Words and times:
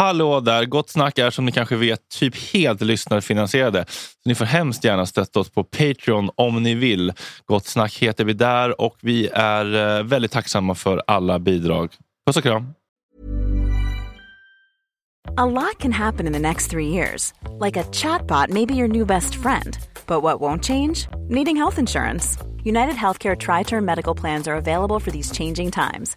Hallå 0.00 0.40
där! 0.40 0.64
Gott 0.64 0.90
snack 0.90 1.18
är 1.18 1.30
som 1.30 1.44
ni 1.44 1.52
kanske 1.52 1.76
vet 1.76 2.08
typ 2.08 2.52
helt 2.52 2.80
lyssnarfinansierade. 2.80 3.84
Så 3.88 4.28
ni 4.28 4.34
får 4.34 4.44
hemskt 4.44 4.84
gärna 4.84 5.06
stötta 5.06 5.40
oss 5.40 5.50
på 5.50 5.64
Patreon 5.64 6.30
om 6.34 6.62
ni 6.62 6.74
vill. 6.74 7.12
Gott 7.46 7.66
snack 7.66 7.98
heter 7.98 8.24
vi 8.24 8.32
där 8.32 8.80
och 8.80 8.96
vi 9.00 9.28
är 9.32 9.98
eh, 9.98 10.04
väldigt 10.04 10.32
tacksamma 10.32 10.74
för 10.74 11.02
alla 11.06 11.38
bidrag. 11.38 11.90
Puss 12.26 12.36
och 12.36 12.42
kram! 12.42 12.74
A 15.36 15.46
lot 15.46 15.78
can 15.78 15.92
happen 15.92 16.26
in 16.26 16.32
the 16.32 16.38
next 16.38 16.70
three 16.70 16.88
years. 16.88 17.32
Like 17.60 17.80
a 17.80 17.84
chatbot 17.92 18.50
maybe 18.50 18.74
your 18.74 18.88
new 18.88 19.06
best 19.06 19.34
friend. 19.34 19.78
But 20.06 20.22
what 20.22 20.40
won't 20.40 20.64
change? 20.64 21.08
Needing 21.28 21.56
health 21.56 21.78
insurance. 21.78 22.38
United 22.64 22.94
Healthcare 22.94 23.36
Tri 23.36 23.64
Term 23.64 23.84
Medical 23.84 24.20
Plans 24.20 24.48
are 24.48 24.56
available 24.56 25.00
for 25.00 25.10
these 25.10 25.38
changing 25.38 25.70
times. 25.70 26.16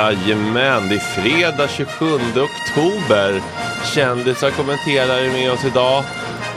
Jajamän, 0.00 0.88
det 0.88 0.94
är 0.94 0.98
fredag 0.98 1.68
27 1.68 2.06
oktober. 2.20 3.40
Kändisar 3.94 4.50
kommenterar 4.50 5.32
med 5.32 5.52
oss 5.52 5.64
idag. 5.64 6.04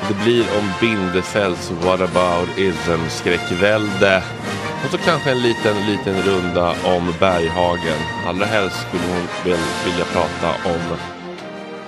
Det 0.07 0.23
blir 0.23 0.45
om 0.59 0.71
Bindefelds 0.81 1.71
whataboutism 1.71 3.09
skräckvälde. 3.09 4.23
Och 4.85 4.91
så 4.91 4.97
kanske 4.97 5.31
en 5.31 5.41
liten, 5.41 5.75
liten 5.85 6.21
runda 6.21 6.69
om 6.83 7.13
Berghagen. 7.19 7.99
Allra 8.27 8.45
helst 8.45 8.87
skulle 8.87 9.03
hon 9.03 9.27
väl 9.43 9.59
vilja 9.85 10.05
prata 10.05 10.69
om 10.69 10.97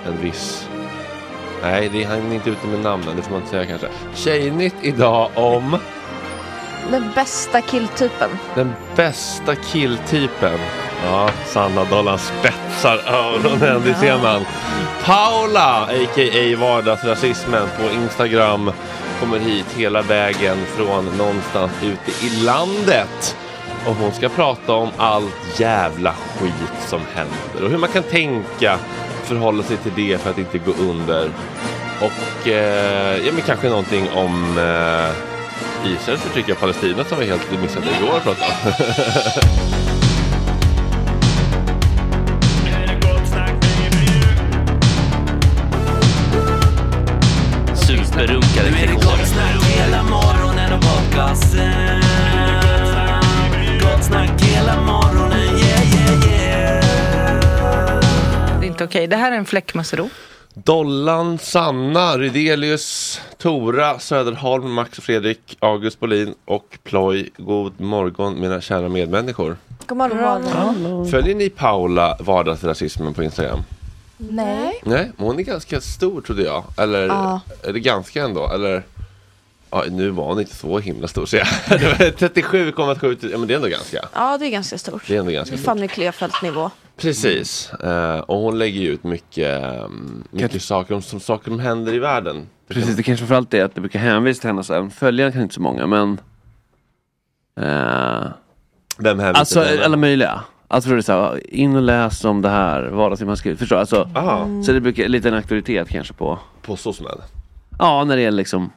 en 0.06 0.22
viss... 0.22 0.68
Nej, 1.62 1.88
det 1.92 2.02
är 2.02 2.08
han 2.08 2.32
inte 2.32 2.50
ute 2.50 2.66
med 2.66 2.80
namnen, 2.80 3.16
det 3.16 3.22
får 3.22 3.30
man 3.30 3.40
inte 3.40 3.50
säga 3.50 3.66
kanske. 3.66 3.88
Tjejnytt 4.14 4.74
idag 4.82 5.30
om 5.34 5.78
Den 6.90 7.10
bästa 7.14 7.60
killtypen. 7.60 8.30
den 8.54 8.72
bästa 8.96 9.54
killtypen. 9.54 10.58
Ja, 11.04 11.30
Sanna 11.46 11.84
Dollan 11.84 12.18
spetsar 12.18 13.00
öronen, 13.06 13.82
det 13.84 13.94
ser 13.94 14.18
man. 14.22 14.44
Paula, 15.04 15.82
a.k.a. 15.82 16.56
vardagsrasismen 16.60 17.68
på 17.78 17.94
Instagram, 17.94 18.70
kommer 19.20 19.38
hit 19.38 19.66
hela 19.76 20.02
vägen 20.02 20.56
från 20.66 21.04
någonstans 21.18 21.72
ute 21.82 22.26
i 22.26 22.44
landet. 22.44 23.36
Och 23.86 23.94
hon 23.94 24.12
ska 24.12 24.28
prata 24.28 24.72
om 24.72 24.90
allt 24.96 25.60
jävla 25.60 26.12
skit 26.12 26.72
som 26.86 27.00
händer 27.14 27.64
och 27.64 27.70
hur 27.70 27.78
man 27.78 27.88
kan 27.88 28.02
tänka 28.02 28.78
förhålla 29.24 29.62
sig 29.62 29.76
till 29.76 29.92
det 29.96 30.20
för 30.20 30.30
att 30.30 30.38
inte 30.38 30.58
gå 30.58 30.72
under. 30.72 31.30
Och 32.00 32.48
eh, 32.48 33.26
ja, 33.26 33.32
men 33.32 33.42
kanske 33.42 33.68
någonting 33.68 34.08
om 34.14 34.58
eh, 34.58 35.92
Israels 35.92 36.20
förtryck 36.20 36.50
av 36.50 36.54
Palestina 36.54 37.04
som 37.04 37.18
vi 37.18 37.26
helt 37.26 37.60
missade 37.62 37.86
igår. 38.00 38.16
att 38.16 38.24
prata 38.24 38.44
om. 38.44 39.82
podcasten. 51.36 52.00
Gott 53.80 54.04
snack 54.04 54.42
hela 54.42 54.80
morgonen, 54.82 55.38
yeah, 55.38 55.94
yeah, 55.94 56.28
yeah. 56.28 56.80
Det 58.60 58.66
är 58.66 58.68
inte 58.68 58.84
okej. 58.84 59.06
Det 59.06 59.16
här 59.16 59.32
är 59.32 59.36
en 59.36 59.44
fläckmussero. 59.44 60.08
Dollan, 60.54 61.38
Sanna, 61.38 62.18
Rydelius, 62.18 63.20
Tora, 63.38 63.98
Söderholm, 63.98 64.72
Max 64.72 64.98
och 64.98 65.04
Fredrik, 65.04 65.56
August 65.60 66.00
Bolin 66.00 66.34
och 66.44 66.78
Ploy. 66.84 67.30
God 67.36 67.80
morgon 67.80 68.40
mina 68.40 68.60
kära 68.60 68.88
medmänniskor. 68.88 69.56
God 69.86 69.98
morgon. 69.98 71.10
Följer 71.10 71.34
ni 71.34 71.48
Paula 71.50 72.16
vardagsrasismen 72.20 73.14
på 73.14 73.22
Instagram? 73.22 73.62
Nej. 74.16 74.80
Nej, 74.84 75.12
hon 75.18 75.38
är 75.38 75.42
ganska 75.42 75.80
stor 75.80 76.20
trodde 76.20 76.42
jag. 76.42 76.64
Eller 76.78 77.06
Ja. 77.06 77.40
är 77.62 77.72
det 77.72 77.80
ganska 77.80 78.24
ändå? 78.24 78.48
Eller 78.54 78.82
ja, 79.70 79.84
nu 79.90 80.10
var 80.10 80.24
hon 80.24 80.40
inte 80.40 80.54
så 80.54 80.78
himla 80.78 81.08
stor 81.08 81.26
ser 81.26 81.38
jag. 81.38 81.46
Det 81.80 81.84
var 81.86 82.28
37,7 82.28 83.28
ja 83.32 83.38
men 83.38 83.48
det 83.48 83.54
är 83.54 83.56
ändå 83.56 83.68
ganska. 83.68 84.08
Ja, 84.14 84.38
det 84.38 84.46
är 84.46 84.50
ganska 84.50 84.78
stort. 84.78 85.02
Det 85.08 85.14
är 85.14 85.20
ändå 85.20 85.30
ganska 85.32 85.54
Det 85.54 85.56
är 85.56 85.62
stort. 85.62 85.66
Fanny 85.66 85.88
Klefelt-nivå. 85.88 86.70
Precis. 86.96 87.72
Eh, 87.72 88.18
och 88.18 88.38
hon 88.38 88.58
lägger 88.58 88.80
ju 88.80 88.88
ut 88.88 89.04
mycket, 89.04 89.62
um, 89.84 90.24
mycket 90.30 90.62
saker 90.62 90.94
om 90.94 91.02
som 91.02 91.20
saker 91.20 91.50
som 91.50 91.60
händer 91.60 91.94
i 91.94 91.98
världen. 91.98 92.46
Precis, 92.68 92.96
det 92.96 93.02
kanske 93.02 93.20
framförallt 93.26 93.54
är 93.54 93.64
att 93.64 93.74
det 93.74 93.80
brukar 93.80 93.98
hänvisa 93.98 94.40
till 94.40 94.48
henne 94.50 94.64
så 94.64 94.74
här, 94.74 94.88
följare 94.88 95.30
kanske 95.30 95.42
inte 95.42 95.54
så 95.54 95.60
många 95.60 95.86
men 95.86 96.20
eh, 97.60 98.26
Vem 98.98 99.18
hänvisar 99.18 99.40
Alltså 99.40 99.60
till 99.62 99.70
henne? 99.70 99.84
alla 99.84 99.96
möjliga. 99.96 100.40
Alltså 100.68 100.88
för 100.88 100.96
det 100.96 101.00
är 101.00 101.02
så 101.02 101.12
här, 101.12 101.54
in 101.54 101.76
och 101.76 101.82
läs 101.82 102.24
om 102.24 102.42
det 102.42 102.48
här, 102.48 102.82
vardagsliv 102.82 103.26
man 103.26 103.36
skriver. 103.36 103.56
Förstår 103.56 103.76
du? 103.76 103.80
Alltså, 103.80 104.10
Aha. 104.14 104.62
Så 104.66 104.72
det 104.72 104.80
brukar, 104.80 105.08
lite 105.08 105.28
en 105.28 105.34
auktoritet 105.34 105.88
kanske 105.88 106.12
på, 106.14 106.38
På 106.62 106.76
SOSMED? 106.76 107.18
ja 107.78 108.04
när 108.04 108.16
det 108.16 108.22
gäller 108.22 108.36
liksom 108.38 108.72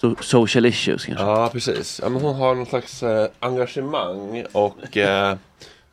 so, 0.00 0.14
social 0.20 0.66
issues 0.66 1.04
kanske. 1.04 1.24
Ja, 1.24 1.50
precis. 1.52 2.00
Ja, 2.02 2.08
men 2.08 2.22
hon 2.22 2.34
har 2.34 2.54
någon 2.54 2.66
slags 2.66 3.02
eh, 3.02 3.28
engagemang 3.40 4.44
och 4.52 4.96
eh, 4.96 5.36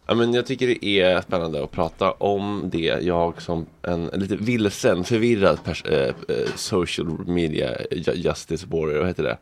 ja, 0.07 0.13
men 0.15 0.33
jag 0.33 0.45
tycker 0.45 0.67
det 0.67 0.85
är 0.85 1.21
spännande 1.21 1.63
att 1.63 1.71
prata 1.71 2.11
om 2.11 2.61
det. 2.71 2.97
Jag 3.01 3.41
som 3.41 3.65
en, 3.81 4.09
en 4.13 4.19
lite 4.19 4.35
vilsen, 4.35 5.03
förvirrad 5.03 5.59
eh, 5.85 6.00
eh, 6.01 6.13
social 6.55 7.07
media 7.27 7.71
ju- 7.91 8.13
justice 8.15 8.65
warrior, 8.69 9.00
vad 9.00 9.07
heter 9.07 9.23
det? 9.23 9.38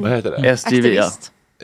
Vad 0.00 0.10
heter 0.10 0.30
det? 0.30 0.56
SGV 0.56 0.86
ja. 0.94 1.10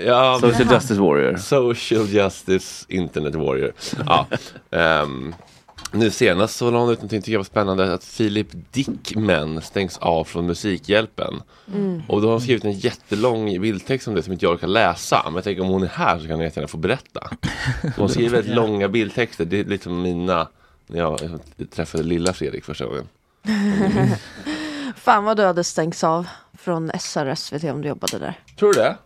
Ja, 0.05 0.39
men- 0.43 0.51
Social 0.53 0.73
Justice 0.75 1.01
Warrior. 1.01 1.37
Social 1.37 2.07
Justice 2.09 2.87
Internet 2.89 3.35
Warrior. 3.35 3.73
Ja. 4.07 4.27
ehm, 4.71 5.35
nu 5.99 6.11
senast 6.11 6.57
så 6.57 6.71
la 6.71 6.79
hon 6.79 6.91
ut 6.91 6.99
någonting 6.99 7.23
tycker 7.23 7.33
jag 7.33 7.39
var 7.39 7.45
spännande 7.45 7.95
att 7.95 8.05
Filip 8.05 8.49
Dickman 8.73 9.63
stängs 9.63 9.99
av 9.99 10.25
från 10.25 10.47
Musikhjälpen. 10.47 11.43
Och 12.09 12.21
då 12.21 12.27
har 12.27 12.33
hon 12.33 12.41
skrivit 12.41 12.65
en 12.65 12.73
jättelång 12.73 13.61
bildtext 13.61 14.09
om 14.09 14.15
det 14.15 14.23
som 14.23 14.33
inte 14.33 14.45
jag 14.45 14.53
orkar 14.53 14.67
läsa. 14.67 15.23
Men 15.25 15.35
jag 15.35 15.45
tänker 15.45 15.63
om 15.63 15.69
hon 15.69 15.83
är 15.83 15.87
här 15.87 16.19
så 16.19 16.27
kan 16.27 16.35
hon 16.35 16.45
jättegärna 16.45 16.69
få 16.69 16.77
berätta. 16.77 17.31
Hon 17.97 18.09
skriver 18.09 18.31
väldigt 18.31 18.55
långa 18.55 18.89
bildtexter. 18.89 19.45
Det 19.45 19.61
är 19.61 19.65
lite 19.65 19.85
som 19.85 20.03
mina 20.03 20.49
när 20.87 20.99
jag 20.99 21.39
träffade 21.71 22.05
lilla 22.05 22.33
Fredrik 22.33 22.65
första 22.65 22.85
gången. 22.87 23.09
Fan 24.97 25.25
vad 25.25 25.37
du 25.37 25.45
hade 25.45 25.65
stängts 25.65 26.05
av 26.05 26.27
från 26.59 26.91
SR 26.99 27.35
SVT 27.35 27.65
om 27.65 27.83
du 27.83 27.89
jobbade 27.89 28.19
där. 28.19 28.41
Tror 28.59 28.73
du 28.73 28.81
det? 28.81 28.97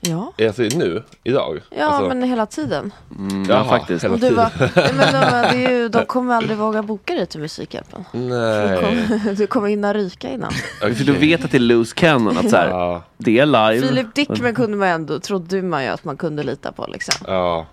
Ja, 0.00 0.32
Alltså 0.46 0.62
nu? 0.62 1.02
Idag? 1.24 1.60
ja 1.70 1.84
alltså, 1.84 2.08
men 2.08 2.22
hela 2.22 2.46
tiden. 2.46 2.92
Mm, 3.18 3.44
jaha, 3.48 3.58
ja 3.58 3.64
faktiskt. 3.64 4.04
hela 4.04 4.18
tiden. 4.18 4.34
var, 4.36 4.50
ja, 4.58 4.92
men 4.96 5.12
de, 5.12 5.20
det 5.58 5.64
är 5.66 5.70
ju, 5.70 5.88
de 5.88 6.04
kommer 6.06 6.34
aldrig 6.34 6.58
våga 6.58 6.82
boka 6.82 7.14
dig 7.14 7.26
till 7.26 7.40
Musikhjälpen. 7.40 8.04
Du 8.12 8.18
Nej. 8.18 8.80
kommer, 8.80 9.34
du 9.34 9.46
kommer 9.46 9.68
hinna 9.68 9.94
ryka 9.94 10.30
innan. 10.30 10.50
För 10.80 11.04
du 11.04 11.12
vet 11.12 11.44
att 11.44 11.50
det 11.50 11.56
är 11.58 11.60
loose 11.60 11.94
cannon, 11.94 12.38
att 12.38 12.50
så 12.50 12.56
här, 12.56 12.68
Ja, 12.68 13.02
det 13.16 13.38
är 13.38 13.46
live. 13.46 13.86
Filip 13.88 14.14
Dickman 14.14 14.54
kunde 14.54 14.76
man 14.76 14.88
ändå, 14.88 15.18
trodde 15.20 15.62
man 15.62 15.82
ju 15.84 15.88
att 15.90 16.04
man 16.04 16.16
kunde 16.16 16.42
lita 16.42 16.72
på 16.72 16.86
liksom. 16.92 17.14
ja. 17.26 17.66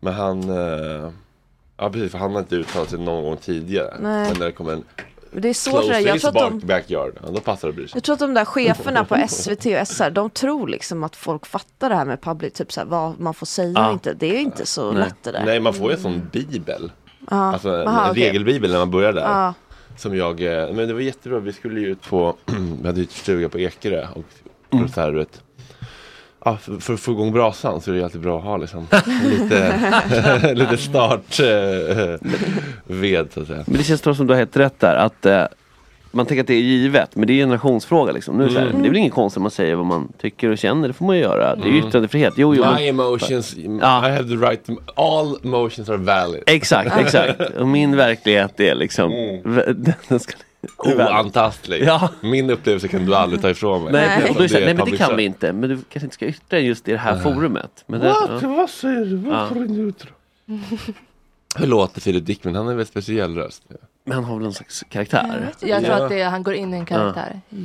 Men 0.00 0.12
han... 0.14 0.50
eh, 0.50 1.10
Ja 1.80 1.90
precis, 1.90 2.12
för 2.12 2.18
han 2.18 2.32
har 2.32 2.38
inte 2.38 2.54
uttalat 2.56 2.90
sig 2.90 2.98
någon 2.98 3.24
gång 3.24 3.36
tidigare. 3.36 3.94
Nej. 4.00 4.28
Men 4.30 4.38
när 4.38 4.46
det 4.46 4.52
kommer 4.52 4.72
en 4.72 4.84
Men 4.96 5.06
det 5.32 5.48
är 5.48 5.54
svårt 5.54 5.82
det 5.82 5.88
där. 5.88 6.00
Jag 6.00 6.20
tror, 6.20 6.32
de, 6.32 6.58
backyard, 6.58 7.12
ja, 7.22 7.30
då 7.30 7.40
passar 7.40 7.68
det 7.68 7.70
att 7.70 7.76
bry 7.76 7.88
sig. 7.88 7.96
jag 7.96 8.04
tror 8.04 8.12
att 8.12 8.20
de 8.20 8.34
där 8.34 8.44
cheferna 8.44 9.04
på 9.04 9.26
SVT 9.28 9.66
och 9.66 9.88
SR, 9.88 10.10
de 10.10 10.30
tror 10.30 10.68
liksom 10.68 11.04
att 11.04 11.16
folk 11.16 11.46
fattar 11.46 11.88
det 11.88 11.94
här 11.94 12.04
med 12.04 12.20
public, 12.20 12.52
typ 12.52 12.72
så 12.72 12.80
här, 12.80 12.86
vad 12.86 13.20
man 13.20 13.34
får 13.34 13.46
säga 13.46 13.80
och 13.80 13.84
Ja. 13.84 13.92
inte. 13.92 14.14
Det 14.14 14.26
är 14.26 14.34
ju 14.34 14.40
inte 14.40 14.66
så 14.66 14.92
Nej. 14.92 15.04
lätt 15.04 15.22
det 15.22 15.32
där. 15.32 15.44
Nej, 15.44 15.60
man 15.60 15.74
får 15.74 15.90
ju 15.90 15.96
en 15.96 16.02
sån 16.02 16.28
bibel. 16.32 16.92
Ja. 17.30 17.52
Alltså 17.52 17.68
en, 17.68 17.88
Aha, 17.88 18.12
regelbibel 18.14 18.70
när 18.70 18.78
man 18.78 18.90
börjar 18.90 19.12
där. 19.12 19.22
Ja. 19.22 19.54
Som 19.96 20.16
jag, 20.16 20.40
eh, 20.40 20.72
men 20.72 20.88
det 20.88 20.94
var 20.94 21.00
jättebra, 21.00 21.38
vi 21.38 21.52
skulle 21.52 21.80
ju 21.80 21.86
ut 21.86 22.02
på, 22.02 22.36
vi 22.80 22.86
hade 22.86 23.00
ju 23.00 23.04
ett 23.04 23.12
stuga 23.12 23.48
på 23.48 23.58
Ekerö 23.58 24.06
och 24.14 24.24
mm. 24.70 24.88
så 24.88 25.00
här, 25.00 25.12
du 25.12 25.18
vet, 25.18 25.42
ja, 26.50 26.56
för, 26.56 26.78
för 26.78 26.94
att 26.94 27.00
få 27.00 27.12
igång 27.12 27.32
brasan 27.32 27.80
så 27.80 27.90
är 27.90 27.94
det 27.94 28.04
alltid 28.04 28.20
bra 28.20 28.38
att 28.38 28.44
ha 28.44 28.56
liksom 28.56 28.86
lite, 29.24 30.54
lite 30.54 30.76
start 30.76 31.40
eh, 31.40 32.28
så 33.34 33.40
att 33.40 33.46
säga. 33.46 33.64
Men 33.66 33.76
det 33.76 33.84
känns 33.84 34.16
som 34.16 34.26
du 34.26 34.32
har 34.32 34.38
helt 34.38 34.56
rätt 34.56 34.80
där. 34.80 34.94
Att 34.96 35.26
eh, 35.26 35.44
man 36.10 36.26
tänker 36.26 36.40
att 36.40 36.46
det 36.46 36.54
är 36.54 36.60
givet, 36.60 37.16
men 37.16 37.26
det 37.26 37.32
är 37.32 37.34
en 37.34 37.40
generationsfråga 37.48 38.12
liksom. 38.12 38.36
Nu 38.38 38.44
det, 38.46 38.52
så 38.52 38.58
här, 38.58 38.66
Mm. 38.66 38.82
det 38.82 38.88
är 38.88 38.90
väl 38.90 38.98
ingen 38.98 39.10
konst 39.10 39.36
om 39.36 39.42
man 39.42 39.50
säger 39.50 39.74
vad 39.74 39.86
man 39.86 40.12
tycker 40.20 40.50
och 40.50 40.58
känner, 40.58 40.88
det 40.88 40.94
får 40.94 41.04
man 41.06 41.16
ju 41.16 41.22
göra. 41.22 41.56
Det 41.56 41.68
är 41.68 41.72
ju 41.72 41.78
yttrandefrihet. 41.78 42.34
Jo, 42.36 42.54
jo. 42.54 42.64
My 42.64 42.70
Men, 42.70 42.82
emotions, 42.88 43.54
Ja. 43.80 44.08
I 44.08 44.10
have 44.10 44.28
the 44.28 44.34
right 44.46 44.66
to, 44.66 44.72
all 44.94 45.36
emotions 45.44 45.88
are 45.88 45.96
valid. 45.96 46.42
exakt, 46.46 46.96
exakt. 47.00 47.40
Och 47.58 47.68
min 47.68 47.96
verklighet 47.96 48.60
är 48.60 48.74
liksom, 48.74 49.10
den 50.08 50.20
ska, 50.20 50.32
Oantastlig. 50.76 51.82
Ja. 51.82 52.08
Min 52.20 52.50
upplevelse 52.50 52.88
kan 52.88 53.06
du 53.06 53.14
aldrig 53.14 53.42
ta 53.42 53.50
ifrån 53.50 53.82
mig. 53.84 53.92
Nej, 53.92 54.28
och 54.30 54.34
då 54.34 54.38
är 54.38 54.42
det 54.42 54.48
så 54.48 54.54
här, 54.54 54.62
är 54.62 54.66
nej 54.66 54.74
men 54.74 54.90
det 54.90 54.96
kan 54.96 55.16
vi 55.16 55.24
inte. 55.24 55.52
Men 55.52 55.70
du 55.70 55.76
kanske 55.76 56.00
inte 56.06 56.14
ska 56.14 56.26
yttra 56.26 56.58
just 56.58 56.88
i 56.88 56.92
det 56.92 56.98
här 56.98 57.18
forumet. 57.22 57.84
Men 57.86 58.00
det, 58.00 58.08
What? 58.08 58.42
ja. 58.42 58.48
Vad 58.48 58.70
säger 58.70 59.04
du? 59.04 59.16
Vad 59.16 59.34
Ja. 59.36 59.48
får 59.48 59.54
du 59.54 59.80
ut 59.82 59.98
då? 59.98 60.54
Hur 61.58 61.66
låter 61.66 62.00
Filip 62.00 62.26
Dickman? 62.26 62.54
Han 62.54 62.66
har 62.66 62.72
väldigt 62.72 62.88
speciell 62.88 63.34
röst. 63.34 63.62
Men 64.04 64.14
han 64.14 64.24
har 64.24 64.34
väl 64.34 64.42
någon 64.42 64.54
slags 64.54 64.84
karaktär? 64.88 65.52
Jag 65.60 65.84
tror 65.84 65.96
Ja. 65.98 66.04
att 66.04 66.10
det 66.10 66.20
är, 66.20 66.28
han 66.30 66.42
går 66.42 66.54
in 66.54 66.74
i 66.74 66.76
en 66.76 66.86
karaktär. 66.86 67.40
Ja, 67.48 67.58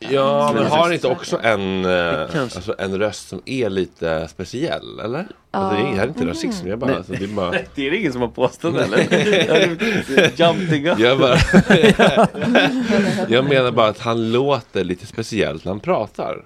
men 0.00 0.54
Men 0.54 0.66
har 0.66 0.92
inte 0.92 1.08
också 1.08 1.38
en, 1.42 1.84
eh, 1.84 2.20
alltså 2.42 2.74
en 2.78 2.98
röst 2.98 3.28
som 3.28 3.40
är 3.44 3.70
lite 3.70 4.28
speciell? 4.28 5.00
Eller? 5.04 5.26
Alltså, 5.50 5.76
det 5.82 5.88
är, 5.88 5.90
det 5.92 5.96
här 5.96 6.04
är 6.04 6.08
inte 6.08 6.26
rasism, 6.26 6.68
jag 6.68 6.78
bara, 6.78 6.96
alltså, 6.96 7.12
det 7.12 7.24
är 7.24 7.28
bara... 7.28 7.50
Det 7.74 7.86
är 7.88 7.92
ingen 7.94 8.12
som 8.12 8.20
har 8.20 8.28
påstått 8.28 8.74
eller? 8.74 8.98
Jump 10.36 10.70
the 10.70 10.78
gun. 10.78 10.94
Jag, 10.98 11.18
bara 11.18 11.36
jag 13.28 13.44
menar 13.48 13.70
bara 13.72 13.88
att 13.88 13.98
han 13.98 14.32
låter 14.32 14.84
lite 14.84 15.06
speciellt 15.06 15.64
när 15.64 15.72
han 15.72 15.80
pratar. 15.80 16.44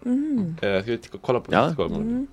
Eh, 0.63 0.83
ska 0.83 0.91
vi 0.91 0.99
t- 0.99 1.09
kolla 1.23 1.41
på 1.41 1.53
Ja. 1.53 1.73
kolla 1.77 1.89
på- 1.89 2.27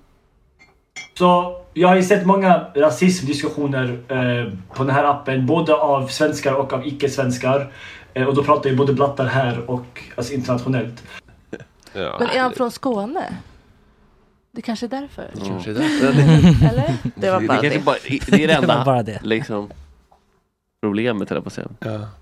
Så 1.18 1.56
jag 1.74 1.88
har 1.88 1.96
ju 1.96 2.02
sett 2.02 2.26
många 2.26 2.64
rasismdiskussioner 2.76 3.98
eh, 4.08 4.52
på 4.76 4.84
den 4.84 4.94
här 4.94 5.04
appen, 5.04 5.46
både 5.46 5.74
av 5.74 6.06
svenskar 6.06 6.52
och 6.54 6.72
av 6.72 6.86
icke-svenskar. 6.86 7.72
Eh, 8.14 8.26
och 8.26 8.34
då 8.34 8.44
pratar 8.44 8.70
ju 8.70 8.76
både 8.76 8.92
blattar 8.92 9.26
här 9.26 9.70
och 9.70 10.02
alltså, 10.16 10.32
internationellt. 10.32 11.02
Ja. 11.92 12.16
Men 12.20 12.28
är 12.28 12.40
han 12.40 12.52
från 12.52 12.70
Skåne? 12.70 13.36
Det 14.52 14.62
kanske 14.62 14.86
är 14.86 14.90
därför. 14.90 15.30
Kanske 15.46 15.72
det. 15.72 15.84
Eller? 16.70 16.96
Det 17.16 17.30
var 17.30 17.40
Det, 17.40 17.46
bara 17.46 17.58
kanske 17.58 17.78
det. 17.78 17.84
bara, 17.84 17.96
det 18.26 18.44
är 18.44 18.48
det 18.48 18.54
enda 18.62 18.78
var 18.78 18.84
bara 18.84 19.02
det. 19.02 19.18
liksom, 19.22 19.70
problemet 20.82 21.28
höll 21.30 21.36
jag 21.36 21.44
på 21.44 21.48
att 21.48 21.52
säga. 21.52 21.68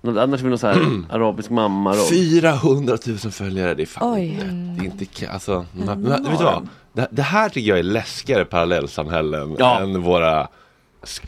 Ja. 0.03 0.21
Annars 0.21 0.41
vill 0.41 0.49
någon 0.49 0.57
så 0.59 0.67
här 0.67 0.81
arabisk 1.09 1.49
mamma 1.49 1.91
roll. 1.93 2.07
400 2.09 2.97
000 3.07 3.17
följare, 3.17 3.73
det 3.73 3.81
är 3.83 3.85
fan 3.85 4.13
Oj. 4.13 4.39
det 4.79 4.85
är 4.85 4.85
inte 4.85 5.31
alltså, 5.31 5.65
men, 5.73 6.01
men, 6.01 6.23
vet 6.23 6.37
du 6.39 6.43
vad? 6.45 6.67
Det, 6.93 7.07
det 7.11 7.21
här 7.21 7.49
tycker 7.49 7.69
jag 7.69 7.79
är 7.79 7.83
läskigare 7.83 8.45
parallellsamhällen 8.45 9.55
Ja. 9.59 9.79
än 9.79 10.01
våra 10.01 10.47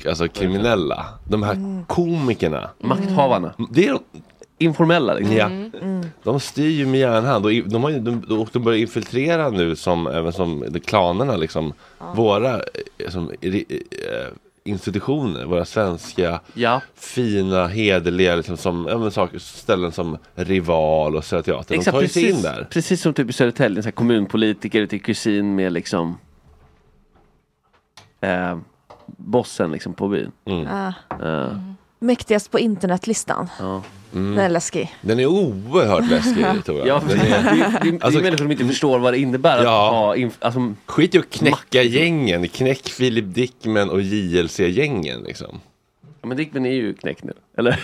alltså, 0.09 0.27
kriminella. 0.27 1.05
De 1.29 1.43
här 1.43 1.83
komikerna. 1.87 2.69
Makthavarna. 2.79 3.53
Det 3.71 3.87
är, 3.87 3.97
Informella 4.63 5.13
liksom. 5.13 5.35
ja, 5.35 5.49
de 6.23 6.39
styr 6.39 6.69
ju 6.69 6.85
med 6.85 6.99
järnhand 6.99 7.45
och 7.45 7.51
de, 7.51 7.83
har 7.83 7.89
ju, 7.89 7.99
de, 7.99 8.39
och 8.39 8.49
de 8.53 8.59
börjar 8.63 8.79
infiltrera 8.79 9.49
nu 9.49 9.75
som, 9.75 10.07
även 10.07 10.33
som 10.33 10.65
de 10.69 10.79
klanerna 10.79 11.35
liksom, 11.37 11.73
våra 12.15 12.55
eh, 12.97 13.09
som, 13.09 13.29
ri- 13.31 13.81
eh, 13.91 14.27
institutioner, 14.63 15.45
våra 15.45 15.65
svenska 15.65 16.39
Ja. 16.53 16.81
fina, 16.95 17.67
hederliga 17.67 18.35
liksom, 18.35 18.57
som, 18.57 18.87
ja, 18.89 18.97
men, 18.97 19.11
saker, 19.11 19.39
ställen 19.39 19.91
som 19.91 20.17
Rival 20.35 21.15
och 21.15 21.25
Södra 21.25 21.43
Teatern. 21.63 21.77
De 21.79 21.91
tar 21.91 22.01
ju 22.01 22.07
sig 22.07 22.29
in 22.29 22.41
där. 22.41 22.67
precis 22.69 23.01
som 23.01 23.13
typ 23.13 23.29
i 23.29 23.33
Södertälje, 23.33 23.81
så 23.83 23.87
här 23.87 23.91
kommunpolitiker 23.91 24.85
till 24.85 25.01
kusin 25.01 25.55
med 25.55 25.73
liksom 25.73 26.17
eh, 28.21 28.57
bossen 29.05 29.71
liksom 29.71 29.93
på 29.93 30.07
byn. 30.07 30.31
Ah. 30.69 30.93
Eh, 31.23 31.57
Mäktigast 32.05 32.51
på 32.51 32.59
internetlistan. 32.59 33.49
ja. 33.59 33.83
Den 34.13 34.37
är 34.37 34.49
läskig. 34.49 34.95
Den 35.01 35.19
är 35.19 35.25
oerhört 35.25 36.09
läskig 36.09 36.45
tror 36.65 36.77
jag. 36.79 36.87
Ja, 36.87 37.01
Den 37.07 37.19
det, 37.19 37.25
är, 37.27 37.43
det, 37.43 37.49
det, 37.83 37.91
det 37.91 37.97
är 37.97 38.03
Alltså- 38.05 38.19
människor 38.21 38.37
som 38.37 38.51
inte 38.51 38.65
förstår 38.65 38.99
vad 38.99 39.13
det 39.13 39.17
innebär 39.19 39.57
att 39.57 39.63
Ja. 39.63 39.89
ha 39.89 40.15
inf- 40.15 40.37
alltså, 40.39 40.73
skit 40.85 41.15
i 41.15 41.17
att 41.17 41.29
knäcka 41.29 41.83
gängen. 41.83 42.47
Knäck 42.47 42.89
Filip 42.89 43.25
Dickman 43.35 43.89
och 43.89 44.01
JLC-gängen 44.01 45.21
liksom. 45.23 45.59
ja, 46.21 46.27
men 46.27 46.37
Dickman 46.37 46.65
är 46.65 46.71
ju 46.71 46.93
knäckt 46.93 47.23
nu. 47.23 47.33
Eller? 47.61 47.79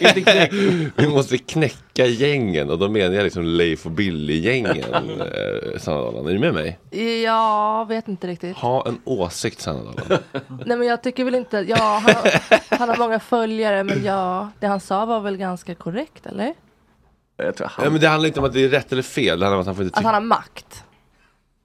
inte. 0.18 0.48
Vi 0.96 1.08
måste 1.08 1.38
knäcka 1.38 2.06
gängen 2.06 2.70
och 2.70 2.78
då 2.78 2.88
menar 2.88 3.14
jag 3.14 3.24
liksom 3.24 3.44
Leif 3.44 3.86
och 3.86 3.92
Billy-gängen. 3.92 4.76
eh. 5.20 5.88
Är 5.88 6.32
du 6.32 6.38
med 6.38 6.54
mig? 6.54 6.78
Jag 7.24 7.88
vet 7.88 8.08
inte 8.08 8.26
riktigt. 8.26 8.56
Ha 8.56 8.86
en 8.88 9.00
åsikt 9.04 9.60
Sanna 9.60 9.82
Dahlman. 9.82 10.18
Nej 10.66 10.76
men 10.76 10.88
jag 10.88 11.02
tycker 11.02 11.24
väl 11.24 11.34
inte, 11.34 11.56
ja 11.68 12.02
han, 12.04 12.14
han 12.78 12.88
har 12.88 12.96
många 12.96 13.20
följare 13.20 13.84
men 13.84 14.04
ja, 14.04 14.48
det 14.60 14.66
han 14.66 14.80
sa 14.80 15.04
var 15.04 15.20
väl 15.20 15.36
ganska 15.36 15.74
korrekt 15.74 16.26
eller? 16.26 16.54
Jag 17.36 17.56
tror 17.56 17.70
Ja, 17.76 17.82
han, 17.84 17.92
men 17.92 18.00
det 18.00 18.08
handlar 18.08 18.26
inte 18.26 18.40
om 18.40 18.46
att 18.46 18.52
det 18.52 18.64
är 18.64 18.68
rätt 18.68 18.92
eller 18.92 19.02
fel. 19.02 19.38
Det 19.40 19.46
handlar 19.46 19.56
om 19.56 19.60
att 19.60 19.66
han 19.66 19.76
får 19.76 19.84
inte 19.84 19.98
Att 19.98 20.04
han 20.04 20.14
har 20.14 20.20
makt. 20.20 20.84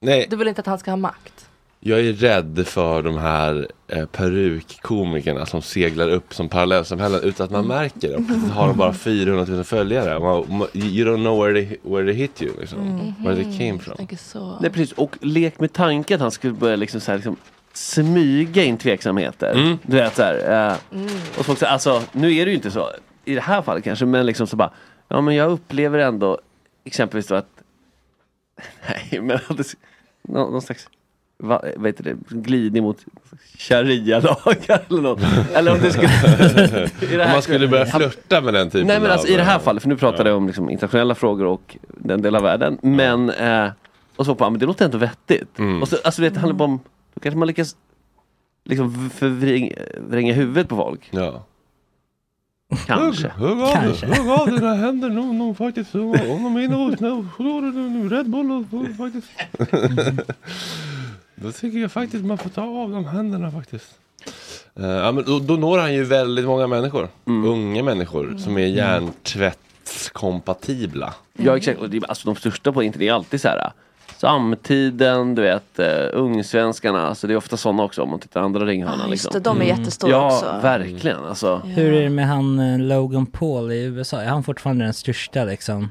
Nej, 0.00 0.26
Du 0.30 0.36
vill 0.36 0.48
inte 0.48 0.60
att 0.60 0.66
han 0.66 0.78
ska 0.78 0.90
ha 0.90 0.96
makt? 0.96 1.37
Jag 1.80 2.00
är 2.00 2.12
rädd 2.12 2.66
för 2.66 3.02
de 3.02 3.18
här 3.18 3.68
eh, 3.88 4.06
perukkomikerna 4.06 5.46
som 5.46 5.62
seglar 5.62 6.08
upp 6.08 6.34
som 6.34 6.48
parallellsamhällen 6.48 7.20
utan 7.22 7.44
att 7.44 7.50
man 7.50 7.66
märker 7.66 8.08
det. 8.08 8.14
Och 8.16 8.22
har 8.54 8.66
de 8.68 8.76
bara 8.76 8.92
400 8.92 9.44
000 9.54 9.64
följare. 9.64 10.18
Man, 10.48 10.66
you 10.72 11.08
don't 11.08 11.16
know 11.24 11.44
where 11.44 11.52
they, 11.66 11.76
where 11.82 12.04
they 12.04 12.14
hit 12.14 12.42
you. 12.42 12.52
Liksom. 12.60 13.14
Where 13.18 13.34
they 13.36 13.44
came 13.58 13.64
Jag 13.68 13.82
from. 13.82 14.58
nej, 14.60 14.70
precis. 14.70 14.92
Och 14.92 15.16
lek 15.20 15.60
med 15.60 15.72
tanken 15.72 16.14
att 16.14 16.20
han 16.20 16.30
skulle 16.30 16.52
börja 16.52 16.76
liksom, 16.76 17.00
så 17.00 17.10
här, 17.10 17.18
liksom, 17.18 17.36
smyga 17.72 18.64
in 18.64 18.78
tveksamheter. 18.78 19.52
Mm. 19.54 19.78
Du 19.82 19.96
vet 19.96 20.16
så 20.16 20.22
här. 20.22 20.68
Eh, 20.70 20.76
Och 21.38 21.46
folk 21.46 21.58
säger, 21.58 21.72
alltså 21.72 22.02
nu 22.12 22.34
är 22.36 22.44
det 22.44 22.50
ju 22.50 22.56
inte 22.56 22.70
så. 22.70 22.90
I 23.24 23.34
det 23.34 23.40
här 23.40 23.62
fallet 23.62 23.84
kanske, 23.84 24.06
men 24.06 24.26
liksom 24.26 24.46
så 24.46 24.56
bara. 24.56 24.72
Ja 25.08 25.20
men 25.20 25.34
jag 25.34 25.50
upplever 25.50 25.98
ändå 25.98 26.38
exempelvis 26.84 27.26
då 27.26 27.34
att 27.34 27.48
Nej 28.88 29.20
men 29.20 29.38
att 29.48 29.56
det, 29.56 29.64
nå- 30.22 30.50
någon 30.50 30.62
slags 30.62 30.88
va, 31.38 31.62
vad 31.76 31.86
heter 31.86 32.04
det, 32.04 32.16
glidning 32.28 32.82
mot 32.82 33.04
sharia-lagar 33.58 34.82
eller 34.88 35.02
något. 35.02 35.20
Eller 35.54 35.72
om 35.72 35.78
det 35.78 35.92
skulle... 35.92 36.08
i 37.12 37.16
det 37.16 37.24
Om 37.24 37.30
man 37.30 37.42
skulle 37.42 37.68
börja 37.68 37.86
flirta 37.86 38.40
med 38.40 38.54
den 38.54 38.70
typen 38.70 38.86
Nej 38.86 39.00
men 39.00 39.10
alltså 39.10 39.26
av, 39.26 39.32
i 39.32 39.36
det 39.36 39.42
här 39.42 39.58
eh, 39.58 39.62
fallet, 39.62 39.82
för 39.82 39.88
nu 39.88 39.96
pratar 39.96 40.26
jag 40.26 40.36
om 40.36 40.46
liksom, 40.46 40.70
internationella 40.70 41.14
frågor 41.14 41.44
och 41.44 41.76
den 41.88 42.22
delen 42.22 42.36
av 42.36 42.42
världen. 42.42 42.78
Men, 42.82 43.30
eh, 43.30 43.70
och 44.16 44.26
så 44.26 44.34
på, 44.34 44.50
men 44.50 44.60
det 44.60 44.66
låter 44.66 44.84
ändå 44.84 44.98
vettigt. 44.98 45.58
Mm. 45.58 45.82
Och 45.82 45.88
så, 45.88 45.96
alltså 46.04 46.22
det 46.22 46.36
handlar 46.36 46.54
bara 46.54 46.64
om, 46.64 46.80
då 47.14 47.20
kanske 47.20 47.38
man 47.38 47.48
lyckas 47.48 47.76
liksom 48.64 49.10
förvränga 49.10 50.32
huvudet 50.32 50.68
på 50.68 50.76
folk. 50.76 51.08
Ja. 51.10 51.44
Kanske. 52.86 53.28
Hugg 53.28 53.60
av, 53.60 53.72
Kanske. 53.72 54.06
hugg 54.06 54.30
av 54.30 54.50
dina 54.50 54.74
händer 54.74 55.08
nog, 55.08 55.34
nog 55.34 55.56
faktiskt. 55.56 55.94
Om 55.94 56.12
de 56.12 56.56
är 56.56 56.60
inne 56.60 56.76
nu, 57.00 57.26
du 57.38 57.72
nu 57.72 58.08
Red 58.08 58.30
Bull 58.30 58.52
och 58.52 58.64
faktiskt. 58.96 59.30
Då 61.42 61.52
tycker 61.52 61.78
jag 61.78 61.92
faktiskt 61.92 62.24
man 62.24 62.38
får 62.38 62.50
ta 62.50 62.62
av 62.62 62.90
de 62.90 63.04
händerna 63.04 63.50
faktiskt. 63.50 63.98
Eh, 64.74 64.86
ja, 64.86 65.12
men 65.12 65.24
då, 65.24 65.38
då 65.38 65.56
når 65.56 65.78
han 65.78 65.94
ju 65.94 66.04
väldigt 66.04 66.44
många 66.44 66.66
människor. 66.66 67.08
Unga 67.24 67.82
människor 67.82 68.36
som 68.38 68.58
är 68.58 68.66
hjärntvättskompatibla. 68.66 71.14
Ja 71.32 71.56
exakt, 71.56 71.80
och 71.80 71.90
det, 71.90 72.04
alltså 72.08 72.26
de 72.26 72.36
största 72.36 72.72
på 72.72 72.82
internet 72.82 73.08
är 73.08 73.12
alltid 73.12 73.40
så 73.40 73.48
här. 73.48 73.72
Samtiden, 74.16 75.34
du 75.34 75.42
vet, 75.42 75.78
uh, 75.78 75.86
ungsvenskarna, 76.12 77.06
alltså 77.06 77.26
det 77.26 77.32
är 77.32 77.36
ofta 77.36 77.56
sådana 77.56 77.82
också 77.82 78.02
om 78.02 78.10
man 78.10 78.20
tittar 78.20 78.40
andra 78.40 78.66
ringhörnan. 78.66 78.98
Ja, 78.98 79.08
just 79.10 79.24
liksom. 79.24 79.42
det, 79.42 79.50
de 79.50 79.60
är 79.60 79.64
jättestora 79.64 80.10
ja, 80.10 80.26
också. 80.26 80.58
verkligen. 80.62 81.24
Alltså. 81.24 81.56
Hur 81.56 81.92
är 81.92 82.02
det 82.02 82.10
med 82.10 82.28
han 82.28 82.58
eh, 82.58 82.78
Logan 82.78 83.26
Paul 83.26 83.72
i 83.72 83.82
USA? 83.82 84.22
Är 84.22 84.28
han 84.28 84.42
fortfarande 84.42 84.84
den 84.84 84.94
största 84.94 85.44
liksom 85.44 85.88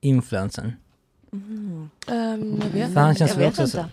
influencern? 0.00 0.72
Um, 1.32 1.90
jag 2.64 2.70
vet 2.80 2.94
För 2.94 3.00
han 3.00 3.14
känns 3.14 3.30
Jag 3.30 3.38
väl 3.38 3.50
vet 3.50 3.60
också 3.60 3.66
så, 3.66 3.78
inte. 3.78 3.90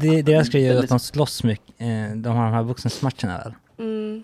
Det, 0.00 0.22
Deras 0.22 0.48
grej 0.48 0.68
är 0.68 0.78
att 0.78 0.88
de 0.88 0.98
slåss 0.98 1.44
mycket, 1.44 1.74
eh, 1.78 2.16
de 2.16 2.36
har 2.36 2.44
de 2.44 2.52
här 2.54 2.62
boxningsmatcherna 2.62 3.38
väl? 3.44 3.52
Mm. 3.78 4.22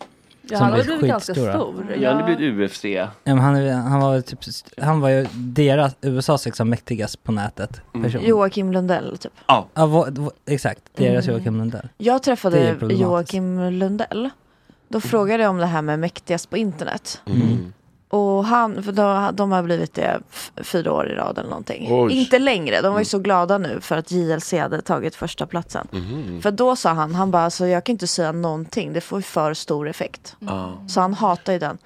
Ja, 0.51 0.59
han 0.59 0.73
har 0.73 0.83
blivit 0.83 1.01
ganska 1.09 1.35
skitstora. 1.35 1.53
stor. 1.53 1.97
Ja, 2.01 2.15
det 2.15 2.37
blir 2.37 2.65
UFC. 2.65 2.85
Ja, 2.85 3.09
men 3.25 3.39
han, 3.39 3.69
han 3.69 4.01
var 4.01 4.21
typ, 4.21 4.39
han 4.83 5.01
var 5.01 5.09
ju 5.09 5.27
deras, 5.35 5.97
USAs 6.01 6.45
liksom 6.45 6.71
mäktigast 6.71 7.23
på 7.25 7.33
nätet 7.33 7.81
person. 8.03 8.25
Joakim 8.25 8.73
Lundell 8.73 9.19
typ. 9.19 9.33
Ja. 9.47 9.67
Ja, 9.75 9.87
vad- 9.87 10.19
vad- 10.19 10.33
exakt, 10.47 10.83
deras 10.95 11.25
Mm. 11.29 11.37
Joakim 11.37 11.57
Lundell. 11.59 11.89
Jag 11.99 12.23
träffade. 12.23 12.77
Joakim 12.91 13.61
Lundell. 13.71 14.31
Då 14.89 15.01
frågade 15.01 15.43
jag 15.43 15.51
om 15.51 15.59
det 15.59 15.67
här 15.67 15.83
med 15.83 15.99
mäktigast 15.99 16.51
på 16.51 16.57
internet. 16.57 17.23
Mm. 17.27 17.73
Och 18.11 18.45
han, 18.45 18.83
för 18.83 18.93
då, 18.93 19.31
de 19.33 19.53
har 19.53 19.63
blivit 19.63 19.95
det 19.95 20.21
fyra 20.57 20.93
år 20.93 21.09
i 21.09 21.15
rad 21.15 21.39
eller 21.39 21.49
någonting. 21.49 21.89
Oj. 21.91 22.13
Inte 22.13 22.39
längre, 22.39 22.75
de 22.77 22.79
Mm. 22.79 22.93
var 22.93 22.99
ju 22.99 23.05
så 23.05 23.19
glada 23.19 23.59
nu 23.59 23.81
för 23.81 23.97
att 23.97 24.11
JLC 24.11 24.53
hade 24.53 24.83
tagit 24.83 25.15
första 25.17 25.47
platsen. 25.47 25.89
Mhm. 25.93 26.41
För 26.43 26.51
då 26.51 26.77
sa 26.77 26.91
han, 26.93 27.15
han 27.15 27.31
bara, 27.31 27.43
alltså, 27.43 27.67
jag 27.67 27.85
kan 27.85 27.93
inte 27.93 28.07
säga 28.07 28.33
någonting, 28.33 28.93
det 28.93 29.01
får 29.01 29.19
ju 29.19 29.23
för 29.23 29.55
stor 29.55 29.89
effekt. 29.89 30.37
Så 30.89 31.01
han 31.01 31.15
hatar 31.15 31.53
ju 31.53 31.59
den. 31.59 31.79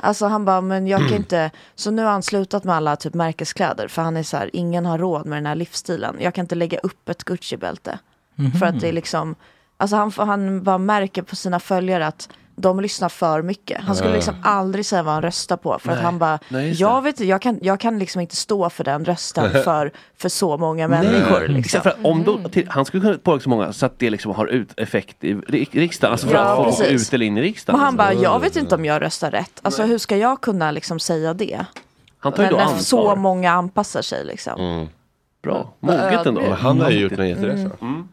Alltså 0.00 0.26
han 0.26 0.44
bara, 0.44 0.60
men 0.60 0.86
jag 0.86 1.00
kan 1.08 1.16
inte, 1.16 1.50
så 1.74 1.90
nu 1.90 2.04
har 2.04 2.10
han 2.10 2.22
slutat 2.22 2.64
med 2.64 2.74
alla 2.74 2.96
typ 2.96 3.14
märkeskläder 3.14 3.88
för 3.88 4.02
han 4.02 4.16
är 4.16 4.22
så 4.22 4.36
här, 4.36 4.50
ingen 4.52 4.86
har 4.86 4.98
råd 4.98 5.26
med 5.26 5.36
den 5.36 5.46
här 5.46 5.54
livsstilen. 5.54 6.16
Jag 6.20 6.34
kan 6.34 6.42
inte 6.44 6.54
lägga 6.54 6.78
upp 6.78 7.08
ett 7.08 7.24
Gucci-bälte. 7.24 7.98
För 8.58 8.66
att 8.66 8.80
det 8.80 8.88
är 8.88 8.92
liksom, 8.92 9.34
alltså 9.76 9.96
han, 9.96 10.12
han 10.16 10.62
bara 10.62 10.78
märker 10.78 11.22
på 11.22 11.36
sina 11.36 11.60
följare 11.60 12.06
att 12.06 12.28
de 12.56 12.80
lyssnar 12.80 13.08
för 13.08 13.42
mycket. 13.42 13.80
Han 13.80 13.96
skulle 13.96 14.12
liksom 14.12 14.34
aldrig 14.42 14.86
säga 14.86 15.02
vad 15.02 15.14
han 15.14 15.22
röstar 15.22 15.56
på 15.56 15.78
för 15.78 15.90
att 15.90 15.96
Nej. 15.96 16.04
han 16.04 16.18
bara, 16.18 16.38
jag 16.74 17.02
vet 17.02 17.20
jag 17.20 17.42
kan, 17.42 17.58
jag 17.62 17.80
kan 17.80 17.98
liksom 17.98 18.20
inte 18.20 18.36
stå 18.36 18.70
för 18.70 18.84
den 18.84 19.04
rösten 19.04 19.50
för, 19.64 19.90
för 20.16 20.28
så 20.28 20.56
många 20.56 20.88
människor. 20.88 21.48
Liksom. 21.48 21.80
För 21.80 21.90
att 21.90 21.96
om 22.04 22.22
då, 22.24 22.48
till, 22.48 22.68
han 22.68 22.84
skulle 22.84 23.00
kunna 23.00 23.18
påverka 23.18 23.42
så 23.42 23.48
många 23.48 23.72
så 23.72 23.86
att 23.86 23.98
det 23.98 24.10
liksom 24.10 24.32
har 24.34 24.46
ut 24.46 24.68
effekt 24.76 25.24
i 25.24 25.34
ri- 25.34 25.68
riksdagen. 25.72 26.12
Alltså 26.12 26.26
för 26.26 26.34
Ja, 26.34 26.68
att 26.68 26.78
går 26.78 26.86
ut 26.86 27.12
eller 27.14 27.26
in 27.26 27.38
i 27.38 27.42
riksdagen. 27.42 27.78
Men 27.78 27.84
han 27.84 27.96
bara, 27.96 28.12
jag 28.12 28.40
vet 28.40 28.56
inte 28.56 28.74
om 28.74 28.84
jag 28.84 29.02
röstar 29.02 29.30
rätt. 29.30 29.60
Alltså 29.62 29.82
hur 29.82 29.98
ska 29.98 30.16
jag 30.16 30.40
kunna 30.40 30.70
liksom 30.70 31.00
säga 31.00 31.34
det? 31.34 31.64
Han 32.18 32.32
tar 32.32 32.42
ju 32.42 32.48
då 32.50 32.56
när 32.56 32.62
ansvar. 32.64 32.80
så 32.80 33.16
många 33.16 33.52
anpassar 33.52 34.02
sig 34.02 34.24
liksom. 34.24 34.60
Mm. 34.60 34.86
Bra, 35.42 35.72
moget 35.80 36.26
ändå. 36.26 36.40
Men 36.40 36.52
han 36.52 36.80
har 36.80 36.90
ju 36.90 36.98
gjort 36.98 37.12
en 37.12 37.18
Mm. 37.20 37.28
jätteresa. 37.30 37.70
Mm. 37.80 38.08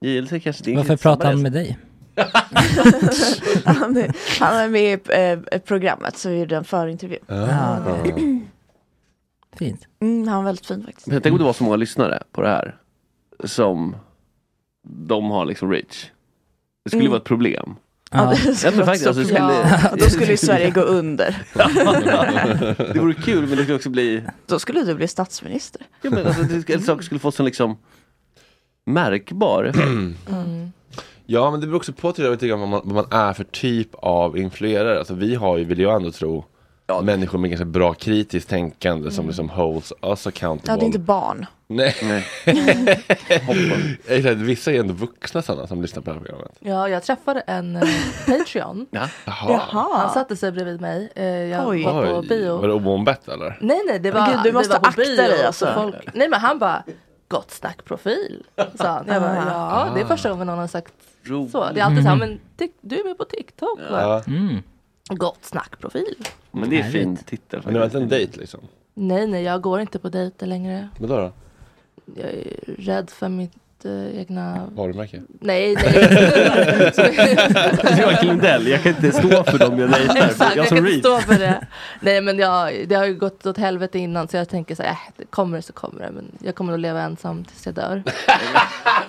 JLC 0.00 0.30
kanske 0.44 0.64
det 0.64 0.72
är 0.72 0.76
Varför 0.76 0.96
pratar 0.96 1.26
han 1.26 1.42
med 1.42 1.52
dig? 1.52 1.78
Han, 3.64 3.96
är, 3.96 4.14
han 4.40 4.56
är 4.56 4.68
med 4.68 4.82
i 4.82 4.98
eh, 5.52 5.60
programmet 5.60 6.16
så 6.16 6.28
vi 6.28 6.38
gjorde 6.38 6.56
en 6.56 6.64
förintervju. 6.64 7.18
Ja, 7.26 7.78
det- 8.04 8.40
Fint. 9.58 9.86
Mm, 10.00 10.28
han 10.28 10.36
var 10.36 10.44
väldigt 10.44 10.66
fin 10.66 10.84
faktiskt. 10.84 11.06
Men 11.06 11.22
tänk 11.22 11.32
om 11.32 11.38
det 11.38 11.44
var 11.44 11.52
så 11.52 11.64
många 11.64 11.76
lyssnare 11.76 12.22
på 12.32 12.42
det 12.42 12.48
här 12.48 12.76
som 13.44 13.96
de 14.88 15.30
har 15.30 15.44
liksom 15.46 15.70
reach. 15.72 16.10
Det 16.84 16.90
skulle 16.90 17.00
Mm. 17.02 17.10
vara 17.10 17.18
ett 17.20 17.24
problem. 17.24 17.74
Ja, 18.10 18.34
Jag 18.46 18.56
tror 18.58 18.72
vara 18.72 18.86
faktiskt 18.86 19.04
så 19.04 19.10
att 19.10 19.16
det 19.16 19.24
problem. 19.34 19.50
skulle... 19.78 19.96
Då 20.04 20.10
skulle 20.10 20.30
ju 20.30 20.36
Sverige 20.36 20.70
gå 20.70 20.80
under. 20.80 21.42
det 22.94 23.00
vore 23.00 23.14
kul 23.14 23.40
men 23.46 23.50
det 23.50 23.62
skulle 23.62 23.76
också 23.76 23.90
bli... 23.90 24.22
Då 24.46 24.58
skulle 24.58 24.82
du 24.82 24.94
bli 24.94 25.08
statsminister. 25.08 25.82
Ja, 26.02 26.10
men 26.10 26.26
alltså, 26.26 26.42
det, 26.42 26.70
eller 26.70 26.84
saker 26.84 27.02
skulle 27.04 27.18
få 27.20 27.32
sån 27.32 27.46
liksom 27.46 27.76
märkbar 28.86 29.64
effekt. 29.64 29.86
Mm. 29.86 30.72
Ja 31.26 31.50
men 31.50 31.60
det 31.60 31.66
beror 31.66 31.76
också 31.76 31.92
på 31.92 32.14
jag, 32.16 32.38
grann 32.38 32.60
vad, 32.60 32.68
man, 32.68 32.80
vad 32.84 32.94
man 32.94 33.20
är 33.20 33.32
för 33.32 33.44
typ 33.44 33.94
av 33.94 34.38
influerare. 34.38 34.98
Alltså 34.98 35.14
vi 35.14 35.34
har 35.34 35.56
ju, 35.56 35.64
vill 35.64 35.78
jag 35.80 35.96
ändå 35.96 36.10
tro, 36.10 36.44
människor 37.02 37.38
med 37.38 37.50
ganska 37.50 37.64
bra 37.64 37.94
kritiskt 37.94 38.48
tänkande 38.48 39.10
som 39.10 39.26
liksom 39.26 39.48
holds 39.48 39.92
us 40.02 40.26
accountable. 40.26 40.72
Ja, 40.72 40.76
det 40.76 40.84
är 40.84 40.86
inte 40.86 40.98
barn. 40.98 41.46
Nej. 41.68 41.94
Exakt, 44.06 44.36
vissa 44.36 44.72
är 44.72 44.80
ändå 44.80 44.94
vuxna 44.94 45.42
sådana 45.42 45.66
som 45.66 45.82
lyssnar 45.82 46.02
på 46.02 46.10
det 46.10 46.14
här 46.16 46.20
programmet. 46.20 46.52
Ja, 46.60 46.88
jag 46.88 47.02
träffade 47.02 47.40
en 47.40 47.76
eh, 47.76 47.82
Patreon. 48.26 48.86
Ja. 48.90 49.08
Han 49.70 50.10
satte 50.10 50.36
sig 50.36 50.52
bredvid 50.52 50.80
mig. 50.80 51.12
Eh, 51.14 51.24
jag 51.24 51.68
Oj. 51.68 51.84
var 51.84 52.14
på 52.14 52.22
bio. 52.22 52.56
Var 52.56 52.68
det 52.68 52.74
omombett 52.74 53.28
eller? 53.28 53.58
Nej, 53.60 53.80
nej, 53.86 53.98
det 53.98 54.10
var, 54.10 54.26
gud, 54.26 54.40
du 54.44 54.52
måste 54.52 54.68
vi 54.68 54.78
var 54.82 54.90
på 54.90 55.00
bio, 55.00 55.16
dig, 55.16 55.38
så 55.38 55.46
alltså. 55.46 55.72
Folk, 55.74 55.96
nej, 56.14 56.28
men 56.28 56.40
han 56.40 56.58
bara, 56.58 56.82
gott 57.28 57.50
snack 57.50 57.84
profil. 57.84 58.42
Sa 58.74 58.88
han. 58.88 59.04
Jag 59.06 59.22
bara, 59.22 59.36
ja, 59.36 59.90
det 59.94 60.00
är 60.00 60.04
första 60.04 60.30
gången 60.30 60.46
någon 60.46 60.58
har 60.58 60.66
sagt 60.66 60.92
så. 61.26 61.72
Det 61.72 61.80
är 61.80 61.84
alltid 61.84 62.02
så 62.02 62.08
här, 62.08 62.16
men 62.16 62.40
tik- 62.56 62.78
du 62.80 63.00
är 63.00 63.04
med 63.04 63.18
på 63.18 63.24
TikTok. 63.24 63.78
va? 63.90 64.22
Mm. 64.26 64.56
Gott 65.08 65.44
snack 65.44 65.78
profil. 65.80 66.14
Men 66.50 66.70
det 66.70 66.78
är 66.80 66.90
fin 66.90 67.16
titel. 67.16 67.60
Men 67.64 67.74
det 67.74 67.78
var 67.80 67.86
inte 67.86 67.98
en 67.98 68.08
dejt 68.08 68.40
liksom? 68.40 68.60
Nej, 68.94 69.26
nej, 69.26 69.42
jag 69.42 69.60
går 69.60 69.80
inte 69.80 69.98
på 69.98 70.08
dejter 70.08 70.46
längre. 70.46 70.88
Vadå 70.98 71.16
då? 71.16 71.32
Jag 72.14 72.30
är 72.30 72.74
rädd 72.78 73.10
för 73.10 73.28
mitt 73.28 73.52
egna... 74.14 74.66
Varumärke? 74.74 75.22
Nej, 75.40 75.74
nej. 75.74 76.92
Joakim 78.00 78.28
Lundell, 78.28 78.66
jag 78.68 78.82
kan 78.82 78.92
inte 78.96 79.12
stå 79.12 79.44
för 79.44 79.58
dem 79.58 79.78
jag 79.78 79.90
dejtar. 79.98 80.16
Exakt, 80.16 80.56
Jag 80.56 80.66
jag 80.66 80.68
kan 80.68 80.78
inte 80.78 80.98
stå 80.98 81.20
för 81.20 81.38
det. 81.38 81.66
Nej 82.00 82.20
men 82.20 82.38
jag, 82.38 82.88
det 82.88 82.94
har 82.94 83.04
ju 83.06 83.14
gått 83.14 83.46
åt 83.46 83.58
helvete 83.58 83.98
innan 83.98 84.28
så 84.28 84.36
jag 84.36 84.48
tänker 84.48 84.74
så 84.74 84.82
här, 84.82 84.90
äh, 84.90 84.96
det 85.16 85.24
kommer 85.24 85.56
det 85.56 85.62
så 85.62 85.72
kommer 85.72 86.00
det. 86.00 86.10
Men 86.10 86.24
jag 86.38 86.54
kommer 86.54 86.72
att 86.72 86.80
leva 86.80 87.00
ensam 87.00 87.44
tills 87.44 87.66
jag 87.66 87.74
dör. 87.74 88.02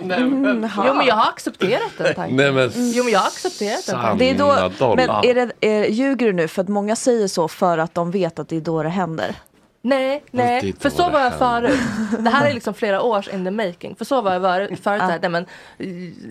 Mm, 0.02 0.70
jo 0.88 0.94
men 0.94 1.06
jag 1.08 1.16
har 1.16 1.30
accepterat 1.30 1.92
den 1.98 2.16
tanken. 2.16 2.36
Nej, 2.36 2.52
men 2.52 2.72
jo 2.76 3.04
men 3.04 3.14
jag 3.14 3.20
har 3.20 3.28
accepterat 3.28 3.86
den 3.86 3.96
tanken. 3.96 4.18
Det 4.18 4.30
är 4.30 4.38
då, 4.38 4.72
dollar. 4.80 4.96
men 4.96 5.10
är 5.10 5.34
det, 5.34 5.68
är, 5.68 5.86
ljuger 5.86 6.26
du 6.26 6.34
nu 6.34 6.48
för 6.48 6.62
att 6.62 6.68
många 6.68 6.96
säger 6.96 7.28
så 7.28 7.48
för 7.48 7.78
att 7.78 7.96
de 7.96 8.12
vet 8.12 8.40
att 8.40 8.50
det 8.50 8.58
är 8.58 8.62
då 8.62 8.84
det 8.84 8.90
händer? 8.90 9.36
Nej, 9.82 10.24
nej, 10.32 10.74
för 10.80 10.90
så 10.90 11.10
var 11.10 11.20
jag 11.20 11.38
förut. 11.38 11.80
Det 12.20 12.30
här 12.30 12.50
är 12.50 12.54
liksom 12.54 12.74
flera 12.84 13.02
års 13.02 13.28
in 13.28 13.46
the 13.46 13.52
making. 13.52 13.96
För 13.96 14.06
så 14.06 14.22
var 14.22 14.34
jag 14.34 14.42
förut, 14.42 14.84
så 14.84 14.90
här, 14.90 15.20
nej 15.22 15.30
men 15.30 15.46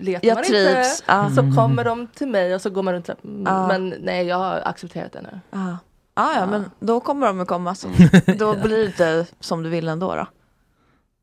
letar 0.01 0.29
Jag 0.29 0.35
man 0.35 0.45
trivs, 0.45 1.01
inte 1.01 1.13
ja. 1.13 1.31
så 1.31 1.57
kommer 1.57 1.85
de 1.85 2.07
till 2.07 2.29
mig 2.29 2.55
och 2.55 2.63
så 2.63 2.71
går 2.71 2.83
man 2.83 2.95
runt 2.95 3.09
Ja. 3.45 3.67
Men 3.67 3.95
nej, 4.01 4.27
jag 4.27 4.37
har 4.37 4.61
accepterat 4.65 5.13
det 5.13 5.23
nu. 5.23 5.41
Ja. 5.51 5.79
Ah, 6.15 6.35
ja, 6.35 6.47
men 6.47 6.71
då 6.81 7.01
kommer 7.01 7.27
de 7.27 7.41
att 7.41 7.49
komma. 7.49 7.75
Så. 7.75 7.89
Då 8.39 8.55
blir 8.57 8.79
det 8.79 8.87
inte 8.87 9.27
som 9.41 9.63
du 9.63 9.71
vill 9.71 9.89
ändå 9.89 10.15
då. 10.15 10.27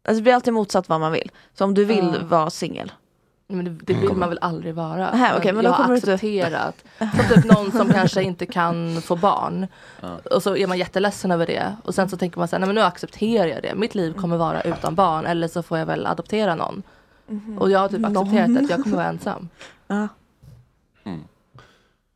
Alltså, 0.07 0.15
det 0.15 0.21
blir 0.21 0.33
alltid 0.33 0.53
motsatt 0.53 0.89
vad 0.89 0.99
man 0.99 1.11
vill. 1.11 1.31
Så 1.53 1.63
om 1.65 1.73
du 1.73 1.85
vill 1.85 2.19
vara 2.23 2.49
singel. 2.49 2.91
Men 3.55 3.65
det, 3.65 3.93
det 3.93 3.93
vill 3.93 4.13
man 4.13 4.29
väl 4.29 4.39
aldrig 4.41 4.75
vara. 4.75 5.15
Nej, 5.15 5.31
okej, 5.37 5.53
men 5.53 5.63
då 5.63 5.69
jag 5.69 5.73
har 5.73 5.93
accepterat. 5.93 6.75
Som 6.99 7.35
typ 7.35 7.45
någon 7.45 7.71
som 7.71 7.89
kanske 7.93 8.23
inte 8.23 8.45
kan 8.45 9.01
få 9.01 9.15
barn. 9.15 9.67
Och 10.31 10.43
så 10.43 10.55
är 10.55 10.67
man 10.67 10.77
jätteledsen 10.77 11.31
över 11.31 11.45
det. 11.47 11.75
Och 11.83 11.95
sen 11.95 12.09
så 12.09 12.17
tänker 12.17 12.39
man 12.39 12.47
så 12.47 12.55
här, 12.55 12.59
nej 12.59 12.67
men 12.67 12.75
nu 12.75 12.81
accepterar 12.81 13.47
jag 13.47 13.61
det. 13.63 13.75
Mitt 13.75 13.95
liv 13.95 14.13
kommer 14.13 14.37
vara 14.37 14.61
utan 14.61 14.95
barn. 14.95 15.25
Eller 15.25 15.47
så 15.47 15.63
får 15.63 15.77
jag 15.77 15.85
väl 15.85 16.05
adoptera 16.05 16.55
någon. 16.55 16.83
Och 17.59 17.71
jag 17.71 17.79
har 17.79 17.89
typ 17.89 17.99
Någon. 17.99 18.17
accepterat 18.17 18.63
att 18.63 18.69
jag 18.69 18.83
kommer 18.83 18.95
vara 18.97 19.07
ensam. 19.07 19.49
Ja. 19.87 20.07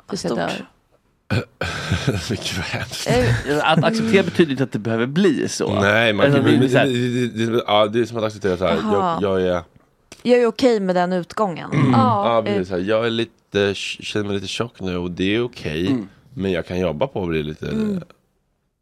Tills 0.09 0.25
jag 0.25 0.35
dör. 0.35 0.65
Hemskt. 2.63 3.07
Att 3.63 3.83
acceptera 3.83 4.23
betyder 4.23 4.51
inte 4.51 4.63
att 4.63 4.71
det 4.71 4.79
behöver 4.79 5.05
bli 5.05 5.49
så. 5.49 5.73
Nej, 5.81 6.13
man 6.13 6.25
Alltså, 6.25 6.41
det 6.41 6.57
det, 6.57 6.65
är 6.65 6.69
så 6.69 6.77
här- 6.77 7.51
det, 7.51 7.63
ja, 7.67 7.87
det 7.87 7.99
är 7.99 8.05
som 8.05 8.17
att 8.17 8.23
acceptera 8.23 8.57
så 8.57 8.65
här. 8.67 8.75
Jag, 8.91 9.21
jag 9.21 9.41
är... 9.41 9.63
Jag 10.29 10.39
är 10.41 10.47
okej 10.47 10.79
med 10.79 10.95
den 10.95 11.13
utgången. 11.13 11.69
Ja, 11.93 12.37
eh, 12.37 12.43
precis. 12.45 12.69
Här, 12.71 12.77
Jag 12.77 13.05
är 13.05 13.09
lite, 13.09 13.73
känner 13.75 14.25
mig 14.25 14.35
lite 14.35 14.47
tjock 14.47 14.79
nu 14.81 14.97
och 14.97 15.11
det 15.11 15.35
är 15.35 15.41
okej. 15.43 15.97
Men 16.33 16.51
jag 16.51 16.65
kan 16.65 16.79
jobba 16.79 17.07
på 17.07 17.21
att 17.23 17.29
bli 17.29 17.43
lite 17.43 17.69
Mm. 17.69 18.03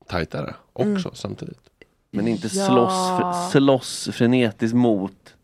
tajtare 0.07 0.55
också 0.73 1.11
samtidigt. 1.13 1.59
Men 2.11 2.27
inte 2.27 2.47
Ja. 2.53 2.65
slåss, 2.67 3.51
slåss 3.51 4.09
frenetiskt 4.13 4.75
mot 4.75 5.35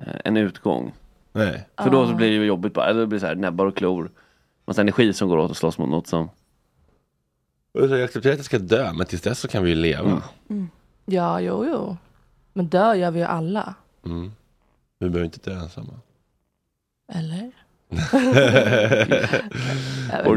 eh, 0.00 0.12
en 0.24 0.36
utgång. 0.36 0.92
Nej. 1.32 1.68
För 1.82 1.90
då 1.90 2.06
så 2.06 2.14
blir 2.14 2.28
det 2.28 2.34
ju 2.34 2.44
jobbigt 2.44 2.74
bara, 2.74 2.86
eller 2.86 3.00
det 3.00 3.06
blir 3.06 3.18
så 3.18 3.26
här 3.26 3.34
näbbar 3.34 3.66
och 3.66 3.76
klor. 3.76 4.10
Massa 4.66 4.80
energi 4.80 5.12
som 5.12 5.28
går 5.28 5.36
åt 5.38 5.50
att 5.50 5.56
slåss 5.56 5.78
mot 5.78 5.88
något 5.88 6.06
som... 6.06 6.30
Och 7.74 7.88
så 7.88 7.96
Jag 7.96 8.02
accepterar 8.02 8.32
att 8.32 8.38
jag 8.38 8.44
ska 8.46 8.58
dö, 8.58 8.92
men 8.92 9.06
tills 9.06 9.22
dess 9.22 9.40
så 9.40 9.48
kan 9.48 9.62
vi 9.64 9.70
ju 9.70 9.76
leva. 9.76 10.22
Ja, 11.04 11.40
jo, 11.40 11.66
jo. 11.72 11.96
Men 12.52 12.66
dö 12.68 12.94
gör 12.94 13.10
vi 13.10 13.18
ju 13.18 13.24
alla. 13.24 13.74
Mm. 14.04 14.32
Vi 14.98 15.08
behöver 15.08 15.24
inte 15.24 15.50
dö 15.50 15.56
ensamma. 15.60 15.92
Eller? 17.12 17.50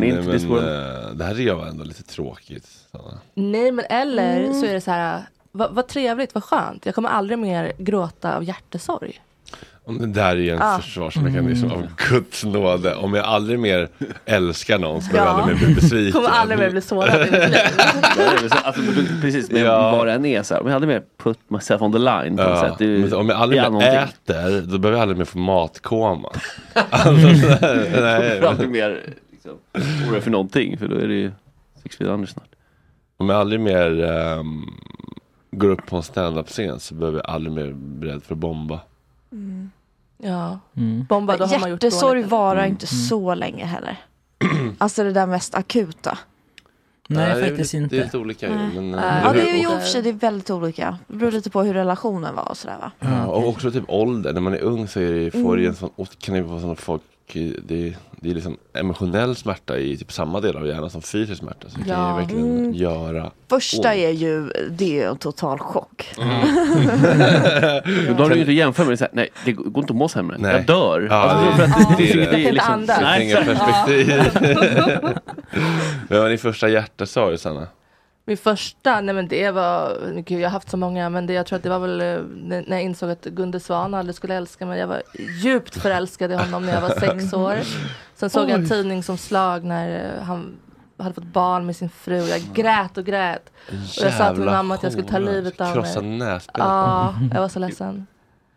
Inte 0.04 0.22
bli 0.22 0.48
men, 0.48 0.58
eh, 0.58 1.10
det 1.14 1.24
här 1.26 1.40
är 1.40 1.54
var 1.54 1.68
ändå 1.68 1.84
lite 1.84 2.04
tråkigt. 2.04 2.68
Sanna. 2.92 3.20
Nej, 3.34 3.72
men 3.72 3.86
eller 3.90 4.40
Mm. 4.40 4.60
så 4.62 4.66
är 4.66 4.74
det 4.74 4.82
så 4.82 4.92
här. 4.92 5.24
Vad, 5.52 5.74
vad 5.76 5.88
trevligt, 5.88 6.34
vad 6.36 6.44
skönt. 6.44 6.86
Jag 6.86 6.96
kommer 6.96 7.10
aldrig 7.10 7.40
mer 7.40 7.74
gråta 7.78 8.36
av 8.36 8.44
hjärtesorg. 8.44 9.22
Om 9.92 9.98
det 9.98 10.08
där 10.22 10.36
är 10.38 10.54
en 10.54 10.62
Ah. 10.62 10.80
försvarsmekanism 10.80 11.72
av 11.72 11.88
Guds 12.10 12.44
nåde. 12.44 12.96
Om 12.96 13.14
jag 13.14 13.26
aldrig 13.26 13.60
mer 13.60 13.88
älskar 14.26 14.80
någon 14.80 15.02
så 15.02 15.10
kommer 15.12 15.24
jag 15.26 15.28
Ja. 15.34 15.42
aldrig 15.42 15.58
mer 15.60 15.66
bli 15.66 15.76
besviken. 15.76 16.12
Kommer 16.12 16.30
aldrig 16.36 16.60
mer 16.60 16.70
bli 16.70 16.82
sårad 16.82 17.16
i 17.28 17.32
mitt 17.32 17.50
liv. 17.50 17.58
Alltså, 18.64 18.82
du- 18.82 19.22
precis, 19.22 19.52
men 19.52 19.62
Ja. 19.62 19.92
vad 19.92 20.08
det 20.08 20.14
än 20.14 20.26
är 20.26 20.44
så 20.44 20.54
här. 20.54 20.62
Om 20.62 20.68
jag 20.68 20.74
hade 20.74 20.88
mer 20.88 21.02
put 21.24 21.40
myself 21.48 21.82
on 21.82 21.92
the 21.92 21.98
line 22.00 22.38
på 22.38 22.44
Ja, 22.44 22.60
sätt. 22.62 22.80
Men 22.80 23.14
om 23.14 23.30
jag 23.30 23.38
aldrig 23.42 23.62
mer 23.62 23.70
någonting. 23.70 23.92
äter, 23.94 24.62
då 24.62 24.78
behöver 24.78 24.98
jag 24.98 25.02
aldrig 25.02 25.18
mer 25.18 25.26
få 25.26 25.38
matkoma. 25.40 26.30
alltså, 26.90 27.12
nej, 27.12 28.40
Får 28.40 28.48
aldrig 28.48 28.70
mer 28.70 29.00
liksom, 29.32 29.52
oroa 30.10 30.22
för 30.22 30.32
någonting, 30.32 30.78
för 30.78 30.88
då 30.88 30.96
är 30.96 31.08
det 31.08 31.14
ju 31.14 31.32
Six 31.84 31.98
feet 31.98 32.10
under 32.10 32.28
snart. 32.28 32.48
Om 33.18 33.30
jag 33.30 33.40
aldrig 33.40 33.60
mer 33.62 34.04
ehm, 34.04 34.66
går 35.52 35.70
upp 35.70 35.86
på 35.86 35.96
en 35.96 36.04
standup-scen 36.04 36.80
så 36.80 36.94
behöver 36.94 37.18
jag 37.26 37.30
aldrig 37.36 37.54
mer 37.54 37.74
bli 37.74 38.10
rädd 38.12 38.24
för 38.24 38.34
att 38.34 38.40
bomba. 38.40 38.80
Ja. 40.24 40.60
Mm. 40.78 41.06
Bomba, 41.10 41.38
då 41.38 41.46
har 41.46 41.60
man 41.60 41.70
gjort 41.70 41.84
Hjärtesorg 41.84 42.20
dåligt. 42.20 42.32
varar 42.32 42.66
inte 42.66 42.88
så 42.88 43.36
länge 43.36 43.66
heller. 43.66 43.98
Alltså 44.78 45.04
det 45.04 45.12
där 45.12 45.26
mest 45.28 45.56
akuta. 45.56 46.18
Nej, 47.08 47.26
det 47.36 47.42
är 47.42 47.48
faktiskt 47.50 47.74
lite, 47.74 47.84
inte. 47.84 47.96
Det 47.96 48.02
är 48.02 48.06
lite 48.06 48.18
olika 48.18 48.48
ju. 48.50 48.56
Nej. 48.56 48.70
Men, 48.76 48.92
Nej. 48.92 49.00
eh, 49.00 49.22
Ja 49.26 49.34
det 49.34 49.42
är 49.50 49.54
ju 49.56 49.62
i 49.64 49.66
och 49.66 49.72
för 49.72 49.80
sig 49.88 50.02
det 50.02 50.10
är 50.10 50.14
väldigt 50.14 50.50
olika. 50.50 50.98
Det 51.08 51.16
beror 51.16 51.32
lite 51.32 51.50
på 51.50 51.62
hur 51.64 51.74
relationen 51.74 52.36
var 52.36 52.50
och 52.50 52.58
sådär 52.58 52.78
va. 52.82 52.92
Ja, 53.00 53.26
och 53.26 53.48
också 53.48 53.72
typ 53.72 53.84
ålder. 53.88 54.34
När 54.34 54.42
man 54.42 54.54
är 54.54 54.60
ung 54.62 54.88
så 54.88 55.00
är 55.00 55.12
det, 55.12 55.32
får 55.32 55.56
det 55.58 55.62
Mm. 55.64 55.70
en 55.70 55.76
sån, 55.76 55.90
kan 56.20 56.36
det 56.36 56.42
vara 56.42 56.62
sån 56.62 56.72
att 56.72 56.80
folk, 56.80 57.02
det, 57.40 57.94
det 58.22 58.30
är 58.30 58.34
liksom 58.34 58.58
emotionell 58.74 59.36
smärta 59.36 59.78
i 59.78 59.98
typ 59.98 60.12
samma 60.12 60.40
del 60.42 60.58
av 60.58 60.68
hjärnan 60.68 60.90
som 60.90 61.02
fysisk 61.02 61.40
smärta. 61.40 61.70
Så 61.70 61.78
det 61.78 61.84
kan 61.86 62.00
Ja. 62.00 62.10
ju 62.16 62.22
verkligen 62.22 62.58
Mm. 62.60 62.74
göra 62.74 63.32
Första 63.50 63.78
ont. 63.78 63.86
är 63.98 64.10
ju, 64.10 64.50
det 64.70 65.02
är 65.02 65.10
en 65.10 65.18
total 65.18 65.60
chock. 65.60 66.10
Men 66.18 66.28
då 68.18 68.24
har 68.24 68.30
du 68.30 68.36
ju 68.36 68.42
inte 68.42 68.52
jämfört 68.52 68.86
med 68.86 68.94
det, 68.94 68.98
så 68.98 69.04
här, 69.04 69.12
nej 69.14 69.30
det 69.46 69.52
går 69.52 69.84
inte 69.84 69.94
att 69.94 69.98
må 69.98 70.08
sämre. 70.10 70.38
Nej. 70.40 70.52
Jag 70.56 70.66
dör. 70.66 71.08
Ja, 71.10 71.16
Alltså, 71.16 71.58
det- 71.58 71.64
att 71.92 71.98
det 71.98 72.12
är 72.12 72.16
det. 72.18 72.24
är 72.24 72.38
Inte 72.38 72.52
liksom- 72.52 72.74
andas. 72.74 72.98
Det 73.00 73.04
Nej, 73.06 73.20
finns 73.20 73.48
inga 73.48 73.56
så- 73.56 73.66
perspektiv. 73.66 74.24
Vad 76.10 76.20
var 76.20 76.30
din 76.30 76.38
första 76.40 76.70
hjärtesorg 76.70 77.38
Sanna? 77.38 77.68
Min 78.26 78.38
första, 78.38 79.02
nej 79.02 79.16
men 79.16 79.28
det 79.28 79.52
var, 79.52 79.98
gud 80.16 80.40
jag 80.40 80.50
har 80.50 80.54
haft 80.54 80.70
så 80.70 80.78
många, 80.78 81.10
men 81.10 81.28
det, 81.28 81.34
jag 81.34 81.46
tror 81.46 81.58
att 81.58 81.64
det 81.64 81.70
var 81.70 81.80
väl 81.80 82.02
eh, 82.02 82.22
när 82.68 82.72
jag 82.72 82.82
insåg 82.82 83.10
att 83.10 83.26
Gunde 83.26 83.60
Svan 83.60 83.94
aldrig 83.94 84.16
skulle 84.16 84.36
älska 84.36 84.66
mig. 84.66 84.80
Jag 84.80 84.88
var 84.88 85.02
djupt 85.44 85.76
förälskad 85.82 86.32
i 86.32 86.36
honom 86.36 86.66
när 86.66 86.74
jag 86.74 86.82
var 86.82 87.00
sex 87.00 87.34
år. 87.34 87.58
Sen 88.16 88.30
såg 88.30 88.50
jag 88.50 88.60
en 88.60 88.70
tidningsomslag 88.70 89.64
när 89.64 90.16
eh, 90.18 90.24
han 90.24 90.58
hade 90.98 91.16
fått 91.16 91.24
barn 91.24 91.66
med 91.66 91.76
sin 91.76 91.90
fru. 91.90 92.18
Jag 92.18 92.42
grät 92.54 92.98
och 92.98 93.06
grät. 93.06 93.52
Och 93.68 94.04
jag 94.06 94.14
sa 94.14 94.30
till 94.30 94.40
min 94.40 94.46
mamma 94.46 94.74
att 94.74 94.84
jag 94.84 94.92
skulle 94.92 95.08
ta 95.08 95.18
livet 95.20 95.62
av 95.62 95.74
Krossa 95.74 96.02
mig. 96.02 96.18
näsbenet. 96.18 96.68
Ja, 96.68 97.16
jag 97.34 97.42
var 97.42 97.50
så 97.50 97.60
ledsen. 97.60 98.08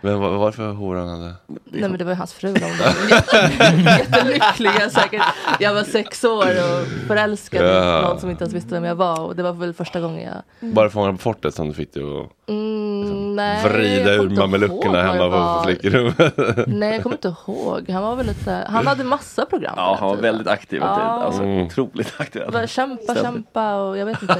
Men 0.04 0.20
vad 0.20 0.32
var 0.32 0.46
det 0.46 0.52
för 0.56 0.72
hora 0.72 0.98
han 1.00 1.08
hade? 1.08 1.34
Nej 1.64 1.88
men 1.88 1.98
det 1.98 2.04
var 2.04 2.12
ju 2.12 2.16
hans 2.18 2.32
fru. 2.34 2.52
De 2.52 2.60
var 2.60 3.10
jätte- 3.10 3.52
jättelyckliga 4.00 4.90
säkert. 4.90 5.22
Jag 5.60 5.74
var 5.74 5.82
sex 5.82 6.24
år 6.24 6.46
och 6.46 6.86
förälskad 7.06 7.66
Ja. 7.66 7.98
i 7.98 8.02
någon 8.02 8.20
som 8.20 8.30
inte 8.30 8.44
ens 8.44 8.54
visste 8.54 8.74
vem 8.74 8.84
jag 8.84 8.94
var. 8.94 9.20
Och 9.20 9.36
det 9.36 9.42
var 9.42 9.52
väl 9.52 9.72
första 9.74 10.00
gången 10.00 10.22
jag 10.60 10.72
Bara 10.72 10.90
Fångarna 10.90 11.12
på 11.12 11.18
fortet 11.18 11.54
som 11.54 11.68
du 11.68 11.74
fick 11.74 11.94
dig 11.94 12.02
att 12.02 12.30
Mm, 12.48 13.36
nej, 13.36 13.64
vrida 13.68 14.14
jag 14.14 14.24
ur 14.24 14.30
mameluckerna 14.36 14.92
vad 14.92 15.04
hemma 15.04 15.24
det 15.24 15.30
på 15.30 15.62
flickrummet. 15.64 16.66
Nej, 16.66 16.92
jag 16.92 17.02
kommer 17.02 17.16
inte 17.16 17.34
ihåg. 17.46 17.88
Han 17.90 18.02
var 18.02 18.16
väl 18.16 18.26
lite, 18.26 18.66
han 18.68 18.86
hade 18.86 19.04
massa 19.04 19.44
program. 19.46 19.74
Ja, 19.76 19.96
han 20.00 20.08
var 20.08 20.16
tiden. 20.16 20.32
väldigt 20.32 20.48
aktiv. 20.48 20.80
Ja. 20.82 20.86
Alltså, 20.88 21.42
Mm. 21.42 21.66
Otroligt 21.66 22.14
aktiv. 22.18 22.42
Bara 22.52 22.66
kämpa, 22.66 23.02
Ständigt. 23.02 23.22
kämpa 23.24 23.74
och 23.74 23.98
jag 23.98 24.06
vet 24.06 24.22
inte. 24.22 24.36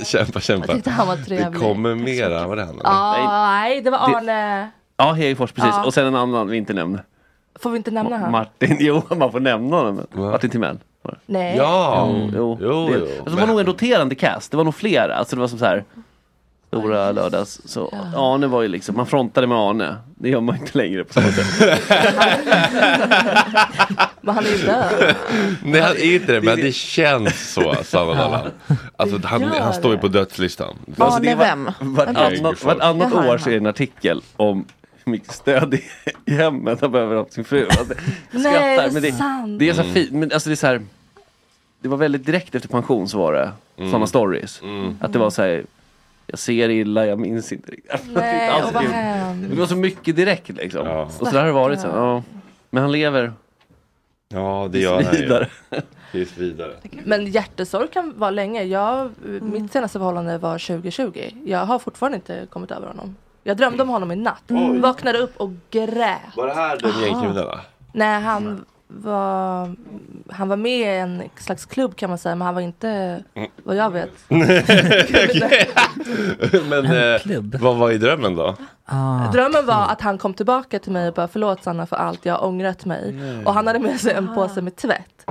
kämpa, 0.04 0.30
Jag 0.34 0.42
kämpa. 0.42 0.74
tyckte 0.74 0.90
han 0.90 1.06
var 1.08 1.16
Det 1.16 1.24
trevlig. 1.24 1.60
kommer 1.60 1.94
mera, 1.94 2.46
var 2.46 2.56
det 2.56 2.62
han? 2.62 2.70
eller? 2.74 2.82
Ja, 2.84 3.16
nej, 3.50 3.80
det 3.82 3.90
var 3.90 4.10
Det- 4.10 4.16
Arne. 4.16 4.70
Ja, 4.98 5.12
Hegerfors 5.12 5.52
precis. 5.52 5.70
Ja. 5.74 5.84
Och 5.84 5.94
sen 5.94 6.06
en 6.06 6.14
annan 6.14 6.48
vi 6.48 6.56
inte 6.56 6.72
nämnde. 6.72 7.02
Får 7.60 7.70
vi 7.70 7.76
inte 7.76 7.90
nämna 7.90 8.16
han? 8.18 8.32
Martin, 8.32 8.76
jo 8.80 9.02
man 9.16 9.32
får 9.32 9.40
nämna 9.40 9.76
honom. 9.76 10.06
Martin 10.12 10.50
Timell. 10.50 10.78
var. 11.02 11.18
Nej. 11.26 11.56
Ja! 11.56 12.08
Jo, 12.12 12.30
jo. 12.34 12.58
Jo, 12.60 12.88
det, 12.88 12.98
jo. 12.98 13.04
alltså, 13.04 13.34
det 13.34 13.40
var 13.40 13.46
nog 13.46 13.60
en 13.60 13.66
roterande 13.66 14.14
cast. 14.14 14.50
Det 14.50 14.56
var 14.56 14.64
nog 14.64 14.74
flera. 14.74 15.14
Alltså 15.14 15.36
det 15.36 15.40
var 15.40 15.48
som 15.48 15.58
så 15.58 15.64
här 15.64 15.84
Stora 16.68 17.12
lördags. 17.12 17.60
Så 17.64 17.92
Arne 18.16 18.46
var 18.46 18.62
ju 18.62 18.68
liksom, 18.68 18.96
man 18.96 19.06
frontade 19.06 19.46
med 19.46 19.58
Arne. 19.58 19.96
Det 20.14 20.28
gör 20.28 20.40
man 20.40 20.56
inte 20.56 20.78
längre 20.78 21.04
på 21.04 21.12
samma 21.12 21.26
sätt. 21.26 21.82
Men 24.20 24.34
han 24.34 24.46
är 24.46 24.50
ju 24.50 24.56
död. 24.66 25.14
Nej 25.64 25.80
han 25.80 25.96
är 25.96 26.14
inte 26.14 26.32
det, 26.32 26.40
men 26.40 26.56
det 26.56 26.72
känns 26.74 27.52
så 27.52 27.74
Dallan. 27.92 28.50
Alltså 28.96 29.20
han, 29.24 29.42
han 29.44 29.74
står 29.74 29.92
ju 29.92 29.98
på 29.98 30.08
dödslistan. 30.08 30.76
Alltså, 30.98 31.18
Arne 31.20 31.34
var- 31.34 31.44
vem? 31.44 31.70
Vartannat, 31.80 32.22
Hegerfors. 32.22 32.64
vartannat 32.64 33.08
Jaha, 33.12 33.20
år 33.20 33.26
jaha. 33.26 33.38
så 33.38 33.48
är 33.48 33.52
det 33.52 33.58
en 33.58 33.66
artikel 33.66 34.22
om 34.36 34.64
mycket 35.08 35.32
stöd 35.32 35.74
i, 35.74 35.82
i 36.24 36.32
hemmet 36.34 36.80
han 36.80 36.92
behöver 36.92 37.16
av 37.16 37.24
sin 37.24 37.44
fru. 37.44 37.66
Alltså, 37.66 37.84
Nej, 38.30 38.76
det 38.76 38.82
är 38.82 38.90
men 38.92 39.02
det, 39.02 39.12
sant. 39.12 39.58
det 39.58 39.68
är 39.68 39.74
så 39.74 39.82
fint. 39.82 40.12
Men 40.12 40.32
alltså 40.32 40.48
det 40.48 40.54
är 40.54 40.56
så 40.56 40.66
här, 40.66 40.82
Det 41.80 41.88
var 41.88 41.96
väldigt 41.96 42.26
direkt 42.26 42.54
efter 42.54 42.68
pension 42.68 43.08
så 43.08 43.18
var 43.18 43.32
det 43.32 43.52
Mm. 43.76 43.90
sådana 43.90 44.06
stories. 44.06 44.62
Att 45.00 45.12
det 45.12 45.18
var 45.18 45.30
så 45.30 45.42
här, 45.42 45.64
jag 46.26 46.38
ser 46.38 46.68
illa, 46.68 47.06
jag 47.06 47.18
minns 47.18 47.52
inte 47.52 47.70
riktigt. 47.72 47.92
Nej, 48.12 48.62
och 48.62 48.72
vad 48.74 48.84
det. 48.84 49.48
Det 49.50 49.56
var 49.60 49.66
så 49.66 49.76
mycket 49.76 50.16
direkt 50.16 50.48
liksom. 50.48 50.86
Ja. 50.86 51.02
Och 51.02 51.12
så 51.12 51.24
där 51.24 51.38
har 51.40 51.46
det 51.46 51.52
varit. 51.52 51.80
Så, 51.80 51.86
ja. 51.86 52.22
Men 52.70 52.82
han 52.82 52.92
lever 52.92 53.32
Ja 54.28 54.68
det 54.72 54.78
gör 54.78 55.02
han 55.02 55.14
ju. 55.14 55.20
vidare. 55.20 55.48
Tills 56.12 56.36
vidare. 56.38 56.72
Men 57.04 57.26
hjärtesorg 57.26 57.88
kan 57.88 58.18
vara 58.18 58.30
länge. 58.30 58.62
Jag, 58.62 59.10
Mitt 59.42 59.72
senaste 59.72 59.98
förhållande 59.98 60.38
var 60.38 60.58
2020. 60.58 61.30
Jag 61.44 61.66
har 61.66 61.78
fortfarande 61.78 62.16
inte 62.16 62.46
kommit 62.50 62.70
över 62.70 62.86
honom. 62.86 63.16
Jag 63.48 63.56
drömde 63.56 63.82
om 63.82 63.88
honom 63.88 64.12
i 64.12 64.16
natt. 64.16 64.42
Vaknade 64.80 65.18
upp 65.18 65.36
och 65.36 65.50
grät. 65.70 66.36
Var 66.36 66.46
det 66.46 66.54
här 66.54 66.76
den 66.78 67.00
gängkriminella? 67.00 67.60
Nej, 67.92 68.20
han 68.22 68.64
var, 68.88 69.74
han 70.32 70.48
var 70.48 70.56
med 70.56 70.80
i 70.96 70.98
en 70.98 71.22
slags 71.36 71.64
klubb 71.64 71.96
kan 71.96 72.08
man 72.10 72.18
säga, 72.18 72.34
men 72.34 72.46
han 72.46 72.54
var 72.54 72.62
inte, 72.62 73.22
vad 73.64 73.76
jag 73.76 73.90
vet. 73.90 74.10
Men 76.68 76.86
En 76.86 77.12
eh, 77.14 77.18
klubb. 77.20 77.54
vad 77.60 77.76
var 77.76 77.90
i 77.90 77.98
drömmen 77.98 78.36
då? 78.36 78.56
Ah, 78.84 79.32
Drömmen 79.32 79.66
var 79.66 79.86
att 79.88 80.00
han 80.00 80.18
kom 80.18 80.34
tillbaka 80.34 80.78
till 80.78 80.92
mig 80.92 81.08
och 81.08 81.14
bara 81.14 81.28
förlåt 81.28 81.62
Sanna 81.62 81.86
för 81.86 81.96
allt, 81.96 82.24
jag 82.26 82.34
har 82.34 82.44
ångrat 82.46 82.84
mig. 82.84 83.14
Och 83.44 83.54
han 83.54 83.66
hade 83.66 83.78
med 83.78 84.00
sig 84.00 84.12
en 84.14 84.34
påse 84.34 84.62
med 84.62 84.76
tvätt. 84.76 85.26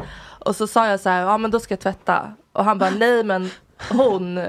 Och 0.45 0.55
så 0.55 0.67
sa 0.67 0.87
jag 0.87 0.99
så 0.99 1.09
här, 1.09 1.21
ja 1.21 1.37
men 1.37 1.51
då 1.51 1.59
ska 1.59 1.71
jag 1.71 1.79
tvätta. 1.79 2.33
Och 2.53 2.65
han 2.65 2.77
bara, 2.77 2.89
nej 2.89 3.23
men 3.23 3.49
hon, 3.91 4.39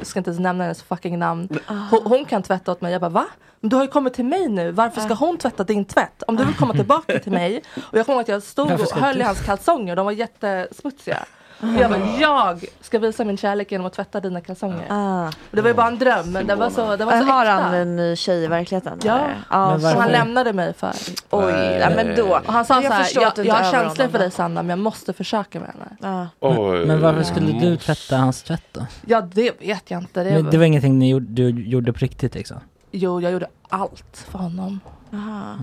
jag 0.00 0.06
ska 0.06 0.18
inte 0.20 0.30
ens 0.30 0.40
nämna 0.40 0.64
hennes 0.64 0.82
fucking 0.82 1.18
namn. 1.18 1.48
Hon, 1.90 2.00
hon 2.04 2.24
kan 2.24 2.42
tvätta 2.42 2.72
åt 2.72 2.80
mig. 2.80 2.92
Jag 2.92 3.00
bara, 3.00 3.08
va? 3.08 3.26
Men 3.60 3.70
du 3.70 3.76
har 3.76 3.82
ju 3.82 3.88
kommit 3.90 4.14
till 4.14 4.24
mig 4.24 4.48
nu, 4.48 4.70
varför 4.72 5.00
ska 5.00 5.14
hon 5.14 5.38
tvätta 5.38 5.64
din 5.64 5.84
tvätt? 5.84 6.22
Om 6.26 6.36
du 6.36 6.44
vill 6.44 6.54
komma 6.54 6.72
tillbaka 6.74 7.18
till 7.18 7.32
mig. 7.42 7.62
Och 7.92 7.98
jag 7.98 8.06
kommer 8.06 8.16
ihåg 8.16 8.22
att 8.22 8.28
jag 8.28 8.42
stod 8.42 8.72
och 8.72 8.80
höll 9.00 9.20
i 9.20 9.22
hans 9.24 9.40
kalsonger, 9.40 9.96
de 9.96 10.04
var 10.04 10.12
jättesmutsiga. 10.12 11.18
Och 11.62 11.68
jag 11.80 11.90
bara, 11.90 12.00
jag 12.20 12.64
ska 12.80 12.98
visa 12.98 13.24
min 13.24 13.36
kärlek 13.36 13.72
genom 13.72 13.86
att 13.86 13.92
tvätta 13.92 14.20
dina 14.20 14.40
kalsonger. 14.40 14.86
Ah. 14.90 15.30
Det 15.50 15.60
var 15.60 15.68
ju 15.68 15.74
bara 15.74 15.86
en 15.86 15.98
dröm, 15.98 16.32
men 16.32 16.46
det 16.46 16.54
var 16.54 16.70
så, 16.70 16.96
det 16.96 17.04
var 17.04 17.12
så 17.12 17.24
Har 17.26 17.44
äkta. 17.44 17.52
han 17.62 17.74
en 17.74 17.96
ny 17.96 18.16
tjej 18.16 18.44
i 18.44 18.46
verkligheten? 18.46 18.98
Ja. 19.04 19.20
Men 19.50 19.80
så- 19.80 19.90
Som 19.90 20.00
han 20.00 20.10
lämnade 20.10 20.52
mig 20.52 20.74
för. 20.74 20.92
Oj, 21.30 21.52
Nej. 21.52 21.78
ja, 21.80 21.90
men 21.96 22.16
då. 22.16 22.40
Och 22.46 22.52
han 22.52 22.64
sa 22.64 22.74
Jag 22.82 22.84
så 22.84 22.92
här, 23.20 23.34
jag, 23.36 23.46
jag 23.46 23.54
har 23.54 23.70
känslor 23.72 24.06
för 24.06 24.12
då." 24.12 24.18
dig 24.18 24.30
Sanna, 24.30 24.62
men 24.62 24.70
jag 24.70 24.78
måste 24.78 25.12
försöka 25.12 25.60
med 25.60 25.68
henne. 25.68 25.96
Ja. 26.40 26.48
Oj, 26.48 26.86
men 26.86 27.00
varför 27.00 27.22
skulle 27.22 27.52
du 27.52 27.76
tvätta 27.76 28.16
hans 28.16 28.42
tvätt 28.42 28.64
då? 28.72 28.86
Ja, 29.06 29.20
det 29.20 29.60
vet 29.60 29.90
jag 29.90 30.00
inte. 30.00 30.24
Det 30.24 30.30
Men 30.42 30.50
det 30.50 30.58
var 30.58 30.64
ingenting 30.64 30.98
ni 30.98 31.10
gjorde, 31.10 31.26
du 31.26 31.50
gjorde 31.50 31.92
på 31.92 31.98
riktigt 31.98 32.34
liksom? 32.34 32.56
Jo, 32.90 33.20
jag 33.20 33.32
gjorde 33.32 33.46
allt 33.68 34.26
för 34.30 34.38
honom. 34.38 34.80
Aha. 35.14 35.54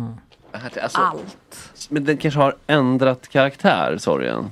Alltså, 0.84 0.98
Allt. 1.02 1.72
Men 1.90 2.06
den 2.06 2.18
kanske 2.18 2.40
har 2.40 2.56
ändrat 2.68 3.28
karaktär, 3.28 3.98
sorgen. 4.00 4.52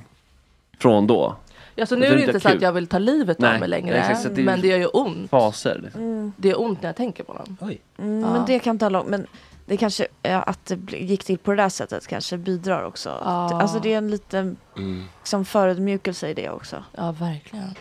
Från 0.78 1.06
då. 1.06 1.36
Ja, 1.74 1.86
så 1.86 1.96
nu 1.96 2.06
är 2.06 2.10
är 2.12 2.16
det 2.16 2.22
inte 2.22 2.40
så 2.40 2.48
att 2.48 2.62
jag 2.62 2.72
vill 2.72 2.86
ta 2.86 2.98
livet 2.98 3.38
Nej, 3.38 3.54
av 3.54 3.60
mig 3.60 3.68
längre. 3.68 3.96
exakt, 3.98 4.34
det 4.34 4.40
är- 4.40 4.44
men 4.44 4.60
det 4.60 4.66
gör 4.68 4.78
ju 4.78 4.86
ont. 4.86 5.30
Faser. 5.30 5.80
Liksom. 5.82 6.00
Mm. 6.02 6.32
Det 6.36 6.48
gör 6.48 6.60
ont 6.60 6.82
när 6.82 6.88
jag 6.88 6.96
tänker 6.96 7.24
på 7.24 7.32
dem. 7.32 7.56
Mm, 7.98 8.20
Ja. 8.20 8.32
Men 8.32 8.44
det 8.46 8.58
kan 8.58 8.78
ta 8.78 8.88
långt. 8.88 9.08
Men 9.08 9.26
det 9.66 9.76
kanske, 9.76 10.06
ja, 10.22 10.42
att 10.42 10.66
det 10.66 10.96
gick 10.98 11.24
till 11.24 11.38
på 11.38 11.50
det 11.50 11.56
där 11.62 11.68
sättet 11.68 12.06
kanske 12.06 12.36
bidrar 12.36 12.82
också. 12.84 13.08
Ja. 13.24 13.60
Alltså 13.62 13.78
det 13.80 13.92
är 13.92 13.98
en 13.98 14.10
liten 14.10 14.56
Mm. 14.76 15.04
liksom, 15.18 15.44
förödmjukelse 15.44 16.28
i 16.28 16.34
det 16.34 16.50
också. 16.50 16.84
Ja, 16.96 17.12
verkligen. 17.12 17.74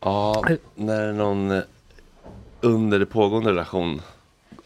Ja, 0.00 0.44
när 0.74 1.12
någon 1.12 1.50
eh, 1.50 1.62
under 2.60 2.98
det 2.98 3.06
pågående 3.06 3.50
relation 3.50 4.02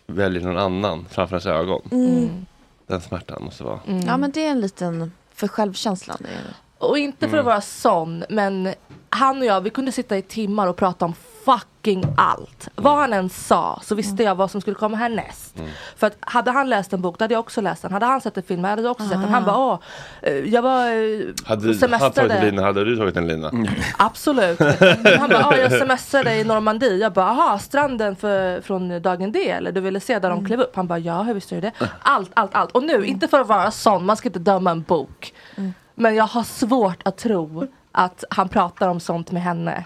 väljer 0.07 0.43
någon 0.43 0.59
annan 0.59 1.07
framför 1.11 1.37
ens 1.37 1.47
ögon. 1.47 1.83
Mm. 1.93 2.47
Den 2.87 3.01
smärtan 3.01 3.45
måste 3.45 3.65
vara. 3.65 3.81
Ja 4.07 4.17
men 4.17 4.31
det 4.31 4.47
är 4.47 4.51
en 4.51 4.61
liten, 4.61 5.13
för 5.35 5.49
självkänslan. 5.49 6.17
Är 6.21 6.25
det. 6.29 6.55
Och 6.83 6.99
inte 6.99 7.19
för 7.29 7.37
Mm. 7.37 7.39
att 7.39 7.45
vara 7.47 7.61
sån, 7.61 8.25
men 8.29 8.75
han 9.11 9.39
och 9.39 9.45
jag, 9.45 9.61
vi 9.61 9.71
kunde 9.71 9.93
sitta 9.93 10.17
i 10.17 10.23
timmar 10.23 10.67
och 10.67 10.77
prata 10.77 11.05
om 11.05 11.15
fucking 11.45 12.05
allt. 12.17 12.69
Vad 12.75 12.97
han 12.99 13.13
än 13.13 13.29
sa 13.29 13.81
så 13.85 13.95
visste 13.95 14.23
jag 14.23 14.35
vad 14.35 14.51
som 14.51 14.61
skulle 14.61 14.75
komma 14.77 14.97
härnäst. 14.97 15.59
Mm. 15.59 15.71
För 15.97 16.07
att 16.07 16.17
hade 16.21 16.51
han 16.51 16.69
läst 16.71 16.93
en 16.93 17.03
bok, 17.03 17.19
då 17.19 17.25
hade 17.25 17.35
jag 17.35 17.41
också 17.41 17.61
läst 17.61 17.83
den. 17.83 17.93
Hade 17.93 18.07
han 18.07 18.21
sett 18.21 18.37
en 18.37 18.43
film, 18.43 18.65
hade 18.65 18.83
jag 18.83 18.91
också 18.91 19.05
sett 19.09 19.13
den. 19.21 19.25
Ah. 19.25 19.29
Han 19.29 19.45
bara, 19.45 19.57
åh, 19.59 19.79
eh, 20.23 20.33
jag 20.35 20.63
var 20.63 20.81
eh, 20.87 21.21
Hade 21.45 21.67
han 21.67 21.75
semestrade. 21.75 22.15
tagit 22.15 22.33
en 22.33 22.45
lina, 22.45 22.63
hade 22.63 22.85
du 22.85 22.97
tagit 22.97 23.17
en 23.17 23.27
lina? 23.29 23.51
Absolut. 23.99 24.61
Han 25.19 25.29
bara, 25.31 25.45
ah, 25.47 25.57
jag 25.57 25.73
semestrade 25.73 26.35
i 26.37 26.45
Normandie. 26.45 26.97
Jag 26.97 27.13
bara, 27.13 27.27
aha, 27.27 27.59
stranden 27.59 28.17
för, 28.17 28.61
från 28.61 29.03
dagen 29.03 29.33
D 29.33 29.51
eller 29.51 29.73
du 29.73 29.81
ville 29.81 30.01
se 30.01 30.19
där 30.19 30.31
de 30.31 30.47
klev 30.47 30.61
upp? 30.61 30.77
Han 30.77 30.87
bara, 30.87 30.99
ja 30.99 31.23
hur 31.23 31.35
visste 31.35 31.55
du 31.55 31.61
det? 31.61 31.73
Allt, 32.03 32.31
allt, 32.35 32.55
allt. 32.55 32.71
Och 32.73 32.83
nu, 32.83 33.05
inte 33.07 33.29
för 33.29 33.41
att 33.41 33.47
vara 33.49 33.71
sån, 33.71 34.07
man 34.07 34.17
ska 34.17 34.29
inte 34.29 34.39
döma 34.39 34.71
en 34.71 34.83
bok. 34.83 35.35
Men 35.95 36.15
jag 36.15 36.25
har 36.25 36.43
svårt 36.43 37.03
att 37.05 37.17
tro 37.17 37.67
att 37.93 38.25
han 38.31 38.49
pratar 38.49 38.89
om 38.89 39.01
sånt 39.01 39.31
med 39.31 39.43
henne. 39.43 39.85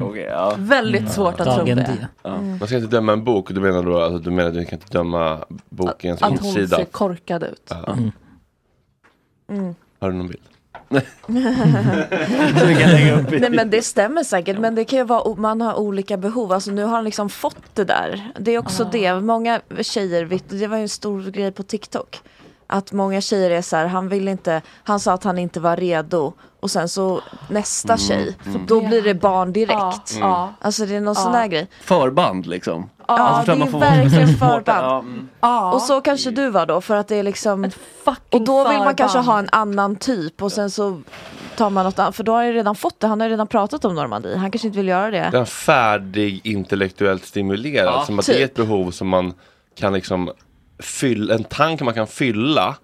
Okej, 0.00 0.22
ja. 0.30 0.54
Väldigt 0.58 1.12
svårt 1.12 1.40
att 1.40 1.46
tro 1.56 1.64
Dagen 1.64 1.76
det. 1.76 1.82
D. 2.22 2.30
Man 2.58 2.66
ska 2.66 2.76
inte 2.76 2.88
döma 2.96 3.12
en 3.12 3.24
bok, 3.24 3.48
du 3.50 3.60
menar 3.60 3.82
då 3.82 4.00
alltså, 4.00 4.18
du 4.18 4.30
menar 4.30 4.48
att 4.48 4.54
du 4.54 4.64
kan 4.64 4.78
inte 4.78 4.92
döma 4.98 5.44
bokens 5.68 6.22
Att 6.22 6.28
hon 6.30 6.48
insida? 6.48 6.76
ser 6.76 6.84
korkad 6.84 7.42
ut. 7.42 7.62
Ja. 7.86 7.92
Mm. 7.92 8.12
Mm. 9.50 9.74
Har 10.00 10.10
du 10.10 10.16
någon 10.16 10.28
bild? 10.28 10.42
Så 12.60 12.66
vi 12.66 12.74
kan 12.74 12.90
lägga 12.90 13.20
upp 13.20 13.32
i- 13.32 13.40
Nej 13.40 13.50
men 13.50 13.70
det 13.70 13.82
stämmer 13.82 14.22
säkert 14.24 14.58
men 14.58 14.74
det 14.74 14.84
kan 14.84 14.98
ju 14.98 15.04
vara, 15.04 15.34
man 15.34 15.60
har 15.60 15.74
olika 15.74 16.16
behov. 16.16 16.52
Alltså 16.52 16.70
nu 16.70 16.82
har 16.84 16.94
han 16.94 17.04
liksom 17.04 17.28
fått 17.28 17.74
det 17.74 17.84
där. 17.84 18.30
Det 18.38 18.50
är 18.50 18.58
också 18.58 18.88
det, 18.92 19.20
många 19.20 19.60
tjejer, 19.80 20.24
vet- 20.24 20.48
det 20.48 20.66
var 20.66 20.76
ju 20.76 20.82
en 20.82 20.88
stor 20.88 21.22
grej 21.30 21.52
på 21.52 21.62
TikTok. 21.62 22.20
Att 22.66 22.92
många 22.92 23.20
tjejer 23.20 23.50
är 23.50 23.62
så 23.62 23.76
här, 23.76 23.86
han 23.86 24.08
vill 24.08 24.28
inte, 24.28 24.62
han 24.84 25.00
sa 25.00 25.12
att 25.12 25.24
han 25.24 25.38
inte 25.38 25.60
var 25.60 25.76
redo. 25.76 26.32
Och 26.60 26.70
sen 26.70 26.88
så 26.88 27.20
nästa 27.50 27.92
Mm, 27.92 27.98
tjej, 27.98 28.36
då 28.66 28.80
blir 28.80 29.02
det 29.02 29.14
barn 29.14 29.52
direkt. 29.52 30.16
Ja. 30.20 30.52
Alltså 30.60 30.86
det 30.86 30.94
är 30.96 31.00
någon 31.00 31.14
Ja. 31.16 31.22
sån 31.22 31.32
där 31.32 31.46
grej. 31.46 31.66
Förband 31.84 32.46
liksom. 32.46 32.90
Ja, 33.08 33.14
Alltså, 33.18 33.52
det 33.52 33.58
är 33.58 33.60
jag 33.60 33.70
får- 33.70 33.78
verkligen 33.80 34.28
förband. 34.38 34.66
ja, 34.66 34.98
mm. 34.98 35.72
Och 35.74 35.82
så 35.82 36.00
kanske 36.00 36.30
du 36.30 36.50
var 36.50 36.66
då 36.66 36.80
för 36.80 36.96
att 36.96 37.08
det 37.08 37.16
är 37.16 37.22
liksom 37.22 37.70
Och 38.30 38.40
då 38.44 38.58
vill 38.58 38.64
man 38.64 38.76
förband. 38.78 38.96
kanske 38.98 39.18
ha 39.18 39.38
en 39.38 39.48
annan 39.52 39.96
typ 39.96 40.42
och 40.42 40.52
sen 40.52 40.70
så 40.70 41.02
tar 41.56 41.70
man 41.70 41.84
något 41.84 41.98
annat. 41.98 42.16
För 42.16 42.24
då 42.24 42.32
har 42.32 42.36
han 42.38 42.46
ju 42.46 42.52
redan 42.52 42.74
fått 42.74 43.00
det, 43.00 43.06
han 43.06 43.20
har 43.20 43.28
redan 43.28 43.46
pratat 43.46 43.84
om 43.84 43.94
Normandie. 43.94 44.36
Han 44.36 44.50
kanske 44.50 44.66
inte 44.68 44.78
vill 44.78 44.88
göra 44.88 45.10
det. 45.10 45.28
Den 45.32 45.46
färdig 45.46 46.40
intellektuellt 46.44 47.24
stimulerad. 47.24 47.94
Ja, 47.94 48.04
som 48.06 48.18
att 48.18 48.24
typ. 48.26 48.36
det 48.36 48.40
är 48.42 48.44
ett 48.44 48.54
behov 48.54 48.90
som 48.90 49.08
man 49.08 49.34
kan 49.78 49.92
liksom 49.92 50.30
fylla, 50.78 51.34
en 51.34 51.44
tank 51.44 51.80
man 51.80 51.94
kan 51.94 52.06
fylla 52.06 52.76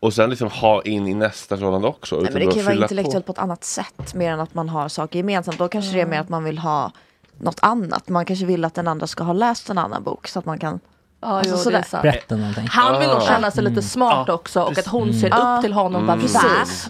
och 0.00 0.14
sen 0.14 0.30
liksom 0.30 0.48
ha 0.48 0.82
in 0.82 1.08
i 1.08 1.14
nästa 1.14 1.56
förhållande 1.56 1.88
också. 1.88 2.16
Nej, 2.16 2.24
utan 2.24 2.34
men 2.34 2.42
det 2.42 2.48
att 2.48 2.54
kan 2.54 2.58
ju 2.58 2.64
vara 2.64 2.74
fylla 2.74 2.84
intellektuellt 2.84 3.26
på. 3.26 3.32
ett 3.32 3.38
annat 3.38 3.64
sätt. 3.64 4.14
Mer 4.14 4.32
än 4.32 4.40
att 4.40 4.54
man 4.54 4.68
har 4.68 4.88
saker 4.88 5.18
gemensamt. 5.18 5.58
Då 5.58 5.68
kanske 5.68 5.92
det 5.92 6.00
är 6.00 6.06
mer 6.06 6.20
att 6.20 6.28
man 6.28 6.44
vill 6.44 6.58
ha 6.58 6.92
något 7.38 7.58
annat. 7.62 8.08
Man 8.08 8.24
kanske 8.24 8.46
vill 8.46 8.64
att 8.64 8.74
den 8.74 8.88
andra 8.88 9.06
ska 9.06 9.24
ha 9.24 9.32
läst 9.32 9.70
en 9.70 9.78
annan 9.78 10.02
bok. 10.02 10.28
Så 10.28 10.38
att 10.38 10.44
man 10.44 10.58
kan... 10.58 10.80
Ja, 11.22 11.28
alltså, 11.28 11.50
jo, 11.50 11.56
det 11.56 11.60
är 11.60 11.62
sådär. 11.64 11.82
sant. 11.82 12.02
Berätta 12.02 12.36
någonting. 12.36 12.66
Han 12.70 12.98
vill 13.00 13.08
nog 13.08 13.16
Ah. 13.18 13.20
känna 13.26 13.50
sig 13.50 13.62
lite 13.64 13.72
Mm. 13.72 13.82
smart 13.82 14.28
också 14.28 14.62
och 14.62 14.78
att 14.78 14.86
hon 14.86 15.12
ser 15.14 15.26
Mm. 15.26 15.38
upp 15.56 15.62
till 15.62 15.72
honom. 15.72 16.06
Bara. 16.06 16.16
"Va? 16.16 16.22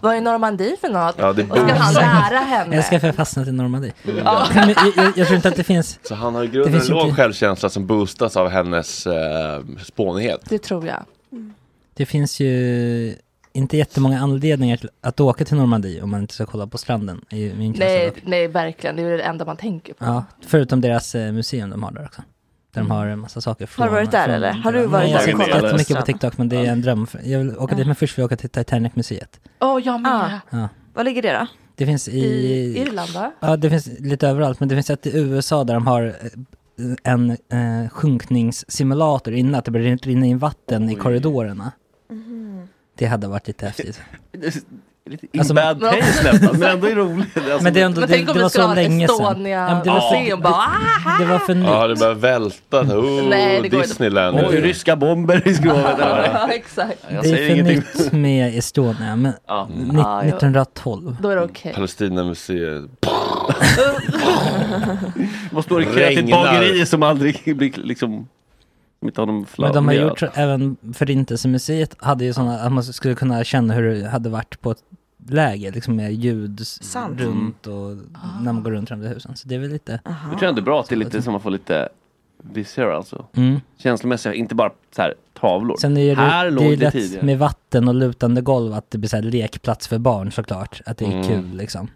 Vad 0.02 0.16
är 0.16 0.20
Normandie 0.20 0.76
för 0.80 0.88
något? 0.88 1.14
Ja, 1.18 1.32
det 1.32 1.42
och 1.50 1.56
ska 1.58 1.74
han 1.74 1.94
lära 1.94 2.38
henne? 2.38 2.76
Jag 2.76 2.84
ska 2.84 3.00
för 3.00 3.12
fastna 3.12 3.44
till 3.44 3.54
Normandie. 3.54 3.92
Ja. 4.24 4.46
Jag, 4.54 4.68
jag, 4.96 5.12
jag 5.16 5.26
tror 5.26 5.36
inte 5.36 5.48
att 5.48 5.56
det 5.56 5.64
finns 5.64 5.98
Så 6.02 6.14
han 6.14 6.34
har 6.34 6.44
i 6.44 6.46
grunden 6.46 6.80
en 6.80 6.86
låg 6.86 7.02
inte- 7.06 7.16
självkänsla 7.22 7.68
som 7.68 7.86
boostas 7.86 8.36
av 8.36 8.48
hennes 8.48 9.06
eh, 9.06 9.60
spånighet. 9.84 10.40
Det 10.48 10.58
tror 10.58 10.86
jag. 10.86 11.02
Det 11.94 12.06
finns 12.06 12.40
ju 12.40 13.14
inte 13.52 13.76
jättemånga 13.76 14.20
anledningar 14.20 14.76
till 14.76 14.90
att 15.02 15.20
åka 15.20 15.44
till 15.44 15.56
Normandie 15.56 16.02
om 16.02 16.10
man 16.10 16.20
inte 16.20 16.34
ska 16.34 16.46
kolla 16.46 16.66
på 16.66 16.78
stranden. 16.78 17.24
I 17.30 17.52
min 17.54 17.74
Nej, 17.78 18.12
nej, 18.24 18.48
verkligen. 18.48 18.96
Det 18.96 19.02
är 19.02 19.16
det 19.18 19.22
enda 19.22 19.44
man 19.44 19.56
tänker 19.56 19.92
på. 19.94 20.04
Ja, 20.04 20.24
förutom 20.46 20.80
deras 20.80 21.14
eh, 21.14 21.32
museum 21.32 21.70
de 21.70 21.82
har 21.82 21.90
där 21.92 22.04
också. 22.04 22.22
Där 22.72 22.80
de 22.80 22.90
har 22.90 23.06
en 23.06 23.18
massa 23.18 23.40
saker 23.40 23.66
från... 23.66 23.82
Har 23.82 23.88
du 23.90 23.94
varit 23.94 24.10
där, 24.10 24.24
från- 24.24 24.34
eller? 24.34 24.52
Har 24.52 24.72
du 24.72 24.86
varit 24.86 25.12
där 25.12 25.28
jag 25.28 25.36
har 25.38 25.60
kollat 25.60 25.76
mycket 25.76 25.96
på? 25.96 26.02
TikTok 26.02 26.38
men 26.38 26.48
det 26.48 26.56
är 26.56 26.64
en 26.72 26.82
dröm. 26.82 27.06
Jag 27.24 27.38
vill 27.38 27.56
åka 27.58 27.74
dit 27.74 27.86
men 27.86 27.96
först 27.96 28.18
vill 28.18 28.22
jag 28.22 28.26
åka 28.26 28.36
till 28.36 28.50
Titanic-museet. 28.50 29.40
Åh, 29.60 29.80
jag 29.84 30.00
med. 30.00 30.12
Ah. 30.12 30.40
Ja. 30.50 30.68
Var 30.94 31.04
ligger 31.04 31.22
det 31.22 31.32
då? 31.32 31.46
Det 31.76 31.86
finns 31.86 32.08
i... 32.08 32.18
I 32.20 32.78
Irland, 32.78 33.10
va? 33.10 33.32
Ja, 33.40 33.56
det 33.56 33.70
finns 33.70 33.86
lite 33.98 34.28
överallt, 34.28 34.60
men 34.60 34.68
det 34.68 34.74
finns 34.74 34.90
ett 34.90 35.06
i 35.06 35.18
USA 35.18 35.64
där 35.64 35.74
de 35.74 35.86
har 35.86 36.02
eh, 36.06 36.12
en 37.02 37.30
eh, 37.30 37.88
sjunkningssimulator 37.90 39.34
innan 39.34 39.54
att 39.54 39.64
det 39.64 39.70
börjar 39.70 39.96
rinna 39.96 40.26
in 40.26 40.38
vatten 40.38 40.90
i 40.90 40.94
korridorerna. 40.94 41.72
Det 42.98 43.06
hade 43.06 43.28
varit 43.28 43.46
lite 43.46 43.66
häftigt. 43.66 44.00
Lite 45.06 45.26
in 45.32 45.40
Alltså, 45.40 45.54
bad 45.54 45.80
men- 45.80 45.90
taste 46.00 46.32
nästan, 46.32 46.58
men 46.58 46.70
ändå 46.70 46.86
är 46.86 46.94
det 46.94 47.00
roligt. 47.00 47.36
Alltså, 47.36 47.62
Men 47.62 47.72
det 47.74 47.80
är 47.80 47.84
ändå, 47.84 48.00
Men 48.00 48.08
det, 48.08 48.14
tänk 48.14 48.28
om 48.28 48.34
det 48.34 48.38
vi 48.38 48.42
var 48.42 48.48
skulle 48.48 48.66
så 48.68 48.74
länge 48.74 49.08
sedan. 49.08 49.46
Ja, 49.46 49.80
det, 49.84 49.90
var 49.90 50.00
för, 50.00 50.48
ah, 50.48 51.18
det 51.18 51.24
var 51.24 51.54
nytt. 51.54 51.66
Ja, 51.66 51.86
det 51.86 51.96
börjar 51.96 52.14
välta. 52.14 52.80
Oh, 52.80 53.22
Nej, 53.28 53.60
det. 53.62 53.68
Disneyland. 53.68 54.38
Oj, 54.48 54.60
ryska 54.60 54.96
bomber 54.96 55.48
i 55.48 55.54
skrovet. 55.54 55.96
det. 55.98 56.30
Ja, 56.34 56.48
exakt. 56.52 56.98
Det 57.10 57.16
är 57.16 57.22
för 57.22 57.50
ingenting. 57.50 57.76
nytt 57.76 58.12
med 58.12 58.58
Estonia, 58.58 59.16
men 59.16 59.32
Ja. 59.48 59.68
ni- 59.76 60.00
Ah, 60.00 60.22
ja. 60.22 60.28
1912. 60.28 61.16
Då 61.22 61.28
är 61.28 61.36
det 61.36 61.42
okej. 61.42 61.72
Palestinamuseet. 61.74 62.84
Vad 65.52 65.64
står 65.64 65.78
det 65.80 65.84
kreativt 65.86 66.30
bageri 66.30 66.86
som 66.86 67.02
aldrig 67.02 67.56
blir 67.56 67.72
liksom... 67.76 68.28
Men 69.56 69.72
de 69.72 69.86
har 69.88 69.94
gjort, 69.94 70.22
även 70.34 70.76
Förintelsemuseet 70.94 71.96
hade 71.98 72.24
ju 72.24 72.32
sådana, 72.32 72.58
att 72.60 72.72
man 72.72 72.84
skulle 72.84 73.14
kunna 73.14 73.44
känna 73.44 73.74
hur 73.74 73.94
det 73.94 74.08
hade 74.08 74.28
varit 74.28 74.60
på 74.60 74.70
ett 74.70 74.78
läger, 75.28 75.72
liksom 75.72 75.96
med 75.96 76.12
ljud 76.14 76.66
Sant. 76.66 77.20
runt 77.20 77.66
och 77.66 77.96
när 78.42 78.52
man 78.52 78.62
går 78.62 78.70
runt 78.70 78.90
runt 78.90 79.04
i 79.04 79.08
husen. 79.08 79.36
Så 79.36 79.48
det 79.48 79.54
är 79.54 79.58
väl 79.58 79.70
lite, 79.70 80.00
Jag 80.04 80.38
tror 80.38 80.48
ändå 80.48 80.60
det 80.60 80.62
är 80.62 80.64
bra 80.64 80.80
att 80.80 80.88
det 80.88 80.94
är 80.94 80.96
lite 80.96 81.22
som 81.22 81.32
man 81.32 81.40
får 81.40 81.50
lite 81.50 81.88
visceral 82.42 82.96
alltså. 82.96 83.26
mm. 83.36 83.60
Känslomässiga, 83.76 84.34
inte 84.34 84.54
bara 84.54 84.70
så 84.96 85.02
här 85.02 85.14
tavlor. 85.40 85.76
Sen 85.76 85.96
är 85.96 86.16
det, 86.16 86.22
här 86.22 86.44
det 86.44 86.50
låg 86.50 86.64
är 86.64 86.76
lätt 86.76 86.92
tidigare. 86.92 87.26
med 87.26 87.38
vatten 87.38 87.88
och 87.88 87.94
lutande 87.94 88.40
golv 88.40 88.72
att 88.74 88.90
det 88.90 88.98
blir 88.98 89.08
så 89.08 89.16
här 89.16 89.22
lekplats 89.22 89.88
för 89.88 89.98
barn 89.98 90.32
såklart. 90.32 90.80
Att 90.86 90.98
det 90.98 91.04
är 91.04 91.10
Mm. 91.12 91.28
kul 91.28 91.56
liksom. 91.56 91.88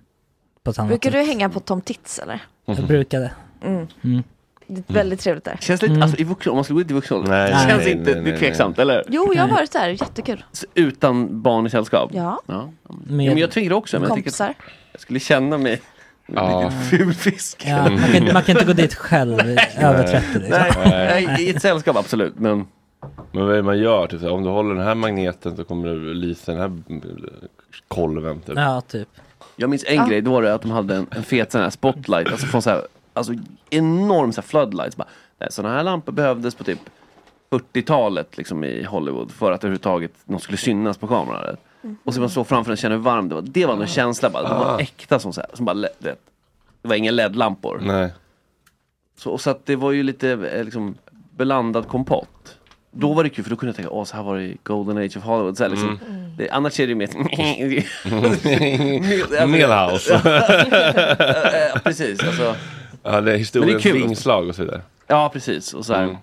Brukar 0.65 1.11
du 1.11 1.19
sätt. 1.19 1.27
hänga 1.27 1.49
på 1.51 1.61
Tom 1.61 1.81
Tits 1.81 2.19
eller? 2.19 2.43
Jag 2.65 2.87
brukade. 2.87 3.33
Mm. 3.63 4.23
Det 4.67 4.91
är 4.91 4.95
väldigt 4.95 5.21
trevligt 5.21 5.45
där. 5.45 5.59
Känns 5.61 5.83
lite, 5.83 5.93
Mm. 5.93 6.03
alltså 6.03 6.21
i 6.21 6.25
vuxen, 6.25 6.51
om 6.51 6.57
man 6.57 6.65
skulle 6.65 6.75
gå 6.77 6.83
dit 6.83 6.91
i 6.91 6.95
vuxen 6.95 7.17
ålder, 7.17 7.31
Nej, 7.31 7.51
det 7.51 7.59
känns 7.71 7.85
nej, 7.85 7.93
inte, 7.93 8.05
nej, 8.05 8.15
det 8.15 8.29
är 8.29 8.33
nej, 8.33 8.39
tveksamt, 8.39 8.79
eller? 8.79 9.05
Jo, 9.09 9.33
jag 9.35 9.43
har 9.43 9.49
varit 9.51 9.73
där. 9.73 9.89
Jättekul. 9.89 10.45
Så 10.53 10.67
Utan 10.75 11.43
barn 11.43 11.67
i 11.67 11.71
sällskap? 11.71 12.11
Ja. 12.15 12.41
ja. 12.47 12.71
Med, 12.89 13.27
Ja, 13.27 13.31
men 13.31 13.39
jag 13.39 13.51
tycker 13.51 13.73
också, 13.73 13.97
men 14.01 14.09
jag 14.09 14.17
tycker 14.17 14.31
Kompisar. 14.31 14.49
att 14.49 14.57
jag 14.93 15.01
skulle 15.01 15.21
känna 15.21 15.59
mig 15.59 15.81
Ja. 16.27 16.59
Vilken 16.61 16.81
ful 16.83 17.15
fisk. 17.15 17.63
ja, 17.67 17.91
man, 17.91 17.99
kan, 17.99 18.33
man 18.33 18.43
kan 18.43 18.53
inte 18.57 18.65
gå 18.67 18.73
dit 18.73 18.95
själv 18.95 19.41
över 19.79 20.03
30 20.07 20.39
liksom. 20.39 20.59
Nej, 20.85 21.27
nej, 21.27 21.47
i 21.47 21.51
ett 21.51 21.63
sällskap 21.63 21.97
absolut, 21.97 22.39
men 22.39 22.67
Men 23.33 23.43
vad 23.47 23.53
är 23.53 23.57
det 23.57 23.63
man 23.63 23.79
gör? 23.79 24.07
Typ, 24.07 24.23
om 24.23 24.43
du 24.43 24.51
håller 24.51 24.75
den 24.75 24.85
här 24.85 24.95
magneten 24.95 25.57
så 25.57 25.65
kommer 25.65 25.89
du 25.89 26.15
lysa 26.15 26.53
den 26.53 26.61
här 26.61 26.67
mm, 26.67 27.03
kolven. 27.89 28.41
Typ. 28.41 28.57
Ja, 28.57 28.81
typ. 28.81 29.09
jag 29.57 29.71
minns 29.71 29.85
en 29.87 30.09
grej, 30.09 30.21
då 30.21 30.33
var 30.33 30.43
det 30.43 30.55
att 30.55 30.63
de 30.63 30.71
hade 30.71 30.97
en, 30.97 31.07
en 31.11 31.23
fet 31.23 31.53
sån 31.53 31.61
här 31.61 31.71
spotlight, 31.71 32.29
alltså 32.33 32.47
från 32.47 32.63
så 32.63 32.71
här, 32.71 32.83
alltså 33.15 33.35
enorm 33.71 34.33
så 34.33 34.41
här 34.41 34.49
floodlights. 34.49 34.97
Bara, 34.97 35.09
såna 35.51 35.69
här 35.73 35.83
lampor 35.83 36.13
behövdes 36.13 36.55
på 36.55 36.65
typ 36.65 36.81
40-talet 37.51 38.37
liksom 38.37 38.65
i 38.65 38.85
Hollywood 38.85 39.31
för 39.31 39.53
att 39.53 39.65
överhuvudtaget 39.65 40.13
något 40.25 40.43
skulle 40.43 40.59
synas 40.59 40.99
på 40.99 41.07
kameran. 41.07 41.57
Och 42.05 42.15
så 42.15 42.21
man 42.21 42.31
såg 42.31 42.47
framför 42.47 42.71
den, 42.71 42.77
kände 42.77 42.97
hur 42.97 43.03
varm 43.03 43.29
det 43.29 43.35
var. 43.35 43.43
Det 43.43 43.67
var 43.67 43.75
en 43.75 43.87
känsla 43.87 44.31
bara, 44.31 44.49
det 44.49 44.55
var 44.55 44.81
äkta 44.81 45.19
som 45.19 45.33
så 45.33 45.41
här, 45.41 45.51
som 45.53 45.65
bara, 45.65 45.75
det, 45.75 45.89
det 46.83 46.89
var 46.89 46.95
inga 46.95 47.11
LED-lampor. 47.11 47.81
Nej. 47.83 48.13
Så, 49.17 49.31
och 49.31 49.41
så 49.41 49.51
att 49.51 49.67
det 49.67 49.77
var 49.77 49.93
ju 49.93 50.03
lite 50.03 50.31
eh, 50.31 50.65
liksom 50.65 50.95
blandad 51.31 51.89
kompott. 51.89 52.59
Då 52.91 53.13
var 53.13 53.25
det 53.25 53.31
kul 53.31 53.45
för 53.45 53.51
då 53.51 53.57
kunde 53.57 53.69
jag 53.69 53.77
tänka, 53.77 53.91
åh 53.91 54.05
så 54.05 54.17
här 54.17 54.23
var 54.23 54.37
det 54.37 54.43
i 54.43 54.57
Golden 54.63 54.99
Age 54.99 55.17
of 55.17 55.25
Hollywood. 55.25 55.57
Så 55.57 55.63
här, 55.63 55.71
liksom, 55.71 55.99
det, 56.39 56.51
annars 56.51 56.81
är 56.81 56.87
det 56.87 56.91
ju 56.91 56.95
mer... 56.95 57.07
Millhouse. 59.47 60.21
Ja, 61.75 61.81
precis, 61.85 62.23
alltså. 62.27 62.55
Ja, 63.05 63.21
det 63.21 63.33
är 63.33 63.37
historiens 63.37 63.83
kul. 63.83 63.93
vingslag 63.93 64.49
och 64.49 64.55
så 64.55 64.63
vidare. 64.63 64.81
Ja, 65.07 65.31
precis. 65.33 65.75
Och 65.75 65.87
så 65.87 65.95
här, 65.95 66.03
Mm. 66.03 66.17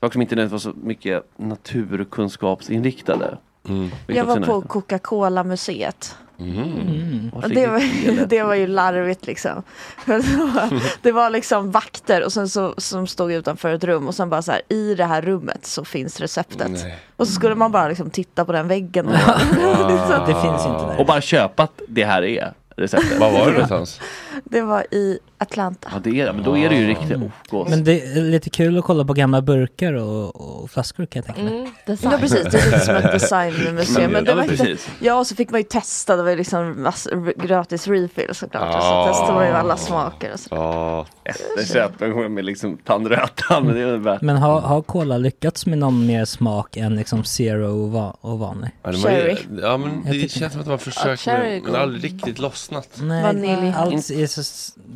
saker 0.00 0.12
som 0.12 0.22
inte 0.22 0.46
var 0.46 0.58
så 0.58 0.72
mycket 0.82 1.22
naturkunskapsinriktade. 1.36 3.38
Mm. 3.68 3.90
Vilket 4.06 4.16
Jag 4.16 4.28
också 4.28 4.40
var 4.40 4.42
är 4.42 4.46
på 4.46 4.56
nice. 4.56 4.68
Coca-Cola-museet. 4.68 6.16
Mm. 6.38 7.30
Och 7.34 7.48
Det 7.50 7.66
var, 7.66 8.26
det? 8.26 8.42
var 8.42 8.54
ju 8.54 8.66
larvigt 8.66 9.26
liksom. 9.26 9.62
Det 10.06 10.12
var- 10.12 10.82
Det 11.02 11.12
var 11.12 11.30
liksom 11.30 11.70
vakter 11.70 12.24
och 12.24 12.32
sen 12.32 12.48
så, 12.48 12.74
som 12.78 13.06
stod 13.06 13.32
utanför 13.32 13.74
ett 13.74 13.84
rum 13.84 14.08
och 14.08 14.14
sen 14.14 14.30
bara 14.30 14.42
så 14.42 14.52
här 14.52 14.60
i 14.68 14.94
det 14.94 15.04
här 15.04 15.22
rummet 15.22 15.66
så 15.66 15.84
finns 15.84 16.20
receptet. 16.20 16.70
Nej. 16.70 16.98
Och 17.16 17.26
så 17.28 17.32
skulle 17.32 17.54
man 17.54 17.72
bara 17.72 17.88
liksom 17.88 18.10
titta 18.10 18.44
på 18.44 18.52
den 18.52 18.68
väggen. 18.68 19.06
Och 19.06 19.12
bara, 19.12 20.18
det 20.26 20.42
finns 20.42 20.66
inte 20.66 20.86
där. 20.86 21.00
Och 21.00 21.06
bara 21.06 21.20
köpa 21.20 21.62
att 21.62 21.80
det 21.88 22.04
här 22.04 22.22
är 22.22 22.52
receptet. 22.76 23.20
Var 23.20 23.32
var 23.32 23.46
det 23.46 23.52
någonstans? 23.52 24.00
Det 24.44 24.62
var 24.62 24.86
i 24.94 25.18
Atlanta. 25.44 25.88
Ja, 25.92 25.98
det 26.04 26.20
är 26.20 26.32
men 26.32 26.44
då 26.44 26.58
är 26.58 26.68
det 26.68 26.76
ju 26.76 26.86
riktigt 26.86 27.16
oh, 27.16 27.30
gås. 27.50 27.68
Men 27.68 27.84
det 27.84 28.02
är 28.02 28.22
lite 28.22 28.50
kul 28.50 28.78
att 28.78 28.84
kolla 28.84 29.04
på 29.04 29.12
gamla 29.12 29.42
burkar 29.42 29.92
och, 29.92 30.36
och 30.62 30.70
flaskor 30.70 31.06
kan 31.06 31.22
jag 31.26 31.34
tänka 31.36 31.42
mig. 31.50 31.60
Mm, 31.60 31.72
design. 31.86 32.12
Ja 32.12 32.18
precis, 32.18 32.42
det 32.52 32.58
är 32.58 32.64
lite 32.66 32.80
som 32.80 32.94
ett 32.96 33.12
designmuseum. 33.20 34.10
Men 34.12 34.24
det 34.24 34.30
Ja, 34.30 34.36
var 34.36 34.42
men 34.46 34.50
inte, 34.68 34.76
ja, 35.00 35.18
och 35.18 35.26
så 35.26 35.34
fick 35.34 35.50
man 35.50 35.60
ju 35.60 35.64
testa, 35.64 36.16
det 36.16 36.22
var 36.22 36.30
ju 36.30 36.36
liksom 36.36 36.92
gratis 37.36 37.88
refill 37.88 38.34
såklart. 38.34 38.74
Och 38.74 38.80
Ah. 38.80 39.04
så 39.06 39.12
testade 39.12 39.32
man 39.34 39.46
ju 39.46 39.52
alla 39.52 39.76
smaker 39.76 40.32
och 40.32 40.40
så. 40.40 40.48
Ja. 40.50 41.06
Efterköpen 41.24 42.34
med 42.34 42.44
liksom 42.44 42.76
tandrötan. 42.76 43.66
Men 43.66 43.74
det 43.74 43.80
är 43.80 43.96
värt. 43.96 44.22
Men 44.22 44.36
har, 44.36 44.60
har 44.60 44.82
Cola 44.82 45.18
lyckats 45.18 45.66
med 45.66 45.78
någon 45.78 46.06
mer 46.06 46.24
smak 46.24 46.76
än 46.76 46.96
liksom 46.96 47.24
zero 47.24 47.82
och, 47.84 47.90
va, 47.90 48.16
och 48.20 48.38
vanlig? 48.38 48.70
Ja, 48.82 48.90
det 48.90 48.98
Cherry. 48.98 49.36
Ja 49.62 49.76
men 49.76 50.04
det 50.04 50.30
känns 50.30 50.52
som 50.52 50.60
att 50.60 50.66
det 50.66 50.70
var 50.70 50.78
försök 50.78 51.20
cherry 51.20 51.46
är 51.46 51.50
med, 51.54 51.62
men 51.62 51.72
det 51.72 51.80
aldrig 51.80 52.04
riktigt 52.04 52.38
lossnat. 52.38 52.88
Nej, 53.02 53.22
Vanilj. 53.22 53.72
allt 53.76 54.10
är 54.10 54.26
så, 54.26 54.42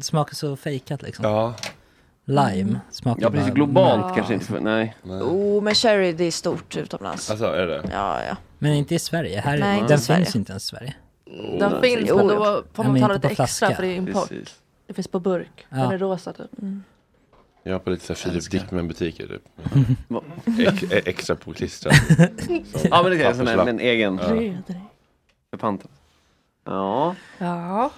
smakar 0.00 0.34
så 0.38 0.56
fejkat 0.56 1.02
liksom. 1.02 1.24
Ja. 1.24 1.54
Lime 2.24 2.80
smakar 2.90 3.22
Ja 3.22 3.30
precis, 3.30 3.46
bara- 3.46 3.54
globalt 3.54 4.04
Ja. 4.08 4.14
kanske 4.14 4.34
inte. 4.34 4.46
För, 4.46 4.60
nej. 4.60 4.96
Oh, 5.04 5.62
men 5.62 5.74
cherry 5.74 6.12
det 6.12 6.24
är 6.24 6.30
stort 6.30 6.76
utomlands. 6.76 7.30
Alltså 7.30 7.46
är 7.46 7.66
det? 7.66 7.82
Ja, 7.92 8.24
ja. 8.24 8.36
Men 8.58 8.72
inte 8.72 8.94
i 8.94 8.98
Sverige. 8.98 9.40
Här, 9.40 9.58
Nej, 9.58 9.74
inte 9.78 9.88
den 9.88 9.98
i 9.98 10.02
Sverige. 10.02 10.24
finns 10.24 10.36
inte 10.36 10.52
ens 10.52 10.64
i 10.64 10.66
Sverige. 10.66 10.94
Den 11.58 11.72
Oh, 11.74 11.80
finns 11.80 12.00
jo, 12.08 12.16
men 12.16 12.26
då 12.28 12.34
får 12.72 12.82
man 12.84 12.92
men 12.92 12.94
betala 12.94 13.14
inte 13.14 13.28
lite 13.28 13.36
på 13.36 13.42
extra 13.42 13.66
flaska. 13.68 13.76
för 13.76 13.82
det 13.82 13.88
är 13.88 13.96
import. 13.96 14.28
Precis. 14.28 14.54
Det 14.86 14.94
finns 14.94 15.08
på 15.08 15.20
burk. 15.20 15.66
Ja. 15.68 15.76
Den 15.76 15.90
är 15.92 15.98
rosa 15.98 16.32
typ. 16.32 16.50
Jag 17.62 17.72
har 17.72 17.78
på 17.78 17.90
lite 17.90 18.04
så 18.06 18.12
här 18.12 18.18
Filip 18.18 18.36
Älskar. 18.36 18.58
Dickman 18.58 18.88
butiker 18.88 19.26
typ. 19.26 19.42
Ex, 20.58 20.82
e- 20.92 21.02
extra 21.04 21.36
påklistrat. 21.36 21.94
Ja 22.90 23.02
men 23.02 23.10
det 23.10 23.24
är 23.24 23.32
sån 23.34 23.46
här 23.46 23.56
Papperslapp. 23.56 23.56
med 23.64 23.68
en 23.68 23.80
egen 23.80 24.18
Ja. 24.22 24.74
för 25.50 25.56
panten. 25.58 25.88
Ja. 26.64 27.14
Ja. 27.38 27.90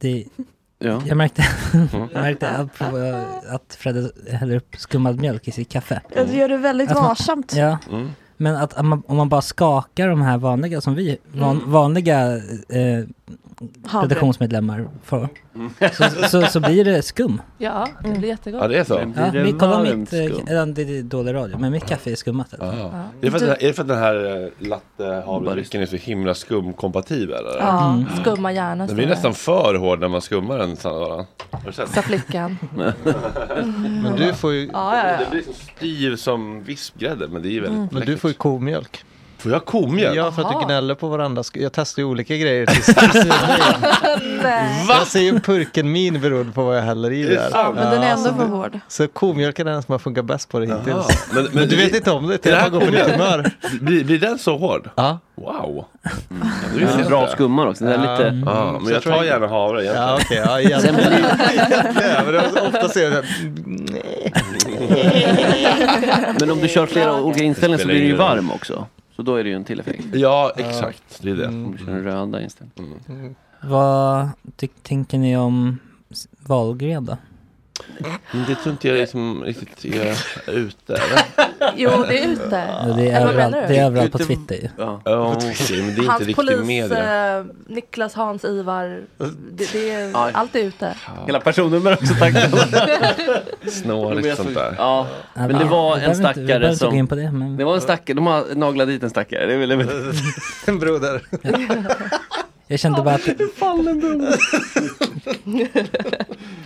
Det, 0.00 0.24
Ja. 0.78 1.02
jag 1.06 1.16
märkte, 1.16 1.42
jag 1.92 2.12
märkte 2.22 2.48
att, 2.50 2.80
att 3.48 3.74
Fredde 3.78 4.10
häller 4.32 4.56
upp 4.56 4.76
skummad 4.78 5.20
mjölk 5.20 5.48
i 5.48 5.50
sitt 5.50 5.68
kaffe. 5.68 6.00
Ja, 6.16 6.24
du 6.24 6.32
gör 6.36 6.48
det 6.48 6.56
väldigt 6.56 6.88
Att 6.90 6.94
man- 6.96 7.04
varsamt. 7.04 7.52
Ja, 7.56 7.78
Mm. 7.90 8.10
men 8.36 8.56
att 8.56 8.72
om 8.78 8.88
man, 8.88 9.02
om 9.06 9.16
man 9.16 9.28
bara 9.28 9.42
skakar 9.42 10.08
de 10.08 10.22
här 10.22 10.38
vanliga 10.38 10.80
som 10.80 10.94
vi, 10.94 11.18
van, 11.32 11.62
vanliga 11.70 12.36
eh. 12.68 13.04
Redaktionsmedlemmar 14.02 14.88
får, 15.04 15.28
så, 15.92 16.28
så, 16.28 16.42
så 16.46 16.60
blir 16.60 16.84
det 16.84 17.02
skum. 17.02 17.42
Ja, 17.58 17.88
det 18.02 18.08
blir 18.18 18.28
jättegott. 18.28 18.62
Ja 18.62 18.68
det 18.68 18.78
är 18.78 18.84
så? 18.84 19.12
Ja, 19.16 19.30
det 19.32 19.52
kolla 19.58 19.82
mitt, 19.82 20.12
eh, 20.12 20.24
skum? 20.24 20.46
ja, 20.48 20.66
det 20.66 20.82
är 20.82 21.02
dålig 21.02 21.34
radio, 21.34 21.58
men 21.58 21.72
mitt 21.72 21.86
kaffe 21.86 22.10
är 22.10 22.14
skummat. 22.14 22.54
Ja. 22.58 22.66
Är, 22.66 23.04
det 23.20 23.30
för 23.30 23.36
att, 23.36 23.40
den 23.40 23.48
här- 23.50 23.62
är 23.62 23.66
det 23.66 23.72
för 23.72 23.82
att 23.82 23.88
den 23.88 23.98
här 23.98 24.42
eh, 24.44 24.68
latte 24.68 25.22
havredrycken 25.26 25.82
är 25.82 25.86
så 25.86 25.96
himla 25.96 26.34
skumkompatibel? 26.34 27.34
Eller? 27.36 27.58
Ja, 27.58 27.92
Mm. 27.94 28.06
skumma 28.20 28.52
gärna. 28.52 28.86
Den 28.86 28.96
blir 28.96 29.06
det. 29.06 29.10
nästan 29.10 29.34
för 29.34 29.74
hård 29.74 30.00
när 30.00 30.08
man 30.08 30.20
skummar 30.20 30.58
den. 30.58 30.76
Sandra. 30.76 31.06
Har 31.06 31.26
du 31.66 31.72
sett? 31.72 31.88
Sa 31.94 32.02
flickan. 32.02 32.58
Men 34.02 34.16
du 34.16 34.32
får 34.34 34.52
ju, 34.52 34.70
Ja, 34.72 34.96
ja, 34.96 35.02
Det 35.02 35.22
ja. 35.24 35.30
blir 35.30 35.42
så 35.42 35.52
styv 35.52 36.16
som 36.16 36.62
vispgrädde 36.64 37.28
men 37.28 37.42
det 37.42 37.48
är 37.48 37.50
ju 37.50 37.60
väldigt 37.60 37.78
men 37.78 37.88
du 37.88 37.98
läckert. 38.06 38.18
får 38.20 38.30
ju 38.30 38.34
komjölk. 38.34 39.04
Får 39.38 39.52
jag 39.52 39.64
komjölk? 39.64 40.16
Ja, 40.16 40.32
för 40.32 40.42
att 40.42 40.48
Jaha. 40.50 40.60
du 40.60 40.66
gnäller 40.66 40.94
på 40.94 41.08
varandra. 41.08 41.42
Jag 41.54 41.72
testar 41.72 42.02
ju 42.02 42.06
olika 42.08 42.36
grejer 42.36 42.66
tills. 42.66 42.88
Jag 44.88 45.06
ser 45.06 45.20
ju 45.20 45.28
en 45.28 45.40
purken-min 45.40 46.20
beroende 46.20 46.52
på 46.52 46.64
vad 46.64 46.76
jag 46.76 46.82
häller 46.82 47.10
i 47.10 47.22
Är 47.22 47.28
det 47.28 47.34
där. 47.34 47.50
sant? 47.50 47.74
Men 47.76 47.90
den 47.90 48.02
är 48.02 48.10
ändå 48.12 48.28
så, 48.30 48.34
för 48.36 48.44
hård. 48.44 48.78
så 48.88 49.08
komjölk 49.08 49.58
är 49.58 49.64
den 49.64 49.82
som 49.82 49.92
har 49.92 49.98
funkat 49.98 50.24
bäst 50.24 50.48
på 50.48 50.58
det 50.58 50.66
hittills. 50.66 51.26
Men, 51.32 51.44
Men 51.52 51.68
du 51.68 51.76
vet 51.76 51.94
inte 51.94 52.10
om 52.10 52.26
det 52.28 52.38
till 52.38 52.50
det 52.52 52.56
här 52.58 52.70
man 52.70 52.80
går 52.80 52.86
på 52.86 52.92
ditt 52.92 53.00
humör. 53.10 53.50
Blir, 53.80 54.04
blir 54.04 54.18
den 54.18 54.38
så 54.38 54.56
hård? 54.56 54.90
Ja. 54.94 55.18
Wow! 55.34 55.84
Ja, 56.02 56.10
Det 56.74 56.80
det 56.80 56.84
är 56.92 56.98
jag 56.98 57.08
bra 57.08 57.26
skummar 57.28 57.66
också. 57.66 57.84
Den 57.84 58.00
är 58.00 58.06
Ja. 58.06 58.12
lite... 58.12 58.42
Ja, 58.46 58.72
men 58.72 58.86
Så 58.86 58.92
jag 58.92 59.02
tar 59.02 59.10
jag- 59.10 59.26
gärna 59.26 59.46
havre 59.48 59.82
egentligen. 59.84 60.08
Ja 60.08 60.18
okej, 60.22 60.42
ja 60.46 60.60
egentligen. 60.60 60.96
egentligen. 61.00 62.24
Men 62.24 62.32
det 62.34 62.60
ofta 62.68 62.88
ser 62.88 63.10
jag 63.10 63.24
Men 66.40 66.50
om 66.50 66.58
du 66.60 66.68
kör 66.68 66.86
flera 66.86 67.20
olika 67.20 67.42
inställningar 67.44 67.78
så 67.78 67.86
blir 67.86 67.98
den 67.98 68.06
ju 68.06 68.14
varm 68.16 68.50
också. 68.50 68.86
Så 69.18 69.22
då 69.22 69.34
är 69.34 69.44
det 69.44 69.50
ju 69.50 69.56
en 69.56 69.64
till 69.64 69.80
effekt. 69.80 70.04
Ja, 70.12 70.52
exakt. 70.56 71.22
Det 71.22 71.30
är 71.30 71.34
det. 71.36 71.48
Om 71.48 71.72
du 71.72 71.78
kör 71.84 71.92
den 71.92 72.04
röda 72.04 72.42
inställningen. 72.42 73.34
Vad 73.62 74.28
ty- 74.56 74.68
tänker 74.82 75.18
ni 75.18 75.36
om 75.36 75.78
Wahlgren 76.46 77.04
då? 77.04 77.16
Det 78.48 78.54
tror 78.54 78.72
inte 78.72 78.88
jag 78.88 78.96
liksom 78.96 79.44
riktigt 79.44 79.94
är 79.94 80.16
ute. 80.46 81.00
Jo, 81.76 81.90
det 82.08 82.18
är 82.18 82.28
ute. 82.28 82.64
Ja, 82.86 82.94
det, 82.96 83.10
är 83.10 83.28
överallt, 83.28 83.56
det 83.68 83.76
är 83.76 83.84
överallt 83.86 84.12
på 84.12 84.18
Twitter. 84.18 84.70
Ja. 84.78 85.00
Ja, 85.04 85.34
okej, 85.36 85.82
men 85.82 85.86
det 85.86 85.92
är 85.92 85.98
inte 85.98 86.10
Hans 86.10 86.20
riktigt 86.20 86.36
polis, 86.36 86.66
media. 86.66 87.38
eh, 87.38 87.44
Niklas, 87.66 88.14
Hans, 88.14 88.44
Ivar. 88.44 89.00
Det, 89.50 89.72
det 89.72 89.90
är, 89.90 90.12
allt 90.14 90.54
är 90.56 90.60
ute. 90.60 90.94
Hela 91.26 91.40
personnummer 91.40 91.92
också 91.92 92.14
tack. 92.18 92.34
Snårigt 93.72 94.36
sånt 94.36 94.54
där. 94.54 94.74
Ja, 94.78 95.06
men 95.34 95.58
det 95.58 95.64
var 95.64 95.98
en 95.98 96.16
stackare 96.16 96.66
inte 96.70 96.76
som... 96.76 97.06
på 97.08 97.14
det, 97.14 97.32
men 97.32 97.56
Det 97.56 97.64
var 97.64 97.74
en 97.74 97.80
stackare, 97.80 98.14
de 98.14 98.26
har 98.26 98.54
naglat 98.54 98.88
dit 98.88 99.02
en 99.02 99.10
stackare. 99.10 99.46
Det 99.46 99.54
är 99.54 99.58
väl... 99.58 99.72
en 100.66 100.78
broder. 100.78 101.22
Jag 102.68 102.80
kände 102.80 103.02
bara 103.02 103.14
att 103.14 103.24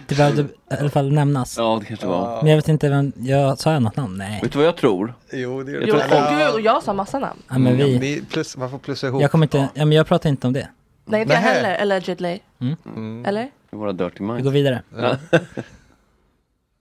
det 0.07 0.15
behövde 0.17 0.43
i 0.43 0.47
alla 0.81 0.91
fall 0.91 1.13
nämnas. 1.13 1.59
Ja, 1.59 1.77
det 1.81 1.87
kanske 1.87 2.07
var. 2.07 2.43
Men 2.43 2.51
jag 2.51 2.57
vet 2.57 2.69
inte 2.69 2.89
vem, 2.89 3.13
jag 3.17 3.59
sa 3.59 3.73
jag 3.73 3.83
något 3.83 3.97
namn? 3.97 4.19
Nej. 4.19 4.39
Vet 4.43 4.53
du 4.53 4.59
vad 4.59 4.67
jag 4.67 4.77
tror? 4.77 5.15
Jo, 5.33 5.63
det 5.63 5.73
är 5.73 5.81
Jo, 5.87 5.95
det. 5.97 6.05
och 6.33 6.39
gud, 6.39 6.51
och 6.55 6.61
jag 6.61 6.83
sa 6.83 6.93
massa 6.93 7.19
namn. 7.19 7.41
Ja, 7.49 7.59
men 7.59 7.77
vi, 7.77 7.99
Vi 7.99 8.23
plus, 8.31 8.57
man 8.57 8.71
får 8.71 8.79
plussa 8.79 9.07
ihop. 9.07 9.23
jag 9.23 9.31
kommer 9.31 9.45
inte, 9.47 9.59
ja, 9.75 9.85
men 9.85 9.93
jag 9.93 10.07
pratar 10.07 10.29
inte 10.31 10.47
om 10.47 10.53
det. 10.53 10.69
Nej, 11.05 11.23
inte 11.23 11.35
jag 11.35 11.43
Nähä. 11.43 11.55
heller. 11.55 11.77
Allegedly. 11.83 12.39
Mm. 12.61 13.25
Eller? 13.27 13.51
Våra 13.71 13.93
dirty 13.93 14.17
Vi 14.19 14.25
minds. 14.25 14.43
går 14.45 14.51
vidare. 14.51 14.83
Ja. 14.97 15.17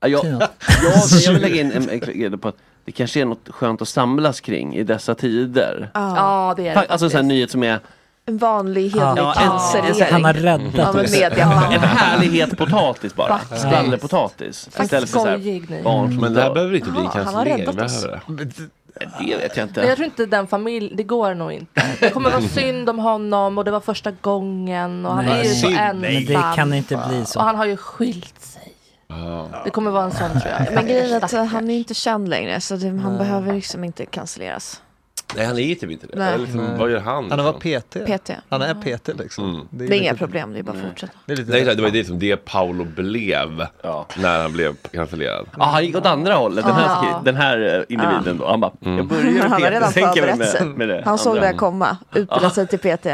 Ja, 0.03 0.07
jag, 0.07 0.21
Säg 0.21 0.29
jag, 0.31 0.39
något. 0.39 1.21
jag 1.25 1.33
vill 1.33 1.41
lägga 1.41 1.61
in 1.61 1.71
en 1.71 1.89
en 1.89 1.99
grej 1.99 2.37
på 2.37 2.47
att 2.47 2.55
det 2.85 2.91
kanske 2.91 3.21
är 3.21 3.25
något 3.25 3.49
skönt 3.49 3.81
att 3.81 3.87
samlas 3.87 4.41
kring 4.41 4.75
i 4.75 4.83
dessa 4.83 5.15
tider. 5.15 5.89
Ja. 5.93 6.15
Ja, 6.17 6.53
det 6.57 6.67
är 6.67 6.75
det 6.75 6.81
Fa- 6.81 6.85
Alltså 6.89 7.05
en 7.05 7.09
sån 7.09 7.17
här 7.17 7.23
faktiskt. 7.23 7.27
nyhet 7.27 7.51
som 7.51 7.63
är 7.63 7.79
En 8.31 8.37
vanlig 8.37 8.89
hederlig 8.89 9.21
Ja, 9.21 9.33
en-. 9.33 10.05
Han 10.11 10.23
har 10.25 10.33
räddat 10.33 10.93
men 10.95 11.05
oss. 11.05 11.13
en 11.13 11.79
härlig 11.81 12.29
het 12.29 12.57
potatis 12.57 13.15
bara. 13.15 13.37
Faktiskt. 13.37 13.61
Skvallerpotatis. 13.61 14.67
Istället 14.81 15.09
för 15.09 15.19
så 15.19 15.25
här 15.27 15.83
barn 15.83 16.11
som 16.11 16.21
Men 16.21 16.33
det 16.33 16.41
här 16.41 16.53
behöver 16.53 16.75
inte 16.75 16.91
bli 16.91 17.01
oss. 17.01 17.13
Behöver 17.13 17.45
det? 17.45 17.51
Vet 17.57 17.67
jag 19.19 19.19
Men 19.19 19.37
jag 19.57 19.67
inte. 19.67 19.95
tror 19.95 20.05
inte 20.05 20.25
den 20.25 20.47
familjen, 20.47 20.95
det 20.95 21.03
går 21.03 21.33
nog 21.33 21.51
inte. 21.51 21.81
Det 21.99 22.09
kommer 22.09 22.29
vara 22.31 22.41
synd 22.41 22.89
om 22.89 22.99
honom 22.99 23.57
och 23.57 23.65
det 23.65 23.71
var 23.71 23.79
första 23.79 24.11
gången 24.11 25.05
och 25.05 25.13
han 25.15 25.25
Nej. 25.25 25.39
är 25.39 25.43
ju 25.43 25.49
så 25.49 25.67
ensam. 25.67 25.99
Men 25.99 26.25
det 26.25 26.43
kan 26.55 26.73
inte 26.73 26.99
bli 27.09 27.21
Och 27.23 27.27
så. 27.27 27.39
han 27.39 27.55
har 27.55 27.65
ju 27.65 27.77
skilt 27.77 28.41
sig. 28.41 28.73
Det 29.63 29.69
kommer 29.69 29.91
vara 29.91 30.03
en 30.03 30.11
sån 30.11 30.29
tror 30.41 30.53
jag. 30.59 30.73
Men 30.75 30.85
grejen 30.85 31.13
är 31.13 31.23
att 31.25 31.49
han 31.51 31.69
är 31.69 31.77
inte 31.77 31.93
känd 31.93 32.29
längre 32.29 32.61
så 32.61 32.75
det, 32.75 32.87
han 32.87 33.17
behöver 33.17 33.53
liksom 33.53 33.83
inte 33.83 34.05
cancelleras. 34.05 34.81
Nej, 35.35 35.45
han 35.45 35.57
är 35.59 35.75
typ 35.75 35.91
inte 35.91 36.07
det. 36.07 36.13
Nej. 36.19 36.33
Eller 36.33 36.43
Liksom, 36.45 36.77
vad 36.77 36.91
gör 36.91 36.99
han? 36.99 37.31
Han 37.31 37.39
har 37.39 37.53
liksom? 37.53 37.71
varit 38.05 38.17
PT. 38.19 38.23
PT. 38.25 38.31
Han 38.49 38.61
är 38.61 38.73
PT 38.73 39.07
liksom. 39.19 39.49
Mm. 39.55 39.67
Det 39.69 39.85
är 39.85 39.91
inga 40.01 40.15
problem, 40.15 40.53
det 40.53 40.59
är 40.59 40.63
bara 40.63 40.77
att 40.77 40.83
fortsätta. 40.83 41.13
Det 41.25 41.33
är 41.33 41.37
lite 41.37 41.51
Nej, 41.51 41.65
det 41.65 41.81
var 41.81 41.89
ju 41.89 42.01
det 42.01 42.07
som 42.07 42.19
det 42.19 42.37
Paolo 42.37 42.83
blev 42.83 43.65
Ja. 43.83 44.05
när 44.17 44.41
han 44.41 44.51
blev 44.53 44.75
cancellerad. 44.91 45.45
Ja, 45.57 45.63
han 45.65 45.85
gick 45.85 45.95
åt 45.97 46.05
andra 46.05 46.33
hållet. 46.33 46.65
Den 46.65 46.73
här, 46.75 47.05
Ja. 47.05 47.21
den 47.25 47.35
här 47.35 47.75
eh, 47.89 47.93
individen 47.93 48.37
då. 48.37 48.47
Han 48.47 48.59
bara, 48.59 48.71
jag 48.79 49.05
börjar 49.07 49.41
Han 49.41 49.51
har 49.51 49.71
redan 49.71 49.91
förberett 49.91 50.49
sig. 50.49 50.65
med, 50.65 50.77
med 50.77 50.87
det. 50.89 51.01
Han 51.05 51.17
såg 51.17 51.35
det 51.35 51.53
komma, 51.53 51.97
utbildade 52.13 52.49
sig 52.55 52.67
till 52.67 52.79
PT. 52.79 53.05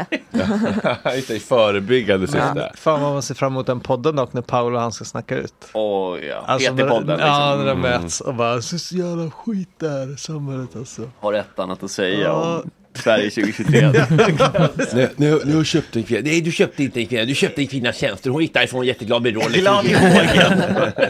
Inte 1.16 1.34
i 1.34 1.38
förebyggande 1.40 2.26
syfte. 2.26 2.72
Fan 2.74 3.00
vad 3.02 3.12
man 3.12 3.22
ser 3.22 3.34
fram 3.34 3.52
emot 3.52 3.66
den 3.66 3.80
podden 3.80 4.16
dock 4.16 4.32
när 4.32 4.42
Paolo 4.42 4.76
och 4.76 4.82
han 4.82 4.92
ska 4.92 5.04
snacka 5.04 5.36
ut. 5.36 5.54
Oj, 5.74 6.24
ja. 6.24 6.42
Alltså, 6.46 6.72
PT-podden 6.72 7.04
när- 7.06 7.16
liksom. 7.16 7.28
Ja, 7.28 7.56
när 7.56 7.66
de 7.66 7.80
möts 7.80 8.20
och 8.20 8.34
bara 8.34 8.62
så 8.62 8.96
jävla 8.96 9.30
skit 9.30 9.68
där 9.78 10.16
samhället 10.16 10.76
alltså. 10.76 11.02
Har 11.20 11.32
ett 11.32 11.58
annat 11.58 11.82
att 11.82 11.90
säga 11.90 12.07
Ja. 12.10 12.62
om 12.64 12.70
Sverige 12.94 13.30
2023. 13.30 13.80
Nu, 14.94 15.08
nu, 15.16 15.40
nu 15.44 15.50
har 15.50 15.56
jag 15.58 15.66
köpt 15.66 15.96
en 15.96 16.02
kvinna. 16.02 16.22
Nej, 16.24 16.40
du 16.40 16.52
köpte 16.52 16.82
inte 16.82 17.00
en 17.00 17.06
kvinna. 17.06 17.24
Du 17.24 17.34
köpte 17.34 17.62
en 17.62 17.66
kvinnas 17.66 17.96
tjänster. 17.96 18.30
Hon 18.30 18.42
gick 18.42 18.54
därifrån 18.54 18.86
jätteglad 18.86 19.22
med 19.22 19.34
Rolex. 19.34 19.60
Glad 19.60 19.86
i 19.86 19.94
hågen. 19.94 20.62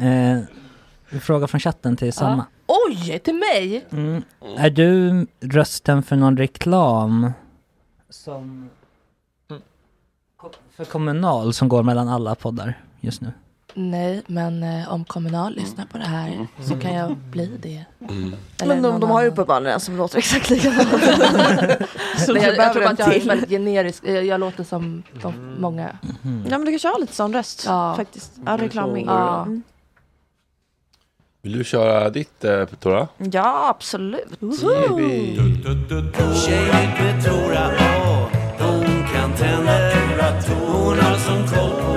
Eh, 0.00 1.20
fråga 1.20 1.46
från 1.46 1.60
chatten 1.60 1.96
till 1.96 2.12
Sanna. 2.12 2.46
Oj, 2.66 3.18
till 3.18 3.34
mig? 3.34 3.84
Mm. 3.92 4.22
Är 4.56 4.70
du 4.70 5.26
rösten 5.40 6.02
för 6.02 6.16
någon 6.16 6.36
reklam 6.36 7.32
som 8.10 8.70
för 10.76 10.84
Kommunal 10.84 11.52
som 11.54 11.68
går 11.68 11.82
mellan 11.82 12.08
alla 12.08 12.34
poddar 12.34 12.78
just 13.00 13.20
nu? 13.20 13.32
Nej, 13.74 14.22
men 14.26 14.62
eh, 14.62 14.92
om 14.92 15.04
Kommunal 15.04 15.54
lyssnar 15.54 15.86
på 15.86 15.98
det 15.98 16.04
här 16.04 16.46
så 16.68 16.76
kan 16.76 16.94
jag 16.94 17.16
bli 17.16 17.50
det. 17.62 17.84
Eller 18.62 18.74
Men 18.74 18.82
de, 18.82 18.88
någon 18.88 19.00
de 19.00 19.10
har 19.10 19.20
ju 19.20 19.26
annan. 19.26 19.32
uppenbarligen 19.32 19.74
en 19.74 19.80
som 19.80 19.96
låter 19.96 20.18
exakt 20.18 20.50
likadant. 20.50 20.88
så 22.26 22.32
jag, 22.36 22.56
jag 22.56 22.72
tror 22.72 22.82
en 22.84 22.92
att 22.92 22.98
jag 22.98 23.08
är 23.08 23.12
till. 23.20 23.28
väldigt 23.28 23.50
generisk. 23.50 24.02
Jag, 24.06 24.24
jag 24.24 24.40
låter 24.40 24.64
som 24.64 25.02
de 25.22 25.54
många. 25.58 25.90
Ja 26.22 26.58
men 26.58 26.64
du 26.64 26.70
kanske 26.70 26.88
har 26.88 27.00
lite 27.00 27.14
sån 27.14 27.32
röst 27.32 27.64
Ja. 27.66 27.94
faktiskt. 27.96 28.32
Ja, 28.46 28.56
reklaming. 28.58 29.06
Ja. 29.06 29.42
Mm. 29.42 29.62
Vill 31.42 31.58
du 31.58 31.64
köra 31.64 32.10
ditt 32.10 32.44
eh, 32.44 32.64
Tora? 32.64 33.08
Ja, 33.18 33.68
absolut. 33.68 34.28
Hon 34.40 34.50
har 40.98 41.18
som 41.18 41.46
koll 41.46 41.70
på 41.70 41.96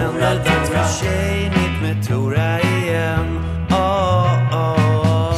allt 0.00 0.12
som 0.12 0.22
händer 0.22 0.44
Dags 0.44 0.70
för 0.70 1.04
Tjejnytt 1.04 1.82
med 1.82 2.08
Tora 2.08 2.60
igen 2.60 3.38
oh, 3.70 4.52
oh, 4.52 5.30
oh. 5.30 5.34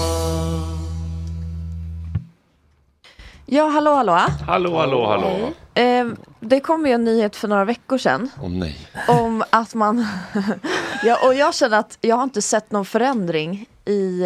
Ja, 3.46 3.68
hallå, 3.68 3.94
hallå. 3.94 4.12
Hallå, 4.46 4.76
hallå, 4.76 5.06
hallå. 5.06 5.52
Eh, 5.74 6.06
det 6.40 6.60
kom 6.60 6.86
ju 6.86 6.92
en 6.92 7.04
nyhet 7.04 7.36
för 7.36 7.48
några 7.48 7.64
veckor 7.64 7.98
sedan 7.98 8.30
Åh 8.42 8.50
nej. 8.50 8.88
om 9.08 9.44
att 9.50 9.74
man... 9.74 10.06
ja, 11.04 11.18
och 11.26 11.34
jag 11.34 11.54
känner 11.54 11.78
att 11.78 11.98
jag 12.00 12.16
har 12.16 12.22
inte 12.22 12.42
sett 12.42 12.70
någon 12.70 12.84
förändring 12.84 13.66
i 13.84 14.22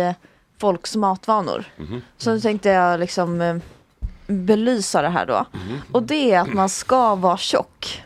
folks 0.60 0.96
matvanor. 0.96 1.64
Mhm. 1.76 2.02
Så 2.16 2.30
nu 2.30 2.40
tänkte 2.40 2.68
jag 2.68 3.00
liksom 3.00 3.40
eh, 3.40 3.56
belysa 4.26 5.02
det 5.02 5.08
här 5.08 5.26
då. 5.26 5.44
Och 5.92 6.02
det 6.02 6.32
är 6.32 6.40
att 6.40 6.54
man 6.54 6.68
ska 6.68 7.14
vara 7.14 7.36
tjock. 7.36 8.02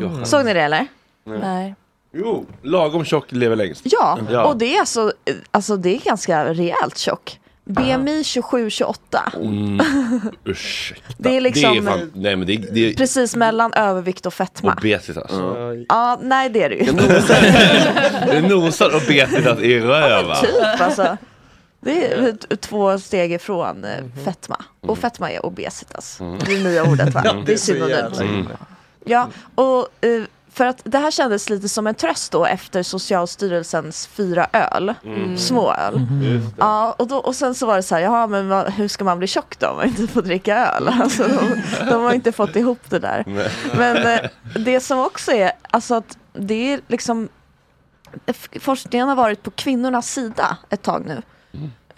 Johanna. 0.00 0.24
Såg 0.24 0.44
ni 0.44 0.54
det 0.54 0.62
eller? 0.62 0.86
Nej. 1.26 1.74
Jo, 2.12 2.46
lagom 2.62 3.04
tjock 3.04 3.32
lever 3.32 3.56
längst. 3.56 3.80
Ja, 3.84 4.18
Ja. 4.30 4.44
och 4.44 4.56
det 4.56 4.76
är 4.76 4.80
alltså, 4.80 5.12
alltså 5.50 5.76
det 5.76 5.96
är 5.96 6.00
ganska 6.00 6.54
rejält 6.54 6.98
tjock. 6.98 7.40
BMI 7.64 8.22
27-28. 8.22 8.96
Mm. 9.36 9.80
Ursäkta. 10.44 11.14
Det 11.18 11.36
är 11.36 11.40
liksom- 11.40 11.72
Det 11.72 11.78
är 11.78 11.82
fan, 11.82 12.10
nej 12.14 12.36
men 12.36 12.46
det 12.46 12.52
är, 12.54 12.66
det 12.72 12.80
är 12.90 12.94
Precis 12.94 13.36
mellan 13.36 13.72
övervikt 13.74 14.26
och 14.26 14.34
fetma. 14.34 14.74
obesitas. 14.78 15.30
Ja, 15.88 16.18
nej 16.22 16.48
det 16.50 16.62
är 16.62 16.68
det 16.68 16.74
ju. 16.74 16.92
Det 18.26 18.48
nosar 18.48 18.96
obesitas 18.96 19.58
i 19.60 19.80
röva. 19.80 20.34
Typ 20.36 20.80
alltså. 20.80 21.16
Det 21.80 22.12
är 22.12 22.56
två 22.56 22.98
steg 22.98 23.32
ifrån 23.32 23.84
eh, 23.84 24.04
fetma. 24.24 24.64
Och 24.80 24.98
fetma 24.98 25.30
är 25.32 25.46
obesitas. 25.46 26.18
Det 26.46 26.52
är 26.54 26.64
nya 26.64 26.84
ordet 26.84 27.14
va? 27.14 27.20
Mm. 27.20 27.44
Det 27.44 27.52
är 27.52 27.56
synonymt. 27.56 28.20
Mm. 28.20 28.48
Ja, 29.04 29.28
och 29.54 29.88
eh, 30.04 30.22
för 30.56 30.66
att 30.66 30.80
det 30.84 30.98
här 30.98 31.10
kändes 31.10 31.50
lite 31.50 31.68
som 31.68 31.86
en 31.86 31.94
tröst 31.94 32.32
då 32.32 32.46
efter 32.46 32.82
Socialstyrelsens 32.82 34.06
fyra 34.06 34.46
öl. 34.52 34.94
Mm. 35.04 35.38
Små 35.38 35.72
öl. 35.72 36.00
Ja, 36.58 36.92
och, 36.98 37.06
då, 37.06 37.16
och 37.16 37.34
sen 37.34 37.54
så 37.54 37.66
var 37.66 37.76
det 37.76 37.82
så 37.82 37.94
här, 37.94 38.02
jaha 38.02 38.26
men 38.26 38.48
vad, 38.48 38.72
hur 38.72 38.88
ska 38.88 39.04
man 39.04 39.18
bli 39.18 39.26
tjock 39.26 39.58
då 39.58 39.66
om 39.66 39.76
man 39.76 39.86
inte 39.86 40.06
får 40.06 40.22
dricka 40.22 40.56
öl? 40.56 40.88
Alltså, 41.00 41.22
de, 41.22 41.62
de 41.90 42.02
har 42.02 42.12
inte 42.12 42.32
fått 42.32 42.56
ihop 42.56 42.90
det 42.90 42.98
där. 42.98 43.24
Nej. 43.26 43.50
Men 43.76 43.96
eh, 44.06 44.30
det 44.64 44.80
som 44.80 44.98
också 44.98 45.32
är, 45.32 45.52
alltså 45.70 45.94
att 45.94 46.18
det 46.32 46.72
är 46.72 46.80
liksom 46.88 47.28
Forskningen 48.60 49.08
har 49.08 49.16
varit 49.16 49.42
på 49.42 49.50
kvinnornas 49.50 50.10
sida 50.10 50.56
ett 50.70 50.82
tag 50.82 51.04
nu. 51.06 51.22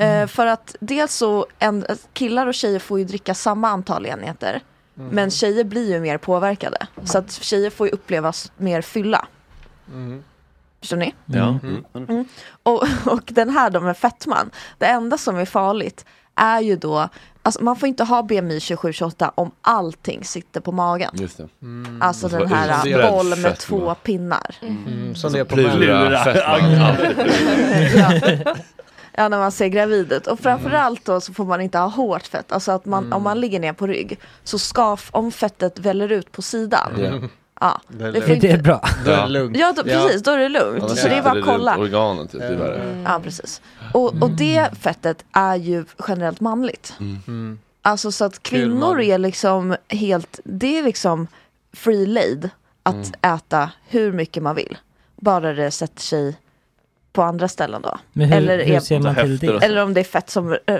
Eh, 0.04 0.26
för 0.26 0.46
att 0.46 0.76
dels 0.80 1.14
så, 1.14 1.46
en, 1.58 1.84
killar 2.12 2.46
och 2.46 2.54
tjejer 2.54 2.78
får 2.78 2.98
ju 2.98 3.04
dricka 3.04 3.34
samma 3.34 3.68
antal 3.68 4.06
enheter. 4.06 4.62
Mm. 4.98 5.14
Men 5.14 5.30
tjejer 5.30 5.64
blir 5.64 5.92
ju 5.94 6.00
mer 6.00 6.18
påverkade. 6.18 6.86
Så 7.04 7.18
att 7.18 7.32
tjejer 7.32 7.70
får 7.70 7.86
ju 7.86 7.92
uppleva 7.92 8.28
s- 8.28 8.52
mer 8.56 8.82
fylla. 8.82 9.26
Förstår 10.80 10.96
ni? 10.96 11.14
Ja. 11.26 11.58
Mm. 11.94 12.24
Och, 12.62 12.82
och 13.06 13.22
den 13.26 13.50
här 13.50 13.70
då 13.70 13.80
med 13.80 13.96
fettman, 13.96 14.50
det 14.78 14.86
enda 14.86 15.18
som 15.18 15.36
är 15.36 15.44
farligt 15.44 16.04
är 16.34 16.60
ju 16.60 16.76
då, 16.76 17.08
alltså 17.42 17.62
man 17.64 17.76
får 17.76 17.88
inte 17.88 18.04
ha 18.04 18.22
BMI 18.22 18.58
27-28 18.58 19.30
om 19.34 19.50
allting 19.60 20.24
sitter 20.24 20.60
på 20.60 20.72
magen. 20.72 21.10
Just 21.14 21.36
det. 21.38 21.48
Alltså 22.00 22.28
den 22.28 22.48
här 22.48 23.10
boll 23.10 23.28
med 23.28 23.38
fetma. 23.38 23.54
två 23.56 23.94
pinnar. 23.94 24.56
Mm, 24.62 25.14
som 25.14 25.32
det 25.32 25.38
är 25.38 25.44
på 25.44 25.54
Plura, 25.54 26.24
ja. 27.96 28.54
ja, 29.18 29.28
när 29.28 29.38
man 29.38 29.52
ser 29.52 29.68
gravid 29.68 30.12
ut. 30.12 30.26
Och 30.26 30.40
framförallt 30.40 31.04
då 31.04 31.20
så 31.20 31.32
får 31.34 31.44
man 31.44 31.60
inte 31.60 31.78
ha 31.78 31.86
hårt 31.88 32.26
fett. 32.26 32.52
Alltså 32.52 32.72
att 32.72 32.84
man, 32.84 33.12
om 33.12 33.22
man 33.22 33.40
ligger 33.40 33.60
ner 33.60 33.72
på 33.72 33.86
rygg 33.86 34.18
så 34.44 34.58
ska, 34.58 34.96
om 35.10 35.32
fettet 35.32 35.78
väller 35.78 36.12
ut 36.12 36.32
på 36.32 36.42
sidan. 36.42 36.92
Ja. 36.98 37.28
Ja, 37.60 37.80
Det 37.88 38.04
är 38.04 38.12
det 38.12 38.20
får 38.20 38.28
lugnt. 38.28 38.42
Det 38.42 38.50
är 38.50 38.62
bra. 38.62 38.88
Då 39.04 39.10
är 39.10 39.22
det 39.22 39.28
lugnt. 39.28 39.56
ja 39.56 39.72
då, 39.76 39.82
precis, 39.82 40.22
då 40.22 40.30
är 40.30 40.38
det 40.38 40.48
lugnt. 40.48 40.82
Annars 40.84 40.98
Så 40.98 41.08
det 41.08 41.14
är 41.14 41.22
bara 41.22 41.38
att 41.38 41.44
kolla. 41.44 41.72
runt 41.76 41.80
Organen 41.82 42.28
typ, 42.28 42.40
det 42.40 42.46
är 42.46 42.56
värre. 42.56 43.02
Ja, 43.06 43.20
precis. 43.24 43.60
Och, 43.94 44.22
och 44.22 44.30
det 44.30 44.68
fettet 44.80 45.24
är 45.32 45.56
ju 45.56 45.84
generellt 46.08 46.40
manligt. 46.40 46.94
Mm. 47.00 47.58
Alltså 47.82 48.12
så 48.12 48.24
att 48.24 48.42
kvinnor 48.42 49.00
är 49.00 49.18
liksom 49.18 49.76
helt, 49.88 50.40
det 50.44 50.78
är 50.78 50.82
liksom 50.82 51.26
free 51.72 52.06
laid 52.06 52.50
att 52.82 52.94
Mm. 52.94 53.34
äta 53.36 53.70
hur 53.88 54.12
mycket 54.12 54.42
man 54.42 54.54
vill. 54.56 54.78
Bara 55.16 55.52
det 55.52 55.70
sätter 55.70 56.02
sig 56.02 56.36
på 57.18 57.22
andra 57.24 57.48
ställen 57.48 57.82
då. 57.82 57.98
Men 58.12 58.28
hur, 58.28 58.36
eller, 58.36 58.64
hur 58.64 58.80
ser 58.80 59.00
man 59.00 59.14
till 59.14 59.38
det? 59.38 59.46
eller 59.64 59.82
om 59.82 59.94
det 59.94 60.00
är 60.00 60.04
fett 60.04 60.30
som 60.30 60.52
äh, 60.52 60.78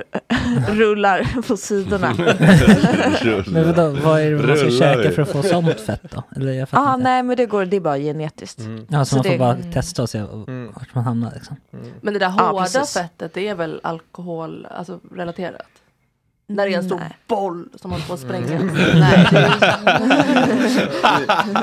rullar 0.68 1.42
på 1.48 1.56
sidorna. 1.56 2.14
Men 3.52 3.66
vadå, 3.66 3.88
vad 4.04 4.20
är 4.20 4.30
det 4.30 4.46
man 4.46 4.56
ska 4.56 4.70
käka 4.70 5.10
för 5.10 5.22
att 5.22 5.28
få 5.32 5.42
sånt 5.42 5.80
fett 5.80 6.02
då? 6.10 6.22
Eller 6.36 6.52
jag 6.52 6.68
ah, 6.70 6.94
inte. 6.94 7.04
nej 7.04 7.22
men 7.22 7.36
det 7.36 7.46
går, 7.46 7.64
det 7.64 7.76
är 7.76 7.80
bara 7.80 7.98
genetiskt. 7.98 8.60
Ja, 8.88 9.04
så, 9.04 9.10
Så 9.10 9.16
man 9.16 9.24
får 9.24 9.30
det- 9.32 9.38
bara 9.38 9.54
Mm. 9.54 9.72
testa 9.72 10.02
och 10.02 10.10
se 10.10 10.18
Mm. 10.18 10.72
vart 10.74 10.94
man 10.94 11.04
hamnar 11.04 11.32
liksom. 11.34 11.56
Men 12.00 12.12
det 12.14 12.18
där 12.20 12.28
hårda 12.28 12.62
precis. 12.62 12.94
fettet, 12.94 13.34
det 13.34 13.48
är 13.48 13.54
väl 13.54 13.80
alkohol, 13.82 14.66
alltså 14.70 15.00
relaterat? 15.14 15.62
När 16.50 16.66
det 16.66 16.74
är 16.74 16.78
en 16.78 16.84
stor 16.84 16.98
Nej. 16.98 17.16
boll 17.26 17.68
som 17.74 17.90
man 17.90 18.00
får 18.00 18.16
spränga. 18.16 18.60
Nej, 18.94 19.28
det 19.30 19.50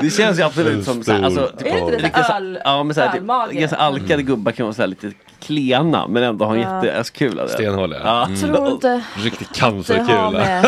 Det 0.02 0.10
känns 0.10 0.38
ju 0.38 0.42
absolut 0.42 0.84
som 0.84 1.02
såhär, 1.02 1.22
alltså, 1.22 1.50
typ, 1.58 1.66
Är 1.66 1.90
det 1.90 2.04
inte 2.06 2.24
så- 2.24 2.32
öl- 2.32 2.58
ja, 2.64 2.82
men 2.82 2.94
typ, 2.94 3.14
ölmage? 3.14 3.52
ganska 3.52 3.76
alkade 3.76 4.22
gubbar 4.22 4.52
kan 4.52 4.66
vara 4.66 4.74
såhär 4.74 4.86
lite 4.88 5.12
klena 5.40 6.06
men 6.08 6.22
ändå 6.22 6.44
ha 6.44 6.54
en 6.54 6.60
Ja. 6.60 6.84
jättekul 6.84 7.38
av 7.40 7.46
det. 7.46 7.52
Stenhåliga. 7.52 8.00
Ja. 8.04 8.24
Mm. 8.26 8.40
tror 8.40 8.68
inte 8.68 9.02
Riktigt 9.16 9.54
det 9.54 9.60
har 9.60 9.70
cancerkula. 9.70 10.30
med 10.30 10.66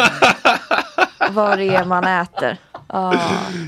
vad 1.31 1.59
det 1.59 1.65
är 1.69 1.85
man 1.85 2.05
äter. 2.05 2.57
Ja, 2.89 3.15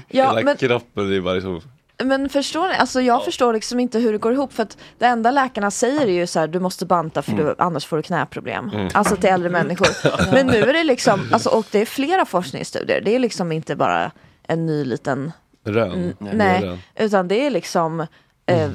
Hela 0.09 0.41
men 0.43 0.57
kroppen 0.57 1.13
är 1.13 1.21
bara 1.21 1.35
liksom... 1.35 1.61
Men 2.05 2.29
förstår 2.29 2.69
ni, 2.69 2.75
alltså 2.75 3.01
jag 3.01 3.25
förstår 3.25 3.53
liksom 3.53 3.81
inte 3.81 3.99
hur 3.99 4.13
det 4.13 4.19
går 4.19 4.33
ihop 4.33 4.53
för 4.53 4.63
att 4.63 4.77
det 4.99 5.07
enda 5.07 5.31
läkarna 5.31 5.71
säger 5.71 6.01
är 6.01 6.07
ju 6.13 6.27
så 6.27 6.41
här, 6.41 6.47
du 6.49 6.61
måste 6.61 6.87
banta 6.87 7.23
för 7.23 7.33
du, 7.33 7.55
annars 7.59 7.87
får 7.87 7.97
du 7.97 8.03
knäproblem. 8.03 8.71
Mm. 8.75 8.89
Alltså 8.95 9.17
till 9.17 9.31
äldre 9.31 9.51
människor. 9.51 9.89
Men 10.35 10.47
nu 10.47 10.59
är 10.59 10.73
det 10.73 10.85
liksom, 10.85 11.21
alltså, 11.33 11.49
och 11.49 11.67
det 11.71 11.79
är 11.81 11.87
flera 11.87 12.25
forskningsstudier, 12.25 13.01
det 13.01 13.15
är 13.15 13.19
liksom 13.19 13.53
inte 13.53 13.77
bara 13.77 14.11
en 14.43 14.67
ny 14.67 14.85
liten, 14.85 15.33
Rön. 15.65 15.93
Mm, 15.93 16.15
Ja, 16.19 16.27
nej, 16.33 16.63
rön. 16.65 16.79
utan 16.97 17.29
det 17.29 17.47
är 17.47 17.51
liksom, 17.51 18.01
eh, 18.47 18.69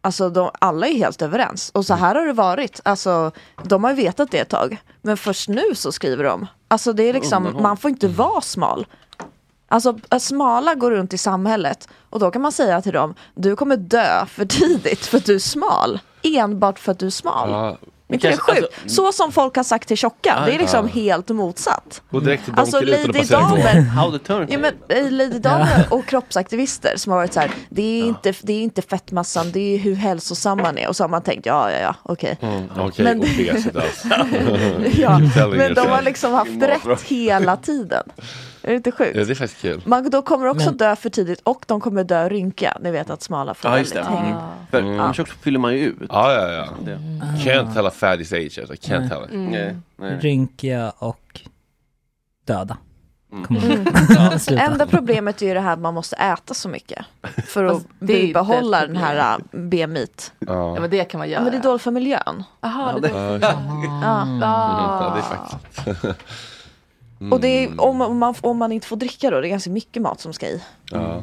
alltså 0.00 0.30
de, 0.30 0.50
alla 0.58 0.86
är 0.86 0.94
helt 0.94 1.22
överens. 1.22 1.70
Och 1.74 1.86
så 1.86 1.94
här 1.94 2.14
har 2.14 2.26
det 2.26 2.32
varit, 2.32 2.80
alltså 2.84 3.30
de 3.62 3.84
har 3.84 3.92
vetat 3.94 4.30
det 4.30 4.38
ett 4.38 4.48
tag. 4.48 4.78
Men 5.02 5.16
först 5.16 5.48
nu 5.48 5.74
så 5.74 5.92
skriver 5.92 6.24
de, 6.24 6.46
alltså 6.68 6.92
det 6.92 7.02
är 7.02 7.12
liksom, 7.12 7.56
man 7.62 7.76
får 7.76 7.90
inte 7.90 8.08
vara 8.08 8.40
smal. 8.40 8.86
Alltså 9.68 9.98
att 10.08 10.22
smala 10.22 10.74
går 10.74 10.90
runt 10.90 11.12
i 11.12 11.18
samhället 11.18 11.88
och 12.10 12.20
då 12.20 12.30
kan 12.30 12.42
man 12.42 12.52
säga 12.52 12.82
till 12.82 12.92
dem, 12.92 13.14
du 13.34 13.56
kommer 13.56 13.76
dö 13.76 14.26
för 14.26 14.44
tidigt 14.44 15.06
för 15.06 15.18
att 15.18 15.24
du 15.24 15.34
är 15.34 15.38
smal. 15.38 16.00
Enbart 16.22 16.78
för 16.78 16.92
att 16.92 16.98
du 16.98 17.06
är 17.06 17.10
smal. 17.10 17.50
Ja, 17.50 17.76
inte 18.08 18.28
det 18.28 18.36
kanske- 18.36 18.54
sjukt? 18.62 18.90
Så 18.90 19.12
som 19.12 19.32
folk 19.32 19.56
har 19.56 19.64
sagt 19.64 19.88
till 19.88 19.96
tjocka, 19.96 20.42
det 20.46 20.54
är 20.54 20.58
liksom 20.58 20.86
Ja. 20.94 21.00
helt 21.02 21.28
motsatt. 21.28 22.02
Gå 22.10 22.20
direkt 22.20 22.44
till 22.44 22.54
Alltså 22.56 22.80
Lady. 22.80 23.22
Damer, 23.30 23.86
ja, 24.50 24.58
men, 24.58 24.72
eh, 24.88 25.10
Lady 25.10 25.38
Damer 25.38 25.86
och 25.90 26.06
kroppsaktivister 26.06 26.92
som 26.96 27.12
har 27.12 27.18
varit 27.18 27.32
så 27.32 27.40
här, 27.40 27.50
det 27.68 27.82
är, 28.00 28.04
inte, 28.04 28.34
det 28.42 28.52
är 28.52 28.62
inte 28.62 28.82
fettmassan, 28.82 29.52
det 29.52 29.74
är 29.74 29.78
hur 29.78 29.94
hälsosam 29.94 30.58
man 30.58 30.78
är. 30.78 30.88
Och 30.88 30.96
så 30.96 31.02
har 31.04 31.08
man 31.08 31.22
tänkt, 31.22 31.46
ja 31.46 31.70
ja 31.70 31.78
ja, 31.78 31.94
okej. 32.02 32.38
Mm, 32.40 32.64
Okej, 32.78 33.04
Men-. 33.04 33.22
Ja, 34.96 35.18
men 35.56 35.74
de 35.74 35.80
har 35.88 36.02
liksom 36.02 36.32
haft 36.32 36.62
rätt 36.62 37.02
hela 37.02 37.56
tiden. 37.56 38.02
Är 38.64 38.68
det 38.70 38.74
inte 38.76 38.90
Ja, 38.90 38.96
sjukt? 38.96 39.14
det 39.14 39.20
är 39.20 39.34
faktiskt 39.34 39.62
kul. 39.62 39.82
Man, 39.86 40.10
de 40.10 40.22
kommer 40.22 40.46
också 40.46 40.66
Men- 40.66 40.76
dö 40.76 40.96
för 40.96 41.10
tidigt 41.10 41.40
och 41.40 41.64
de 41.68 41.80
kommer 41.80 42.04
dö 42.04 42.28
rynka. 42.28 42.78
Ni 42.80 42.90
vet 42.90 43.10
att 43.10 43.22
smala 43.22 43.54
får 43.54 43.70
Ja 43.70 43.74
väldigt 43.74 43.94
Mm. 43.96 44.34
För 44.70 44.82
annars 44.82 45.20
också 45.20 45.34
fyller 45.40 45.58
man 45.58 45.72
ju 45.74 45.78
ut. 45.78 45.96
Ja, 46.08 46.32
ja, 46.32 46.48
ja. 46.52 46.68
Det. 46.84 46.98
Can't 47.50 47.74
tell 47.74 47.86
a 47.86 48.14
is 48.20 48.32
age. 48.32 48.58
Alltså. 48.58 48.74
Can't 48.74 49.08
tell 49.08 49.24
it. 49.24 49.30
Nej, 49.50 49.76
nej. 49.96 50.18
Rynkiga 50.20 50.92
och 50.98 51.40
döda. 52.46 52.76
Mm. 53.32 54.38
Sluta. 54.38 54.62
Enda 54.62 54.86
problemet 54.86 55.42
är 55.42 55.46
ju 55.46 55.54
det 55.54 55.60
här 55.60 55.72
att 55.72 55.78
man 55.78 55.94
måste 55.94 56.16
äta 56.16 56.54
så 56.54 56.68
mycket. 56.68 57.04
För 57.46 57.64
att 57.64 57.82
bibehålla 57.98 58.86
den 58.86 58.96
här 58.96 59.38
äh, 59.52 59.58
BMI. 59.60 60.06
Ja 60.38 60.46
Ja. 60.74 60.80
men 60.80 60.90
det 60.90 61.04
kan 61.04 61.18
man 61.18 61.28
Ja, 61.28 61.32
göra. 61.32 61.42
men 61.42 61.52
det 61.52 61.58
är 61.58 61.62
dåligt 61.62 61.82
för 61.82 61.90
miljön. 61.90 62.44
Jaha, 62.60 62.92
Ja, 62.94 63.00
det 63.00 63.08
är 63.08 63.38
Ja, 63.38 63.38
Ja. 63.40 64.26
ja, 64.40 65.16
det 65.16 66.04
är 66.06 66.10
Ah. 66.10 66.14
Faktiskt. 67.18 67.32
Och 67.32 67.40
det 67.40 67.64
är, 67.64 67.80
om, 67.80 68.00
om, 68.00 68.18
man, 68.18 68.34
om 68.40 68.58
man 68.58 68.72
inte 68.72 68.86
får 68.86 68.96
dricka 68.96 69.30
då, 69.30 69.40
det 69.40 69.46
är 69.46 69.50
ganska 69.50 69.70
mycket 69.70 70.02
mat 70.02 70.20
som 70.20 70.32
ska 70.32 70.46
i. 70.46 70.62
Ja. 70.90 71.22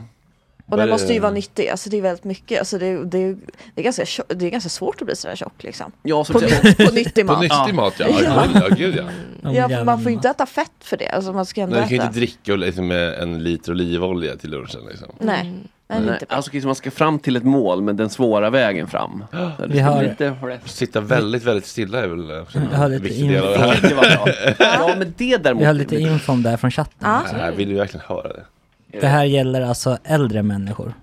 Och 0.72 0.78
den 0.78 0.89
måste 0.89 1.13
ju 1.13 1.19
vara 1.19 1.32
nyttig, 1.32 1.67
alltså 1.69 1.89
det 1.89 1.97
är 1.97 2.01
väldigt 2.01 2.24
mycket. 2.24 2.59
Alltså 2.59 2.78
det, 2.78 3.05
det, 3.05 3.36
det, 3.76 3.82
är 3.82 3.84
ganska, 3.84 4.05
det 4.28 4.45
är 4.45 4.49
ganska 4.49 4.69
svårt 4.69 5.01
att 5.01 5.05
bli 5.05 5.15
sådär 5.15 5.36
tjock 5.36 5.63
liksom. 5.63 5.91
Ja, 6.03 6.24
så 6.24 6.34
på, 6.34 6.39
nytt, 6.39 6.78
på 6.78 6.93
nyttig 6.93 7.26
mat. 7.26 7.36
På 7.36 7.41
nyttig 7.41 7.76
mat 7.76 7.93
ja. 7.97 8.07
Ja. 8.09 8.45
Ja, 8.53 8.61
ja 8.69 8.76
gud 8.76 8.95
ja. 8.95 9.51
Ja, 9.51 9.69
för 9.69 9.84
man 9.84 10.01
får 10.01 10.09
ju 10.09 10.15
inte 10.15 10.30
äta 10.30 10.45
fett 10.45 10.72
för 10.80 10.97
det. 10.97 11.09
Alltså 11.09 11.34
man 11.34 11.45
ska 11.45 11.61
ändå 11.61 11.76
Nej, 11.76 11.84
du 11.84 11.88
kan 11.88 11.95
ju 11.95 11.97
äta. 11.97 12.07
inte 12.07 12.19
dricka 12.19 12.55
liksom, 12.55 12.88
med 12.88 13.13
en 13.13 13.43
liter 13.43 13.72
olivolja 13.72 14.36
till 14.36 14.49
lunchen. 14.49 14.82
Liksom. 14.89 15.07
Nej. 15.19 15.53
Nej, 15.91 15.99
är 15.99 16.05
Nej, 16.05 16.13
inte 16.22 16.36
alltså 16.36 16.51
Chris, 16.51 16.65
man 16.65 16.76
ska 16.76 16.91
fram 16.91 17.19
till 17.19 17.36
ett 17.36 17.43
mål 17.43 17.82
men 17.82 17.97
den 17.97 18.09
svåra 18.09 18.49
vägen 18.49 18.88
fram. 18.88 19.26
Vi 19.67 19.80
har- 19.80 20.03
lite... 20.03 20.36
Sitta 20.65 21.01
väldigt, 21.01 21.43
väldigt 21.43 21.65
stilla 21.65 21.99
är 22.03 22.07
väl 22.07 22.32
eh, 22.32 22.43
Vi 22.69 22.76
har 22.76 22.86
en 22.86 22.91
lite 22.91 23.03
viktig 23.03 23.30
del 23.30 23.43
av 23.43 23.49
det 23.49 23.55
info. 23.55 23.67
här. 23.67 23.89
Det 23.89 23.95
var 23.95 24.26
bra. 24.26 24.34
Ja 24.89 24.95
men 24.97 25.13
det 25.17 25.38
däremot. 25.38 25.61
Vi 25.61 25.65
har 25.65 25.74
lite 25.74 25.95
info 25.95 26.32
om 26.32 26.43
det 26.43 26.49
här 26.49 26.57
från 26.57 26.72
chatten. 26.72 26.97
Ja. 26.99 27.22
Nej, 27.34 27.41
Jag 27.45 27.51
vill 27.51 27.69
ju 27.69 27.76
verkligen 27.76 28.05
höra 28.07 28.28
det. 28.28 28.43
Det 28.92 29.08
här 29.08 29.24
gäller 29.24 29.62
alltså 29.62 29.98
äldre 30.04 30.44
människor. 30.44 30.94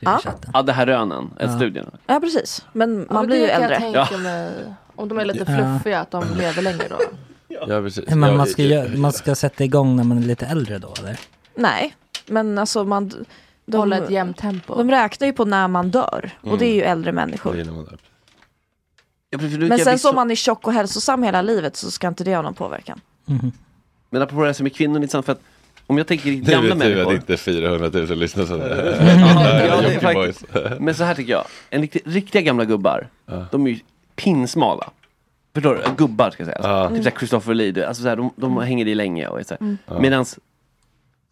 Ja. 0.00 0.20
Ja 0.52 0.62
det 0.62 0.72
här 0.72 0.86
rönen, 0.86 1.30
Ja. 1.38 1.44
ja. 1.46 1.56
studien. 1.56 1.90
Ja 2.06 2.20
precis, 2.20 2.64
men 2.72 2.96
man 2.98 3.06
Ja, 3.10 3.22
blir 3.26 3.36
ju 3.36 3.46
äldre. 3.46 3.90
jag 3.92 4.08
tänka 4.08 4.18
mig. 4.22 4.52
Om 4.96 5.08
de 5.08 5.18
är 5.18 5.24
lite 5.24 5.52
Ja. 5.52 5.56
fluffiga, 5.78 6.00
att 6.00 6.10
de 6.10 6.24
lever 6.38 6.62
längre 6.62 6.84
då. 6.90 6.98
Ja, 7.48 7.66
precis. 7.80 8.04
Men 8.14 8.30
Ja, 8.30 8.36
man 8.36 8.46
ska, 8.46 8.62
det- 8.62 8.68
gö- 8.68 8.96
man 8.96 9.12
ska 9.12 9.34
sätta 9.34 9.64
igång 9.64 9.96
när 9.96 10.04
man 10.04 10.18
är 10.18 10.22
lite 10.22 10.46
äldre 10.46 10.78
då 10.78 10.94
eller? 10.98 11.20
Nej, 11.54 11.94
men 12.26 12.58
alltså 12.58 12.84
man... 12.84 13.12
De, 13.66 13.76
Hålla 13.78 13.96
ett 13.98 14.10
jämnt 14.10 14.36
tempo. 14.36 14.74
de 14.74 14.90
räknar 14.90 15.26
ju 15.26 15.32
på 15.32 15.44
när 15.44 15.68
man 15.68 15.90
dör. 15.90 16.30
Och 16.40 16.58
det 16.58 16.66
är 16.66 16.74
ju 16.74 16.82
äldre 16.82 17.10
det 17.10 17.14
människor. 17.14 17.56
Ja, 19.30 19.38
Men 19.68 19.78
sen 19.78 19.98
så 19.98 20.08
om 20.10 20.14
man 20.16 20.30
är 20.30 20.34
tjock 20.34 20.66
och 20.66 20.72
hälsosam 20.72 21.22
hela 21.22 21.42
livet 21.42 21.76
så 21.76 21.90
ska 21.90 22.08
inte 22.08 22.24
det 22.24 22.34
ha 22.36 22.42
någon 22.42 22.54
påverkan. 22.54 23.00
Mhm. 23.24 23.52
Men 24.10 24.22
apropå 24.22 24.40
det 24.42 24.46
här 24.48 24.54
är 24.66 24.68
kvinnor, 24.68 25.22
för 25.22 25.32
att 25.32 25.40
om 25.86 25.98
jag 25.98 26.06
tänker 26.06 26.30
Nu 26.30 26.40
gamla 26.40 26.60
vet 26.60 26.62
du 26.62 26.72
att 26.72 26.78
det 26.78 26.94
människor. 26.94 27.14
inte 27.14 27.32
är 27.32 27.36
400 27.36 27.90
000 27.92 28.18
lyssnare 28.18 28.46
som 28.46 28.60
ja, 28.60 28.66
det 28.66 28.74
är. 30.02 30.80
Men 30.80 30.94
så 30.94 31.04
här 31.04 31.14
tycker 31.14 31.32
jag, 31.32 31.44
en 31.70 31.80
riktig, 31.80 32.02
riktiga 32.04 32.42
gamla 32.42 32.64
gubbar, 32.64 33.08
de 33.50 33.66
är 33.66 33.70
ju 33.70 33.78
pinsmala. 34.16 34.90
Förstår 35.54 35.74
du? 35.74 35.82
Gubbar 35.96 36.30
ska 36.30 36.42
jag 36.42 36.52
säga. 36.54 36.68
Ja. 36.70 36.88
Typ 36.88 37.04
såhär 37.04 37.16
Christopher 37.18 37.54
Lee, 37.54 37.86
alltså 37.88 38.02
så 38.02 38.08
här, 38.08 38.16
de, 38.16 38.30
de 38.36 38.56
hänger 38.58 38.88
i 38.88 38.94
länge 38.94 39.26
och 39.26 39.40
är 39.40 39.44
så. 39.44 39.56
Mm. 39.60 39.78
Ja. 39.86 39.98
Medans 40.00 40.38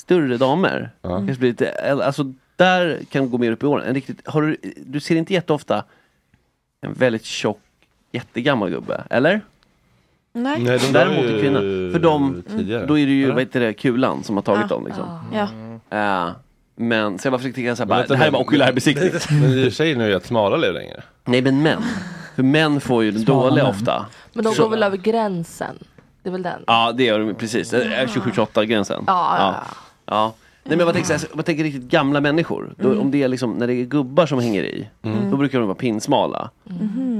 större 0.03 0.36
damer, 0.36 0.90
Ja. 1.03 1.09
kanske 1.09 1.38
blir 1.38 1.48
lite, 1.51 2.01
alltså 2.05 2.32
där 2.57 2.98
kan 3.11 3.30
gå 3.30 3.38
mer 3.38 3.53
upp 3.53 3.62
i 3.62 3.66
åren. 3.66 3.86
En 3.88 3.94
riktigt, 3.94 4.28
har 4.28 4.42
du, 4.42 4.57
du 4.76 5.01
ser 5.01 5.16
inte 5.16 5.34
jätteofta 5.34 5.84
en 6.80 6.92
väldigt 6.92 7.24
tjock, 7.24 7.61
jättegammal 8.12 8.70
gubbe, 8.70 9.05
eller? 9.11 9.40
Nej. 10.32 10.60
Nej, 10.62 10.78
de 10.78 10.92
Däremot 10.92 11.24
är 11.24 11.40
kvinnor, 11.40 11.92
för 11.92 11.98
de, 11.98 12.42
tidigare. 12.48 12.86
då 12.86 12.98
är 12.98 13.06
det 13.06 13.12
ju, 13.12 13.30
vad 13.30 13.38
heter 13.40 13.60
det, 13.60 13.72
kulan 13.72 14.24
som 14.24 14.36
har 14.36 14.42
tagit 14.42 14.60
Ja. 14.62 14.66
dem 14.76 14.86
liksom. 14.86 15.04
Ja. 15.34 15.48
Ja. 15.98 16.34
men 16.76 17.18
så 17.18 17.26
jag 17.26 17.32
bara 17.32 17.38
försökte 17.38 17.60
tänka 17.60 17.74
Men 17.78 17.88
bara, 17.88 17.98
vänta 17.98 18.14
det 18.14 18.18
här 18.18 18.26
är 18.26 18.30
nu. 18.30 18.32
bara 18.32 18.42
okulärbesiktning. 18.42 19.10
Men 19.40 19.50
du 19.50 19.70
säger 19.70 19.96
nu 19.96 20.14
att 20.14 20.26
smala 20.26 20.56
lever 20.56 20.74
längre. 20.80 21.02
Nej 21.24 21.42
men 21.42 21.62
män. 21.62 21.82
För 22.36 22.42
män 22.42 22.80
får 22.80 23.04
ju 23.04 23.10
den 23.10 23.24
dåliga 23.24 23.66
ofta. 23.68 24.06
Men 24.32 24.44
de 24.44 24.54
Så- 24.54 24.62
går 24.62 24.70
väl 24.70 24.82
över 24.82 24.96
gränsen. 24.96 25.78
Det 26.22 26.28
är 26.28 26.32
väl 26.32 26.42
den. 26.42 26.62
Ja 26.66 26.92
det 26.96 27.04
gör 27.04 27.18
de 27.18 27.34
precis. 27.34 27.70
Det 27.70 27.84
är 27.84 28.06
27-28 28.06 28.64
gränsen. 28.64 29.04
Ja, 29.06 29.36
ja, 29.38 29.54
ja. 29.54 29.74
ja. 30.14 30.34
Nej 30.64 30.76
men 30.76 30.78
jag 30.78 30.86
bara 30.86 30.92
tänker, 30.92 31.18
så 31.18 31.26
här, 31.26 31.36
man 31.36 31.44
tänker 31.44 31.64
riktigt 31.64 31.82
gamla 31.82 32.20
människor. 32.20 32.74
Då, 32.76 32.88
Mm. 32.88 33.00
Om 33.00 33.11
det 33.11 33.22
är 33.22 33.28
liksom, 33.28 33.52
när 33.52 33.66
det 33.66 33.74
är 33.74 33.84
gubbar 33.84 34.26
som 34.26 34.38
hänger 34.40 34.62
i. 34.64 34.88
Då 35.30 35.36
brukar 35.36 35.58
de 35.58 35.68
vara 35.68 35.74
pinsmala. 35.78 36.50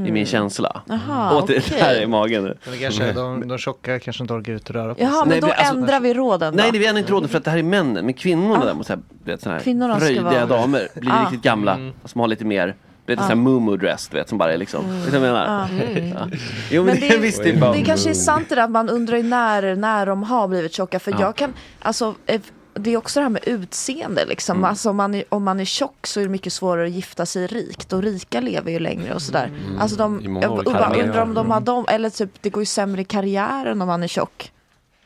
I 0.07 0.13
min 0.13 0.27
känsla. 0.27 0.83
Jaha, 0.89 1.37
Åt 1.39 1.47
det 1.47 1.59
okej. 1.59 1.79
här 1.81 2.03
i 2.03 2.07
magen 2.07 2.45
nu. 2.45 2.59
Men 2.65 2.73
det 2.73 2.79
kanske, 2.79 3.13
de, 3.13 3.49
de 3.49 3.59
tjocka 3.59 3.99
kanske 3.99 4.23
inte 4.25 4.35
orkar 4.35 4.53
ut 4.53 4.69
och 4.69 4.75
röra 4.75 4.95
på 4.95 5.03
Jaha, 5.03 5.11
sig. 5.11 5.19
men 5.21 5.29
Nej, 5.29 5.41
då 5.41 5.47
men 5.47 5.57
alltså- 5.59 5.75
ändrar 5.75 6.01
vi 6.01 6.15
råden 6.15 6.53
då. 6.57 6.63
Nej 6.63 6.71
det 6.73 6.79
är 6.79 6.81
vi 6.81 6.87
ändå 6.87 6.99
inte 6.99 7.13
råden 7.13 7.29
för 7.29 7.39
att 7.39 7.45
det 7.45 7.51
här 7.51 7.59
är 7.59 7.63
männen. 7.63 8.05
Men 8.05 8.15
kvinnorna 8.15 8.65
däremot, 8.65 8.87
så 8.87 8.93
här, 8.93 9.01
du 9.25 9.31
vet, 9.31 9.43
såna 9.43 9.55
här 9.55 9.63
Kvinnorna 9.63 9.95
ska 9.97 10.05
fröjdiga 10.05 10.23
vara- 10.23 10.47
damer. 10.47 10.89
Blir 10.95 11.13
Ah. 11.13 11.23
riktigt 11.23 11.43
gamla. 11.43 11.79
Som 12.05 12.21
har 12.21 12.29
lite 12.29 12.45
mer 12.45 12.67
du 13.07 13.13
vet, 13.13 13.19
en 13.23 13.29
sån 13.29 13.39
här 13.39 13.45
mumu 13.45 13.77
dress 13.77 14.09
du 14.09 14.17
vet 14.17 14.29
som 14.29 14.39
bara 14.39 14.53
är 14.53 14.59
liksom. 14.59 14.85
Vet 15.05 15.13
du 15.13 15.19
vad 15.19 15.29
jag 15.29 15.35
menar? 15.35 15.69
Ja. 16.15 16.29
Jo 16.71 16.85
men, 16.85 16.93
Men 16.95 17.01
det, 17.01 17.09
det, 17.09 17.19
visst 17.23 17.43
det 17.43 17.51
är 17.51 17.61
bara 17.61 17.73
det 17.73 17.83
kanske 17.83 18.11
är 18.11 18.15
sant 18.15 18.49
det 18.49 18.55
där 18.55 18.63
att 18.63 18.71
man 18.71 18.89
undrar 18.89 19.17
ju 19.17 19.23
när, 19.23 19.77
när 19.77 20.07
de 20.07 20.23
har 20.23 20.49
blivit 20.49 20.73
tjocka. 20.73 20.99
För 20.99 21.11
Ja. 21.11 21.21
jag 21.21 21.37
kan, 21.37 21.53
alltså 21.81 22.15
eh, 22.27 22.41
det 22.75 22.91
är 22.91 22.97
också 22.97 23.21
det 23.21 23.23
här 23.25 23.31
med 23.31 23.43
utseende 23.47 24.25
liksom. 24.25 24.57
Mm. 24.57 24.71
Alltså 24.71 24.91
om 24.91 24.97
man, 24.97 25.15
är, 25.15 25.25
om 25.29 25.45
man 25.45 25.61
är 25.61 25.65
tjock 25.65 26.07
så 26.07 26.21
är 26.21 26.25
det 26.25 26.31
mycket 26.31 26.53
svårare 26.53 26.87
att 26.87 26.93
gifta 26.93 27.27
sig 27.27 27.47
rikt. 27.47 27.93
Och 27.93 28.03
rika 28.03 28.41
lever 28.41 28.71
ju 28.73 28.79
längre 28.79 29.15
och 29.15 29.23
sådär. 29.23 29.53
Alltså 29.81 29.97
de, 29.97 30.13
Mm. 30.19 30.25
I 30.25 30.29
många 30.29 30.47
jag 30.47 30.65
bara 30.65 31.03
undrar 31.03 31.23
om 31.23 31.35
de 31.35 31.51
har 31.51 31.61
dem, 31.61 31.85
eller 31.89 32.11
typ 32.11 32.31
det 32.41 32.51
går 32.51 32.63
ju 32.63 32.67
sämre 32.67 33.01
i 33.01 33.05
karriären 33.05 33.83
om 33.83 33.89
man 33.89 34.03
är 34.03 34.09
tjock. 34.09 34.53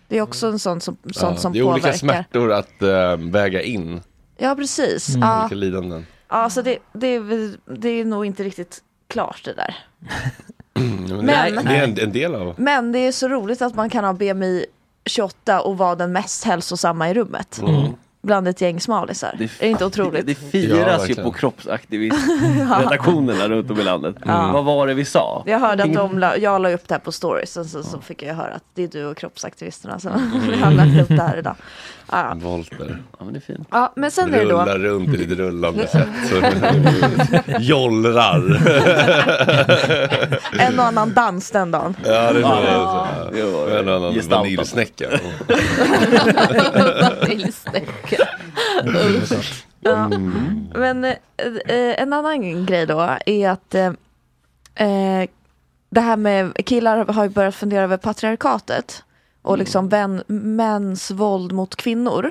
Det 0.08 0.18
är 0.18 0.22
också 0.22 0.46
en 0.46 0.58
sån 0.58 0.80
som, 0.80 0.96
sånt 1.12 1.16
Ja, 1.34 1.36
som 1.36 1.52
det 1.52 1.58
är 1.58 1.62
påverkar. 1.64 1.88
olika 1.88 1.98
smärtor 1.98 2.52
att 2.52 2.82
äh, 2.82 3.16
väga 3.16 3.62
in. 3.62 4.00
Ja 4.38 4.54
precis. 4.54 5.08
Mm. 5.08 5.20
Ja, 5.28 5.40
Olika 5.40 5.54
lidanden. 5.54 6.06
ja, 6.28 6.50
så 6.50 6.62
det, 6.62 6.78
det, 6.92 7.18
det 7.78 7.88
är 7.88 8.04
nog 8.04 8.26
inte 8.26 8.42
riktigt 8.44 8.82
klart 9.08 9.40
det 9.44 9.52
där. 9.54 9.76
Mm, 10.76 11.04
men 11.16 11.26
Men- 11.26 11.64
det 11.64 11.76
är 11.76 11.84
en, 11.84 11.98
en 11.98 12.12
del 12.12 12.34
av... 12.34 12.54
Men 12.58 12.92
det 12.92 12.98
är 12.98 13.12
så 13.12 13.28
roligt 13.28 13.62
att 13.62 13.74
man 13.74 13.90
kan 13.90 14.04
ha 14.04 14.12
BMI 14.12 14.66
28 15.06 15.60
och 15.60 15.78
vara 15.78 15.94
den 15.94 16.12
mest 16.12 16.44
hälsosamma 16.44 17.10
i 17.10 17.14
rummet. 17.14 17.60
Mm. 17.62 17.92
Bland 18.24 18.48
ett 18.48 18.60
gäng 18.60 18.80
smalisar. 18.80 19.34
Det 19.38 19.44
är 19.44 19.50
det 19.58 19.66
inte 19.68 19.84
otroligt? 19.84 20.26
Det 20.26 20.32
Ja, 20.32 20.38
firas 20.50 20.78
ju 20.78 20.84
verkligen. 20.84 21.24
på 21.24 21.32
kroppsaktivistredaktionerna 21.32 23.48
runt 23.48 23.70
om 23.70 23.80
i 23.80 23.84
landet. 23.84 24.16
Vad 24.24 24.64
var 24.64 24.86
det 24.86 24.94
vi 24.94 25.04
sa? 25.04 25.42
Jag 25.46 25.58
hörde 25.60 25.82
att 25.84 25.94
de 25.94 26.18
la, 26.18 26.36
jag 26.36 26.62
la 26.62 26.70
upp 26.72 26.88
det 26.88 26.94
här 26.94 27.00
på 27.00 27.12
stories 27.12 27.56
och 27.56 27.66
så, 27.66 27.82
så 27.82 28.00
fick 28.00 28.22
jag 28.22 28.34
höra 28.34 28.54
att 28.54 28.64
det 28.74 28.82
är 28.84 28.88
du 28.88 29.06
och 29.06 29.16
kroppsaktivisterna 29.16 29.98
som 29.98 30.12
har 30.62 30.70
lagt 30.70 31.00
upp 31.00 31.08
det 31.16 31.22
här 31.22 31.36
idag. 31.38 31.54
Ja, 32.10 32.32
Volter. 32.36 33.02
Ja 33.18 33.24
men 33.24 33.32
det 33.34 33.38
är 33.38 33.54
fint. 33.54 33.68
ja 33.70 33.92
men 33.96 34.10
sen 34.10 34.34
är 34.34 34.38
det 34.38 34.44
då 34.50 34.60
Rullar 34.60 34.78
runt 34.78 35.14
i 35.14 35.24
ditt 35.24 35.38
rullande 35.38 35.86
sätt. 35.88 36.08
Jollrar. 37.60 38.60
en 40.68 40.78
och 40.78 40.84
annan 40.84 41.12
dans 41.12 41.50
den 41.50 41.70
dagen. 41.70 41.96
ja, 42.04 42.32
det 42.32 42.38
är 42.38 42.42
så. 42.42 42.48
Ja. 42.48 43.06
det 43.32 43.42
så. 43.42 43.66
En 43.68 43.88
annan 43.88 44.14
Gestaltat. 44.14 44.74
vaniljsnäcka. 47.20 48.13
Vaniljsnäcka. 48.84 49.44
Ja. 49.80 50.08
Men 50.74 51.04
eh, 51.04 51.16
eh, 51.66 52.02
en 52.02 52.12
annan 52.12 52.66
grej 52.66 52.86
då 52.86 53.16
är 53.26 53.50
att 53.50 53.74
eh, 53.74 53.92
eh, 54.74 55.28
det 55.90 56.00
här 56.00 56.16
med 56.16 56.66
killar 56.66 57.04
har 57.04 57.24
ju 57.24 57.30
börjat 57.30 57.54
fundera 57.54 57.82
över 57.82 57.96
patriarkatet 57.96 59.04
och 59.42 59.58
liksom 59.58 59.88
vän, 59.88 60.22
mäns 60.26 61.10
våld 61.10 61.52
mot 61.52 61.76
kvinnor. 61.76 62.30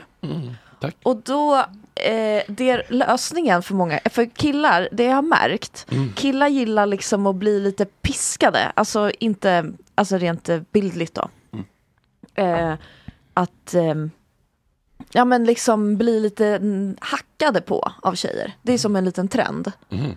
tack. 0.80 0.96
Och 1.04 1.16
då, 1.18 1.56
eh, 1.96 2.44
det 2.48 2.70
är 2.70 2.84
lösningen 2.90 3.64
för 3.64 3.74
många, 3.76 4.00
för 4.06 4.26
killar, 4.26 4.90
det 4.92 5.04
jag 5.04 5.16
har 5.16 5.22
märkt, 5.22 5.88
killar 6.16 6.48
gillar 6.48 6.86
liksom 6.86 7.28
att 7.28 7.36
bli 7.36 7.60
lite 7.60 7.86
piskade, 7.86 8.72
alltså 8.76 9.12
inte, 9.20 9.66
alltså 9.96 10.18
rent 10.18 10.50
eh, 10.50 10.60
bildligt 10.72 11.14
då. 11.16 11.30
Eh, 12.36 12.74
att, 13.34 13.74
ehm, 13.74 14.12
ja 15.14 15.26
men 15.26 15.44
liksom 15.44 15.98
bli 15.98 16.20
lite 16.20 16.48
mm, 16.48 16.96
hackade 17.02 17.62
på 17.62 17.92
av 18.02 18.16
tjejer. 18.16 18.54
Det 18.62 18.74
är 18.74 18.78
som 18.78 18.96
en 18.96 19.06
liten 19.06 19.28
trend. 19.28 19.72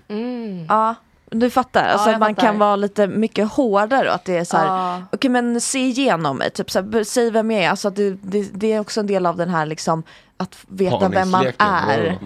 Mm. 0.08 0.66
Ja, 0.68 0.94
du 1.30 1.50
fattar. 1.50 1.84
Alltså 1.84 2.08
jag 2.08 2.14
att 2.14 2.20
man 2.20 2.34
fattar. 2.34 2.46
kan 2.46 2.58
vara 2.58 2.76
lite 2.76 3.06
mycket 3.06 3.48
hårdare 3.52 4.08
och 4.08 4.14
att 4.14 4.24
det 4.24 4.36
är 4.36 4.44
så 4.44 4.56
här, 4.56 4.66
Ja. 4.66 5.02
okej 5.12 5.30
men 5.30 5.60
se 5.60 5.78
igenom 5.78 6.36
mig, 6.38 6.50
typ 6.50 6.70
så 6.70 6.80
här, 6.80 7.04
säg 7.04 7.30
vem 7.30 7.50
jag 7.50 7.64
är. 7.64 7.70
Alltså 7.70 7.88
att 7.88 7.96
det, 7.96 8.10
det, 8.10 8.50
det 8.52 8.72
är 8.72 8.80
också 8.80 9.00
en 9.00 9.06
del 9.06 9.26
av 9.26 9.36
den 9.36 9.48
här 9.48 9.66
liksom, 9.66 10.02
att 10.36 10.56
veta 10.68 11.08
vem 11.08 11.30
man 11.30 11.46
är. 11.58 12.18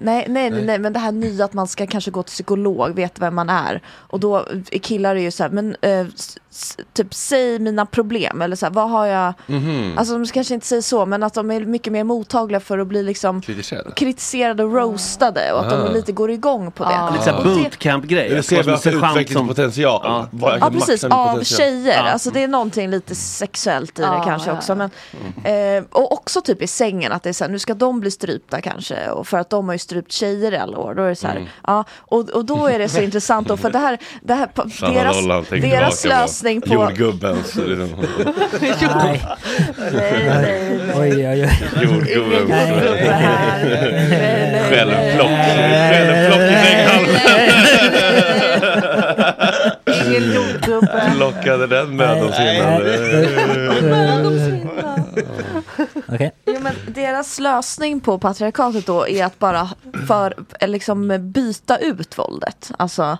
Nej. 0.00 0.26
Nej, 0.28 0.50
nej, 0.50 0.62
nej, 0.64 0.78
men 0.78 0.92
det 0.92 0.98
här 0.98 1.12
nya 1.12 1.44
att 1.44 1.52
man 1.52 1.66
ska 1.68 1.86
kanske 1.86 2.10
gå 2.10 2.22
till 2.22 2.32
psykolog, 2.32 2.94
veta 2.94 3.14
vem 3.20 3.34
man 3.34 3.48
är. 3.50 3.80
Och 3.88 4.20
då 4.20 4.36
är 4.70 4.78
killar 4.78 5.16
är 5.16 5.20
ju 5.20 5.30
så 5.30 5.42
här, 5.42 5.50
men 5.50 5.76
eh, 5.80 6.06
typ 6.92 7.14
säg 7.14 7.58
mina 7.58 7.86
problem 7.86 8.42
eller 8.42 8.56
så 8.56 8.66
här, 8.66 8.72
vad 8.72 8.90
har 8.90 9.06
jag, 9.06 9.34
Mhm. 9.46 9.92
alltså 9.98 10.18
de 10.18 10.26
kanske 10.26 10.54
inte 10.54 10.66
säger 10.66 10.82
så, 10.82 11.06
men 11.06 11.22
att 11.22 11.34
de 11.34 11.50
är 11.50 11.60
mycket 11.60 11.92
mer 11.92 12.04
mottagliga 12.04 12.60
för 12.60 12.78
att 12.78 12.86
bli 12.86 13.02
liksom 13.02 13.40
Kritiserad. 13.42 13.94
kritiserade 13.94 14.64
och 14.64 14.72
roastade 14.74 15.52
och 15.52 15.66
att 15.66 15.72
Aha. 15.72 15.84
de 15.84 15.94
lite 15.94 16.12
går 16.12 16.30
igång 16.30 16.70
på 16.72 16.84
det. 16.84 16.90
Ja. 16.92 17.10
Lite 17.12 17.24
såhär 17.24 17.38
Och 17.38 17.44
det- 17.44 17.54
bootcamp-grej. 17.62 18.26
Eller 18.30 18.42
ser 18.42 18.62
vi 18.62 18.70
alltså 18.70 18.90
utvecklingspotential? 18.90 20.00
Ja. 20.04 20.26
Vad 20.30 20.54
Ja 20.54 20.58
maxa 20.58 20.70
precis, 20.86 21.04
av 21.04 21.10
potential. 21.10 21.44
tjejer. 21.44 22.04
Ja. 22.04 22.10
Alltså 22.12 22.30
det 22.30 22.42
är 22.42 22.48
någonting 22.48 22.90
lite 22.90 23.14
sexuellt 23.14 23.98
i 23.98 24.02
det 24.02 24.22
kanske 24.24 24.50
ja, 24.50 24.56
också. 24.56 24.74
Men, 24.74 24.90
eh, 25.78 25.84
och 25.90 26.12
också 26.12 26.40
typ 26.40 26.62
i 26.62 26.66
sängen 26.66 27.12
att 27.12 27.22
det 27.22 27.28
är 27.28 27.32
så 27.32 27.44
här, 27.44 27.50
nu 27.50 27.58
ska 27.58 27.74
de 27.74 28.00
bli 28.00 28.10
strypta 28.10 28.60
kanske. 28.60 29.10
Och 29.10 29.28
för 29.28 29.38
att 29.38 29.50
de 29.50 29.66
har 29.66 29.72
ju 29.74 29.78
strypt 29.84 30.12
tjejer 30.12 30.52
i 30.52 30.56
alla 30.56 30.78
år. 30.78 30.94
Då 30.94 31.02
är 31.02 31.08
det 31.08 31.16
så 31.16 31.26
här, 31.26 31.50
ja, 31.66 31.84
och, 31.98 32.30
och 32.30 32.44
då 32.44 32.66
är 32.66 32.78
det 32.78 32.88
så 32.88 33.00
intressant 33.08 33.48
då, 33.48 33.56
för 33.56 33.70
det 33.70 33.78
här, 33.78 33.98
det 34.22 34.34
här 34.34 34.48
deras, 34.80 35.42
deras 35.50 36.04
lösning 36.04 36.60
på... 36.60 36.74
Jordgubbens 36.74 37.56
Nej. 37.56 37.80
Nej, 38.80 39.22
nej, 39.92 40.26
nej. 40.26 40.80
Oj, 40.96 41.28
oj, 41.28 41.42
oj. 41.42 41.50
jordgubbens 41.82 42.60
självplock. 44.68 45.30
Självplock 45.90 46.40
i 46.40 46.54
sänghalmen. 46.64 47.20
Ingen 50.06 50.34
jordgubbe. 50.34 51.12
Plockade 51.16 51.66
den 51.66 51.96
mödomshinnan. 51.96 52.82
Okej. 56.08 56.32
Jo, 56.46 56.56
men 56.60 56.74
deras 56.88 57.38
lösning 57.40 58.00
på 58.00 58.18
patriarkatet 58.18 58.86
då 58.86 59.08
är 59.08 59.24
att 59.24 59.38
bara 59.38 59.68
för, 60.08 60.34
liksom 60.66 61.32
byta 61.32 61.78
ut 61.78 62.18
våldet. 62.18 62.72
Alltså, 62.78 63.18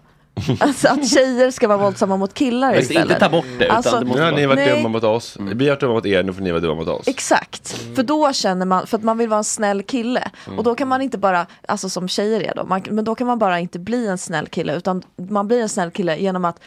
alltså 0.61 0.88
att 0.88 1.09
tjejer 1.09 1.50
ska 1.50 1.68
vara 1.68 1.78
våldsamma 1.78 2.16
mot 2.16 2.34
killar 2.34 2.70
Men 2.70 2.80
istället. 2.80 3.05
inte 3.05 3.18
ta 3.18 3.28
bort 3.28 3.44
det, 3.59 3.64
utan 3.64 3.76
Alltså, 3.76 3.98
det 3.98 4.07
måste 4.07 4.20
Nu 4.20 4.24
har 4.24 4.32
ni 4.32 4.46
varit 4.46 4.57
nej, 4.57 4.76
dumma 4.76 4.88
mot 4.88 5.05
oss, 5.05 5.36
vi 5.40 5.64
har 5.64 5.70
varit 5.70 5.80
dumma 5.80 5.92
mot 5.92 6.07
er, 6.07 6.22
nu 6.22 6.32
får 6.32 6.42
ni 6.42 6.50
vara 6.50 6.61
dumma 6.61 6.74
mot 6.74 6.88
oss. 6.88 7.09
Exakt, 7.09 7.68
för 7.94 8.02
då 8.02 8.32
känner 8.32 8.66
man, 8.66 8.86
för 8.86 8.98
att 8.98 9.05
man 9.05 9.18
vill 9.18 9.28
vara 9.28 9.38
en 9.38 9.44
snäll 9.44 9.82
kille. 9.82 10.30
Mm. 10.46 10.59
Och 10.59 10.64
då 10.64 10.74
kan 10.74 10.88
man 10.88 11.02
inte 11.02 11.18
bara, 11.18 11.46
alltså 11.68 11.88
som 11.88 12.09
tjejer 12.09 12.40
är 12.40 12.55
då, 12.55 12.64
man, 12.64 12.82
men 12.90 13.05
då 13.05 13.14
kan 13.14 13.26
man 13.26 13.38
bara 13.38 13.61
inte 13.61 13.78
bli 13.78 14.07
en 14.07 14.18
snäll 14.18 14.46
kille. 14.46 14.76
Utan 14.76 15.02
man 15.16 15.48
blir 15.48 15.62
en 15.62 15.68
snäll 15.68 15.90
kille 15.90 16.16
genom 16.16 16.44
att 16.44 16.61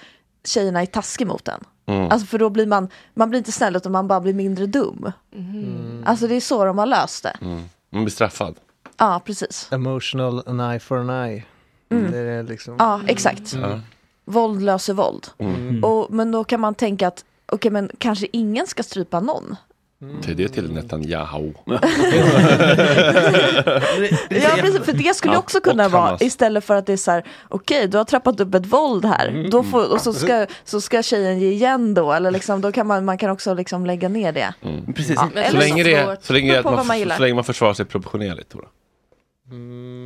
tjejerna 0.48 0.82
är 0.82 0.86
taskiga 0.86 1.28
mot 1.28 1.48
en. 1.48 1.64
Mm. 1.86 2.12
Alltså 2.12 2.28
för 2.28 2.40
då 2.40 2.50
blir 2.50 2.68
man, 2.68 2.90
man 3.14 3.30
blir 3.30 3.38
inte 3.38 3.52
snäll 3.52 3.76
utan 3.76 3.92
man 3.92 4.08
bara 4.08 4.22
blir 4.22 4.34
mindre 4.34 4.66
dum. 4.66 5.12
Alltså 6.06 6.28
det 6.28 6.36
är 6.36 6.42
så 6.42 6.66
de 6.66 6.78
har 6.78 6.86
löst 6.86 7.24
det. 7.24 7.38
Mm. 7.42 7.64
Man 7.90 8.04
blir 8.04 8.12
straffad. 8.12 8.56
Ja, 8.98 9.22
precis. 9.26 9.68
Emotional 9.72 10.44
an 10.46 10.60
eye 10.60 10.80
for 10.80 10.98
an 10.98 11.10
eye. 11.10 11.44
Mm. 11.90 12.12
Det 12.12 12.18
är 12.18 12.44
liksom... 12.44 12.76
Ja, 12.80 13.02
exakt. 13.08 13.54
Ja. 13.54 13.80
Våld 14.26 14.62
löser 14.62 14.94
våld. 14.94 15.28
Mm. 15.38 15.84
Och, 15.84 16.14
men 16.14 16.32
då 16.32 16.44
kan 16.44 16.60
man 16.60 16.76
tänka 16.76 17.08
att, 17.08 17.26
okej 17.46 17.72
men 17.72 17.92
kanske 17.98 18.28
ingen 18.32 18.68
ska 18.68 18.84
strypa 18.84 19.20
någon. 19.20 19.56
Säg 20.26 20.36
det 20.36 20.48
till 20.48 20.72
Netanyahu. 20.74 21.54
Ja, 21.66 21.78
precis, 24.62 24.80
för 24.86 24.94
det 24.94 25.16
skulle 25.16 25.34
Ja, 25.34 25.40
också 25.40 25.62
kunna 25.62 25.88
vara 25.90 26.18
istället 26.20 26.64
för 26.64 26.76
att 26.76 26.86
det 26.86 26.94
är 26.94 26.98
så 26.98 27.12
här, 27.12 27.24
okej 27.50 27.88
du 27.88 27.98
har 27.98 28.06
trappat 28.06 28.40
upp 28.40 28.54
ett 28.56 28.66
våld 28.66 29.06
här, 29.06 29.28
Mm. 29.28 29.50
då 29.50 29.64
får, 29.64 29.92
och 29.94 30.02
så 30.02 30.14
ska, 30.14 30.46
så 30.66 30.82
ska 30.82 31.04
tjejen 31.04 31.40
ge 31.40 31.52
igen 31.52 31.94
då, 31.94 32.12
eller 32.14 32.32
liksom, 32.32 32.62
då 32.62 32.72
kan 32.72 32.88
man, 32.88 33.06
man 33.06 33.18
kan 33.18 33.30
också 33.30 33.54
liksom 33.54 33.86
lägga 33.86 34.10
ner 34.10 34.32
det. 34.32 34.54
Precis. 34.96 35.16
Ja, 35.16 35.30
Så 35.34 35.40
eller 35.40 35.60
länge, 35.60 35.84
det, 35.84 36.18
så, 36.22 36.34
länge 36.34 36.62
på 36.64 36.72
man, 36.72 36.86
så 36.86 37.22
länge 37.22 37.34
man 37.34 37.44
försvarar 37.44 37.74
sig 37.74 37.86
proportionerligt 37.86 38.56
Tora. 39.50 39.60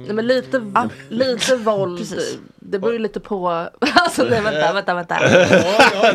Nej, 0.05 0.13
men 0.13 0.27
lite, 0.27 0.61
lite 1.09 1.55
våld, 1.55 1.99
det 2.59 2.79
beror 2.79 2.93
ju 2.93 2.99
lite 2.99 3.19
på, 3.19 3.49
alltså 3.95 4.23
nej, 4.23 4.41
vänta, 4.41 4.73
vänta, 4.73 4.93
vänta. 4.95 5.19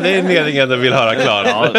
det 0.01 0.09
är 0.15 0.23
meningen 0.23 0.69
du 0.69 0.75
vill 0.77 0.93
höra 0.93 1.15
klar. 1.15 1.71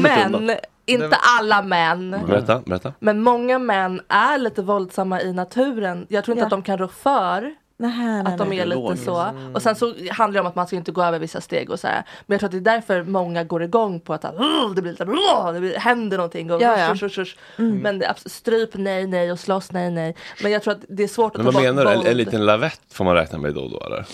Men, 0.00 0.50
inte 0.86 1.16
alla 1.38 1.62
män. 1.62 2.16
Berätta, 2.26 2.60
berätta. 2.66 2.92
Men 2.98 3.22
många 3.22 3.58
män 3.58 4.00
är 4.08 4.38
lite 4.38 4.62
våldsamma 4.62 5.20
i 5.22 5.32
naturen. 5.32 6.06
Jag 6.08 6.24
tror 6.24 6.32
inte 6.36 6.42
Ja. 6.42 6.46
att 6.46 6.50
de 6.50 6.62
kan 6.62 6.78
rå 6.78 6.88
för 6.88 7.54
nej, 7.80 8.22
att 8.26 8.38
de 8.38 8.52
är 8.52 8.66
lite 8.66 8.96
så. 8.96 9.26
Och 9.54 9.62
sen 9.62 9.76
så 9.76 9.94
handlar 10.10 10.34
det 10.34 10.40
om 10.40 10.46
att 10.46 10.54
man 10.54 10.66
ska 10.66 10.76
inte 10.76 10.92
gå 10.92 11.02
över 11.02 11.18
vissa 11.18 11.40
steg 11.40 11.70
och 11.70 11.80
så 11.80 11.86
här. 11.86 12.02
Men 12.26 12.34
jag 12.34 12.40
tror 12.40 12.46
att 12.48 12.52
det 12.64 12.70
är 12.70 12.74
därför 12.74 13.02
många 13.02 13.44
går 13.44 13.62
igång 13.62 14.00
på 14.00 14.14
att 14.14 14.24
"Åh, 14.24 14.74
det 14.74 14.82
blir 14.82 14.92
lite, 14.92 15.04
det 15.52 15.60
blir, 15.60 15.74
händer 15.78 16.16
någonting 16.16 16.52
och 16.52 16.62
Ja, 16.62 16.78
ja. 16.78 17.24
Mm. 17.58 17.78
Men 17.78 18.02
stryp 18.26 18.70
nej 18.74 19.06
nej 19.06 19.32
och 19.32 19.38
slåss 19.40 19.72
nej 19.72 19.90
nej. 19.90 20.16
Men 20.42 20.52
jag 20.52 20.62
tror 20.62 20.74
att 20.74 20.84
det 20.88 21.02
är 21.02 21.08
svårt 21.08 21.36
att 21.36 21.44
Men 21.44 21.52
ta 21.52 21.60
vad 21.60 21.62
menar 21.62 21.84
du? 21.84 21.90
En, 21.90 22.06
en 22.06 22.16
liten 22.16 22.46
lavett 22.46 22.80
får 22.92 23.04
man 23.04 23.14
räkna 23.14 23.38
med 23.38 23.54
då 23.54 23.60
och 23.60 23.70
då 23.70 23.80
eller? 23.86 24.06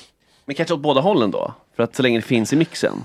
Men 0.45 0.55
kanske 0.57 0.75
åt 0.75 0.81
båda 0.81 1.01
hållen 1.01 1.31
då? 1.31 1.55
För 1.77 1.83
att 1.83 1.97
så 1.97 2.03
länge 2.03 2.19
det 2.19 2.23
finns 2.23 2.53
i 2.53 2.57
mixen. 2.57 3.03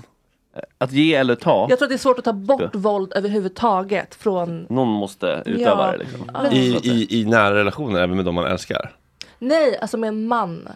Att 0.78 0.92
ge 0.92 1.14
eller 1.14 1.34
ta. 1.34 1.66
Jag 1.70 1.78
tror 1.78 1.86
att 1.86 1.90
det 1.90 1.96
är 1.96 1.98
svårt 1.98 2.18
att 2.18 2.24
ta 2.24 2.32
bort 2.32 2.74
våld 2.74 3.12
överhuvudtaget 3.16 4.14
från 4.14 4.66
Någon 4.70 4.88
måste 4.88 5.42
utöva 5.46 5.86
Ja. 5.86 5.92
det 5.92 5.98
liksom. 5.98 6.30
Ja. 6.34 6.50
I, 6.52 6.76
i, 6.82 7.20
I 7.20 7.24
nära 7.24 7.54
relationer, 7.54 8.00
även 8.00 8.16
med 8.16 8.24
de 8.24 8.34
man 8.34 8.46
älskar? 8.46 8.92
Nej, 9.42 9.78
alltså 9.78 9.96
med 9.96 10.08
en 10.08 10.26
man. 10.26 10.68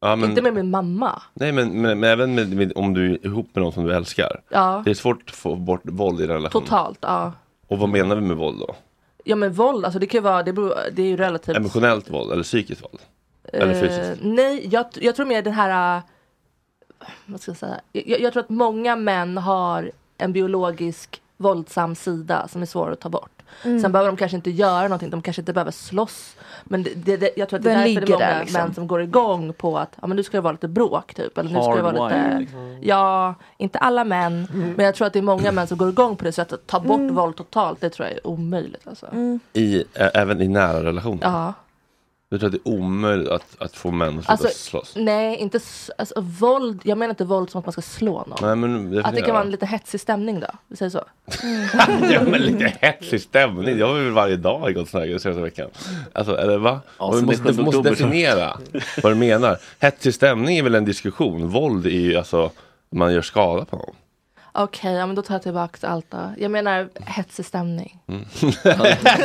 Ja, 0.00 0.16
men, 0.16 0.30
Inte 0.30 0.42
med 0.42 0.54
min 0.54 0.70
mamma. 0.70 1.22
Nej 1.34 1.52
men, 1.52 1.82
men, 1.82 2.00
men 2.00 2.10
även 2.10 2.34
med, 2.34 2.56
med, 2.56 2.72
om 2.76 2.94
du 2.94 3.12
är 3.14 3.26
ihop 3.26 3.48
med 3.52 3.62
någon 3.62 3.72
som 3.72 3.84
du 3.84 3.94
älskar. 3.94 4.40
Ja. 4.48 4.82
Det 4.84 4.90
är 4.90 4.94
svårt 4.94 5.22
att 5.30 5.36
få 5.36 5.54
bort 5.56 5.80
våld 5.84 6.20
i 6.20 6.22
en 6.22 6.28
relation. 6.28 6.62
Totalt, 6.62 6.98
ja. 7.00 7.32
Och 7.66 7.78
vad 7.78 7.88
menar 7.88 8.16
vi 8.16 8.22
med 8.22 8.36
våld 8.36 8.58
då? 8.58 8.74
Ja 9.24 9.36
men 9.36 9.52
våld, 9.52 9.84
alltså 9.84 9.98
det 9.98 10.06
kan 10.06 10.18
ju 10.18 10.22
vara, 10.22 10.42
det, 10.42 10.52
beror, 10.52 10.74
det 10.92 11.02
är 11.02 11.06
ju 11.06 11.16
relativt. 11.16 11.56
Emotionellt 11.56 12.10
våld 12.10 12.32
eller 12.32 12.42
psykiskt 12.42 12.84
våld? 12.84 12.98
Eller 13.52 13.74
Eh, 13.74 13.80
fysiskt? 13.80 14.22
nej, 14.22 14.68
jag, 14.72 14.86
jag 14.94 15.16
tror 15.16 15.26
mer 15.26 15.42
den 15.42 15.52
här, 15.52 15.96
äh, 15.96 16.02
vad 17.26 17.40
ska 17.40 17.50
jag 17.50 17.58
säga, 17.58 17.80
jag, 17.92 18.20
jag 18.20 18.32
tror 18.32 18.42
att 18.42 18.48
många 18.50 18.96
män 18.96 19.38
har 19.38 19.90
en 20.18 20.32
biologisk 20.32 21.22
våldsam 21.36 21.94
sida 21.94 22.48
som 22.48 22.62
är 22.62 22.66
svår 22.66 22.90
att 22.92 23.00
ta 23.00 23.08
bort. 23.08 23.37
Mm. 23.64 23.80
Sen 23.80 23.92
behöver 23.92 24.10
de 24.10 24.16
kanske 24.16 24.36
inte 24.36 24.50
göra 24.50 24.82
någonting, 24.82 25.10
de 25.10 25.22
kanske 25.22 25.42
inte 25.42 25.52
behöver 25.52 25.70
slåss. 25.72 26.36
Men 26.64 26.82
det, 26.82 26.90
det, 26.94 27.16
det, 27.16 27.30
jag 27.36 27.48
tror 27.48 27.58
att 27.58 27.64
det 27.64 27.70
är 27.72 27.74
Den 27.84 27.94
därför 27.94 28.06
det 28.06 28.12
är 28.12 28.16
många 28.16 28.26
där, 28.26 28.40
liksom. 28.40 28.60
män 28.62 28.74
som 28.74 28.86
går 28.86 29.02
igång 29.02 29.52
på 29.52 29.78
att 29.78 29.96
ja, 30.00 30.06
men 30.06 30.16
nu 30.16 30.22
ska 30.22 30.36
det 30.36 30.40
vara 30.40 30.52
lite 30.52 30.68
bråk 30.68 31.14
typ. 31.14 31.38
Eller 31.38 31.50
nu 31.50 31.62
ska 31.62 31.74
det 31.76 31.82
vara 31.82 32.08
lite, 32.08 32.38
liksom. 32.38 32.78
ja, 32.82 33.34
inte 33.56 33.78
alla 33.78 34.04
män. 34.04 34.48
Men 34.76 34.86
jag 34.86 34.94
tror 34.94 35.06
att 35.06 35.12
det 35.12 35.18
är 35.18 35.22
många 35.22 35.52
män 35.52 35.66
som 35.66 35.78
går 35.78 35.88
igång 35.88 36.16
på 36.16 36.24
det. 36.24 36.32
Så 36.32 36.42
att 36.42 36.66
ta 36.66 36.80
bort 36.80 36.98
Mm. 36.98 37.14
våld 37.14 37.36
totalt, 37.36 37.80
det 37.80 37.90
tror 37.90 38.08
jag 38.08 38.16
är 38.16 38.26
omöjligt. 38.26 38.86
Alltså. 38.88 39.06
I, 39.52 39.84
ä, 39.94 40.10
även 40.14 40.40
i 40.42 40.48
nära 40.48 40.82
relationer? 40.84 41.18
Ja. 41.22 41.52
Du 42.30 42.38
tror 42.38 42.46
att 42.46 42.52
det 42.52 42.70
är 42.70 42.74
omöjligt 42.74 43.28
att, 43.28 43.56
att 43.58 43.76
få 43.76 43.90
män 43.90 44.08
att 44.08 44.14
sluta 44.14 44.32
Alltså, 44.32 44.48
slåss? 44.48 44.92
nej, 44.96 45.36
inte 45.36 45.60
alltså, 45.98 46.14
våld. 46.20 46.80
Jag 46.84 46.98
menar 46.98 47.10
inte 47.10 47.24
våld 47.24 47.50
som 47.50 47.58
att 47.58 47.66
man 47.66 47.72
ska 47.72 47.82
slå 47.82 48.24
någon. 48.26 48.38
Nej, 48.42 48.56
men 48.56 49.04
Att 49.04 49.14
det 49.14 49.22
kan 49.22 49.34
vara 49.34 49.44
en 49.44 49.50
lite 49.50 49.66
hetsig 49.66 50.00
stämning 50.00 50.40
då. 50.40 50.46
Vi 50.68 50.76
säger 50.76 50.90
så. 50.90 51.04
ja 52.12 52.22
men 52.22 52.40
lite 52.40 52.72
hetsig 52.80 53.20
stämning, 53.20 53.78
det 53.78 53.84
har 53.84 53.94
väl 53.94 54.10
varje 54.12 54.36
dag 54.36 54.70
i 54.70 54.72
Gott 54.72 54.88
Snack 54.88 55.06
den 55.06 55.20
senaste 55.20 55.42
veckan. 55.42 55.70
Alltså, 56.12 56.36
eller 56.36 56.58
va? 56.58 56.80
Ja, 56.98 57.12
som 57.12 57.26
måste, 57.26 57.42
det 57.42 57.52
du 57.52 57.62
måste 57.62 57.82
definiera 57.82 58.58
vad 59.02 59.12
du 59.12 59.16
menar. 59.16 59.58
Hetsig 59.78 60.14
stämning 60.14 60.58
är 60.58 60.62
väl 60.62 60.74
en 60.74 60.84
diskussion, 60.84 61.48
våld 61.48 61.86
är 61.86 61.90
ju 61.90 62.16
alltså 62.16 62.50
man 62.90 63.14
gör 63.14 63.22
skada 63.22 63.64
på 63.64 63.76
någon. 63.76 63.94
Okej, 64.52 64.92
ja, 64.94 65.06
men 65.06 65.16
då 65.16 65.22
tar 65.22 65.34
jag 65.34 65.42
tillbaka 65.42 65.86
allt 65.88 66.06
då. 66.10 66.18
Jag 66.38 66.50
menar 66.50 66.88
hetsig 67.06 67.44
stämning. 67.44 67.98
Mm. 68.08 68.24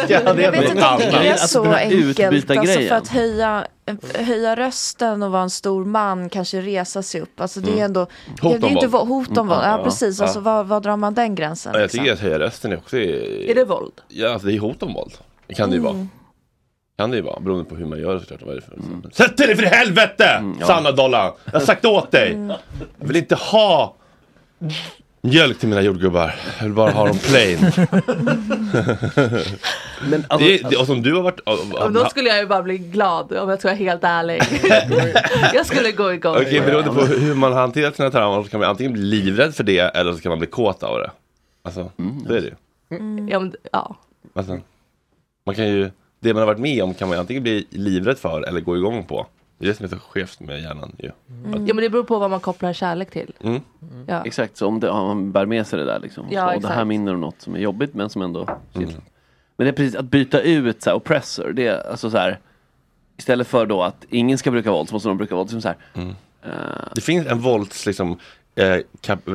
Jag 0.10 0.34
vet 0.52 0.70
inte 0.70 0.86
om 0.88 0.98
det 1.00 1.06
är 1.06 1.32
Alltså, 1.32 1.48
så 1.48 1.64
den 1.64 1.74
här 1.74 1.80
enkelt. 1.82 2.50
Alltså 2.50 2.80
för 2.80 2.96
att 2.96 3.08
höja, 3.08 3.66
höja 4.16 4.56
rösten 4.56 5.24
och 5.24 5.32
vara 5.32 5.42
en 5.44 5.50
stor 5.50 5.86
man, 5.86 6.30
kanske 6.30 6.62
resa 6.62 7.04
sig 7.04 7.22
upp. 7.22 7.42
Alltså 7.42 7.60
det 7.60 7.70
är 7.70 7.74
Mm. 7.74 7.86
ändå 7.86 8.02
Hot 8.42 8.62
det 8.62 8.68
är 8.68 8.72
inte 8.72 8.88
våld. 8.88 9.04
vå- 9.04 9.08
hot 9.08 9.28
om 9.30 9.38
Mm, 9.38 9.48
våld. 9.48 9.62
Ja, 9.64 9.82
precis. 9.84 10.22
Alltså, 10.22 10.40
var, 10.40 10.64
var 10.64 10.80
drar 10.82 10.98
man 10.98 11.14
den 11.14 11.36
gränsen? 11.36 11.72
Ja, 11.74 11.80
jag 11.80 11.84
liksom? 11.86 12.00
tycker 12.00 12.14
att 12.14 12.20
höja 12.20 12.40
rösten 12.40 12.72
är 12.72 12.78
också... 12.78 12.98
Är 12.98 13.56
det 13.56 13.66
våld? 13.66 13.94
Ja, 14.08 14.30
alltså, 14.34 14.48
det 14.48 14.54
är 14.56 14.60
hot 14.60 14.84
om 14.84 14.94
våld. 14.94 15.14
Det 15.48 15.54
kan 15.54 15.70
det 15.70 15.76
ju 15.76 15.82
Mm. 15.82 15.94
vara. 15.96 16.08
Kan 16.98 17.12
det 17.12 17.18
ju 17.18 17.24
vara, 17.24 17.40
beroende 17.40 17.66
på 17.70 17.76
hur 17.76 17.86
man 17.86 18.00
gör 18.00 18.14
det 18.14 18.20
såklart. 18.20 18.42
Vad 18.42 18.52
är 18.52 18.56
det 18.56 18.62
för... 18.62 19.12
Sätt 19.24 19.38
dig 19.38 19.56
för 19.56 19.64
helvete! 19.64 20.44
ja. 20.60 20.68
Sanna 20.68 20.92
Dollan! 20.92 21.32
Jag 21.46 21.54
har 21.54 21.60
sagt 21.60 21.86
åt 21.86 22.12
dig! 22.12 22.34
Mm. 22.34 22.48
Jag 23.00 23.08
vill 23.08 23.16
inte 23.16 23.36
ha 23.36 23.96
mjölk 25.24 25.60
till 25.60 25.70
mina 25.70 25.82
jordgubbar. 25.82 26.36
Jag 26.58 26.64
vill 26.66 26.74
bara 26.74 26.92
ha 26.92 27.08
dem 27.08 27.18
plain. 27.18 27.60
Men 30.10 30.26
alltså, 30.28 30.48
det, 30.48 30.70
det, 30.70 30.78
och 30.78 30.86
som 30.86 31.02
du 31.02 31.14
har 31.14 31.22
varit... 31.22 31.40
Och 31.40 31.92
då 31.92 32.06
skulle 32.06 32.30
jag 32.30 32.40
ju 32.40 32.46
bara 32.46 32.64
bli 32.64 32.78
glad 32.78 33.32
om 33.38 33.50
jag 33.50 33.60
ska 33.60 33.68
vara 33.68 33.78
helt 33.78 34.04
ärlig. 34.04 34.42
jag 35.54 35.66
skulle 35.66 35.92
gå 35.92 36.14
igång. 36.14 36.36
Okej, 36.36 36.62
beroende 36.62 36.90
på 36.90 37.06
hur 37.06 37.36
man 37.36 37.54
hanterar 37.54 37.92
sina 37.92 38.12
trauman 38.12 38.44
så 38.44 38.50
kan 38.50 38.60
man 38.60 38.70
antingen 38.70 38.94
bli 38.94 39.02
livrädd 39.02 39.56
för 39.56 39.64
det 39.64 39.80
eller 39.80 40.14
så 40.14 40.20
kan 40.20 40.30
man 40.30 40.40
bli 40.40 40.48
kåt 40.48 40.84
av 40.84 41.00
det. 41.00 41.12
Alltså, 41.62 41.92
så 42.28 42.34
är 42.34 42.42
det 42.42 42.48
ju. 42.48 42.56
Ja, 43.30 43.40
men, 43.40 43.56
ja. 43.72 43.96
Alltså, 44.34 44.60
man 45.46 45.56
kan 45.56 45.68
ju, 45.68 45.92
det 46.20 46.34
man 46.34 46.40
har 46.42 46.48
varit 46.48 46.60
med 46.60 46.84
om 46.84 46.94
kan 46.94 47.10
man 47.10 47.20
antingen 47.20 47.44
bli 47.44 47.68
livrädd 47.70 48.18
för 48.18 48.42
eller 48.42 48.62
gå 48.62 48.78
igång 48.78 49.04
på. 49.04 49.28
Det 49.58 49.82
är 49.82 49.88
så 49.88 49.97
skevt 49.97 50.39
med 50.39 50.62
hjärnan 50.62 50.95
ju. 50.99 51.06
ja, 51.08 51.14
men 51.74 51.76
det 51.76 51.89
beror 51.89 52.04
på 52.04 52.20
vad 52.20 52.30
man 52.30 52.39
kopplar 52.39 52.74
kärlek 52.74 53.12
till. 53.12 53.34
Mm. 53.43 53.62
Ja. 54.08 54.26
Exakt, 54.26 54.58
så 54.58 54.68
om, 54.68 54.80
det, 54.80 54.89
om 54.89 55.08
man 55.08 55.32
bär 55.32 55.45
med 55.45 55.68
sig 55.68 55.80
det 55.80 55.86
där 55.86 55.99
liksom. 55.99 56.26
Ja, 56.30 56.49
så, 56.49 56.56
och 56.56 56.62
det 56.62 56.68
här 56.68 56.86
minner 56.86 57.14
om 57.14 57.22
något 57.22 57.41
som 57.41 57.56
är 57.56 57.60
jobbigt 57.60 57.93
men 57.93 58.10
som 58.10 58.22
ändå 58.22 58.47
Mm. 58.76 58.89
Men 59.58 59.66
det 59.66 59.70
är 59.72 59.76
precis 59.76 59.95
att 59.95 60.06
byta 60.06 60.41
ut 60.41 60.84
så 60.84 60.89
här, 60.89 60.97
oppressor, 60.97 61.54
det 61.54 61.68
är 61.68 61.89
alltså 61.91 62.10
så 62.10 62.18
här 62.18 62.39
Istället 63.18 63.47
för 63.47 63.66
då 63.66 63.82
att 63.84 64.06
ingen 64.10 64.38
ska 64.38 64.51
bruka 64.51 64.72
våld 64.72 64.89
så 64.89 64.95
måste 64.95 65.10
de 65.10 65.18
bruka 65.18 65.36
våld. 65.36 65.49
Som 65.49 65.62
så 65.62 65.68
här, 65.68 65.78
Mm. 65.93 66.10
eh, 66.43 66.51
Det 66.95 67.01
finns 67.01 67.28
en 67.28 67.39
vålds 67.39 67.86
liksom 67.86 68.18
eh, 68.56 68.78
kap, 69.01 69.28
eh, 69.28 69.34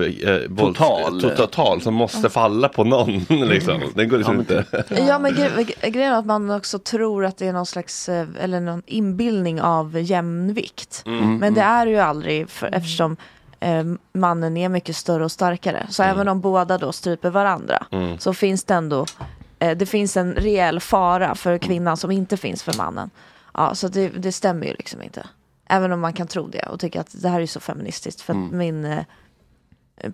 vålds, 0.48 0.78
Total. 0.78 1.20
to- 1.20 1.36
total 1.36 1.80
som 1.80 1.94
måste 1.94 2.28
falla 2.30 2.68
på 2.68 2.84
någon. 2.84 3.18
liksom. 3.48 3.80
Den 3.94 4.08
går 4.08 4.16
liksom 4.18 4.34
Ja, 4.34 4.40
inte. 4.40 4.64
Ja 5.08 5.18
men 5.18 5.34
gre 5.34 5.48
gre- 5.48 5.90
grejen 5.90 6.12
är 6.12 6.18
att 6.18 6.26
man 6.26 6.50
också 6.50 6.78
tror 6.78 7.24
att 7.24 7.36
det 7.36 7.46
är 7.46 7.52
någon 7.52 7.66
slags, 7.66 8.08
eh, 8.08 8.26
eller 8.40 8.60
någon 8.60 8.82
inbildning 8.86 9.60
av 9.62 9.98
jämvikt. 10.00 11.02
Mm. 11.06 11.36
Men 11.36 11.54
det 11.54 11.60
är 11.60 11.86
ju 11.86 11.98
aldrig 11.98 12.50
för, 12.50 12.66
eftersom 12.66 13.16
eh, 13.60 13.84
mannen 14.12 14.56
är 14.56 14.68
mycket 14.68 14.96
större 14.96 15.24
och 15.24 15.32
starkare. 15.32 15.86
Så 15.90 16.02
även 16.02 16.28
om 16.28 16.40
båda 16.40 16.78
då 16.78 16.92
stryper 16.92 17.30
varandra 17.30 17.86
Mm. 17.90 18.18
så 18.18 18.34
finns 18.34 18.64
det 18.64 18.74
ändå, 18.74 19.06
eh, 19.58 19.76
det 19.76 19.86
finns 19.86 20.16
en 20.16 20.34
reell 20.34 20.80
fara 20.80 21.34
för 21.34 21.58
kvinnan 21.58 21.96
som 21.96 22.10
inte 22.10 22.36
finns 22.36 22.62
för 22.62 22.76
mannen. 22.76 23.10
Ja, 23.54 23.74
så 23.74 23.88
det, 23.88 24.08
det 24.08 24.32
stämmer 24.32 24.66
ju 24.66 24.72
liksom 24.72 25.02
inte. 25.02 25.26
Även 25.68 25.92
om 25.92 26.00
man 26.00 26.12
kan 26.12 26.26
tro 26.26 26.46
det 26.48 26.62
och 26.62 26.80
tycka 26.80 27.00
att 27.00 27.22
det 27.22 27.28
här 27.28 27.40
är 27.40 27.46
så 27.46 27.60
feministiskt 27.60 28.20
för 28.20 28.32
att 28.32 28.36
Mm. 28.36 28.58
min 28.58 28.84
eh, 28.84 29.04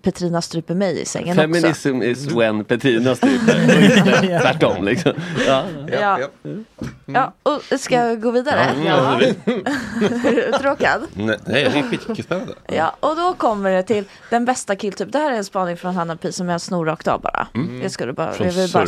Petrina 0.01 0.41
stryper 0.41 0.75
mig 0.75 1.01
i 1.01 1.05
sängen 1.05 1.29
också. 1.29 1.41
Feminism 1.41 2.01
is 2.01 2.31
when 2.31 2.63
Petrina 2.65 3.15
stryper 3.15 4.39
tvärtom 4.41 4.83
liksom. 4.85 5.13
Ja. 5.47 5.63
Ja. 5.91 6.19
Ja, 7.05 7.33
och 7.43 7.79
ska 7.79 7.95
jag 7.95 8.21
gå 8.21 8.31
vidare? 8.31 8.69
Ja, 8.85 9.21
mm, 9.21 9.35
Är 10.25 10.51
du 10.51 10.51
tråkad? 10.51 11.01
Nej, 11.13 11.37
det 11.45 11.61
är 11.61 11.71
skitspännande. 11.71 12.53
Ja, 12.67 12.95
och 12.99 13.15
då 13.15 13.33
kommer 13.33 13.71
det 13.71 13.83
till 13.83 14.03
den 14.29 14.45
bästa 14.45 14.75
killtyp. 14.75 15.11
Det 15.11 15.19
här 15.19 15.31
är 15.31 15.35
en 15.37 15.45
spaning 15.45 15.77
från 15.77 15.95
Hanna 15.95 16.17
Pi 16.17 16.31
som 16.31 16.49
jag 16.49 16.61
snor 16.61 16.85
rakt 16.85 17.07
av 17.07 17.21
bara. 17.21 17.47
Mm. 17.53 17.81
Jag 17.81 17.91
skulle 17.91 18.13
bara, 18.13 18.31
Från 18.31 18.47
jag 18.47 18.53
vill 18.53 18.71
bara. 18.71 18.85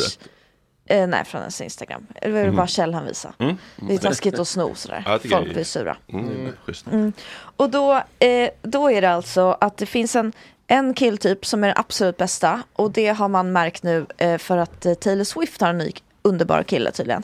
Eh, 0.89 1.07
nej, 1.07 1.25
från 1.25 1.41
hennes 1.41 1.61
Instagram. 1.61 2.07
Det 2.21 2.29
var 2.29 2.43
Mhm. 2.43 2.55
bara 2.55 2.67
Kjell 2.67 2.93
han 2.93 3.05
visade. 3.05 3.33
Mm. 3.39 3.57
Det 3.75 3.93
är 3.93 3.97
taskigt 3.97 4.39
att 4.39 4.47
sno 4.47 4.75
sådär. 4.75 5.03
Ja, 5.05 5.19
Folk 5.29 5.53
blir 5.53 5.63
sura. 5.63 5.97
Mm, 6.13 6.51
schysst. 6.65 6.87
Mm. 6.87 7.13
Och 7.57 7.69
då, 7.69 7.93
eh, 8.19 8.49
då 8.61 8.91
är 8.91 9.01
det 9.01 9.09
alltså 9.09 9.57
att 9.61 9.77
det 9.77 9.85
finns 9.85 10.15
en, 10.15 10.33
en 10.67 10.93
killtyp 10.93 11.45
som 11.45 11.63
är 11.63 11.67
den 11.67 11.77
absolut 11.77 12.17
bästa. 12.17 12.61
Och 12.73 12.91
det 12.91 13.07
har 13.07 13.27
man 13.27 13.51
märkt 13.51 13.83
nu 13.83 14.05
eh, 14.17 14.37
för 14.37 14.57
att 14.57 14.85
eh, 14.85 14.93
Taylor 14.93 15.23
Swift 15.23 15.61
har 15.61 15.69
en 15.69 15.77
ny 15.77 15.91
underbar 16.21 16.63
kille 16.63 16.91
tydligen. 16.91 17.23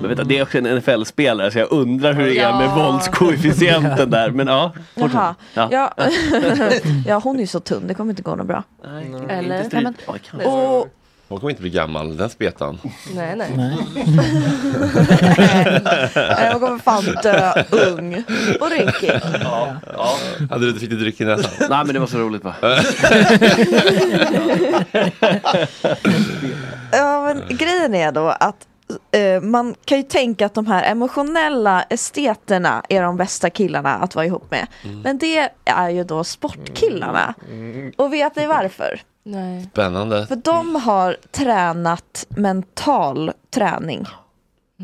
Men 0.00 0.08
vet 0.08 0.18
du, 0.18 0.24
det 0.24 0.38
är 0.38 0.42
också 0.42 0.58
en 0.58 0.66
NFL-spelare 0.78 1.50
så 1.50 1.58
jag 1.58 1.72
undrar 1.72 2.12
hur 2.12 2.26
det 2.26 2.38
är 2.38 2.52
med 2.52 2.66
Ja. 2.66 2.74
våldskoefficienten 2.74 4.10
där. 4.10 4.30
Men 4.30 4.46
ja. 4.46 4.72
Jaha. 4.94 5.34
Ja. 5.54 5.68
Ja. 5.72 5.94
ja, 7.06 7.18
hon 7.24 7.36
är 7.36 7.40
ju 7.40 7.46
så 7.46 7.60
tunn, 7.60 7.86
det 7.86 7.94
kommer 7.94 8.10
inte 8.10 8.22
gå 8.22 8.34
något 8.34 8.46
bra. 8.46 8.62
Eller? 9.28 9.64
Inte 9.64 9.76
Nej, 9.80 9.84
men, 9.84 9.94
och, 10.46 10.88
Hon 11.32 11.40
kommer 11.40 11.50
inte 11.50 11.62
bli 11.62 11.70
gammal, 11.70 12.16
den 12.16 12.30
spetan. 12.30 12.78
nej, 13.14 13.36
nej. 13.36 13.50
Nej, 13.56 13.78
jag 16.40 16.60
kommer 16.60 16.78
fan 16.78 17.04
dö 17.22 17.52
ung 17.70 18.24
och 18.60 18.70
rynkig. 18.70 19.20
Ja, 19.42 19.76
ja. 19.96 20.16
Hade 20.50 20.66
du 20.66 20.70
inte 20.70 20.86
du 20.86 20.96
dryck 20.96 21.20
i 21.20 21.24
näsan? 21.24 21.50
Nej 21.60 21.84
men 21.84 21.94
det 21.94 21.98
var 22.00 22.06
så 22.06 22.18
roligt 22.18 22.44
va? 22.44 22.54
Ja, 26.92 27.22
men 27.24 27.56
grejen 27.56 27.94
är 27.94 28.12
då 28.12 28.28
att 28.28 28.66
eh, 29.12 29.40
man 29.42 29.74
kan 29.84 29.98
ju 29.98 30.04
tänka 30.04 30.46
att 30.46 30.54
de 30.54 30.66
här 30.66 30.90
emotionella 30.90 31.82
esteterna 31.82 32.82
är 32.88 33.02
de 33.02 33.16
bästa 33.16 33.50
killarna 33.50 33.94
att 33.94 34.14
vara 34.14 34.26
ihop 34.26 34.50
med. 34.50 34.66
Men 35.04 35.18
det 35.18 35.50
är 35.64 35.88
ju 35.90 36.04
då 36.04 36.24
sportkillarna. 36.24 37.34
Och 37.96 38.12
vet 38.12 38.36
ni 38.36 38.46
varför? 38.46 39.00
Nej. 39.22 39.68
Spännande. 39.72 40.26
För 40.26 40.36
de 40.36 40.74
har 40.74 41.16
tränat 41.30 42.26
mental 42.28 43.32
träning 43.50 44.06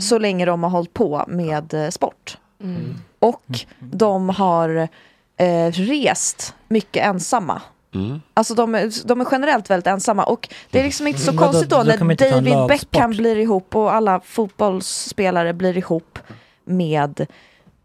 så 0.00 0.18
länge 0.18 0.44
de 0.44 0.62
har 0.62 0.70
hållit 0.70 0.94
på 0.94 1.24
med 1.28 1.74
eh, 1.74 1.88
sport. 1.88 2.38
Mm. 2.60 2.94
Och 3.18 3.60
de 3.78 4.28
har 4.28 4.88
eh, 5.36 5.70
rest 5.72 6.54
mycket 6.68 7.06
ensamma. 7.06 7.62
Mm. 7.94 8.20
Alltså 8.34 8.54
de 8.54 8.74
är, 8.74 9.06
de 9.06 9.20
är 9.20 9.26
generellt 9.30 9.70
väldigt 9.70 9.86
ensamma 9.86 10.24
och 10.24 10.48
det 10.70 10.80
är 10.80 10.84
liksom 10.84 11.06
inte 11.06 11.20
så 11.20 11.32
Vadå, 11.32 11.44
konstigt 11.44 11.70
då 11.70 11.82
då 11.82 11.92
kan 11.92 12.06
man 12.06 12.16
när 12.20 12.30
David. 12.30 12.68
Beckham 12.68 13.10
blir 13.10 13.36
ihop 13.36 13.76
och 13.76 13.94
alla 13.94 14.20
fotbollsspelare 14.20 15.52
blir 15.52 15.76
ihop 15.76 16.18
med 16.64 17.26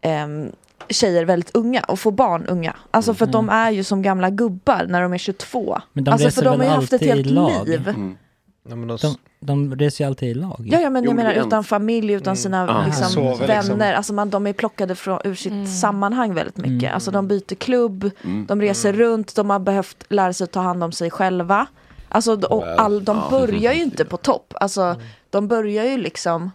ehm, 0.00 0.52
tjejer 0.88 1.24
väldigt 1.24 1.56
unga 1.56 1.80
och 1.80 1.98
får 2.00 2.12
barn 2.12 2.46
unga. 2.46 2.76
Alltså 2.90 3.14
för 3.14 3.24
att 3.24 3.32
de 3.32 3.48
är 3.48 3.70
ju 3.70 3.84
som 3.84 4.02
gamla 4.02 4.30
gubbar 4.30 4.86
när 4.88 5.02
de 5.02 5.12
är 5.12 5.18
22. 5.18 5.60
Mm. 5.72 5.82
Men 5.92 6.04
de 6.04 6.10
alltså 6.10 6.30
för 6.30 6.42
de 6.44 6.48
har 6.60 6.64
ju 6.64 6.70
haft 6.70 6.92
ett 6.92 7.00
helt 7.04 7.26
lag? 7.26 7.68
liv. 7.68 7.88
Mm. 7.88 8.16
De, 8.68 8.98
de 9.40 9.76
reser 9.76 10.04
ju 10.04 10.08
alltid 10.08 10.28
i 10.28 10.34
lag. 10.34 10.68
Ja, 10.72 10.80
ja 10.80 10.90
men 10.90 11.02
Jo, 11.04 11.10
jag 11.10 11.16
men 11.16 11.26
menar 11.26 11.46
utan 11.46 11.64
familj, 11.64 12.12
utan 12.12 12.36
sina 12.36 12.66
Ja. 12.68 12.82
liksom, 12.86 13.06
Sover 13.08 13.46
vänner. 13.46 13.62
liksom. 13.62 13.80
Alltså 13.96 14.12
man, 14.12 14.30
de 14.30 14.46
är 14.46 14.52
plockade 14.52 14.94
från, 14.94 15.18
ur 15.24 15.34
sitt 15.34 15.52
Mm. 15.52 15.66
sammanhang 15.66 16.34
väldigt 16.34 16.56
mycket. 16.56 16.82
Mm. 16.82 16.94
Alltså 16.94 17.10
de 17.10 17.28
byter 17.28 17.54
klubb, 17.54 18.10
Mm. 18.24 18.46
de 18.46 18.60
reser 18.60 18.92
runt, 18.92 19.34
de 19.36 19.50
har 19.50 19.58
behövt 19.58 20.04
lära 20.08 20.32
sig 20.32 20.44
att 20.44 20.50
ta 20.52 20.60
hand 20.60 20.84
om 20.84 20.92
sig 20.92 21.10
själva. 21.10 21.66
Alltså 22.08 22.40
och 22.40 22.80
all, 22.80 23.04
de 23.04 23.16
Ja. 23.16 23.26
börjar 23.30 23.72
ju 23.72 23.82
inte 23.82 24.04
på 24.04 24.16
topp. 24.16 24.54
Alltså 24.60 24.96
de 25.30 25.48
börjar 25.48 25.84
ju 25.84 25.96
liksom 25.96 26.50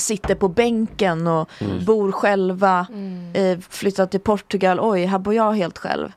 sitter 0.00 0.34
på 0.34 0.48
bänken 0.48 1.26
och 1.26 1.48
Mm. 1.60 1.84
bor 1.84 2.12
själva, 2.12 2.86
eh, 3.34 3.58
flyttar 3.68 4.06
till 4.06 4.20
Portugal, 4.20 4.80
oj 4.80 5.04
här 5.04 5.18
bor 5.18 5.34
jag 5.34 5.52
helt 5.52 5.78
själv. 5.78 6.12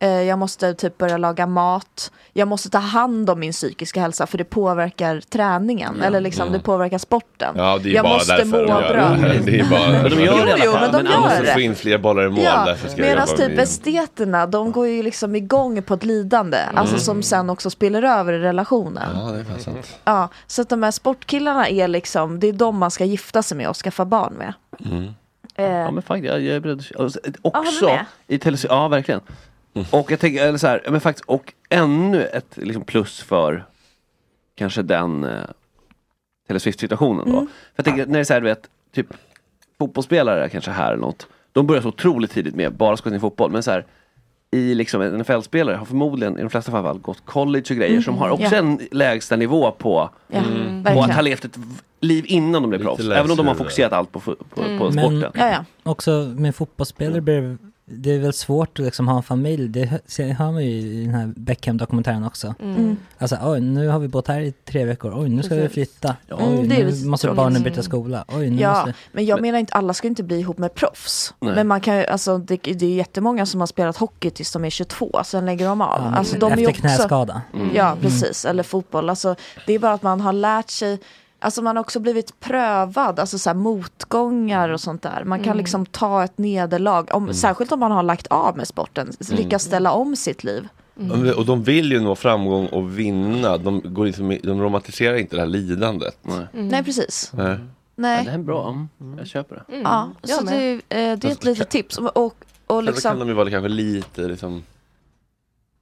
Eh, 0.00 0.08
jag 0.22 0.38
måste 0.38 0.74
typ 0.74 0.98
börja 0.98 1.16
laga 1.16 1.46
mat. 1.46 2.12
Jag 2.32 2.48
måste 2.48 2.70
ta 2.70 2.78
hand 2.78 3.30
om 3.30 3.40
min 3.40 3.52
psykiska 3.52 4.00
hälsa 4.00 4.26
för 4.26 4.38
det 4.38 4.44
påverkar 4.44 5.20
träningen. 5.20 6.02
Eller 6.02 6.20
liksom 6.20 6.52
det 6.52 6.60
påverkar 6.60 6.98
sporten. 6.98 7.54
Ja, 7.58 7.78
det 7.82 7.90
är 7.90 7.94
jag 7.94 8.04
bara 8.04 8.14
måste 8.14 8.32
därför 8.36 8.46
må 8.46 8.56
de 8.56 8.68
gör 8.68 8.92
bra. 8.94 9.28
det. 9.28 9.38
Det 9.44 9.60
är 9.60 9.70
bara... 9.70 9.88
Men 10.02 10.10
de 10.10 10.20
gör 10.24 10.46
det 10.46 10.62
Jo, 10.64 10.72
men 10.72 10.92
de 10.92 11.02
Men 11.02 11.12
gör 11.12 11.20
måste 11.20 11.46
få 11.46 11.60
in 11.60 11.74
fler 11.74 11.98
bollar 11.98 12.26
i 12.26 12.28
mål, 12.28 12.44
Ja, 12.44 12.76
medan 12.96 13.26
typ 13.26 13.38
med- 13.38 13.58
esteterna, 13.58 14.46
de 14.46 14.72
går 14.72 14.86
ju 14.86 15.02
liksom 15.02 15.36
igång 15.36 15.82
på 15.82 15.94
ett 15.94 16.04
lidande. 16.04 16.58
Alltså 16.74 16.98
som 16.98 17.22
sen 17.22 17.50
också 17.50 17.70
spiller 17.70 18.02
över 18.02 18.32
i 18.32 18.38
relationen. 18.38 19.08
Ja, 19.14 19.30
det 19.32 19.54
är 19.54 19.58
sant. 19.58 19.98
Ja, 20.04 20.28
så 20.46 20.62
att 20.62 20.68
de 20.68 20.82
här 20.82 20.90
sportkillarna 20.90 21.68
är 21.68 21.88
liksom, 21.88 22.40
det 22.40 22.46
är 22.48 22.52
de 22.52 22.76
man 22.78 22.90
ska 22.90 23.04
gifta 23.04 23.42
sig 23.42 23.56
med 23.56 23.68
och 23.68 23.76
skaffa 23.76 24.04
barn 24.04 24.34
med. 24.34 24.52
Mm. 24.92 25.04
Eh, 25.54 25.64
Ja 25.64 25.90
men 25.90 26.02
faktiskt, 26.02 26.32
jag, 26.32 26.40
jag 26.42 26.56
är 26.56 26.60
beredd. 26.60 26.84
Ja, 26.98 27.08
Också 27.42 27.90
i 28.26 28.40
ja 28.68 28.88
verkligen. 28.88 29.20
Och 29.90 30.10
jag 30.10 30.20
tänker, 30.20 30.46
eller 30.48 30.58
så 30.58 30.66
här, 30.66 30.82
men 30.90 31.00
faktiskt, 31.00 31.24
och 31.28 31.52
ännu 31.68 32.24
ett 32.24 32.56
liksom, 32.56 32.84
plus 32.84 33.20
för 33.22 33.64
kanske 34.54 34.82
den 34.82 35.24
eh, 35.24 35.30
Taylor 36.46 36.58
Swift-situationen 36.58 37.24
då. 37.32 37.36
Mm. 37.38 37.46
För 37.46 37.72
jag 37.76 37.84
tänker, 37.84 38.06
när 38.06 38.12
det 38.12 38.18
är 38.20 38.24
så 38.24 38.32
här, 38.32 38.40
du 38.40 38.46
vet, 38.46 38.68
typ 38.94 39.06
fotbollsspelare 39.78 40.48
kanske 40.48 40.70
här 40.70 40.88
eller 40.92 41.00
något. 41.00 41.26
De 41.52 41.66
börjar 41.66 41.82
så 41.82 41.88
otroligt 41.88 42.30
tidigt 42.30 42.54
med 42.54 42.72
bara 42.72 42.96
ska 42.96 43.10
sin 43.10 43.20
fotboll, 43.20 43.50
men 43.50 43.62
så 43.62 43.70
här 43.70 43.84
i 44.50 44.74
liksom 44.74 45.02
en 45.02 45.18
NFL-spelare 45.20 45.76
har 45.76 45.84
förmodligen 45.84 46.38
i 46.38 46.40
de 46.42 46.50
flesta 46.50 46.70
fall 46.72 46.98
gått 46.98 47.22
college 47.24 47.64
och 47.70 47.76
grejer 47.76 47.90
Mm. 47.92 48.02
som 48.02 48.18
har 48.18 48.30
också 48.30 48.44
Ja. 48.44 48.56
en 48.56 48.80
lägsta 48.90 49.36
nivå 49.36 49.70
på, 49.70 50.10
Ja, 50.28 50.40
på 50.40 50.48
mm. 50.48 50.78
att 50.80 50.84
verkligen. 50.86 51.10
ha 51.10 51.20
levt 51.22 51.44
ett 51.44 51.56
v- 51.56 51.64
liv 52.00 52.24
innan 52.28 52.62
de 52.62 52.68
blev 52.70 52.82
proffs. 52.82 53.00
Även 53.04 53.30
om 53.30 53.36
de 53.36 53.46
har 53.46 53.54
fokuserat 53.54 53.92
allt 53.92 54.12
på, 54.12 54.20
fo- 54.20 54.36
på, 54.54 54.62
Mm. 54.62 54.78
på 54.78 54.84
Men- 54.84 54.92
sporten. 54.92 55.32
Ja, 55.34 55.50
ja. 55.50 55.64
Också 55.90 56.10
med 56.36 56.54
fotbollsspelare 56.54 57.20
blir 57.20 57.40
det- 57.42 57.56
det 57.90 58.10
är 58.10 58.18
väl 58.18 58.32
svårt 58.32 58.78
att 58.78 58.84
liksom 58.84 59.08
ha 59.08 59.16
en 59.16 59.22
familj. 59.22 59.68
Det 59.68 59.84
hör- 59.84 60.52
man 60.52 60.64
ju 60.64 60.70
i 60.70 61.04
den 61.04 61.14
här 61.14 61.26
Beckham-dokumentären 61.36 62.24
också. 62.26 62.54
Mm. 62.62 62.96
Alltså 63.18 63.36
oj, 63.42 63.60
nu 63.60 63.88
har 63.88 63.98
vi 63.98 64.08
bott 64.08 64.28
här 64.28 64.40
i 64.40 64.52
tre 64.52 64.84
veckor. 64.84 65.12
Oj, 65.16 65.28
nu 65.28 65.42
ska 65.42 65.54
vi 65.54 65.60
Precis. 65.60 65.74
flytta. 65.74 66.16
Ja. 66.26 66.36
Oj, 66.40 66.44
Mm, 66.54 66.68
det 66.68 66.74
är 66.80 66.84
nu 66.84 67.06
måste 67.06 67.26
tråkigt. 67.26 67.36
barnen 67.36 67.62
byta 67.62 67.82
skola. 67.82 68.24
Oj, 68.28 68.50
nu 68.50 68.62
Ja, 68.62 68.72
måste... 68.74 68.94
men 69.12 69.26
jag 69.26 69.40
menar 69.40 69.58
inte 69.58 69.72
alla 69.74 69.94
ska 69.94 70.08
inte 70.08 70.22
bli 70.22 70.38
ihop 70.40 70.58
med 70.58 70.74
proffs. 70.74 71.34
Nej. 71.40 71.54
Men 71.54 71.66
man 71.66 71.80
kan 71.80 72.04
alltså 72.08 72.38
det, 72.38 72.56
det 72.56 72.86
är 72.86 72.94
jättemånga 72.94 73.46
som 73.46 73.60
har 73.60 73.66
spelat 73.66 73.96
hockey 73.96 74.30
tills 74.30 74.52
de 74.52 74.64
är 74.64 74.70
22, 74.70 75.20
sen 75.24 75.46
lägger 75.46 75.66
de 75.68 75.80
av. 75.80 76.00
Ja, 76.02 76.14
alltså, 76.18 76.38
de 76.38 76.46
är 76.52 76.56
efter 76.56 76.68
också, 76.70 76.80
knäskada. 76.80 77.42
Mm. 77.54 77.70
Ja, 77.74 77.96
precis. 78.00 78.44
Eller 78.44 78.62
fotboll. 78.62 79.10
Alltså, 79.10 79.34
det 79.66 79.72
är 79.72 79.78
bara 79.78 79.92
att 79.92 80.02
man 80.02 80.20
har 80.20 80.32
lärt 80.32 80.70
sig 80.70 80.98
Alltså 81.40 81.62
man 81.62 81.76
har 81.76 81.80
också 81.80 82.00
blivit 82.00 82.40
prövad, 82.40 83.20
alltså 83.20 83.38
så 83.38 83.50
här 83.50 83.54
motgångar 83.54 84.68
och 84.68 84.80
sånt 84.80 85.02
där. 85.02 85.24
Man 85.24 85.38
kan 85.38 85.46
Mm. 85.48 85.58
liksom 85.58 85.86
ta 85.86 86.24
ett 86.24 86.38
nederlag, 86.38 87.06
om, 87.14 87.34
särskilt 87.34 87.72
om 87.72 87.80
man 87.80 87.92
har 87.92 88.02
lagt 88.02 88.26
av 88.26 88.56
med 88.56 88.68
sporten, 88.68 89.10
lyckas 89.30 89.62
ställa 89.62 89.92
om 89.92 90.16
sitt 90.16 90.44
liv. 90.44 90.68
Ja, 90.94 91.34
Och 91.34 91.46
de 91.46 91.62
vill 91.62 91.92
ju 91.92 92.00
nå 92.00 92.14
framgång 92.14 92.66
och 92.66 92.98
vinna. 92.98 93.56
De, 93.56 93.80
går 93.84 94.04
liksom, 94.06 94.38
de 94.42 94.60
romantiserar 94.62 95.16
inte 95.16 95.36
det 95.36 95.42
här 95.42 95.48
lidandet. 95.48 96.18
Nej. 96.22 96.46
Nej, 96.52 96.84
precis. 96.84 97.30
Nej. 97.34 97.46
Ja, 97.50 97.56
Nej. 97.96 98.24
det 98.24 98.30
är 98.30 98.38
bra, 98.38 98.68
mm. 99.00 99.18
jag 99.18 99.26
köper 99.26 99.54
det. 99.54 99.72
Mm. 99.72 99.82
Ja, 99.84 100.10
jag 100.22 100.38
så 100.38 100.44
det, 100.44 100.72
eh, 100.72 100.78
det 100.88 101.24
är 101.24 101.26
ett 101.26 101.44
litet 101.44 101.70
tips. 101.70 101.98
Och, 101.98 102.16
och, 102.16 102.34
och 102.66 102.78
Eller 102.78 102.86
kan 102.92 102.94
liksom, 102.94 103.18
de 103.18 103.28
ju 103.28 103.34
vara 103.34 103.50
kanske 103.50 103.68
lite 103.68 104.20
liksom... 104.20 104.62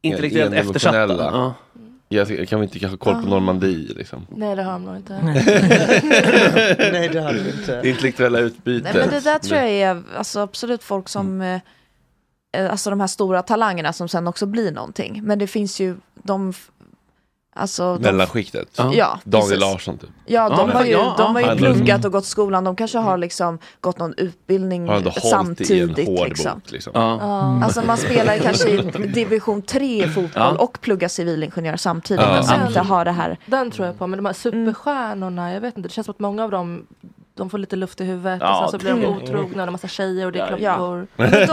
Intellektuellt 0.02 0.54
enemotionella. 0.54 1.14
eftersatta. 1.14 1.36
Ja. 1.38 1.54
Jag 2.08 2.48
kan 2.48 2.60
vi 2.60 2.66
inte 2.66 2.78
kanske 2.78 2.98
koll 2.98 3.14
på 3.14 3.20
Ah. 3.20 3.30
Normandie 3.30 3.94
liksom. 3.96 4.26
Nej 4.30 4.56
det 4.56 4.62
har 4.62 4.78
nog 4.78 4.96
inte. 4.96 5.20
Nej 5.22 7.08
det 7.12 7.20
hade 7.20 7.38
vi 7.38 7.50
inte. 7.50 7.80
Det 7.82 7.88
intellektuella 7.88 8.38
utbytet. 8.38 8.94
Nej 8.94 9.02
men 9.02 9.10
det 9.10 9.20
där 9.20 9.38
tror 9.38 9.60
jag 9.60 9.70
är 9.70 10.02
alltså, 10.16 10.40
absolut 10.40 10.82
folk 10.82 11.08
som, 11.08 11.40
eh, 11.40 11.60
eh, 12.56 12.70
alltså 12.70 12.90
de 12.90 13.00
här 13.00 13.06
stora 13.06 13.42
talangerna 13.42 13.92
som 13.92 14.08
sen 14.08 14.26
också 14.26 14.46
blir 14.46 14.72
någonting. 14.72 15.20
Men 15.24 15.38
det 15.38 15.46
finns 15.46 15.80
ju 15.80 15.96
de, 16.22 16.52
alltså 17.56 17.96
de, 17.96 18.02
Mellanskiktet. 18.02 18.68
Ja. 18.76 18.90
ja, 18.94 19.18
Daniel 19.24 19.48
precis. 19.48 19.60
Larsson 19.60 19.98
typ. 19.98 20.10
Ja, 20.26 20.48
Ja, 20.50 20.56
de 20.56 20.70
har 20.70 20.84
ju, 20.84 20.90
ja, 20.90 21.14
de 21.18 21.34
har 21.34 21.42
ju 21.42 21.46
ja. 21.48 21.54
pluggat 21.56 22.04
och 22.04 22.12
gått 22.12 22.24
skolan. 22.26 22.64
De 22.64 22.76
kanske 22.76 22.98
har 22.98 23.18
liksom 23.18 23.58
gått 23.80 23.98
någon 23.98 24.14
utbildning 24.16 24.86
i 24.88 24.90
en 24.90 25.12
samtidigt. 25.12 26.06
hård 26.08 26.28
Liksom. 26.28 26.52
bok 26.54 26.70
liksom. 26.72 26.92
Ja. 26.94 27.18
Ja. 27.20 27.64
Alltså 27.64 27.82
man 27.82 27.96
spelar 27.96 28.38
kanske 28.38 28.68
i 28.70 28.76
division 29.14 29.62
3 29.62 30.04
i 30.04 30.08
fotboll 30.08 30.30
Ja. 30.34 30.50
och 30.58 30.78
pluggar 30.80 31.08
civilingenjör 31.08 31.76
samtidigt. 31.76 32.24
Ja. 32.26 32.42
Sen- 32.42 32.66
inte 32.66 32.80
har 32.80 33.04
det 33.04 33.12
här. 33.12 33.38
Den 33.46 33.70
tror 33.70 33.86
jag 33.86 33.98
på, 33.98 34.06
men 34.06 34.16
de 34.16 34.26
här 34.26 34.32
superstjärnorna, 34.32 35.52
jag 35.52 35.60
vet 35.60 35.76
inte, 35.76 35.88
det 35.88 35.92
känns 35.92 36.04
som 36.04 36.12
att 36.12 36.20
många 36.20 36.44
av 36.44 36.50
dem 36.50 36.86
de 37.36 37.50
får 37.50 37.58
lite 37.58 37.76
luft 37.76 38.00
i 38.00 38.04
huvudet 38.04 38.38
Ja, 38.40 38.64
och 38.64 38.70
sen 38.70 38.80
så 38.80 38.84
blir 38.84 39.02
de 39.02 39.06
otrogna 39.06 39.62
och 39.62 39.66
är 39.68 39.72
massa 39.72 39.88
tjejer 39.88 40.26
och 40.26 40.32
det 40.32 40.38
är 40.40 40.56
Ja. 40.58 40.74
klockor. 40.76 41.06
De, 41.16 41.26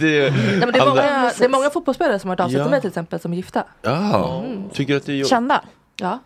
det 0.00 0.18
är, 0.18 0.30
Nej, 0.30 0.56
men 0.58 0.72
det, 0.72 0.78
är 0.78 0.86
många, 0.86 1.32
det 1.38 1.44
är 1.44 1.48
många 1.48 1.70
fotbollsspelare 1.70 2.18
som 2.18 2.30
har 2.30 2.36
hört 2.36 2.40
av 2.44 2.48
sig 2.48 2.58
Ja. 2.58 2.64
till 2.64 2.70
mig 2.70 2.80
till 2.80 2.88
exempel 2.88 3.20
som 3.20 3.32
är 3.32 3.36
gifta. 3.36 3.64
ja, 3.82 4.42
Mm. 4.46 4.70
tycker 4.70 4.96
att 4.96 5.06
det 5.06 5.20
är 5.20 5.24
kända. 5.24 5.62
Ja. 5.96 6.18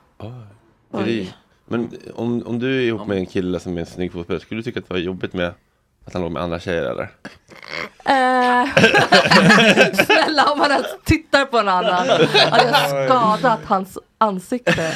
Det- 1.04 1.26
Men 1.68 1.90
om, 2.14 2.42
om 2.46 2.58
du 2.58 2.76
är 2.78 2.80
ihop 2.80 3.06
med 3.06 3.16
en 3.16 3.26
kille 3.26 3.60
som 3.60 3.76
är 3.76 3.80
en 3.80 3.86
snygg 3.86 4.12
fotbollsspelare, 4.12 4.40
skulle 4.42 4.58
du 4.58 4.62
tycka 4.62 4.78
att 4.80 4.88
det 4.88 4.94
var 4.94 5.00
jobbigt 5.00 5.32
med 5.32 5.52
att 6.06 6.12
han 6.12 6.22
låg 6.22 6.32
med 6.32 6.42
andra 6.42 6.60
tjejer 6.60 6.82
eller? 6.82 7.10
Eh, 8.04 8.68
snälla 10.04 10.44
om 10.52 10.60
han 10.60 10.70
ens 10.70 10.86
tittar 11.04 11.44
på 11.44 11.58
en 11.58 11.68
annan 11.68 11.92
hade 11.92 12.28
jag 12.72 13.06
skadat 13.08 13.60
hans 13.64 13.98
ansikte. 14.18 14.92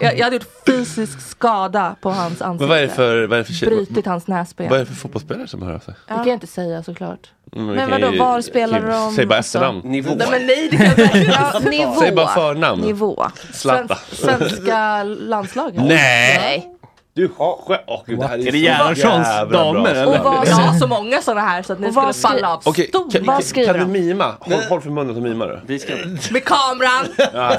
Jag, 0.00 0.18
jag 0.18 0.24
hade 0.24 0.36
gjort 0.36 0.46
fysisk 0.66 1.20
skada 1.20 1.96
på 2.00 2.10
hans 2.10 2.42
ansikte. 2.42 2.62
Men 2.62 2.68
vad 2.68 2.78
är 2.78 2.82
det 2.82 2.88
för, 2.88 3.26
vad 3.26 3.38
är 3.38 3.42
det 3.42 3.44
för, 3.44 3.52
tjej- 3.52 3.68
Brutit 3.68 4.06
hans 4.06 4.26
näsben. 4.26 4.68
vad 4.68 4.76
är 4.76 4.80
det 4.80 4.86
för 4.86 4.94
fotbollsspelare 4.94 5.48
som 5.48 5.62
hör 5.62 5.74
av 5.74 5.78
sig? 5.78 5.94
Det 6.08 6.14
kan 6.14 6.26
jag 6.26 6.34
inte 6.36 6.46
säga 6.46 6.82
såklart. 6.82 7.30
Mm, 7.52 7.68
vi 7.68 7.74
Men 7.76 7.88
kan 7.90 8.00
vadå, 8.00 8.12
ju- 8.12 8.18
var 8.18 8.40
spelar 8.40 8.80
de? 8.90 9.12
Säg 9.16 9.26
bara 9.26 9.36
alltså? 9.36 9.58
efternamn. 9.58 9.80
Nivå. 9.90 10.14
Nej 10.14 10.28
men 10.30 10.46
nej, 10.46 10.68
det 10.70 10.76
kan 10.76 10.86
jag 10.86 11.16
inte. 11.16 11.18
Ja, 11.52 11.58
nivå. 11.70 11.94
Säg 12.00 12.12
bara 12.14 12.28
förnamn. 12.28 12.82
Nivå. 12.82 13.26
Zlatan. 13.52 13.96
Svenska 14.12 15.02
landslaget. 15.04 15.82
Nej! 15.84 16.75
Du 17.16 17.28
skämtar. 17.28 17.84
Åh 17.86 18.02
gud, 18.06 18.18
det 18.18 18.26
här 18.26 18.34
är, 18.34 18.38
Är 18.40 18.44
det 18.44 18.50
så 18.50 18.56
Gerhardssons 18.56 19.52
damer, 19.52 19.90
eller? 19.90 20.06
Och 20.18 20.24
vad, 20.24 20.48
Jag 20.48 20.54
har 20.56 20.78
så 20.78 20.86
många 20.86 21.22
sådana 21.22 21.40
här 21.40 21.62
så 21.62 21.72
att 21.72 21.80
ni 21.80 21.92
skulle 21.92 22.12
falla 22.12 22.48
av 22.54 22.60
kan, 22.74 22.74
stolen. 22.88 23.24
Kan, 23.26 23.42
skriver 23.42 23.74
kan 23.74 23.92
du 23.92 23.98
mima? 24.00 24.34
Håll, 24.40 24.60
håll 24.68 24.80
för 24.80 24.90
munnen 24.90 25.16
och 25.16 25.22
mima 25.22 25.46
du. 25.46 25.60
Vi 25.66 25.78
ska... 25.78 25.92
Med 26.30 26.44
kameran! 26.44 27.06
Ja. 27.32 27.56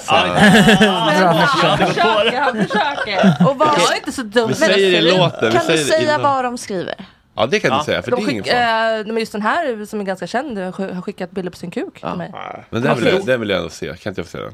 Men 1.07 1.27
han 1.27 1.47
försöker, 1.77 2.39
han 2.39 2.55
försöker. 2.67 3.47
Och 3.49 3.57
vad- 3.57 3.67
Jag 3.67 3.91
är 3.93 3.95
inte 3.97 4.11
så 4.11 4.21
dum. 4.21 4.47
Vi 4.47 4.53
säger 4.55 4.91
det 4.91 4.97
i 5.07 5.17
låten. 5.17 5.51
Kan 5.51 5.61
du 5.67 5.77
säga 5.77 6.01
innan. 6.17 6.21
vad 6.21 6.43
de 6.43 6.57
skriver? 6.57 6.95
Ja, 7.35 7.45
det 7.45 7.59
kan 7.59 7.71
Ja. 7.71 7.77
du 7.77 7.83
säga, 7.83 8.01
för 8.01 8.11
De 8.11 8.25
det 8.25 8.29
är 8.29 8.31
ingen 8.31 8.43
fara. 8.43 8.99
eh, 8.99 9.05
men 9.05 9.17
just 9.17 9.31
den 9.31 9.41
här 9.41 9.85
som 9.85 9.99
är 9.99 10.03
ganska 10.03 10.27
känd 10.27 10.57
har 10.57 10.93
har 10.93 11.01
skickat 11.01 11.31
bilder 11.31 11.51
på 11.51 11.57
sin 11.57 11.71
kuk 11.71 11.99
till 11.99 12.09
mig. 12.17 12.31
Men 12.69 12.81
den 12.81 12.95
vill, 12.97 13.05
jag, 13.07 13.25
den 13.25 13.39
vill 13.39 13.49
jag 13.49 13.57
ändå 13.57 13.69
se. 13.69 13.85
Kan 13.87 14.11
inte 14.11 14.21
jag 14.21 14.25
få 14.25 14.31
se 14.31 14.37
den? 14.43 14.53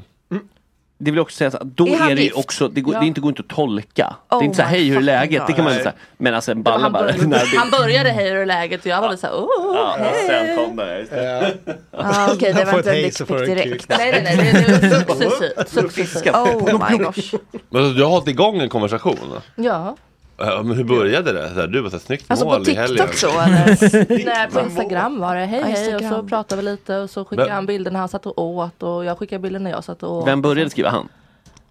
Det 0.98 1.10
vill 1.10 1.20
också 1.20 1.36
säga, 1.36 1.50
så 1.50 1.56
att 1.56 1.62
då 1.62 1.86
Är 1.86 1.96
han 1.96 2.10
är 2.10 2.14
det 2.16 2.22
ju 2.22 2.32
också, 2.32 2.68
det, 2.68 2.80
går, 2.80 2.94
Ja. 2.94 3.00
det 3.00 3.06
inte 3.06 3.20
går 3.20 3.28
inte 3.28 3.42
att 3.42 3.48
tolka. 3.56 4.16
det 4.28 4.34
Oh 4.36 4.40
är 4.40 4.44
inte 4.44 4.56
såhär, 4.56 4.70
hej 4.70 4.88
hur 4.88 4.96
är 4.96 5.00
läget? 5.00 5.42
Det 5.46 5.52
kan 5.52 5.64
man 5.64 5.72
inte 5.72 5.82
säga. 5.84 5.94
Men 6.18 6.34
alltså 6.34 6.50
en 6.52 6.62
balla 6.62 6.78
Han, 6.82 6.92
bara. 6.92 7.02
började, 7.02 7.26
när 7.26 7.56
han 7.58 7.70
började 7.70 8.10
hej 8.10 8.30
hur 8.30 8.36
är 8.36 8.46
läget 8.46 8.80
och 8.80 8.86
jag 8.86 9.00
var 9.00 9.16
såhär 9.16 9.34
oh, 9.34 9.76
Ja, 9.76 9.96
hej. 9.98 10.26
sen 10.26 10.56
kom 10.66 10.76
det. 10.76 10.98
just 10.98 11.10
det. 11.10 11.54
Ah, 11.90 12.32
Okej, 12.34 12.52
det 12.52 12.64
Man 12.64 12.72
var 12.72 12.78
inte 12.78 12.90
en 12.90 13.02
dickpic 13.02 13.28
direkt. 13.28 13.88
Nej 13.88 14.22
nej 14.24 14.36
nej, 14.36 14.52
det, 14.52 14.78
det 14.80 14.86
är 14.86 15.00
successivt. 15.00 15.68
successivt. 15.94 16.34
Oh 16.34 16.88
my 16.90 16.96
gosh. 16.98 17.34
Men 17.70 17.82
alltså, 17.82 17.96
du 17.96 18.02
har 18.02 18.10
hållit 18.10 18.28
igång 18.28 18.60
en 18.60 18.68
konversation? 18.68 19.40
Ja. 19.56 19.96
Ja, 20.36 20.62
Men 20.62 20.76
hur 20.76 20.84
började 20.84 21.32
det? 21.32 21.48
Så 21.48 21.54
här, 21.60 21.66
du 21.66 21.80
var 21.80 21.90
så 21.90 21.96
här, 21.96 22.00
snyggt 22.04 22.24
Alltså 22.28 22.44
på 22.46 22.52
mål 22.52 22.68
i 22.68 22.74
helgen. 22.74 23.06
TikTok 23.06 23.14
så 23.14 23.40
eller? 23.40 24.24
Nej 24.34 24.50
på 24.50 24.60
Instagram 24.60 25.20
var 25.20 25.36
det 25.36 25.44
hej 25.46 25.60
Ja, 25.60 25.66
hej 25.66 25.94
och 25.96 26.02
så 26.02 26.22
pratade 26.22 26.62
vi 26.62 26.70
lite 26.70 26.96
och 26.98 27.10
så 27.10 27.24
skickade 27.24 27.48
Men- 27.48 27.54
han 27.54 27.66
bilder 27.66 27.90
när 27.90 28.00
han 28.00 28.08
satt 28.08 28.26
och 28.26 28.38
åt 28.38 28.82
och 28.82 29.04
jag 29.04 29.18
skickade 29.18 29.38
bilder 29.38 29.60
när 29.60 29.70
jag 29.70 29.84
satt 29.84 30.02
och 30.02 30.12
åt. 30.12 30.28
Vem 30.28 30.42
började 30.42 30.70
skriva? 30.70 30.90
Han? 30.90 31.08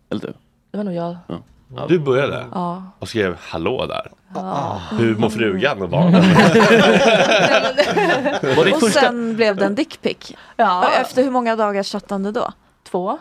Eller 0.10 0.22
du? 0.22 0.34
Det 0.72 0.78
var 0.78 0.84
nog 0.84 0.94
jag. 0.94 1.16
Du 1.88 2.00
började? 2.00 2.46
Ja. 2.52 2.84
Och 3.00 3.10
skrev 3.10 3.36
hallå 3.40 3.86
där. 3.86 4.12
Hur 4.98 5.16
mår 5.16 5.30
frugan 5.30 5.82
och 5.82 5.90
barnen? 5.90 6.24
Och 8.74 8.82
sen 8.90 9.36
blev 9.36 9.56
det 9.56 9.66
en 9.66 9.76
dickpic. 9.76 10.32
Ja. 10.56 10.90
Efter 11.02 11.24
hur 11.24 11.32
många 11.32 11.56
dagars 11.56 11.92
chattande 11.92 12.32
då? 12.32 12.52
Två. 12.92 13.18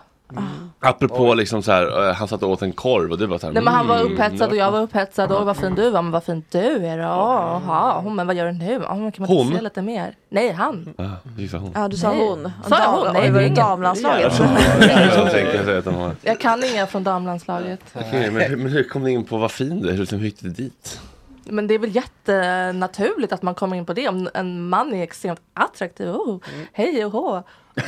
Apropå 0.81 1.35
liksom 1.35 1.63
så 1.63 1.73
här, 1.73 2.09
eh, 2.09 2.15
han 2.15 2.29
satt 2.29 2.43
och 2.43 2.51
åt 2.51 2.63
en 2.63 2.73
korv 2.73 3.13
och 3.13 3.19
du 3.19 3.27
bara 3.27 3.39
så 3.39 3.47
här, 3.47 3.55
Nej 3.55 3.63
men 3.63 3.75
han 3.75 3.89
var 3.89 4.01
mm, 4.01 4.13
upphetsad 4.13 4.51
och 4.51 4.57
jag 4.57 4.71
var 4.71 4.81
upphetsad 4.81 5.33
och 5.33 5.47
vad 5.47 5.57
fin 5.57 5.75
du 5.75 5.91
var 5.91 6.03
men 6.03 6.13
vad 6.13 6.25
fin 6.25 6.45
du 6.51 6.59
är 6.87 6.97
då. 6.99 7.03
Jaha, 7.03 8.01
hon 8.01 8.15
men 8.15 8.27
vad 8.27 8.37
gör 8.37 8.47
du 8.47 8.53
nu? 8.53 8.79
Men 8.79 8.89
kan 8.89 8.99
man 8.99 9.07
inte 9.07 9.25
Hon? 9.25 9.53
se 9.55 9.61
lite 9.61 9.83
mer? 9.83 10.15
Nej 10.29 10.53
han. 10.53 10.95
Var 10.97 11.59
hon. 11.59 11.73
Ja, 11.75 11.89
du 11.89 11.97
sa 11.97 12.09
Nej. 12.13 12.29
hon. 12.29 12.51
Sa 12.69 12.79
jag 12.79 12.89
hon? 12.93 13.13
Nej, 13.13 13.27
det 13.27 13.33
var 13.33 13.41
ingen- 13.41 13.55
damlandslaget? 13.55 14.33
Tänker 15.33 15.55
jag 15.55 15.65
säga 15.65 15.79
att 15.79 15.85
de 15.85 15.95
har. 15.95 16.17
Jag 16.23 16.41
kan 16.41 16.65
inga 16.65 16.87
från 16.87 17.05
damlandslaget. 17.05 17.81
Okej, 17.95 18.31
men, 18.31 18.63
men 18.63 18.73
hur 18.73 18.85
kom 18.85 19.03
ni 19.03 19.11
in 19.11 19.25
på 19.25 19.37
vad 19.39 19.51
fin 19.51 19.81
du 19.81 19.89
är? 19.89 19.93
Hur 19.93 20.07
hur 20.19 20.25
gick 20.25 20.41
det 20.41 20.49
dit? 20.49 21.01
Men 21.45 21.67
det 21.67 21.75
är 21.75 21.79
väl 21.79 21.97
jättenaturligt 21.97 23.33
att 23.33 23.43
man 23.43 23.55
kommer 23.55 23.77
in 23.77 23.87
på 23.87 23.93
det 23.93 24.09
om 24.09 24.29
en 24.35 24.69
man 24.69 24.95
är 24.95 25.03
extremt 25.03 25.41
attraktiv. 25.55 26.09
Oh, 26.09 26.39
hej 26.73 27.05
och 27.05 27.13
hå. 27.13 27.43
det 27.75 27.85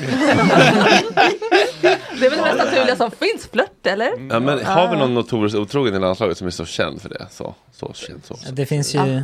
är 2.26 2.30
väl 2.30 2.38
det 2.38 2.42
mest 2.42 2.58
naturliga 2.58 2.96
som 2.96 3.10
finns, 3.10 3.46
flört 3.52 3.86
eller? 3.86 4.06
Ja, 4.30 4.40
men 4.40 4.64
har 4.64 4.90
vi 4.90 4.96
någon 4.96 5.14
notorisk 5.14 5.56
otrogen 5.56 5.94
i 5.94 5.98
landslaget 5.98 6.38
som 6.38 6.46
är 6.46 6.50
så 6.50 6.64
känd 6.64 7.02
för 7.02 7.08
det? 7.08 7.26
Så, 7.30 7.54
så 7.72 7.92
känd 7.94 8.24
så. 8.24 8.36
Det 8.52 8.66
finns 8.66 8.94
ju, 8.94 9.22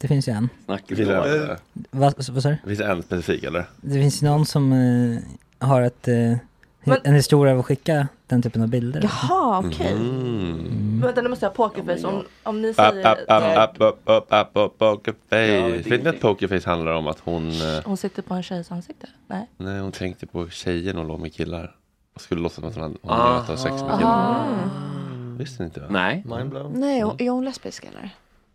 det 0.00 0.08
finns 0.08 0.28
ju 0.28 0.32
en. 0.32 0.48
En, 0.66 1.56
Vad, 1.90 2.14
vad 2.30 2.42
sa 2.42 2.48
du? 2.48 2.56
det 2.62 2.68
finns 2.68 2.80
en 2.80 3.02
specifik 3.02 3.44
eller? 3.44 3.64
Det 3.76 3.94
finns 3.94 4.22
ju 4.22 4.26
någon 4.26 4.46
som 4.46 4.72
eh, 4.72 5.66
har 5.68 5.82
ett, 5.82 6.08
eh, 6.08 6.36
en 6.84 7.14
historia 7.14 7.52
av 7.52 7.58
att 7.58 7.66
skicka 7.66 8.08
den 8.26 8.42
typen 8.42 8.62
av 8.62 8.68
bilder. 8.68 9.00
Jaha, 9.02 9.62
okej. 9.66 9.92
Mm. 9.92 11.00
Vänta 11.00 11.22
nu 11.22 11.28
måste 11.28 11.44
jag 11.44 11.50
ha 11.50 11.54
pokerface. 11.68 12.06
Om, 12.06 12.24
om 12.42 12.62
ni 12.62 12.68
Up, 12.70 12.76
säger... 12.76 13.12
up, 13.12 13.18
up, 13.18 13.80
up, 13.80 13.80
up, 13.80 14.08
up, 14.10 14.26
up, 14.32 14.56
up, 14.56 14.72
Ja, 14.78 14.94
pokerface. 14.94 15.26
det- 15.30 15.90
Vet 15.90 16.02
ni 16.04 16.08
att 16.10 16.20
pokerface 16.20 16.70
handlar 16.70 16.92
om 16.92 17.06
att 17.06 17.20
hon, 17.20 17.48
eh, 17.50 17.56
Hon 17.84 17.96
sitter 17.96 18.22
på 18.22 18.34
en 18.34 18.42
tjejs 18.42 18.70
ansikte? 18.72 19.06
Nej. 19.26 19.46
nej, 19.56 19.80
hon 19.80 19.92
tänkte 19.92 20.26
på 20.26 20.48
tjejen 20.48 20.98
och 20.98 21.04
låg 21.04 21.20
med 21.20 21.34
killar. 21.34 21.76
Och 22.14 22.20
skulle 22.20 22.40
låtsas 22.40 22.56
som 22.56 22.68
att 22.68 22.74
hon 22.76 22.82
hade 23.10 23.22
hade 23.22 23.34
haft 23.34 23.62
sex 23.62 23.82
med 23.82 23.98
killar. 23.98 24.46
Visste 25.38 25.62
ni 25.62 25.66
inte? 25.66 25.80
Va? 25.80 25.86
Nej. 25.90 26.24
Mindblown. 26.26 26.72
Nej, 26.72 27.00
hon- 27.00 27.16
är 27.18 27.30
hon 27.30 27.44
lesbisk 27.44 27.84
eller? 27.84 28.10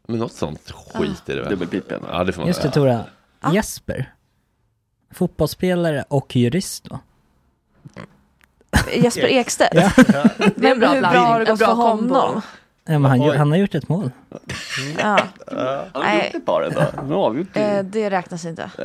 Men 0.08 0.20
något 0.20 0.32
sånt 0.34 0.72
skit 0.72 1.30
är 1.30 1.36
det 1.36 1.42
väl? 1.42 1.50
Dubbelpipen. 1.50 2.02
Ja, 2.12 2.24
det 2.24 2.34
får 2.34 2.42
man 2.42 2.48
Just 2.48 2.62
det. 2.62 2.72
Tora, 2.72 3.04
Jesper. 3.54 4.14
Fotbollsspelare 5.12 6.04
och 6.08 6.36
jurist 6.36 6.84
då. 6.84 7.00
Jesper 8.94 9.28
Ekstedt? 9.28 9.74
Ja. 9.74 9.92
Det 10.56 10.68
är 10.68 10.72
en 10.72 10.80
bra 10.80 10.90
hur 10.90 11.00
bra 11.02 11.10
blandning. 11.10 11.24
har 11.24 11.40
det 11.40 11.46
gått 11.46 11.60
för 11.60 11.66
kombo. 11.66 12.14
honom? 12.16 12.42
Ja, 12.88 13.00
men 13.00 13.12
han, 13.12 13.22
Oj. 13.22 13.38
han 13.38 13.52
har 13.52 13.58
gjort 13.58 13.76
ett 13.76 13.90
mål. 13.90 14.12
Ja. 15.00 15.20
Han 15.48 15.58
har 15.94 16.04
Nej. 16.04 16.26
gjort 16.26 16.36
ett 16.36 16.46
par 16.46 16.62
ändå. 16.62 16.82
Nu 17.08 17.14
har 17.14 17.30
vi 17.30 17.40
gjort 17.40 17.58
Eh, 17.58 17.62
det. 17.64 17.82
det 17.82 18.10
räknas 18.10 18.46
inte. 18.46 18.70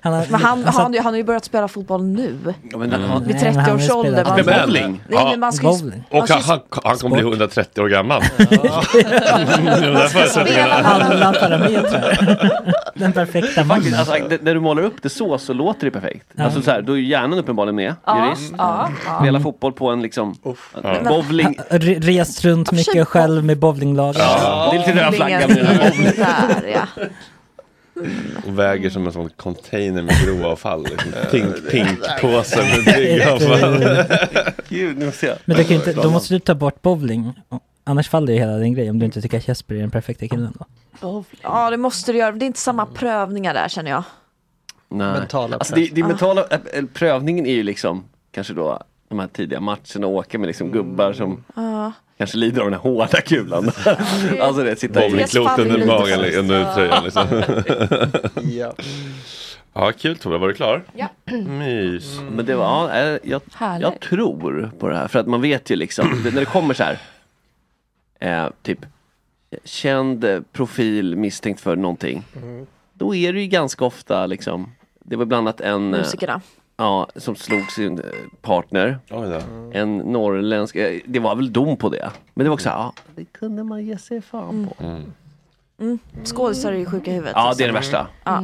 Han 0.00 0.12
har, 0.12 0.26
Men 0.30 0.40
han, 0.40 0.64
han, 0.64 0.94
han 0.94 1.04
har 1.06 1.14
ju 1.16 1.24
börjat 1.24 1.44
spela 1.44 1.68
fotboll 1.68 2.04
nu. 2.04 2.36
Ja, 2.70 2.78
men, 2.78 2.92
Mm. 2.98 3.24
Vid 3.24 3.36
Nej, 3.36 3.44
men 3.44 3.56
han 3.56 3.64
30 3.64 3.70
har 3.70 3.74
års 3.76 3.90
ålder. 3.90 4.24
spelat- 4.24 4.36
Man, 4.46 4.46
Med 4.46 4.62
bowling? 4.66 5.02
nej, 5.08 5.24
men 5.30 5.40
man 5.40 5.52
ska 5.52 5.66
ju, 5.66 5.78
bowling. 5.78 6.04
man 6.12 6.20
Och 6.22 6.28
han, 6.28 6.42
han, 6.42 6.60
han 6.84 6.96
kommer 6.96 7.16
bli 7.16 7.22
Sport. 7.22 7.32
130 7.32 7.82
år 7.82 7.88
gammal. 7.88 8.22
spela 10.28 10.74
Alla 10.74 11.32
parametrar. 11.32 12.18
Den 12.94 13.12
perfekta 13.12 13.64
Faktiskt, 13.64 13.90
mannen. 13.96 14.20
alltså, 14.22 14.38
när 14.44 14.54
du 14.54 14.60
målar 14.60 14.82
upp 14.82 15.02
det 15.02 15.08
så, 15.08 15.38
så 15.38 15.52
låter 15.52 15.84
det 15.84 15.90
perfekt. 15.90 16.26
Alltså 16.38 16.62
så 16.62 16.70
här, 16.70 16.82
då 16.82 16.92
är 16.92 17.00
hjärnan 17.00 17.38
uppenbarligen 17.38 17.76
med. 17.76 17.94
Jurist. 18.06 18.54
ja, 18.58 18.88
ja. 19.06 19.18
Spela 19.20 19.40
fotboll 19.40 19.72
på 19.72 19.90
en 19.90 20.02
liksom, 20.02 20.34
Ja. 20.82 21.00
bowling. 21.04 21.58
Re- 21.70 22.00
Rest 22.00 22.44
runt 22.44 22.72
mycket 22.72 23.08
själv 23.08 23.44
med 23.44 23.58
bowlinglaget. 23.58 24.22
Ja, 24.22 24.68
det 24.72 24.76
är 24.76 24.78
lite 24.86 25.00
röda 25.00 25.12
flaggan. 25.12 25.48
Bowlingen 25.48 26.06
är 26.06 26.16
där, 26.16 26.66
ja. 26.74 27.04
Och 28.46 28.58
väger 28.58 28.90
som 28.90 29.06
en 29.06 29.12
sån 29.12 29.30
container 29.36 30.02
med 30.02 30.14
grovavfall. 30.24 30.82
Liksom. 30.84 31.12
Pink, 31.30 31.70
pink-påse 31.70 32.56
med 32.62 32.84
byggavfall. 32.96 34.04
Gud, 34.68 34.98
nu 34.98 35.06
måste 35.06 35.26
jag. 35.26 35.36
Men 35.44 35.56
du 35.56 35.64
kan 35.64 35.76
inte, 35.76 35.92
då 35.92 36.10
måste 36.10 36.34
du 36.34 36.40
ta 36.40 36.54
bort 36.54 36.82
bowling. 36.82 37.32
Annars 37.84 38.08
faller 38.08 38.32
ju 38.32 38.38
hela 38.38 38.56
din 38.56 38.74
grej 38.74 38.90
om 38.90 38.98
du 38.98 39.04
inte 39.04 39.20
tycker 39.22 39.38
att 39.38 39.48
Jesper 39.48 39.74
är 39.74 39.78
den 39.80 39.90
perfekta 39.90 40.28
killen 40.28 40.52
då. 41.00 41.24
ja, 41.42 41.70
det 41.70 41.76
måste 41.76 42.12
du 42.12 42.18
göra. 42.18 42.32
Det 42.32 42.44
är 42.44 42.46
inte 42.46 42.58
samma 42.60 42.86
prövningar 42.86 43.54
där 43.54 43.68
känner 43.68 43.90
jag. 43.90 44.02
Nej. 44.90 45.12
Mentala 45.12 45.56
alltså, 45.56 45.74
det, 45.74 45.88
det 45.92 46.02
mentala, 46.02 46.44
äh, 46.50 46.84
prövningen 46.94 47.46
är 47.46 47.52
ju 47.54 47.62
liksom, 47.62 48.04
kanske 48.32 48.54
då, 48.54 48.82
de 49.08 49.18
här 49.18 49.26
tidiga 49.28 49.60
matcherna, 49.60 50.06
åka 50.06 50.38
med 50.38 50.46
liksom 50.46 50.70
gubbar 50.72 51.12
som 51.12 51.44
Ja. 51.56 51.92
kanske 52.18 52.36
lider 52.38 52.60
av 52.60 52.66
den 52.70 52.74
här 52.74 52.80
hårda 52.90 53.20
kulan. 53.20 53.70
alltså 54.40 54.62
det, 54.62 54.76
sitta 54.76 55.04
i... 55.06 55.10
Bowlingklot 55.10 55.58
under 55.58 55.86
magen, 55.86 56.20
li- 56.20 56.36
under 56.36 56.74
tröjan 56.74 57.04
liksom. 57.04 57.26
Ja. 58.52 58.74
Ja, 59.72 59.92
kul 59.92 60.16
Tove, 60.16 60.38
var 60.38 60.48
du 60.48 60.54
klar? 60.54 60.82
Ja. 60.94 61.08
Mys. 61.32 62.20
Men 62.30 62.46
det 62.46 62.54
var, 62.54 62.64
ja, 62.90 63.00
äh, 63.00 63.18
jag, 63.22 63.42
jag 63.80 64.00
tror 64.00 64.70
på 64.78 64.88
det 64.88 64.96
här, 64.96 65.08
för 65.08 65.18
att 65.18 65.26
man 65.26 65.40
vet 65.40 65.70
ju 65.70 65.76
liksom, 65.76 66.08
när 66.24 66.30
det 66.40 66.44
kommer 66.44 66.74
så 66.74 66.84
här, 66.84 66.98
eh, 68.20 68.50
typ, 68.62 68.78
känd 69.64 70.24
eh, 70.24 70.40
profil 70.52 71.16
misstänkt 71.16 71.60
för 71.60 71.76
någonting, 71.76 72.24
då 72.92 73.14
är 73.14 73.32
det 73.32 73.40
ju 73.40 73.46
ganska 73.46 73.84
ofta 73.84 74.26
liksom, 74.26 74.72
det 75.04 75.16
var 75.16 75.24
bland 75.24 75.48
annat 75.48 75.60
en, 75.60 75.94
eh, 75.94 76.00
Musikerna. 76.00 76.40
Ja, 76.78 77.08
som 77.16 77.36
slog 77.36 77.70
sin 77.70 77.98
eh, 77.98 78.04
partner, 78.42 78.98
Oj 79.10 79.28
då. 79.28 79.40
en 79.78 79.98
norrländsk, 79.98 80.76
eh, 80.76 81.00
det 81.06 81.18
var 81.18 81.36
väl 81.36 81.52
dom 81.52 81.76
på 81.76 81.88
det, 81.88 82.10
men 82.34 82.44
det 82.44 82.50
var 82.50 82.54
också, 82.54 82.68
ja, 82.68 82.92
det 83.16 83.24
kunde 83.24 83.64
man 83.64 83.84
ge 83.84 83.98
sig 83.98 84.22
fan 84.22 84.68
på. 84.78 84.84
Mm. 85.80 85.98
Skådisar 86.24 86.72
är 86.72 86.76
ju 86.76 86.86
sjuka 86.86 87.10
i 87.10 87.14
huvudet. 87.14 87.32
Ja, 87.36 87.54
det 87.58 87.64
är 87.64 87.68
det 87.68 87.74
värsta. 87.74 88.06
Ja. 88.24 88.42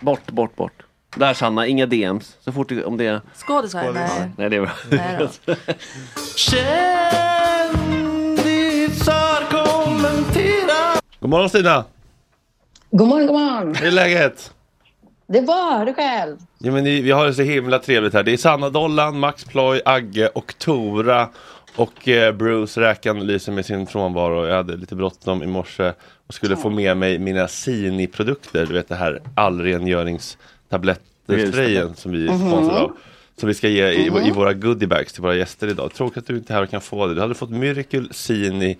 Bort, 0.00 0.30
bort, 0.30 0.56
bort. 0.56 0.82
Där 1.16 1.34
Sanna, 1.34 1.66
inga 1.66 1.86
DMs. 1.86 2.36
Så 2.40 2.52
fort 2.52 2.68
det, 2.68 2.84
om 2.84 2.96
det... 2.96 3.20
Skådisar? 3.34 3.92
Nej. 3.92 4.30
Nej, 4.36 4.50
det 4.50 4.56
är 4.56 4.60
bra. 4.60 4.70
Nej 4.90 5.16
då. 5.18 5.54
God 11.20 11.30
morgon 11.30 11.48
Stina! 11.48 11.84
God 12.90 13.08
morgon, 13.08 13.26
god 13.26 13.36
morgon. 13.40 13.74
Hur 13.74 13.86
är 13.86 13.90
läget? 13.90 14.53
Det 15.26 15.40
var 15.40 15.86
du 15.86 15.94
själv. 15.94 16.36
Ja, 16.58 16.72
men 16.72 16.84
vi 16.84 17.10
har 17.10 17.26
det 17.26 17.34
så 17.34 17.42
himla 17.42 17.78
trevligt 17.78 18.14
här. 18.14 18.22
Det 18.22 18.32
är 18.32 18.36
Sanna 18.36 18.70
Dollan, 18.70 19.18
Max 19.18 19.44
Ploy, 19.44 19.80
Agge 19.84 20.28
och 20.28 20.58
Tora. 20.58 21.28
Och 21.76 22.08
eh, 22.08 22.34
Bruce 22.34 22.80
Räkan 22.80 23.26
lyser 23.26 23.52
med 23.52 23.66
sin 23.66 23.86
frånvaro. 23.86 24.46
Jag 24.46 24.56
hade 24.56 24.76
lite 24.76 24.94
bråttom 24.94 25.42
i 25.42 25.46
morse 25.46 25.92
och 26.26 26.34
skulle 26.34 26.56
få 26.56 26.70
med 26.70 26.96
mig 26.96 27.18
mina 27.18 27.48
Sini-produkter. 27.48 28.66
Du 28.66 28.74
vet 28.74 28.88
det 28.88 28.94
här 28.94 29.22
allrengöringstablettsprayen 29.34 31.94
som 31.94 32.12
vi 32.12 32.28
är 32.28 32.38
sponsrade 32.38 32.80
av. 32.80 32.96
Som 33.36 33.48
vi 33.48 33.54
ska 33.54 33.68
ge 33.68 33.88
i, 33.88 34.06
i 34.06 34.30
våra 34.30 34.52
goodiebags 34.52 35.12
till 35.12 35.22
våra 35.22 35.34
gäster 35.34 35.68
idag. 35.68 35.94
Tråkigt 35.94 36.18
att 36.18 36.26
du 36.26 36.36
inte 36.36 36.52
är 36.52 36.54
här 36.54 36.62
och 36.62 36.70
kan 36.70 36.80
få 36.80 37.06
det. 37.06 37.14
Du 37.14 37.20
hade 37.20 37.34
fått 37.34 37.50
Miracle, 37.50 38.08
Sini 38.10 38.78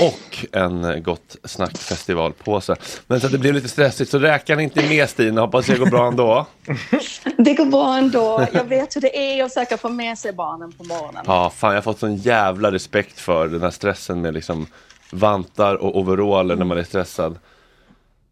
och 0.00 0.46
en 0.52 0.84
eh, 0.84 0.96
Gott 0.96 1.36
Snack 1.44 1.78
festivalpåse. 1.78 2.76
Men 3.06 3.20
så 3.20 3.26
att 3.26 3.32
det 3.32 3.38
blev 3.38 3.54
lite 3.54 3.68
stressigt 3.68 4.10
så 4.10 4.18
räknar 4.18 4.56
ni 4.56 4.62
inte 4.62 4.88
med 4.88 5.08
Stina, 5.10 5.40
hoppas 5.40 5.66
det 5.66 5.78
går 5.78 5.86
bra 5.86 6.06
ändå. 6.08 6.46
Det 7.36 7.54
går 7.54 7.64
bra 7.64 7.96
ändå. 7.98 8.46
Jag 8.52 8.64
vet 8.64 8.96
hur 8.96 9.00
det 9.00 9.16
är 9.16 9.44
att 9.44 9.54
försöka 9.54 9.76
få 9.76 9.88
med 9.88 10.18
sig 10.18 10.32
barnen 10.32 10.72
på 10.72 10.84
morgonen. 10.84 11.24
Ja, 11.26 11.50
fan 11.50 11.70
jag 11.70 11.76
har 11.76 11.82
fått 11.82 11.98
sån 11.98 12.16
jävla 12.16 12.72
respekt 12.72 13.20
för 13.20 13.48
den 13.48 13.62
här 13.62 13.70
stressen 13.70 14.20
med 14.20 14.34
liksom 14.34 14.66
vantar 15.10 15.74
och 15.74 15.98
overaller 15.98 16.56
när 16.56 16.64
man 16.64 16.78
är 16.78 16.82
stressad. 16.82 17.38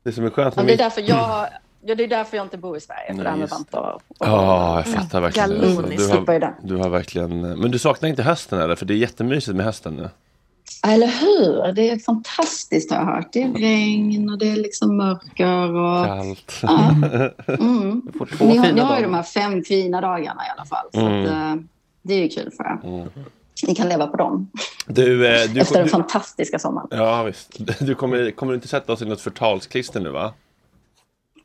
Det 0.02 0.12
som 0.12 0.24
är 0.24 0.30
skönt 0.30 0.54
Ja, 0.56 0.62
med 0.62 0.68
det, 0.70 0.74
är 0.74 0.84
därför 0.84 1.00
jag, 1.00 1.48
ja, 1.84 1.94
det 1.94 2.04
är 2.04 2.08
därför 2.08 2.36
jag 2.36 2.46
inte 2.46 2.58
bor 2.58 2.76
i 2.76 2.80
Sverige. 2.80 3.06
För 3.06 3.14
Nej, 3.14 3.24
det 3.24 3.30
här 3.30 3.36
med 3.36 3.48
vantar 3.48 3.94
och... 3.94 4.02
Ja, 4.18 4.76
jag 4.76 4.86
fattar 4.94 5.20
verkligen. 5.20 5.50
det. 5.50 5.56
Galon, 5.56 5.90
du, 5.96 6.06
har, 6.08 6.54
du 6.62 6.76
har 6.76 6.88
verkligen, 6.88 7.40
men 7.40 7.70
du 7.70 7.78
saknar 7.78 8.08
inte 8.08 8.22
hösten 8.22 8.60
eller? 8.60 8.76
För 8.76 8.86
det 8.86 8.94
är 8.94 8.98
jättemysigt 8.98 9.56
med 9.56 9.66
hösten 9.66 9.94
nu. 9.94 10.08
Eller 10.86 11.06
hur? 11.06 11.72
Det 11.72 11.90
är 11.90 11.98
fantastiskt 11.98 12.90
har 12.90 12.98
jag 12.98 13.06
hört. 13.06 13.28
Det 13.32 13.42
är 13.42 13.52
regn 13.52 14.30
och 14.30 14.38
det 14.38 14.48
är 14.50 14.56
liksom 14.56 14.96
mörker 14.96 15.74
och... 15.74 16.06
Kallt. 16.06 16.52
Ja. 16.62 16.94
Mm. 17.58 18.02
får 18.18 18.26
två 18.26 18.44
Ni 18.44 18.56
har, 18.56 18.64
fina 18.66 18.74
ni 18.74 18.80
har 18.80 18.96
ju 18.96 19.02
de 19.02 19.14
här 19.14 19.22
fem 19.22 19.62
fina 19.64 20.00
dagarna 20.00 20.42
i 20.46 20.50
alla 20.56 20.64
fall. 20.64 20.86
Så 20.92 21.00
Mm. 21.00 21.22
att, 21.22 21.28
eh, 21.58 21.64
det 22.02 22.14
är 22.14 22.18
ju 22.22 22.28
kul 22.28 22.50
för 22.56 22.64
er. 22.64 23.08
Ni 23.66 23.74
kan 23.74 23.88
leva 23.88 24.06
på 24.06 24.16
dem. 24.16 24.50
Du, 24.86 25.26
eh, 25.26 25.50
du, 25.50 25.60
Efter 25.60 25.74
den 25.74 25.84
du, 25.84 25.90
fantastiska 25.90 26.58
sommaren. 26.58 26.88
ja, 26.90 27.22
visst. 27.22 27.56
Du 27.80 27.94
kommer, 27.94 28.30
kommer 28.30 28.52
du 28.52 28.54
inte 28.56 28.68
sätta 28.68 28.92
oss 28.92 29.02
i 29.02 29.04
något 29.06 29.20
förtalsklister 29.20 30.00
nu 30.00 30.10
va? 30.10 30.32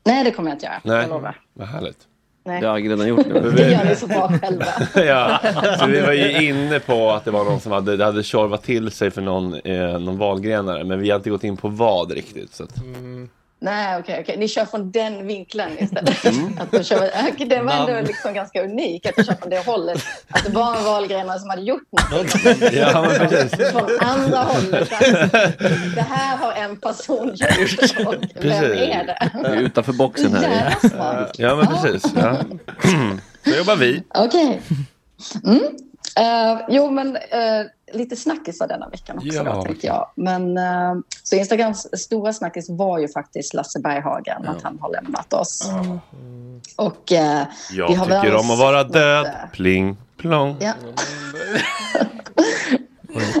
Nej, 0.04 0.24
det 0.24 0.30
kommer 0.30 0.50
jag 0.50 0.56
inte 0.56 0.66
göra. 0.66 0.80
Nej, 0.84 0.96
Jag 1.00 1.08
lovar. 1.10 1.40
vad 1.52 1.68
härligt. 1.68 1.98
Nej. 2.44 2.60
Det 2.60 2.66
har 2.66 2.78
jag 2.78 2.90
redan 2.90 3.08
gjort 3.08 3.26
nu. 3.26 3.40
Det 3.56 3.70
gör 3.70 3.84
ni 3.84 3.96
så 3.96 4.06
bra 4.06 4.32
själva. 4.42 4.66
ja, 5.06 5.40
så 5.78 5.86
vi 5.86 6.00
var 6.00 6.12
ju 6.12 6.48
inne 6.48 6.80
på 6.80 7.10
att 7.10 7.24
det 7.24 7.30
var 7.30 7.44
någon 7.44 7.60
som 7.60 7.72
hade, 7.72 7.96
det 7.96 8.04
hade 8.04 8.22
tjorvat 8.22 8.62
till 8.62 8.90
sig 8.90 9.10
för 9.10 9.22
någon, 9.22 9.54
eh, 9.54 9.98
någon 9.98 10.18
valgrenare. 10.18 10.84
Men 10.84 11.00
vi 11.00 11.10
har 11.10 11.16
inte 11.16 11.30
gått 11.30 11.44
in 11.44 11.56
på 11.56 11.68
vad 11.68 12.10
riktigt. 12.12 12.54
Så 12.54 12.64
att, 12.64 12.74
Nej, 13.62 13.98
okej, 13.98 14.18
okej. 14.20 14.36
Ni 14.36 14.48
kör 14.48 14.64
från 14.64 14.90
den 14.90 15.26
vinkeln 15.26 15.78
istället. 15.78 16.26
Att 16.60 16.70
du 16.70 16.84
kör, 16.84 17.10
okej, 17.32 17.46
det 17.46 17.62
var 17.62 17.72
ändå 17.72 18.00
liksom 18.06 18.34
ganska 18.34 18.62
unikt 18.64 19.06
att 19.06 19.16
du 19.16 19.24
kör 19.24 19.34
från 19.34 19.50
det 19.50 19.66
hållet. 19.66 20.02
Att 20.30 20.44
det 20.44 20.50
var 20.52 20.76
en 20.76 20.84
valgrenare 20.84 21.38
som 21.38 21.50
hade 21.50 21.62
gjort 21.62 21.88
något. 21.92 22.72
Ja, 22.72 23.02
men 23.02 23.28
precis. 23.28 23.70
Från 23.70 23.90
andra 24.00 24.38
hållet. 24.38 24.92
Att 24.92 25.28
det 25.94 26.06
här 26.08 26.36
har 26.36 26.52
en 26.52 26.76
person 26.76 27.26
gjort. 27.34 28.06
Och 28.06 28.14
vem 28.14 28.28
Precis. 28.40 28.62
är 28.62 29.04
det? 29.06 29.30
Det 29.42 29.48
är 29.48 29.56
utanför 29.56 29.92
boxen 29.92 30.34
här. 30.34 30.88
Smart. 30.88 31.34
ja, 31.38 31.56
men 31.56 31.66
precis. 31.66 32.12
Ja. 32.16 32.36
Så 33.44 33.56
jobbar 33.58 33.76
vi. 33.76 34.02
Okej. 34.14 34.60
Mm. 35.44 35.60
Eh, 36.16 36.60
jo, 36.68 36.90
men 36.90 37.16
eh, 37.16 37.66
lite 37.92 38.16
snackisar 38.16 38.68
denna 38.68 38.88
veckan 38.88 39.16
också 39.16 39.28
Ja. 39.28 39.42
då, 39.42 39.62
tänkte 39.62 39.86
jag. 39.86 40.10
Men, 40.14 40.58
eh, 40.58 40.94
så 41.22 41.36
Instagrams 41.36 41.88
stora 42.00 42.32
snackis 42.32 42.70
var 42.70 42.98
ju 42.98 43.08
faktiskt 43.08 43.54
Lasse 43.54 43.80
Berghagen, 43.80 44.48
att 44.48 44.62
han 44.62 44.78
har 44.80 44.90
lämnat 44.90 45.32
oss. 45.32 45.70
Och 46.76 47.12
eh, 47.12 47.42
Jag 47.72 47.88
vi 47.88 47.94
har 47.94 48.06
väl 48.06 48.22
tycker 48.22 48.36
om 48.36 48.50
att 48.50 48.58
vara 48.58 48.84
död. 48.84 49.24
något, 49.26 49.52
Pling 49.52 49.96
plong. 50.16 50.56
Ja. 50.60 50.72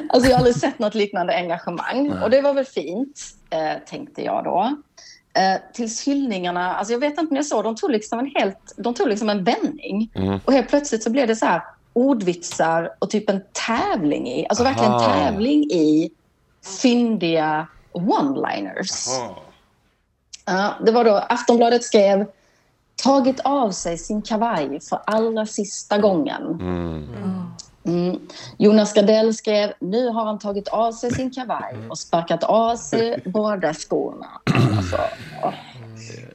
Alltså 0.08 0.30
jag 0.30 0.36
har 0.36 0.38
aldrig 0.38 0.56
sett 0.56 0.78
något 0.78 0.94
liknande 0.94 1.34
engagemang. 1.36 2.08
Nej. 2.08 2.22
Och 2.24 2.30
det 2.30 2.40
var 2.40 2.54
väl 2.54 2.64
fint, 2.64 3.20
eh, 3.50 3.78
tänkte 3.86 4.22
jag 4.24 4.44
då. 4.44 4.76
Eh, 5.34 5.60
tills 5.72 6.06
hyllningarna, 6.08 6.74
alltså 6.74 6.92
jag 6.92 7.00
vet 7.00 7.10
inte 7.18 7.30
om 7.30 7.36
jag 7.36 7.46
såg, 7.46 7.64
de 7.64 7.76
tog 7.76 7.90
liksom 7.90 8.18
en 8.18 8.26
helt, 8.34 8.74
de 8.76 8.94
tog 8.94 9.08
liksom 9.08 9.28
en 9.30 9.44
vändning. 9.44 10.10
Mm. 10.14 10.40
Och 10.44 10.52
helt 10.52 10.68
plötsligt 10.68 11.02
så 11.02 11.10
blev 11.10 11.26
det 11.26 11.36
så 11.36 11.46
här 11.46 11.62
ordvitsar 11.92 12.90
och 12.98 13.10
typ 13.10 13.30
en 13.30 13.42
tävling 13.66 14.28
i, 14.28 14.46
alltså 14.48 14.64
verkligen 14.64 14.92
Aha. 14.92 15.14
tävling 15.14 15.62
i 15.62 16.10
fyndiga 16.82 17.66
one-liners. 17.92 19.06
Ja, 20.46 20.74
det 20.86 20.92
var 20.92 21.04
då 21.04 21.14
Aftonbladet 21.28 21.84
skrev 21.84 22.26
tagit 23.02 23.40
av 23.40 23.70
sig 23.70 23.98
sin 23.98 24.22
kavaj 24.22 24.80
för 24.80 25.00
allra 25.06 25.46
sista 25.46 25.98
gången. 25.98 26.42
Mm. 27.84 28.20
Jonas 28.58 28.94
Gardell 28.94 29.34
skrev 29.34 29.72
nu 29.80 30.08
har 30.08 30.24
han 30.24 30.38
tagit 30.38 30.68
av 30.68 30.92
sig 30.92 31.12
sin 31.12 31.30
kavaj 31.30 31.74
och 31.90 31.98
sparkat 31.98 32.44
av 32.44 32.76
sig 32.76 33.22
båda 33.24 33.74
skorna. 33.74 34.26
Alltså, 34.76 34.96
ja. 35.42 35.54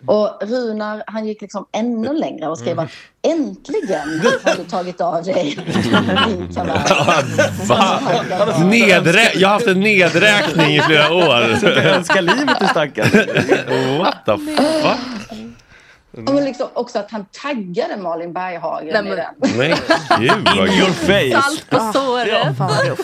Och 0.08 0.38
Runar 0.42 1.04
han 1.08 1.28
gick 1.28 1.42
liksom 1.42 1.66
ännu 1.72 2.14
längre 2.14 2.48
och 2.48 2.58
skrev 2.58 2.80
att 2.80 2.90
äntligen 3.28 4.22
har 4.44 4.56
du 4.58 4.64
tagit 4.64 5.02
av 5.02 5.24
dig 5.24 5.58
din 5.84 6.54
kavaj. 6.56 6.80
Va? 7.68 8.00
Nedrä- 8.58 9.32
jag 9.36 9.48
har 9.48 9.54
haft 9.54 9.68
en 9.68 9.80
nedräkning 9.80 10.76
i 10.76 10.80
flera 10.82 11.14
år. 11.14 11.44
Älskar 11.78 12.22
livet, 12.22 12.58
du 12.60 12.68
stackare. 12.68 13.98
What 13.98 14.16
the 14.26 14.38
fuck? 14.38 14.98
Ja, 16.26 16.34
men 16.34 16.44
liksom 16.46 16.68
också 16.74 17.00
att 17.00 17.12
han 17.12 17.26
taggade 17.42 17.98
Malin 17.98 18.34
Berghagen 18.34 18.88
Nej, 18.94 19.00
i 19.00 19.04
men- 19.04 19.18
den. 19.18 19.58
Men 19.58 19.70
gud 20.20 20.48
vad 20.58 20.68
In 20.68 20.74
your 20.74 20.90
face. 20.92 21.42
Salt 21.42 21.70
på 21.70 22.00
såret. 22.00 22.28
Ja, 22.28 22.96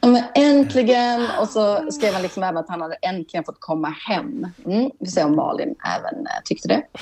men 0.00 0.22
äntligen! 0.34 1.26
Och 1.40 1.48
så 1.48 1.90
skrev 1.92 2.12
han 2.12 2.22
liksom 2.22 2.42
även 2.42 2.56
att 2.56 2.68
han 2.68 2.80
hade 2.80 2.94
äntligen 2.94 3.44
fått 3.44 3.60
komma 3.60 3.94
hem. 4.08 4.46
Mm, 4.66 4.90
vi 5.00 5.06
ser 5.06 5.24
om 5.24 5.36
Malin 5.36 5.74
även 5.98 6.14
eh, 6.26 6.32
tyckte 6.44 6.68
det. 6.68 6.82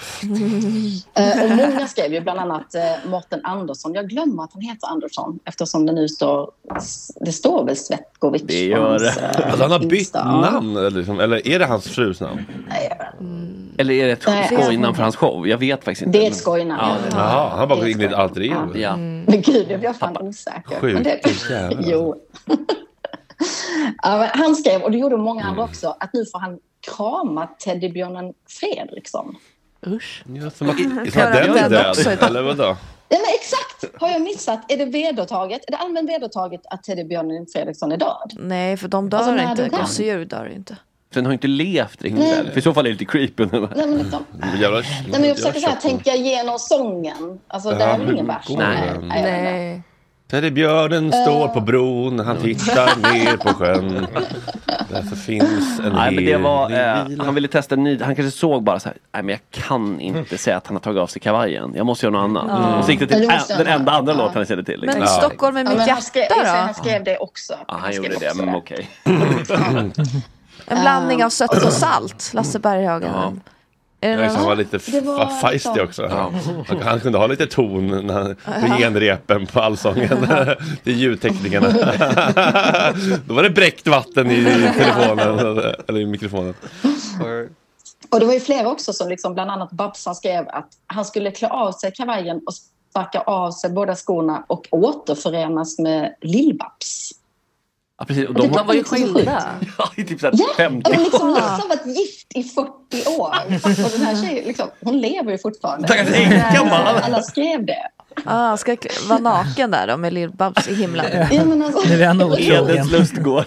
Eh, 1.15 1.45
och 1.45 1.51
många 1.51 1.87
skrev 1.89 2.13
ju 2.13 2.21
bland 2.21 2.39
annat 2.41 2.75
eh, 2.75 3.11
Morten 3.11 3.41
Andersson. 3.45 3.95
Jag 3.95 4.09
glömmer 4.09 4.43
att 4.45 4.53
han 4.53 4.63
heter 4.63 4.87
Andersson 4.89 5.39
eftersom 5.45 5.87
det 5.87 5.93
nu 5.93 6.09
står, 6.09 6.51
det 7.21 7.33
står 7.33 7.65
väl 7.65 7.77
Svetkovic. 7.77 8.43
Det 8.43 8.65
gör 8.65 8.99
det. 8.99 9.09
eh, 9.09 9.47
Alltså 9.47 9.63
han 9.63 9.71
har 9.73 9.79
bytt 9.79 9.93
Insta. 9.99 10.25
Namn, 10.41 10.77
eller, 10.77 10.91
liksom, 10.91 11.21
eller 11.21 11.49
är 11.49 11.59
det 11.59 11.67
hans 11.67 11.89
frus 11.89 12.21
namn? 12.21 12.41
Eller 13.79 13.95
är 13.95 14.07
det 14.07 14.13
ett 14.13 14.47
skojnamn 14.63 14.95
för 14.95 15.03
hans 15.03 15.17
show? 15.17 15.49
Jag 15.49 15.59
vet 15.59 15.85
faktiskt 15.85 16.07
inte. 16.07 16.19
Det 16.19 16.27
är 16.27 16.31
ett 16.31 16.37
skojnamn. 16.37 16.81
Ja, 16.83 16.97
det 17.11 17.17
är. 17.17 17.21
Jaha, 17.21 17.49
han 17.51 17.59
har 17.59 17.67
bara 17.67 17.79
gått 17.79 17.89
in 17.89 18.01
i 18.01 18.05
ett 18.05 18.13
alter 18.15 18.41
ego. 18.43 18.77
Ja. 18.77 18.97
Men 18.97 19.43
gud, 19.43 19.67
jag 19.71 19.81
blir 19.81 19.93
fan 19.93 20.17
osäker. 20.19 20.81
Sjukt 20.81 21.05
det, 21.05 21.21
jävlar. 21.51 21.83
jo. 21.87 22.15
ja, 24.03 24.31
han 24.35 24.57
skrev, 24.57 24.83
och 24.83 24.91
det 24.91 24.99
gjorde 24.99 25.17
många 25.17 25.45
andra 25.45 25.65
också, 25.65 25.97
att 26.01 26.13
nu 26.13 26.27
får 26.27 26.39
han 26.39 26.59
krama 26.97 27.47
teddybjörnen 27.47 28.33
Fredriksson. 28.49 29.37
Usch. 29.87 30.25
Ja, 30.27 30.51
som 30.51 30.71
att, 30.71 30.77
den 30.77 30.99
är 30.99 31.69
död, 31.69 32.23
eller 32.23 32.43
vadå? 32.43 32.77
Ja, 33.09 33.19
men 33.19 33.35
exakt! 33.35 34.01
Har 34.01 34.09
jag 34.09 34.23
missat? 34.23 34.73
Är 34.73 34.77
det 34.77 34.85
vedertaget? 34.85 35.65
Är 35.67 35.71
det 35.71 35.77
allmänt 35.77 36.11
vedertaget 36.11 36.61
att 36.71 36.83
teddybjörnen 36.83 37.47
Fredriksson 37.53 37.93
är 37.93 37.97
död? 37.97 38.33
Nej, 38.39 38.77
för 38.77 38.89
de 38.89 39.11
dör 39.11 39.19
Alltså, 39.19 39.65
inte. 39.65 39.77
Gosedjur 39.79 40.25
dör 40.25 40.53
inte. 40.55 40.77
Den 41.15 41.27
har 41.27 41.33
inte 41.33 41.47
levt 41.47 42.03
riktigt 42.03 42.19
Nej. 42.19 42.51
För 42.51 42.59
i 42.59 42.63
så 42.63 42.75
fall 42.75 42.87
är 42.87 42.91
det 42.91 42.99
lite 42.99 43.05
creepy. 43.05 43.47
Nej, 43.53 43.69
men 43.75 43.99
liksom, 43.99 44.25
Jävla, 44.61 44.81
nej, 44.81 45.07
men 45.11 45.25
jag 45.25 45.37
försöker 45.37 45.61
så 45.61 45.69
här, 45.69 45.77
tänka 45.77 46.15
igenom 46.15 46.59
sången. 46.59 47.41
Alltså, 47.49 47.71
det 47.71 47.85
är 47.85 47.99
väl 47.99 48.13
ingen 48.13 48.27
vers? 48.27 48.49
Nej. 48.49 48.99
nej. 49.03 49.23
Nej. 49.23 49.83
Teddybjörnen 50.31 51.13
står 51.13 51.49
på 51.49 51.61
bron, 51.61 52.19
han 52.19 52.37
tittar 52.37 53.13
ner 53.13 53.37
på 53.37 53.49
sjön. 53.49 54.07
Därför 54.91 55.17
finns 55.17 55.79
en 55.79 55.93
Nej 55.93 56.15
men 56.15 56.25
det 56.25 56.37
var, 56.37 56.71
eh, 56.71 57.25
han 57.25 57.35
ville 57.35 57.49
testa 57.49 57.75
en 57.75 57.85
ny, 57.85 58.03
han 58.03 58.17
kanske 58.17 58.39
såg 58.39 58.63
bara 58.63 58.81
så 58.81 58.89
här, 58.89 58.99
nej 59.15 59.23
men 59.23 59.29
jag 59.33 59.65
kan 59.65 60.01
inte 60.01 60.39
säga 60.39 60.57
att 60.57 60.67
han 60.67 60.77
har 60.77 60.81
tagit 60.81 61.01
av 61.01 61.07
sig 61.07 61.21
kavajen. 61.23 61.73
Jag 61.77 61.87
måste 61.87 62.07
göra 62.07 62.27
något 62.27 62.39
annat. 62.39 62.63
Ja. 62.63 62.79
Och 62.79 62.85
så 62.85 62.91
gick 62.91 63.01
det 63.01 63.07
till 63.07 63.19
Men 63.19 63.37
måste 63.37 63.57
den 63.57 63.67
enda 63.67 63.93
andra 63.93 64.13
ja. 64.13 64.19
låten 64.19 64.37
han 64.37 64.47
kände 64.47 64.65
till. 64.65 64.81
Men 64.81 64.87
Liksom. 64.87 65.03
Ja. 65.03 65.09
Stockholm 65.09 65.57
är 65.57 65.65
Ja, 65.65 65.69
mitt 65.69 65.79
men 65.79 65.89
han, 65.89 66.03
skrev, 66.03 66.23
hjärta 66.23 66.49
han 66.49 66.69
då? 66.69 66.75
skrev 66.75 67.05
det 67.05 67.19
också. 67.19 67.55
Ja, 67.69 67.75
han 67.81 67.93
skrev 67.93 68.13
gjorde 68.13 68.19
det, 68.27 68.35
men 68.45 68.55
okej. 68.55 68.89
En 70.67 70.81
blandning 70.81 71.25
av 71.25 71.31
sött 71.31 71.65
och 71.65 71.73
salt, 71.73 72.31
Lasse 72.35 72.59
Berghagen. 72.59 73.11
Ja. 73.15 73.33
Är 74.01 74.23
Ja, 74.23 74.29
han 74.29 74.45
var 74.47 74.57
lite 74.57 75.01
var 75.01 75.41
feisty 75.41 75.71
så. 75.75 75.85
också. 75.85 76.07
Han, 76.07 76.83
han 76.83 77.01
kunde 77.01 77.19
ha 77.19 77.27
lite 77.27 77.47
ton 77.47 78.07
när 78.07 78.15
han, 78.15 78.37
på 78.61 78.77
genrepen 78.77 79.47
på 79.47 79.61
allsången. 79.61 80.19
Det 80.83 80.91
är 80.91 80.95
ljudteknikerna. 80.95 81.71
Då 83.27 83.35
var 83.35 83.43
det 83.43 83.51
bräckt 83.51 83.87
vatten 83.87 84.31
i 84.31 84.45
telefonen, 84.77 85.59
eller 85.89 86.01
i 86.01 86.07
mikrofonen. 86.07 86.55
Och 88.11 88.21
det 88.21 88.27
var 88.27 88.33
ju 88.33 88.41
flera 88.41 88.69
också 88.69 88.93
som 88.93 89.09
liksom, 89.09 89.35
bland 89.35 89.51
annat 89.51 89.71
Babsan 89.71 90.15
skrev 90.15 90.49
att 90.49 90.69
han 90.87 91.05
skulle 91.05 91.31
klä 91.31 91.49
av 91.49 91.73
sig 91.73 91.93
kavajen 91.93 92.41
och 92.47 92.55
sparka 92.91 93.21
av 93.21 93.51
sig 93.51 93.71
båda 93.71 93.95
skorna 93.95 94.45
och 94.47 94.67
återförenas 94.71 95.79
med 95.79 96.15
Lill-Babs. 96.21 97.13
Ja, 97.99 98.05
precis. 98.05 98.29
Och 98.29 98.35
Det 98.35 98.49
de 98.49 98.67
var 98.67 98.75
ju 98.75 98.85
så 98.85 98.95
skilda. 98.95 99.45
ja, 99.79 99.91
i 99.97 100.05
typ 100.05 100.21
såhär 100.21 100.35
Ja, 100.37 100.47
50 100.57 100.91
men 100.91 101.03
liksom 101.03 101.29
Lasse 101.31 101.63
har 101.63 101.69
varit 101.69 101.87
gift 101.99 102.27
i 102.35 102.43
40 102.43 102.71
år. 103.21 103.35
Och 103.85 103.91
den 103.91 104.07
här 104.07 104.23
tjejen, 104.23 104.45
liksom, 104.45 104.69
hon 104.81 105.01
lever 105.01 105.33
ju 105.33 105.39
fortfarande. 105.39 105.89
Stackars 105.89 106.15
änkan 106.15 106.69
bara. 106.71 106.89
Alla 107.01 107.23
skrev 107.23 107.67
det. 107.67 107.89
Ah, 108.25 108.57
ska 108.57 108.77
vara 109.09 109.19
naken 109.19 109.71
där 109.71 109.87
då 109.87 109.97
med 109.97 110.13
Lill-Babs 110.13 110.69
i 110.69 110.75
himlen. 110.75 111.27
Ja, 111.31 111.45
men 111.45 111.63
alltså, 111.63 111.89
Nu 111.89 112.03
är. 112.03 112.41
Edens 112.41 112.91
lustgård. 112.91 113.45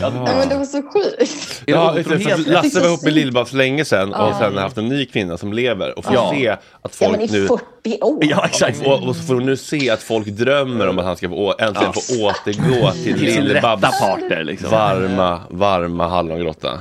Ja, 0.00 0.10
men 0.10 0.48
det 0.48 0.56
var 0.56 0.64
så 0.64 0.82
sjukt. 0.82 1.62
Ja, 1.66 1.92
för 1.94 2.50
Lasse 2.50 2.80
var 2.80 2.86
ihop 2.88 3.02
med 3.02 3.12
Lill-Babs 3.12 3.54
länge 3.54 3.84
sedan 3.84 4.14
och 4.14 4.28
Ja. 4.28 4.38
sen 4.38 4.54
har 4.54 4.62
haft 4.62 4.78
en 4.78 4.88
ny 4.88 5.06
kvinna 5.06 5.38
som 5.38 5.52
lever 5.52 5.98
och 5.98 6.04
får 6.04 6.14
Ja. 6.14 6.30
se 6.34 6.48
att 6.48 6.60
Ja, 6.82 6.88
folk 6.92 7.10
men 7.12 7.20
i 7.20 7.32
nu... 7.32 7.46
40 7.46 8.00
år. 8.02 8.18
Ja, 8.24 8.46
exakt. 8.46 8.86
Och, 8.86 9.02
och 9.08 9.16
så 9.16 9.22
får 9.22 9.34
hon 9.34 9.46
nu 9.46 9.56
se 9.56 9.90
att 9.90 10.02
folk 10.02 10.26
drömmer 10.26 10.88
om 10.88 10.98
att 10.98 11.04
han 11.04 11.16
ska 11.16 11.28
få, 11.28 11.34
å- 11.48 11.54
äntligen 11.58 11.92
Ja. 11.96 12.00
få 12.00 12.26
återgå 12.26 12.90
till 12.92 13.48
rätta 13.52 13.76
parter, 13.76 14.44
liksom. 14.44 14.70
varma, 14.70 15.40
varma 15.50 16.08
hallongrotta. 16.08 16.78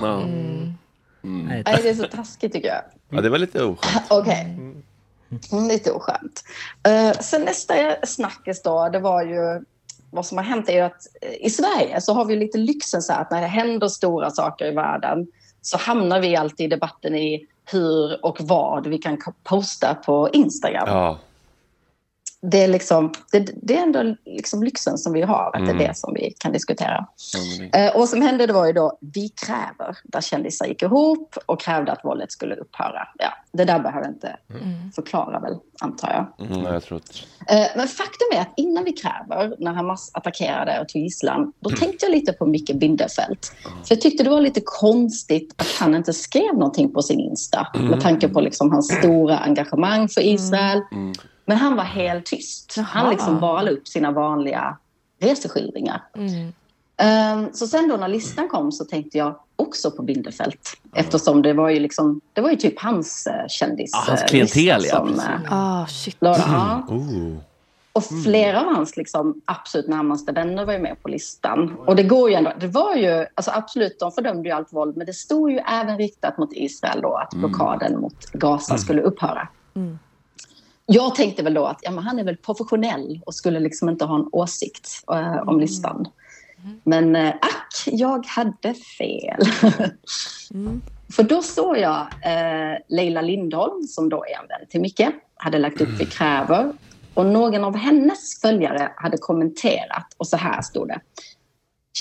Nej, 1.22 1.64
det 1.66 1.90
är 1.90 1.94
så 1.94 2.04
taskigt 2.04 2.54
tycker 2.54 2.68
jag. 2.68 2.82
Ja, 3.10 3.22
det 3.22 3.30
var 3.30 3.38
lite 3.38 3.64
oskönt. 3.64 4.04
Okej. 4.10 4.58
Mm, 5.52 5.68
Lite 5.68 5.92
oskönt. 5.92 6.44
Uh, 6.88 7.12
sen 7.22 7.42
nästa 7.42 7.74
snackis 8.04 8.62
då, 8.62 8.90
det 8.90 9.00
var 9.00 9.24
ju 9.24 9.62
vad 10.16 10.26
som 10.26 10.38
har 10.38 10.46
hänt 10.46 10.70
är 10.70 10.74
ju 10.74 10.80
att 10.80 11.08
eh, 11.22 11.46
i 11.46 11.50
Sverige 11.50 12.02
så 12.02 12.14
har 12.14 12.26
vi 12.26 12.36
lite 12.36 12.58
lyxen 12.58 13.02
så 13.02 13.14
här 13.14 13.22
att 13.22 13.32
när 13.32 13.42
det 13.42 13.48
händer 13.48 13.88
stora 13.88 14.30
saker 14.32 14.66
i 14.66 14.72
världen 14.72 15.28
så 15.62 15.78
hamnar 15.78 16.20
vi 16.20 16.36
alltid 16.36 16.66
i 16.66 16.70
debatten 16.70 17.16
i 17.16 17.48
hur 17.72 18.26
och 18.26 18.38
vad 18.42 18.88
vi 18.88 18.98
kan 18.98 19.18
posta 19.44 19.96
på 19.96 20.30
Instagram. 20.34 20.88
Ja. 20.88 21.18
Det, 22.52 22.64
är 22.64 22.68
liksom, 22.68 23.14
det, 23.32 23.50
det 23.62 23.78
är 23.78 23.84
ändå 23.84 24.16
liksom 24.26 24.64
lyxen 24.64 24.98
som 24.98 25.14
vi 25.14 25.22
har, 25.22 25.46
att 25.54 25.66
det 25.66 25.72
Mm. 25.72 25.82
är 25.82 25.88
det 25.88 25.96
som 25.98 26.14
vi 26.14 26.34
kan 26.40 26.52
diskutera. 26.52 27.08
Eh, 27.74 27.96
och 27.96 28.10
som 28.10 28.22
hände 28.22 28.46
det 28.46 28.54
var 28.54 28.66
ju 28.68 28.74
då 28.74 28.98
Vi 29.02 29.30
kräver, 29.30 29.98
där 30.04 30.22
kändisar 30.22 30.66
gick 30.66 30.82
ihop 30.82 31.36
och 31.46 31.60
krävde 31.62 31.92
att 31.92 32.00
våldet 32.06 32.32
skulle 32.32 32.56
upphöra. 32.56 33.08
Ja, 33.18 33.28
det 33.52 33.66
där 33.66 33.80
behöver 33.80 34.06
jag 34.08 34.14
inte 34.16 34.38
förklara 34.96 35.40
väl, 35.40 35.56
antar 35.82 36.28
jag. 36.40 36.48
Mm, 36.48 36.74
jag 36.74 36.84
tror. 36.84 37.02
Eh, 37.48 37.68
Men 37.76 37.88
faktum 37.88 38.28
är 38.36 38.42
att 38.42 38.54
innan 38.58 38.84
vi 38.84 38.92
kräver, 38.92 39.56
när 39.60 39.74
Hamas 39.74 40.12
attackerade 40.14 40.80
och 40.82 40.90
tog 40.90 41.02
gisslan, 41.02 41.54
då 41.60 41.70
tänkte 41.70 42.06
jag 42.06 42.12
lite 42.12 42.34
på 42.34 42.46
Micke 42.46 42.74
Bindefeld. 42.76 43.38
För 43.64 43.96
jag 43.96 44.02
tyckte 44.02 44.24
det 44.24 44.30
var 44.30 44.42
lite 44.42 44.62
konstigt 44.66 45.54
att 45.58 45.68
han 45.80 45.96
inte 45.96 46.14
skrev 46.14 46.54
någonting 46.54 46.94
på 46.94 47.02
sin 47.02 47.20
Insta 47.20 47.68
med 47.74 48.02
tanke 48.02 48.28
på 48.30 48.42
liksom 48.42 48.72
hans 48.72 48.94
stora 48.98 49.38
engagemang 49.38 50.08
för 50.10 50.22
Israel. 50.22 50.82
Men 51.46 51.58
han 51.58 51.76
var 51.76 51.84
helt 51.84 52.26
tyst. 52.26 52.76
Han 52.78 53.10
liksom 53.10 53.40
bara 53.40 53.62
la 53.62 53.72
upp 53.72 53.88
sina 53.88 54.12
vanliga 54.12 54.78
reseskildringar. 55.20 56.04
Ehm, 56.98 57.54
Så 57.54 57.68
sen 57.68 57.88
då 57.90 57.98
när 57.98 58.08
listan 58.08 58.50
kom 58.50 58.72
så 58.72 58.86
tänkte 58.86 59.18
jag 59.18 59.36
också 59.56 59.92
på 59.92 60.04
Bindefeld. 60.04 60.56
Eftersom 60.94 61.42
det 61.42 61.54
var 61.54 61.70
ju 61.70 61.80
liksom, 61.80 62.22
det 62.34 62.42
var 62.42 62.50
ju 62.50 62.56
typ 62.56 62.80
hans 62.80 63.28
uh, 63.32 63.48
kändis. 63.48 63.92
Ja, 63.94 64.04
hans 64.08 64.22
eh, 64.22 64.28
klientel, 64.28 64.86
ja, 64.86 65.08
eh, 65.18 65.54
Ah, 65.54 65.88
shit. 65.88 66.18
ja. 66.20 66.84
Oh. 66.88 67.38
Och 67.94 68.04
flera 68.24 68.60
av 68.62 68.76
hans 68.76 68.98
liksom, 68.98 69.42
absolut 69.46 69.88
närmaste 69.88 70.32
vänner 70.32 70.66
var 70.66 70.74
ju 70.74 70.80
med 70.80 71.04
på 71.04 71.10
listan. 71.10 71.76
Och 71.86 71.96
det 71.96 72.04
går 72.04 72.30
ju 72.30 72.36
ändå, 72.36 72.52
det 72.60 72.68
var 72.68 72.96
ju, 72.96 73.26
alltså 73.36 73.52
absolut, 73.52 74.00
de 74.00 74.12
fördömde 74.12 74.50
ju 74.50 74.56
allt 74.56 74.74
våld, 74.74 74.98
men 74.98 75.06
det 75.06 75.14
stod 75.14 75.52
ju 75.52 75.58
även 75.58 75.98
riktat 75.98 76.38
mot 76.38 76.50
Israel 76.54 77.02
då 77.02 77.14
att 77.16 77.34
Mm. 77.34 77.50
blockaden 77.50 78.02
mot 78.02 78.26
Gaza 78.34 78.78
skulle 78.78 79.02
upphöra. 79.02 79.48
Jag 80.86 81.16
tänkte 81.16 81.44
väl 81.44 81.54
då 81.54 81.66
att 81.66 81.80
ja, 81.82 81.92
men 81.92 82.04
han 82.04 82.20
är 82.20 82.24
väl 82.24 82.38
professionell 82.38 83.22
och 83.26 83.36
skulle 83.36 83.60
liksom 83.60 83.90
inte 83.90 84.06
ha 84.06 84.16
en 84.16 84.30
åsikt 84.32 84.90
eh, 85.12 85.50
om 85.50 85.60
listan. 85.60 86.08
Men 86.84 87.16
eh, 87.16 87.30
ack, 87.30 87.84
jag 87.86 88.26
hade 88.26 88.74
fel. 88.74 89.40
För 91.16 91.24
då 91.24 91.42
såg 91.42 91.78
jag 91.78 92.02
eh, 92.02 92.78
Leila 92.88 93.22
Lindholm, 93.22 93.84
som 93.84 94.10
då 94.10 94.26
är 94.26 94.42
en 94.42 94.48
vän 94.48 94.68
till 94.70 94.82
Micke, 94.82 95.08
hade 95.36 95.60
lagt 95.60 95.82
upp 95.82 95.90
Vi 96.00 96.06
kräver. 96.06 96.74
Och 97.14 97.26
någon 97.26 97.64
av 97.64 97.76
hennes 97.76 98.42
följare 98.42 98.92
hade 98.96 99.18
kommenterat 99.18 100.08
och 100.18 100.28
så 100.28 100.38
här 100.38 100.62
stod 100.62 100.88
det. 100.88 101.00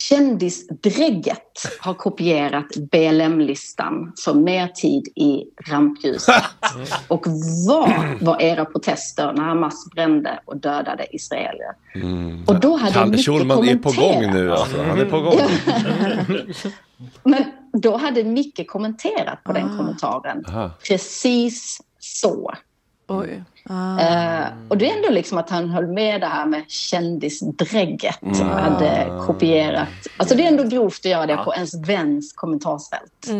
Kändisdrägget 0.00 1.78
har 1.80 1.94
kopierat 1.94 2.76
BLM-listan 2.76 4.12
för 4.24 4.34
mer 4.34 4.68
tid 4.68 5.08
i 5.16 5.44
rampljuset. 5.70 6.42
Och 7.08 7.26
vad 7.68 7.90
var 8.20 8.42
era 8.42 8.64
protester 8.64 9.32
när 9.32 9.42
Hamas 9.42 9.90
brände 9.94 10.40
och 10.44 10.56
dödade 10.56 11.16
israeler? 11.16 11.74
Mm. 11.94 12.44
Och 12.46 12.60
då 12.60 12.76
hade 12.76 12.92
Kalle 12.92 13.18
Schulman 13.18 13.68
är 13.68 13.76
på 13.76 13.90
kommenterat. 13.90 14.22
gång 14.24 14.32
nu 14.32 14.52
alltså. 14.52 14.82
Han 14.82 15.00
är 15.00 15.04
på 15.04 15.20
gång. 15.20 15.40
Men 17.22 17.44
då 17.72 17.96
hade 17.96 18.24
Micke 18.24 18.66
kommenterat 18.66 19.44
på 19.44 19.52
den 19.52 19.76
kommentaren. 19.76 20.44
Aha. 20.48 20.70
Precis 20.88 21.80
så. 21.98 22.54
Oj. 23.08 23.44
Eh, 23.70 24.46
och 24.68 24.78
det 24.78 24.90
är 24.90 24.96
ändå 24.96 25.10
liksom 25.10 25.38
att 25.38 25.50
han 25.50 25.70
höll 25.70 25.86
med 25.86 26.20
det 26.20 26.26
här 26.26 26.46
med 26.46 26.64
kändisdrägget. 26.68 28.22
Mm. 28.22 28.48
Hade 28.48 29.06
kopierat. 29.26 29.88
Alltså 30.16 30.34
det 30.34 30.44
är 30.44 30.48
ändå 30.48 30.62
grovt 30.62 30.98
att 30.98 31.10
göra 31.10 31.26
det 31.26 31.36
på 31.36 31.54
ens 31.54 31.74
väns 31.74 32.32
kommentarsfält. 32.32 33.30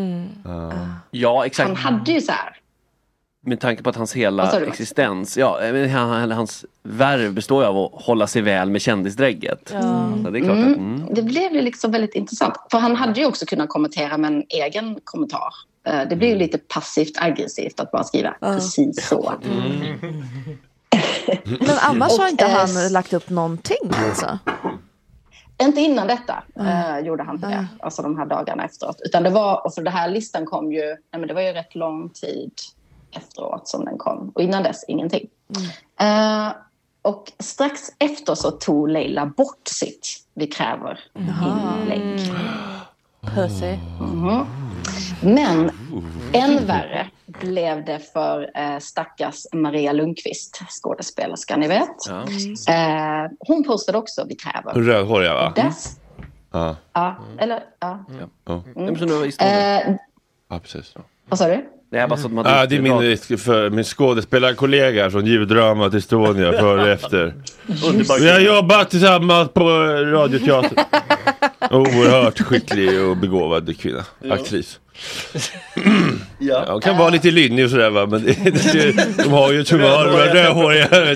Ja, 1.11 1.47
exakt. 1.47 1.69
Han 1.69 1.77
hade 1.77 2.13
ju 2.13 2.21
så 2.21 2.33
här. 2.33 2.57
Med 3.47 3.61
tanke 3.61 3.83
på 3.83 3.91
att 3.91 3.97
hans 3.97 4.13
hela 4.13 4.61
existens, 4.61 5.37
ja, 5.37 5.61
han, 5.93 6.31
hans 6.31 6.65
värv 6.83 7.33
består 7.35 7.63
ju 7.63 7.69
av 7.69 7.79
att 7.79 7.91
hålla 8.05 8.27
sig 8.27 8.43
väl 8.43 8.71
med 8.71 8.83
kändisdrägget. 8.83 9.69
Så 10.25 10.31
det 10.31 10.39
är 10.39 10.45
klart 10.45 10.59
att, 10.59 10.77
mm. 10.77 11.03
Det 11.11 11.23
blev 11.23 11.53
ju 11.53 11.63
liksom 11.63 11.91
väldigt 11.91 12.15
intressant. 12.15 12.55
För 12.71 12.79
han 12.79 12.97
hade 12.97 13.21
ju 13.21 13.27
också 13.27 13.47
kunnat 13.47 13.69
kommentera 13.69 14.19
med 14.19 14.33
en 14.33 14.45
egen 14.49 14.99
kommentar. 15.05 15.53
Eh, 15.87 16.09
Det 16.09 16.17
blir 16.17 16.29
ju 16.29 16.35
lite 16.35 16.59
passivt 16.59 17.13
aggressivt 17.19 17.81
att 17.81 17.91
bara 17.91 18.05
skriva 18.05 18.35
precis 18.41 19.09
så. 19.09 19.33
Men 21.45 21.79
annars 21.81 22.19
har 22.19 22.29
inte 22.29 22.45
eh, 22.45 22.51
han 22.51 22.93
lagt 22.93 23.13
upp 23.13 23.31
någonting 23.31 23.91
alltså? 24.09 24.39
Inte 25.63 25.81
innan 25.81 26.07
detta 26.07 26.43
eh, 26.61 26.99
gjorde 27.07 27.23
han 27.23 27.35
inte 27.35 27.49
det, 27.49 27.67
alltså 27.83 28.03
de 28.03 28.19
här 28.19 28.27
dagarna 28.27 28.65
efteråt. 28.65 29.01
Utan 29.05 29.23
det 29.23 29.31
var, 29.31 29.67
och 29.67 29.75
för 29.75 29.83
det 29.83 29.91
här 29.91 30.11
listan 30.11 30.47
kom 30.47 30.73
ju, 30.73 30.85
nej 30.87 30.97
men 31.19 31.27
det 31.29 31.35
var 31.35 31.41
ju 31.43 31.53
rätt 31.53 31.75
lång 31.75 32.09
tid 32.09 32.51
efteråt 33.17 33.69
som 33.69 33.85
den 33.85 33.99
kom. 33.99 34.33
Och 34.35 34.43
innan 34.43 34.63
dess 34.63 34.85
ingenting. 34.89 35.27
Eh, 36.01 36.49
och 37.03 37.33
strax 37.39 37.81
efter 37.99 38.35
så 38.35 38.51
tog 38.51 38.89
Leila 38.89 39.27
bort 39.27 39.69
sitt 39.69 40.09
Vi 40.35 40.47
kräver 40.47 41.01
inlägg. 41.15 42.33
Pussy. 43.35 43.77
Mhm. 44.01 44.47
Men 45.25 45.71
än 46.33 46.67
värre 46.67 47.07
blev 47.27 47.85
det 47.85 48.01
för 48.13 48.51
eh, 48.55 48.79
stackars 48.79 49.37
Maria 49.53 49.93
Lundqvist, 49.93 50.61
skådespelerskan 50.69 51.61
ni 51.61 51.69
vet. 51.69 52.09
Eh, 52.69 53.31
hon 53.39 53.65
postade 53.65 53.99
också 53.99 54.25
Vi 54.29 54.35
kräver. 54.35 54.73
Rödhåriga 54.81 55.35
va? 55.35 55.53
Dess, 55.57 55.97
Ja. 56.53 56.77
ja, 56.93 57.17
eller 57.39 57.63
ja. 57.81 58.05
Ja, 58.47 58.63
Mm. 58.77 58.95
Var 59.09 59.27
i 59.27 59.33
Stockholm. 59.33 59.59
Eh, 59.59 59.97
ja 60.51 60.59
precis. 60.59 60.93
Ja. 60.95 61.01
vad 61.29 61.39
sa 61.39 61.49
du? 61.49 61.65
Det 61.91 61.99
är 61.99 62.09
bara 62.09 62.17
så 62.17 62.27
att 62.27 62.33
man 62.33 62.45
Ja, 62.49 62.67
det 62.67 62.77
är 62.77 62.81
min, 62.81 62.99
risk 62.99 63.39
för 63.41 63.71
min 63.71 63.85
skådespelarkollega 63.85 65.11
från 65.11 65.27
ljuddramat 65.27 65.95
Estonia 65.95 66.53
före 66.53 66.83
och 66.83 66.89
efter. 66.89 67.35
Vi 68.21 68.31
har 68.31 68.41
jobbat 68.41 68.91
tillsammans 68.91 69.49
på 69.53 69.65
Radioteatern. 70.05 70.85
Oerhört 71.71 72.41
skicklig 72.41 73.03
och 73.03 73.17
begåvad 73.17 73.79
kvinna, 73.79 74.05
aktris. 74.31 74.81
Ja. 76.39 76.65
Hon 76.73 76.81
kan 76.81 76.99
vara 76.99 77.11
lite 77.11 77.31
lynnig 77.31 77.65
och 77.65 77.71
sådär 77.71 77.91
va, 77.91 78.07
men 78.07 78.25
det, 78.25 78.33
det, 78.73 79.17
de 79.23 79.29
har 79.33 79.53
ju 79.53 79.59
är 79.61 80.35
rödhåriga. 80.35 81.13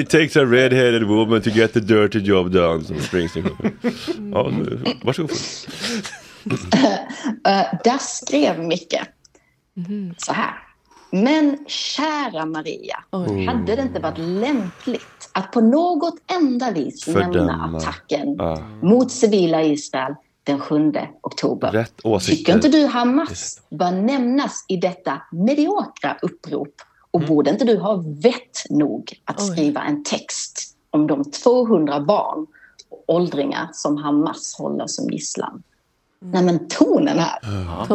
It 0.00 0.10
takes 0.10 0.36
a 0.36 0.40
red-headed 0.44 1.04
woman 1.04 1.42
to 1.42 1.50
get 1.50 1.72
the 1.72 1.80
dirty 1.80 2.18
job 2.18 2.50
done, 2.52 2.84
som 2.84 2.98
Springsteen 3.00 3.48
sjunger. 3.48 3.72
Ja, 4.32 4.50
varsågod. 5.04 5.30
Eh, 7.46 7.78
där 7.84 7.98
skrev 7.98 8.58
Micke 8.58 9.00
så 10.16 10.32
här. 10.32 10.54
Men 11.10 11.58
kära 11.68 12.46
Maria, 12.46 12.96
Oj. 13.10 13.46
hade 13.46 13.76
det 13.76 13.82
inte 13.82 14.00
varit 14.00 14.18
lämpligt 14.18 15.30
att 15.32 15.52
på 15.52 15.60
något 15.60 16.14
enda 16.40 16.70
vis 16.70 17.06
nämna 17.06 17.24
Fördöma. 17.24 17.76
attacken 17.78 18.34
Ja. 18.38 18.58
mot 18.82 19.10
civila 19.12 19.62
Israel 19.62 20.14
den 20.44 20.60
7 20.60 20.92
oktober? 21.22 21.72
Rätt 21.72 21.96
Tycker 21.96 22.08
åsikter. 22.08 22.54
inte 22.54 22.68
du 22.68 22.86
Hamas 22.86 23.60
bör 23.70 23.92
nämnas 23.92 24.64
i 24.68 24.76
detta 24.76 25.22
mediokra 25.32 26.16
upprop? 26.22 26.74
Och 27.10 27.20
borde 27.20 27.50
inte 27.50 27.64
du 27.64 27.78
ha 27.78 28.02
vett 28.06 28.70
nog 28.70 29.12
att 29.24 29.46
skriva 29.46 29.82
en 29.82 30.04
text 30.04 30.76
om 30.90 31.06
de 31.06 31.30
200 31.30 32.00
barn 32.00 32.46
och 32.90 33.04
åldringar 33.06 33.68
som 33.72 33.96
Hamas 33.96 34.54
håller 34.58 34.86
som 34.86 35.10
gisslan? 35.10 35.62
Nej 36.20 36.42
men 36.42 36.68
tonen 36.68 37.18
här, 37.18 37.38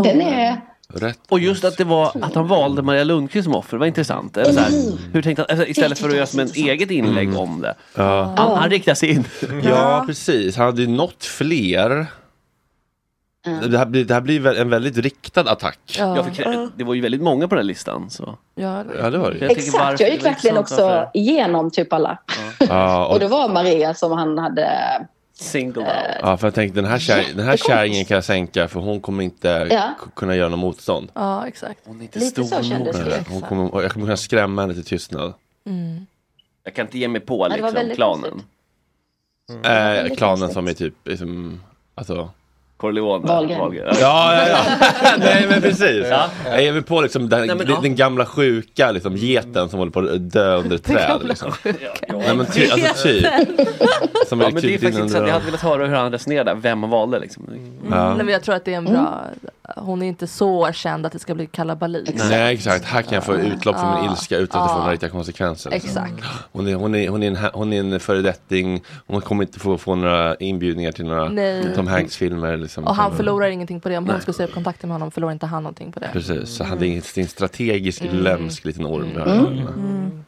den 0.03 0.21
är... 0.21 0.61
Rätt. 0.89 1.19
Och 1.29 1.39
just 1.39 1.63
att 1.63 1.77
det 1.77 1.83
var 1.83 2.11
att 2.21 2.35
han 2.35 2.47
valde 2.47 2.81
Maria 2.81 3.03
Lundqvist 3.03 3.43
som 3.43 3.55
offer 3.55 3.77
var 3.77 3.85
intressant. 3.85 4.37
Eller 4.37 4.53
så 4.53 4.59
här, 4.59 4.97
hur? 5.13 5.21
tänkte 5.21 5.41
han, 5.41 5.57
alltså, 5.57 5.67
istället 5.67 5.99
för 5.99 6.09
att 6.09 6.15
göra 6.15 6.25
som 6.25 6.39
en 6.39 6.51
eget 6.55 6.91
inlägg 6.91 7.37
om 7.37 7.61
det. 7.61 7.75
Ja. 7.95 8.33
Han, 8.37 8.57
han 8.57 8.69
riktar 8.69 8.93
sig 8.93 9.09
in. 9.09 9.23
Ja, 9.63 10.03
precis. 10.07 10.55
Han 10.55 10.65
hade 10.65 10.81
ju 10.81 10.87
nått 10.87 11.23
fler. 11.23 12.07
Det 13.69 13.77
här 13.77 13.85
blir, 13.85 14.05
det 14.05 14.13
här 14.13 14.21
blir 14.21 14.47
en 14.57 14.69
väldigt 14.69 14.97
riktad 14.97 15.41
attack. 15.51 15.79
Ja, 15.97 16.23
för, 16.23 16.69
det 16.77 16.83
var 16.83 16.93
ju 16.93 17.01
väldigt 17.01 17.21
många 17.21 17.47
på 17.47 17.55
den 17.55 17.63
här 17.63 17.67
listan. 17.67 18.09
Så. 18.09 18.37
Ja, 18.55 18.83
Ja, 18.99 19.09
det 19.09 19.17
var 19.17 19.31
det 19.31 19.37
ju. 19.37 19.41
Jag 19.43 19.51
Exakt, 19.51 19.73
varför- 19.83 20.03
jag 20.03 20.11
gick 20.13 20.25
verkligen 20.25 20.57
intressant 20.57 20.81
också 20.81 20.95
varför- 20.95 21.09
igenom 21.13 21.71
typ 21.71 21.93
alla. 21.93 22.17
Ja, 22.69 23.05
Och 23.05 23.13
och, 23.13 23.19
det 23.19 23.27
var 23.27 23.49
Maria 23.49 23.93
som 23.93 24.11
han 24.11 24.37
hade 24.37 24.69
Single 25.33 25.81
out. 25.81 26.17
Ja, 26.21 26.37
för 26.37 26.47
jag 26.47 26.53
tänkte 26.53 26.81
den 26.81 26.89
här, 26.91 26.99
kär, 26.99 27.23
den 27.35 27.45
här 27.45 27.57
kärringen 27.57 28.05
kan 28.05 28.15
jag 28.15 28.23
sänka 28.23 28.67
för 28.67 28.79
hon 28.79 28.99
kommer 29.01 29.23
inte 29.23 29.67
Ja. 29.71 29.89
kunna 30.15 30.35
göra 30.35 30.49
något 30.49 30.59
motstånd. 30.59 31.11
Ja, 31.13 31.47
exakt. 31.47 31.79
Hon 31.85 31.97
är 31.99 32.01
inte 32.01 32.19
Lite 32.19 32.43
så 32.43 32.63
kändes 32.63 32.97
det. 32.97 33.23
Hon 33.29 33.41
kommer, 33.41 33.81
jag 33.81 33.91
kommer 33.91 34.05
kunna 34.05 34.17
skrämma 34.17 34.61
henne 34.61 34.73
till 34.73 34.83
tystnad. 34.85 35.33
Mm. 35.65 36.05
Jag 36.63 36.73
kan 36.73 36.85
inte 36.85 36.97
ge 36.97 37.07
mig 37.07 37.21
på 37.21 37.47
liksom 37.47 37.71
klanen. 37.95 38.41
Eh, 39.63 39.71
väldigt 39.71 40.17
klanen 40.17 40.37
konstigt. 40.39 40.53
som 40.53 40.67
är 40.67 40.73
typ, 40.73 40.93
liksom, 41.07 41.61
alltså 41.95 42.29
Corleone. 42.77 43.27
Wahlgren. 43.27 43.95
Ja, 44.01 44.35
ja, 44.35 44.47
ja. 44.47 44.57
Nej 45.19 45.47
men 45.49 45.61
precis. 45.61 46.07
Jag 46.45 46.63
ger 46.63 46.73
mig 46.73 46.81
på 46.81 47.01
liksom 47.01 47.29
den, 47.29 47.47
Nej, 47.47 47.55
men, 47.55 47.67
ja. 47.69 47.79
den 47.81 47.95
gamla 47.95 48.25
sjuka 48.25 48.91
liksom, 48.91 49.15
geten 49.15 49.69
som 49.69 49.79
håller 49.79 49.91
på 49.91 49.99
att 49.99 50.31
dö 50.31 50.55
under 50.55 50.75
ett 50.75 50.83
träd. 50.83 51.21
Liksom. 51.23 51.51
Nej, 52.09 52.35
men 52.35 52.45
ty, 52.45 52.69
alltså, 52.69 53.07
typ. 53.07 53.25
Som 54.27 54.41
Ja, 54.41 54.47
är 54.47 54.51
men 54.51 54.61
det 54.61 54.67
är 54.67 54.77
typ 54.77 54.81
faktiskt 54.81 54.83
in 54.83 54.87
intressant. 54.87 55.27
Jag 55.27 55.33
hade 55.33 55.45
velat 55.45 55.61
höra 55.61 55.85
hur 55.85 55.95
han 55.95 56.11
resonerar 56.11 56.43
där, 56.43 56.55
vem 56.55 56.83
han 56.83 56.89
valde 56.89 57.19
liksom. 57.19 57.49
Ja. 57.91 58.07
Nej, 58.13 58.25
men 58.25 58.33
jag 58.33 58.43
tror 58.43 58.55
att 58.55 58.65
det 58.65 58.73
är 58.73 58.77
en 58.77 58.85
bra, 58.85 59.23
hon 59.75 60.01
är 60.01 60.07
inte 60.07 60.27
så 60.27 60.71
känd 60.71 61.05
att 61.05 61.11
det 61.11 61.19
ska 61.19 61.35
bli 61.35 61.45
kalabalik. 61.47 62.09
Nej 62.29 62.53
exakt, 62.53 62.85
här 62.85 63.01
kan 63.01 63.13
jag 63.13 63.23
få 63.23 63.35
utlopp 63.35 63.79
för 63.79 63.95
min 64.01 64.11
ilska 64.11 64.37
utan 64.37 64.61
att 64.61 64.67
det 64.67 64.73
får 64.73 64.79
några 64.79 64.91
riktiga 64.93 65.09
konsekvenser. 65.09 65.69
liksom. 65.71 65.89
Exakt. 65.89 66.23
Hon 66.51 66.67
är, 66.67 66.75
hon, 66.75 66.95
är, 66.95 67.09
hon, 67.09 67.23
är 67.23 67.27
en, 67.27 67.37
hon 67.53 67.73
är 67.73 67.79
en 67.79 67.99
föredetting, 67.99 68.81
hon 69.07 69.21
kommer 69.21 69.43
inte 69.43 69.59
få, 69.59 69.77
få 69.77 69.95
några 69.95 70.35
inbjudningar 70.35 70.91
till 70.91 71.05
några 71.05 71.29
Nej. 71.29 71.75
Tom 71.75 71.87
Hanks-filmer. 71.87 72.57
Liksom, 72.57 72.83
Och 72.83 72.95
han 72.95 73.09
Som- 73.09 73.17
förlorar 73.17 73.47
ingenting 73.47 73.81
på 73.81 73.89
det. 73.89 73.97
Om 73.97 74.03
Nej. 74.03 74.13
hon 74.13 74.21
skulle 74.21 74.35
säga 74.35 74.47
upp 74.47 74.53
kontakten 74.53 74.89
med 74.89 74.95
honom 74.95 75.11
förlorar 75.11 75.31
inte 75.33 75.45
han 75.45 75.63
någonting 75.63 75.91
på 75.91 75.99
det. 75.99 76.09
Precis, 76.13 76.49
så 76.49 76.63
han 76.63 76.83
är 76.83 77.17
en, 77.17 77.27
strategisk, 77.27 78.01
Mm. 78.01 78.15
lömsk 78.15 78.65
liten 78.65 78.85
orm. 78.85 79.07
vi 79.15 79.19
har. 79.19 79.27
Mm. 79.27 80.23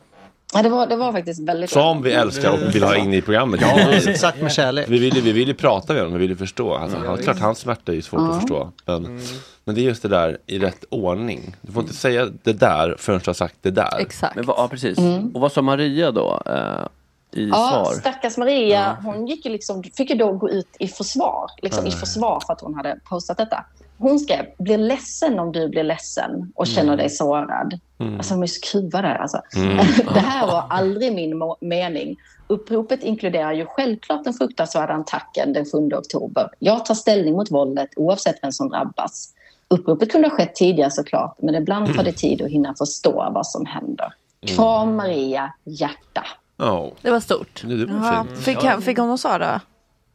Ja, 0.53 0.61
det, 0.63 0.69
var, 0.69 0.87
det 0.87 0.95
var 0.95 1.11
faktiskt 1.11 1.39
väldigt 1.49 1.69
Som 1.69 2.01
vi 2.01 2.11
älskar 2.11 2.51
och 2.51 2.75
vill 2.75 2.83
ha 2.83 2.95
in 2.95 3.13
i 3.13 3.21
programmet. 3.21 3.61
Ja, 3.61 4.15
sagt 4.15 4.41
med 4.41 4.51
kärlek. 4.51 4.85
Vi 4.89 4.99
vill, 4.99 5.15
ju- 5.15 5.21
vi 5.21 5.31
vill 5.31 5.47
ju 5.47 5.53
prata 5.53 5.93
med 5.93 6.01
honom, 6.01 6.13
vi 6.13 6.19
vill 6.19 6.29
ju 6.29 6.35
förstå. 6.35 6.73
Alltså, 6.73 6.97
han, 6.97 7.17
klart 7.17 7.39
hans 7.39 7.59
smärta 7.59 7.91
är 7.91 7.95
ju 7.95 8.01
svårt 8.01 8.21
Ja. 8.21 8.29
att 8.29 8.35
förstå. 8.41 8.71
Men, 8.85 9.21
men 9.63 9.75
det 9.75 9.81
är 9.81 9.83
just 9.83 10.01
det 10.01 10.07
där 10.07 10.37
i 10.45 10.59
rätt 10.59 10.85
ordning. 10.89 11.55
Du 11.61 11.71
får 11.71 11.81
inte 11.83 11.93
säga 11.95 12.27
det 12.43 12.53
där 12.53 12.95
förrän 12.99 13.19
du 13.23 13.29
har 13.29 13.33
sagt 13.33 13.55
det 13.61 13.71
där. 13.71 13.97
Exakt. 13.99 14.35
Men 14.35 14.45
ja, 14.47 14.67
precis. 14.71 14.97
Mm. 14.97 15.31
Och 15.35 15.41
vad 15.41 15.51
sa 15.51 15.61
Maria 15.61 16.11
då 16.11 16.41
eh, 16.45 17.41
i 17.41 17.49
Ja, 17.49 17.55
svar? 17.85 17.93
stackars 17.99 18.37
Maria, 18.37 18.97
hon 19.03 19.27
gick 19.27 19.45
ju 19.45 19.51
liksom, 19.51 19.83
fick 19.83 20.09
ju 20.09 20.15
då 20.15 20.31
gå 20.33 20.49
ut 20.49 20.67
i 20.79 20.87
försvar, 20.87 21.47
liksom 21.61 21.87
i 21.87 21.91
försvar 21.91 22.43
för 22.45 22.53
att 22.53 22.61
hon 22.61 22.73
hade 22.75 22.99
postat 23.09 23.37
detta. 23.37 23.65
Hon 23.99 24.19
skrev, 24.19 24.45
blir 24.59 24.77
ledsen 24.77 25.39
om 25.39 25.51
du 25.51 25.69
blir 25.69 25.83
ledsen 25.83 26.51
och 26.55 26.67
känner 26.67 26.83
Mm. 26.93 26.97
dig 26.97 27.09
sårad. 27.09 27.79
Mm. 27.99 28.17
Alltså 28.17 28.33
de 28.33 28.43
är 28.43 28.47
så 28.47 28.61
kruvade. 28.71 29.17
Alltså. 29.17 29.41
Mm. 29.55 29.77
Det 30.13 30.19
här 30.19 30.47
var 30.47 30.63
aldrig 30.69 31.13
min 31.15 31.41
mening. 31.61 32.17
Uppropet 32.47 33.03
inkluderar 33.03 33.53
ju 33.53 33.65
självklart 33.65 34.23
den 34.23 34.33
fruktansvärda 34.33 34.93
attacken 34.93 35.53
den 35.53 35.65
7 35.65 35.89
oktober. 35.93 36.49
Jag 36.59 36.85
tar 36.85 36.95
ställning 36.95 37.33
mot 37.33 37.51
våldet 37.51 37.89
oavsett 37.95 38.35
vem 38.43 38.51
som 38.51 38.69
drabbas. 38.69 39.33
Uppropet 39.67 40.11
kunde 40.11 40.27
ha 40.27 40.35
skett 40.35 40.55
tidigare 40.55 40.91
såklart, 40.91 41.35
men 41.41 41.55
ibland 41.55 41.95
tar 41.95 42.03
det 42.03 42.11
tid 42.11 42.41
att 42.41 42.49
hinna 42.51 42.73
förstå 42.77 43.31
vad 43.33 43.47
som 43.47 43.65
händer. 43.65 44.13
Kram 44.45 44.95
Maria, 44.95 45.53
hjärta. 45.63 46.25
Oh. 46.57 46.89
Det 47.01 47.11
var 47.11 47.19
stort. 47.19 47.63
Det, 47.65 47.85
var 47.85 48.05
Ja, 48.13 48.25
fick, 48.41 48.63
han, 48.63 48.81
fick 48.81 48.97
hon 48.97 49.07
något 49.07 49.19
svar 49.19 49.39
då? 49.39 49.59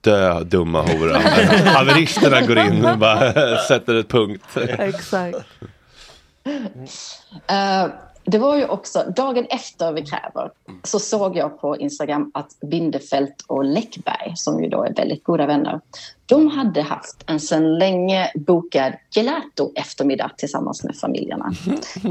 Dö 0.04 0.44
dumma 0.44 0.82
hora. 0.82 1.18
Haveristerna 1.64 2.40
går 2.40 2.58
in 2.58 2.84
och 2.84 2.98
bara 2.98 3.58
sätter 3.68 3.94
ett 3.94 4.08
punkt. 4.08 4.44
Exakt. 4.78 5.38
Eh, 7.46 7.86
det 8.26 8.38
var 8.38 8.56
ju 8.56 8.66
också, 8.66 9.12
dagen 9.16 9.46
efter 9.50 9.92
Vi 9.92 10.02
kräver, 10.02 10.50
så 10.82 10.98
såg 10.98 11.36
jag 11.36 11.60
på 11.60 11.76
Instagram 11.76 12.30
att 12.34 12.60
Bindefält 12.60 13.44
och 13.46 13.64
Läckberg, 13.64 14.32
som 14.34 14.62
ju 14.62 14.68
då 14.68 14.84
är 14.84 14.94
väldigt 14.94 15.24
goda 15.24 15.46
vänner, 15.46 15.80
de 16.26 16.48
hade 16.48 16.82
haft 16.82 17.24
en 17.26 17.40
sedan 17.40 17.78
länge 17.78 18.30
bokad 18.34 18.92
gelato-eftermiddag 19.10 20.30
tillsammans 20.36 20.84
med 20.84 20.96
familjerna. 20.96 21.52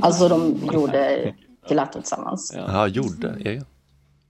Alltså 0.02 0.30
de 0.30 0.56
gjorde 0.74 1.34
gelato 1.70 2.00
tillsammans. 2.00 2.54
Ja, 2.56 2.88
gjorde. 2.88 3.36
Ja, 3.40 3.52
ja. 3.52 3.62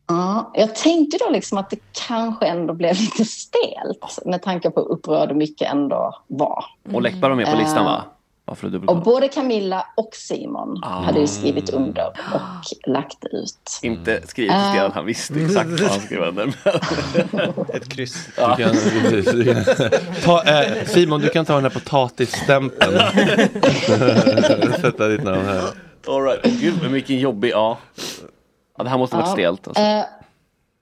Ja, 0.07 0.51
jag 0.53 0.75
tänkte 0.75 1.17
då 1.17 1.29
liksom 1.29 1.57
att 1.57 1.69
det 1.69 1.79
kanske 2.07 2.45
ändå 2.45 2.73
blev 2.73 2.95
lite 2.95 3.25
stelt 3.25 4.25
med 4.25 4.41
tanke 4.41 4.69
på 4.69 4.79
hur 4.81 4.91
upprörd 4.91 5.29
och 5.29 5.35
mycket 5.35 5.71
ändå 5.71 6.23
var. 6.27 6.65
Och 6.93 7.01
Läckberg 7.01 7.29
var 7.29 7.35
med 7.35 7.51
på 7.51 7.57
listan 7.57 7.85
va? 7.85 8.03
Eh, 8.49 8.55
för 8.55 8.67
att 8.67 8.89
Och 8.89 9.03
både 9.03 9.27
Camilla 9.27 9.87
och 9.97 10.09
Simon 10.13 10.79
Ah. 10.83 11.01
hade 11.01 11.19
ju 11.19 11.27
skrivit 11.27 11.69
under 11.69 12.07
och 12.07 12.89
lagt 12.91 13.25
ut. 13.31 13.79
Inte 13.81 14.27
skrivit 14.27 14.51
uh. 14.51 14.91
han 14.93 15.05
visste 15.05 15.41
exakt 15.41 15.69
vad 15.69 15.89
han 15.89 15.99
skrev 15.99 16.23
under. 16.23 16.53
Ett 17.75 17.89
kryss. 17.89 18.25
Du 18.35 18.63
kan, 18.63 18.75
du 19.33 19.43
kan, 19.53 19.63
ta, 20.23 20.43
eh, 20.43 20.85
Simon, 20.85 21.21
du 21.21 21.29
kan 21.29 21.45
ta 21.45 21.53
den 21.53 21.63
här 21.63 21.71
potatisstämpeln. 21.71 22.99
Sätta 24.81 25.07
ditt 25.07 25.23
namn 25.23 25.45
här. 25.45 25.63
All 26.07 26.23
right. 26.23 26.61
Gud, 26.61 26.91
vilken 26.91 27.19
jobbig, 27.19 27.51
ja. 27.51 27.77
Ja 28.77 28.83
det 28.83 28.89
här 28.89 28.97
måste 28.97 29.15
varit 29.15 29.27
Ja. 29.27 29.33
stelt. 29.33 29.67
Alltså. 29.67 29.83
Eh, 29.83 30.03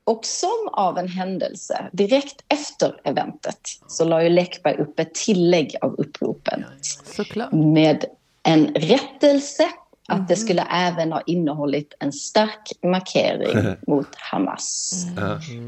och 0.04 0.26
som 0.26 0.70
av 0.72 0.98
en 0.98 1.08
händelse, 1.08 1.90
direkt 1.92 2.44
efter 2.48 3.02
eventet, 3.04 3.60
så 3.88 4.06
la 4.06 4.24
ju 4.24 4.30
Läckberg 4.30 4.78
upp 4.78 5.00
ett 5.00 5.14
tillägg 5.14 5.76
av 5.82 5.94
uppropen. 5.94 6.66
Såklart. 7.06 7.52
Med 7.52 8.06
en 8.44 8.68
rättelse 8.76 9.70
att 10.12 10.28
det 10.28 10.36
skulle 10.36 10.62
även 10.62 11.12
ha 11.12 11.22
innehållit 11.26 11.94
en 12.00 12.12
stark 12.12 12.72
markering 12.84 13.76
mot 13.88 14.08
Hamas. 14.32 15.06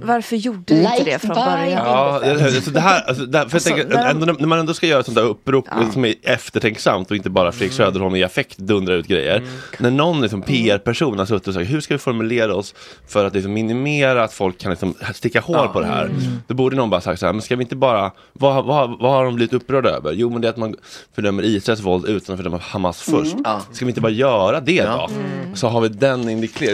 Varför 0.04 0.36
gjorde 0.36 0.64
du 0.76 0.82
inte 0.82 1.04
det 1.04 1.20
från 1.20 1.36
början? 1.36 1.72
Ja, 1.72 2.20
det, 2.24 2.74
det 2.74 2.80
här, 2.80 3.02
alltså 3.08 3.26
det 3.26 3.38
här, 3.38 3.46
för 3.46 3.50
jag 3.50 3.54
Alltså, 3.56 3.70
tänker, 3.70 3.86
när 3.96 4.04
de- 4.14 4.22
ändå, 4.24 4.34
när 4.40 4.48
man 4.48 4.60
ändå 4.60 4.74
ska 4.74 4.88
göra 4.88 5.00
ett 5.00 5.06
sånt 5.06 5.16
där 5.16 5.24
upprop 5.26 5.68
som 5.94 6.06
är 6.06 6.16
eftertänksamt 6.24 7.12
och 7.12 7.18
inte 7.18 7.30
bara 7.30 7.52
Fredrik 7.52 7.74
Söderholm 7.74 8.16
i 8.16 8.24
affekt 8.24 8.58
dundrar 8.58 8.94
ut 8.96 9.08
grejer. 9.08 9.44
När 9.80 9.92
någon 9.92 10.22
liksom, 10.22 10.42
PR-person 10.42 11.20
har 11.20 11.26
suttit 11.26 11.48
och 11.48 11.54
sagt 11.54 11.70
hur 11.70 11.82
ska 11.82 11.94
vi 11.94 11.98
formulera 11.98 12.56
oss 12.56 12.76
för 13.08 13.26
att 13.26 13.34
liksom, 13.34 13.54
minimera 13.54 14.24
att 14.24 14.34
folk 14.34 14.58
kan 14.58 14.72
liksom, 14.72 14.96
sticka 15.14 15.42
hål 15.42 15.68
på 15.68 15.80
det 15.80 15.88
här. 15.88 16.10
Då 16.48 16.54
borde 16.56 16.76
någon 16.76 16.90
bara 16.90 17.02
sagt 17.02 17.20
så 17.20 17.26
här, 17.26 17.34
men 17.34 17.42
ska 17.42 17.56
vi 17.56 17.64
inte 17.64 17.76
bara, 17.76 18.12
vad, 18.34 18.66
vad, 18.66 19.00
vad 19.00 19.12
har 19.12 19.26
de 19.26 19.36
blivit 19.36 19.54
upprörda 19.54 19.90
över? 19.90 20.12
Jo 20.12 20.30
men 20.30 20.42
det 20.42 20.48
är 20.48 20.50
att 20.50 20.58
man 20.58 20.76
fördömer 21.16 21.44
Israels 21.44 21.82
våld 21.82 22.06
utan 22.06 22.34
att 22.34 22.40
fördöma 22.40 22.60
Hamas 22.64 23.02
först. 23.02 23.36
Ja. 23.44 23.62
Ska 23.72 23.86
vi 23.86 23.92
inte 23.92 24.02
bara 24.02 24.12
göra 24.12 24.33
det 24.62 24.72
Ja. 24.74 25.10
då? 25.52 25.56
Så 25.56 25.68
har 25.68 25.82
vi 25.82 25.88
den. 25.90 26.24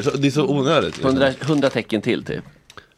Så 0.04 0.10
Det 0.18 0.28
är 0.28 0.32
så 0.32 0.48
onödigt. 0.48 0.98
liksom. 0.98 1.06
100, 1.10 1.32
100 1.42 1.70
tecken 1.70 2.02
till 2.02 2.24
typ. 2.26 2.44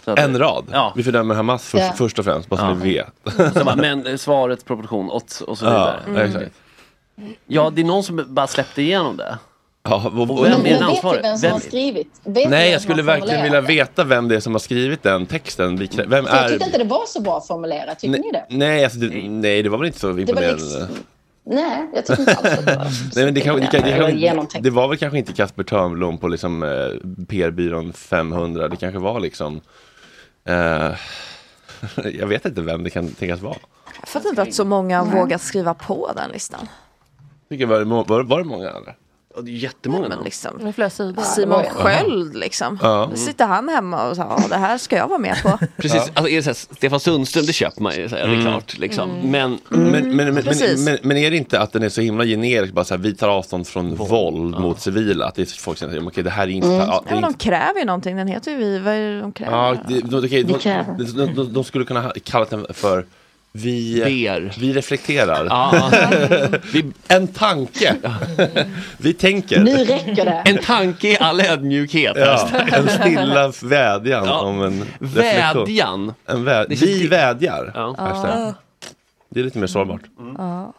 Så 0.06 0.12
att- 0.12 0.20
En 0.20 0.40
rad. 0.40 0.66
Ja. 0.72 0.94
Vi 0.96 1.04
fördömer 1.04 1.36
Hamas 1.36 1.64
först, 1.64 1.84
Ja. 1.84 1.94
först 1.98 2.20
och 2.20 2.26
främst, 2.26 2.50
bara 2.50 2.58
så 2.60 2.66
Ja. 2.66 2.74
ni 2.74 2.94
vet. 2.94 3.54
Så 3.58 3.64
bara, 3.66 3.76
men 3.76 4.08
eh, 4.08 4.16
svarets 4.18 4.64
proportion 4.64 5.10
och, 5.10 5.24
och 5.48 5.58
så 5.58 5.66
Ja, 5.66 5.94
vidare. 6.08 6.26
exakt. 6.28 6.52
Ja, 7.48 7.70
det 7.76 7.82
är 7.82 7.86
någon 7.86 8.04
som 8.04 8.26
bara 8.28 8.48
släppte 8.48 8.82
igenom 8.82 9.18
det. 9.18 9.38
Ja, 9.84 9.96
och, 10.16 10.30
Och 10.30 10.46
vem 10.46 10.54
är 10.54 10.58
Men 10.58 10.64
den 10.64 10.64
vet 10.64 10.80
du 10.80 10.86
ansvarige? 10.86 11.22
vem 11.22 11.38
som 11.38 11.42
Vem- 11.42 11.52
har 11.52 11.60
skrivit? 11.60 12.08
Vet 12.24 12.44
du 12.44 12.50
Nej, 12.50 12.72
jag 12.72 12.82
som 12.82 12.90
har 12.90 12.96
skulle 12.96 13.04
verkligen 13.04 13.44
vilja 13.44 13.62
veta 13.62 14.04
vem 14.04 14.28
det 14.28 14.36
är 14.36 14.40
som 14.40 14.54
har 14.54 14.60
skrivit 14.60 15.04
den 15.04 15.26
texten. 15.26 15.78
Vi 15.78 15.86
krä- 15.86 16.06
Vem 16.10 16.24
det? 16.26 16.30
För 16.32 16.38
jag 16.38 16.46
är... 16.46 16.50
tyckte 16.50 16.66
inte 16.66 16.78
det 16.78 16.84
var 16.84 17.06
så 17.08 17.22
bra 17.22 17.42
formulerat, 17.42 18.00
tycker 18.00 18.20
ni 18.20 18.32
det? 18.32 18.46
Nej, 18.50 18.84
alltså, 18.84 19.00
det, 19.00 19.30
nej, 19.30 19.64
det 19.64 19.70
var 19.70 19.78
väl 19.78 19.88
inte 19.88 20.00
så 20.00 20.12
var 20.12 20.20
imponerande. 20.20 20.52
liksom- 20.64 20.88
Nej, 21.44 21.90
jag 21.94 22.06
tycker 22.06 22.22
inte 22.22 22.36
alls 22.36 22.60
att 22.60 22.66
det 22.66 22.76
var 22.76 22.84
Nej, 23.16 23.26
men 23.26 23.34
det, 23.34 23.42
kan, 23.42 23.56
det, 23.56 23.68
kan, 23.68 23.82
det, 23.82 24.48
kan, 24.52 24.62
det 24.64 24.70
var 24.70 24.88
väl 24.88 24.98
kanske 24.98 25.18
inte 25.18 25.34
Kasper 25.34 25.64
Törnblom 25.64 26.18
på 26.18 26.28
liksom, 26.28 26.64
eh, 26.64 27.26
PR-byrån 27.28 27.94
500. 27.94 28.68
Det 28.68 28.76
kanske 28.76 29.00
var 29.00 29.20
liksom... 29.20 29.62
Eh, 30.46 30.92
jag 32.20 32.28
vet 32.28 32.46
inte 32.46 32.62
vem 32.62 32.84
det 32.84 32.90
kan 32.90 33.08
tänkas 33.08 33.42
vara. 33.42 33.58
Jag 34.00 34.08
fattar 34.10 34.30
inte 34.30 34.42
att 34.42 34.54
så 34.54 34.66
många 34.66 35.04
vågar 35.04 35.38
skriva 35.38 35.74
på 35.74 36.12
den 36.16 36.32
listan. 36.32 36.68
Tycker 37.50 37.66
var, 37.66 37.80
det, 37.80 37.86
var, 37.86 38.24
var 38.24 38.40
det 38.40 38.46
många 38.46 38.70
eller? 38.70 38.96
Ja, 39.36 39.42
det 39.42 39.52
är 39.52 39.56
jättemånga 39.56 40.08
Men 40.08 40.24
liksom. 40.24 40.74
Simon 41.24 41.64
Sköld 41.64 42.36
liksom. 42.36 42.80
Ja. 42.82 43.08
Då 43.12 43.18
sitter 43.18 43.46
han 43.46 43.70
hemma 43.70 44.10
och 44.10 44.16
säger 44.16 44.30
ja 44.30 44.44
det 44.50 44.56
här 44.56 44.78
ska 44.78 44.98
jag 44.98 45.08
vara 45.08 45.20
med 45.20 45.44
på. 45.44 45.60
Precis, 45.78 46.12
alltså 46.14 46.30
är 46.30 46.36
det 46.36 46.44
så 46.44 46.50
här, 46.50 46.76
Stefan 46.76 47.00
Sundström, 47.00 47.46
det 47.46 47.54
köper 47.54 47.82
man 47.82 47.96
ju, 47.96 48.10
så 48.10 48.16
här, 48.16 48.28
det 48.28 48.36
är 48.36 48.42
klart. 48.42 48.78
Liksom. 48.78 49.10
Men, 49.24 49.60
Men, 49.70 49.92
men, 49.92 50.16
men, 50.16 50.34
men, 50.34 50.44
men, 50.86 50.98
men 51.02 51.18
är 51.18 51.32
det 51.32 51.38
inte 51.38 51.60
att 51.60 51.74
den 51.74 51.84
är 51.84 51.90
så 51.90 52.02
himla 52.02 52.26
generisk, 52.26 52.74
bara 52.74 52.86
så 52.86 52.94
här, 52.94 53.02
vi 53.02 53.16
tar 53.16 53.30
avstånd 53.30 53.68
från 53.68 53.96
våld, 53.96 54.60
mot 54.60 54.82
civila? 54.82 55.26
Att 55.26 55.36
det 55.36 55.42
är 55.42 55.62
folk 55.62 55.78
som 55.78 55.90
säger, 55.90 56.08
okej 56.08 56.24
det 56.24 56.30
här 56.30 56.44
är 56.44 56.48
inte... 56.48 56.68
Mm. 56.68 56.80
ja, 56.80 56.86
Ja, 56.92 57.02
det 57.04 57.10
är 57.10 57.14
men 57.14 57.22
de 57.22 57.28
inte 57.28 57.46
kräver 57.46 57.80
ju 57.80 57.86
någonting, 57.86 58.18
den 58.18 58.28
heter 58.28 58.52
ju 58.52 58.58
Vi, 58.58 58.80
vad 58.80 58.94
är 58.94 59.00
det 59.00 59.22
de 59.22 59.32
kräver? 59.32 59.58
Ja, 59.58 59.76
det, 59.88 59.94
Vi 59.94 60.02
de, 60.44 61.14
de, 61.14 61.36
de, 61.36 61.54
de 61.54 61.64
skulle 61.64 61.86
kunna 61.86 62.02
ha 62.02 62.14
kallat 62.24 62.50
den 62.50 62.66
för 62.70 63.06
vi, 63.54 64.02
Ber. 64.04 64.54
vi 64.60 64.74
reflekterar. 64.74 65.46
Ja. 65.46 65.92
En 67.08 67.28
tanke. 67.28 67.96
vi 68.98 69.14
tänker. 69.14 69.60
Nu 69.64 69.76
räcker 69.78 70.26
det. 70.26 70.44
En 70.46 70.58
tanke 70.58 71.08
i 71.08 71.18
all 71.20 71.42
ödmjukhet. 71.42 72.18
Ja, 72.18 72.50
en 72.72 72.90
stilla 72.90 73.54
vädjan 73.64 74.26
Ja. 74.26 74.40
om 74.42 74.62
en 74.64 74.86
reflektion. 75.00 75.66
Vädjan. 75.66 76.14
En 76.26 76.44
vä 76.44 76.66
vi 76.70 77.08
vädjar. 77.08 77.72
Ja. 77.76 78.54
Det 79.30 79.40
är 79.40 79.44
lite 79.44 79.58
mer 79.60 79.68
sårbart. 79.68 80.02
Ja. 80.38 80.74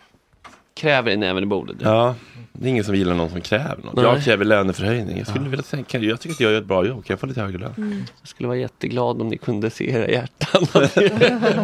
kräver 0.75 1.11
en 1.13 1.21
näven 1.21 1.43
i 1.43 1.47
bordet. 1.47 1.77
Ja, 1.81 2.15
det 2.53 2.67
är 2.67 2.71
ingen 2.71 2.85
som 2.85 2.95
gillar 2.95 3.15
någon 3.15 3.31
som 3.31 3.41
kräver 3.41 3.83
något. 3.85 3.95
Nej. 3.95 4.05
Jag 4.05 4.23
kräver 4.25 4.45
löneförhöjning. 4.45 5.19
Jag 5.19 5.27
skulle 5.27 5.49
vilja 5.49 5.63
tänka, 5.63 5.99
jag 5.99 6.21
tycker 6.21 6.35
att 6.35 6.41
jag 6.41 6.53
gör 6.53 6.61
ett 6.61 6.67
bra 6.67 6.87
jobb. 6.87 7.05
Kan 7.05 7.15
jag 7.15 7.21
få 7.21 7.27
lite 7.27 7.41
högre 7.41 7.59
lön? 7.59 7.75
Mm. 7.77 8.05
Jag 8.21 8.29
skulle 8.29 8.47
vara 8.47 8.59
jätteglad 8.59 9.21
om 9.21 9.29
ni 9.29 9.39
kunde 9.39 9.71
se 9.71 9.91
era 9.91 10.09
hjärtan. 10.09 10.67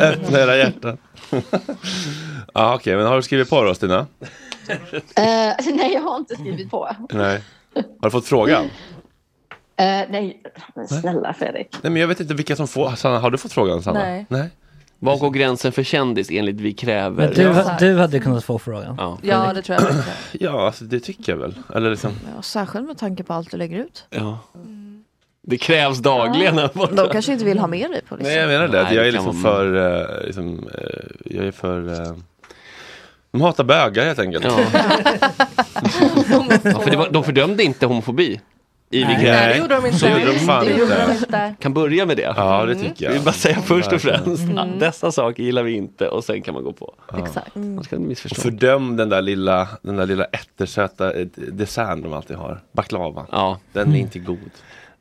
Öppna 0.00 0.38
era 0.38 0.56
hjärtan. 0.56 0.98
ja, 2.54 2.74
okej, 2.74 2.96
men 2.96 3.06
har 3.06 3.16
du 3.16 3.22
skrivit 3.22 3.50
på 3.50 3.62
då 3.62 3.74
Stina? 3.74 4.06
Eh, 4.68 5.54
nej, 5.74 5.92
jag 5.94 6.00
har 6.00 6.16
inte 6.16 6.34
skrivit 6.34 6.70
på. 6.70 6.90
Nej. 7.12 7.42
Har 7.74 8.08
du 8.08 8.10
fått 8.10 8.26
frågan? 8.26 8.64
Eh, 8.64 10.04
nej, 10.10 10.42
men 10.74 10.88
snälla 10.88 11.34
Fredrik. 11.34 11.68
Nej, 11.82 11.92
men 11.92 12.00
jag 12.00 12.08
vet 12.08 12.20
inte 12.20 12.34
vilka 12.34 12.56
som 12.56 12.68
får. 12.68 12.90
Sanna, 12.90 13.18
har 13.18 13.30
du 13.30 13.38
fått 13.38 13.52
frågan 13.52 13.82
Sanna? 13.82 13.98
Nej. 13.98 14.26
Nej. 14.28 14.50
Var 14.98 15.16
går 15.18 15.30
gränsen 15.30 15.72
för 15.72 15.82
kändis 15.82 16.28
enligt 16.30 16.60
Vi 16.60 16.72
kräver? 16.72 17.26
Men 17.26 17.34
du, 17.34 17.86
du 17.86 17.98
hade 18.00 18.20
kunnat 18.20 18.44
få 18.44 18.58
frågan. 18.58 18.94
Ja, 18.98 19.18
Ja, 19.22 19.52
det 19.54 19.62
tror 19.62 19.74
jag. 19.78 19.82
verkligen. 19.84 20.04
Ja, 20.40 20.66
alltså, 20.66 20.84
det 20.84 21.00
tycker 21.00 21.32
jag 21.32 21.38
väl. 21.38 21.54
Eller 21.74 21.90
liksom. 21.90 22.10
Ja, 22.36 22.42
särskilt 22.42 22.86
med 22.86 22.98
tanke 22.98 23.22
på 23.24 23.32
allt 23.32 23.50
du 23.50 23.56
lägger 23.56 23.78
ut. 23.78 24.04
Ja. 24.10 24.38
Det 25.42 25.58
krävs 25.58 25.98
dagligen 25.98 26.68
borta. 26.74 26.94
De 27.02 27.08
kanske 27.12 27.32
inte 27.32 27.44
vill 27.44 27.58
ha 27.58 27.66
med 27.66 27.90
dig 27.90 28.02
på 28.08 28.16
listan. 28.16 28.32
Nej, 28.32 28.36
jag 28.40 28.48
menar 28.48 28.68
det. 28.68 28.82
Nej, 28.82 28.94
jag 28.96 29.08
är 29.08 29.12
liksom 29.12 29.42
för... 29.42 30.00
eh, 30.20 30.26
liksom, 30.26 30.68
eh, 30.78 31.34
jag 31.36 31.46
är 31.46 31.52
för... 31.52 31.92
eh, 31.92 32.16
de 33.30 33.40
hatar 33.40 33.64
bögar 33.64 34.04
helt 34.06 34.18
enkelt. 34.18 34.44
Ja. 34.44 34.58
Ja, 36.64 36.80
för 36.80 36.90
det 36.90 36.96
var, 36.96 37.10
de 37.10 37.24
fördömde 37.24 37.62
inte 37.64 37.86
homofobi. 37.86 38.40
I 38.90 39.04
Nej. 39.04 39.24
Det 39.24 39.56
gjorde 39.58 39.74
de 39.74 39.86
inte. 39.86 39.98
Så 39.98 40.06
gjorde 40.08 40.24
de 40.32 40.38
fan 40.38 40.64
det 40.64 40.70
inte. 40.70 40.82
gjorde 40.82 41.06
de 41.06 41.12
inte. 41.12 41.54
Kan 41.60 41.74
börja 41.74 42.06
med 42.06 42.16
det. 42.16 42.34
Ja, 42.36 42.64
det 42.64 42.74
tycker 42.74 43.04
jag. 43.04 43.10
Vi 43.12 43.16
vill 43.18 43.24
bara 43.24 43.32
säga 43.32 43.60
först 43.60 43.92
och 43.92 44.00
främst 44.00 44.42
Mm. 44.42 44.58
att 44.58 44.80
dessa 44.80 45.12
saker 45.12 45.42
gillar 45.42 45.62
vi 45.62 45.72
inte 45.72 46.08
och 46.08 46.24
sen 46.24 46.42
kan 46.42 46.54
man 46.54 46.64
gå 46.64 46.72
på. 46.72 46.94
Exakt. 47.18 47.54
Man 47.54 47.84
ska 47.84 47.96
inte 47.96 48.04
Och 48.04 48.08
missförstå. 48.08 48.40
fördöm 48.40 48.96
den 48.96 49.08
där 49.08 49.22
lilla, 49.22 49.68
den 49.82 49.96
där 49.96 50.06
lilla 50.06 50.24
ättersöta 50.24 51.12
eh, 51.12 51.26
desserten 51.36 52.02
de 52.02 52.12
alltid 52.12 52.36
har. 52.36 52.60
Baklava. 52.72 53.26
Ja. 53.32 53.58
Den 53.72 53.94
är 53.94 53.98
inte 53.98 54.18
god. 54.18 54.38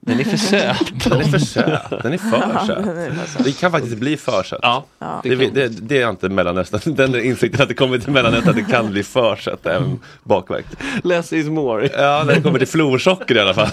Den 0.11 0.19
är 0.19 0.23
för 0.23 0.37
söt. 0.37 1.03
Den 1.03 1.19
är 1.21 1.23
för 1.23 1.39
söt. 1.53 2.03
Den 2.03 2.13
är 2.13 2.17
för 2.17 2.49
Ja, 2.53 2.65
söt. 2.67 2.85
söt. 3.29 3.43
Det 3.43 3.51
kan 3.59 3.71
faktiskt 3.71 3.97
bli 3.97 4.17
för 4.17 4.43
sött. 4.43 4.59
Ja. 4.61 4.85
Ja. 4.99 5.19
Det, 5.23 5.35
det, 5.35 5.67
det 5.67 6.01
är 6.01 6.09
inte 6.09 6.29
Mellanöstern. 6.29 6.95
Den 6.95 7.15
insikten 7.25 7.61
att 7.61 7.67
det 7.67 7.73
kommer 7.73 7.99
till 7.99 8.11
Mellanöstern 8.11 8.49
att 8.49 8.55
det 8.55 8.71
kan 8.73 8.91
bli 8.91 9.03
för 9.03 9.35
sött 9.35 9.65
även 9.65 9.99
bakverk. 10.23 10.65
Less 11.03 11.33
is 11.33 11.47
more. 11.47 11.89
Ja, 11.97 12.23
när 12.27 12.35
det 12.35 12.41
kommer 12.41 12.59
till 12.59 12.67
florsocker 12.67 13.35
i 13.35 13.39
alla 13.39 13.53
fall. 13.53 13.69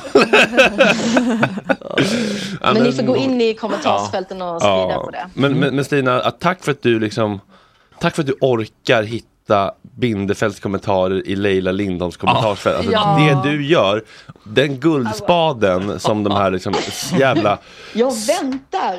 Ja, 2.60 2.72
Men 2.72 2.82
ni 2.82 2.92
får 2.92 3.02
gå 3.02 3.16
in 3.16 3.40
i 3.40 3.54
kommentarsfälten 3.54 4.42
och 4.42 4.60
skriva 4.62 4.98
på 4.98 5.10
det. 5.10 5.26
Men, 5.34 5.58
men, 5.58 5.76
men 5.76 5.84
Stina, 5.84 6.30
tack 6.30 6.64
för 6.64 6.72
att 6.72 6.82
du 6.82 6.98
liksom 7.00 7.40
Tack 8.00 8.14
för 8.14 8.22
att 8.22 8.26
du 8.26 8.36
orkar 8.40 9.02
hitta 9.02 9.28
Bindefelds 9.96 10.60
kommentarer 10.60 11.26
i 11.28 11.36
Leila 11.36 11.72
Lindholms 11.72 12.16
kommentarsfält. 12.16 12.76
Alltså, 12.76 12.92
Ja. 12.92 13.40
Det 13.44 13.50
du 13.50 13.66
gör, 13.66 14.04
den 14.44 14.80
guldspaden 14.80 16.00
som 16.00 16.24
de 16.24 16.32
här 16.32 16.50
liksom 16.50 16.74
jävla 17.18 17.58
Jag 17.94 18.12
väntar! 18.26 18.96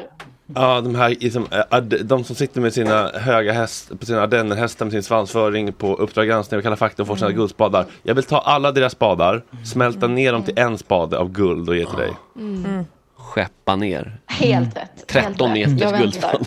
Ja, 0.55 0.81
de 0.81 0.95
här 0.95 1.09
liksom, 1.09 1.47
eh, 1.71 1.77
de 1.81 2.23
som 2.23 2.35
sitter 2.35 2.61
med 2.61 2.73
sina 2.73 3.07
höga 3.13 3.53
häst, 3.53 3.99
på 3.99 4.05
sina 4.05 4.21
ardennerhästar 4.21 4.85
med 4.85 4.91
sin 4.91 5.03
svansföring 5.03 5.73
på 5.73 5.95
Uppdrag 5.95 6.27
granskning 6.27 6.57
och 6.57 6.63
Kalla 6.63 6.75
fakta 6.75 7.01
och 7.03 7.07
får 7.07 7.15
sina 7.15 7.31
guldspadar. 7.31 7.85
Jag 8.03 8.15
vill 8.15 8.23
ta 8.23 8.37
alla 8.39 8.71
deras 8.71 8.91
spadar, 8.91 9.43
smälta 9.63 10.07
ner 10.07 10.31
dem 10.33 10.43
till 10.43 10.59
en 10.59 10.77
spade 10.77 11.17
av 11.17 11.31
guld 11.31 11.69
och 11.69 11.75
ge 11.75 11.85
till 11.85 11.97
dig. 11.97 12.11
Mm. 12.35 12.85
Skeppa 13.17 13.75
ner. 13.75 14.17
Helt 14.27 14.77
rätt. 14.77 15.07
13 15.07 15.49
Helt 15.49 15.69
rätt. 15.71 15.79
meters 15.79 15.99
guldspad. 16.01 16.45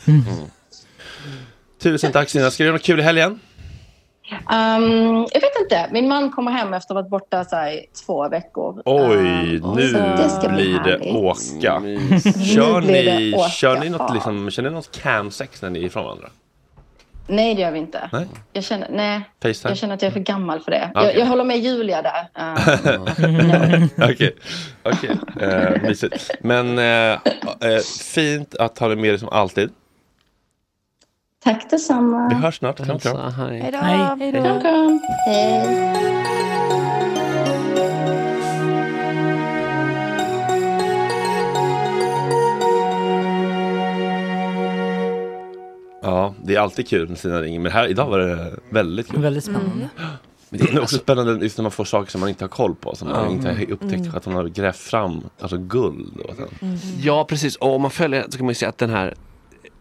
Tusen 1.83 2.12
tack 2.12 2.29
Stina, 2.29 2.51
ska 2.51 2.62
du 2.62 2.66
göra 2.66 2.77
något 2.77 2.83
kul 2.85 3.01
i 3.01 3.03
helgen? 3.03 3.41
Um, 4.30 5.26
jag 5.32 5.40
vet 5.40 5.60
inte. 5.62 5.88
Min 5.92 6.09
man 6.09 6.30
kommer 6.30 6.52
hem 6.52 6.74
efter 6.74 6.94
att 6.94 6.96
ha 6.96 7.02
varit 7.02 7.10
borta 7.10 7.44
så 7.44 7.56
här, 7.56 7.70
i 7.70 7.86
två 8.06 8.28
veckor. 8.28 8.82
Oj, 8.84 9.60
nu 9.76 9.88
så 10.28 10.40
det 10.42 10.48
blir 10.48 10.80
det 10.80 11.12
åka. 11.12 11.78
Nu 11.78 11.98
Kör 12.55 12.80
ni, 12.80 13.34
åka, 13.34 13.48
kör 13.48 13.80
ni 13.80 13.88
något, 13.90 14.00
ja. 14.09 14.14
liksom, 14.14 14.50
kör 14.50 14.62
ni 14.62 14.70
något 14.70 15.00
camsex 15.02 15.62
när 15.62 15.70
ni 15.70 15.78
är 15.78 15.84
ifrån 15.84 16.05
varandra? 16.05 16.28
Nej, 17.30 17.55
det 17.55 17.60
gör 17.60 17.70
vi 17.70 17.78
inte. 17.78 18.09
Nej. 18.12 18.26
Jag 18.52 18.64
känner, 18.64 18.88
nej, 18.90 19.20
Facetime? 19.42 19.70
jag 19.70 19.78
känner 19.78 19.94
att 19.94 20.02
jag 20.02 20.09
är 20.09 20.12
för 20.12 20.20
gammal 20.20 20.60
för 20.60 20.70
det. 20.70 20.90
Okej. 20.94 21.06
Jag, 21.06 21.18
jag 21.18 21.26
håller 21.26 21.44
med 21.44 21.59
Julia 21.59 22.02
där. 22.02 22.28
Uh, 22.38 23.02
Okej, 24.10 24.34
okej. 24.82 25.10
Eh, 25.40 25.82
mysigt. 25.82 26.30
Men 26.40 26.78
eh, 26.78 26.84
eh, 26.84 27.78
fint 28.14 28.55
att 28.55 28.78
ha 28.78 28.88
dig 28.88 28.96
med 28.96 29.10
dig 29.10 29.18
som 29.18 29.28
alltid. 29.28 29.70
Tack 31.44 31.70
detsamma. 31.70 32.28
Vi 32.28 32.35
hörs 32.35 32.59
snart. 32.59 32.77
Kram, 32.85 32.98
kram. 32.98 33.32
Hej 33.32 33.70
då. 33.73 33.78
Hej. 33.78 34.32
Kram, 34.32 34.60
kram. 34.60 35.01
Hej. 35.27 35.94
Ja, 46.02 46.35
det 46.44 46.55
är 46.55 46.60
alltid 46.60 46.89
kul 46.89 47.09
när 47.09 47.16
Stina 47.16 47.43
ringer. 47.43 47.60
Men 47.60 47.73
här, 47.73 47.86
idag 47.86 48.06
var 48.10 48.19
det 48.19 48.56
väldigt 48.70 49.09
kul. 49.10 49.20
Väldigt 49.23 49.44
spännande. 49.44 49.89
Men 50.51 50.60
det 50.60 50.73
är 50.73 50.81
också 50.82 50.97
spännande 50.97 51.32
just 51.44 51.59
när 51.59 51.62
man 51.62 51.70
får 51.73 51.85
saker 51.85 52.10
som 52.10 52.20
man 52.20 52.28
inte 52.28 52.44
har 52.44 52.48
koll 52.48 52.74
på. 52.74 52.94
Som 52.97 53.09
man 53.09 53.24
Ja. 53.24 53.31
inte 53.31 53.48
har 53.48 53.70
upptäckt 53.73 54.01
Mm. 54.01 54.15
att 54.15 54.24
hon 54.24 54.35
har 54.35 54.44
grävt 54.44 54.77
fram 54.77 55.20
alltså 55.40 55.59
guld. 55.59 56.20
Och 56.20 56.35
sen. 56.36 56.78
Ja, 57.01 57.24
precis. 57.28 57.56
Och 57.56 57.74
om 57.74 57.82
man 57.82 57.90
följer 57.90 58.23
så 58.31 58.36
kan 58.39 58.47
man 58.47 58.51
ju 58.51 58.55
se 58.55 58.66
att 58.66 58.78
den 58.78 58.90
här 58.90 59.15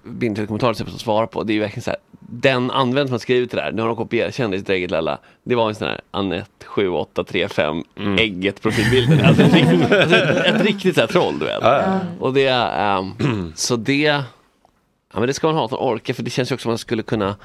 bindkommentaren 0.04 0.76
som 0.76 0.88
svarar 0.88 1.28
på, 1.28 1.44
det 1.44 1.52
är 1.52 1.56
ju 1.56 1.60
verkligen 1.60 1.84
så 1.84 1.90
här. 1.90 2.00
Den 2.20 2.72
användare 2.72 3.08
som 3.08 3.14
har 3.14 3.20
skrivit 3.20 3.52
det 3.52 3.58
där, 3.58 3.72
nu 3.72 3.82
har 3.82 3.88
de 3.90 3.96
kopierat 3.98 4.36
kändisdräget 4.36 4.92
lalla. 4.92 5.18
Det 5.44 5.56
var 5.56 5.70
en 5.70 5.76
sån 5.76 5.88
här 5.88 6.02
Anette 6.12 6.66
7835 6.66 7.84
Mm. 7.96 8.18
ägget 8.18 8.62
profilbilden. 8.62 9.26
Alltså, 9.26 9.44
ett, 9.44 9.54
riktigt, 9.54 9.92
alltså, 9.92 10.16
ett, 10.16 10.56
ett 10.56 10.62
riktigt 10.66 10.96
så 10.96 11.02
här 11.02 11.08
troll 11.08 11.40
du 11.40 11.46
vet. 11.46 11.58
Ja. 11.62 12.00
Och 12.20 12.34
det, 12.34 12.48
ehm, 12.48 13.54
så 13.56 13.76
det, 13.76 13.94
ja 14.02 14.24
men 15.14 15.28
det 15.28 15.34
ska 15.34 15.48
man 15.48 15.56
ha 15.56 15.66
att 15.66 15.72
man 15.72 15.80
orkar 15.80 16.14
för 16.14 16.24
det 16.24 16.30
känns 16.30 16.52
ju 16.52 16.54
också 16.56 16.64
som 16.64 16.70
man 16.72 16.78
skulle 16.78 17.04
kunna, 17.04 17.36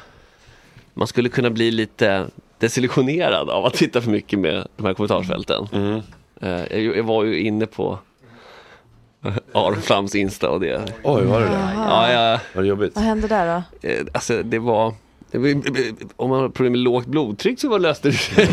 man 0.95 1.07
skulle 1.07 1.29
kunna 1.29 1.51
bli 1.51 1.71
lite 1.71 2.27
desillusionerad 2.59 3.51
av 3.51 3.67
att 3.67 3.75
titta 3.75 4.01
för 4.01 4.11
mycket 4.11 4.39
med 4.39 4.67
de 4.77 4.87
här 4.87 4.95
kommentarsfälten. 4.95 5.69
Mm. 5.73 6.01
Eh, 6.41 6.79
jag, 6.83 6.97
jag 6.97 7.05
var 7.05 7.25
ju 7.25 7.41
inne 7.41 7.67
på 7.67 7.99
Aron 9.53 9.83
Flams 9.83 10.15
Insta 10.15 10.51
och 10.51 10.61
det. 10.61 10.81
Oj, 11.03 11.25
var 11.25 11.41
det 11.41 11.47
det? 11.47 11.73
Ja, 11.77 12.13
ja. 12.13 12.39
Var 12.55 12.63
det 12.63 12.69
jobbigt? 12.69 12.93
Vad 12.95 13.05
hände 13.05 13.29
där 13.29 13.47
då? 13.83 13.89
Eh, 13.89 14.01
Alltså 14.13 14.43
det 14.43 14.59
var, 14.59 14.95
det 15.31 15.39
var 15.39 15.49
om 16.17 16.31
man 16.31 16.41
har 16.41 16.49
problem 16.49 16.73
med 16.73 16.81
lågt 16.81 17.07
blodtryck 17.07 17.61
så 17.61 17.69
var 17.69 17.79
löste 17.79 18.09
det 18.09 18.15
sig. 18.15 18.47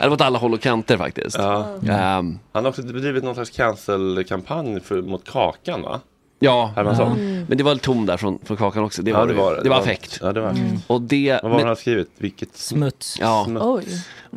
det 0.00 0.08
var 0.08 0.08
åt 0.10 0.20
alla 0.20 0.38
håll 0.38 0.54
och 0.54 0.60
kanter 0.60 0.96
faktiskt. 0.96 1.38
Ehm, 1.38 2.38
Han 2.52 2.64
har 2.64 2.66
också 2.68 2.82
bedrivit 2.82 3.24
någon 3.24 3.34
slags 3.34 3.50
cancel-kampanj 3.50 4.80
för, 4.80 5.02
mot 5.02 5.24
Kakan 5.30 5.82
va? 5.82 6.00
ja. 6.42 6.72
Mm. 6.76 7.44
men 7.48 7.58
det 7.58 7.64
var 7.64 7.74
tom 7.76 8.06
där 8.06 8.16
från, 8.16 8.38
från 8.44 8.56
Kakan 8.56 8.84
också. 8.84 9.02
Det 9.02 9.10
Ja, 9.10 9.18
var, 9.18 9.26
det 9.26 9.32
det, 9.34 9.40
var 9.40 9.54
det. 9.54 9.62
det 9.62 9.68
var 9.68 9.78
affekt. 9.78 10.18
ja, 10.22 10.32
det 10.32 10.40
var 10.40 10.48
affekt. 10.48 10.84
Och 10.86 11.02
det, 11.02 11.40
Vad 11.42 11.50
var 11.50 11.58
men- 11.58 11.66
han 11.66 11.76
skrivit? 11.76 12.10
Vilket 12.18 12.56
Smuts. 12.56 13.16
Ja. 13.20 13.44
Smuts. 13.46 13.64
Oj. 13.64 13.84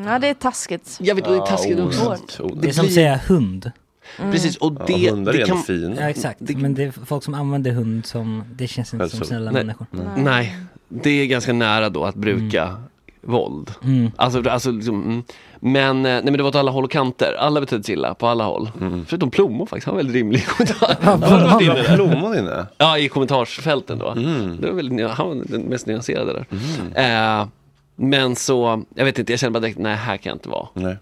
Ja, 0.06 0.20
det 0.20 0.28
är 0.28 0.34
taskigt. 0.34 0.98
Jag 1.02 1.16
vet, 1.16 1.26
det 1.26 1.36
är 1.36 1.40
taskigt 1.46 1.78
Ja, 1.80 1.86
också. 2.24 2.48
Det 2.48 2.68
är 2.70 2.72
som 2.74 2.86
att 2.86 2.92
säga 2.94 3.20
hund. 3.28 3.72
Precis, 4.18 4.58
och 4.58 4.74
Ja, 4.80 4.86
det, 4.88 5.10
hundar 5.10 5.34
är 5.34 5.38
det 5.38 5.44
ändå 5.44 5.56
kan, 5.56 5.64
fina. 5.64 5.96
Ja 6.02 6.10
exakt, 6.10 6.40
men 6.40 6.74
det 6.74 6.84
är 6.84 6.92
folk 7.06 7.24
som 7.24 7.34
använder 7.34 7.72
hund 7.72 8.06
som, 8.06 8.44
det 8.56 8.68
känns 8.68 8.94
inte 8.94 9.10
som 9.10 9.26
snälla 9.26 9.52
Nej. 9.52 9.64
människor. 9.64 9.88
Nej, 10.18 10.58
det 10.90 11.10
är 11.10 11.26
ganska 11.26 11.54
nära 11.54 11.90
då 11.90 12.06
att 12.06 12.16
bruka 12.16 12.78
våld. 13.22 13.72
Mm. 13.84 14.12
Alltså, 14.16 14.50
alltså 14.50 14.72
liksom, 14.72 15.04
mm. 15.04 15.24
Men, 15.60 15.98
eh, 15.98 16.12
nej, 16.12 16.24
men 16.24 16.34
det 16.34 16.44
var 16.44 16.50
åt 16.50 16.56
alla 16.56 16.72
håll 16.72 16.84
och 16.84 16.92
kanter. 16.92 17.36
Alla 17.40 17.60
betedde 17.60 17.84
sig 17.84 17.94
illa 17.94 18.14
på 18.14 18.28
alla 18.28 18.44
håll. 18.44 18.72
Förutom 19.08 19.32
Plomo 19.32 19.66
faktiskt, 19.66 19.86
han 19.86 19.96
var 19.96 20.04
väldigt 20.04 20.16
rimlig 20.16 20.48
kommentar. 20.48 20.96
Han 21.02 21.20
var. 21.20 21.96
Plommon 21.96 22.38
inne? 22.38 22.66
Ja, 22.78 22.98
i 22.98 23.10
kommentarsfälten 23.10 24.00
då. 24.00 24.14
Det 24.60 24.68
var 24.68 24.74
väldigt, 24.74 25.10
han 25.10 25.28
var 25.28 25.46
den 25.46 25.62
mest 25.62 25.88
nyanserade 25.88 26.34
där. 26.34 27.40
Eh, 27.40 27.48
men 27.96 28.36
så, 28.36 28.84
jag 28.96 29.06
vet 29.06 29.20
inte, 29.20 29.34
jag 29.34 29.40
kände 29.40 29.60
bara 29.60 29.60
direkt, 29.60 29.80
nej 29.80 29.96
här 29.96 30.18
kan 30.18 30.30
jag 30.30 30.36
inte 30.36 30.50
vara. 30.50 30.68
Nej. 30.74 30.98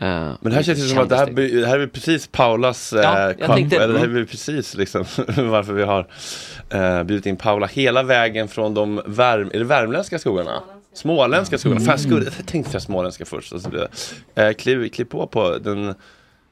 Eh, 0.00 0.08
Men 0.08 0.36
det 0.40 0.54
här 0.54 0.62
känns 0.62 0.78
ju 0.78 0.82
som 0.88 0.98
att 0.98 1.08
det 1.08 1.16
här, 1.16 1.26
det 1.60 1.66
här 1.66 1.78
är 1.78 1.86
precis 1.86 2.26
Paulas 2.26 2.92
Ja, 2.96 3.30
eh, 3.30 3.36
jag 3.38 3.48
tänkte- 3.56 3.76
eller 3.76 3.92
det 3.94 3.98
här 4.00 4.06
är 4.06 4.10
mm. 4.10 4.26
precis 4.26 4.74
liksom 4.76 5.04
varför 5.36 5.72
vi 5.72 5.82
har 5.82 6.06
eh, 6.70 7.02
bjudit 7.02 7.26
in 7.26 7.36
Paula 7.36 7.66
hela 7.66 8.02
vägen 8.02 8.48
från 8.48 8.74
de 8.74 9.02
värm, 9.06 9.50
är 9.54 9.58
det 9.58 9.64
värmländska 9.64 10.18
skogarna? 10.18 10.60
Småländska 10.94 11.58
skogarna, 11.58 11.76
Mm. 11.80 11.86
fan 11.86 11.92
jag, 11.92 12.00
skulle, 12.00 12.24
jag 12.38 12.46
tänkte 12.46 12.70
säga 12.70 12.80
småländska 12.80 13.24
först. 13.24 13.52
Alltså, 13.52 13.88
eh, 14.34 14.52
kliv, 14.52 14.88
kliv 14.88 15.04
på 15.04 15.26
på 15.26 15.58
den 15.58 15.94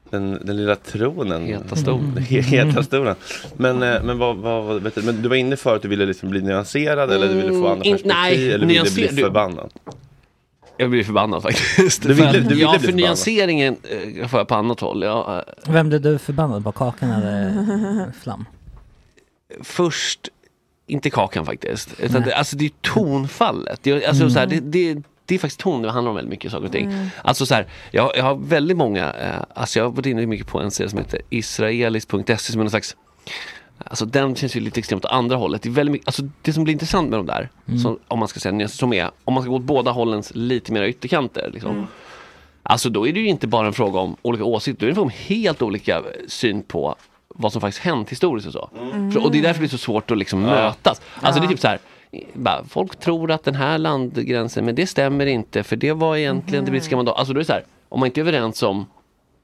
den, 0.09 0.39
den 0.45 0.57
lilla 0.57 0.75
tronen. 0.75 1.45
Heta 1.45 1.75
stolen. 1.75 1.99
Mm, 2.11 2.23
he- 2.23 2.41
Heta 2.41 2.83
stolen. 2.83 3.15
Men, 3.57 3.83
eh, 3.83 4.03
men, 4.03 4.17
vad, 4.17 4.37
vad, 4.37 4.63
vad, 4.63 4.81
vet 4.81 4.95
du, 4.95 5.01
men 5.01 5.21
du 5.21 5.29
var 5.29 5.35
inne 5.35 5.55
för 5.57 5.75
att 5.75 5.81
du 5.81 5.87
ville 5.87 6.05
liksom 6.05 6.29
bli 6.29 6.41
nyanserad 6.41 7.11
eller 7.11 7.27
du 7.27 7.33
ville 7.33 7.49
få 7.49 7.67
andra 7.67 7.71
Mm, 7.73 7.83
in- 7.87 7.93
perspektiv 7.93 8.11
nej, 8.15 8.51
eller 8.53 8.65
ville 8.67 8.83
du 8.83 8.91
bli 8.93 9.07
du- 9.07 9.15
förbannad? 9.23 9.69
Jag 10.81 10.89
blir 10.89 11.03
förbannad 11.03 11.41
faktiskt. 11.41 12.01
Du 12.03 12.13
ville- 12.13 12.31
För- 12.31 12.39
du 12.39 12.47
ville 12.47 12.61
ja, 12.61 12.79
för 12.79 12.91
nyanseringen 12.91 13.77
eh, 14.19 14.27
får 14.27 14.39
jag 14.39 14.47
på 14.47 14.55
annat 14.55 14.79
håll. 14.79 15.03
Ja, 15.03 15.43
Vem 15.67 15.89
blev 15.89 16.01
du 16.01 16.17
förbannad 16.17 16.63
på, 16.63 16.71
Kakan 16.71 17.09
eller 17.11 18.11
Flam? 18.21 18.45
först 19.61 20.29
inte 20.87 21.09
kakan 21.09 21.45
faktiskt. 21.45 21.99
Utan 21.99 22.21
det, 22.21 22.35
alltså 22.35 22.55
det 22.55 22.65
är 22.65 22.71
tonfallet. 22.81 23.79
Det, 23.83 23.91
är- 23.91 24.07
alltså, 24.07 24.23
Mm. 24.23 24.33
så 24.33 24.39
här, 24.39 24.45
det, 24.47 24.59
det, 24.59 25.01
det 25.25 25.35
är 25.35 25.39
faktiskt 25.39 25.59
ton 25.59 25.81
det 25.81 25.91
handlar 25.91 26.09
om 26.09 26.15
väldigt 26.15 26.29
mycket 26.31 26.51
saker 26.51 26.65
och 26.65 26.71
ting. 26.71 26.85
Mm. 26.91 27.07
Alltså 27.23 27.45
så 27.45 27.53
här, 27.55 27.67
jag, 27.91 28.11
jag 28.15 28.23
har 28.23 28.35
väldigt 28.35 28.77
många, 28.77 29.13
eh, 29.13 29.43
alltså 29.53 29.79
jag 29.79 29.85
har 29.85 29.91
varit 29.91 30.05
inne 30.05 30.25
mycket 30.25 30.47
på 30.47 30.59
en 30.59 30.71
serie 30.71 30.89
som 30.89 30.99
heter 30.99 31.21
israelis.se 31.29 32.37
som 32.37 32.59
är 32.59 32.63
någon 32.63 32.69
slags 32.69 32.95
Alltså 33.85 34.05
den 34.05 34.35
känns 34.35 34.55
ju 34.55 34.59
lite 34.59 34.79
extremt 34.79 35.05
åt 35.05 35.11
andra 35.11 35.35
hållet. 35.35 35.61
Det, 35.61 35.69
är 35.69 35.71
väldigt 35.71 35.91
mycket, 35.91 36.07
alltså 36.07 36.21
det 36.41 36.53
som 36.53 36.63
blir 36.63 36.71
intressant 36.73 37.09
med 37.09 37.19
de 37.19 37.25
där, 37.25 37.49
Mm. 37.67 37.79
som, 37.79 37.99
om 38.07 38.19
man 38.19 38.27
ska 38.27 38.39
säga 38.39 38.67
som 38.67 38.93
är, 38.93 39.11
om 39.23 39.33
man 39.33 39.43
ska 39.43 39.49
gå 39.49 39.55
åt 39.55 39.61
båda 39.61 39.91
hållens 39.91 40.31
lite 40.35 40.71
mer 40.71 40.83
ytterkanter. 40.83 41.49
Liksom. 41.53 41.71
Mm. 41.71 41.85
Alltså 42.63 42.89
då 42.89 43.07
är 43.07 43.13
det 43.13 43.19
ju 43.19 43.27
inte 43.27 43.47
bara 43.47 43.67
en 43.67 43.73
fråga 43.73 43.99
om 43.99 44.15
olika 44.21 44.43
åsikter, 44.43 44.79
då 44.79 44.85
är 44.85 44.87
det 44.87 44.91
en 44.91 44.95
fråga 44.95 45.05
om 45.05 45.35
helt 45.35 45.61
olika 45.61 46.01
syn 46.27 46.63
på 46.63 46.95
vad 47.27 47.51
som 47.51 47.61
faktiskt 47.61 47.83
hänt 47.85 48.09
historiskt 48.09 48.47
och 48.47 48.53
så. 48.53 48.69
Mm. 48.81 49.11
För, 49.11 49.23
och 49.25 49.31
det 49.31 49.37
är 49.37 49.41
därför 49.41 49.53
det 49.53 49.59
blir 49.59 49.69
så 49.69 49.77
svårt 49.77 50.11
att 50.11 50.17
liksom 50.17 50.41
Ja. 50.41 50.47
mötas. 50.49 51.01
Alltså 51.21 51.41
det 51.41 51.45
är 51.45 51.47
Ja. 51.47 51.51
typ 51.51 51.59
så 51.59 51.67
här, 51.67 51.79
bara, 52.33 52.63
folk 52.69 52.95
tror 52.99 53.31
att 53.31 53.43
den 53.43 53.55
här 53.55 53.77
landgränsen, 53.77 54.65
men 54.65 54.75
det 54.75 54.87
stämmer 54.87 55.25
inte 55.25 55.63
för 55.63 55.75
det 55.75 55.93
var 55.93 56.15
egentligen 56.17 56.65
det 56.65 56.71
brittiska 56.71 56.95
mandatet. 56.95 57.19
Alltså 57.19 57.33
då 57.33 57.37
är 57.37 57.41
det 57.41 57.45
så 57.47 57.53
här, 57.53 57.63
om 57.89 57.99
man 57.99 58.07
inte 58.07 58.19
är 58.19 58.21
överens 58.23 58.63
om 58.63 58.85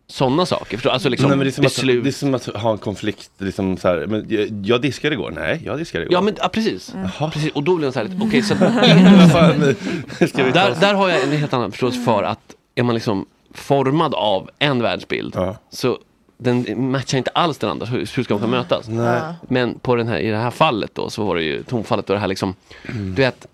sådana 0.09 0.45
saker, 0.45 0.77
förstår, 0.77 0.89
alltså 0.89 1.09
liksom 1.09 1.29
Nej, 1.29 1.37
men 1.37 1.47
det, 1.47 1.61
beslut. 1.61 1.97
att, 1.97 2.03
det 2.03 2.09
är 2.09 2.11
som 2.11 2.33
att 2.33 2.45
ha 2.45 2.71
en 2.71 2.77
konflikt, 2.77 3.31
liksom 3.37 3.77
så 3.77 3.87
här, 3.87 4.05
men 4.07 4.25
jag, 4.29 4.65
jag 4.65 4.81
diskade 4.81 5.15
igår, 5.15 5.31
nej 5.35 5.61
jag 5.65 5.77
diskade 5.77 6.03
igår. 6.03 6.13
Ja 6.13 6.21
men 6.21 6.35
ja, 6.37 6.49
precis. 6.49 6.93
precis. 7.33 7.51
Och 7.51 7.63
då 7.63 7.75
blir 7.75 7.87
det 7.87 7.93
så 7.93 7.99
här 7.99 8.19
okej 8.21 8.41
så 8.41 8.55
vi 10.19 10.27
ta 10.27 10.43
där, 10.43 10.75
där 10.79 10.93
har 10.93 11.09
jag 11.09 11.23
en 11.23 11.31
helt 11.31 11.53
annan 11.53 11.71
förståelse 11.71 11.99
för 11.99 12.23
att 12.23 12.55
är 12.75 12.83
man 12.83 12.95
liksom 12.95 13.25
formad 13.53 14.13
av 14.13 14.49
en 14.59 14.81
världsbild 14.81 15.37
så 15.69 15.99
den 16.37 16.89
matchar 16.91 17.17
inte 17.17 17.31
alls 17.31 17.57
den 17.57 17.69
andra, 17.69 17.85
hur, 17.85 17.97
hur 17.97 18.23
ska 18.23 18.33
de 18.33 18.39
kunna 18.39 18.47
mötas? 18.47 18.87
Nej. 18.87 19.21
Men 19.41 19.79
på 19.79 19.95
den 19.95 20.07
här, 20.07 20.19
i 20.19 20.29
det 20.29 20.37
här 20.37 20.51
fallet 20.51 20.95
då 20.95 21.09
så 21.09 21.25
var 21.25 21.35
det 21.35 21.43
ju 21.43 21.63
tonfallet 21.63 22.09
och 22.09 22.15
det 22.15 22.19
här 22.19 22.27
liksom, 22.27 22.55
du 22.93 23.11
vet, 23.11 23.47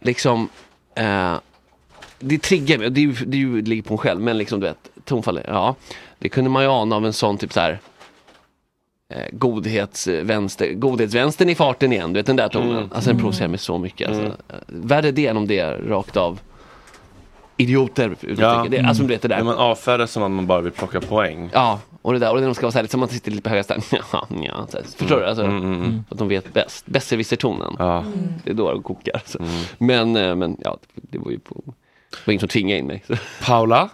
liksom, 0.00 0.48
eh, 0.94 1.34
det 2.20 2.38
triggar 2.42 2.78
mig, 2.78 2.86
och 2.86 2.92
det, 2.92 3.06
det, 3.06 3.44
det 3.60 3.68
ligger 3.70 3.82
på 3.82 3.94
en 3.94 3.98
själv, 3.98 4.20
men 4.20 4.38
liksom 4.38 4.60
du 4.60 4.66
vet, 4.66 4.90
tonfallet, 5.04 5.44
ja, 5.48 5.74
det 6.18 6.28
kunde 6.28 6.50
man 6.50 6.62
ju 6.62 6.68
ana 6.68 6.96
av 6.96 7.06
en 7.06 7.12
sån 7.12 7.38
typ 7.38 7.52
så 7.52 7.60
här 7.60 7.78
eh, 9.08 9.24
godhetsvänster, 9.32 10.72
godhetsvänstern 10.74 11.48
i 11.48 11.54
farten 11.54 11.92
igen, 11.92 12.12
du 12.12 12.18
vet 12.18 12.26
den 12.26 12.36
där 12.36 12.48
tonen. 12.48 12.70
Mm. 12.70 12.82
Alltså 12.82 13.00
den 13.00 13.10
Mm. 13.10 13.20
provocerar 13.20 13.48
mig 13.48 13.58
så 13.58 13.78
mycket. 13.78 14.08
Alltså. 14.08 14.22
Mm. 14.22 14.36
Eh, 14.48 14.56
Värre 14.66 15.10
det 15.10 15.26
än 15.26 15.36
om 15.36 15.46
det 15.46 15.58
är 15.58 15.78
rakt 15.78 16.16
av 16.16 16.40
idioter. 17.56 18.16
Ja. 18.38 18.66
Det, 18.70 18.78
alltså, 18.80 19.02
du 19.02 19.08
vet 19.08 19.22
det 19.22 19.28
där. 19.28 19.36
När 19.36 19.44
man 19.44 19.56
avfärdar 19.58 20.06
som 20.06 20.22
att 20.22 20.30
man 20.30 20.46
bara 20.46 20.60
vill 20.60 20.72
plocka 20.72 21.00
poäng. 21.00 21.50
Ja, 21.52 21.80
och 22.02 22.12
det 22.12 22.18
där, 22.18 22.32
och 22.32 22.38
det 22.40 22.44
de 22.44 22.54
ska 22.54 22.66
vara 22.66 22.72
så 22.72 22.78
här, 22.78 22.82
liksom, 22.82 23.00
man 23.00 23.08
sitter 23.08 23.30
lite 23.30 23.42
på 23.42 23.48
höga 23.50 23.62
ställen. 23.62 23.82
Ja, 24.12 24.26
ja, 24.42 24.66
så 24.70 24.76
här, 24.76 24.84
förstår 24.96 25.20
du? 25.20 25.26
Alltså, 25.26 25.44
Mm, 25.44 25.56
mm, 25.58 25.74
mm. 25.82 26.04
Att 26.08 26.18
de 26.18 26.28
vet 26.28 26.52
bäst. 26.52 26.86
Besserwisser-tonen. 26.86 27.76
Ja. 27.78 28.04
Det 28.44 28.50
är 28.50 28.54
då 28.54 28.72
de 28.72 28.82
kokar. 28.82 29.12
Alltså. 29.14 29.38
Men, 29.78 30.16
eh, 30.16 30.34
men 30.34 30.56
ja, 30.64 30.78
det 30.94 31.18
var 31.18 31.30
ju 31.30 31.38
på, 31.38 31.62
det 32.10 32.16
var 32.26 32.32
ingen 32.32 32.40
som 32.40 32.48
tvingade 32.48 32.78
in 32.78 32.86
mig. 32.86 33.04
Paula, 33.46 33.88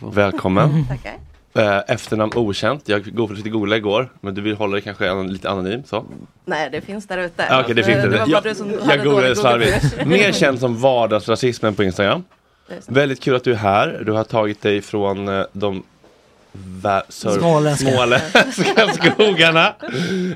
välkommen. 0.00 0.86
Tackar. 0.88 1.12
Eh, 1.54 1.82
efternamn 1.88 2.32
okänt, 2.34 2.88
jag 2.88 3.14
go- 3.14 3.28
försökte 3.28 3.50
googla 3.50 3.76
igår, 3.76 4.08
men 4.20 4.34
du 4.34 4.40
vill 4.40 4.56
hålla 4.56 4.72
dig 4.72 4.82
kanske 4.82 5.10
an- 5.10 5.26
lite 5.32 5.50
anonym 5.50 5.82
så? 5.86 6.04
Nej, 6.44 6.70
det 6.70 6.80
finns 6.80 7.06
där 7.06 7.18
ute. 7.18 7.46
Ah, 7.50 7.60
Okej, 7.60 7.74
det 7.74 7.82
finns 7.82 7.96
det. 8.02 8.08
det. 8.10 8.18
var 8.18 8.26
bara 8.26 8.30
Jag, 8.30 8.42
du 8.42 8.54
som 8.54 8.70
jag 8.70 8.80
googlade 9.04 9.04
dålig 9.22 9.36
slarvigt. 9.36 9.82
Google. 9.98 10.04
Mer 10.06 10.32
känd 10.32 10.58
som 10.60 10.76
vardagsrasismen 10.80 11.74
på 11.74 11.84
Instagram. 11.84 12.24
Det 12.68 12.74
är 12.74 12.80
så. 12.80 12.92
Väldigt 12.92 13.20
kul 13.22 13.36
att 13.36 13.44
du 13.44 13.52
är 13.52 13.56
här. 13.56 14.02
Du 14.06 14.12
har 14.12 14.24
tagit 14.24 14.62
dig 14.62 14.82
från 14.82 15.28
eh, 15.28 15.44
de 15.52 15.82
vä- 16.52 17.02
sör- 17.08 17.38
Småländska. 17.38 17.90
småländska 17.92 19.10
skogarna. 19.12 19.74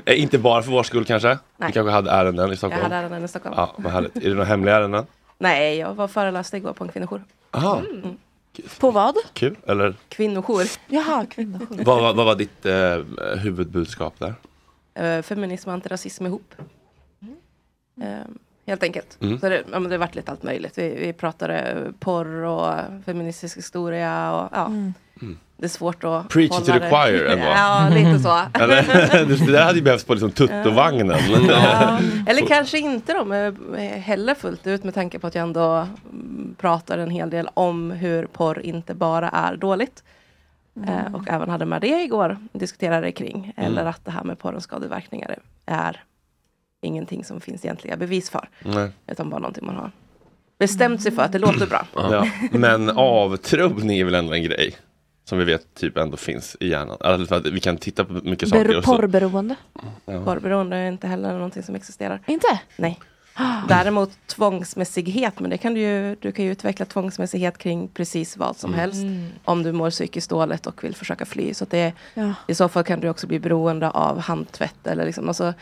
Eh, 0.05 0.21
inte 0.21 0.37
bara 0.37 0.63
för 0.63 0.71
vår 0.71 0.83
skull 0.83 1.05
kanske? 1.05 1.27
Nej. 1.27 1.37
Du 1.67 1.73
kanske 1.73 1.91
hade 1.91 2.11
ärenden 2.11 2.47
i 2.47 2.49
Jag 2.51 2.57
Stockholm? 2.57 2.83
hade 2.83 2.95
ärenden 2.95 3.25
i 3.25 3.27
Stockholm. 3.27 3.55
Ja, 3.57 3.73
vad 3.77 3.91
härligt. 3.93 4.15
Är 4.15 4.21
det 4.21 4.29
några 4.29 4.45
hemliga 4.45 4.75
ärenden? 4.75 5.05
Nej, 5.41 5.77
jag 5.77 5.93
var 5.93 6.07
föreläste 6.07 6.57
igår 6.57 6.73
på 6.73 6.83
en 6.83 6.89
kvinnojour. 6.91 7.23
Aha. 7.51 7.79
Mm. 7.79 8.17
På 8.79 8.91
vad? 8.91 9.15
Kul, 9.33 9.57
eller? 9.67 9.95
Kvinnojour. 10.09 10.67
Jaha, 10.87 11.25
kvinnojour. 11.25 11.83
Vad, 11.83 12.01
vad, 12.01 12.15
vad 12.15 12.25
var 12.25 12.35
ditt 12.35 12.65
eh, 12.65 12.97
huvudbudskap 13.37 14.13
där? 14.19 14.33
Eh, 14.93 15.21
feminism 15.21 15.69
och 15.69 15.73
antirasism 15.73 16.25
ihop. 16.25 16.55
Eh, 18.01 18.07
helt 18.65 18.83
enkelt. 18.83 19.17
Mm. 19.21 19.39
Så 19.39 19.49
det, 19.49 19.63
ja, 19.71 19.79
men 19.79 19.83
det 19.83 19.95
har 19.95 19.99
varit 19.99 20.15
lite 20.15 20.31
allt 20.31 20.43
möjligt. 20.43 20.77
Vi, 20.77 20.95
vi 20.99 21.13
pratade 21.13 21.77
porr 21.99 22.43
och 22.43 22.73
feministisk 23.05 23.57
historia 23.57 24.31
och 24.35 24.49
ja. 24.51 24.71
Mm. 25.21 25.37
Det 25.57 25.65
är 25.65 25.69
svårt 25.69 26.03
att 26.03 26.29
Preach 26.29 26.59
it 26.59 26.65
to 26.65 26.71
the 26.71 26.79
det- 26.79 26.89
choir 26.89 27.25
ändå. 27.25 27.45
Ja, 27.55 27.89
lite 27.91 28.19
så. 28.19 28.29
Eller? 28.59 29.45
det 29.45 29.51
där 29.51 29.63
hade 29.63 29.77
ju 29.77 29.83
behövts 29.83 30.03
på 30.03 30.13
liksom 30.13 30.31
tuttovagnen. 30.31 31.19
Ja. 31.49 31.99
Eller 32.27 32.47
kanske 32.47 32.79
inte 32.79 33.23
men 33.25 33.75
heller 34.01 34.35
fullt 34.35 34.67
ut 34.67 34.83
med 34.83 34.93
tanke 34.93 35.19
på 35.19 35.27
att 35.27 35.35
jag 35.35 35.43
ändå 35.43 35.87
mm, 36.11 36.55
pratar 36.57 36.97
en 36.97 37.09
hel 37.09 37.29
del 37.29 37.49
om 37.53 37.91
hur 37.91 38.25
porr 38.25 38.61
inte 38.61 38.93
bara 38.93 39.29
är 39.29 39.55
dåligt. 39.55 40.03
Eh, 40.87 41.15
och 41.15 41.29
även 41.29 41.49
hade 41.49 41.65
med 41.65 41.81
det 41.81 42.01
igår, 42.03 42.37
diskuterade 42.53 43.11
kring. 43.11 43.53
Eller 43.57 43.85
att 43.85 44.05
det 44.05 44.11
här 44.11 44.23
med 44.23 44.39
porrens 44.39 44.63
skadeverkningar 44.63 45.37
är 45.65 46.03
ingenting 46.81 47.25
som 47.25 47.41
finns 47.41 47.65
egentliga 47.65 47.97
bevis 47.97 48.29
för. 48.29 48.49
Nej. 48.65 48.91
Utan 49.07 49.29
bara 49.29 49.39
någonting 49.39 49.65
man 49.65 49.75
har 49.75 49.91
bestämt 50.59 51.01
sig 51.01 51.11
för 51.11 51.21
att 51.21 51.31
det 51.31 51.39
låter 51.39 51.67
bra. 51.67 51.85
Ja. 51.95 52.27
Men 52.51 52.89
avtrubbning 52.89 53.99
är 53.99 54.05
väl 54.05 54.15
ändå 54.15 54.33
en 54.33 54.43
grej? 54.43 54.75
Som 55.25 55.37
vi 55.37 55.45
vet 55.45 55.75
typ 55.75 55.97
ändå 55.97 56.17
finns 56.17 56.57
i 56.59 56.69
hjärnan. 56.69 56.97
Alltså 56.99 57.25
för 57.27 57.35
att 57.35 57.45
vi 57.47 57.59
kan 57.59 57.77
titta 57.77 58.05
på 58.05 58.13
mycket 58.13 58.49
saker. 58.49 58.65
Ber- 58.65 58.77
och 58.77 58.83
så- 58.83 58.95
porrberoende? 58.97 59.55
Ja. 60.05 60.23
Porrberoende 60.25 60.77
är 60.77 60.87
inte 60.87 61.07
heller 61.07 61.33
någonting 61.33 61.63
som 61.63 61.75
existerar. 61.75 62.21
Inte? 62.27 62.47
Nej. 62.77 62.99
Däremot 63.67 64.11
tvångsmässighet, 64.27 65.39
men 65.39 65.49
det 65.49 65.57
kan 65.57 65.73
du 65.73 65.79
ju, 65.79 66.15
du 66.15 66.31
kan 66.31 66.45
ju 66.45 66.51
utveckla 66.51 66.85
tvångsmässighet 66.85 67.57
kring 67.57 67.87
precis 67.87 68.37
vad 68.37 68.57
som 68.57 68.73
Mm. 68.73 68.79
helst. 68.79 69.01
Om 69.45 69.63
du 69.63 69.71
mår 69.71 69.89
psykiskt 69.89 70.29
dåligt 70.29 70.67
och 70.67 70.83
vill 70.83 70.95
försöka 70.95 71.25
fly. 71.25 71.53
Så 71.53 71.63
att 71.63 71.69
det, 71.69 71.93
Ja. 72.13 72.33
I 72.47 72.55
så 72.55 72.69
fall 72.69 72.83
kan 72.83 72.99
du 72.99 73.09
också 73.09 73.27
bli 73.27 73.39
beroende 73.39 73.89
av 73.89 74.19
handtvätt. 74.19 74.87
Eller 74.87 75.05
liksom, 75.05 75.27
alltså, 75.27 75.53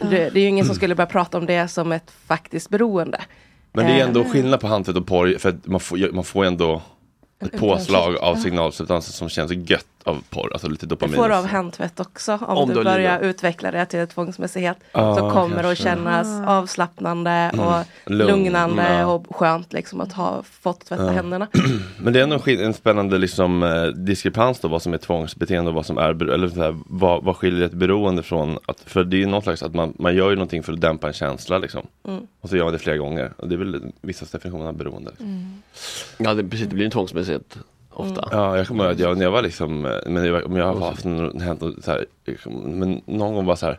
det, 0.00 0.08
det 0.10 0.40
är 0.40 0.42
ju 0.42 0.48
ingen 0.48 0.66
som 0.66 0.74
skulle 0.74 0.94
börja 0.94 1.06
prata 1.06 1.38
om 1.38 1.46
det 1.46 1.68
som 1.68 1.92
ett 1.92 2.10
faktiskt 2.26 2.68
beroende. 2.70 3.20
Men 3.72 3.86
det 3.86 3.92
är 3.92 3.96
Eh, 3.98 4.06
ändå 4.06 4.24
skillnad 4.24 4.60
på 4.60 4.66
handtvätt 4.66 4.96
och 4.96 5.06
porr. 5.06 5.38
För 5.38 5.48
att 5.48 5.66
man 5.66 5.80
får, 5.80 6.12
man 6.12 6.24
får 6.24 6.44
ändå 6.44 6.82
ett 7.40 7.58
påslag 7.58 8.16
av 8.16 8.36
signalsubstanser 8.36 9.12
som 9.12 9.28
känns 9.28 9.52
gött 9.70 9.95
av 10.06 10.22
porr. 10.30 10.50
Alltså 10.52 10.68
lite 10.68 10.86
Du 10.86 10.90
dopamin. 10.90 11.16
får 11.16 11.30
av 11.30 11.46
handtvätt 11.46 12.00
också 12.00 12.32
om, 12.32 12.56
Om 12.58 12.68
du 12.68 12.74
du 12.74 12.84
börjar 12.84 13.18
lider. 13.18 13.30
utveckla 13.30 13.70
det 13.70 13.86
till 13.86 14.00
ett 14.00 14.10
tvångsmässighet. 14.10 14.76
Ja, 14.92 15.16
så 15.16 15.30
kommer 15.30 15.62
det 15.62 15.70
att 15.70 15.78
kännas 15.78 16.48
avslappnande 16.48 17.30
Mm. 17.30 17.60
och 17.66 17.84
Lugn, 18.06 18.30
lugnande 18.44 18.92
ja. 18.98 19.06
och 19.06 19.36
skönt 19.36 19.72
liksom 19.72 20.00
att 20.00 20.12
ha 20.12 20.42
fått 20.42 20.84
tvätta 20.84 21.04
Ja. 21.04 21.10
händerna. 21.10 21.46
Men 21.98 22.12
det 22.12 22.18
är 22.18 22.22
ändå 22.22 22.40
en 22.46 22.74
spännande 22.74 23.18
liksom, 23.18 23.62
eh, 23.62 23.84
diskrepans 23.86 24.60
då, 24.60 24.68
vad 24.68 24.82
som 24.82 24.94
är 24.94 24.98
tvångsbeteende 24.98 25.68
och 25.68 25.74
vad 25.74 25.86
som 25.86 25.98
är, 25.98 26.30
eller 26.32 26.48
så 26.48 26.62
här, 26.62 26.76
vad, 26.86 27.24
vad 27.24 27.36
skiljer 27.36 27.66
ett 27.66 27.72
beroende 27.72 28.22
från, 28.22 28.58
att, 28.66 28.80
för 28.80 29.04
det 29.04 29.16
är 29.16 29.18
ju 29.18 29.26
något 29.26 29.44
slags 29.44 29.62
att 29.62 29.74
man, 29.74 29.92
man 29.98 30.14
gör 30.14 30.30
ju 30.30 30.36
någonting 30.36 30.62
för 30.62 30.72
att 30.72 30.80
dämpa 30.80 31.06
en 31.06 31.12
känsla 31.12 31.58
liksom. 31.58 31.86
Mm. 32.08 32.26
Och 32.40 32.48
så 32.48 32.56
gör 32.56 32.64
man 32.64 32.72
det 32.72 32.78
flera 32.78 32.96
gånger. 32.96 33.32
Och 33.36 33.48
det 33.48 33.54
är 33.54 33.58
väl 33.58 33.92
vissa 34.00 34.26
definitioner 34.32 34.66
av 34.66 34.74
beroende. 34.76 35.10
Ja, 36.18 36.34
det, 36.34 36.44
precis, 36.44 36.66
det 36.68 36.74
blir 36.74 36.84
en 36.84 36.90
tvångsmässighet 36.90 37.58
ofta. 37.96 38.22
Mm. 38.22 38.38
Ja, 38.38 38.56
jag 38.56 38.66
kommer 38.66 38.84
ihåg 38.84 38.92
att 38.92 38.98
jag, 38.98 39.18
när 39.18 39.24
jag 39.24 39.30
var 39.30 39.42
liksom, 39.42 39.86
eh, 39.86 39.92
men 40.06 40.24
jag, 40.24 40.46
om 40.46 40.56
jag 40.56 40.74
har 40.74 40.86
haft 40.86 41.04
en, 41.04 41.40
hänt 41.40 41.60
något 41.60 41.84
så 41.84 41.90
här, 41.90 42.06
liksom, 42.26 42.52
men 42.52 43.00
någon 43.06 43.34
gång 43.34 43.44
var 43.44 43.56
så 43.56 43.66
här, 43.66 43.78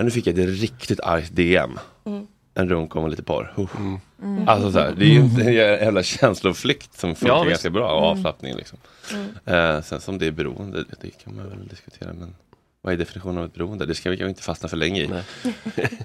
nu 0.00 0.10
fick 0.10 0.26
jag 0.26 0.38
ett 0.38 0.60
riktigt 0.60 1.00
argt 1.00 1.36
DM. 1.36 1.78
Mm. 2.04 2.26
En 2.54 2.68
runk 2.68 2.96
om 2.96 3.08
lite 3.08 3.22
porr. 3.22 3.54
Uh. 3.58 3.96
Mm. 4.22 4.48
Alltså 4.48 4.72
så 4.72 4.78
här, 4.78 4.94
det 4.98 5.04
är 5.04 5.08
ju 5.08 5.20
inte 5.20 5.42
en 5.42 5.52
jävla 5.52 6.02
känsloflykt 6.02 6.98
som 6.98 7.14
funkar 7.14 7.36
Ja, 7.36 7.44
ganska 7.44 7.70
bra 7.70 7.92
och 7.92 8.02
avslappning 8.02 8.54
liksom. 8.56 8.78
Mm. 9.12 9.76
Eh, 9.76 9.82
sen 9.82 10.00
som 10.00 10.18
det 10.18 10.26
är 10.26 10.30
beroende, 10.30 10.84
det 11.00 11.10
kan 11.10 11.36
man 11.36 11.48
väl 11.48 11.68
diskutera 11.68 12.12
men 12.12 12.34
vad 12.82 12.92
är 12.92 12.96
definitionen 12.96 13.38
av 13.38 13.44
ett 13.44 13.54
beroende? 13.54 13.86
Det 13.86 13.94
ska 13.94 14.10
vi 14.10 14.16
kanske 14.16 14.28
inte 14.28 14.42
fastna 14.42 14.68
för 14.68 14.76
länge 14.76 15.00
i. 15.00 15.10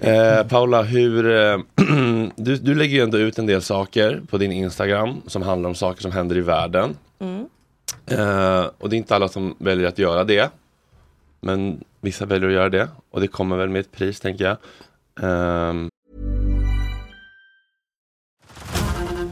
eh, 0.00 0.46
Paula, 0.46 0.82
hur, 0.82 1.30
eh, 1.30 1.58
du, 2.36 2.56
du 2.56 2.74
lägger 2.74 2.96
ju 2.96 3.02
ändå 3.02 3.18
ut 3.18 3.38
en 3.38 3.46
del 3.46 3.62
saker 3.62 4.20
på 4.30 4.38
din 4.38 4.52
Instagram 4.52 5.22
som 5.26 5.42
handlar 5.42 5.68
om 5.68 5.74
saker 5.74 6.02
som 6.02 6.12
händer 6.12 6.36
i 6.36 6.40
världen. 6.40 6.96
Mm. 7.20 7.48
Eh, 8.06 8.70
och 8.78 8.90
det 8.90 8.96
är 8.96 8.98
inte 8.98 9.16
alla 9.16 9.28
som 9.28 9.54
väljer 9.58 9.88
att 9.88 9.98
göra 9.98 10.24
det. 10.24 10.50
Men 11.40 11.84
vissa 12.00 12.26
väljer 12.26 12.48
att 12.48 12.54
göra 12.54 12.68
det. 12.68 12.88
Och 13.10 13.20
det 13.20 13.28
kommer 13.28 13.56
väl 13.56 13.68
med 13.68 13.80
ett 13.80 13.92
pris 13.92 14.20
tänker 14.20 14.44
jag. 14.44 14.56
Um... 15.24 15.90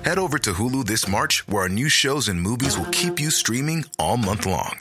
Head 0.04 0.18
over 0.18 0.38
to 0.38 0.52
Hulu 0.52 0.84
this 0.84 1.08
March, 1.08 1.44
where 1.46 1.62
our 1.62 1.68
new 1.68 1.88
shows 1.88 2.28
and 2.28 2.40
movies 2.40 2.78
will 2.78 2.90
keep 2.92 3.20
you 3.20 3.30
streaming 3.30 3.84
all 3.98 4.16
month 4.16 4.46
long. 4.46 4.78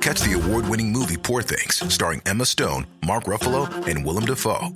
Catch 0.00 0.22
the 0.22 0.34
award 0.34 0.68
winning 0.68 0.92
movie 0.92 1.16
Poor 1.16 1.42
Things, 1.42 1.82
starring 1.92 2.22
Emma 2.26 2.44
Stone, 2.44 2.86
Mark 3.04 3.24
Ruffalo, 3.24 3.68
and 3.88 4.04
Willem 4.04 4.24
Dafoe. 4.24 4.68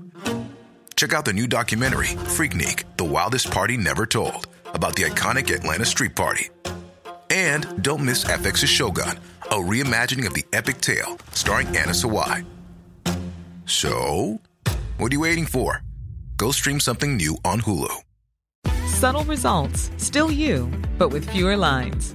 Check 0.97 1.13
out 1.13 1.25
the 1.25 1.33
new 1.33 1.47
documentary, 1.47 2.09
Freaknik 2.37 2.85
The 2.97 3.05
Wildest 3.05 3.51
Party 3.53 3.77
Never 3.77 4.07
Told, 4.07 4.49
about 4.75 4.97
the 4.97 5.05
iconic 5.05 5.55
Atlanta 5.55 5.85
Street 5.85 6.17
Party. 6.17 6.51
And 7.31 7.83
don't 7.83 8.05
miss 8.05 8.25
FX's 8.25 8.69
Shogun, 8.69 9.19
a 9.45 9.55
reimagining 9.55 10.27
of 10.27 10.35
the 10.35 10.45
epic 10.53 10.81
tale, 10.81 11.17
starring 11.33 11.69
Anna 11.69 11.93
Sawai. 11.93 12.45
So, 13.67 14.41
What 14.99 15.13
are 15.13 15.15
you 15.15 15.21
waiting 15.21 15.47
for? 15.47 15.83
Go 16.37 16.51
stream 16.51 16.79
something 16.81 17.17
new 17.17 17.39
on 17.45 17.63
Hulu. 17.63 18.03
Subtle 18.87 19.25
results, 19.25 19.91
still 19.97 20.31
you, 20.31 20.69
but 20.99 21.09
with 21.09 21.29
fewer 21.31 21.57
lines. 21.57 22.15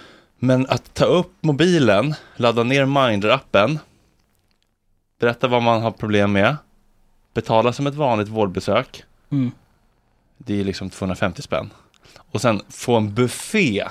Men 0.43 0.65
att 0.69 0.93
ta 0.93 1.05
upp 1.05 1.31
mobilen, 1.41 2.13
ladda 2.35 2.63
ner 2.63 2.85
Mindler-appen, 2.85 3.79
berätta 5.19 5.47
vad 5.47 5.63
man 5.63 5.81
har 5.81 5.91
problem 5.91 6.31
med, 6.31 6.55
betala 7.33 7.73
som 7.73 7.87
ett 7.87 7.95
vanligt 7.95 8.27
vårdbesök, 8.27 9.03
Mm. 9.31 9.51
det 10.37 10.59
är 10.59 10.63
liksom 10.63 10.89
250 10.89 11.41
spänn. 11.41 11.69
Och 12.31 12.41
sen 12.41 12.61
få 12.69 12.95
en 12.97 13.13
buffé 13.13 13.87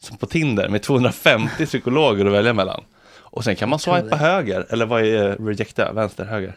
som 0.00 0.16
på 0.16 0.26
Tinder 0.26 0.68
med 0.68 0.82
250 0.82 1.66
psykologer 1.66 2.26
att 2.26 2.32
välja 2.32 2.52
mellan. 2.52 2.84
Och 3.12 3.44
sen 3.44 3.56
kan 3.56 3.68
man 3.68 3.78
swipa 3.78 4.16
höger, 4.16 4.66
eller 4.70 4.86
vad 4.86 5.02
är 5.04 5.28
eh, 5.40 5.44
rejecta, 5.46 5.92
vänster, 5.92 6.24
höger? 6.24 6.56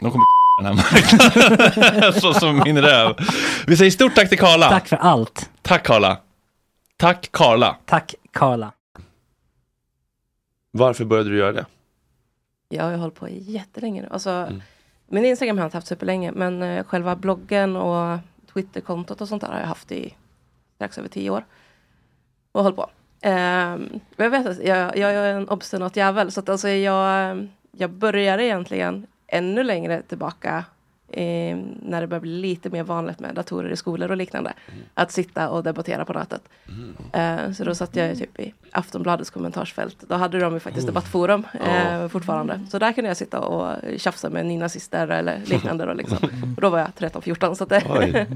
de 0.00 0.10
kommer 0.10 0.24
den 0.62 0.66
här 0.66 0.74
marknaden. 0.74 2.12
Så 2.20 2.34
som 2.34 2.62
min 2.64 2.78
röv. 2.82 3.16
Vi 3.66 3.76
säger 3.76 3.90
stort 3.90 4.14
tack 4.14 4.28
till 4.28 4.38
Karla. 4.38 4.68
Tack 4.68 4.88
för 4.88 4.96
allt. 4.96 5.50
Tack 5.62 5.82
Karla. 5.86 6.18
Tack 6.96 7.28
Karla. 7.32 7.76
Tack 7.86 8.14
Karla. 8.32 8.72
Varför 10.70 11.04
började 11.04 11.30
du 11.30 11.38
göra 11.38 11.52
det? 11.52 11.66
Jag 12.68 12.84
har 12.84 12.96
hållit 12.96 13.14
på 13.14 13.28
jättelänge 13.28 14.02
nu. 14.02 14.08
Alltså, 14.10 14.30
Mm. 14.30 14.62
Min 15.12 15.24
Instagram 15.24 15.56
har 15.58 15.62
jag 15.62 15.66
inte 15.66 15.76
haft 15.76 15.86
superlänge, 15.86 16.32
men 16.32 16.62
eh, 16.62 16.84
själva 16.84 17.16
bloggen 17.16 17.76
och 17.76 18.18
Twitterkontot 18.52 19.20
och 19.20 19.28
sånt 19.28 19.42
där 19.42 19.48
har 19.48 19.60
jag 19.60 19.66
haft 19.66 19.92
i 19.92 20.14
strax 20.74 20.98
över 20.98 21.08
tio 21.08 21.30
år. 21.30 21.44
Och 22.52 22.62
håller 22.62 22.76
på. 22.76 22.90
Men 23.22 24.00
jag 24.16 24.30
vet 24.30 24.46
att 24.46 24.58
jag, 24.64 24.96
jag 24.96 25.12
är 25.12 25.34
en 25.34 25.48
obstinat 25.48 25.96
jävel. 25.96 26.32
Så 26.32 26.40
att 26.40 26.48
alltså 26.48 26.68
jag, 26.68 27.48
jag 27.72 27.90
började 27.90 28.44
egentligen 28.44 29.06
ännu 29.30 29.62
längre 29.62 30.02
tillbaka 30.02 30.64
eh, 31.08 31.58
när 31.82 32.00
det 32.00 32.06
började 32.06 32.20
bli 32.20 32.30
lite 32.40 32.70
mer 32.70 32.82
vanligt 32.82 33.20
med 33.20 33.34
datorer 33.34 33.70
i 33.70 33.76
skolor 33.76 34.10
och 34.10 34.16
liknande. 34.16 34.52
Att 34.94 35.12
sitta 35.12 35.48
och 35.50 35.62
debattera 35.62 36.04
på 36.04 36.12
nätet. 36.12 36.42
Eh, 37.12 37.52
så 37.52 37.64
då 37.64 37.74
satt 37.74 37.96
jag 37.96 38.18
typ 38.18 38.40
i 38.40 38.54
Aftonbladets 38.72 39.30
kommentarsfält. 39.30 39.96
Då 40.08 40.14
hade 40.14 40.38
de 40.40 40.54
ju 40.54 40.60
faktiskt 40.60 40.84
Oh. 40.84 40.90
debattforum 40.92 41.46
eh, 41.66 41.92
Ja. 41.92 42.08
fortfarande. 42.08 42.60
Så 42.70 42.78
där 42.78 42.92
kunde 42.92 43.10
jag 43.10 43.16
sitta 43.16 43.40
och 43.40 43.76
tjafsa 43.96 44.30
med 44.30 44.46
nynazister 44.46 45.08
eller 45.08 45.40
liknande. 45.46 45.84
Då, 45.86 45.92
liksom. 45.94 46.18
och 46.56 46.60
då 46.62 46.70
var 46.70 46.78
jag 46.78 46.88
13-14. 46.98 47.54
Så 47.54 47.64
det 47.64 47.76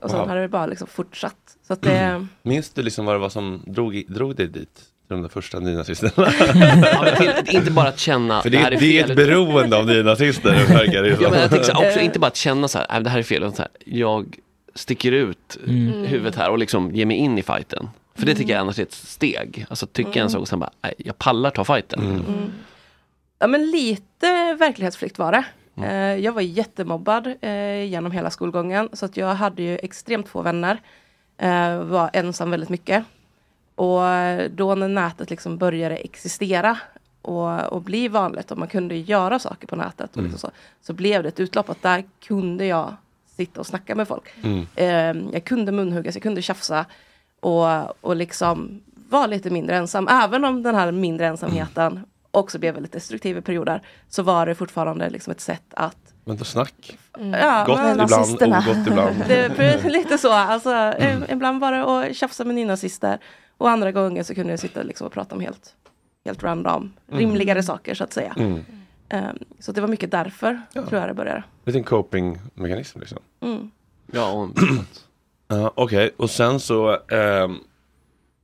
och 0.00 0.10
sen 0.10 0.18
Wow. 0.18 0.28
hade 0.28 0.40
det 0.40 0.48
bara 0.48 0.66
liksom 0.66 0.86
fortsatt. 0.86 1.56
Så 1.62 1.72
att 1.72 1.82
det, 1.82 2.26
Minns 2.42 2.70
du 2.70 2.82
liksom 2.82 3.04
vad 3.06 3.14
det 3.14 3.18
var 3.18 3.28
som 3.28 3.62
drog, 3.66 4.04
drog 4.08 4.36
dig 4.36 4.46
dit? 4.48 4.82
De 5.12 5.22
där 5.22 5.28
första 5.28 5.58
nynazisterna? 5.60 6.12
Ja, 6.92 7.16
till, 7.16 7.56
inte 7.56 7.70
bara 7.70 7.88
att 7.88 7.98
känna 7.98 8.42
För 8.42 8.50
det, 8.50 8.58
här 8.58 8.66
är, 8.66 8.70
det 8.70 8.76
är 8.98 9.02
fel, 9.02 9.10
ett 9.10 9.16
beroende 9.16 9.76
av 9.78 9.86
nynazister, 9.86 10.50
verkar 10.74 11.02
det 11.02 11.08
ju 11.08 11.16
Ja, 11.20 11.30
men 11.30 11.40
jag 11.40 11.64
så 11.64 11.72
här, 11.72 11.86
också 11.88 12.00
inte 12.00 12.18
bara 12.18 12.26
att 12.26 12.36
känna 12.36 12.68
så 12.68 12.78
här, 12.78 12.86
"Nej, 12.90 13.02
det 13.02 13.10
här 13.10 13.18
är 13.18 13.22
fel, 13.22 13.42
utan 13.42 13.52
så 13.54 13.62
här, 13.62 13.70
jag 13.84 14.36
sticker 14.74 15.12
ut 15.12 15.58
Mm. 15.68 16.04
huvudet 16.06 16.34
här 16.36 16.50
och 16.50 16.58
liksom 16.58 16.94
ger 16.94 17.06
mig 17.06 17.16
in 17.16 17.38
i 17.38 17.42
fighten. 17.42 17.88
För 18.14 18.26
det 18.26 18.34
tycker 18.34 18.52
jag 18.52 18.60
annars 18.60 18.78
är 18.78 18.82
ett 18.82 18.92
steg. 18.92 19.66
Alltså 19.68 19.86
tycker 19.86 20.10
jag 20.10 20.16
en 20.16 20.20
Mm. 20.22 20.30
sak 20.30 20.40
och 20.40 20.48
sen 20.48 20.58
bara, 20.58 20.70
nej, 20.82 20.94
jag 20.98 21.18
pallar 21.18 21.50
ta 21.50 21.64
fighten. 21.64 22.00
Mm. 22.00 22.52
Ja 23.38 23.46
men 23.46 23.70
lite 23.70 24.56
verklighetsflykt 24.58 25.18
var 25.18 25.32
det. 25.32 25.44
Eh, 25.86 26.24
jag 26.24 26.32
var 26.32 26.42
jättemobbad 26.42 27.34
eh, 27.40 27.84
genom 27.84 28.12
hela 28.12 28.30
skolgången. 28.30 28.88
Så 28.92 29.04
att 29.06 29.16
jag 29.16 29.34
hade 29.34 29.62
ju 29.62 29.78
extremt 29.78 30.28
få 30.28 30.42
vänner. 30.42 30.80
Eh, 31.38 31.78
var 31.78 32.10
ensam 32.12 32.50
väldigt 32.50 32.68
mycket. 32.68 33.04
Och 33.74 34.00
då 34.50 34.74
när 34.74 34.88
nätet 34.88 35.30
liksom 35.30 35.58
började 35.58 35.96
existera 35.96 36.78
och, 37.22 37.60
och 37.72 37.82
bli 37.82 38.08
vanligt 38.08 38.50
och 38.50 38.58
man 38.58 38.68
kunde 38.68 38.96
göra 38.96 39.38
saker 39.38 39.66
på 39.66 39.76
nätet 39.76 40.10
och 40.10 40.16
Mm. 40.18 40.30
liksom 40.30 40.50
så, 40.50 40.56
så 40.86 40.92
blev 40.92 41.22
det 41.22 41.28
ett 41.28 41.40
utlopp 41.40 41.70
att 41.70 41.82
där 41.82 42.04
kunde 42.22 42.66
jag 42.66 42.94
sitta 43.36 43.60
och 43.60 43.66
snacka 43.66 43.94
med 43.94 44.08
folk. 44.08 44.24
Mm. 44.42 44.66
Eh, 44.76 45.32
jag 45.32 45.44
kunde 45.44 45.72
munhuggas, 45.72 46.14
jag 46.14 46.22
kunde 46.22 46.42
tjafsa 46.42 46.86
och, 47.40 48.04
och 48.04 48.16
liksom 48.16 48.80
vara 49.08 49.26
lite 49.26 49.50
mindre 49.50 49.76
ensam. 49.76 50.08
Även 50.08 50.44
om 50.44 50.62
den 50.62 50.74
här 50.74 50.92
mindre 50.92 51.26
ensamheten 51.26 52.00
också 52.30 52.58
blev 52.58 52.74
väldigt 52.74 52.92
destruktiv 52.92 53.38
i 53.38 53.40
perioder 53.40 53.82
så 54.08 54.22
var 54.22 54.46
det 54.46 54.54
fortfarande 54.54 55.10
liksom 55.10 55.30
ett 55.30 55.40
sätt 55.40 55.62
att 55.70 55.96
Men 56.24 56.36
då 56.36 56.44
snack. 56.44 56.98
Ja, 57.18 57.64
Gott 57.66 57.78
men- 57.78 58.00
ibland, 58.00 58.42
ogott 58.42 58.86
ibland. 58.86 59.16
det, 59.28 59.84
lite 59.90 60.18
så, 60.18 60.32
alltså, 60.32 60.72
eh, 60.74 61.18
ibland 61.28 61.60
var 61.60 61.72
det 61.72 61.84
att 62.10 62.16
tjafsa 62.16 62.44
med 62.44 62.54
nynazister 62.54 63.18
och 63.62 63.70
andra 63.70 63.92
gånger 63.92 64.22
så 64.22 64.34
kunde 64.34 64.52
jag 64.52 64.60
sitta 64.60 64.82
liksom 64.82 65.06
och 65.06 65.12
prata 65.12 65.34
om 65.34 65.40
helt, 65.40 65.74
helt 66.24 66.42
random, 66.42 66.92
Mm. 67.08 67.18
rimligare 67.20 67.62
saker 67.62 67.94
så 67.94 68.04
att 68.04 68.12
säga. 68.12 68.34
Mm. 68.38 68.64
Ehm, 69.08 69.38
så 69.58 69.72
det 69.72 69.80
var 69.80 69.88
mycket 69.88 70.10
därför 70.10 70.60
tror 70.72 70.94
jag 71.00 71.08
det 71.08 71.14
började. 71.14 71.42
Liten 71.64 71.84
coping-mekanism 71.84 73.00
liksom. 73.00 73.18
Mm. 73.40 73.70
Ja. 74.12 74.48
Ja, 75.48 75.72
Okej, 75.74 76.10
och 76.16 76.30
sen 76.30 76.60
så 76.60 76.90
ehm, 77.08 77.56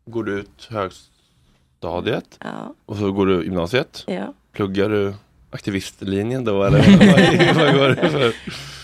går 0.06 0.24
du 0.24 0.32
ut 0.32 0.68
högstadiet 0.70 2.38
Ja. 2.44 2.74
och 2.86 2.96
så 2.96 3.12
går 3.12 3.26
du 3.26 3.44
gymnasiet. 3.44 4.04
Ja. 4.06 4.32
Pluggar 4.52 4.88
du 4.88 5.14
aktivistlinjen 5.50 6.44
då 6.44 6.62
eller 6.64 6.78
vad, 6.98 7.56
vad 7.56 7.74
går 7.74 7.88
det 7.88 8.10
för? 8.10 8.32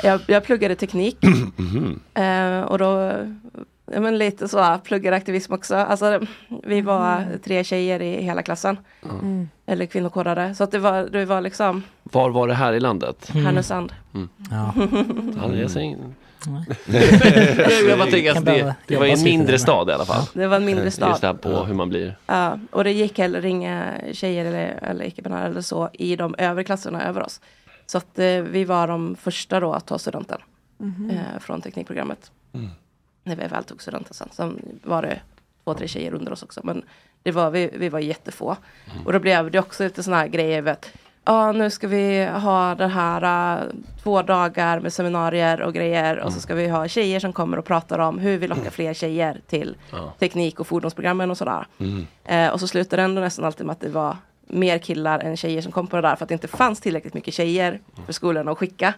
Jag, 0.07 0.21
jag 0.27 0.45
pluggade 0.45 0.75
teknik 0.77 1.17
Mhm. 1.57 2.01
eh, 2.15 2.61
och 2.61 2.79
då 2.79 2.85
Ja, 2.85 3.25
men 4.01 4.19
lite 4.19 4.49
så, 4.49 4.79
pluggade 4.85 5.17
aktivism 5.17 5.53
också. 5.53 5.77
Alltså, 5.77 6.21
vi 6.65 6.81
var 6.81 7.25
tre 7.45 7.65
tjejer 7.65 8.03
i 8.03 8.23
hela 8.23 8.43
klassen. 8.43 8.79
Mm. 9.05 9.49
Eller 9.67 9.87
kvinnokodade. 9.87 10.55
Så 10.55 10.65
att 10.65 10.71
det 10.71 10.79
var, 10.79 11.03
det 11.13 11.25
var 11.25 11.41
liksom 11.41 11.83
Var 12.03 12.31
var 12.31 12.49
det 12.49 12.55
här 12.55 12.73
i 12.73 12.81
landet? 12.81 13.31
Härnösand. 13.31 13.93
Mm. 14.15 14.29
Ja. 14.51 14.75
Ja, 15.37 15.55
jag 15.55 15.71
säger 15.71 15.99
jag 17.89 17.99
bara 17.99 18.11
tänker 18.11 18.31
att 18.39 18.45
det, 18.45 18.75
det 18.87 18.97
var 18.97 19.07
en 19.07 19.23
mindre 19.23 19.59
stad 19.59 19.89
i 19.89 19.93
alla 19.93 20.05
fall. 20.05 20.23
Det 20.33 20.47
var 20.47 20.57
en 20.57 20.65
mindre 20.65 20.91
stad. 20.91 21.09
Just 21.09 21.21
det 21.21 21.27
här 21.27 21.35
på 21.35 21.49
hur 21.49 21.75
man 21.75 21.89
blir. 21.89 22.17
Ja, 22.27 22.59
och 22.71 22.85
det 22.85 22.93
gick 22.93 23.19
heller 23.19 23.45
inga 23.45 23.93
tjejer 24.13 24.45
eller, 24.45 24.79
eller 24.83 25.05
icke-binära 25.05 25.47
eller 25.47 25.61
så 25.61 25.91
i 25.93 26.17
de 26.17 26.35
övre 26.39 26.65
klasserna 26.65 27.09
över 27.09 27.23
oss. 27.23 27.41
Så 27.87 27.99
att 27.99 28.19
eh, 28.19 28.27
vi 28.27 28.65
var 28.65 28.89
de 28.89 29.17
första 29.17 29.61
då 29.61 29.73
att 29.73 29.87
ta 29.87 29.99
studenten 29.99 30.39
Mhm. 30.79 31.11
eh, 31.11 31.41
från 31.41 31.61
teknikprogrammet. 31.61 32.31
Mm. 33.25 33.39
När 33.39 33.45
vi 33.45 33.55
väl 33.55 33.65
tog 33.65 33.83
studenten 33.83 34.15
sen. 34.15 34.79
Var 34.83 35.03
det 35.03 35.21
två, 35.65 35.75
tre 35.75 35.89
tjejer 35.89 36.15
under 36.15 36.33
oss 36.33 36.43
också. 36.43 36.61
Men 36.65 36.83
det 37.23 37.33
var, 37.33 37.51
vi, 37.51 37.71
vi 37.73 37.89
var 37.89 37.99
jättefå. 37.99 38.57
Och 39.05 39.13
då 39.13 39.19
blev 39.19 39.51
det 39.51 39.59
också 39.59 39.85
lite 39.85 40.03
sådana 40.03 40.21
här 40.23 40.29
grejer. 40.29 40.63
Vet, 40.63 40.93
ja, 41.25 41.53
nu 41.53 41.71
ska 41.71 41.89
vi 41.89 42.25
ha 42.27 42.75
det 42.75 42.87
här 42.87 43.59
uh, 43.59 43.73
två 44.03 44.23
dagar 44.23 44.81
med 44.81 44.93
seminarier 44.93 45.63
och 45.63 45.75
grejer. 45.75 46.19
Och 46.19 46.33
så 46.33 46.41
ska 46.41 46.55
vi 46.55 46.69
ha 46.69 46.89
tjejer 46.89 47.21
som 47.21 47.33
kommer 47.33 47.59
och 47.59 47.65
pratar 47.65 47.99
om 47.99 48.19
hur 48.19 48.39
vi 48.39 48.49
lockar 48.49 48.71
fler 48.71 48.95
tjejer 48.95 49.41
till 49.47 49.77
Ja. 49.93 50.13
teknik 50.19 50.61
och 50.61 50.67
fordonsprogrammen 50.67 51.31
och 51.31 51.39
sådär. 51.39 51.67
Mm. 51.79 52.07
Eh, 52.25 52.49
och 52.53 52.61
så 52.61 52.67
slutade 52.69 53.03
det 53.03 53.05
ändå 53.05 53.21
nästan 53.21 53.45
alltid 53.45 53.67
med 53.67 53.73
att 53.73 53.81
det 53.81 53.89
var 53.89 54.17
mer 54.47 54.79
killar 54.79 55.19
än 55.19 55.37
tjejer 55.37 55.63
som 55.63 55.73
kom 55.73 55.87
på 55.87 55.97
det 55.97 56.03
där 56.03 56.17
för 56.17 56.25
att 56.25 56.29
det 56.29 56.33
inte 56.35 56.49
fanns 56.49 56.81
tillräckligt 56.81 57.15
mycket 57.15 57.35
tjejer 57.35 57.81
för 58.07 58.13
skolan 58.13 58.49
att 58.49 58.59
skicka. 58.59 58.95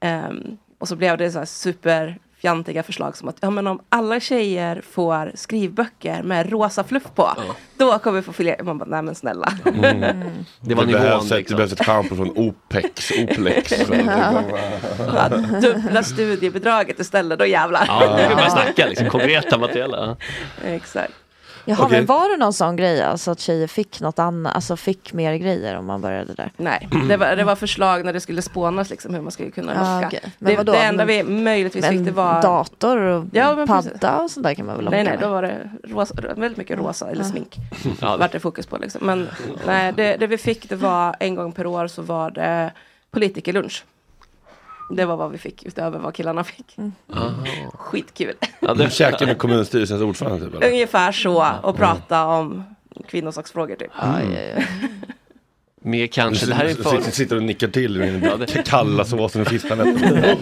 Ehm, 0.00 0.56
och 0.78 0.88
så 0.88 0.96
blev 0.96 1.18
det 1.18 1.30
så 1.30 1.38
här 1.38 2.18
superfjantiga 2.44 2.82
förslag 2.82 3.16
som 3.16 3.28
att 3.28 3.36
ja, 3.40 3.50
men 3.50 3.66
om 3.66 3.80
alla 3.88 4.20
tjejer 4.20 4.82
får 4.90 5.32
skrivböcker 5.34 6.22
med 6.22 6.50
rosa 6.50 6.84
fluff 6.84 7.02
på, 7.14 7.30
då 7.78 7.98
kommer 7.98 8.20
vi 8.20 8.22
få 8.22 8.32
fler. 8.32 8.62
Man 8.62 8.78
bara, 8.78 8.88
nej 8.88 9.02
men 9.02 9.14
snälla. 9.14 9.52
Mm. 9.66 10.00
Det 10.60 10.74
var 10.74 10.84
behövs 10.86 11.04
nivån, 11.04 11.20
ett, 11.22 11.28
Det 11.28 11.36
liksom. 11.36 11.56
behövs 11.56 11.72
ett 11.72 11.84
schampo 11.86 12.16
från 12.16 12.30
Opex, 12.30 13.10
Oplex. 13.10 13.72
Ja, 14.98 15.28
dubbla 15.60 16.02
studiebidraget 16.02 17.00
istället, 17.00 17.38
då 17.38 17.46
jävlar. 17.46 17.84
Ja, 17.86 18.16
nu 18.16 18.28
kan 18.28 18.36
man 18.36 18.50
snacka 18.50 18.86
liksom, 18.86 19.08
konkreta 19.08 19.58
materiella. 19.58 20.16
Exakt. 20.64 21.12
Jaha, 21.66 21.84
Okej. 21.84 21.98
men 21.98 22.06
var 22.06 22.30
det 22.30 22.36
någon 22.36 22.52
sån 22.52 22.76
grej 22.76 23.02
alltså 23.02 23.30
att 23.30 23.40
tjejer 23.40 23.66
fick 23.66 24.00
något 24.00 24.18
annat, 24.18 24.54
alltså 24.54 24.76
fick 24.76 25.12
mer 25.12 25.34
grejer 25.36 25.76
om 25.78 25.86
man 25.86 26.00
började 26.00 26.34
där? 26.34 26.50
Nej, 26.56 26.88
det 27.08 27.16
var, 27.16 27.36
det 27.36 27.44
var 27.44 27.56
förslag 27.56 28.04
när 28.04 28.12
det 28.12 28.20
skulle 28.20 28.42
spånas 28.42 28.90
liksom 28.90 29.14
hur 29.14 29.20
man 29.22 29.32
skulle 29.32 29.50
kunna 29.50 29.72
Ah, 29.76 29.94
locka. 29.94 30.06
okej. 30.06 30.20
Men 30.38 30.50
det, 30.50 30.56
vadå? 30.56 30.72
det 30.72 30.78
enda 30.78 31.04
vi 31.04 31.22
möjligtvis 31.22 31.82
men 31.82 31.92
fick 31.92 32.04
det 32.04 32.10
var 32.10 32.42
dator 32.42 32.96
och 32.98 33.24
Ja, 33.32 33.64
padda 33.66 34.18
och 34.20 34.30
sånt 34.30 34.44
där 34.44 34.54
kan 34.54 34.66
man 34.66 34.76
väl 34.76 34.84
locka 34.84 34.96
Nej, 34.96 35.04
nej, 35.04 35.12
med? 35.12 35.22
då 35.22 35.28
var 35.32 35.42
det 35.42 35.70
rosa, 35.84 36.14
väldigt 36.36 36.56
mycket 36.58 36.78
rosa 36.78 37.10
eller 37.10 37.22
Ja. 37.24 37.28
smink. 37.30 37.56
Ja. 38.00 38.16
Vart 38.16 38.32
det 38.32 38.40
fokus 38.40 38.66
på 38.66 38.76
liksom. 38.76 39.06
Men 39.06 39.28
nej, 39.66 39.92
det, 39.96 40.16
det 40.16 40.26
vi 40.26 40.38
fick 40.38 40.68
det 40.68 40.76
var 40.76 41.16
en 41.20 41.34
gång 41.34 41.52
per 41.52 41.66
år 41.66 41.86
så 41.86 42.02
var 42.02 42.30
det 42.30 42.72
politikerlunch. 43.10 43.84
Det 44.90 45.04
var 45.04 45.16
vad 45.16 45.32
vi 45.32 45.38
fick 45.38 45.66
utöver 45.66 45.98
vad 45.98 46.14
killarna 46.14 46.44
fick. 46.44 46.76
Skitkul. 47.72 48.34
Ja, 48.60 48.74
du 48.74 48.90
käkar 48.90 49.26
med 49.26 49.38
kommunstyrelsens 49.38 50.02
ordförande 50.02 50.44
typ 50.44 50.54
eller? 50.54 50.70
Ungefär 50.70 51.12
så 51.12 51.46
och 51.62 51.76
prata 51.76 52.26
om 52.26 52.64
kvinnosaksfrågor 53.08 53.76
typ. 53.76 53.90
Mer 55.86 56.06
kanske, 56.06 56.46
det 56.46 56.54
här 56.54 56.64
är 56.64 56.68
Sitter- 56.68 57.00
för... 57.00 57.10
Sitter 57.10 57.36
och 57.36 57.42
nickar 57.42 57.68
till 57.68 58.02
i 58.02 58.10
den 58.10 58.46
kalla 58.64 59.04
såsen 59.04 59.42
och 59.42 59.48
fiskarnätten. 59.48 60.36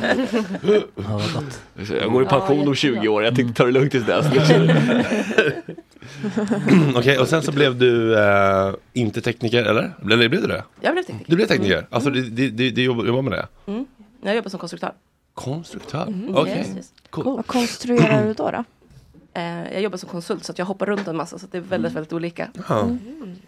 Jag 2.00 2.12
går 2.12 2.22
i 2.22 2.26
pension 2.26 2.68
om 2.68 2.74
20 2.74 3.08
år, 3.08 3.24
jag 3.24 3.36
tänkte 3.36 3.54
ta 3.54 3.64
det 3.64 3.72
lugnt 3.72 3.90
tills 3.90 4.06
dess. 4.06 4.26
Okej, 6.96 7.18
och 7.18 7.28
sen 7.28 7.42
så 7.42 7.52
blev 7.52 7.78
du 7.78 8.18
eh, 8.18 8.74
inte 8.92 9.20
tekniker, 9.20 9.64
eller? 9.64 9.92
Eller 10.02 10.28
blev 10.28 10.42
du 10.42 10.46
det? 10.46 10.64
Jag 10.80 10.92
blev 10.92 11.02
tekniker. 11.02 11.30
Du 11.30 11.36
blev 11.36 11.46
tekniker? 11.46 11.78
Mm. 11.78 11.86
Alltså 11.90 12.10
du, 12.10 12.30
du, 12.30 12.70
du, 12.70 12.82
jobbar 12.82 13.22
med 13.22 13.32
det? 13.32 13.46
Mm. 13.66 13.86
Jag 14.22 14.36
jobbar 14.36 14.50
som 14.50 14.60
konstruktör. 14.60 14.92
Konstruktör? 15.34 16.06
Mm, 16.06 16.36
Okej, 16.36 16.56
yes, 16.58 16.76
yes. 16.76 16.92
cool. 17.10 17.24
Vad 17.24 17.46
konstruerar 17.46 18.26
du 18.26 18.32
då? 18.32 18.50
då? 18.50 18.64
Eh, 19.34 19.72
jag 19.72 19.82
jobbar 19.82 19.98
som 19.98 20.08
konsult 20.08 20.44
så 20.44 20.52
att 20.52 20.58
jag 20.58 20.66
hoppar 20.66 20.86
runt 20.86 21.08
en 21.08 21.16
massa 21.16 21.38
så 21.38 21.46
att 21.46 21.52
det 21.52 21.58
är 21.58 21.62
väldigt, 21.62 21.92
väldigt 21.92 22.12
olika. 22.12 22.48
Ja. 22.68 22.80
Mm. 22.80 22.98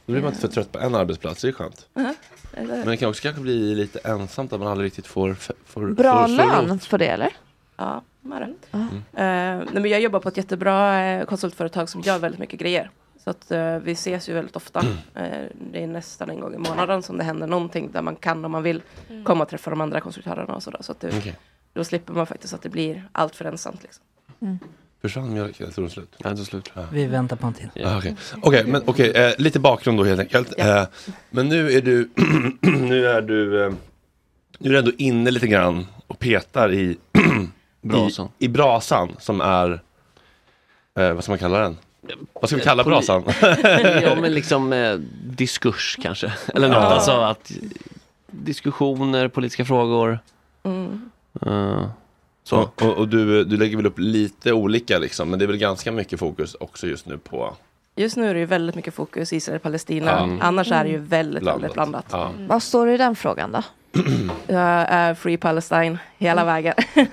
Då 0.07 0.13
blir 0.13 0.23
man 0.23 0.31
inte 0.31 0.41
för 0.41 0.49
trött 0.49 0.73
på 0.73 0.79
en 0.79 0.95
arbetsplats, 0.95 1.43
det 1.43 1.49
är 1.49 1.53
skönt. 1.53 1.89
Ja, 1.95 2.15
eller- 2.53 2.77
Men 2.77 2.87
det 2.87 2.97
kan 2.97 3.09
också 3.09 3.23
kanske 3.23 3.41
bli 3.43 3.75
lite 3.75 3.99
ensamt 3.99 4.53
att 4.53 4.61
man 4.61 4.69
aldrig 4.69 4.87
riktigt 4.87 5.07
får, 5.07 5.35
får 5.65 5.91
Bra 5.91 6.23
får 6.29 6.29
lön 6.29 6.81
på 6.91 6.97
det 6.97 7.07
eller? 7.07 7.31
Ja, 7.77 8.03
det. 8.23 8.55
Eh, 8.73 8.87
nej, 9.13 9.67
men 9.73 9.87
jag 9.87 10.01
jobbar 10.01 10.21
på 10.21 10.29
ett 10.29 10.37
jättebra 10.37 11.05
eh, 11.05 11.25
konsultföretag 11.25 11.89
som 11.89 12.01
gör 12.01 12.19
väldigt 12.19 12.41
mycket 12.41 12.61
grejer. 12.61 12.91
Så 13.25 13.31
att 13.31 13.51
eh, 13.51 13.79
vi 13.79 13.93
ses 13.93 14.29
ju 14.29 14.33
väldigt 14.33 14.57
ofta. 14.57 14.81
Eh, 15.15 15.25
det 15.71 15.83
är 15.83 15.87
nästan 15.87 16.31
en 16.31 16.41
gång 16.41 16.55
i 16.55 16.59
månaden 16.59 17.03
som 17.03 17.19
det 17.19 17.25
händer 17.25 17.47
någonting 17.47 17.91
där 17.93 18.03
man 18.03 18.17
kan 18.17 18.45
om 18.45 18.53
man 18.53 18.63
vill 18.63 18.83
komma 19.25 19.43
och 19.45 19.51
träffa 19.51 19.71
de 19.71 19.81
andra 19.81 20.01
konstruktörerna 20.01 20.55
och 20.55 20.63
sådär. 20.63 20.79
Så 20.83 20.93
att 20.93 21.01
det, 21.01 21.19
Okej. 21.19 21.37
då 21.73 21.85
slipper 21.85 22.13
man 22.13 22.27
faktiskt 22.27 22.55
att 22.55 22.63
det 22.63 22.69
blir 22.69 23.09
allt 23.13 23.37
för 23.37 23.45
ensamt. 23.45 23.83
Liksom. 23.83 24.05
Försvann 25.03 25.33
mjölken? 25.33 25.67
Jag 25.67 25.75
tror 25.75 25.83
den 25.83 25.91
slut. 25.91 26.15
Ja, 26.19 26.29
den 26.29 26.39
är 26.39 26.45
slut. 26.45 26.71
Ja. 26.75 26.87
Vi 26.93 27.07
väntar 27.07 27.37
på 27.37 27.47
en 27.47 27.53
till. 27.53 27.69
Ah, 27.85 27.99
Okej, 27.99 28.17
Okej, 28.43 28.65
men 28.67 28.83
okej, 28.87 29.11
eh, 29.11 29.35
lite 29.39 29.61
bakgrund 29.61 29.99
då 29.99 30.05
helt 30.05 30.21
enkelt. 30.21 30.59
Eh, 30.59 30.85
men 31.31 31.49
nu 31.49 31.73
är 31.73 31.83
du, 31.83 32.11
nu 32.61 33.07
är 33.07 33.23
du, 33.23 33.65
eh, 33.65 33.73
nu 34.59 34.69
är 34.69 34.73
du 34.73 34.79
ändå 34.79 34.93
inne 34.99 35.31
lite 35.31 35.47
grann 35.47 35.87
och 36.07 36.19
petar 36.19 36.73
i 36.73 36.97
Brasan. 37.83 38.29
I, 38.39 38.45
i 38.45 38.49
brasan 38.49 39.17
som 39.19 39.41
är 39.41 39.83
eh, 40.99 41.13
vad 41.13 41.25
ska 41.25 41.33
man 41.33 41.39
kalla 41.39 41.59
den? 41.59 41.77
Vad 42.33 42.49
ska 42.49 42.57
vi 42.57 42.63
kalla 42.63 42.85
brasan? 42.85 43.23
ja 44.03 44.15
men 44.21 44.35
liksom 44.35 44.73
eh, 44.73 44.95
diskurs 45.25 45.99
kanske. 46.03 46.33
Eller 46.55 46.69
något, 46.69 46.77
Ja. 46.77 46.83
alltså 46.83 47.11
att 47.13 47.53
diskussioner, 48.27 49.29
politiska 49.29 49.65
frågor. 49.65 50.19
Mm. 50.63 51.11
eh, 51.47 51.87
Så. 52.45 52.57
Och, 52.61 52.83
och, 52.83 52.93
och 52.99 53.09
du, 53.09 53.45
du 53.45 53.57
lägger 53.57 53.77
väl 53.77 53.87
upp 53.87 53.99
lite 53.99 54.53
olika 54.53 54.99
liksom, 54.99 55.31
men 55.31 55.39
det 55.39 55.45
är 55.45 55.47
väl 55.47 55.57
ganska 55.57 55.93
mycket 55.93 56.19
fokus 56.19 56.55
också 56.61 56.87
just 56.87 57.07
nu 57.07 57.19
på 57.19 57.55
Just 57.97 58.17
nu 58.17 58.31
är 58.31 58.35
det 58.35 58.41
ju 58.41 58.47
väldigt 58.47 58.77
mycket 58.77 58.95
fokus 58.95 59.33
Israel-Palestina. 59.33 60.11
Ja. 60.11 60.47
Annars 60.47 60.73
är 60.73 60.85
det 60.85 60.91
ju 60.91 60.99
väldigt, 60.99 61.43
Blandat. 61.43 61.63
väldigt 61.63 61.75
blandat. 61.75 62.07
Ja. 62.11 62.31
Vad 62.49 62.63
står 62.63 62.87
det 62.87 62.95
i 62.95 62.97
den 62.97 63.17
frågan 63.17 63.53
då? 63.53 63.63
Jag 64.47 64.87
är 64.89 65.15
Free 65.15 65.37
Palestine 65.37 65.99
hela 66.19 66.45
vägen. 66.45 66.75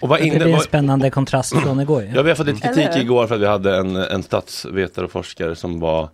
Och 0.00 0.08
vad 0.08 0.20
det 0.20 0.26
inne, 0.26 0.38
blir 0.38 0.54
en 0.54 0.60
spännande 0.60 1.10
kontrast 1.10 1.56
från 1.62 1.80
igår. 1.86 2.10
Ja, 2.14 2.22
vi 2.22 2.28
har 2.30 2.36
fått 2.36 2.46
lite 2.46 2.60
kritik 2.68 2.84
Eller? 2.86 3.00
igår 3.00 3.26
för 3.26 3.34
att 3.34 3.40
vi 3.40 3.46
hade 3.46 3.76
en, 3.76 3.96
en 3.96 4.22
statsvetare 4.22 5.04
och 5.04 5.10
forskare 5.10 5.56
som 5.56 5.80
var 5.80 6.08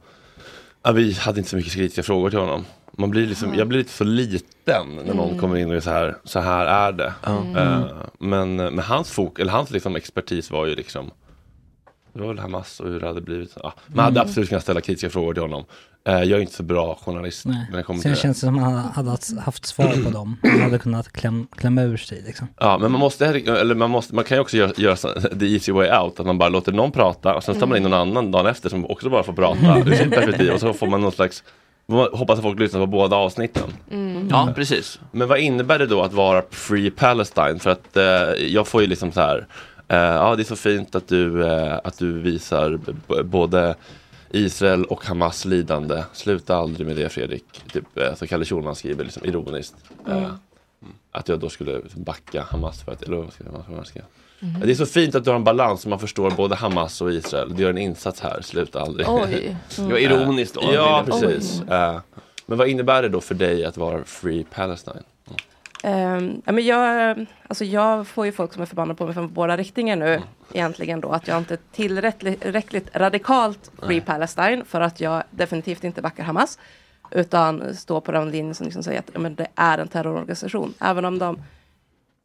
ja, 0.82 0.92
Vi 0.92 1.12
hade 1.12 1.38
inte 1.38 1.50
så 1.50 1.56
mycket 1.56 1.72
kritiska 1.72 2.02
frågor 2.02 2.30
till 2.30 2.38
honom. 2.38 2.64
Man 2.98 3.10
blir 3.10 3.26
liksom, 3.26 3.54
jag 3.54 3.68
blir 3.68 3.78
lite 3.78 3.92
för 3.92 4.04
liten 4.04 4.86
när 5.06 5.14
någon 5.14 5.28
Mm. 5.28 5.40
kommer 5.40 5.56
in 5.56 5.68
och 5.70 5.74
är 5.76 5.80
så 5.80 5.90
här, 5.90 6.16
så 6.24 6.40
här 6.40 6.66
är 6.66 6.92
det. 6.92 7.12
Mm. 7.26 7.56
Eh, 7.56 7.84
men, 8.18 8.56
men 8.56 8.78
hans 8.78 9.10
fok, 9.10 9.38
eller 9.38 9.52
hans 9.52 9.70
liksom 9.70 9.96
expertis 9.96 10.50
var 10.50 10.66
ju 10.66 10.74
liksom 10.74 11.10
det 12.12 12.20
var 12.20 12.28
väl 12.28 12.38
Hamas 12.38 12.80
och 12.80 12.88
hur 12.88 13.00
det 13.00 13.06
hade 13.06 13.20
blivit. 13.20 13.52
Ja, 13.62 13.72
man 13.86 14.04
hade 14.04 14.20
Mm. 14.20 14.28
absolut 14.28 14.48
kunnat 14.48 14.62
ställa 14.62 14.80
kritiska 14.80 15.10
frågor 15.10 15.32
till 15.34 15.42
honom. 15.42 15.64
Eh, 16.08 16.14
jag 16.14 16.30
är 16.30 16.40
inte 16.40 16.52
så 16.54 16.62
bra 16.62 16.98
journalist. 17.04 17.46
Nej. 17.46 17.66
När 17.70 17.76
det 17.76 17.82
kommer 17.82 18.00
Sen 18.00 18.12
till 18.12 18.20
känns 18.22 18.40
det 18.40 18.46
som 18.46 18.58
att 18.58 18.64
han 18.64 18.74
hade 18.74 19.10
haft- 19.40 19.66
svar 19.66 20.04
på 20.04 20.10
dem. 20.10 20.36
Han 20.42 20.60
hade 20.60 20.78
kunnat 20.78 21.12
kläm, 21.12 21.46
klämma 21.56 21.82
ur 21.82 21.96
sig 21.96 22.22
liksom. 22.26 22.48
Ja, 22.60 22.78
men 22.78 22.92
man 22.92 23.00
måste, 23.00 23.26
eller 23.26 23.74
man 23.74 23.90
måste, 23.90 24.14
man 24.14 24.24
kan 24.24 24.36
ju 24.36 24.40
också 24.40 24.56
göra, 24.56 24.72
göra 24.76 24.96
så- 24.96 25.12
the 25.40 25.46
easy 25.46 25.72
way 25.72 25.90
out, 25.98 26.20
att 26.20 26.26
man 26.26 26.38
bara 26.38 26.48
låter 26.48 26.72
någon 26.72 26.90
prata 26.92 27.34
och 27.34 27.44
sen 27.44 27.60
tar 27.60 27.66
man 27.66 27.76
in 27.76 27.82
någon 27.82 27.92
annan 27.94 28.30
dagen 28.30 28.46
efter 28.46 28.68
som 28.68 28.90
också 28.90 29.10
bara 29.10 29.22
får 29.22 29.32
prata 29.32 29.78
ur 29.78 29.94
sitt 29.94 30.10
perspektiv 30.10 30.50
och 30.52 30.60
så 30.60 30.72
får 30.72 30.86
man 30.86 31.00
någon 31.00 31.12
slags 31.12 31.42
man 31.86 32.08
hoppas 32.12 32.38
att 32.38 32.42
folk 32.44 32.58
lyssnar 32.60 32.80
på 32.80 32.86
båda 32.86 33.16
avsnitten. 33.16 33.62
Mm. 33.90 34.28
Ja, 34.30 34.48
precis. 34.54 35.00
Men 35.12 35.28
vad 35.28 35.38
innebär 35.38 35.78
det 35.78 35.86
då 35.86 36.02
att 36.02 36.12
vara 36.12 36.42
Free 36.50 36.90
Palestine? 36.90 37.58
För 37.58 37.70
att 37.70 37.96
eh, 37.96 38.44
jag 38.46 38.68
får 38.68 38.80
ju 38.82 38.86
liksom 38.86 39.12
så 39.12 39.20
här, 39.20 39.46
eh, 39.88 39.96
ja 39.98 40.36
det 40.36 40.42
är 40.42 40.44
så 40.44 40.56
fint 40.56 40.94
att 40.94 41.08
du, 41.08 41.46
eh, 41.46 41.78
att 41.84 41.98
du 41.98 42.12
visar 42.20 42.78
både 43.22 43.74
Israel 44.34 44.84
och 44.84 45.04
Hamas 45.04 45.44
lidande. 45.44 46.02
Sluta 46.12 46.56
aldrig 46.56 46.86
med 46.86 46.96
det 46.96 47.08
Fredrik. 47.08 47.44
Typ, 47.72 47.98
eh, 47.98 48.14
så 48.14 48.26
Kalle 48.26 48.44
Schulman 48.44 48.74
skriver 48.74 49.04
liksom 49.04 49.24
ironiskt. 49.24 49.74
Eh, 50.08 50.16
Mm. 50.82 50.94
att 51.12 51.28
jag 51.28 51.38
då 51.40 51.48
skulle 51.48 51.80
backa 51.94 52.42
Hamas 52.50 52.82
för 52.82 52.92
att, 52.92 53.02
eller 53.02 53.16
vad 53.16 53.32
ska 53.32 53.44
vad 53.68 53.86
ska? 53.86 54.00
Mhm. 54.40 54.60
Det 54.60 54.70
är 54.70 54.74
så 54.74 54.86
fint 54.86 55.14
att 55.14 55.24
du 55.24 55.30
har 55.30 55.36
en 55.36 55.44
balans 55.44 55.80
så 55.82 55.88
man 55.88 55.98
förstår 55.98 56.30
både 56.30 56.54
Hamas 56.54 57.00
och 57.00 57.12
Israel. 57.12 57.54
Du 57.56 57.62
gör 57.62 57.70
en 57.70 57.78
insats 57.78 58.20
här, 58.20 58.40
sluta 58.42 58.80
aldrig. 58.80 59.06
Oj. 59.08 59.56
Mm. 59.78 59.88
Det 59.88 59.94
var 59.94 59.98
ironiskt 60.00 60.54
då. 60.54 60.60
Ja, 60.74 61.04
Oj. 61.06 61.10
precis. 61.20 61.62
Eh, 61.62 62.00
men 62.46 62.58
vad 62.58 62.68
innebär 62.68 63.02
det 63.02 63.08
då 63.08 63.20
för 63.20 63.34
dig 63.34 63.64
att 63.64 63.76
vara 63.76 64.04
Free 64.04 64.44
Palestine? 64.54 65.02
Ehm, 65.86 66.42
ja, 66.44 66.52
men 66.52 66.64
jag, 66.64 67.26
alltså 67.48 67.64
jag 67.64 68.06
får 68.06 68.26
ju 68.26 68.32
folk 68.32 68.52
som 68.52 68.62
är 68.62 68.66
förbannade 68.66 68.98
på 68.98 69.04
mig 69.04 69.14
från 69.14 69.32
båda 69.32 69.56
riktningar 69.56 69.96
nu. 69.96 70.22
Egentligen 70.52 71.00
då 71.00 71.08
att 71.08 71.28
jag 71.28 71.38
inte 71.38 71.54
är 71.54 71.58
tillräckligt 71.72 72.96
radikalt 72.96 73.70
Free 73.82 74.00
Palestine 74.00 74.64
för 74.64 74.80
att 74.80 75.00
jag 75.00 75.22
definitivt 75.30 75.84
inte 75.84 76.02
backar 76.02 76.24
Hamas. 76.24 76.58
Utan 77.10 77.74
står 77.74 78.00
på 78.00 78.12
den 78.12 78.30
linjen 78.30 78.54
som 78.54 78.64
liksom 78.64 78.82
säger 78.82 78.98
att 78.98 79.10
ja, 79.12 79.18
men 79.18 79.34
det 79.34 79.46
är 79.54 79.78
en 79.78 79.88
terrororganisation. 79.88 80.74
Även 80.80 81.04
om 81.04 81.18
de 81.18 81.38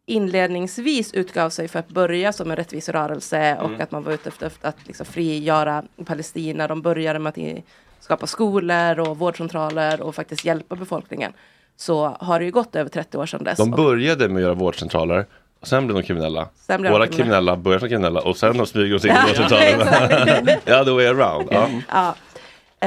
inledningsvis 0.06 1.14
utgav 1.14 1.50
sig 1.50 1.68
för 1.68 1.80
att 1.80 1.90
börja 1.90 2.34
som 2.34 2.52
en 2.52 2.58
rättviserörelse 2.58 3.58
och 3.62 3.70
Mm. 3.70 3.82
att 3.82 3.92
man 3.92 4.04
var 4.04 4.14
ute 4.14 4.30
efter 4.30 4.52
att 4.62 4.88
liksom 4.88 5.06
frigöra 5.06 5.84
Palestina. 6.06 6.68
De 6.68 6.82
började 6.82 7.20
med 7.20 7.30
att 7.30 7.64
skapa 8.00 8.28
skolor 8.28 9.00
och 9.00 9.18
vårdcentraler 9.18 10.02
och 10.02 10.16
faktiskt 10.16 10.46
hjälpa 10.46 10.76
befolkningen. 10.76 11.34
Så 11.80 12.18
har 12.20 12.40
det 12.40 12.46
ju 12.46 12.52
gått 12.52 12.76
över 12.76 12.90
30 12.90 13.18
år 13.18 13.26
sedan 13.26 13.44
dess. 13.44 13.58
De 13.58 13.72
började 13.72 14.30
med 14.30 14.36
att 14.36 14.42
göra 14.42 14.54
vårdcentraler. 14.54 15.26
Och 15.60 15.68
sen 15.68 15.88
blev 15.88 15.98
de 15.98 16.04
kriminella. 16.04 16.48
Sen 16.56 16.82
blev 16.82 16.92
de 16.92 16.98
Våra 16.98 17.08
kriminella. 17.08 17.24
kriminella 17.24 17.56
började 17.58 17.80
som 17.80 17.90
kriminella 17.90 18.22
och 18.22 18.38
sen 18.38 18.58
de 18.58 18.66
smyger 18.66 18.94
de 18.94 19.00
sig 19.00 19.10
in 19.10 19.16
Ja, 19.16 19.22
på 19.22 19.28
vårdcentralen. 19.28 20.60
ja, 20.66 20.86
the 20.86 20.92
way 20.92 21.06
around. 21.08 21.48
Ja. 21.52 21.70
Ja. 21.90 22.16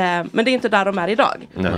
Eh, 0.00 0.26
men 0.32 0.44
det 0.44 0.50
är 0.50 0.52
inte 0.52 0.68
där 0.68 0.84
de 0.84 0.98
är 0.98 1.08
idag. 1.08 1.48
Nej. 1.54 1.72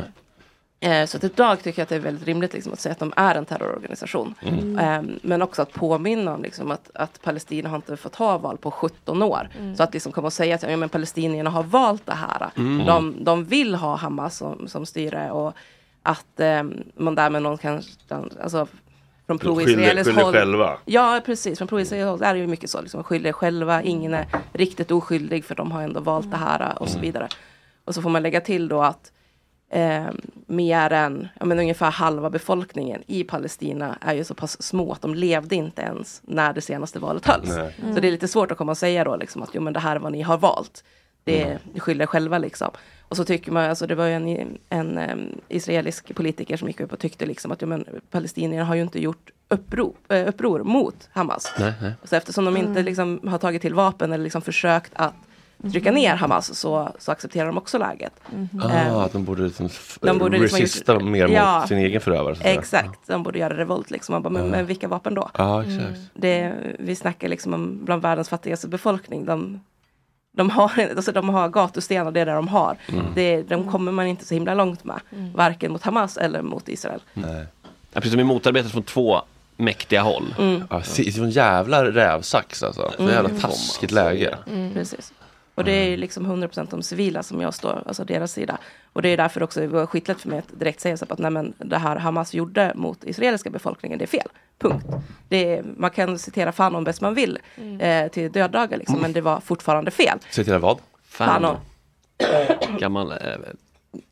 Eh, 0.81 1.07
så 1.07 1.17
att 1.17 1.25
idag 1.25 1.63
tycker 1.63 1.81
jag 1.81 1.83
att 1.83 1.89
det 1.89 1.95
är 1.95 2.01
väldigt 2.01 2.27
rimligt 2.27 2.53
liksom, 2.53 2.73
att 2.73 2.81
säga 2.81 2.93
att 2.93 2.99
de 2.99 3.13
är 3.17 3.35
en 3.35 3.45
terrororganisation. 3.45 4.35
Mm. 4.43 4.79
Eh, 4.79 5.17
men 5.23 5.43
också 5.43 5.63
att 5.63 5.73
påminna 5.73 6.35
om 6.35 6.43
liksom, 6.43 6.71
att, 6.71 6.91
att 6.95 7.23
Palestina 7.23 7.69
har 7.69 7.77
inte 7.77 7.97
fått 7.97 8.15
ha 8.15 8.39
val 8.39 8.57
på 8.57 8.71
17 8.71 9.23
år. 9.23 9.49
Mm. 9.59 9.77
Så 9.77 9.83
att 9.83 9.93
liksom 9.95 10.13
komma 10.13 10.27
och 10.27 10.33
säga 10.33 10.55
att 10.55 10.63
ja, 10.63 10.77
men 10.77 10.89
palestinierna 10.89 11.51
har 11.51 11.63
valt 11.63 12.07
det 12.07 12.15
här. 12.15 12.51
Mm. 12.57 12.87
De, 12.87 13.25
de 13.25 13.45
vill 13.45 13.75
ha 13.75 13.97
Hamas 13.97 14.37
som, 14.37 14.69
som 14.69 14.87
styre 14.87 15.31
och 15.31 15.55
att 16.07 16.41
eh, 16.41 16.63
man 16.97 17.15
därmed 17.15 17.43
någon 17.43 17.59
kan, 17.59 17.83
alltså 18.43 18.67
från 19.27 19.39
pro-israeliskt 19.39 20.15
håll. 20.15 20.33
själva. 20.33 20.79
Ja, 20.85 21.21
precis. 21.27 21.59
Från 21.59 21.69
pro-israeliskt 21.69 22.11
håll 22.11 22.23
är 22.23 22.35
det 22.35 22.41
ju 22.41 22.47
mycket 22.47 22.71
så. 22.71 22.81
Liksom, 22.81 23.05
skyller 23.05 23.33
själva. 23.33 23.83
Ingen 23.83 24.15
är 24.15 24.27
riktigt 24.53 24.91
oskyldig 24.91 25.45
för 25.45 25.55
de 25.55 25.73
har 25.73 25.83
ändå 25.83 26.01
valt 26.01 26.31
det 26.31 26.37
här 26.37 26.83
och 26.83 26.89
så 26.89 26.99
vidare. 26.99 27.29
Och 27.85 27.95
så 27.95 28.03
får 28.03 28.11
man 28.11 28.23
lägga 28.23 28.41
till 28.41 28.69
då 28.69 28.83
att 28.83 29.13
eh, 29.73 30.05
mer 30.47 30.93
än 30.93 31.29
ja, 31.41 31.47
men 31.47 31.59
ungefär 31.59 31.91
halva 31.91 32.31
befolkningen 32.31 33.03
i 33.07 33.25
Palestina 33.25 33.99
är 34.01 34.15
ju 34.15 34.25
så 34.25 34.35
pass 34.35 34.63
små 34.63 34.93
att 34.93 35.03
de 35.03 35.15
levde 35.15 35.55
inte 35.57 35.83
ens 35.83 36.21
när 36.25 36.53
det 36.53 36.61
senaste 36.61 36.99
valet 36.99 37.27
hölls. 37.27 37.49
Nej. 37.57 37.75
Så 37.95 38.01
det 38.01 38.09
är 38.09 38.13
lite 38.13 38.29
svårt 38.29 38.51
att 38.51 38.59
komma 38.59 38.73
och 38.73 38.79
säga 38.79 39.05
då 39.05 39.17
liksom 39.17 39.43
att 39.43 39.51
jo 39.53 39.61
men 39.63 39.73
det 39.73 39.81
här 39.81 39.97
är 39.97 40.01
vad 40.01 40.13
ni 40.13 40.23
har 40.23 40.39
valt. 40.39 40.85
Det 41.25 41.43
Mm. 41.43 41.59
skyller 41.81 42.07
själva 42.07 42.39
liksom. 42.39 42.71
Och 43.09 43.17
så 43.17 43.25
tycker 43.25 43.53
man, 43.53 43.65
alltså 43.71 43.87
det 43.87 43.95
var 43.95 44.07
ju 44.07 44.13
en, 44.13 44.59
en 44.69 44.99
em, 44.99 45.41
israelisk 45.49 46.15
politiker 46.15 46.57
som 46.57 46.69
gick 46.69 46.81
upp 46.81 46.93
och 46.93 46.99
tyckte 46.99 47.27
liksom 47.27 47.53
att 47.53 47.63
jo, 47.63 47.69
men 47.69 47.85
palestinierna 48.11 48.65
har 48.65 48.75
ju 48.75 48.83
inte 48.83 49.01
gjort 49.03 49.31
uppror, 49.49 49.93
eh, 50.09 50.29
uppror 50.29 50.65
mot 50.65 51.09
Hamas. 51.13 51.53
Nej, 51.59 51.73
nej. 51.83 51.93
Så 52.05 52.17
eftersom 52.17 52.45
de 52.45 52.57
inte 52.57 52.71
Mm. 52.71 52.85
liksom 52.85 53.21
har 53.29 53.39
tagit 53.39 53.63
till 53.63 53.75
vapen 53.75 54.13
eller 54.13 54.25
liksom 54.25 54.43
försökt 54.43 54.93
att 54.97 55.15
trycka 55.73 55.93
ner 55.93 56.15
Hamas 56.15 56.59
så, 56.59 56.93
så 56.99 57.13
accepterar 57.13 57.47
de 57.47 57.59
också 57.59 57.79
läget. 57.79 58.13
Ehm, 58.35 58.49
Ah, 58.63 59.05
att 59.05 59.13
de 59.13 59.25
borde, 59.25 59.43
liksom 59.43 59.69
de 60.01 60.19
borde 60.19 60.39
liksom 60.39 60.59
resista 60.61 60.93
gjort- 60.95 61.05
mer 61.05 61.27
mot 61.27 61.37
Ja. 61.37 61.65
sin 61.69 61.79
egen 61.79 62.01
förövare. 62.01 62.37
Exakt, 62.41 63.07
de 63.07 63.23
borde 63.23 63.39
göra 63.39 63.57
revolt 63.57 63.91
liksom. 63.91 64.13
Man 64.13 64.23
bara, 64.23 64.31
men, 64.31 64.45
Ja. 64.45 64.51
men 64.51 64.67
vilka 64.67 64.89
vapen 64.89 65.15
då? 65.15 65.31
Ja, 65.39 65.63
exakt. 65.65 66.01
Det, 66.15 66.55
vi 66.79 66.97
snackar 66.97 67.29
liksom 67.29 67.55
om 67.55 67.85
bland 67.85 68.03
världens 68.03 68.29
fattigaste 68.29 68.69
befolkning. 68.69 69.25
De, 69.25 69.61
de, 70.37 70.51
har, 70.51 70.73
alltså 70.97 71.13
de 71.13 71.29
har 71.29 71.49
gatustenar, 71.49 72.11
det 72.11 72.21
är 72.21 72.27
det 72.27 72.33
de 72.33 72.49
har. 72.49 72.77
Mm. 72.89 73.07
Det, 73.15 73.43
de 73.43 73.71
kommer 73.71 73.93
man 73.93 74.07
inte 74.07 74.25
så 74.25 74.35
himla 74.35 74.55
långt 74.55 74.85
med. 74.85 75.01
Varken 75.35 75.73
mot 75.73 75.83
Hamas 75.83 76.17
eller 76.17 76.43
mot 76.43 76.69
Israel. 76.69 77.01
Nej. 77.13 77.45
Ja, 77.93 78.01
precis, 78.01 78.13
de 78.13 78.21
är 78.21 78.25
motarbetade 78.25 78.73
från 78.73 78.83
två 78.83 79.23
mäktiga 79.57 80.03
håll. 80.03 80.35
Mm. 80.39 80.65
Ja, 80.71 80.83
det 80.97 81.07
är 81.09 81.11
sån 81.11 81.31
jävla 81.31 81.85
rävsax 81.85 82.63
alltså. 82.63 82.93
Så 82.97 83.03
Mm. 83.03 83.15
jävla 83.15 83.41
taskigt 83.41 83.91
läge. 83.91 84.37
Precis. 84.75 85.13
Och 85.55 85.65
det 85.65 85.73
är 85.73 85.89
ju 85.89 85.97
liksom 85.97 86.27
100% 86.27 86.67
de 86.71 86.83
civila 86.83 87.23
som 87.23 87.41
jag 87.41 87.55
står, 87.55 87.83
alltså 87.87 88.05
deras 88.05 88.33
sida. 88.33 88.59
Och 88.93 89.03
det 89.03 89.09
är 89.09 89.17
därför 89.17 89.43
också 89.43 89.61
det 89.61 89.67
var 89.67 89.87
skitlätt 89.87 90.21
för 90.21 90.29
mig 90.29 90.39
att 90.39 90.59
direkt 90.61 90.81
säga 90.81 90.97
så 90.97 91.07
att 91.09 91.19
nej 91.19 91.31
men 91.31 91.53
det 91.59 91.79
här 91.79 91.97
Hamas 91.97 92.35
gjorde 92.35 92.73
mot 92.75 93.05
israeliska 93.05 93.51
befolkningen, 93.51 93.99
det 93.99 94.05
är 94.05 94.07
fel. 94.07 94.29
Punkt. 94.59 94.87
Det 95.29 95.55
är, 95.55 95.65
man 95.77 95.91
kan 95.91 96.19
citera 96.19 96.53
fan 96.53 96.75
om 96.75 96.85
bäst 96.85 97.01
man 97.01 97.15
vill 97.15 97.39
eh, 97.79 98.09
till 98.09 98.33
döddagar 98.33 98.79
liksom, 98.79 99.01
men 99.01 99.13
det 99.13 99.21
var 99.21 99.41
fortfarande 99.41 99.91
fel. 99.91 100.19
Till 100.33 100.59
vad? 100.59 100.79
Fan 101.09 101.45
om 101.45 101.57
Gammal... 102.79 103.13
Eh, 103.13 103.17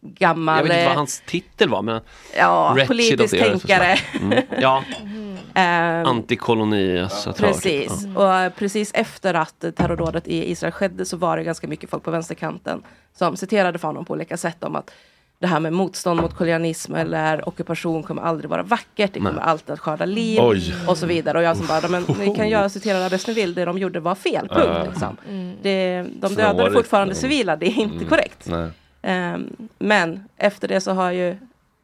gammal... 0.03 0.57
jag 0.57 0.63
vet 0.63 0.73
inte 0.73 0.83
eh, 0.83 0.89
vad 0.89 0.97
hans 0.97 1.23
titel 1.27 1.69
var 1.69 1.83
men... 1.83 2.01
Ja, 2.37 2.77
politisk 2.87 3.39
tänkare. 3.39 3.99
Mm. 4.21 4.45
Ja, 4.61 4.85
Ehm, 5.55 6.07
antikoloniassatör. 6.07 7.47
Precis, 7.47 8.07
och 8.17 8.35
eh, 8.35 8.53
precis 8.53 8.91
efter 8.95 9.35
att 9.35 9.65
eh, 9.65 9.71
terrordådet 9.71 10.29
i 10.29 10.51
Israel 10.51 10.73
skedde 10.73 11.05
så 11.05 11.17
var 11.17 11.37
det 11.37 11.45
ganska 11.45 11.67
mycket 11.67 11.91
folk 11.91 12.03
på 12.03 12.11
vänsterkanten 12.11 12.83
som 13.15 13.37
citerade 13.37 13.79
Fanon 13.79 14.05
på 14.05 14.13
olika 14.13 14.37
sätt 14.37 14.65
om 14.65 14.77
att 14.77 14.91
det 15.39 15.47
här 15.47 15.61
med 15.61 15.73
motstånd 15.73 16.21
mot 16.21 16.35
kolonialism 16.37 16.95
eller 16.95 17.49
ockupation 17.49 18.03
kommer 18.03 18.23
aldrig 18.23 18.51
vara 18.51 18.63
vackert, 18.63 19.11
det 19.13 19.19
kommer 19.21 19.33
Nej. 19.33 19.43
alltid 19.45 19.71
att 19.71 19.81
skörda 19.81 20.05
liv 20.05 20.39
Oj. 20.43 20.75
och 20.89 20.99
så 20.99 21.07
vidare. 21.07 21.39
Och 21.39 21.45
jag 21.45 21.57
som 21.57 21.67
bara, 21.67 21.89
men 21.89 22.05
ni 22.19 22.35
kan 22.37 22.49
göra 22.49 22.69
citera 22.69 22.99
det 22.99 23.11
bäst 23.11 23.27
ni 23.29 23.35
vill, 23.35 23.55
det 23.55 23.65
de 23.65 23.79
gjorde 23.79 24.01
var 24.01 24.15
fel, 24.15 24.49
punkt. 24.49 24.71
Ja. 24.75 24.85
Liksom. 24.91 25.17
Det, 25.63 26.05
de 26.21 26.35
dödade 26.35 26.73
fortfarande 26.73 27.13
Mm. 27.15 27.21
civila, 27.21 27.57
det 27.57 27.67
är 27.67 27.79
inte 27.81 27.97
Mm. 27.97 28.09
korrekt. 28.09 28.47
Nej. 28.47 28.71
Ehm, 29.03 29.47
men 29.79 30.25
efter 30.37 30.69
det 30.69 30.81
så 30.81 30.93
har 30.93 31.11
ju 31.11 31.37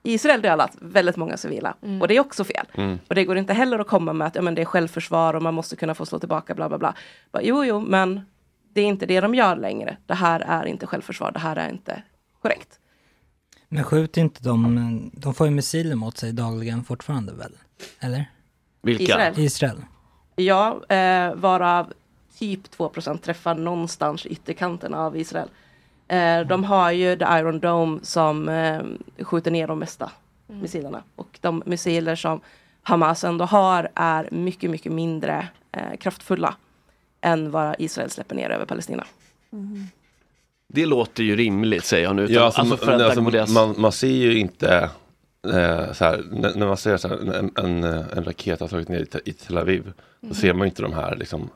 Israel 0.02 0.42
dödat 0.42 0.76
väldigt 0.80 1.16
många 1.16 1.36
civila 1.36 1.74
Mm. 1.82 2.00
och 2.02 2.08
det 2.08 2.16
är 2.16 2.20
också 2.20 2.44
fel. 2.44 2.66
Mm. 2.74 2.98
Och 3.08 3.14
det 3.14 3.24
går 3.24 3.36
inte 3.38 3.52
heller 3.52 3.78
att 3.78 3.86
komma 3.86 4.12
med 4.12 4.26
att 4.26 4.34
ja, 4.34 4.42
men 4.42 4.54
det 4.54 4.60
är 4.62 4.66
självförsvar 4.66 5.34
och 5.34 5.42
man 5.42 5.54
måste 5.54 5.76
kunna 5.76 5.94
få 5.94 6.06
slå 6.06 6.18
tillbaka 6.18 6.54
bla 6.54 6.68
bla 6.68 6.78
bla. 6.78 6.94
Bara, 7.32 7.42
jo 7.42 7.64
jo 7.64 7.80
men 7.80 8.20
det 8.72 8.80
är 8.80 8.86
inte 8.86 9.06
det 9.06 9.20
de 9.20 9.34
gör 9.34 9.56
längre. 9.56 9.96
Det 10.06 10.14
här 10.14 10.40
är 10.40 10.66
inte 10.66 10.86
självförsvar, 10.86 11.30
det 11.32 11.38
här 11.38 11.56
är 11.56 11.68
inte 11.70 12.02
korrekt. 12.42 12.78
Men 13.68 13.84
skjuter 13.84 14.20
inte 14.20 14.42
de, 14.42 15.10
de 15.12 15.34
får 15.34 15.46
ju 15.46 15.52
missiler 15.52 15.94
mot 15.94 16.18
sig 16.18 16.32
dagligen 16.32 16.84
fortfarande 16.84 17.32
väl? 17.32 17.52
Eller? 18.00 18.24
Vilka? 18.82 19.02
Israel. 19.02 19.38
Israel. 19.38 19.84
Ja, 20.36 20.84
eh, 20.88 21.34
varav 21.34 21.92
typ 22.38 22.70
2 22.70 22.88
träffar 23.22 23.54
någonstans 23.54 24.26
i 24.26 24.28
ytterkanten 24.28 24.94
av 24.94 25.16
Israel. 25.16 25.48
Eh, 26.08 26.40
de 26.46 26.64
har 26.64 26.90
ju 26.90 27.16
The 27.16 27.24
Iron 27.24 27.60
Dome 27.60 27.98
som 28.02 28.48
eh, 28.48 28.82
skjuter 29.24 29.50
ner 29.50 29.66
de 29.66 29.78
mesta 29.78 30.10
Mm. 30.50 30.62
missilerna. 30.62 31.02
Och 31.16 31.38
de 31.40 31.62
missiler 31.66 32.16
som 32.16 32.40
Hamas 32.82 33.24
ändå 33.24 33.44
har 33.44 33.88
är 33.94 34.28
mycket, 34.30 34.70
mycket 34.70 34.92
mindre 34.92 35.48
eh, 35.72 35.96
kraftfulla 36.00 36.54
än 37.20 37.50
vad 37.50 37.76
Israel 37.78 38.10
släpper 38.10 38.34
ner 38.34 38.50
över 38.50 38.64
Palestina. 38.66 39.04
Det 40.68 40.86
låter 40.86 41.22
ju 41.22 41.36
rimligt 41.36 41.84
säger 41.84 42.04
jag 42.04 42.16
nu. 42.16 42.22
Utan, 42.22 42.34
Ja, 42.34 42.42
alltså, 42.42 42.60
alltså, 42.60 42.76
för 42.76 42.92
att 42.92 43.18
alltså, 43.18 43.52
man, 43.52 43.74
man 43.78 43.92
ser 43.92 44.08
ju 44.08 44.38
inte 44.38 44.90
eh, 45.54 45.92
så 45.92 46.04
här, 46.04 46.24
när, 46.30 46.54
när 46.54 46.66
man 46.66 46.76
ser 46.76 46.96
så 46.96 47.08
här, 47.08 47.16
en, 47.16 47.50
en, 47.56 47.84
en 47.84 48.24
raket 48.24 48.60
har 48.60 48.68
slagit 48.68 48.88
ner 48.88 49.00
i, 49.00 49.30
i 49.30 49.32
Tel 49.32 49.58
Aviv. 49.58 49.82
Mm. 49.82 49.94
Då 50.20 50.34
ser 50.34 50.52
man 50.52 50.66
ju 50.66 50.68
inte 50.70 50.82
de 50.82 50.92
här 50.92 51.16
liksom, 51.16 51.50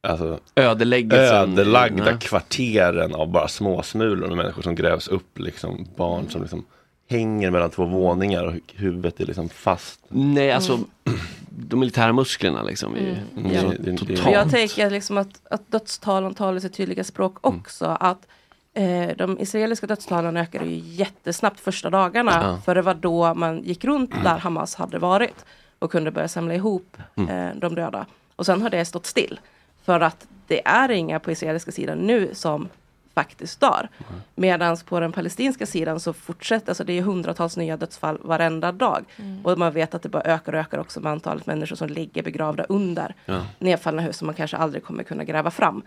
alltså, 0.00 0.38
Ödeläggelsen. 0.56 1.52
ödelagda 1.52 2.04
Nej. 2.04 2.16
kvarteren 2.20 3.14
av 3.14 3.28
bara 3.30 3.48
småsmulor 3.48 4.28
med 4.28 4.36
människor 4.36 4.62
som 4.62 4.74
grävs 4.74 5.08
upp, 5.08 5.38
liksom, 5.38 5.86
barn 5.96 6.30
som 6.30 6.42
liksom 6.42 6.64
hänger 7.10 7.50
mellan 7.50 7.70
två 7.70 7.84
våningar 7.84 8.44
och 8.44 8.52
hu- 8.52 8.60
huvudet 8.74 9.20
är 9.20 9.26
liksom 9.26 9.48
fast. 9.48 10.00
Nej, 10.08 10.52
alltså 10.52 10.78
de 11.50 11.80
militära 11.80 12.12
musklerna 12.12 12.62
liksom. 12.62 12.94
Är, 12.96 13.22
Mm. 13.36 13.50
är 13.50 13.54
Ja. 13.54 13.60
så 13.60 13.70
För 13.70 13.96
totalt. 13.96 14.32
Jag 14.34 14.50
tänker 14.50 14.90
liksom 14.90 15.18
att, 15.18 15.40
att 15.50 15.70
dödstalen 15.72 16.34
talar 16.34 16.60
sitt 16.60 16.74
tydliga 16.74 17.04
språk 17.04 17.36
också. 17.40 17.84
Att 18.00 18.26
eh, 18.74 19.16
de 19.16 19.38
israeliska 19.40 19.86
dödstalen 19.86 20.36
ökade 20.36 20.64
ju 20.64 20.76
jättesnabbt 20.84 21.60
första 21.60 21.90
dagarna. 21.90 22.32
Ja. 22.42 22.60
För 22.64 22.74
det 22.74 22.82
var 22.82 22.94
då 22.94 23.34
man 23.34 23.62
gick 23.62 23.84
runt 23.84 24.10
där 24.24 24.38
Hamas 24.38 24.74
hade 24.74 24.98
varit. 24.98 25.44
Och 25.78 25.90
kunde 25.92 26.10
börja 26.10 26.28
samla 26.28 26.54
ihop 26.54 26.96
Mm. 27.16 27.28
eh, 27.48 27.56
de 27.56 27.74
döda. 27.74 28.06
Och 28.36 28.46
sen 28.46 28.62
har 28.62 28.70
det 28.70 28.84
stått 28.84 29.06
still. 29.06 29.40
För 29.88 30.00
att 30.00 30.28
det 30.46 30.66
är 30.68 30.90
inga 30.90 31.18
på 31.20 31.30
israeliska 31.30 31.72
sidan 31.72 31.98
nu 31.98 32.34
som 32.34 32.68
faktiskt 33.14 33.60
dör. 33.60 33.88
Medan 34.34 34.76
på 34.76 35.00
den 35.00 35.12
palestinska 35.12 35.66
sidan 35.66 36.00
så 36.00 36.12
fortsätter, 36.12 36.68
alltså 36.70 36.84
det 36.84 36.98
är 36.98 37.02
hundratals 37.02 37.56
nya 37.56 37.76
dödsfall 37.76 38.18
varenda 38.22 38.72
dag. 38.72 39.04
Mm. 39.16 39.46
Och 39.46 39.58
man 39.58 39.72
vet 39.72 39.94
att 39.94 40.02
det 40.02 40.08
bara 40.08 40.22
ökar 40.22 40.52
och 40.52 40.58
ökar 40.58 40.78
också 40.78 41.00
med 41.00 41.12
antalet 41.12 41.46
människor 41.46 41.76
som 41.76 41.88
ligger 41.88 42.22
begravda 42.22 42.64
under 42.68 43.14
Ja. 43.24 43.40
nedfallna 43.58 44.02
hus 44.02 44.16
som 44.16 44.26
man 44.26 44.34
kanske 44.34 44.56
aldrig 44.56 44.84
kommer 44.84 45.02
kunna 45.02 45.24
gräva 45.24 45.50
fram. 45.50 45.82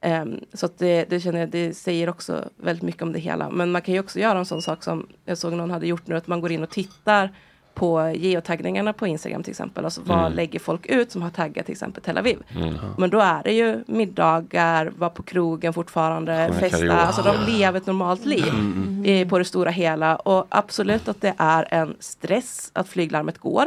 Ehm, 0.00 0.40
så 0.52 0.66
att 0.66 0.78
det, 0.78 1.04
det 1.10 1.20
känner 1.20 1.40
jag, 1.40 1.48
det 1.48 1.74
säger 1.74 2.08
också 2.08 2.44
väldigt 2.56 2.82
mycket 2.82 3.02
om 3.02 3.12
det 3.12 3.18
hela. 3.18 3.50
Men 3.50 3.70
man 3.72 3.82
kan 3.82 3.94
ju 3.94 4.00
också 4.00 4.18
göra 4.20 4.38
en 4.38 4.46
sån 4.46 4.62
sak 4.62 4.82
som 4.84 5.06
jag 5.24 5.38
såg 5.38 5.52
någon 5.52 5.70
hade 5.70 5.86
gjort 5.86 6.06
nu, 6.06 6.16
att 6.16 6.26
man 6.26 6.40
går 6.40 6.52
in 6.52 6.62
och 6.62 6.70
tittar 6.70 7.30
på 7.74 8.12
geotaggningarna 8.16 8.92
på 8.92 9.06
Instagram 9.06 9.42
till 9.42 9.50
exempel. 9.50 9.84
Alltså 9.84 10.00
vad 10.04 10.18
Mm. 10.18 10.32
lägger 10.32 10.58
folk 10.60 10.86
ut 10.86 11.12
som 11.12 11.22
har 11.22 11.30
taggat 11.30 11.66
till 11.66 11.72
exempel 11.72 12.02
Tel 12.02 12.18
Aviv. 12.18 12.38
Mm. 12.56 12.74
Men 12.98 13.10
då 13.10 13.20
är 13.20 13.42
det 13.42 13.52
ju 13.52 13.84
middagar, 13.86 14.92
vara 14.96 15.10
på 15.10 15.22
krogen 15.22 15.72
fortfarande, 15.72 16.46
Sjunga 16.48 16.60
festa. 16.60 16.92
Alltså 17.00 17.22
de 17.22 17.52
lever 17.52 17.78
ett 17.80 17.86
normalt 17.86 18.24
liv 18.24 18.48
Mm. 18.48 19.04
i, 19.06 19.24
på 19.26 19.38
det 19.38 19.44
stora 19.44 19.70
hela. 19.70 20.16
Och 20.16 20.46
absolut 20.48 21.08
att 21.08 21.20
det 21.20 21.34
är 21.38 21.66
en 21.74 21.96
stress 22.00 22.70
att 22.72 22.88
flyglarmet 22.88 23.38
går. 23.38 23.64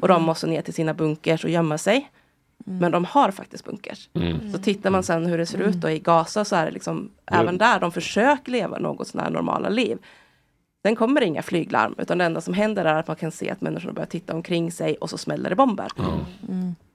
Och 0.00 0.08
de 0.08 0.22
måste 0.22 0.46
ner 0.46 0.62
till 0.62 0.74
sina 0.74 0.94
bunkers 0.94 1.44
och 1.44 1.50
gömma 1.50 1.78
sig. 1.78 2.10
Men 2.68 2.92
de 2.92 3.04
har 3.04 3.30
faktiskt 3.30 3.64
bunkers. 3.64 4.08
Mm. 4.14 4.52
Så 4.52 4.58
tittar 4.58 4.90
man 4.90 5.02
sen 5.02 5.26
hur 5.26 5.38
det 5.38 5.46
ser 5.46 5.58
ut 5.58 5.74
då 5.74 5.90
i 5.90 5.98
Gaza 5.98 6.44
så 6.44 6.56
är 6.56 6.64
det 6.66 6.70
liksom 6.70 7.10
även 7.26 7.58
där 7.58 7.80
de 7.80 7.92
försöker 7.92 8.52
leva 8.52 8.78
något 8.78 9.08
sådana 9.08 9.24
här 9.28 9.34
normala 9.34 9.68
liv. 9.68 9.98
Sen 10.86 10.96
kommer 10.96 11.20
det 11.20 11.26
inga 11.26 11.42
flyglarm 11.42 11.94
utan 11.98 12.18
det 12.18 12.24
enda 12.24 12.40
som 12.40 12.54
händer 12.54 12.84
är 12.84 12.94
att 12.94 13.06
man 13.06 13.16
kan 13.16 13.30
se 13.30 13.50
att 13.50 13.60
människorna 13.60 13.92
börjar 13.92 14.06
titta 14.06 14.34
omkring 14.34 14.72
sig 14.72 14.96
och 14.96 15.10
så 15.10 15.18
smäller 15.18 15.50
det 15.50 15.56
bomber. 15.56 15.88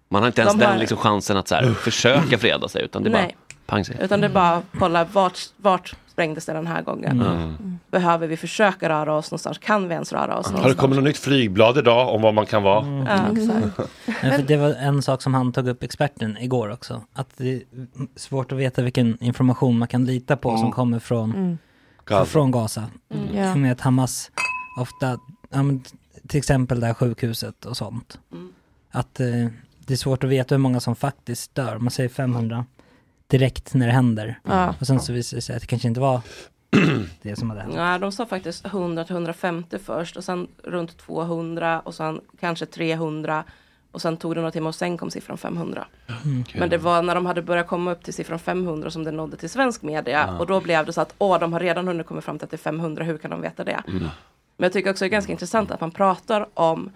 Man 0.10 0.22
har 0.22 0.28
inte 0.28 0.42
ens 0.42 0.54
De 0.54 0.64
har- 0.66 0.72
den 0.72 0.80
liksom 0.80 0.98
chansen 0.98 1.38
att 1.38 1.48
så 1.48 1.56
här, 1.56 1.74
försöka 1.74 2.38
freda 2.38 2.68
sig 2.68 2.84
utan 2.84 3.04
det 3.04 3.10
är 3.10 3.12
bara 3.12 3.22
Nej. 3.22 3.36
pang 3.66 3.86
sig. 3.86 3.98
Utan 4.02 4.22
det 4.22 4.28
är 4.28 4.32
bara 4.32 4.62
kolla 4.80 5.04
vart, 5.04 5.40
vart 5.58 5.96
sprängdes 6.08 6.46
det 6.46 6.54
den 6.54 6.68
här 6.68 6.82
gången. 6.82 7.22
Mm. 7.22 7.80
Behöver 7.92 8.28
vi 8.28 8.38
försöka 8.38 8.90
röra 8.90 9.14
oss 9.16 9.32
någonstans? 9.32 9.58
Kan 9.58 9.88
vi 9.88 9.94
ens 9.94 10.14
röra 10.14 10.38
oss 10.38 10.52
Har 10.52 10.70
det 10.70 10.76
kommit 10.76 10.96
något 10.96 11.06
nytt 11.06 11.18
flygblad 11.18 11.78
idag 11.78 12.16
om 12.16 12.22
vad 12.22 12.34
man 12.34 12.46
kan 12.46 12.64
vara? 12.64 13.06
Ja, 13.10 13.42
exakt. 13.42 13.92
Ja, 14.24 14.32
för 14.32 14.44
det 14.44 14.58
var 14.58 14.70
en 14.74 15.02
sak 15.02 15.22
som 15.22 15.34
han 15.34 15.52
tog 15.54 15.68
upp, 15.68 15.84
experten, 15.84 16.38
igår 16.38 16.72
också. 16.72 17.02
Att 17.14 17.30
det 17.38 17.54
är 17.54 17.62
svårt 18.16 18.52
att 18.52 18.58
veta 18.58 18.82
vilken 18.82 19.24
information 19.24 19.78
man 19.78 19.88
kan 19.88 20.06
lita 20.06 20.38
på 20.38 20.58
som 20.58 20.72
kommer 20.72 21.00
från, 21.00 21.58
Mm. 22.12 22.20
Gaza. 22.20 22.32
från 22.32 22.52
Gaza. 22.52 22.86
Mm. 23.10 23.36
Ja. 23.36 23.56
Med 23.56 23.72
att 23.72 23.82
Hamas 23.82 24.32
ofta, 24.78 25.20
ja, 25.50 25.64
men, 25.64 25.84
till 26.28 26.38
exempel 26.38 26.80
det 26.80 26.88
här 26.88 26.94
sjukhuset 26.94 27.66
och 27.66 27.78
sånt. 27.78 28.20
Att 28.92 29.20
eh, 29.20 29.48
det 29.86 29.94
är 29.94 29.98
svårt 29.98 30.24
att 30.24 30.30
veta 30.30 30.56
hur 30.56 30.60
många 30.60 30.80
som 30.80 30.96
faktiskt 30.96 31.56
dör. 31.56 31.78
Man 31.78 31.92
säger 31.92 32.10
500 32.10 32.66
direkt 33.28 33.74
när 33.74 33.88
det 33.88 33.94
händer. 33.94 34.40
Ja. 34.44 34.76
Och 34.80 34.88
sen 34.88 35.00
så 35.00 35.14
visar 35.14 35.38
det 35.38 35.42
sig 35.42 35.56
att 35.56 35.62
det 35.62 35.68
kanske 35.68 35.88
inte 35.88 36.00
var 36.00 36.22
det 37.22 37.36
som 37.36 37.50
hade 37.50 37.62
hänt. 37.62 37.76
Nej, 37.76 38.00
de 38.00 38.12
sa 38.12 38.26
faktiskt 38.26 38.66
100 38.66 39.04
till 39.04 39.16
150 39.16 39.78
först 39.80 40.18
och 40.18 40.24
sen 40.24 40.48
runt 40.64 40.98
200 40.98 41.80
och 41.80 41.96
sen 41.96 42.22
kanske 42.40 42.66
300 42.66 43.44
och 43.92 44.02
sen 44.02 44.18
tog 44.18 44.36
det 44.36 44.42
några 44.42 44.52
timmar 44.52 44.68
och 44.68 44.76
sen 44.76 44.98
kom 44.98 45.12
siffran 45.12 45.38
500. 45.38 45.86
Mm. 46.26 46.44
Men 46.56 46.70
det 46.70 46.78
var 46.78 47.02
när 47.02 47.16
de 47.16 47.26
hade 47.26 47.42
börjat 47.42 47.68
komma 47.68 47.92
upp 47.92 48.04
till 48.04 48.14
siffran 48.14 48.40
500 48.40 48.92
som 48.92 49.04
det 49.04 49.12
nådde 49.12 49.38
till 49.38 49.50
svensk 49.50 49.82
media 49.82 50.26
Ja. 50.28 50.40
och 50.40 50.48
då 50.48 50.62
blev 50.62 50.86
det 50.86 50.94
så 50.94 51.02
att 51.02 51.14
åh, 51.18 51.40
de 51.40 51.54
har 51.54 51.60
redan 51.60 51.88
hunnit 51.88 52.08
komma 52.08 52.22
fram 52.22 52.38
till 52.38 52.46
att 52.46 52.52
det 52.52 52.56
är 52.56 52.72
500, 52.72 53.04
hur 53.04 53.18
kan 53.18 53.32
de 53.32 53.42
veta 53.42 53.64
det? 53.64 53.84
Mm. 53.88 54.00
Men 54.58 54.66
jag 54.66 54.74
tycker 54.74 54.90
också 54.90 55.06
det 55.06 55.08
är 55.08 55.10
ganska 55.10 55.32
intressant 55.32 55.72
att 55.72 55.82
man 55.82 55.92
pratar 55.92 56.48
om 56.54 56.90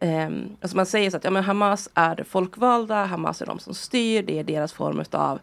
ehm, 0.00 0.56
alltså 0.60 0.76
man 0.76 0.86
säger 0.86 1.10
så 1.10 1.16
att 1.16 1.24
ja, 1.24 1.30
men 1.30 1.44
Hamas 1.44 1.88
är 1.94 2.16
det 2.16 2.24
folkvalda, 2.24 3.04
Hamas 3.04 3.42
är 3.42 3.46
de 3.46 3.58
som 3.58 3.74
styr, 3.74 4.22
det 4.22 4.38
är 4.38 4.44
deras 4.44 4.72
form 4.72 5.04
av 5.10 5.38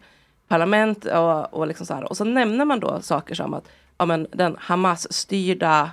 parlament 0.48 1.04
och, 1.04 1.54
och 1.54 1.66
liksom 1.66 1.86
så 1.86 1.94
här. 1.94 2.04
Och 2.04 2.16
så 2.16 2.24
nämner 2.24 2.64
man 2.64 2.80
då 2.80 3.00
saker 3.00 3.34
som 3.34 3.54
att 3.54 3.68
ja, 3.98 4.06
men 4.06 4.26
den 4.32 4.56
Hamas-styrda 4.60 5.90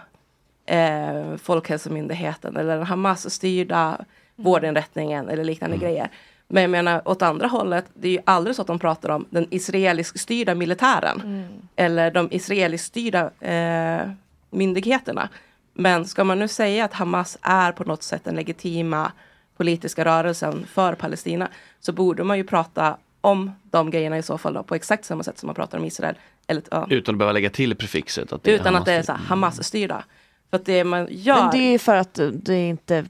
eh, 0.66 1.36
Folkhälsomyndigheten 1.38 2.58
eller 2.58 2.78
den 2.78 2.86
Hamas-styrda 2.86 4.06
vårdinrättningen 4.38 5.30
eller 5.30 5.44
liknande 5.44 5.78
grejer. 5.78 6.10
Men 6.48 6.64
jag 6.64 6.70
menar 6.70 7.02
åt 7.06 7.22
andra 7.22 7.48
hållet, 7.48 7.86
det 7.94 8.08
är 8.08 8.12
ju 8.12 8.20
aldrig 8.26 8.56
så 8.56 8.62
att 8.62 8.68
de 8.68 8.80
pratar 8.80 9.10
om 9.10 9.26
den 9.30 9.48
israelisk-styrda 9.50 10.56
militären. 10.56 11.48
Eller 11.76 12.12
de 12.12 12.28
israelisk-styrda 12.32 13.30
eh, 13.40 14.12
myndigheterna. 14.50 15.30
Men 15.74 16.06
ska 16.06 16.24
man 16.24 16.40
nu 16.40 16.48
säga 16.48 16.86
att 16.86 16.94
Hamas 16.94 17.38
är 17.42 17.72
på 17.72 17.84
något 17.84 18.04
sätt 18.04 18.24
den 18.24 18.36
legitima 18.36 19.12
politiska 19.58 20.06
rörelsen 20.06 20.66
för 20.66 20.94
Palestina 20.94 21.48
så 21.80 21.92
borde 21.92 22.24
man 22.24 22.38
ju 22.38 22.44
prata 22.44 22.98
om 23.22 23.52
de 23.64 23.92
grejerna 23.92 24.18
i 24.18 24.24
så 24.24 24.38
fall 24.38 24.54
då, 24.54 24.64
på 24.64 24.76
exakt 24.76 25.06
samma 25.06 25.24
sätt 25.24 25.38
som 25.38 25.48
man 25.48 25.56
pratar 25.56 25.78
om 25.78 25.86
Israel. 25.86 26.16
Eller, 26.48 26.64
ja, 26.72 26.88
Utan 26.90 27.16
att 27.16 27.20
behöva 27.20 27.34
lägga 27.34 27.50
till 27.50 27.76
prefixet. 27.76 28.34
Att 28.34 28.44
det 28.44 28.52
utan 28.52 28.76
att 28.76 28.86
det 28.86 28.94
är 28.94 29.08
Hamas. 29.08 29.28
Hamas-styrda. 29.28 30.04
För 30.50 30.58
att 30.58 30.66
det 30.66 30.84
man 30.84 31.08
gör... 31.10 31.42
Men 31.42 31.52
det 31.52 31.74
är 31.74 31.80
för 31.80 31.96
att 31.96 32.20
det 32.34 32.68
inte 32.68 33.06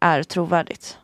är 0.00 0.22
trovärdigt. 0.22 0.98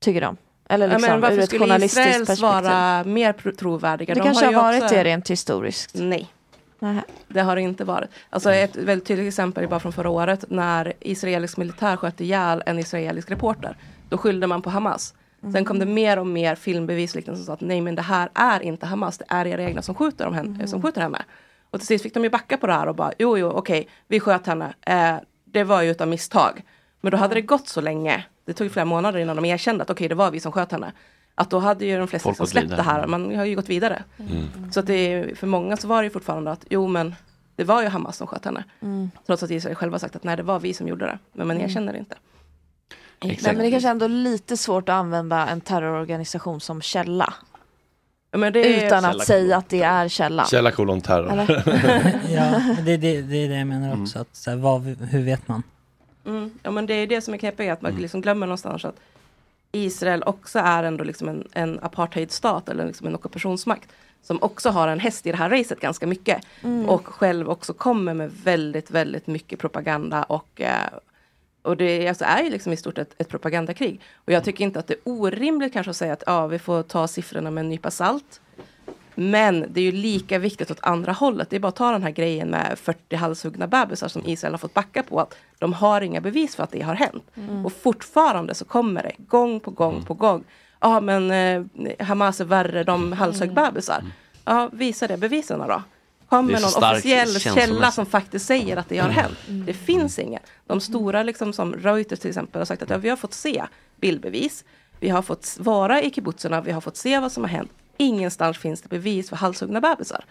Tycker 0.00 0.20
de. 0.20 0.36
Eller 0.68 0.86
Ja, 0.88 0.92
liksom 0.92 1.10
men 1.10 1.20
varför 1.20 1.36
ur 1.36 1.42
ett 1.42 1.50
journalistiskt 1.58 2.06
Israels 2.08 2.28
perspektiv. 2.28 2.62
vara 2.70 3.04
mer 3.04 3.52
trovärdiga? 3.52 4.14
Det 4.14 4.20
De 4.20 4.24
kanske 4.24 4.44
har, 4.44 4.52
ju 4.52 4.58
varit 4.58 4.82
också- 4.82 4.94
det 4.94 5.04
rent 5.04 5.30
historiskt. 5.30 5.90
Nej. 5.94 6.32
Nähä. 6.78 7.02
Det 7.28 7.40
har 7.40 7.56
det 7.56 7.62
inte 7.62 7.84
varit. 7.84 8.10
Alltså 8.30 8.52
ett 8.52 8.76
väldigt 8.76 9.08
tydligt 9.08 9.28
exempel 9.28 9.64
är 9.64 9.68
bara 9.68 9.80
från 9.80 9.92
förra 9.92 10.10
året 10.10 10.44
när 10.48 10.92
israelisk 11.00 11.56
militär 11.56 11.96
sköt 11.96 12.20
ihjäl 12.20 12.62
en 12.66 12.78
israelisk 12.78 13.30
reporter. 13.30 13.76
Då 14.08 14.18
skyllde 14.18 14.46
man 14.46 14.62
på 14.62 14.70
Hamas. 14.70 15.14
Sen 15.52 15.64
kom 15.64 15.78
det 15.78 15.86
mer 15.86 16.18
och 16.18 16.26
mer 16.26 16.54
filmbevis 16.54 17.14
liksom, 17.14 17.36
som 17.36 17.44
sa 17.44 17.52
att 17.52 17.60
nej 17.60 17.80
men 17.80 17.94
det 17.94 18.02
här 18.02 18.28
är 18.34 18.60
inte 18.62 18.86
Hamas, 18.86 19.18
det 19.18 19.24
är 19.28 19.46
era 19.46 19.62
egna 19.62 19.82
som 19.82 19.94
skjuter, 19.94 20.26
om 20.26 20.34
henne, 20.34 20.66
som 20.68 20.82
skjuter 20.82 21.00
henne. 21.00 21.22
Och 21.70 21.78
till 21.80 21.86
sist 21.86 22.02
fick 22.02 22.14
de 22.14 22.24
ju 22.24 22.30
backa 22.30 22.56
på 22.56 22.66
det 22.66 22.72
här 22.72 22.86
och 22.86 22.94
bara 22.94 23.12
jo 23.18 23.38
jo 23.38 23.50
okej 23.50 23.88
vi 24.08 24.20
sköt 24.20 24.46
henne. 24.46 24.74
Eh, 24.86 25.16
det 25.44 25.64
var 25.64 25.82
ju 25.82 25.90
utav 25.90 26.08
misstag. 26.08 26.62
Men 27.00 27.10
då 27.10 27.16
hade 27.16 27.34
det 27.34 27.40
gått 27.40 27.68
så 27.68 27.80
länge, 27.80 28.24
det 28.44 28.52
tog 28.52 28.70
flera 28.72 28.84
månader 28.84 29.18
innan 29.18 29.36
de 29.36 29.44
erkände 29.44 29.82
att 29.82 29.90
okej 29.90 30.08
det 30.08 30.14
var 30.14 30.30
vi 30.30 30.40
som 30.40 30.52
sköt 30.52 30.72
henne. 30.72 30.92
Att 31.34 31.50
då 31.50 31.58
hade 31.58 31.84
ju 31.86 31.98
de 31.98 32.08
flesta 32.08 32.28
liksom 32.28 32.42
gått 32.44 32.50
släppt 32.50 32.64
vidare. 32.66 32.76
det 32.76 32.82
här, 32.82 33.06
man 33.06 33.36
har 33.36 33.44
ju 33.44 33.56
gått 33.56 33.68
vidare. 33.68 34.02
Mm. 34.18 34.72
Så 34.72 34.80
att 34.80 34.86
det 34.86 34.94
är, 35.12 35.34
för 35.34 35.46
många 35.46 35.76
så 35.76 35.88
var 35.88 36.02
det 36.02 36.06
ju 36.06 36.10
fortfarande 36.10 36.50
att 36.50 36.64
jo 36.70 36.86
men 36.86 37.14
det 37.56 37.64
var 37.64 37.82
ju 37.82 37.88
Hamas 37.88 38.16
som 38.16 38.26
sköt 38.26 38.44
henne. 38.44 38.64
Mm. 38.82 39.10
Trots 39.26 39.42
att 39.42 39.50
Israel 39.50 39.74
själva 39.76 39.98
sagt 39.98 40.16
att 40.16 40.24
nej 40.24 40.36
det 40.36 40.42
var 40.42 40.60
vi 40.60 40.74
som 40.74 40.88
gjorde 40.88 41.04
det. 41.06 41.18
Men 41.32 41.46
man 41.46 41.56
Mm. 41.56 41.68
erkänner 41.70 41.92
det 41.92 41.98
inte. 41.98 42.16
Nej, 43.24 43.38
men 43.42 43.58
det 43.58 43.70
kanske 43.70 43.88
ändå 43.88 44.04
är 44.04 44.08
lite 44.08 44.56
svårt 44.56 44.88
att 44.88 44.92
använda 44.94 45.46
en 45.46 45.60
terrororganisation 45.60 46.60
som 46.60 46.80
källa. 46.82 47.34
Men 48.32 48.52
det 48.52 48.60
är- 48.82 48.86
Utan 48.86 49.02
Källa 49.02 49.08
att 49.20 49.26
säga 49.26 49.56
att 49.56 49.68
det 49.68 49.82
är 49.82 50.08
källa. 50.08 50.46
Källa 50.46 50.70
kolon 50.70 51.00
terror. 51.00 51.46
Ja, 52.28 52.62
det, 52.84 52.96
det, 52.96 53.22
det 53.22 53.36
är 53.44 53.48
det 53.48 53.58
jag 53.58 53.66
menar 53.66 54.02
också. 54.02 54.18
Att, 54.18 54.28
så 54.36 54.50
här, 54.50 54.56
vad, 54.56 54.82
hur 54.82 55.22
vet 55.22 55.48
man? 55.48 55.62
Mm. 56.28 56.50
Ja 56.62 56.70
men 56.70 56.86
det 56.86 56.94
är 56.94 57.06
det 57.06 57.20
som 57.20 57.34
är 57.34 57.38
knepigt, 57.38 57.72
att 57.72 57.82
man 57.82 57.92
liksom 57.92 58.20
glömmer 58.20 58.46
någonstans 58.46 58.84
att 58.84 59.00
Israel 59.72 60.22
också 60.22 60.58
är 60.58 60.82
ändå 60.84 61.04
liksom 61.04 61.28
en, 61.28 61.48
en 61.52 61.78
apartheidstat 61.82 62.68
eller 62.68 62.86
liksom 62.86 63.06
en 63.06 63.14
ockupationsmakt. 63.14 63.88
Som 64.22 64.42
också 64.42 64.70
har 64.70 64.88
en 64.88 65.00
häst 65.00 65.26
i 65.26 65.30
det 65.30 65.36
här 65.36 65.50
racet 65.50 65.80
ganska 65.80 66.06
mycket. 66.06 66.44
Mm. 66.62 66.88
Och 66.88 67.06
själv 67.06 67.50
också 67.50 67.72
kommer 67.72 68.14
med 68.14 68.30
väldigt, 68.44 68.90
väldigt 68.90 69.26
mycket 69.26 69.58
propaganda 69.58 70.22
och, 70.22 70.60
eh, 70.60 70.88
och 71.62 71.76
det 71.76 72.08
alltså, 72.08 72.24
är 72.24 72.42
ju 72.42 72.50
liksom 72.50 72.72
i 72.72 72.76
stort 72.76 72.96
sett 72.96 73.14
ett 73.18 73.28
propagandakrig. 73.28 74.00
Och 74.14 74.32
jag 74.32 74.44
tycker 74.44 74.64
inte 74.64 74.78
att 74.78 74.86
det 74.86 74.94
är 74.94 75.00
orimligt 75.04 75.72
kanske 75.72 75.90
att 75.90 75.96
säga 75.96 76.12
att 76.12 76.22
ja, 76.26 76.46
vi 76.46 76.58
får 76.58 76.82
ta 76.82 77.08
siffrorna 77.08 77.50
med 77.50 77.60
en 77.60 77.68
nypa 77.68 77.90
salt. 77.90 78.40
Men 79.20 79.66
det 79.68 79.80
är 79.80 79.84
ju 79.84 79.92
lika 79.92 80.38
viktigt 80.38 80.70
åt 80.70 80.78
andra 80.82 81.12
hållet. 81.12 81.50
Det 81.50 81.56
är 81.56 81.60
bara 81.60 81.68
att 81.68 81.76
ta 81.76 81.92
den 81.92 82.02
här 82.02 82.10
grejen 82.10 82.48
med 82.48 82.78
40 82.78 83.16
halshuggna 83.16 83.66
bebisar 83.66 84.08
som 84.08 84.26
Israel 84.26 84.52
har 84.52 84.58
fått 84.58 84.74
backa 84.74 85.02
på. 85.02 85.20
att 85.20 85.34
De 85.58 85.72
har 85.72 86.00
inga 86.00 86.20
bevis 86.20 86.56
för 86.56 86.62
att 86.62 86.70
det 86.70 86.80
har 86.80 86.94
hänt. 86.94 87.24
Mm. 87.34 87.66
Och 87.66 87.72
fortfarande 87.72 88.54
så 88.54 88.64
kommer 88.64 89.02
det 89.02 89.12
gång 89.18 89.60
på 89.60 89.70
gång 89.70 90.04
på 90.04 90.14
gång. 90.14 90.44
Ja 90.80 91.00
men 91.00 91.30
eh, 91.30 92.06
Hamas 92.06 92.40
är 92.40 92.44
värre, 92.44 92.84
de 92.84 93.12
halshögg 93.12 93.54
bebisar. 93.54 94.04
Ja 94.44 94.70
visa 94.72 95.06
det, 95.06 95.16
bevisen 95.16 95.58
då. 95.58 95.82
Kom 96.28 96.46
Det 96.46 96.52
är 96.52 96.60
med 96.60 96.70
så 96.70 96.80
någon 96.80 96.90
officiell 96.90 97.40
källa 97.40 97.90
som 97.90 98.06
faktiskt 98.06 98.46
säger 98.46 98.76
att 98.76 98.88
det 98.88 98.98
har 98.98 99.08
hänt. 99.08 99.38
Det 99.46 99.74
finns 99.74 100.18
ingen. 100.18 100.42
De 100.66 100.80
stora 100.80 101.22
liksom 101.22 101.52
som 101.52 101.74
Reuters 101.74 102.18
till 102.18 102.30
exempel 102.30 102.60
har 102.60 102.66
sagt 102.66 102.82
att 102.82 102.90
ja, 102.90 102.96
vi 102.96 103.08
har 103.08 103.16
fått 103.16 103.34
se 103.34 103.64
bildbevis. 103.96 104.64
Vi 105.00 105.08
har 105.08 105.22
fått 105.22 105.56
vara 105.60 106.02
i 106.02 106.10
kibbutzerna, 106.10 106.60
vi 106.60 106.72
har 106.72 106.80
fått 106.80 106.96
se 106.96 107.18
vad 107.20 107.32
som 107.32 107.42
har 107.42 107.50
hänt. 107.50 107.70
Ingenstans 108.00 108.58
finns 108.58 108.82
det 108.82 108.88
bevis 108.88 109.28
för 109.28 109.36
halshuggna 109.36 109.80
bebisar. 109.80 110.24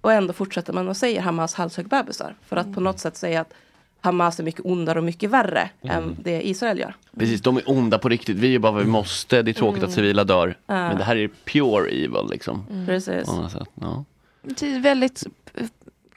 Och 0.00 0.12
ändå 0.12 0.32
fortsätter 0.32 0.72
man 0.72 0.88
och 0.88 0.96
säger 0.96 1.20
Hamas 1.20 1.54
halshögg 1.54 1.88
bebisar. 1.88 2.34
För 2.48 2.56
att 2.56 2.74
på 2.74 2.80
något 2.80 2.98
sätt 2.98 3.16
säga 3.16 3.40
att 3.40 3.52
Hamas 4.00 4.40
är 4.40 4.44
mycket 4.44 4.64
ondare 4.64 4.98
och 4.98 5.04
mycket 5.04 5.30
värre 5.30 5.70
än 5.82 6.16
det 6.22 6.48
Israel 6.48 6.78
gör. 6.78 6.94
Precis, 7.18 7.40
de 7.40 7.56
är 7.56 7.70
onda 7.70 7.98
på 7.98 8.08
riktigt. 8.08 8.36
Vi 8.36 8.48
gör 8.52 8.58
bara 8.58 8.72
vad 8.72 8.82
vi 8.84 8.88
måste. 8.90 9.42
Det 9.42 9.50
är 9.50 9.52
tråkigt 9.52 9.78
Mm. 9.78 9.88
att 9.88 9.94
civila 9.94 10.24
dör. 10.24 10.48
Ja. 10.66 10.74
Men 10.74 10.98
det 10.98 11.04
här 11.04 11.16
är 11.16 11.28
pure 11.44 11.90
evil 11.90 12.26
liksom. 12.30 12.66
Mm. 12.70 12.86
Precis. 12.86 13.24
På 13.26 13.32
något 13.36 13.52
sätt, 13.52 13.68
Ja. 13.74 14.04
Det 14.42 14.74
är 14.74 14.80
väldigt 14.80 15.22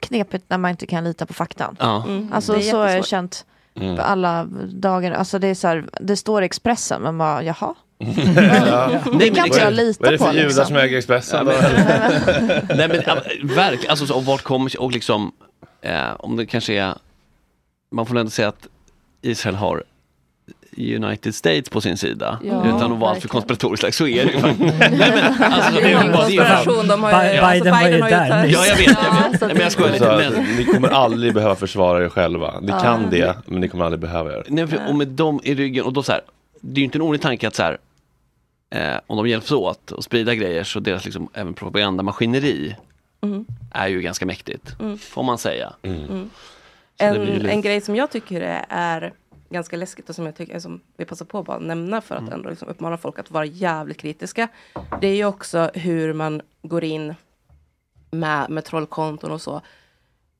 knepigt 0.00 0.44
när 0.48 0.58
man 0.58 0.70
inte 0.70 0.86
kan 0.86 1.04
lita 1.04 1.26
på 1.26 1.34
faktan. 1.34 1.76
Ja. 1.80 2.04
Mm. 2.04 2.32
Alltså 2.32 2.54
är 2.56 2.60
så 2.60 2.76
har 2.78 2.88
jag 2.88 3.06
känt 3.06 3.46
Mm. 3.76 3.96
på 3.96 4.02
alla 4.02 4.44
dagar. 4.72 5.12
Alltså 5.12 5.38
det 5.38 5.48
är 5.48 5.54
så 5.54 5.68
här, 5.68 5.84
det 6.00 6.16
står 6.16 6.42
i 6.42 6.46
Expressen, 6.46 7.02
men 7.02 7.18
bara 7.18 7.42
jaha. 7.42 7.74
Ja. 7.98 8.90
Det 9.18 9.30
kan 9.30 9.46
inte 9.46 9.58
jag 9.60 9.72
lita 9.72 9.98
Vad 10.00 10.08
är 10.08 10.12
det 10.12 10.18
för 10.18 10.26
på. 10.26 10.32
judar 10.34 10.44
liksom. 10.46 10.64
som 10.66 10.76
äger 10.76 10.98
Expressen? 10.98 11.46
Nej 12.76 12.88
men 12.88 13.02
ja, 13.06 13.16
verkligen, 13.42 13.90
alltså 13.90 14.06
så, 14.06 14.14
och 14.16 14.24
vart 14.24 14.42
kommer 14.42 14.80
och 14.80 14.92
liksom 14.92 15.32
eh, 15.82 16.10
om 16.18 16.36
det 16.36 16.46
kanske 16.46 16.74
är 16.74 16.94
man 17.92 18.06
får 18.06 18.18
ändå 18.18 18.30
säga 18.30 18.48
att 18.48 18.66
Israel 19.22 19.54
har 19.54 19.82
United 20.78 21.34
States 21.34 21.68
på 21.68 21.80
sin 21.80 21.96
sida 21.96 22.38
Ja, 22.44 22.64
utan 22.66 22.92
att 22.92 22.98
vara 22.98 23.10
alltför 23.10 23.28
konspiratorisk, 23.28 23.94
så 23.94 24.06
är 24.06 24.24
det 24.26 24.32
ju 24.32 24.38
faktiskt. 24.40 24.74
Nej, 24.78 24.90
men, 24.90 25.52
alltså, 25.52 25.72
Det 25.74 25.80
är 25.82 25.88
ingen 26.02 26.12
konspiration, 26.12 26.88
de 26.88 27.02
har 27.02 27.24
ju- 27.24 27.30
Bi- 27.30 27.38
alltså, 27.38 27.64
Biden 27.64 27.72
var 27.72 27.82
ju 27.88 28.02
Biden 28.02 28.02
har 28.02 28.24
ju 28.26 28.30
där 28.30 28.42
nyss. 28.46 28.54
Ja 28.56 28.66
jag 28.66 28.76
vet, 28.76 28.86
jag 28.86 28.96
Ja, 29.04 29.28
vet. 29.32 29.40
Nej, 29.40 29.50
men 29.54 29.62
jag 29.62 29.72
skojar 29.72 29.92
lite. 29.92 30.16
Men, 30.16 30.56
Ni 30.56 30.64
kommer 30.64 30.88
aldrig 30.88 31.34
behöva 31.34 31.54
försvara 31.56 32.04
er 32.04 32.08
själva. 32.08 32.60
Ni 32.60 32.68
Ja. 32.68 32.80
kan 32.80 33.10
det, 33.10 33.34
men 33.46 33.60
ni 33.60 33.68
kommer 33.68 33.84
aldrig 33.84 34.00
behöva 34.00 34.30
göra 34.30 34.42
det. 34.42 34.50
Nej, 34.50 34.66
för, 34.66 34.78
och 34.88 34.94
med 34.94 35.08
dem 35.08 35.40
i 35.44 35.54
ryggen, 35.54 35.84
och 35.84 35.92
då 35.92 36.02
så 36.02 36.12
här, 36.12 36.20
det 36.66 36.78
är 36.78 36.80
ju 36.80 36.84
inte 36.84 36.98
en 36.98 37.02
orimlig 37.02 37.20
tanke 37.22 37.48
att 37.48 37.54
så 37.54 37.62
här, 37.62 37.78
eh, 38.70 39.00
om 39.06 39.16
de 39.16 39.28
hjälps 39.28 39.52
åt 39.52 39.92
och 39.92 40.04
sprida 40.04 40.34
grejer 40.34 40.64
så 40.64 40.80
deras 40.80 41.04
liksom 41.04 41.28
även 41.34 41.54
propagandamaskineri 41.54 42.76
Mm. 43.20 43.44
är 43.72 43.88
ju 43.88 44.00
ganska 44.00 44.26
mäktigt, 44.26 44.76
Mm. 44.80 44.98
får 44.98 45.22
man 45.22 45.38
säga. 45.38 45.72
Mm. 45.82 46.00
Ju 46.00 46.28
En, 46.96 47.24
lite- 47.24 47.50
en 47.50 47.60
grej 47.60 47.80
som 47.80 47.96
jag 47.96 48.10
tycker 48.10 48.40
är, 48.40 48.64
är 48.68 49.12
ganska 49.50 49.76
läskigt 49.76 50.08
och 50.08 50.14
som 50.14 50.26
jag 50.26 50.36
tycker 50.36 50.58
som 50.58 50.80
vi 50.96 51.04
passar 51.04 51.24
på 51.24 51.38
att 51.38 51.46
bara 51.46 51.58
nämna 51.58 52.00
för 52.00 52.14
att 52.14 52.20
Mm. 52.20 52.32
ändå 52.34 52.50
liksom 52.50 52.68
uppmana 52.68 52.96
folk 52.98 53.18
att 53.18 53.30
vara 53.30 53.44
jävligt 53.44 53.96
kritiska. 54.00 54.48
Det 55.00 55.06
är 55.06 55.14
ju 55.14 55.24
också 55.24 55.70
hur 55.74 56.12
man 56.12 56.42
går 56.62 56.84
in 56.84 57.14
med, 58.10 58.50
med 58.50 58.64
trollkonton 58.64 59.30
och 59.30 59.40
så 59.42 59.60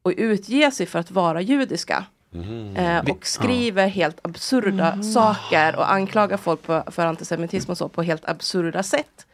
och 0.03 0.13
utger 0.17 0.71
sig 0.71 0.87
för 0.87 0.99
att 0.99 1.11
vara 1.11 1.41
judiska. 1.41 2.05
Eh, 2.77 2.99
och 3.11 3.27
skriver 3.27 3.87
helt 3.89 4.19
absurda 4.23 5.03
saker 5.03 5.77
och 5.77 5.93
anklagar 5.93 6.37
folk 6.37 6.63
på, 6.63 6.83
för 6.87 7.07
antisemitism 7.07 7.71
och 7.71 7.79
så 7.79 7.89
på 7.89 8.03
helt 8.03 8.25
absurda 8.29 8.83
sätt. 8.83 9.27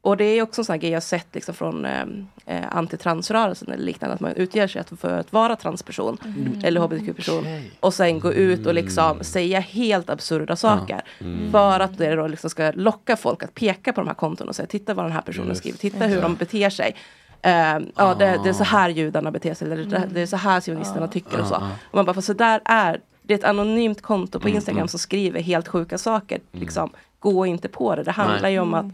Och 0.00 0.16
det 0.16 0.24
är 0.24 0.42
också 0.42 0.60
en 0.60 0.64
sån 0.64 0.72
här 0.72 0.80
grej 0.80 0.90
jag 0.90 1.02
sett 1.02 1.26
liksom 1.32 1.54
från 1.54 1.84
eh, 1.84 2.02
eh, 2.46 2.64
antitransrörelsen 2.76 3.72
eller 3.72 3.84
liknande, 3.84 4.14
att 4.14 4.20
man 4.20 4.32
utger 4.32 4.66
sig 4.68 4.80
att- 4.80 5.00
för 5.00 5.18
att 5.18 5.32
vara 5.32 5.56
transperson 5.56 6.18
Mm. 6.24 6.60
eller 6.64 6.80
hbtq-person 6.80 7.46
och 7.80 7.94
sen 7.94 8.20
gå 8.20 8.32
ut 8.32 8.66
och 8.66 8.74
liksom 8.74 9.18
säga 9.24 9.60
helt 9.60 10.10
absurda 10.10 10.56
saker. 10.56 11.00
Mm. 11.20 11.50
För 11.52 11.80
att 11.80 11.98
det 11.98 12.14
då 12.14 12.26
liksom 12.26 12.50
ska 12.50 12.72
locka 12.74 13.16
folk 13.16 13.42
att 13.42 13.54
peka 13.54 13.92
på 13.92 14.00
de 14.00 14.06
här 14.06 14.14
konton 14.14 14.48
och 14.48 14.56
säga 14.56 14.66
titta 14.66 14.94
vad 14.94 15.04
den 15.04 15.12
här 15.12 15.20
personen 15.20 15.48
Just 15.48 15.60
skriver, 15.60 15.78
titta 15.78 16.04
hur 16.06 16.22
de 16.22 16.34
beter 16.34 16.70
sig. 16.70 16.96
Eh, 17.42 17.78
ja, 17.96 18.14
det, 18.14 18.40
det 18.44 18.48
är 18.48 18.52
så 18.52 18.64
här 18.64 18.88
judarna 18.88 19.30
beter 19.30 19.54
sig, 19.54 19.72
eller 19.72 19.84
det, 19.84 20.08
det 20.12 20.20
är 20.20 20.26
så 20.26 20.36
här 20.36 20.60
sionisterna 20.60 21.08
tycker 21.08 21.40
och 21.40 21.46
så. 21.46 21.54
Ah, 21.54 21.58
ah. 21.58 21.70
Och 21.90 21.94
man 21.94 22.04
bara, 22.04 22.14
för 22.14 22.20
så 22.20 22.32
där 22.32 22.60
är, 22.64 23.00
det 23.22 23.34
är 23.34 23.38
ett 23.38 23.44
anonymt 23.44 24.02
konto 24.02 24.38
på 24.40 24.48
Mm, 24.48 24.56
Instagram 24.56 24.78
mm. 24.78 24.88
som 24.88 24.98
skriver 24.98 25.40
helt 25.42 25.68
sjuka 25.68 25.98
saker. 25.98 26.40
Liksom, 26.52 26.90
gå 27.18 27.46
inte 27.46 27.68
på 27.68 27.96
det, 27.96 28.02
det 28.02 28.10
handlar 28.10 28.42
Nej. 28.42 28.52
ju 28.52 28.58
om 28.60 28.74
att 28.74 28.86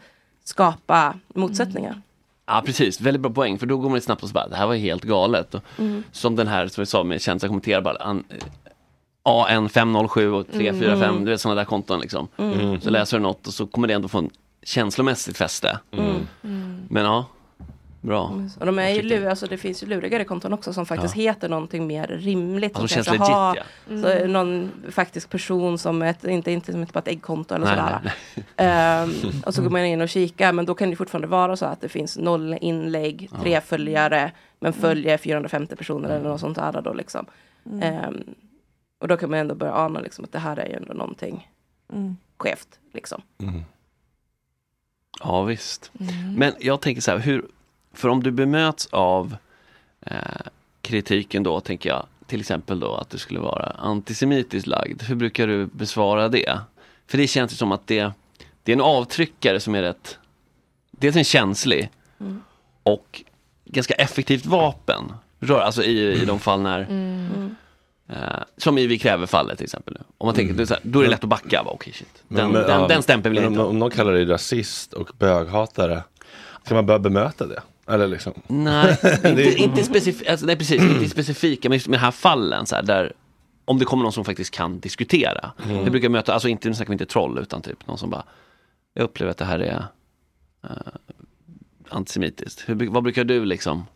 skapa 0.45 1.15
motsättningar. 1.35 2.01
Ja 2.47 2.63
precis, 2.67 3.01
väldigt 3.01 3.21
bra 3.21 3.31
poäng 3.33 3.59
för 3.59 3.67
då 3.67 3.77
går 3.77 3.91
man 3.91 4.01
snabbt 4.01 4.23
och 4.23 4.29
så 4.29 4.33
bara, 4.33 4.49
det 4.49 4.57
här 4.57 4.67
var 4.67 4.75
helt 4.75 5.03
galet. 5.05 5.55
Och, 5.55 5.63
Mm. 5.79 6.03
Som 6.13 6.37
den 6.37 6.47
här 6.49 6.69
som 6.69 6.83
vi 6.83 6.87
sa 6.87 7.05
med 7.05 7.23
känsla 7.23 7.49
kommenterar 7.49 7.81
bara, 7.81 7.97
an, 7.97 8.25
AN507 9.23 10.27
och 10.27 10.47
345, 10.53 11.11
Mm. 11.11 11.25
du 11.25 11.31
vet 11.31 11.41
sådana 11.41 11.61
där 11.61 11.65
konton 11.65 12.01
liksom. 12.01 12.29
Mm. 12.37 12.81
Så 12.81 12.91
läser 12.91 13.17
du 13.17 13.23
något 13.23 13.47
och 13.47 13.55
så 13.55 13.67
kommer 13.67 13.89
det 13.89 13.95
ändå 13.95 14.09
få 14.09 14.19
en 14.19 14.31
känslomässigt 14.63 15.37
fäste. 15.37 15.79
Mm. 15.93 16.27
Men 16.89 17.05
ja, 17.05 17.27
bra. 18.05 18.41
Och 18.61 18.67
de 18.67 18.79
är 18.79 18.89
ju 18.89 19.03
luriga, 19.03 19.31
alltså 19.31 19.47
det 19.47 19.57
finns 19.59 19.83
ju 19.83 19.87
lurigare 19.87 20.25
konton 20.25 20.53
också 20.53 20.73
som 20.73 20.87
faktiskt 20.87 21.17
Ja. 21.17 21.23
heter 21.23 21.49
någonting 21.49 21.87
mer 21.87 22.07
rimligt. 22.07 22.77
Alltså, 22.77 22.95
som 22.95 23.05
känns 23.05 23.19
legit, 23.19 24.03
så 24.03 24.09
ja. 24.09 24.13
är 24.13 24.29
någon 24.29 24.71
faktisk 24.91 25.31
person 25.31 25.79
som 25.79 26.03
ett, 26.03 26.25
inte, 26.25 26.51
inte 26.53 26.73
som 26.73 26.83
ett, 26.83 26.93
bara 26.93 27.01
ett 27.01 27.09
äggkonto 27.09 27.55
eller 27.55 27.67
Nej, 27.67 27.77
sådär. 27.77 28.01
nej, 28.03 28.45
Ehm, 28.57 29.11
och 29.47 29.55
så 29.55 29.63
går 29.63 29.71
man 29.71 29.85
in 29.85 30.01
och 30.01 30.09
kikar 30.09 30.53
men 30.53 30.67
då 30.67 30.75
kan 30.75 30.91
det 30.91 30.97
fortfarande 30.97 31.29
vara 31.29 31.57
så 31.57 31.67
att 31.67 31.81
det 31.81 31.89
finns 31.89 32.19
noll 32.19 32.59
inlägg, 32.61 33.29
Ja. 33.33 33.39
tre 33.43 33.61
följare 33.61 34.33
men 34.61 34.73
följer 34.73 35.19
450 35.19 35.77
personer 35.77 36.09
eller 36.09 36.29
något 36.29 36.41
sånt 36.41 36.57
där 36.57 36.83
då 36.83 36.93
liksom. 36.93 37.27
Mm. 37.67 37.83
Ehm, 37.83 38.25
och 38.99 39.09
då 39.09 39.17
kan 39.17 39.31
man 39.31 39.39
ändå 39.39 39.55
börja 39.55 39.75
ana 39.75 40.01
liksom 40.01 40.25
att 40.25 40.33
det 40.33 40.39
här 40.39 40.57
är 40.57 40.67
ju 40.69 40.75
ändå 40.75 40.93
någonting 40.95 41.51
Mm. 41.93 42.17
skevt 42.37 42.79
liksom. 42.93 43.23
Ja 45.21 45.43
visst. 45.43 45.91
Mm. 46.01 46.35
Men 46.35 46.53
jag 46.61 46.81
tänker 46.81 47.03
så 47.03 47.11
här, 47.11 47.19
hur, 47.19 47.45
för 47.95 48.09
om 48.09 48.23
du 48.23 48.31
bemöts 48.31 48.87
av 48.93 49.37
eh, 50.07 50.17
kritiken 50.83 51.43
då, 51.43 51.61
tänker 51.61 51.89
jag, 51.91 52.07
till 52.27 52.41
exempel 52.41 52.81
då 52.81 52.95
att 52.95 53.11
du 53.11 53.19
skulle 53.19 53.41
vara 53.41 53.65
antisemitiskt 53.79 54.67
lagd, 54.67 55.03
hur 55.03 55.15
brukar 55.15 55.47
du 55.47 55.67
besvara 55.67 56.29
det? 56.29 56.59
För 57.07 57.19
det 57.19 57.27
känns 57.27 57.53
ju 57.53 57.57
som 57.57 57.73
att 57.73 57.87
det, 57.87 58.11
det 58.63 58.73
är 58.73 58.77
en 58.77 58.81
avtryckare 58.81 59.61
som 59.61 59.75
är 59.75 59.83
rätt, 59.83 60.19
dels 60.91 61.17
en 61.17 61.25
känslig 61.25 61.91
Mm. 62.21 62.43
och 62.83 63.23
ganska 63.65 63.95
effektivt 63.95 64.47
vapen. 64.47 65.13
Alltså 65.49 65.83
i, 65.83 66.23
i 66.23 66.25
de 66.25 66.39
fall 66.39 66.61
när 66.61 66.81
Mm. 66.81 67.57
Eh, 68.09 68.17
som 68.57 68.79
i 68.79 68.87
Vi 68.87 68.99
kräver-fallet 68.99 69.57
till 69.59 69.65
exempel. 69.65 69.95
nu. 69.95 70.05
Om 70.19 70.27
man 70.27 70.35
tänker, 70.35 70.65
så 70.65 70.75
här, 70.75 70.81
då 70.85 71.01
är 71.01 71.05
det 71.05 71.11
lätt 71.11 71.23
att 71.25 71.29
backa. 71.31 71.63
Okej, 71.67 71.93
shit. 71.93 72.23
Den, 72.29 72.39
Mm. 72.41 72.53
Men- 72.53 72.63
den, 72.63 72.81
ja, 72.81 72.89
den 72.89 73.03
stämpeln 73.03 73.35
vill 73.35 73.43
jag 73.43 73.53
inte. 73.53 73.63
Om 73.63 73.79
någon 73.79 73.91
kallar 73.91 74.13
dig 74.13 74.25
rasist 74.25 74.93
och 74.93 75.11
böghatare, 75.19 76.03
ska 76.65 76.75
man 76.75 76.87
börja 76.87 76.99
bemöta 76.99 77.47
det? 77.47 77.63
Eller 77.87 78.09
liksom? 78.09 78.33
Nej, 78.47 78.99
inte, 79.25 79.55
inte 79.57 79.85
specifikt, 79.85 80.31
alltså, 80.31 80.47
nej 80.47 80.57
precis, 80.57 80.83
inte 80.83 81.09
specifika, 81.09 81.69
men 81.69 81.77
just 81.77 81.89
med 81.89 81.99
de 81.99 82.03
här 82.05 82.11
fallen 82.11 82.67
så 82.67 82.75
här, 82.77 82.83
där 82.83 83.13
om 83.65 83.79
det 83.79 83.85
kommer 83.85 84.03
någon 84.03 84.13
som 84.13 84.25
faktiskt 84.25 84.51
kan 84.55 84.81
diskutera. 84.81 85.53
Mm. 85.65 85.77
Jag 85.77 85.91
brukar 85.91 86.09
möta, 86.09 86.33
alltså 86.33 86.49
inte, 86.49 86.69
nu 86.69 86.75
snackar 86.75 86.91
vi 86.91 86.95
inte 86.95 87.07
troll, 87.07 87.39
utan 87.39 87.63
typ 87.63 87.87
någon 87.87 87.99
som 87.99 88.11
bara, 88.11 88.25
jag 88.95 89.05
upplever 89.05 89.31
att 89.31 89.39
det 89.39 89.45
här 89.45 89.59
är 89.59 89.85
eh, 90.65 90.71
antisemitiskt. 91.89 92.69
Hur, 92.69 92.91
vad 92.91 93.03
brukar 93.03 93.25
du 93.25 93.45
liksom? 93.45 93.87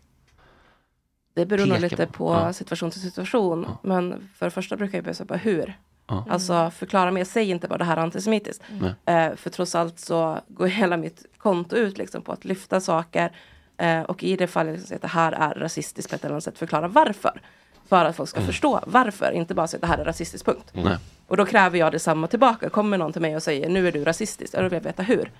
Det 1.34 1.46
beror 1.46 1.66
nog 1.66 1.80
lite 1.80 2.06
på. 2.06 2.12
på 2.12 2.32
Ja. 2.32 2.52
situation 2.52 2.90
till 2.90 3.00
situation. 3.00 3.66
Men 3.82 4.28
för 4.34 4.46
det 4.46 4.50
första 4.50 4.76
brukar 4.76 4.98
jag 4.98 5.04
börja 5.04 5.14
säga 5.14 5.26
bara 5.26 5.38
hur. 5.38 5.78
Ja. 6.06 6.26
Alltså 6.30 6.70
förklara 6.70 7.10
mer, 7.10 7.24
säg 7.24 7.50
inte 7.50 7.68
bara 7.68 7.78
det 7.78 7.84
här 7.84 7.96
är 7.96 8.00
antisemitiskt. 8.00 8.62
Nej. 8.80 9.16
Eh, 9.16 9.36
för 9.36 9.50
trots 9.50 9.74
allt 9.74 9.98
så 9.98 10.40
går 10.48 10.66
hela 10.66 10.96
mitt 10.96 11.26
konto 11.38 11.76
ut 11.76 11.98
liksom 11.98 12.22
på 12.22 12.32
att 12.32 12.44
lyfta 12.44 12.80
saker. 12.80 13.32
Eh, 13.78 14.02
och 14.02 14.22
i 14.22 14.36
det 14.36 14.46
fallet 14.46 14.72
liksom 14.72 14.88
säga 14.88 14.96
att 14.96 15.02
det 15.02 15.08
här 15.08 15.32
är 15.32 15.54
rasistiskt 15.54 16.10
på 16.10 16.16
ett 16.16 16.24
eller 16.24 16.32
annat 16.32 16.44
sätt, 16.44 16.58
förklara 16.58 16.88
varför. 16.88 17.40
För 17.88 18.04
att 18.04 18.16
folk 18.16 18.28
ska 18.28 18.40
förstå 18.40 18.80
varför, 18.86 19.32
inte 19.32 19.54
bara 19.54 19.66
säga 19.66 19.78
att 19.78 19.80
det 19.80 19.86
här 19.86 19.98
är 19.98 20.04
rasistiskt, 20.04 20.46
punkt. 20.46 20.70
Nej. 20.72 20.96
Och 21.26 21.36
då 21.36 21.46
kräver 21.46 21.78
jag 21.78 21.92
detsamma 21.92 22.26
tillbaka. 22.26 22.70
Kommer 22.70 22.98
någon 22.98 23.12
till 23.12 23.22
mig 23.22 23.36
och 23.36 23.42
säger 23.42 23.68
nu 23.68 23.88
är 23.88 23.92
du 23.92 24.04
rasistisk, 24.04 24.52
då 24.52 24.62
vill 24.62 24.72
jag 24.72 24.80
veta 24.80 25.02
hur. 25.02 25.30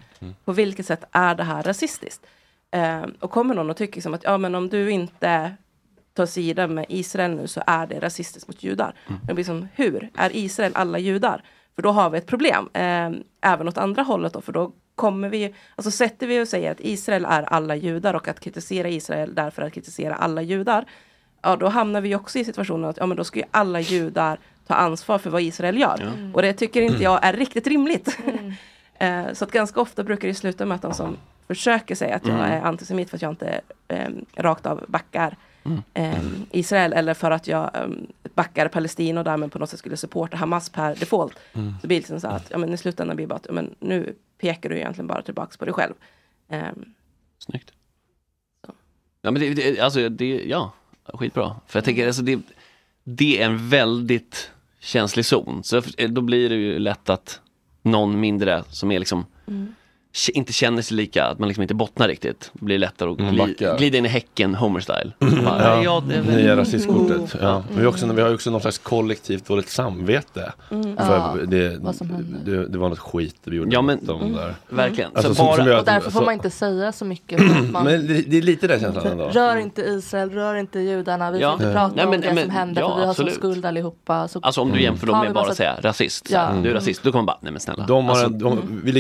På 0.45 0.53
vilket 0.53 0.87
sätt 0.87 1.05
är 1.13 1.35
det 1.35 1.43
här 1.43 1.63
rasistiskt? 1.63 2.27
Eh, 2.71 3.03
och 3.21 3.31
kommer 3.31 3.55
någon 3.55 3.71
och 3.71 3.77
tycker 3.77 4.01
som 4.01 4.15
att 4.15 4.25
ja 4.25 4.39
men 4.39 4.55
om 4.55 4.69
du 4.69 4.91
inte 4.91 5.57
tar 6.15 6.27
sida 6.27 6.67
med 6.67 6.87
Israel 6.89 7.31
nu 7.31 7.47
så 7.47 7.63
är 7.67 7.87
det 7.87 8.01
rasistiskt 8.01 8.49
mot 8.49 8.63
judar. 8.63 8.95
Det 9.23 9.35
blir 9.35 9.45
som 9.45 9.69
hur? 9.75 10.11
Är 10.17 10.37
Israel 10.37 10.73
alla 10.75 10.99
judar? 10.99 11.43
För 11.79 11.83
då 11.83 11.91
har 11.91 12.11
vi 12.11 12.19
ett 12.19 12.27
problem. 12.27 12.69
Eh, 12.73 13.11
även 13.41 13.69
åt 13.69 13.79
andra 13.79 14.03
hållet 14.03 14.33
då, 14.33 14.41
för 14.41 14.53
då 14.53 14.73
kommer 14.95 15.29
vi, 15.29 15.55
alltså 15.77 15.91
sätter 15.91 16.27
vi 16.27 16.43
och 16.43 16.49
säger 16.49 16.71
att 16.71 16.81
Israel 16.81 17.25
är 17.25 17.43
alla 17.43 17.77
judar 17.77 18.15
och 18.15 18.29
att 18.29 18.41
kritisera 18.41 18.89
Israel 18.89 19.35
därför 19.35 19.63
att 19.63 19.73
kritisera 19.73 20.15
alla 20.15 20.43
judar. 20.43 20.85
Ja, 21.43 21.57
då 21.57 21.69
hamnar 21.69 22.01
vi 22.01 22.15
också 22.15 22.39
i 22.39 22.45
situationen 22.45 22.91
att 22.91 22.97
ja, 22.97 23.07
men 23.07 23.17
då 23.17 23.25
ska 23.25 23.39
ju 23.39 23.45
alla 23.51 23.81
judar 23.81 24.39
ta 24.67 24.75
ansvar 24.75 25.19
för 25.19 25.31
vad 25.31 25.43
Israel 25.43 25.81
gör. 25.81 26.01
Mm. 26.01 26.35
Och 26.35 26.43
det 26.43 26.53
tycker 26.53 26.83
inte 26.83 27.03
jag 27.03 27.25
är 27.25 27.33
riktigt 27.33 27.67
rimligt. 27.67 28.19
Eh, 29.01 29.33
så 29.33 29.45
att 29.45 29.53
ganska 29.53 29.81
ofta 29.81 30.05
brukar 30.05 30.29
det 30.29 30.35
sluta 30.35 30.67
med 30.67 30.75
att 30.75 30.83
de 30.83 30.95
som 30.95 31.17
försöker 31.47 31.95
säga 31.95 32.17
att 32.17 32.27
jag 32.27 32.39
Mm. 32.39 32.53
är 32.53 32.61
antisemit 32.61 33.11
för 33.11 33.17
att 33.17 33.23
jag 33.23 33.33
inte 33.33 33.61
eh, 33.89 34.09
rakt 34.37 34.67
av 34.67 34.85
backar 34.89 35.37
Mm. 35.95 36.15
eh, 36.15 36.23
Israel 36.51 36.93
eller 36.93 37.15
för 37.15 37.31
att 37.31 37.47
jag 37.47 37.77
eh, 37.77 37.89
backar 38.35 38.69
Palestina 38.69 39.21
och 39.21 39.25
därmed 39.25 39.53
på 39.53 39.59
något 39.59 39.71
sätt 39.71 39.79
skulle 39.79 39.97
supporta 39.97 40.37
Hamas 40.37 40.71
per 40.71 40.95
default. 40.95 41.39
Mm. 41.53 41.75
Så 41.81 41.87
blir 41.87 41.97
det 41.97 42.01
liksom 42.01 42.21
så 42.21 42.29
att 42.29 42.51
ja, 42.51 42.59
men 42.59 42.73
i 42.73 42.77
slutändan 42.77 43.17
blir 43.17 43.27
det 43.27 43.29
bara 43.29 43.37
att 43.37 43.47
ja, 43.47 43.53
men 43.53 43.75
nu 43.79 44.15
pekar 44.39 44.71
du 44.71 44.77
egentligen 44.77 45.07
bara 45.07 45.23
tillbaks 45.23 45.57
på 45.57 45.65
dig 45.65 45.75
själv. 45.75 45.95
Ehm, 46.49 46.85
Snyggt. 47.39 47.73
Ja, 49.23 49.31
men 49.31 49.35
det, 49.43 49.55
det, 49.55 49.81
alltså, 49.81 50.09
det, 50.09 50.45
ja, 50.47 50.73
skitbra. 51.05 51.57
För 51.67 51.79
jag 51.79 51.85
tänker, 51.85 52.07
alltså, 52.07 52.23
det, 52.23 52.41
det 53.05 53.43
är 53.43 53.47
en 53.47 53.69
väldigt 53.69 54.51
känslig 54.81 55.25
zon. 55.25 55.65
Så 55.65 55.83
då 56.09 56.21
blir 56.21 56.49
det 56.49 56.55
ju 56.55 56.79
lätt 56.79 57.11
att 57.11 57.41
någon 57.83 58.21
mindre 58.21 58.65
som 58.71 58.91
är 58.91 58.99
liksom 58.99 59.27
Mm. 59.49 59.75
Inte 60.35 60.53
känner 60.53 60.83
sig 60.83 60.97
lika, 60.97 61.25
att 61.25 61.39
man 61.39 61.49
liksom 61.49 61.63
inte 61.63 61.75
bottnar 61.75 62.09
riktigt. 62.09 62.51
Det 62.53 62.65
blir 62.65 62.79
lättare 62.79 63.11
att 63.11 63.19
gli, 63.19 63.55
glida 63.79 63.99
in 63.99 64.05
i 64.05 64.09
häcken, 64.09 64.55
Homer-style. 64.55 65.13
Bara, 65.19 65.63
Ja, 65.63 65.83
ja, 65.85 66.03
det 66.09 66.15
är 66.15 66.23
väl- 66.23 66.37
nya 66.37 66.57
rasistkortet. 66.57 67.37
Ja. 67.41 67.51
Mm. 67.51 67.63
Vi, 67.77 67.81
har 67.83 67.89
också, 67.89 68.13
vi 68.13 68.21
har 68.23 68.35
också 68.35 68.51
någon 68.51 68.61
slags 68.61 68.79
kollektivt 68.79 69.49
dåligt 69.49 69.69
samvete. 69.69 70.53
Mm. 70.71 70.97
För 70.97 71.15
Ja, 71.17 71.37
det, 71.47 71.79
vad 71.81 71.95
som 71.97 72.11
hände. 72.11 72.39
det, 72.51 72.69
det 72.69 72.79
var 72.79 72.89
något 72.89 72.99
skit 72.99 73.37
vi 73.45 73.57
gjorde 73.57 73.71
Ja, 73.75 73.83
men- 73.83 73.99
mm. 74.11 74.33
där. 74.33 74.55
Verkligen. 74.69 75.11
Alltså, 75.15 75.29
Så 75.29 75.35
som- 75.35 75.47
bara- 75.47 75.57
som 75.57 75.67
gör 75.67 75.79
Och 75.79 75.85
därför 75.85 76.11
får 76.11 76.25
man 76.25 76.35
inte 76.35 76.51
säga 76.51 76.93
så 76.93 77.05
mycket. 77.05 77.41
Man 77.73 77.85
Men 77.85 78.07
det, 78.07 78.23
det 78.23 78.39
är 78.39 78.43
lite 78.43 78.67
den 78.67 78.81
känslan 78.81 79.07
ändå. 79.07 79.29
Rör 79.29 79.57
inte 79.57 79.83
Israel, 79.83 80.31
rör 80.31 80.55
inte 80.55 80.81
judarna. 80.81 81.31
Vi 81.31 81.41
Ja. 81.41 81.57
får 81.57 81.63
inte 81.67 81.73
prata 81.79 81.95
Nej, 81.97 82.05
om 82.05 82.11
men- 82.11 82.21
det 82.21 82.33
men- 82.35 82.43
som 82.45 82.51
händer 82.51 82.83
ja, 82.83 82.89
för 82.89 82.97
vi 82.97 83.03
har 83.03 83.11
absolut. 83.11 83.33
sån 83.33 83.41
skuld 83.41 83.67
allihopa. 83.67 84.29
Så 84.29 84.41
Alltså 84.43 84.61
om 84.61 84.73
du 84.73 84.83
jämför 84.83 85.07
dem 85.07 85.19
med 85.19 85.29
vi 85.29 85.35
bara 85.35 85.51
att 85.51 85.57
säga 85.57 85.77
rasist, 85.83 86.29
du 86.29 86.35
är 86.37 86.51
Mm. 86.51 86.75
rasist, 86.75 87.03
då 87.03 87.13
kommer 87.13 87.19
man 87.23 87.27
bara, 87.27 87.39
nej 87.41 87.53
men 87.53 87.61
snälla. 87.61 87.87
De 87.87 88.05
har 88.05 88.11
Alltså, 88.11 88.27
en, 88.27 88.39
de, 88.39 88.81
vi 88.85 88.93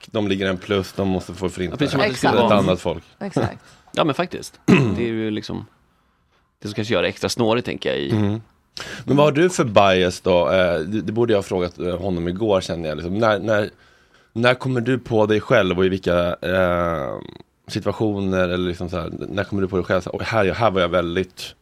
förintelseback, 0.00 0.08
de 0.12 0.28
ligger 0.28 0.46
en 0.46 0.58
plus, 0.58 0.92
de 0.92 1.08
måste 1.08 1.34
få 1.34 1.48
förinta 1.48 1.84
Ja, 1.84 2.46
ett 2.46 2.52
annat 2.52 2.80
folk. 2.80 3.04
Exakt. 3.20 3.58
Ja 3.92 4.04
men 4.04 4.14
faktiskt. 4.14 4.60
Det 4.96 5.02
är 5.02 5.06
ju 5.06 5.30
liksom 5.30 5.66
det 6.62 6.68
som 6.68 6.74
kanske 6.74 6.94
gör 6.94 7.02
det 7.02 7.08
extra 7.08 7.28
snårigt 7.28 7.66
tänker 7.66 7.88
jag 7.90 7.98
i 7.98 8.10
Mm. 8.10 8.40
Men 9.04 9.16
vad 9.16 9.26
har 9.26 9.32
du 9.32 9.50
för 9.50 9.64
bias 9.64 10.20
då? 10.20 10.50
Eh, 10.50 10.80
det, 10.80 11.12
borde 11.12 11.32
jag 11.32 11.38
ha 11.38 11.42
frågat 11.42 11.78
eh, 11.78 11.98
honom 11.98 12.28
igår 12.28 12.60
känner 12.60 12.88
jag. 12.88 12.96
Liksom. 12.96 13.18
När, 13.18 13.38
när, 13.38 13.70
när 14.32 14.54
kommer 14.54 14.80
du 14.80 14.98
på 14.98 15.26
dig 15.26 15.40
själv 15.40 15.78
och 15.78 15.84
i 15.84 15.88
vilka 15.88 16.36
eh, 16.42 17.18
situationer 17.68 18.48
eller 18.48 18.68
liksom 18.68 18.88
så 18.88 18.96
här, 19.00 19.10
när 19.28 19.44
kommer 19.44 19.62
du 19.62 19.68
på 19.68 19.76
dig 19.76 19.84
själv? 19.84 20.00
Så, 20.00 20.10
här, 20.10 20.18
"Oj, 20.18 20.24
här, 20.24 20.54
här 20.54 20.70
var 20.70 20.80
jag 20.80 20.88
väldigt 20.88 21.54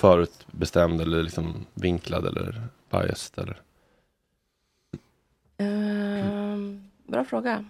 förutbestämd 0.00 1.00
eller 1.00 1.22
liksom 1.22 1.54
vinklad 1.74 2.26
eller 2.26 2.62
biased 2.90 3.38
eller? 3.44 3.56
Ehm, 5.58 6.89
bra 7.10 7.24
fråga. 7.24 7.64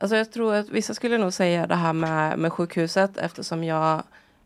Alltså 0.00 0.16
jag 0.16 0.32
tror 0.32 0.54
att 0.54 0.68
vissa 0.68 0.94
skulle 0.94 1.18
nog 1.18 1.32
säga 1.32 1.66
det 1.66 1.74
här 1.74 1.92
med, 1.92 2.38
med 2.38 2.52
sjukhuset 2.52 3.16
eftersom 3.16 3.64
jag 3.64 4.02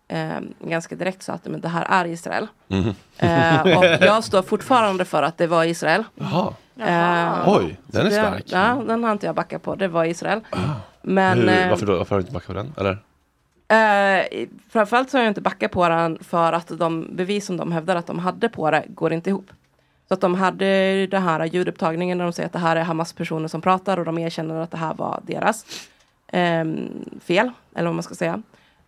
ehm, 0.09 0.55
ganska 0.61 0.97
direkt 0.97 1.23
sa 1.23 1.33
att 1.33 1.45
men 1.47 1.61
det 1.61 1.69
här 1.69 1.85
är 1.89 2.05
Israel. 2.09 2.47
Mhm. 2.69 2.95
Eh, 3.19 3.79
och 3.79 3.85
jag 3.85 4.25
står 4.25 4.43
fortfarande 4.43 5.05
för 5.05 5.23
att 5.23 5.39
det 5.39 5.47
var 5.47 5.65
Israel. 5.65 6.05
Jaha. 6.15 6.55
Eh, 6.79 7.49
Oj, 7.57 7.79
den 7.87 8.01
är 8.07 8.11
det- 8.11 8.17
stark. 8.17 8.45
Ja, 8.47 8.83
den 8.87 9.05
har 9.05 9.13
inte 9.13 9.27
jag 9.27 9.35
backat 9.35 9.63
på. 9.63 9.75
Det 9.75 9.89
var 9.89 10.05
Israel. 10.05 10.41
Men 11.03 11.39
Hur, 11.39 11.49
eh, 11.49 11.69
varför, 11.69 11.87
då? 11.87 11.97
varför 11.99 12.15
har 12.15 12.19
du 12.19 12.23
inte 12.23 12.33
backat 12.33 12.47
på 12.47 12.53
den? 12.55 12.75
Eller? 12.77 12.99
Eh, 13.69 14.47
framförallt 14.71 15.11
så 15.11 15.17
har 15.19 15.23
jag 15.23 15.31
inte 15.31 15.41
backat 15.41 15.73
på 15.73 15.89
den 15.89 16.19
för 16.25 16.53
att 16.53 16.69
de 16.79 17.17
bevis 17.17 17.47
som 17.47 17.57
de 17.57 17.73
hävdar 17.73 17.97
att 17.97 18.07
de 18.07 18.19
hade 18.19 18.49
på 18.49 18.71
det 18.71 18.85
går 18.89 19.13
inte 19.13 19.31
ihop. 19.31 19.51
Så 20.13 20.15
att 20.15 20.21
de 20.21 20.35
hade 20.35 21.07
det 21.07 21.19
här 21.19 21.45
ljudupptagningen 21.45 22.19
där 22.19 22.25
de 22.25 22.33
säger 22.33 22.47
att 22.47 22.53
det 22.53 22.59
här 22.59 22.77
är 22.77 22.83
Hamas 22.83 23.13
personer 23.13 23.49
som 23.49 23.61
pratar 23.61 23.99
och 23.99 24.05
de 24.05 24.19
erkänner 24.19 24.61
att 24.61 24.71
det 24.71 24.77
här 24.77 24.95
var 24.95 25.21
deras 25.27 25.67
ehm, 26.29 26.89
fel, 27.21 27.51
eller 27.75 27.87
vad 27.87 27.95
man 27.95 28.03
ska 28.03 28.15
säga. 28.15 28.43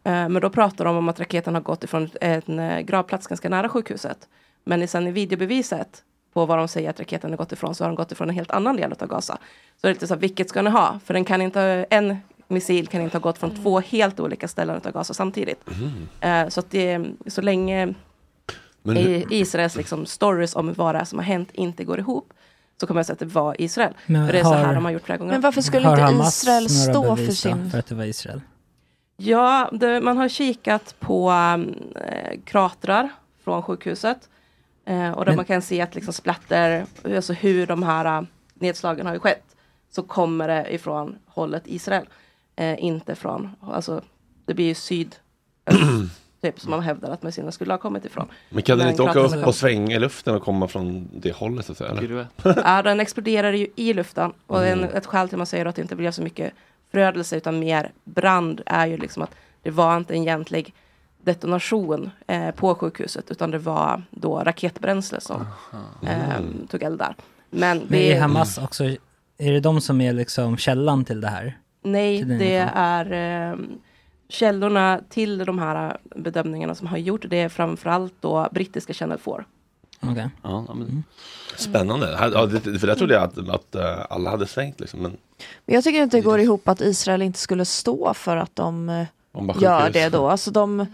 Eh, 0.05 0.29
men 0.29 0.35
då 0.35 0.51
pratar 0.51 0.85
de 0.85 0.97
om 0.97 1.09
att 1.09 1.21
raketen 1.21 1.55
har 1.55 1.63
gått 1.63 1.85
ifrån 1.85 2.11
en 2.21 2.59
eh, 2.59 2.81
gravplats 2.81 3.27
ganska 3.27 3.49
nära 3.49 3.69
sjukhuset. 3.69 4.29
Men 4.65 4.89
sen 4.89 5.07
i 5.07 5.11
videobeviset 5.11 6.03
på 6.33 6.47
vad 6.47 6.59
de 6.59 6.69
säger 6.69 6.91
att 6.91 7.01
raketen 7.01 7.31
har 7.31 7.37
gått 7.37 7.53
ifrån 7.53 7.75
så 7.75 7.85
har 7.85 7.89
den 7.89 7.97
gått 7.97 8.13
ifrån 8.13 8.29
en 8.29 8.35
helt 8.35 8.51
annan 8.51 8.77
del 8.77 8.95
av 9.01 9.09
Gaza. 9.09 9.39
Så 9.81 9.87
det 9.87 9.89
är 9.89 9.93
lite 9.93 10.07
så 10.07 10.17
vilket 10.17 10.49
ska 10.49 10.63
ni 10.63 10.71
ha? 10.71 11.01
För 11.05 11.15
den 11.15 11.25
kan 11.25 11.43
inte, 11.43 11.87
en 11.91 12.17
missil 12.49 12.87
kan 12.87 13.01
inte 13.03 13.17
ha 13.17 13.23
gått 13.23 13.39
från 13.39 13.63
två 13.63 13.81
helt 13.81 14.21
olika 14.21 14.49
ställen 14.49 14.81
av 14.85 14.93
Gaza 14.93 15.15
samtidigt. 15.15 15.65
Eh, 16.21 16.49
så 16.49 16.61
att 16.61 16.71
det, 16.71 17.05
så 17.27 17.43
länge 17.43 17.95
Men 18.85 18.97
hur- 18.97 19.33
i 19.33 19.39
Israels 19.41 19.77
liksom 19.77 20.07
stories 20.07 20.57
om 20.57 20.73
vad 20.73 20.95
det 20.95 20.99
är 20.99 21.05
som 21.05 21.19
har 21.19 21.27
hänt 21.27 21.49
inte 21.53 21.85
går 21.85 21.99
ihop 21.99 22.33
så 22.81 22.87
kommer 22.87 22.99
jag 22.99 23.07
säga 23.07 23.13
att 23.15 23.19
det 23.19 23.27
var 23.27 23.61
Israel. 23.61 23.95
Men 24.07 24.27
för 24.27 24.33
det 24.33 24.39
är 24.39 24.43
så 24.43 24.49
har- 24.49 24.57
här 24.57 24.75
de 24.75 24.85
har 24.85 24.93
gjort 24.93 25.03
flera 25.03 25.19
gånger. 25.19 25.33
Men 25.33 25.41
varför 25.41 25.61
skulle 25.61 25.87
Har 25.89 25.93
inte 25.97 26.03
Hamas 26.13 26.43
Israel 26.43 26.69
stå 26.71 27.17
för 27.17 27.33
sin... 27.33 27.71
För 27.71 27.79
att 27.79 27.87
det 27.87 27.95
var 27.95 28.05
Israel? 28.05 28.41
Ja, 29.17 29.71
det, 29.73 30.01
man 30.01 30.17
har 30.17 30.29
kikat 30.29 30.95
på 31.01 31.31
eh, 31.97 32.41
kratrar 32.45 33.09
från 33.45 33.63
sjukhuset. 33.63 34.29
Eh, 34.87 35.11
och 35.11 35.25
där 35.25 35.31
Men- 35.33 35.37
man 35.37 35.45
kan 35.45 35.63
se 35.63 35.81
att 35.81 35.95
liksom 35.95 36.15
splatter, 36.15 36.87
alltså 37.05 37.33
hur 37.33 37.67
de 37.67 37.83
här 37.83 38.19
uh, 38.21 38.27
nedslagen 38.55 39.07
har 39.07 39.13
ju 39.15 39.21
skett. 39.21 39.45
Så 39.91 40.03
kommer 40.03 40.49
det 40.49 40.75
ifrån 40.75 41.19
hållet 41.27 41.63
Israel. 41.67 42.07
Eh, 42.57 42.85
inte 42.85 43.15
från, 43.15 43.51
alltså 43.61 44.03
det 44.47 44.55
blir 44.55 44.67
ju 44.67 44.75
syd, 44.75 45.17
typ 46.45 46.61
som 46.61 46.71
man 46.71 46.81
hävdar 46.81 47.11
att 47.11 47.23
missilerna 47.23 47.53
skulle 47.53 47.73
ha 47.73 47.79
kommit 47.79 48.05
ifrån. 48.05 48.27
Men 48.51 48.63
kan 48.63 48.79
den 48.79 48.89
inte 48.89 49.03
åka 49.03 49.19
upp 49.19 49.47
och 49.47 49.55
svänga 49.55 49.97
i 49.97 49.99
luften 49.99 50.35
och 50.35 50.43
komma 50.43 50.69
från 50.69 51.09
det 51.13 51.33
hållet 51.33 51.67
så 51.67 51.73
att 51.73 51.79
säga? 51.79 51.91
Eller? 51.91 52.27
Ja, 52.65 52.83
den 52.83 53.01
exploderar 53.01 53.53
ju 53.53 53.67
i 53.77 53.93
luften. 53.95 54.33
Och 54.47 54.67
en, 54.67 54.79
Mm. 54.85 54.97
ett 54.97 55.07
skäl 55.07 55.29
till 55.29 55.35
att 55.37 55.39
man 55.39 55.47
säger 55.47 55.67
att 55.67 55.77
det 55.77 55.83
inte 55.83 55.97
blev 55.97 56.11
så 56.11 56.23
mycket 56.23 56.53
förödelse 56.91 57.37
utan 57.37 57.59
mer 57.59 57.93
brand 58.05 58.61
är 58.67 58.87
ju 58.87 58.97
liksom 58.97 59.23
att 59.23 59.35
det 59.63 59.71
var 59.71 59.97
inte 59.97 60.15
en 60.15 60.23
egentlig 60.23 60.75
detonation 61.23 62.11
eh, 62.27 62.51
på 62.51 62.75
sjukhuset 62.75 63.31
utan 63.31 63.51
det 63.51 63.59
var 63.59 64.03
då 64.11 64.39
raketbränsle 64.45 65.21
som 65.21 65.47
eh, 66.03 66.69
tog 66.71 66.83
eld 66.83 66.99
där. 66.99 67.15
Men 67.51 67.79
Men 67.79 67.87
det 67.89 68.13
är 68.13 68.21
Hamas 68.21 68.59
också, 68.59 68.85
är 69.39 69.53
det 69.53 69.61
de 69.61 69.81
som 69.81 70.01
är 70.01 70.13
liksom 70.13 70.57
källan 70.57 71.05
till 71.05 71.21
det 71.21 71.29
här? 71.29 71.59
Nej, 71.83 72.19
till 72.19 72.39
det 72.39 72.71
är 72.75 73.13
eh, 73.53 73.57
källorna 74.35 75.01
till 75.09 75.39
de 75.39 75.59
här 75.59 75.97
bedömningarna 76.17 76.75
som 76.75 76.87
har 76.87 76.99
gjort 76.99 77.25
det 77.29 77.41
är 77.41 77.49
framförallt 77.49 78.15
då 78.21 78.49
brittiska 78.53 78.93
Channel 78.95 79.19
4. 79.19 79.45
Okej. 80.01 80.29
Ja, 80.43 80.75
men... 80.75 81.05
Spännande. 81.57 82.17
Här- 82.17 82.31
Ja, 82.35 82.47
det, 82.47 82.79
för 82.79 82.87
det 82.87 82.95
trodde 82.95 83.15
jag 83.15 83.23
att, 83.23 83.49
att 83.49 83.75
eh, 83.75 84.07
alla 84.11 84.31
hade 84.31 84.47
svängt 84.47 84.81
liksom. 84.81 85.01
Men 85.01 85.17
Men 85.67 85.75
jag 85.75 85.85
tycker 85.85 86.03
inte 86.03 86.17
det 86.17 86.21
går 86.21 86.41
ihop 86.41 86.69
att 86.69 86.81
Israel 86.81 87.23
inte 87.23 87.39
skulle 87.39 87.65
stå 87.65 88.15
för 88.15 88.37
att 88.37 88.57
de 88.57 88.89
eh, 88.89 89.05
Om 89.33 89.47
bara 89.47 89.59
gör 89.59 89.91
det 89.91 90.09
då. 90.09 90.29
Alltså 90.29 90.51
de... 90.51 90.87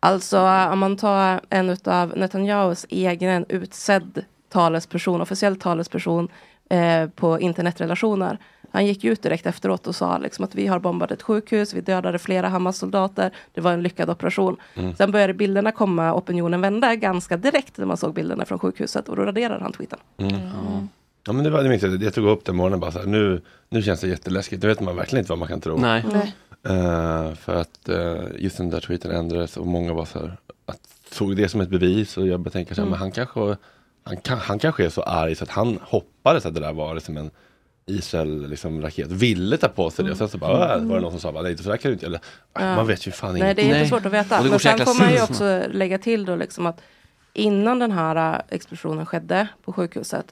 Alltså 0.00 0.40
om 0.40 0.78
man 0.78 0.96
tar 0.96 1.40
en 1.50 1.76
av 1.84 2.12
Netanyahus 2.16 2.86
egen 2.88 3.44
utsedd 3.48 4.24
talesperson, 4.48 5.20
officiell 5.20 5.56
talesperson 5.56 6.28
eh, 6.70 7.08
på 7.08 7.40
internetrelationer. 7.40 8.38
Han 8.70 8.86
gick 8.86 9.04
ut 9.04 9.22
direkt 9.22 9.46
efteråt 9.46 9.86
och 9.86 9.94
sa 9.94 10.18
liksom 10.18 10.44
att 10.44 10.54
vi 10.54 10.66
har 10.66 10.78
bombat 10.78 11.10
ett 11.10 11.22
sjukhus, 11.22 11.74
vi 11.74 11.80
dödade 11.80 12.18
flera 12.18 12.48
Hamas-soldater, 12.48 13.30
det 13.54 13.60
var 13.60 13.72
en 13.72 13.82
lyckad 13.82 14.10
operation. 14.10 14.56
Mm. 14.74 14.94
Sen 14.96 15.12
började 15.12 15.34
bilderna 15.34 15.72
komma, 15.72 16.14
opinionen 16.14 16.60
vända 16.60 16.94
ganska 16.94 17.36
direkt 17.36 17.78
när 17.78 17.86
man 17.86 17.96
såg 17.96 18.14
bilderna 18.14 18.44
från 18.44 18.58
sjukhuset 18.58 19.08
och 19.08 19.16
då 19.16 19.22
raderade 19.24 19.62
han 19.62 19.72
tweeten. 19.72 19.98
Mm. 20.16 20.88
Ja 21.26 21.32
men 21.32 21.44
det 21.44 21.50
var 21.50 21.62
det 21.62 21.68
minns 21.68 21.82
jag, 21.82 22.02
jag 22.02 22.14
tog 22.14 22.26
upp 22.26 22.44
den 22.44 22.56
morgonen 22.56 22.80
bara 22.80 22.92
så 22.92 22.98
här, 22.98 23.06
nu, 23.06 23.42
nu 23.68 23.82
känns 23.82 24.00
det 24.00 24.08
jätteläskigt, 24.08 24.62
nu 24.62 24.68
vet 24.68 24.80
man 24.80 24.96
verkligen 24.96 25.20
inte 25.22 25.32
vad 25.32 25.38
man 25.38 25.48
kan 25.48 25.60
tro. 25.60 25.76
Nej. 25.76 26.04
Nej. 26.12 26.34
Eh, 26.64 27.34
för 27.34 27.54
att 27.54 27.88
eh, 27.88 28.22
just 28.38 28.56
den 28.56 28.70
där 28.70 28.80
tweeten 28.80 29.10
ändrades 29.10 29.56
och 29.56 29.66
många 29.66 29.92
var 29.92 30.04
så 30.04 30.18
här, 30.18 30.36
att, 30.66 30.80
såg 31.10 31.36
det 31.36 31.48
som 31.48 31.60
ett 31.60 31.68
bevis 31.68 32.16
och 32.16 32.26
jag 32.26 32.52
tänker 32.52 32.74
så 32.74 32.80
här, 32.80 32.86
Mm. 32.86 32.90
men 32.90 32.98
han 33.00 33.12
kanske, 33.12 33.56
han, 34.04 34.16
han 34.24 34.58
kanske 34.58 34.84
är 34.84 34.88
så 34.88 35.02
arg 35.02 35.34
så 35.34 35.44
att 35.44 35.50
han 35.50 35.78
hoppades 35.82 36.46
att 36.46 36.54
det 36.54 36.60
där 36.60 36.72
var 36.72 36.94
liksom 36.94 37.16
en 37.16 37.30
Israel 37.90 38.48
liksom, 38.50 38.82
raket, 38.82 39.06
ville 39.12 39.56
ta 39.56 39.68
på 39.68 39.90
sig 39.90 40.04
det 40.04 40.10
och 40.10 40.16
sen 40.16 40.28
så 40.28 40.38
bara, 40.38 40.74
äh, 40.76 40.82
var 40.84 40.94
det 40.96 41.00
någon 41.02 41.10
som 41.10 41.20
sa 41.20 41.32
bara, 41.32 41.42
nej 41.42 41.58
så 41.58 41.68
där 41.70 41.76
kan 41.76 41.88
du 41.88 41.92
inte, 41.92 42.06
eller, 42.06 42.20
Ja. 42.54 42.60
man 42.76 42.86
vet 42.86 43.06
ju 43.06 43.10
fan 43.10 43.32
Nej, 43.32 43.42
inget. 43.42 43.56
det 43.56 43.62
är 43.62 43.74
jättesvårt 43.74 44.06
att 44.06 44.12
veta. 44.12 44.42
Men 44.42 44.58
sen 44.58 44.78
får 44.78 45.00
man 45.00 45.12
ju 45.12 45.22
också 45.22 45.62
lägga 45.70 45.98
till 45.98 46.24
då 46.24 46.36
liksom 46.36 46.66
att 46.66 46.80
innan 47.32 47.78
den 47.78 47.92
här 47.92 48.34
äh, 48.34 48.40
explosionen 48.48 49.06
skedde 49.06 49.48
på 49.64 49.72
sjukhuset 49.72 50.26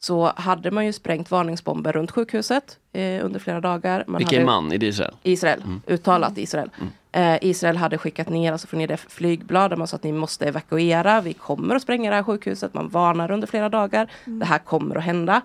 så 0.00 0.32
hade 0.36 0.70
man 0.70 0.86
ju 0.86 0.92
sprängt 0.92 1.30
varningsbomber 1.30 1.92
runt 1.92 2.10
sjukhuset 2.10 2.78
eh, 2.92 3.24
under 3.24 3.40
flera 3.40 3.60
dagar. 3.60 4.04
Man 4.06 4.18
Vilken 4.18 4.36
hade, 4.48 4.60
man? 4.62 4.72
Är 4.72 4.78
det 4.78 4.86
Israel? 4.86 5.14
Israel, 5.22 5.62
Mm. 5.64 5.80
uttalat 5.86 6.38
Israel. 6.38 6.70
Eh, 7.12 7.36
Israel 7.42 7.76
hade 7.76 7.98
skickat 7.98 8.28
ner, 8.28 8.52
alltså 8.52 8.66
från 8.66 8.80
IDF 8.80 9.06
flygblad 9.08 9.70
där 9.70 9.76
man 9.76 9.86
sa 9.88 9.96
att 9.96 10.02
ni 10.02 10.12
måste 10.12 10.46
evakuera, 10.48 11.20
vi 11.20 11.32
kommer 11.34 11.74
att 11.74 11.82
spränga 11.82 12.10
det 12.10 12.16
här 12.16 12.22
sjukhuset. 12.22 12.74
Man 12.74 12.88
varnar 12.88 13.30
under 13.30 13.46
flera 13.46 13.68
dagar, 13.68 14.10
det 14.24 14.44
här 14.46 14.58
kommer 14.58 14.96
att 14.96 15.04
hända. 15.04 15.40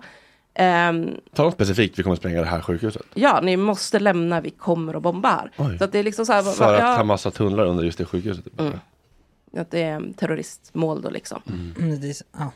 Ehm, 0.54 1.16
Ta 1.34 1.42
något 1.42 1.54
specifikt, 1.54 1.98
vi 1.98 2.02
kommer 2.02 2.16
spränga 2.16 2.40
det 2.40 2.46
här 2.46 2.60
sjukhuset. 2.60 3.02
ja, 3.14 3.40
ni 3.42 3.56
måste 3.56 3.98
lämna, 3.98 4.40
vi 4.40 4.50
kommer 4.50 4.94
att 4.94 5.02
bomba 5.02 5.28
här. 5.28 5.50
Oj. 5.56 5.78
Så 5.78 5.84
att 5.84 5.92
det 5.92 5.98
är 5.98 6.02
liksom 6.02 6.26
så 6.26 6.32
här, 6.32 6.42
För 6.42 6.74
att 6.74 6.80
ja, 6.80 6.96
ha 6.96 7.04
massa 7.04 7.30
tunnlar 7.30 7.66
under 7.66 7.84
just 7.84 7.98
det 7.98 8.04
sjukhuset. 8.04 8.44
Mm. 8.58 8.72
att 9.56 9.70
det 9.70 9.82
är 9.82 10.12
terroristmål 10.16 11.02
då 11.02 11.10
liksom. 11.10 11.42
Mm, 11.78 12.00
det 12.00 12.08
är, 12.08 12.16
ja. 12.38 12.52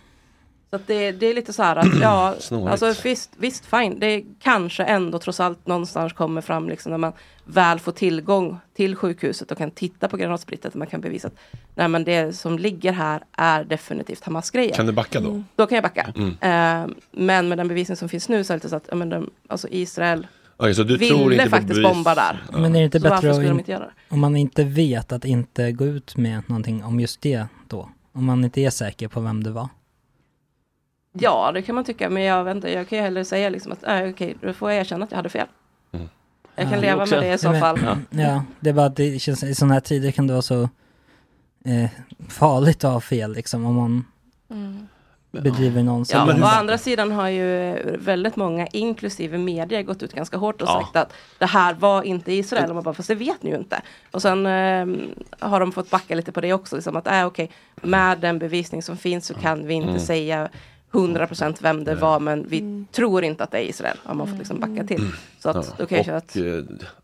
Så 0.70 0.76
att 0.76 0.86
det, 0.86 1.12
det 1.12 1.26
är 1.26 1.34
lite 1.34 1.52
så 1.52 1.62
här 1.62 1.76
att 1.76 2.00
ja, 2.00 2.34
alltså 2.68 2.94
visst, 3.04 3.30
visst 3.36 3.66
fine, 3.66 3.98
det 4.00 4.24
kanske 4.42 4.84
ändå 4.84 5.18
trots 5.18 5.40
allt 5.40 5.66
någonstans 5.66 6.12
kommer 6.12 6.40
fram 6.40 6.68
liksom 6.68 6.90
när 6.90 6.98
man 6.98 7.12
väl 7.44 7.78
får 7.78 7.92
tillgång 7.92 8.58
till 8.76 8.96
sjukhuset 8.96 9.50
och 9.50 9.58
kan 9.58 9.70
titta 9.70 10.08
på 10.08 10.16
granatsplittret 10.16 10.74
och 10.74 10.78
man 10.78 10.86
kan 10.86 11.00
bevisa 11.00 11.28
att 11.28 11.34
nej 11.74 11.88
men 11.88 12.04
det 12.04 12.36
som 12.36 12.58
ligger 12.58 12.92
här 12.92 13.22
är 13.32 13.64
definitivt 13.64 14.24
Hamas-grejer. 14.24 14.74
Kan 14.74 14.86
du 14.86 14.92
backa 14.92 15.20
då? 15.20 15.42
Då 15.56 15.66
kan 15.66 15.76
jag 15.76 15.82
backa. 15.82 16.12
Mm. 16.16 16.28
Eh, 16.28 16.96
men 17.12 17.48
med 17.48 17.58
den 17.58 17.68
bevisning 17.68 17.96
som 17.96 18.08
finns 18.08 18.28
nu 18.28 18.44
så 18.44 18.52
är 18.52 18.54
det 18.54 18.58
lite 18.58 18.68
så 18.68 18.76
att 18.76 18.86
ja, 18.88 18.94
men 18.94 19.08
de, 19.08 19.30
alltså 19.48 19.68
Israel 19.70 20.26
Okej, 20.56 20.74
så 20.74 20.82
du 20.82 20.96
ville 20.96 21.14
tror 21.14 21.32
inte 21.32 21.50
faktiskt 21.50 21.68
bevis? 21.74 21.82
bomba 21.92 22.14
där. 22.14 22.42
Men 22.52 22.64
är 22.64 22.78
det 22.78 22.84
inte 22.84 23.00
Så 23.00 23.08
bättre 23.08 23.30
att 23.30 23.42
inte 23.42 23.72
göra 23.72 23.84
det? 23.84 23.92
om 24.08 24.20
man 24.20 24.36
inte 24.36 24.64
vet 24.64 25.12
att 25.12 25.24
inte 25.24 25.72
gå 25.72 25.84
ut 25.84 26.16
med 26.16 26.42
någonting 26.46 26.84
om 26.84 27.00
just 27.00 27.20
det 27.20 27.46
då? 27.68 27.88
Om 28.12 28.24
man 28.24 28.44
inte 28.44 28.60
är 28.60 28.70
säker 28.70 29.08
på 29.08 29.20
vem 29.20 29.44
det 29.44 29.50
var? 29.50 29.68
Ja, 31.20 31.52
det 31.52 31.62
kan 31.62 31.74
man 31.74 31.84
tycka, 31.84 32.10
men 32.10 32.22
jag, 32.22 32.44
vet 32.44 32.56
inte, 32.56 32.70
jag 32.72 32.88
kan 32.88 32.98
ju 32.98 33.04
hellre 33.04 33.24
säga 33.24 33.48
liksom 33.50 33.72
att 33.72 33.84
äh, 33.84 34.08
okej, 34.10 34.36
då 34.40 34.52
får 34.52 34.70
jag 34.70 34.80
erkänna 34.80 35.04
att 35.04 35.10
jag 35.10 35.16
hade 35.16 35.28
fel. 35.28 35.46
Jag 36.56 36.64
kan 36.68 36.72
Ja. 36.74 36.80
leva 36.80 37.06
med 37.06 37.22
det 37.22 37.32
i 37.34 37.38
så 37.38 37.46
Ja, 37.46 37.50
men- 37.52 37.60
fall. 37.60 37.78
Ja, 38.10 38.42
det 38.60 38.70
är 38.70 38.74
bara 38.74 38.86
att 38.86 38.96
det 38.96 39.18
känns, 39.22 39.42
i 39.42 39.54
sådana 39.54 39.74
här 39.74 39.80
tider 39.80 40.10
kan 40.10 40.26
det 40.26 40.32
vara 40.32 40.42
så 40.42 40.62
eh, 41.64 41.90
farligt 42.28 42.84
att 42.84 42.92
ha 42.92 43.00
fel 43.00 43.32
liksom 43.32 43.66
om 43.66 43.74
man 43.74 44.04
bedriver 45.30 45.82
någon 45.82 46.04
Ja, 46.08 46.26
som... 46.26 46.42
å 46.42 46.46
andra 46.46 46.78
sidan 46.78 47.12
har 47.12 47.28
ju 47.28 47.74
väldigt 47.98 48.36
många, 48.36 48.66
inklusive 48.66 49.38
media, 49.38 49.82
gått 49.82 50.02
ut 50.02 50.12
ganska 50.12 50.36
hårt 50.36 50.62
och 50.62 50.68
Ja. 50.68 50.80
sagt 50.80 50.96
att 50.96 51.12
det 51.38 51.46
här 51.46 51.74
var 51.74 52.02
inte 52.02 52.32
Israel. 52.32 52.68
Och 52.68 52.74
man 52.74 52.84
bara, 52.84 52.94
fast 52.94 53.08
det 53.08 53.14
vet 53.14 53.42
ni 53.42 53.50
ju 53.50 53.56
inte. 53.56 53.80
Och 54.10 54.22
sen 54.22 54.46
eh, 54.46 54.86
har 55.48 55.60
de 55.60 55.72
fått 55.72 55.90
backa 55.90 56.14
lite 56.14 56.32
på 56.32 56.40
det 56.40 56.52
också. 56.52 56.76
Liksom 56.76 56.96
att, 56.96 57.06
äh, 57.06 57.26
okej, 57.26 57.50
med 57.82 58.18
den 58.18 58.38
bevisning 58.38 58.82
som 58.82 58.96
finns 58.96 59.26
så 59.26 59.34
kan 59.34 59.66
vi 59.66 59.74
inte 59.74 59.88
Mm. 59.88 60.00
säga 60.00 60.48
100% 60.92 61.56
vem 61.60 61.84
det 61.84 61.94
var, 61.94 62.20
men 62.20 62.48
vi 62.48 62.84
tror 62.92 63.24
inte 63.24 63.44
att 63.44 63.50
det 63.50 63.58
är 63.58 63.62
Israel. 63.62 63.96
Har 64.04 64.14
man 64.14 64.26
fått 64.26 64.38
liksom 64.38 64.60
backa 64.60 64.84
till. 64.84 65.10
Så 65.38 65.50
att, 65.50 65.88
kan 65.88 65.98
jag 65.98 66.08
och 66.08 66.16
att, 66.16 66.36
eh, 66.36 66.42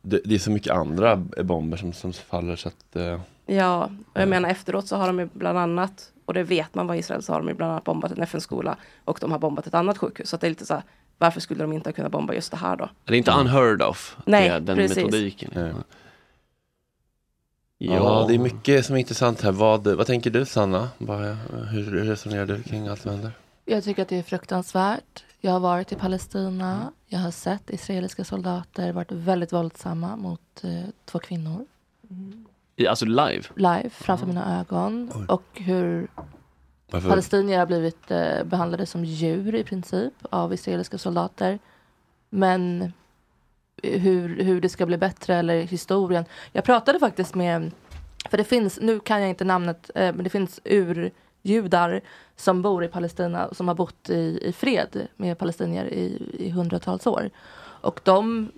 det, 0.03 0.21
det 0.25 0.35
är 0.35 0.39
så 0.39 0.51
mycket 0.51 0.73
andra 0.73 1.17
bomber 1.43 1.77
som, 1.77 1.93
som 1.93 2.13
faller 2.13 2.57
så 2.57 2.69
att 2.69 2.97
eh, 2.97 3.21
ja, 3.47 3.91
och 4.13 4.21
jag 4.21 4.29
menar 4.29 4.49
efteråt 4.49 4.87
så 4.87 4.97
har 4.97 5.07
de 5.07 5.19
ju 5.19 5.29
bland 5.33 5.59
annat, 5.59 6.13
och 6.25 6.35
det 6.35 6.43
vet 6.43 6.75
man 6.75 6.87
var 6.87 6.95
Israel, 6.95 7.23
så 7.23 7.33
har 7.33 7.41
de 7.41 7.49
ju 7.49 7.55
bland 7.55 7.73
annat 7.73 7.85
bombat 7.85 8.13
en 8.13 8.23
FN-skola 8.23 8.77
och 9.05 9.19
de 9.21 9.33
har 9.33 9.39
bombat 9.39 9.67
ett 9.67 9.75
annat 9.75 9.99
sjukhus. 9.99 10.29
Så 10.29 10.37
att 10.37 10.41
det 10.41 10.47
är 10.47 10.49
lite 10.49 10.67
så 10.67 10.75
här, 10.75 10.83
varför 11.19 11.41
skulle 11.41 11.65
de 11.65 11.73
inte 11.73 11.89
ha 11.89 11.95
kunnat 11.95 12.13
bomba 12.13 12.35
just 12.35 12.51
det 12.51 12.57
här 12.57 12.77
då? 12.77 12.89
Det 13.05 13.15
är 13.15 13.19
inte 13.19 13.33
unheard 13.33 13.83
of. 13.83 14.17
Nej, 14.27 14.49
det 14.49 14.61
den 14.61 14.77
precis. 14.77 14.97
metodiken. 14.97 15.75
Ja. 17.79 18.25
det 18.29 18.35
är 18.35 18.39
mycket 18.39 18.87
som 18.87 18.95
är 18.95 19.01
intressant 19.01 19.43
här. 19.43 19.53
Vad, 19.53 19.87
vad 19.87 20.07
tänker 20.07 20.31
du 20.31 20.45
Sanna? 20.45 20.89
Vad, 20.99 21.37
hur 21.71 22.05
resonerar 22.05 22.47
du 22.47 22.63
kring 22.63 22.89
allt 22.89 23.01
som 23.01 23.11
händer? 23.11 23.33
Jag 23.65 23.85
tycker 23.85 24.03
att 24.03 24.09
det 24.09 24.19
är 24.19 24.23
fruktansvärt. 24.23 25.25
Jag 25.41 25.53
har 25.53 25.61
varit 25.61 25.93
i 25.93 25.95
Palestina. 25.95 26.93
Jag 27.07 27.19
har 27.19 27.31
sett 27.31 27.71
israeliska 27.71 28.25
soldater 28.25 28.93
varit 28.93 29.13
väldigt 29.13 29.53
våldsamma 29.53 30.17
mot 30.17 30.65
eh, 30.65 30.71
två 31.05 31.19
kvinnor. 31.19 31.67
I- 32.77 32.87
Alltså 32.87 33.05
live? 33.05 33.43
Live 33.57 33.91
framför 33.91 34.27
mina 34.27 34.61
ögon. 34.61 35.27
Och 35.29 35.45
hur 35.55 36.09
Varför? 36.91 37.09
palestinier 37.09 37.59
har 37.59 37.67
blivit 37.67 38.11
eh, 38.11 38.45
behandlade 38.45 38.87
som 38.87 39.05
djur 39.05 39.55
i 39.55 39.65
princip 39.65 40.13
av 40.31 40.55
israeliska 40.55 40.99
soldater. 40.99 41.59
Men 42.31 42.93
hur, 43.83 44.43
hur 44.45 44.61
det 44.61 44.69
ska 44.69 44.87
bli 44.87 44.97
bättre 44.97 45.35
eller 45.37 45.63
historien. 45.63 46.25
Jag 46.53 46.65
pratade 46.65 46.99
faktiskt 46.99 47.35
med, 47.35 47.71
för 48.31 48.37
det 48.37 48.45
finns, 48.45 48.79
nu 48.81 49.01
kan 49.01 49.21
jag 49.21 49.31
inte 49.31 49.45
namnet, 49.45 49.91
eh, 49.95 50.15
men 50.15 50.25
det 50.25 50.31
finns 50.31 50.61
urjudar 51.45 52.01
som 52.37 52.63
bor 52.63 52.85
i 52.85 52.89
Palestina 52.89 53.49
som 53.55 53.69
har 53.69 53.75
bott 53.75 54.11
i, 54.11 54.39
i 54.43 54.53
fred 54.53 55.07
med 55.17 55.39
palestinier 55.39 55.85
i, 55.85 56.23
i 56.39 56.51
hundratals 56.51 57.07
år. 57.07 57.31
Och 57.83 58.01
de 58.05 58.53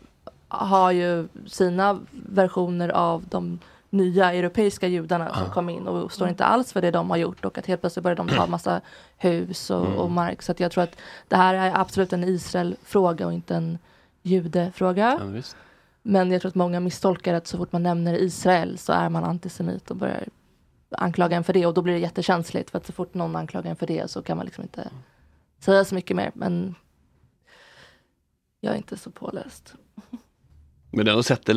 har 0.48 0.90
ju 0.92 1.28
sina 1.46 1.98
versioner 2.12 2.88
av 2.88 3.24
de 3.30 3.58
nya 3.90 4.32
europeiska 4.34 4.88
judarna 4.88 5.34
som 5.34 5.46
Ah. 5.46 5.52
kom 5.54 5.68
in 5.68 5.86
och 5.88 6.12
står 6.12 6.28
inte 6.28 6.44
alls 6.44 6.72
för 6.72 6.80
det 6.82 6.90
de 6.90 7.10
har 7.10 7.16
gjort 7.16 7.44
och 7.44 7.58
att 7.58 7.66
helt 7.66 7.80
plötsligt 7.80 8.02
börjar 8.02 8.16
de 8.16 8.28
ta 8.28 8.46
massa 8.46 8.80
hus 9.18 9.70
och, 9.70 9.86
Mm. 9.86 9.98
och 9.98 10.10
mark. 10.10 10.42
Så 10.42 10.54
jag 10.56 10.70
tror 10.72 10.84
att 10.84 10.96
det 11.28 11.36
här 11.36 11.54
är 11.54 11.80
absolut 11.80 12.12
en 12.12 12.24
Israel-fråga 12.24 13.26
och 13.26 13.32
inte 13.32 13.54
en 13.54 13.78
judefråga. 14.22 15.18
Ja. 15.20 15.42
Men 16.02 16.30
jag 16.32 16.40
tror 16.40 16.48
att 16.48 16.54
många 16.54 16.80
misstolkar 16.80 17.34
att 17.34 17.46
så 17.46 17.56
fort 17.56 17.72
man 17.72 17.82
nämner 17.82 18.14
Israel 18.14 18.78
så 18.78 18.92
är 18.92 19.08
man 19.08 19.24
antisemit 19.24 19.90
och 19.90 19.96
börjar 19.96 20.24
anklaga 20.96 21.36
en 21.36 21.44
för 21.44 21.52
det 21.52 21.66
och 21.66 21.74
då 21.74 21.82
blir 21.82 21.94
det 21.94 22.00
jättekänsligt 22.00 22.70
för 22.70 22.78
att 22.78 22.86
så 22.86 22.92
fort 22.92 23.14
någon 23.14 23.36
anklagar 23.36 23.70
en 23.70 23.76
för 23.76 23.86
det 23.86 24.10
så 24.10 24.22
kan 24.22 24.36
man 24.36 24.46
liksom 24.46 24.62
inte 24.64 24.90
säga 25.60 25.84
så 25.84 25.94
mycket 25.94 26.16
mer. 26.16 26.30
Men 26.34 26.74
jag 28.60 28.72
är 28.72 28.76
inte 28.76 28.96
så 28.96 29.10
påläst. 29.10 29.74
Men 30.90 31.04
du 31.04 31.10
har 31.10 31.16
ändå 31.16 31.22
sett 31.22 31.46
det 31.46 31.54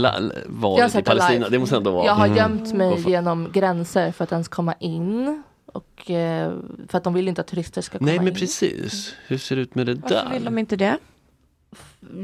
valet 0.48 0.96
i 0.96 1.02
Palestina? 1.04 1.34
live. 1.40 1.50
Det 1.50 1.60
måste 1.60 1.78
ändå 1.78 1.92
vara... 1.92 2.06
Jag 2.06 2.14
har 2.14 2.26
Mm. 2.26 2.38
gömt 2.38 2.74
mig 2.74 2.90
Varför? 2.90 3.10
genom 3.10 3.52
gränser 3.52 4.12
för 4.12 4.24
att 4.24 4.32
ens 4.32 4.48
komma 4.48 4.74
in. 4.80 5.44
Och 5.66 6.12
eh, 6.12 6.54
för 6.88 6.98
att 6.98 7.04
de 7.04 7.14
vill 7.14 7.28
inte 7.28 7.42
att 7.42 7.48
turister 7.48 7.82
ska 7.82 7.98
komma 7.98 8.06
Nej 8.12 8.18
men 8.20 8.28
in. 8.28 8.34
precis. 8.34 9.16
Hur 9.28 9.38
ser 9.38 9.56
det 9.56 9.62
ut 9.62 9.76
med 9.76 9.86
det 9.86 9.94
Varför 9.96 10.16
där? 10.16 10.30
vill 10.34 10.44
de 10.46 10.58
inte 10.58 10.76
det? 10.76 10.98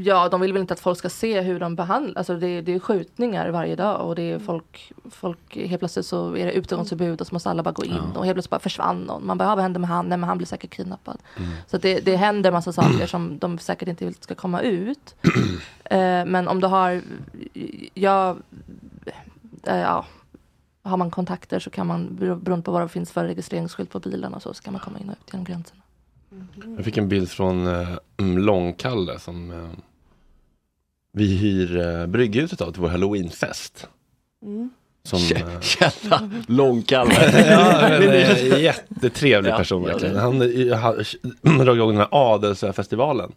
Ja, 0.04 0.28
de 0.28 0.40
vill 0.40 0.52
väl 0.52 0.60
inte 0.60 0.74
att 0.74 0.80
folk 0.80 0.98
ska 0.98 1.08
se 1.08 1.40
hur 1.40 1.60
de 1.60 1.76
behandlas. 1.76 2.16
Alltså 2.16 2.36
det, 2.36 2.60
det 2.60 2.74
är 2.74 2.78
skjutningar 2.78 3.48
varje 3.50 3.76
dag 3.76 4.06
och 4.08 4.14
det 4.14 4.22
är 4.32 4.38
folk, 4.38 4.92
folk, 5.10 5.56
helt 5.56 5.78
plötsligt 5.78 6.06
så 6.06 6.36
är 6.36 6.46
det 6.46 6.52
utegångsförbud 6.52 7.20
och 7.20 7.26
så 7.26 7.34
måste 7.34 7.50
alla 7.50 7.62
bara 7.62 7.72
gå 7.72 7.84
in 7.84 8.00
och 8.14 8.24
helt 8.24 8.34
plötsligt 8.34 8.50
bara 8.50 8.60
försvann 8.60 9.00
någon. 9.00 9.26
Man 9.26 9.38
bara, 9.38 9.44
"Ja, 9.48 9.54
vad 9.54 9.62
hände 9.62 9.78
med 9.78 9.88
han? 9.90 10.08
Nej 10.08 10.18
men 10.18 10.28
han 10.28 10.36
blir 10.38 10.46
säkert 10.46 10.70
kidnappad. 10.74 11.18
Så 11.66 11.76
att 11.76 11.82
det, 11.82 12.00
det 12.00 12.16
händer 12.16 12.52
massa 12.52 12.72
saker 12.72 13.06
som 13.06 13.38
de 13.38 13.58
säkert 13.58 13.88
inte 13.88 14.04
vill 14.04 14.14
ska 14.14 14.34
komma 14.34 14.60
ut. 14.60 15.14
eh, 15.84 15.98
men 16.26 16.48
om 16.48 16.60
du 16.60 16.66
har, 16.66 17.02
ja, 17.94 18.36
eh, 19.62 19.76
ja, 19.80 20.04
har 20.82 20.96
man 20.96 21.10
kontakter 21.10 21.58
så 21.58 21.70
kan 21.70 21.86
man, 21.86 22.18
bero- 22.20 22.40
beroende 22.42 22.64
på 22.64 22.72
vad 22.72 22.82
det 22.82 22.88
finns 22.88 23.12
för 23.12 23.24
registreringsskylt 23.24 23.90
på 23.90 24.00
bilen 24.00 24.34
och 24.34 24.42
så, 24.42 24.54
så 24.54 24.62
kan 24.62 24.72
man 24.72 24.82
komma 24.82 24.98
in 24.98 25.08
och 25.10 25.12
ut 25.20 25.32
genom 25.32 25.44
gränserna. 25.44 25.82
Jag 26.76 26.84
fick 26.84 26.96
en 26.96 27.08
bild 27.08 27.30
från 27.30 27.66
eh, 27.66 27.88
mm, 28.16 28.38
Långkalle 28.38 29.18
som 29.18 29.50
eh, 29.50 29.68
vi 31.12 31.36
hyr 31.36 31.76
eh, 31.78 32.06
brygghuset 32.06 32.60
av 32.60 32.72
till 32.72 32.82
vår 32.82 32.88
halloweenfest. 32.88 33.88
Som, 35.02 35.18
eh, 35.36 35.60
Källa 35.60 36.30
Långkalle. 36.46 37.14
ja, 37.50 37.88
men, 37.88 38.02
eh, 38.08 38.58
jättetrevlig 38.62 39.50
Ja, 39.50 39.56
person 39.56 39.82
ja, 39.82 39.88
verkligen. 39.88 40.14
det- 40.14 40.20
Han 40.20 40.42
eh, 41.52 41.58
drog 41.64 41.76
igång 41.76 41.88
den 41.88 41.98
här 41.98 42.08
Adelsfestivalen. 42.10 43.32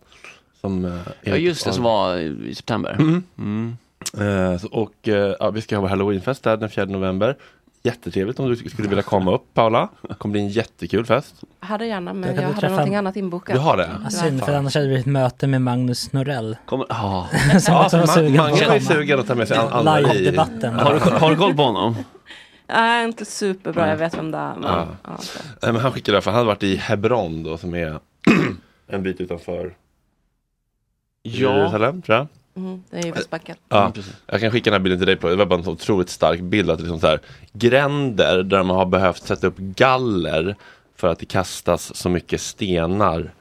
Som, 0.62 0.86
eh, 0.86 0.92
Ja 1.24 1.36
just 1.36 1.66
det, 1.66 1.74
som 1.74 1.84
var 1.84 2.18
i 2.18 2.56
september. 2.56 2.96
Mm. 3.00 3.24
Mm. 3.38 3.78
Eh, 4.18 4.58
så- 4.60 4.68
och 4.68 5.08
eh, 5.08 5.36
ja, 5.40 5.50
vi 5.50 5.62
ska 5.62 5.76
ha 5.76 5.82
vår 5.82 5.88
halloweenfest 5.90 6.44
där 6.44 6.58
den 6.58 6.70
4 6.70 6.86
november. 6.86 7.36
Jättetrevligt 7.84 8.40
om 8.40 8.50
du 8.50 8.56
skulle 8.56 8.88
vilja 8.90 9.04
komma 9.04 9.32
upp 9.36 9.54
Paula. 9.54 9.90
Det 10.02 10.14
kommer 10.14 10.32
bli 10.34 10.42
en 10.42 10.50
jättekul 10.50 11.06
fest. 11.06 11.36
Jag 11.60 11.68
hade 11.68 11.86
gärna, 11.86 12.14
men 12.14 12.36
Jag 12.36 12.44
jag, 12.44 12.54
hade 12.54 12.70
någonting 12.70 12.96
annat 12.96 13.16
inbokat. 13.16 13.56
Du 13.56 13.60
har 13.62 13.78
det? 13.78 13.90
Ja, 14.04 14.10
synd, 14.10 14.44
för 14.46 14.54
annars 14.56 14.76
hade 14.76 14.86
det 14.86 14.90
blivit 14.90 15.06
ett 15.06 15.12
möte 15.12 15.48
med 15.48 15.62
Magnus 15.62 16.14
Norell. 16.14 16.58
Kommer, 16.66 16.86
ja. 16.90 17.28
Som 17.60 17.74
Ja, 17.74 17.84
också 17.86 17.98
var 17.98 18.08
sugen 18.08 18.38
Magnus 18.38 18.64
komma. 18.64 18.80
sugen 18.80 19.20
att 19.20 19.28
ta 19.28 19.36
med 19.36 19.48
sig 19.48 19.58
i- 19.58 19.84
Live-debatten. 19.84 20.74
Har 20.80 20.94
du, 20.94 21.00
har 21.00 21.30
du 21.30 21.36
koll 21.36 21.54
på 21.56 21.64
honom? 21.64 21.96
Nej, 22.68 23.06
inte 23.06 23.26
superbra, 23.26 23.90
jag 23.90 23.98
vet 23.98 24.18
vem 24.18 24.32
det 24.32 24.38
är. 24.38 24.54
Men, 24.56 24.64
Ja. 24.72 24.88
ja, 25.04 25.18
så. 25.20 25.40
Nej, 25.62 25.74
men 25.74 25.82
han 25.82 25.92
skickade 25.92 26.18
det, 26.18 26.22
för 26.22 26.32
han 26.32 26.36
hade 26.38 26.48
varit 26.48 26.64
i 26.64 26.76
Hebron 26.76 27.44
då 27.44 27.58
som 27.58 27.74
är 27.76 28.00
en 28.88 29.04
bit 29.04 29.22
utanför 29.22 29.74
Ja. 31.22 31.32
Jerusalem 31.32 32.02
tror 32.02 32.18
jag. 32.18 32.28
Mhm, 32.54 32.84
det 32.90 32.98
är 32.98 33.04
ju 33.06 33.12
Västbacken. 33.12 33.56
Ja, 33.70 33.94
jag 34.28 34.40
kan 34.42 34.52
skicka 34.52 34.70
den 34.70 34.74
här 34.80 34.84
bilden 34.84 35.00
till 35.00 35.08
dig 35.08 35.16
på. 35.16 35.30
Det 35.30 35.36
var 35.36 35.46
bara 35.46 35.60
en 35.60 35.64
så 35.66 35.72
otroligt 35.72 36.10
stark 36.10 36.40
bild. 36.42 36.70
Att 36.72 36.78
det 36.78 36.84
liksom 36.84 37.00
så 37.00 37.08
här, 37.08 37.20
gränder 37.54 38.44
där 38.44 38.64
man 38.64 38.76
har 38.76 38.86
behövt 38.86 39.24
sätta 39.24 39.48
upp 39.48 39.58
galler 39.58 40.56
för 40.96 41.08
att 41.08 41.20
det 41.20 41.26
kastas 41.26 41.96
så 41.96 42.10
mycket 42.10 42.42
stenar 42.42 43.32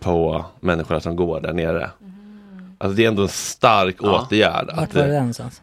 på 0.00 0.44
människorna 0.60 1.00
som 1.00 1.16
går 1.16 1.40
där 1.40 1.52
nere. 1.52 1.90
Alltså 2.78 2.96
det 2.96 3.04
är 3.04 3.08
ändå 3.08 3.22
en 3.22 3.28
stark 3.28 3.96
Ja. 4.02 4.20
åtgärd. 4.22 4.66
Vart 4.76 4.78
Att, 4.88 4.94
var 4.94 5.02
det 5.02 5.08
eh, 5.08 5.18
någonstans? 5.18 5.62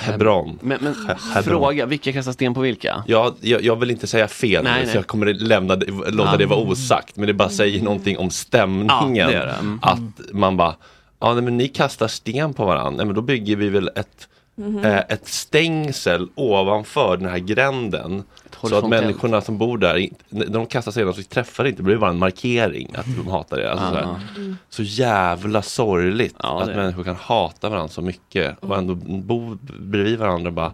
Hebron. 0.00 0.58
Men, 0.62 0.78
men 0.82 0.94
He- 0.94 1.34
Hebron. 1.34 1.42
fråga, 1.60 1.86
vilka 1.86 2.12
kastar 2.12 2.32
sten 2.32 2.54
på 2.54 2.60
vilka? 2.60 3.04
Ja, 3.06 3.34
jag, 3.40 3.62
jag 3.62 3.76
vill 3.76 3.90
inte 3.90 4.06
säga 4.06 4.28
fel 4.28 4.64
Nej, 4.64 4.86
så 4.86 4.96
jag 4.96 5.06
kommer 5.06 5.26
lämna 5.34 5.74
låta 5.74 6.30
Ja. 6.32 6.36
det 6.36 6.46
vara 6.46 6.60
osagt. 6.60 7.16
Men 7.16 7.26
det 7.26 7.34
bara 7.34 7.48
säger 7.48 7.82
någonting 7.82 8.18
om 8.18 8.30
stämningen. 8.30 9.16
Ja, 9.16 9.26
det 9.26 9.38
det. 9.38 9.52
Mm. 9.60 9.78
Att 9.82 10.32
man 10.32 10.56
bara, 10.56 10.74
ja 11.18 11.34
nej, 11.34 11.42
men 11.42 11.56
ni 11.56 11.68
kastar 11.68 12.08
sten 12.08 12.54
på 12.54 12.64
varandra, 12.66 12.90
nej, 12.96 13.06
men 13.06 13.14
då 13.14 13.20
bygger 13.22 13.56
vi 13.56 13.68
väl 13.68 13.90
ett, 13.96 14.28
Mhm. 14.58 14.78
eh, 14.84 14.98
ett 14.98 15.28
stängsel 15.28 16.28
ovanför 16.34 17.16
den 17.16 17.28
här 17.28 17.38
gränden. 17.38 18.22
Så 18.62 18.76
att 18.78 18.88
människorna 18.88 19.40
som 19.40 19.58
bor 19.58 19.78
där, 19.78 20.08
när 20.28 20.46
de 20.46 20.66
kastar 20.66 20.92
sten 20.92 21.14
så 21.14 21.22
träffar 21.22 21.64
det 21.64 21.70
inte, 21.70 21.82
det 21.82 21.84
blir 21.84 21.96
bara 21.96 22.10
en 22.10 22.18
markering 22.18 22.94
att 22.94 23.06
de 23.16 23.28
hatar 23.28 23.56
det. 23.56 23.70
Alltså, 23.72 23.86
så, 23.90 23.94
här. 23.94 24.56
så 24.68 24.82
jävla 24.82 25.62
sorgligt 25.62 26.34
Ja, 26.42 26.62
att 26.62 26.68
människor 26.76 27.04
kan 27.04 27.16
hata 27.16 27.68
varandra 27.68 27.88
så 27.88 28.02
mycket 28.02 28.56
och 28.60 28.76
ändå 28.76 28.94
bo 28.94 29.58
bredvid 29.80 30.18
varandra 30.18 30.50
bara 30.50 30.72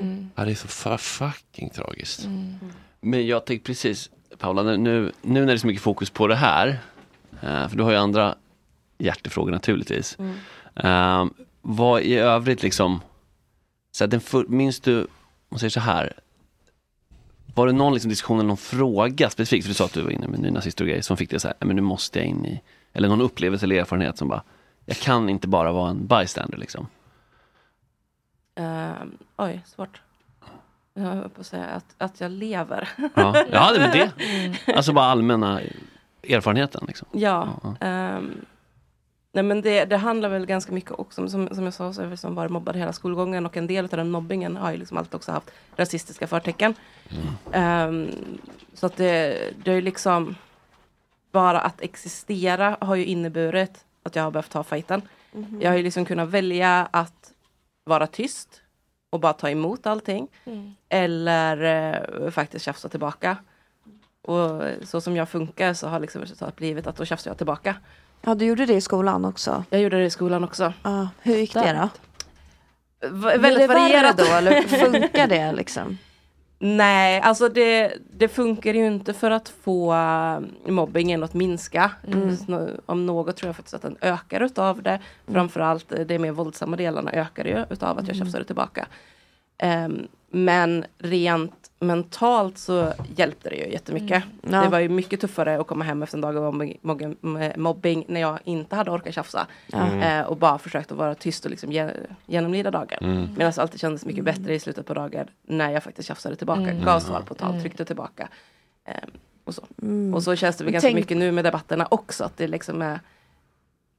Mm. 0.00 0.30
Ja, 0.34 0.44
det 0.44 0.50
är 0.50 0.54
så 0.54 0.98
fucking 0.98 1.70
tragiskt. 1.70 2.28
Men 3.00 3.26
jag 3.26 3.44
tänkte 3.44 3.66
precis, 3.66 4.10
Paula, 4.38 4.62
nu, 4.62 4.76
nu 4.76 5.12
nu 5.22 5.40
när 5.40 5.46
det 5.46 5.52
är 5.52 5.56
så 5.56 5.66
mycket 5.66 5.82
fokus 5.82 6.10
på 6.10 6.26
det 6.26 6.34
här, 6.34 6.78
eh, 7.42 7.68
för 7.68 7.76
du 7.76 7.82
har 7.82 7.90
ju 7.90 7.96
andra 7.96 8.34
hjärtefrågor 8.98 9.52
naturligtvis. 9.52 10.18
Mm. 10.18 10.34
Eh, 10.74 11.26
vad 11.62 12.02
i 12.02 12.14
övrigt 12.16 12.62
liksom, 12.62 13.00
så 13.92 14.06
den 14.06 14.20
för, 14.20 14.44
minns 14.44 14.80
du, 14.80 15.00
om 15.02 15.08
man 15.48 15.58
säger 15.58 15.70
så 15.70 15.80
här, 15.80 16.12
var 17.54 17.66
det 17.66 17.72
någon 17.72 17.92
liksom 17.92 18.08
diskussion 18.08 18.38
eller 18.38 18.48
någon 18.48 18.56
fråga 18.56 19.30
specifikt, 19.30 19.64
för 19.64 19.68
du 19.70 19.74
sa 19.74 19.84
att 19.84 19.92
du 19.92 20.02
var 20.02 20.10
inne 20.10 20.28
med 20.28 20.40
nynazister 20.40 20.84
och 20.84 20.88
grejer, 20.88 21.02
som 21.02 21.16
fick 21.16 21.30
dig 21.30 21.40
så 21.40 21.48
här, 21.48 21.56
"Nej, 21.60 21.66
men 21.66 21.76
nu 21.76 21.82
måste 21.82 22.18
jag 22.18 22.28
in 22.28 22.46
i, 22.46 22.60
eller 22.92 23.08
någon 23.08 23.20
upplevelse 23.20 23.66
eller 23.66 23.76
erfarenhet 23.76 24.18
som 24.18 24.28
bara, 24.28 24.42
jag 24.86 24.96
kan 24.96 25.28
inte 25.28 25.48
bara 25.48 25.72
vara 25.72 25.90
en 25.90 26.06
bystander 26.06 26.58
liksom. 26.58 26.86
Ehm, 28.54 29.18
oj, 29.36 29.62
svårt. 29.66 30.00
Jag 30.94 31.02
höll 31.02 31.28
på 31.28 31.40
att 31.40 31.46
säga 31.46 31.64
att, 31.64 31.84
att 31.98 32.20
jag 32.20 32.30
lever. 32.30 32.88
Ja, 33.14 33.44
ja 33.52 33.72
det 33.72 33.80
är 33.80 33.92
det. 34.16 34.24
Mm. 34.24 34.54
Alltså 34.76 34.92
bara 34.92 35.04
allmänna 35.06 35.60
erfarenheten 36.28 36.84
liksom. 36.86 37.08
Ja. 37.12 37.48
ehm, 37.80 38.30
nej 39.36 39.44
men 39.44 39.62
det, 39.62 39.84
det 39.84 39.96
handlar 39.96 40.28
väl 40.28 40.46
ganska 40.46 40.72
mycket 40.72 40.90
också 40.90 41.22
om, 41.22 41.28
som, 41.28 41.48
som 41.48 41.64
jag 41.64 41.74
sa, 41.74 41.92
så 41.92 42.02
jag 42.02 42.10
liksom 42.10 42.34
varit 42.34 42.50
mobbad 42.50 42.76
hela 42.76 42.92
skolgången 42.92 43.46
och 43.46 43.56
en 43.56 43.66
del 43.66 43.84
av 43.84 43.90
den 43.90 44.10
mobbingen 44.10 44.56
har 44.56 44.70
ju 44.70 44.76
liksom 44.76 44.96
alltid 44.96 45.14
också 45.14 45.32
haft 45.32 45.50
rasistiska 45.76 46.26
förtecken. 46.26 46.74
Ehm, 47.52 48.10
så 48.74 48.86
att 48.86 48.96
det, 48.96 49.38
det 49.64 49.70
är 49.70 49.74
ju 49.74 49.80
liksom 49.80 50.34
bara 51.32 51.60
att 51.60 51.80
existera 51.80 52.76
har 52.80 52.94
ju 52.94 53.04
inneburit 53.04 53.84
att 54.02 54.16
jag 54.16 54.22
har 54.22 54.30
behövt 54.30 54.50
ta 54.50 54.62
fighten. 54.62 55.02
Mhm. 55.32 55.60
Jag 55.60 55.70
har 55.70 55.76
ju 55.76 55.82
liksom 55.82 56.04
kunnat 56.04 56.28
välja 56.28 56.88
att 56.90 57.32
vara 57.84 58.06
tyst 58.06 58.62
och 59.10 59.20
bara 59.20 59.32
ta 59.32 59.50
emot 59.50 59.86
allting. 59.86 60.28
Mm. 60.44 60.74
Eller 60.88 61.62
eh, 61.62 62.30
faktiskt 62.30 62.64
tjafsa 62.64 62.88
tillbaka. 62.88 63.36
Och 64.22 64.62
så 64.82 65.00
som 65.00 65.16
jag 65.16 65.28
funkar 65.28 65.74
så 65.74 65.88
har 65.88 66.00
liksom 66.00 66.20
resultatet 66.20 66.56
blivit 66.56 66.86
att 66.86 66.96
då 66.96 67.04
tjafsar 67.04 67.30
jag 67.30 67.38
tillbaka. 67.38 67.76
Ja, 68.28 68.34
du 68.34 68.44
gjorde 68.44 68.66
det 68.66 68.74
i 68.74 68.80
skolan 68.80 69.24
också? 69.24 69.64
Jag 69.70 69.80
gjorde 69.80 69.98
det 69.98 70.04
i 70.04 70.10
skolan 70.10 70.44
också. 70.44 70.72
Ja, 70.82 71.08
hur 71.22 71.36
gick 71.36 71.54
det 71.54 71.88
då? 73.00 73.08
Blir 73.10 73.38
väldigt 73.38 73.68
varierat. 73.68 74.16
då, 74.16 74.24
eller 74.24 74.62
funkar 74.62 75.26
det 75.26 75.52
liksom? 75.52 75.98
Nej, 76.58 77.20
alltså 77.20 77.48
det, 77.48 77.92
det 78.12 78.28
funkar 78.28 78.74
ju 78.74 78.86
inte 78.86 79.12
för 79.12 79.30
att 79.30 79.48
få 79.48 79.94
eh, 79.94 80.40
mobbingen 80.72 81.22
att 81.22 81.34
minska. 81.34 81.90
Mm. 82.12 82.36
Om 82.86 83.06
något 83.06 83.36
tror 83.36 83.48
jag 83.48 83.56
faktiskt 83.56 83.74
att 83.74 83.82
den 83.82 83.96
ökar 84.00 84.40
utav 84.40 84.82
det. 84.82 85.00
Framförallt 85.32 85.92
eh, 85.92 86.00
de 86.06 86.18
mer 86.18 86.32
våldsamma 86.32 86.76
delarna 86.76 87.12
ökar 87.12 87.44
ju 87.44 87.64
utav 87.70 87.98
att 87.98 88.06
jag 88.08 88.14
Mm. 88.16 88.26
tjafsade 88.26 88.44
tillbaka. 88.44 88.86
Ehm, 89.58 90.08
men 90.30 90.84
rent 90.98 91.70
mentalt 91.80 92.58
så 92.58 92.92
hjälpte 93.16 93.48
det 93.48 93.56
ju 93.56 93.72
jättemycket. 93.72 94.24
Mm. 94.42 94.54
Ja. 94.54 94.62
Det 94.62 94.68
var 94.68 94.78
ju 94.78 94.88
mycket 94.88 95.20
tuffare 95.20 95.60
att 95.60 95.66
komma 95.66 95.84
hem 95.84 96.02
efter 96.02 96.16
en 96.16 96.20
dag 96.20 96.36
av 96.36 96.54
mobbing, 97.56 98.04
när 98.08 98.20
jag 98.20 98.38
inte 98.44 98.76
hade 98.76 98.90
orkat 98.90 99.14
tjafsa. 99.14 99.46
Ja. 99.66 99.78
Mm. 99.86 100.00
Eh, 100.20 100.26
och 100.26 100.36
bara 100.36 100.58
försökt 100.58 100.92
att 100.92 100.98
vara 100.98 101.14
tyst 101.14 101.44
och 101.44 101.50
liksom 101.50 101.72
ge, 101.72 101.90
genomlida 102.26 102.70
dagen. 102.70 102.98
Mm. 103.00 103.28
Medan 103.36 103.52
det 103.56 103.58
alltid 103.62 103.80
kändes 103.80 104.04
mycket 104.04 104.24
bättre 104.24 104.54
i 104.54 104.60
slutet 104.60 104.86
på 104.86 104.94
dagen 104.94 105.26
när 105.42 105.70
jag 105.70 105.82
faktiskt 105.82 106.08
tjafsade 106.08 106.36
tillbaka, 106.36 106.60
Mm. 106.60 106.84
gav 106.84 107.00
svar 107.00 107.20
på 107.20 107.34
tal, 107.34 107.50
Mm. 107.50 107.60
tryckte 107.62 107.84
tillbaka. 107.84 108.28
Ehm, 108.84 109.10
och, 109.44 109.54
så. 109.54 109.62
Mm. 109.82 110.14
och 110.14 110.22
så 110.22 110.36
känns 110.36 110.56
det 110.56 110.64
väl 110.64 110.72
ganska 110.72 110.88
tänk- 110.88 110.96
mycket 110.98 111.16
nu 111.16 111.32
med 111.32 111.44
debatterna 111.44 111.86
också. 111.90 112.24
Att 112.24 112.36
det 112.36 112.46
liksom 112.48 112.82
är 112.82 113.00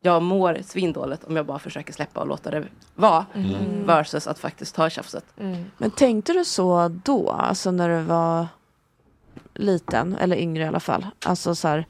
jag 0.02 0.22
mår 0.24 0.58
svindåligt 0.66 1.24
om 1.24 1.36
jag 1.36 1.46
bara 1.46 1.60
försöker 1.60 1.94
släppa 1.94 2.20
och 2.20 2.28
låta 2.28 2.52
det 2.52 2.64
vara. 2.96 3.26
Mm. 3.34 3.86
Versus 3.86 4.28
att 4.28 4.40
faktiskt 4.40 4.76
ta 4.76 4.90
tjafset. 4.90 5.26
Men 5.78 5.92
tänkte 5.92 6.34
du 6.34 6.46
så 6.46 6.88
då, 7.04 7.30
alltså 7.32 7.72
när 7.72 7.90
du 7.90 8.02
var 8.02 8.48
liten, 9.54 10.16
eller 10.16 10.36
yngre 10.38 10.64
i 10.64 10.68
alla 10.68 10.80
fall? 10.80 11.06
Alltså 11.26 11.56
så 11.56 11.68
här, 11.68 11.86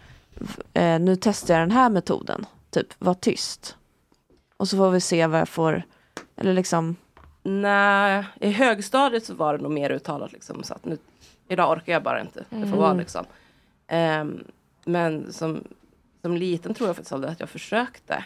eh, 0.74 1.00
nu 1.00 1.16
testar 1.16 1.54
jag 1.54 1.62
den 1.62 1.72
här 1.72 1.90
metoden, 1.90 2.46
typ 2.70 2.88
var 3.00 3.14
tyst. 3.14 3.76
Och 4.58 4.68
så 4.68 4.78
får 4.78 4.92
vi 4.92 5.02
se 5.02 5.28
vad 5.28 5.40
jag 5.40 5.50
får, 5.50 5.84
eller 6.36 6.54
liksom, 6.54 6.96
Nej, 7.44 8.24
i 8.42 8.52
högstadiet 8.52 9.26
så 9.26 9.34
var 9.34 9.58
det 9.58 9.64
nog 9.64 9.72
mer 9.72 9.90
uttalat 9.92 10.32
liksom 10.32 10.64
så 10.64 10.74
att 10.74 10.86
nu, 10.86 10.98
idag 11.48 11.72
orkar 11.72 11.94
jag 11.94 12.04
bara 12.04 12.22
inte. 12.22 12.40
Det 12.40 12.56
får 12.56 12.66
Mm. 12.68 12.80
vara 12.80 12.94
liksom. 12.94 13.26
Ehm, 13.88 14.44
men 14.86 15.34
som, 15.34 15.64
som 16.22 16.38
liten 16.38 16.74
tror 16.74 16.90
jag 16.90 16.96
faktiskt 16.96 17.14
aldrig 17.14 17.32
att 17.34 17.40
jag 17.40 17.50
försökte 17.50 18.24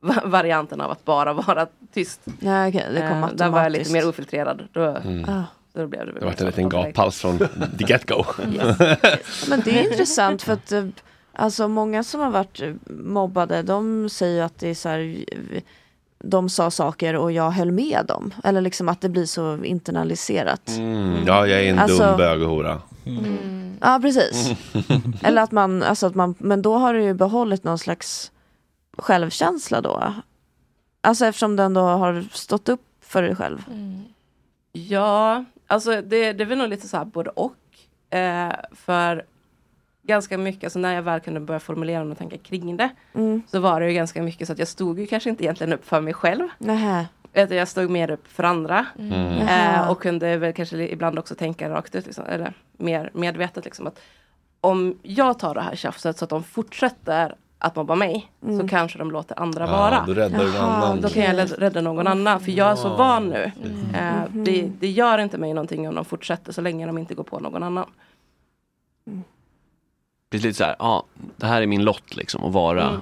va- 0.00 0.22
varianten 0.24 0.80
av 0.80 0.90
att 0.90 1.04
bara 1.04 1.32
vara 1.32 1.66
tyst. 1.92 2.20
nej 2.24 2.68
okej, 2.68 2.86
det 2.94 3.00
kom 3.08 3.24
Ehm, 3.24 3.36
där 3.36 3.48
var 3.48 3.62
jag 3.62 3.72
lite 3.72 3.92
mer 3.92 4.08
ofiltrerad. 4.08 4.62
Då, 4.72 4.80
Mm. 4.82 5.24
Ah. 5.28 5.42
då 5.72 5.86
blev 5.86 6.06
det 6.06 6.12
väl 6.12 6.20
Det 6.20 6.26
mer 6.26 6.40
en 6.40 6.46
liten 6.46 6.68
gaphals 6.68 7.20
från 7.20 7.38
the 7.78 7.84
get-go. 7.84 8.24
Ja, 8.58 8.74
Men 9.48 9.60
det 9.64 9.78
är 9.80 9.90
intressant 9.90 10.42
för 10.42 10.52
att 10.52 10.72
eh, 10.72 10.84
alltså 11.32 11.68
många 11.68 12.04
som 12.04 12.20
har 12.20 12.30
varit 12.30 12.60
eh, 12.62 12.72
mobbade 13.04 13.62
de 13.62 14.08
säger 14.08 14.42
att 14.42 14.58
det 14.58 14.68
är 14.68 14.74
så 14.74 14.88
här 14.88 15.24
eh, 15.32 15.62
de 16.24 16.48
sa 16.48 16.70
saker 16.70 17.16
och 17.16 17.32
jag 17.32 17.50
höll 17.50 17.72
med 17.72 18.04
dem. 18.08 18.34
Eller 18.44 18.60
liksom 18.60 18.88
att 18.88 19.00
det 19.00 19.08
blir 19.08 19.26
så 19.26 19.64
internaliserat. 19.64 20.68
Mm, 20.68 21.14
ja, 21.26 21.46
jag 21.46 21.60
är 21.64 21.70
en 21.70 21.78
Alltså- 21.78 22.06
dum 22.06 22.16
bög 22.16 22.42
och 22.42 22.48
hora. 22.48 22.80
Ja 23.80 23.98
precis. 24.02 24.52
Eller 25.22 25.42
att 25.42 25.52
man, 25.52 25.82
alltså 25.82 26.06
att 26.06 26.14
man, 26.14 26.34
men 26.38 26.62
då 26.62 26.76
har 26.76 26.94
du 26.94 27.02
ju 27.02 27.14
behållit 27.14 27.64
någon 27.64 27.78
slags 27.78 28.32
självkänsla 28.98 29.80
då. 29.80 30.14
Alltså 31.00 31.26
eftersom 31.26 31.56
du 31.56 31.62
ändå 31.62 31.80
har 31.80 32.24
stått 32.32 32.68
upp 32.68 32.84
för 33.00 33.22
dig 33.22 33.36
själv. 33.36 33.64
Ja, 34.72 35.44
alltså 35.66 35.90
det, 35.90 36.32
det 36.32 36.44
är 36.44 36.46
väl 36.46 36.58
nog 36.58 36.68
lite 36.68 36.88
så 36.88 36.96
här 36.96 37.04
både 37.04 37.30
och. 37.30 37.56
Eh, 38.16 38.52
för 38.72 39.24
ganska 40.02 40.38
mycket, 40.38 40.64
alltså 40.64 40.78
när 40.78 40.94
jag 40.94 41.02
väl 41.02 41.20
kunde 41.20 41.40
börja 41.40 41.60
formulera 41.60 42.02
och 42.02 42.18
tänka 42.18 42.38
kring 42.38 42.76
det. 42.76 42.90
Mm. 43.14 43.42
Så 43.46 43.60
var 43.60 43.80
det 43.80 43.88
ju 43.88 43.94
ganska 43.94 44.22
mycket 44.22 44.46
så 44.46 44.52
att 44.52 44.58
jag 44.58 44.68
stod 44.68 45.00
ju 45.00 45.06
kanske 45.06 45.30
inte 45.30 45.44
egentligen 45.44 45.72
upp 45.72 45.86
för 45.86 46.00
mig 46.00 46.14
själv. 46.14 46.48
Nähä. 46.58 47.06
Utan 47.34 47.56
jag 47.56 47.68
stod 47.68 47.90
mer 47.90 48.10
upp 48.10 48.28
för 48.28 48.42
andra. 48.44 48.86
Mm. 48.98 49.12
Eh, 49.12 49.46
Jaha. 49.74 49.90
och 49.90 50.02
kunde 50.02 50.36
väl 50.36 50.52
kanske 50.52 50.76
ibland 50.88 51.18
också 51.18 51.34
tänka 51.34 51.70
rakt 51.70 51.94
ut, 51.94 52.06
liksom, 52.06 52.24
eller 52.26 52.52
mer 52.72 53.10
medvetet 53.14 53.64
liksom 53.64 53.86
att 53.86 53.98
om 54.60 54.98
jag 55.02 55.38
tar 55.38 55.54
det 55.54 55.60
här 55.60 55.76
tjafset 55.76 56.18
så 56.18 56.24
att 56.24 56.30
de 56.30 56.42
fortsätter 56.44 57.34
att 57.58 57.76
mobba 57.76 57.94
mig 57.94 58.30
Mm. 58.42 58.60
så 58.60 58.68
kanske 58.68 58.98
de 58.98 59.10
låter 59.10 59.40
andra 59.40 59.64
Ja, 59.66 59.72
vara. 59.72 60.04
då 60.06 60.14
räddar 60.14 60.44
Jaha, 60.44 60.58
annan. 60.62 61.00
Då 61.00 61.08
kan 61.08 61.22
jag 61.22 61.62
rädda 61.62 61.80
någon 61.80 62.06
annan 62.06 62.40
för 62.40 62.52
jag 62.52 62.70
är 62.70 62.76
så 62.76 62.88
van 62.96 63.28
nu. 63.28 63.52
Mm. 63.64 63.94
Eh, 63.94 64.24
det, 64.30 64.62
det 64.80 64.88
gör 64.90 65.18
inte 65.18 65.38
mig 65.38 65.54
någonting 65.54 65.88
om 65.88 65.94
de 65.94 66.04
fortsätter 66.04 66.52
så 66.52 66.60
länge 66.60 66.86
de 66.86 66.98
inte 66.98 67.14
går 67.14 67.24
på 67.24 67.38
någon 67.40 67.62
annan. 67.62 67.86
Det 70.28 70.36
är 70.36 70.40
lite 70.42 70.54
så 70.58 70.64
här, 70.64 70.76
ja, 70.78 71.04
det 71.36 71.46
här 71.46 71.62
är 71.62 71.66
min 71.66 71.84
lott 71.84 72.16
liksom 72.16 72.44
att 72.44 72.52
vara 72.52 73.00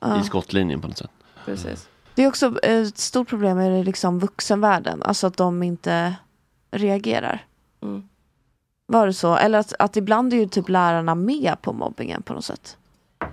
Mm. 0.00 0.20
I 0.20 0.24
skottlinjen 0.24 0.80
på 0.80 0.88
något 0.88 0.98
sätt. 0.98 1.10
Precis. 1.44 1.88
Det 2.18 2.24
är 2.24 2.28
också 2.28 2.58
eh, 2.62 2.82
ett 2.82 2.98
stort 2.98 3.28
problem 3.28 3.60
i 3.60 3.84
liksom 3.84 4.18
vuxenvärlden. 4.18 5.02
Alltså 5.02 5.26
att 5.26 5.36
de 5.36 5.62
inte 5.62 6.14
reagerar. 6.70 7.44
Mm. 7.82 8.08
Var 8.86 9.06
det 9.06 9.12
så? 9.12 9.36
Eller 9.36 9.58
att, 9.58 9.74
att 9.78 9.96
ibland 9.96 10.32
är 10.32 10.36
ju 10.36 10.48
typ 10.48 10.68
lärarna 10.68 11.14
med 11.14 11.54
på 11.62 11.72
mobbingen 11.72 12.22
på 12.22 12.32
något 12.34 12.44
sätt. 12.44 12.76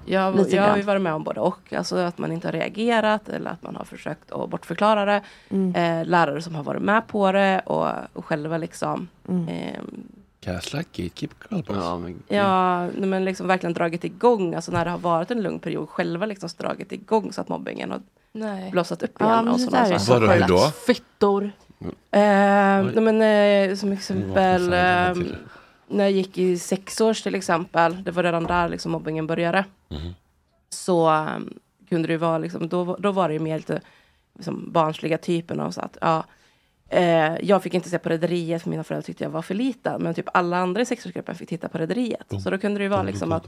Jag, 0.06 0.36
Lite 0.36 0.56
jag 0.56 0.70
har 0.70 0.78
ju 0.78 0.84
varit 0.84 1.02
med 1.02 1.14
om 1.14 1.24
både 1.24 1.40
och. 1.40 1.74
Alltså 1.74 1.98
att 1.98 2.18
man 2.18 2.32
inte 2.32 2.48
har 2.48 2.52
reagerat 2.54 3.30
eller 3.30 3.52
att 3.52 3.64
man 3.64 3.76
har 3.76 3.86
försökt 3.86 4.32
att 4.32 4.50
bortförklara 4.50 5.06
det. 5.06 5.22
Mm. 5.50 5.76
Eh, 5.76 6.08
lärare 6.08 6.42
som 6.42 6.56
har 6.56 6.64
varit 6.64 6.82
med 6.82 7.08
på 7.08 7.32
det 7.32 7.62
och, 7.66 7.88
och 8.14 8.26
själva 8.26 8.58
liksom 8.58 9.08
Mm. 9.28 9.48
ehm, 9.48 10.08
Gaslight, 10.46 10.88
gatekeep, 10.92 11.32
girlboss. 11.50 11.78
Ja, 11.78 11.98
men, 11.98 12.24
Ja, 12.28 12.88
men 13.08 13.26
liksom 13.26 13.48
verkligen 13.48 13.74
dragit 13.74 14.04
igång, 14.04 14.56
alltså 14.56 14.72
när 14.72 14.86
det 14.86 14.92
har 14.92 14.98
varit 14.98 15.32
en 15.32 15.42
lugn 15.44 15.60
period, 15.60 15.90
själva 15.90 16.26
liksom 16.26 16.50
dragit 16.58 16.92
igång 16.92 17.34
så 17.34 17.42
att 17.42 17.50
mobbingen 17.50 17.92
har 17.92 18.02
Nej. 18.32 18.72
blossat 18.72 19.04
upp 19.04 19.12
Ja, 19.20 19.26
igen. 19.26 19.46
men 19.46 19.54
och 19.54 19.60
det 19.60 19.66
sådana 19.66 19.88
där 19.88 19.96
är. 19.96 20.20
Vadå, 20.20 20.28
hur 20.34 20.48
då? 20.48 20.72
Fittor. 20.88 21.52
Eh, 21.82 21.92
nej, 22.12 23.02
men, 23.02 23.22
eh, 23.72 23.76
som 23.76 23.92
exempel 23.92 24.64
eh, 24.74 25.34
när 25.88 26.04
jag 26.04 26.12
gick 26.12 26.38
i 26.38 26.58
sexårs 26.60 27.22
till 27.22 27.36
exempel, 27.36 28.04
det 28.04 28.12
var 28.12 28.24
redan 28.24 28.44
där 28.44 28.70
liksom 28.70 28.92
mobbingen 28.92 29.28
började. 29.28 29.66
Mhm. 29.90 30.14
Så 30.70 31.14
eh, 31.14 31.28
kunde 31.90 32.08
det 32.08 32.12
ju 32.14 32.18
vara, 32.18 32.38
liksom, 32.38 32.68
då, 32.70 32.96
då 33.00 33.12
var 33.12 33.28
det 33.28 33.34
ju 33.34 33.40
mer 33.40 33.58
lite 33.58 33.82
liksom, 34.36 34.72
barnsliga 34.72 35.18
typen 35.18 35.60
av 35.60 35.72
så 35.72 35.82
att 35.82 35.98
ja, 36.02 36.24
eh, 36.96 37.38
jag 37.42 37.64
fick 37.64 37.74
inte 37.74 37.90
se 37.90 38.00
på 38.00 38.10
Rederiet 38.10 38.62
för 38.64 38.70
mina 38.70 38.84
föräldrar 38.84 39.06
tyckte 39.06 39.24
jag 39.24 39.32
var 39.32 39.42
för 39.42 39.54
liten. 39.54 40.02
Men 40.04 40.14
typ 40.14 40.26
alla 40.34 40.58
andra 40.58 40.82
i 40.82 40.86
sexårsgruppen 40.86 41.36
fick 41.36 41.50
titta 41.50 41.70
på 41.70 41.78
Rederiet. 41.78 42.26
Så 42.44 42.50
då 42.50 42.58
kunde 42.58 42.80
det 42.80 42.84
ju 42.84 42.90
vara 42.90 43.04
liksom 43.04 43.32
att 43.32 43.46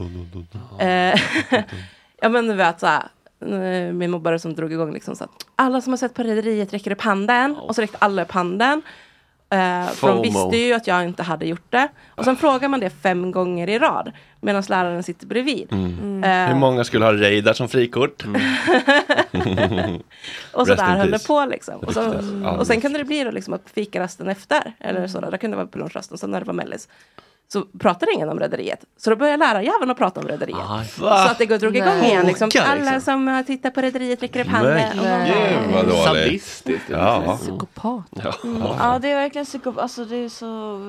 Eh, 0.80 1.20
ja 2.22 2.30
men 2.30 2.48
du 2.48 2.54
vet 2.54 2.80
såhär. 2.80 3.04
eh, 3.42 3.94
Min 3.94 4.12
mobbare 4.12 4.40
som 4.40 4.54
drog 4.56 4.72
igång 4.74 4.94
liksom 4.94 5.16
så 5.16 5.24
att 5.24 5.30
alla 5.56 5.82
som 5.82 5.94
har 5.94 5.98
sett 5.98 6.14
på 6.14 6.24
Rederiet 6.24 6.74
räcker 6.74 6.92
upp 6.92 7.02
handen. 7.02 7.56
Och 7.56 7.76
så 7.76 7.82
räckte 7.82 7.98
alla 8.02 8.22
upp 8.22 8.32
handen. 8.32 8.82
Eh, 9.50 9.88
för 9.88 10.08
de 10.08 10.22
visste 10.22 10.58
ju 10.58 10.74
att 10.74 10.88
jag 10.88 11.04
inte 11.04 11.24
hade 11.24 11.46
gjort 11.46 11.72
det. 11.72 11.88
Och 12.10 12.24
sen 12.24 12.36
frågar 12.36 12.68
man 12.70 12.80
det 12.80 12.90
fem 12.90 13.32
gånger 13.32 13.70
i 13.70 13.80
rad. 13.80 14.12
Medan 14.42 14.64
läraren 14.70 15.04
sitter 15.04 15.28
bredvid. 15.28 15.72
Mm. 15.72 16.24
Eh, 16.24 16.48
Hur 16.54 16.60
många 16.60 16.84
skulle 16.84 17.06
ha 17.06 17.14
Reidar 17.14 17.54
som 17.54 17.70
frikort? 17.70 18.24
Och 20.54 20.68
så 20.68 20.74
Rest 20.74 20.84
där 20.84 20.98
höll 20.98 21.12
det 21.12 21.28
på 21.28 21.46
liksom. 21.46 21.76
Och, 21.80 21.94
så, 21.94 22.14
Ja, 22.44 22.52
och 22.52 22.68
sen 22.68 22.82
kunde 22.82 22.98
det 23.00 23.06
bli 23.06 23.24
då 23.24 23.32
liksom 23.32 23.54
att 23.54 23.62
fikarasten 23.74 24.28
efter. 24.30 24.74
Eller 24.80 24.98
Mm. 25.00 25.10
så 25.10 25.20
där, 25.22 25.32
det 25.32 25.38
kunde 25.38 25.58
vara 25.58 25.68
på 25.68 25.78
lunchrasten. 25.78 26.18
Sen 26.18 26.32
när 26.32 26.40
det 26.40 26.46
var 26.46 26.54
mellis. 26.54 26.88
Så 27.50 27.62
pratade 27.80 28.12
ingen 28.14 28.30
om 28.30 28.40
Rederiet. 28.40 28.80
Så 28.98 29.10
då 29.10 29.16
började 29.16 29.38
lärarjäveln 29.38 29.92
att 29.92 29.98
prata 29.98 30.20
om 30.22 30.28
Rederiet. 30.28 30.90
Så 30.98 31.08
att 31.08 31.38
det 31.38 31.58
drog 31.58 31.76
igång 31.78 32.04
igen. 32.04 32.26
Liksom. 32.26 32.50
Alla 32.62 32.76
liksom. 32.76 33.02
som 33.02 33.28
har 33.28 33.44
tittat 33.44 33.74
på 33.74 33.82
Rederiet 33.82 34.24
räcker 34.24 34.42
upp 34.42 34.48
handen. 34.48 34.90
Gud 34.94 35.74
vad 35.74 35.86
dåligt. 35.86 36.04
Sadistiskt. 36.04 36.90
Ja. 36.90 37.38
Psykopat. 37.42 38.04
Ja. 38.24 38.34
Mm. 38.44 38.62
Ja, 38.80 39.00
det 39.02 39.12
är 39.12 39.16
verkligen 39.16 39.46
psykop... 39.46 39.78
Alltså 39.78 40.06
det 40.06 40.16
är 40.16 40.30
så 40.30 40.80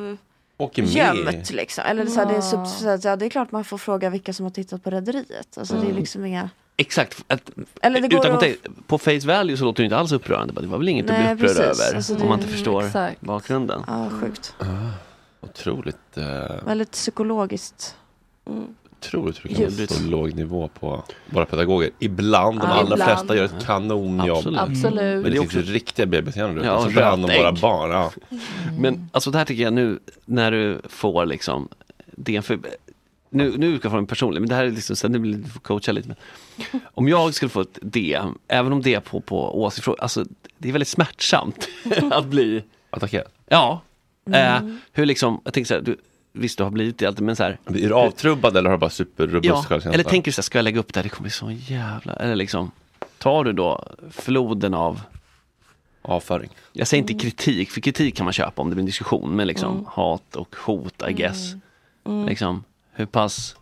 Åker 0.60 0.82
med. 0.82 0.90
gömt 0.92 1.50
liksom. 1.50 1.84
Eller 1.86 2.06
så 2.06 2.20
här, 2.20 2.26
det, 2.26 2.36
är 2.36 2.40
sub... 2.40 2.66
så 2.66 2.84
här, 2.88 3.00
ja, 3.02 3.16
det 3.16 3.26
är 3.26 3.30
klart 3.30 3.52
man 3.52 3.64
får 3.64 3.78
fråga 3.78 4.10
vilka 4.10 4.32
som 4.32 4.44
har 4.44 4.50
tittat 4.50 4.84
på 4.84 4.90
Rederiet. 4.90 5.58
Alltså 5.58 5.74
det 5.74 5.80
är 5.80 5.84
Mm. 5.84 5.96
liksom 5.96 6.24
inga... 6.24 6.50
Exakt. 6.76 7.24
Att, 7.28 7.50
Eller 7.82 8.00
det 8.00 8.08
går 8.08 8.20
utan 8.20 8.32
att- 8.32 8.40
kontext, 8.40 8.66
På 8.86 8.98
face 8.98 9.20
value 9.26 9.56
så 9.56 9.64
låter 9.64 9.82
det 9.82 9.84
inte 9.84 9.96
alls 9.96 10.12
upprörande. 10.12 10.60
Det 10.60 10.66
var 10.66 10.78
väl 10.78 10.88
inget 10.88 11.06
Nej, 11.06 11.32
att 11.32 11.38
bli 11.38 11.48
upprörd 11.48 11.66
precis. 11.66 11.82
över. 11.86 11.96
Alltså, 11.96 12.14
det- 12.14 12.22
om 12.22 12.28
man 12.28 12.38
inte 12.38 12.50
förstår 12.52 12.84
exakt. 12.86 13.20
bakgrunden. 13.20 13.82
Ja, 13.86 14.10
sjukt. 14.20 14.54
Ah, 14.58 14.66
otroligt. 15.40 16.16
Eh, 16.16 16.64
Väldigt 16.66 16.90
psykologiskt. 16.90 17.94
Otroligt 19.00 19.44
hur 19.44 19.48
det 19.50 19.54
kan 19.56 19.76
vara 19.76 19.86
så 19.86 20.02
låg 20.02 20.34
nivå 20.34 20.68
på 20.80 21.04
våra 21.26 21.44
pedagoger. 21.46 21.90
Ibland, 21.98 22.60
de 22.60 22.66
allra 22.66 22.82
ibland. 22.82 23.02
flesta 23.02 23.36
gör 23.36 23.44
ett 23.44 23.66
kanonjobb. 23.66 24.36
Absolut. 24.38 24.60
Absolut. 24.60 25.22
Men 25.22 25.32
det 25.32 25.38
finns 25.40 25.54
ju 25.54 25.62
riktiga 25.62 26.06
bebishjärnor 26.06 26.64
Ja, 26.64 26.72
ja, 26.72 26.82
som 26.82 26.94
tar 26.94 27.02
hand 27.02 27.24
om 27.24 27.30
våra 27.38 27.52
barn. 27.52 27.90
Ja. 27.90 28.12
Men 28.78 29.08
alltså 29.12 29.30
det 29.30 29.38
här 29.38 29.44
tycker 29.44 29.62
jag 29.62 29.72
nu 29.72 29.98
när 30.24 30.50
du 30.50 30.80
får 30.88 31.26
liksom 31.26 31.68
det 32.06 32.36
är 32.36 32.40
för, 32.40 32.58
nu, 33.30 33.54
nu 33.56 33.66
utgår 33.66 33.84
jag 33.84 33.92
från 33.92 33.98
en 33.98 34.06
personlig, 34.06 34.40
men 34.40 34.48
det 34.48 34.54
här 34.54 34.64
är 34.64 34.70
liksom, 34.70 34.96
sen 34.96 35.22
blir 35.22 35.34
du 35.34 35.48
får 35.50 35.60
coacha 35.60 35.92
lite. 35.92 36.08
Men, 36.08 36.16
om 36.94 37.08
jag 37.08 37.34
skulle 37.34 37.48
få 37.48 37.60
ett 37.60 37.78
D, 37.82 38.18
även 38.48 38.72
om 38.72 38.82
det 38.82 38.94
är 38.94 39.00
på, 39.00 39.20
på 39.20 39.62
åsiktsfrågor, 39.62 40.00
alltså 40.02 40.24
det 40.58 40.68
är 40.68 40.72
väldigt 40.72 40.88
smärtsamt 40.88 41.68
att 42.10 42.26
bli 42.26 42.62
attackerad. 42.90 43.26
Ja. 43.48 43.80
Eh, 44.32 44.56
Mm. 44.56 44.78
hur 44.92 45.06
liksom, 45.06 45.40
jag 45.44 45.54
tänker 45.54 45.68
så 45.68 45.74
här, 45.74 45.80
du, 45.80 45.96
visst 46.32 46.58
du 46.58 46.64
har 46.64 46.70
blivit 46.70 46.98
det 46.98 47.06
alltid, 47.06 47.24
men 47.24 47.36
så 47.36 47.42
här. 47.42 47.58
Är 47.66 47.72
du 47.72 47.92
avtrubbad 47.94 48.56
eller 48.56 48.70
har 48.70 48.76
du 48.76 48.80
bara 48.80 48.90
superrobust 48.90 49.44
Ja, 49.44 49.54
självkänsla? 49.62 49.92
eller 49.94 50.04
tänker 50.04 50.30
du 50.30 50.32
så 50.32 50.38
här, 50.40 50.42
ska 50.44 50.58
jag 50.58 50.62
lägga 50.64 50.80
upp 50.80 50.92
det 50.92 50.98
här, 51.00 51.02
det 51.02 51.08
kommer 51.08 51.22
bli 51.22 51.30
så 51.30 51.50
jävla, 51.50 52.12
eller 52.12 52.36
liksom, 52.36 52.70
tar 53.18 53.44
du 53.44 53.52
då 53.52 53.84
floden 54.10 54.74
av 54.74 55.00
avföring? 56.02 56.50
Jag 56.72 56.86
säger 56.88 57.02
inte 57.02 57.14
kritik, 57.14 57.70
för 57.70 57.80
kritik 57.80 58.16
kan 58.16 58.24
man 58.24 58.32
köpa 58.32 58.62
om 58.62 58.68
det 58.70 58.74
blir 58.74 58.82
en 58.82 58.86
diskussion, 58.86 59.36
men 59.36 59.46
liksom 59.46 59.72
Mm. 59.72 59.84
hat 59.88 60.36
och 60.36 60.56
hot, 60.56 61.02
I 61.08 61.12
guess. 61.12 61.52
Mm. 62.06 62.26
Liksom, 62.26 62.64
hur 62.92 63.06
pass, 63.06 63.56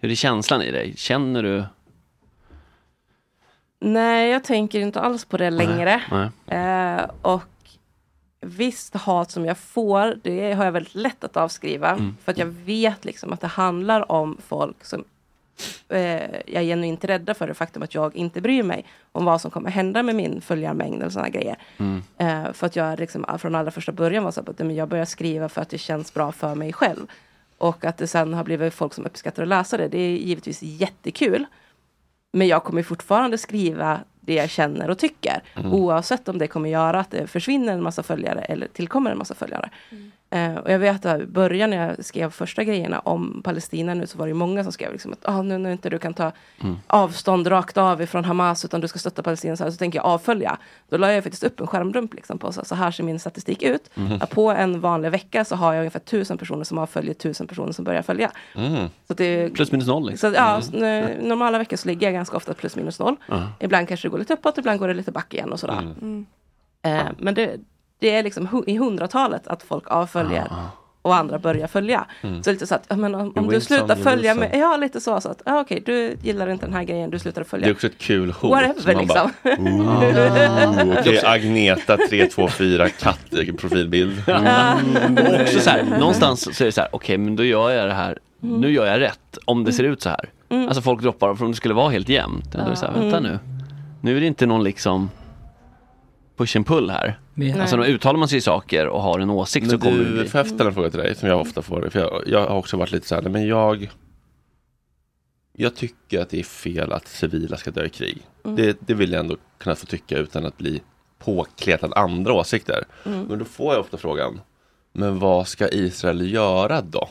hur 0.00 0.10
är 0.10 0.14
känslan 0.14 0.62
i 0.62 0.70
dig? 0.70 0.94
Känner 0.96 1.42
du? 1.42 1.64
Nej, 3.80 4.30
jag 4.30 4.44
tänker 4.44 4.80
inte 4.80 5.00
alls 5.00 5.24
på 5.24 5.36
det 5.36 5.50
längre. 5.50 6.02
Nej. 6.10 6.58
Eh, 6.60 7.10
och 7.22 7.42
visst 8.44 8.94
hat 8.94 9.30
som 9.30 9.44
jag 9.44 9.58
får, 9.58 10.18
det 10.22 10.52
har 10.52 10.64
jag 10.64 10.72
väldigt 10.72 10.94
lätt 10.94 11.24
att 11.24 11.36
avskriva. 11.36 11.90
Mm. 11.90 12.16
För 12.24 12.32
att 12.32 12.38
jag 12.38 12.46
vet 12.46 13.04
liksom 13.04 13.32
att 13.32 13.40
det 13.40 13.46
handlar 13.46 14.12
om 14.12 14.38
folk 14.46 14.84
som 14.84 15.04
eh, 15.88 15.98
jag 16.46 16.62
är 16.62 16.62
genuint 16.62 17.04
rädda 17.04 17.34
för 17.34 17.46
det 17.46 17.54
faktum 17.54 17.82
att 17.82 17.94
jag 17.94 18.16
inte 18.16 18.40
bryr 18.40 18.62
mig 18.62 18.84
om 19.12 19.24
vad 19.24 19.40
som 19.40 19.50
kommer 19.50 19.70
hända 19.70 20.02
med 20.02 20.14
min 20.14 20.40
följarmängd 20.40 21.02
och 21.02 21.12
sådana 21.12 21.28
grejer. 21.28 21.56
Mm. 21.78 22.02
Eh, 22.18 22.52
för 22.52 22.66
att 22.66 22.76
jag 22.76 22.98
liksom, 22.98 23.26
från 23.38 23.54
allra 23.54 23.70
första 23.70 23.92
början 23.92 24.24
var 24.24 24.30
så 24.30 24.40
att 24.40 24.76
jag 24.76 24.88
börjar 24.88 25.04
skriva 25.04 25.48
för 25.48 25.62
att 25.62 25.70
det 25.70 25.78
känns 25.78 26.14
bra 26.14 26.32
för 26.32 26.54
mig 26.54 26.72
själv. 26.72 27.06
Och 27.58 27.84
att 27.84 27.98
det 27.98 28.06
sen 28.06 28.34
har 28.34 28.44
blivit 28.44 28.74
folk 28.74 28.94
som 28.94 29.06
uppskattar 29.06 29.42
att 29.42 29.48
läsa 29.48 29.76
det, 29.76 29.88
det 29.88 29.98
är 29.98 30.16
givetvis 30.16 30.62
jättekul. 30.62 31.46
Men 32.32 32.46
jag 32.46 32.64
kommer 32.64 32.82
fortfarande 32.82 33.38
skriva 33.38 34.00
det 34.24 34.34
jag 34.34 34.50
känner 34.50 34.90
och 34.90 34.98
tycker. 34.98 35.42
Mm. 35.56 35.72
Oavsett 35.72 36.28
om 36.28 36.38
det 36.38 36.46
kommer 36.46 36.68
göra 36.68 37.00
att 37.00 37.10
det 37.10 37.26
försvinner 37.26 37.72
en 37.72 37.82
massa 37.82 38.02
följare 38.02 38.40
eller 38.40 38.66
tillkommer 38.66 39.10
en 39.10 39.18
massa 39.18 39.34
följare. 39.34 39.70
Eh, 40.34 40.54
och 40.54 40.70
jag 40.70 40.78
vet 40.78 41.06
att 41.06 41.20
i 41.20 41.26
början 41.26 41.70
när 41.70 41.88
jag 41.88 42.04
skrev 42.04 42.30
första 42.30 42.64
grejerna 42.64 42.98
om 42.98 43.40
Palestina 43.44 43.94
nu 43.94 44.06
så 44.06 44.18
var 44.18 44.26
det 44.28 44.34
många 44.34 44.62
som 44.62 44.72
skrev 44.72 44.92
liksom 44.92 45.12
att 45.12 45.28
ah, 45.28 45.42
nu 45.42 45.58
när 45.58 45.70
inte 45.72 45.90
du 45.90 45.98
kan 45.98 46.14
ta 46.14 46.32
Mm. 46.62 46.76
avstånd 46.86 47.50
rakt 47.50 47.76
av 47.76 48.02
ifrån 48.02 48.24
Hamas 48.24 48.64
utan 48.64 48.80
du 48.80 48.88
ska 48.88 48.98
stötta 48.98 49.22
Palestina 49.22 49.56
så, 49.56 49.64
här, 49.64 49.70
så 49.70 49.76
tänker 49.76 49.98
jag 49.98 50.06
avfölja. 50.06 50.56
Då 50.88 50.96
la 50.96 51.12
jag 51.12 51.22
faktiskt 51.24 51.44
upp 51.44 51.60
en 51.60 51.66
skärmdump 51.66 52.14
liksom 52.14 52.38
på 52.38 52.52
så, 52.52 52.64
så 52.64 52.74
här 52.74 52.90
ser 52.90 53.04
min 53.04 53.18
statistik 53.18 53.62
ut. 53.62 53.90
Att 54.20 54.30
på 54.30 54.50
en 54.50 54.80
vanlig 54.80 55.10
vecka 55.10 55.44
så 55.44 55.56
har 55.56 55.72
jag 55.74 55.80
ungefär 55.80 56.00
tusen 56.00 56.38
personer 56.38 56.64
som 56.64 56.78
avföljer 56.78 57.14
tusen 57.14 57.46
personer 57.46 57.72
som 57.72 57.84
börjar 57.84 58.02
följa. 58.02 58.30
Mm. 58.56 58.88
Så 59.08 59.14
det, 59.14 59.48
Plus 59.54 59.72
minus 59.72 59.86
noll 59.86 60.06
liksom. 60.10 60.30
så, 60.30 60.36
ja, 60.36 60.50
Mm. 60.50 60.62
så, 60.62 60.76
n- 60.76 61.28
normala 61.28 61.58
veckor 61.58 61.76
så 61.76 61.88
ligger 61.88 62.06
jag 62.06 62.14
ganska 62.14 62.36
ofta 62.36 62.54
plus 62.54 62.76
minus 62.76 62.98
noll. 62.98 63.16
Ibland 63.60 63.88
kanske 63.88 64.08
det 64.08 64.10
går 64.12 64.18
lite 64.18 64.34
uppåt, 64.34 64.58
ibland 64.58 64.78
går 64.80 64.88
det 64.88 64.94
lite 64.94 65.12
back 65.12 65.34
igen 65.34 65.52
och 65.52 65.60
sådär. 65.60 65.78
Mm. 66.02 66.26
Eh, 66.82 67.02
men 67.18 67.34
det, 67.34 67.56
det 68.04 68.14
är 68.14 68.22
liksom 68.22 68.64
i 68.66 68.76
hundratalet 68.76 69.46
att 69.46 69.62
folk 69.62 69.84
avföljer 69.90 70.46
och 71.02 71.16
andra 71.16 71.38
börjar 71.38 71.66
följa. 71.66 72.04
Mm. 72.22 72.42
Så 72.42 72.50
lite 72.50 72.66
så 72.66 72.74
att, 72.74 72.98
men 72.98 73.14
om, 73.14 73.32
om 73.36 73.48
du 73.48 73.60
slutar 73.60 73.96
följa 73.96 74.34
mig, 74.34 74.50
ja 74.54 74.76
lite 74.76 75.00
så, 75.00 75.20
så 75.20 75.28
att, 75.28 75.42
ja, 75.46 75.60
okej, 75.60 75.82
du 75.86 76.16
gillar 76.22 76.48
inte 76.48 76.66
den 76.66 76.74
här 76.74 76.84
grejen, 76.84 77.10
du 77.10 77.18
slutar 77.18 77.44
följa. 77.44 77.66
Det 77.66 77.70
är 77.70 77.74
också 77.74 77.86
ett 77.86 77.98
kul 77.98 78.30
hot. 78.32 78.50
Whatever, 78.50 78.94
liksom. 79.00 79.30
Bara, 79.42 79.52
"Ooh, 79.58 80.98
Okej, 81.00 81.20
Agneta 81.24 81.96
324 81.96 82.88
katt 82.88 83.20
profilbild. 83.58 84.28
Mm. 84.28 85.16
Och 85.34 85.40
också 85.40 85.60
så 85.60 85.70
här, 85.70 85.82
någonstans 85.98 86.56
så 86.56 86.64
är 86.64 86.66
det 86.66 86.72
så 86.72 86.80
här, 86.80 86.90
okej 86.92 87.18
men 87.18 87.36
då 87.36 87.44
gör 87.44 87.70
jag 87.70 87.88
det 87.88 87.94
här, 87.94 88.18
Mm. 88.42 88.60
nu 88.60 88.72
gör 88.72 88.86
jag 88.86 89.00
rätt 89.00 89.38
om 89.44 89.64
det 89.64 89.72
ser 89.72 89.84
ut 89.84 90.02
så 90.02 90.08
här. 90.08 90.30
Mm. 90.48 90.66
Alltså 90.66 90.82
folk 90.82 91.02
droppar, 91.02 91.34
för 91.34 91.44
om 91.44 91.50
det 91.50 91.56
skulle 91.56 91.74
vara 91.74 91.90
helt 91.90 92.08
jämnt, 92.08 92.52
då 92.52 92.58
är 92.58 92.70
det 92.70 92.76
så 92.76 92.86
här, 92.86 92.92
vänta 92.92 93.16
Mm. 93.18 93.22
nu. 93.32 93.38
Nu 94.00 94.16
är 94.16 94.20
det 94.20 94.26
inte 94.26 94.46
någon 94.46 94.64
liksom 94.64 95.10
push 96.36 96.56
and 96.56 96.66
pull 96.66 96.90
här. 96.90 97.18
Alltså 97.60 97.76
Nej. 97.76 97.88
då 97.88 97.94
uttalar 97.94 98.18
man 98.18 98.28
sig 98.28 98.38
i 98.38 98.40
saker 98.40 98.86
och 98.86 99.02
har 99.02 99.18
en 99.18 99.30
åsikt 99.30 99.66
så 99.66 99.72
Men 99.72 99.80
kommer 99.80 100.04
det 100.04 100.22
du, 100.22 100.28
får 100.28 100.38
jag 100.38 100.48
ställa 100.48 100.68
en 100.68 100.74
fråga 100.74 100.90
till 100.90 101.00
dig 101.00 101.14
som 101.14 101.28
jag 101.28 101.40
ofta 101.40 101.62
får? 101.62 101.88
För 101.90 102.00
jag, 102.00 102.22
jag 102.26 102.48
har 102.48 102.56
också 102.56 102.76
varit 102.76 102.92
lite 102.92 103.06
så 103.06 103.14
här, 103.14 103.22
men 103.22 103.46
jag 103.46 103.90
Jag 105.52 105.76
tycker 105.76 106.20
att 106.20 106.30
det 106.30 106.38
är 106.38 106.44
fel 106.44 106.92
att 106.92 107.08
civila 107.08 107.56
ska 107.56 107.70
dö 107.70 107.84
i 107.84 107.88
krig. 107.88 108.26
Mm. 108.44 108.56
Det, 108.56 108.76
det 108.80 108.94
vill 108.94 109.12
jag 109.12 109.20
ändå 109.20 109.36
kunna 109.58 109.76
få 109.76 109.86
tycka 109.86 110.18
utan 110.18 110.46
att 110.46 110.58
bli 110.58 110.82
påkletad 111.18 111.92
andra 111.94 112.32
åsikter. 112.32 112.84
Mm. 113.04 113.24
Men 113.24 113.38
då 113.38 113.44
får 113.44 113.72
jag 113.72 113.80
ofta 113.80 113.96
frågan, 113.96 114.40
men 114.92 115.18
vad 115.18 115.48
ska 115.48 115.68
Israel 115.68 116.32
göra 116.32 116.80
då? 116.80 117.08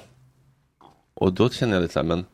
Och 1.13 1.33
då 1.33 1.49
känner 1.49 1.73
jag 1.73 1.81
lite 1.81 1.93
så 1.93 1.99
här, 1.99 2.07
men 2.07 2.25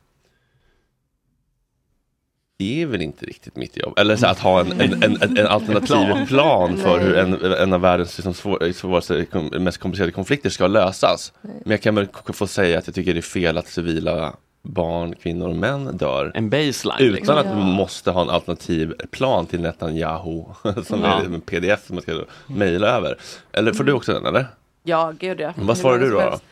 är 2.61 2.85
väl 2.85 3.01
inte 3.01 3.25
riktigt 3.25 3.55
mitt 3.55 3.77
jobb. 3.77 3.99
Eller 3.99 4.15
så 4.15 4.27
att 4.27 4.39
ha 4.39 4.59
en, 4.61 4.71
en, 4.71 5.03
en, 5.03 5.17
en, 5.21 5.37
en 5.37 5.47
alternativ 5.47 6.25
Plan. 6.27 6.77
för 6.77 6.97
Nej. 6.97 7.05
hur 7.05 7.17
en, 7.17 7.53
en 7.53 7.73
av 7.73 7.81
världens 7.81 8.17
liksom 8.17 8.33
svår, 8.33 8.71
svåraste, 8.71 9.25
mest 9.59 9.77
komplicerade 9.77 10.11
konflikter 10.11 10.49
ska 10.49 10.67
lösas. 10.67 11.33
Men 11.41 11.71
jag 11.71 11.81
kan 11.81 11.95
väl 11.95 12.07
få 12.33 12.47
säga 12.47 12.77
att 12.79 12.87
jag 12.87 12.95
tycker 12.95 13.13
det 13.13 13.19
är 13.19 13.21
fel 13.21 13.57
att 13.57 13.67
civila 13.67 14.33
barn, 14.61 15.15
kvinnor 15.15 15.49
och 15.49 15.55
män 15.55 15.97
dör. 15.97 16.31
En 16.35 16.49
baseline. 16.49 16.97
Utan 16.99 17.13
liksom. 17.15 17.37
att 17.37 17.45
man 17.45 17.71
måste 17.71 18.11
ha 18.11 18.21
en 18.21 18.29
alternativ 18.29 18.93
plan 19.11 19.45
till 19.45 19.61
Netanyahu. 19.61 20.43
Som 20.85 21.01
Ja. 21.03 21.19
är 21.21 21.25
en 21.25 21.41
pdf 21.41 21.85
som 21.87 21.95
man 21.95 22.01
ska 22.03 22.21
mejla 22.47 22.87
över. 22.87 23.17
Eller 23.51 23.73
får 23.73 23.83
du 23.83 23.91
också 23.93 24.13
den 24.13 24.25
eller? 24.25 24.45
Ja, 24.83 25.13
gud 25.19 25.39
ja. 25.39 25.53
Vad 25.57 25.77
svarar 25.77 25.99
du 25.99 26.09
då? 26.09 26.19
helst. 26.19 26.43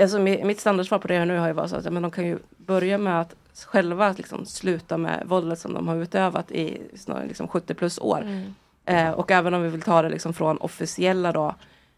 Alltså, 0.00 0.16
mi- 0.18 0.44
mitt 0.44 0.60
standardsvar 0.60 0.98
på 0.98 1.08
det 1.08 1.18
här 1.18 1.26
nu 1.26 1.38
har 1.38 1.46
ju 1.46 1.52
varit 1.52 1.70
så 1.70 1.76
att 1.76 1.84
ja, 1.84 1.90
men 1.90 2.02
de 2.02 2.10
kan 2.10 2.26
ju 2.26 2.38
börja 2.56 2.98
med 2.98 3.20
att 3.20 3.34
själva 3.54 4.14
liksom, 4.16 4.46
sluta 4.46 4.96
med 4.96 5.22
våldet 5.26 5.58
som 5.58 5.74
de 5.74 5.88
har 5.88 5.96
utövat 5.96 6.50
i 6.50 6.82
snarare, 6.96 7.26
liksom, 7.26 7.48
70 7.48 7.74
plus 7.74 7.98
år. 7.98 8.26
Eh, 8.84 9.10
och 9.10 9.30
även 9.30 9.54
om 9.54 9.62
vi 9.62 9.68
vill 9.68 9.82
ta 9.82 10.02
det 10.02 10.08
liksom, 10.08 10.32
från 10.32 10.58
officiella 10.58 11.32
då, 11.32 11.54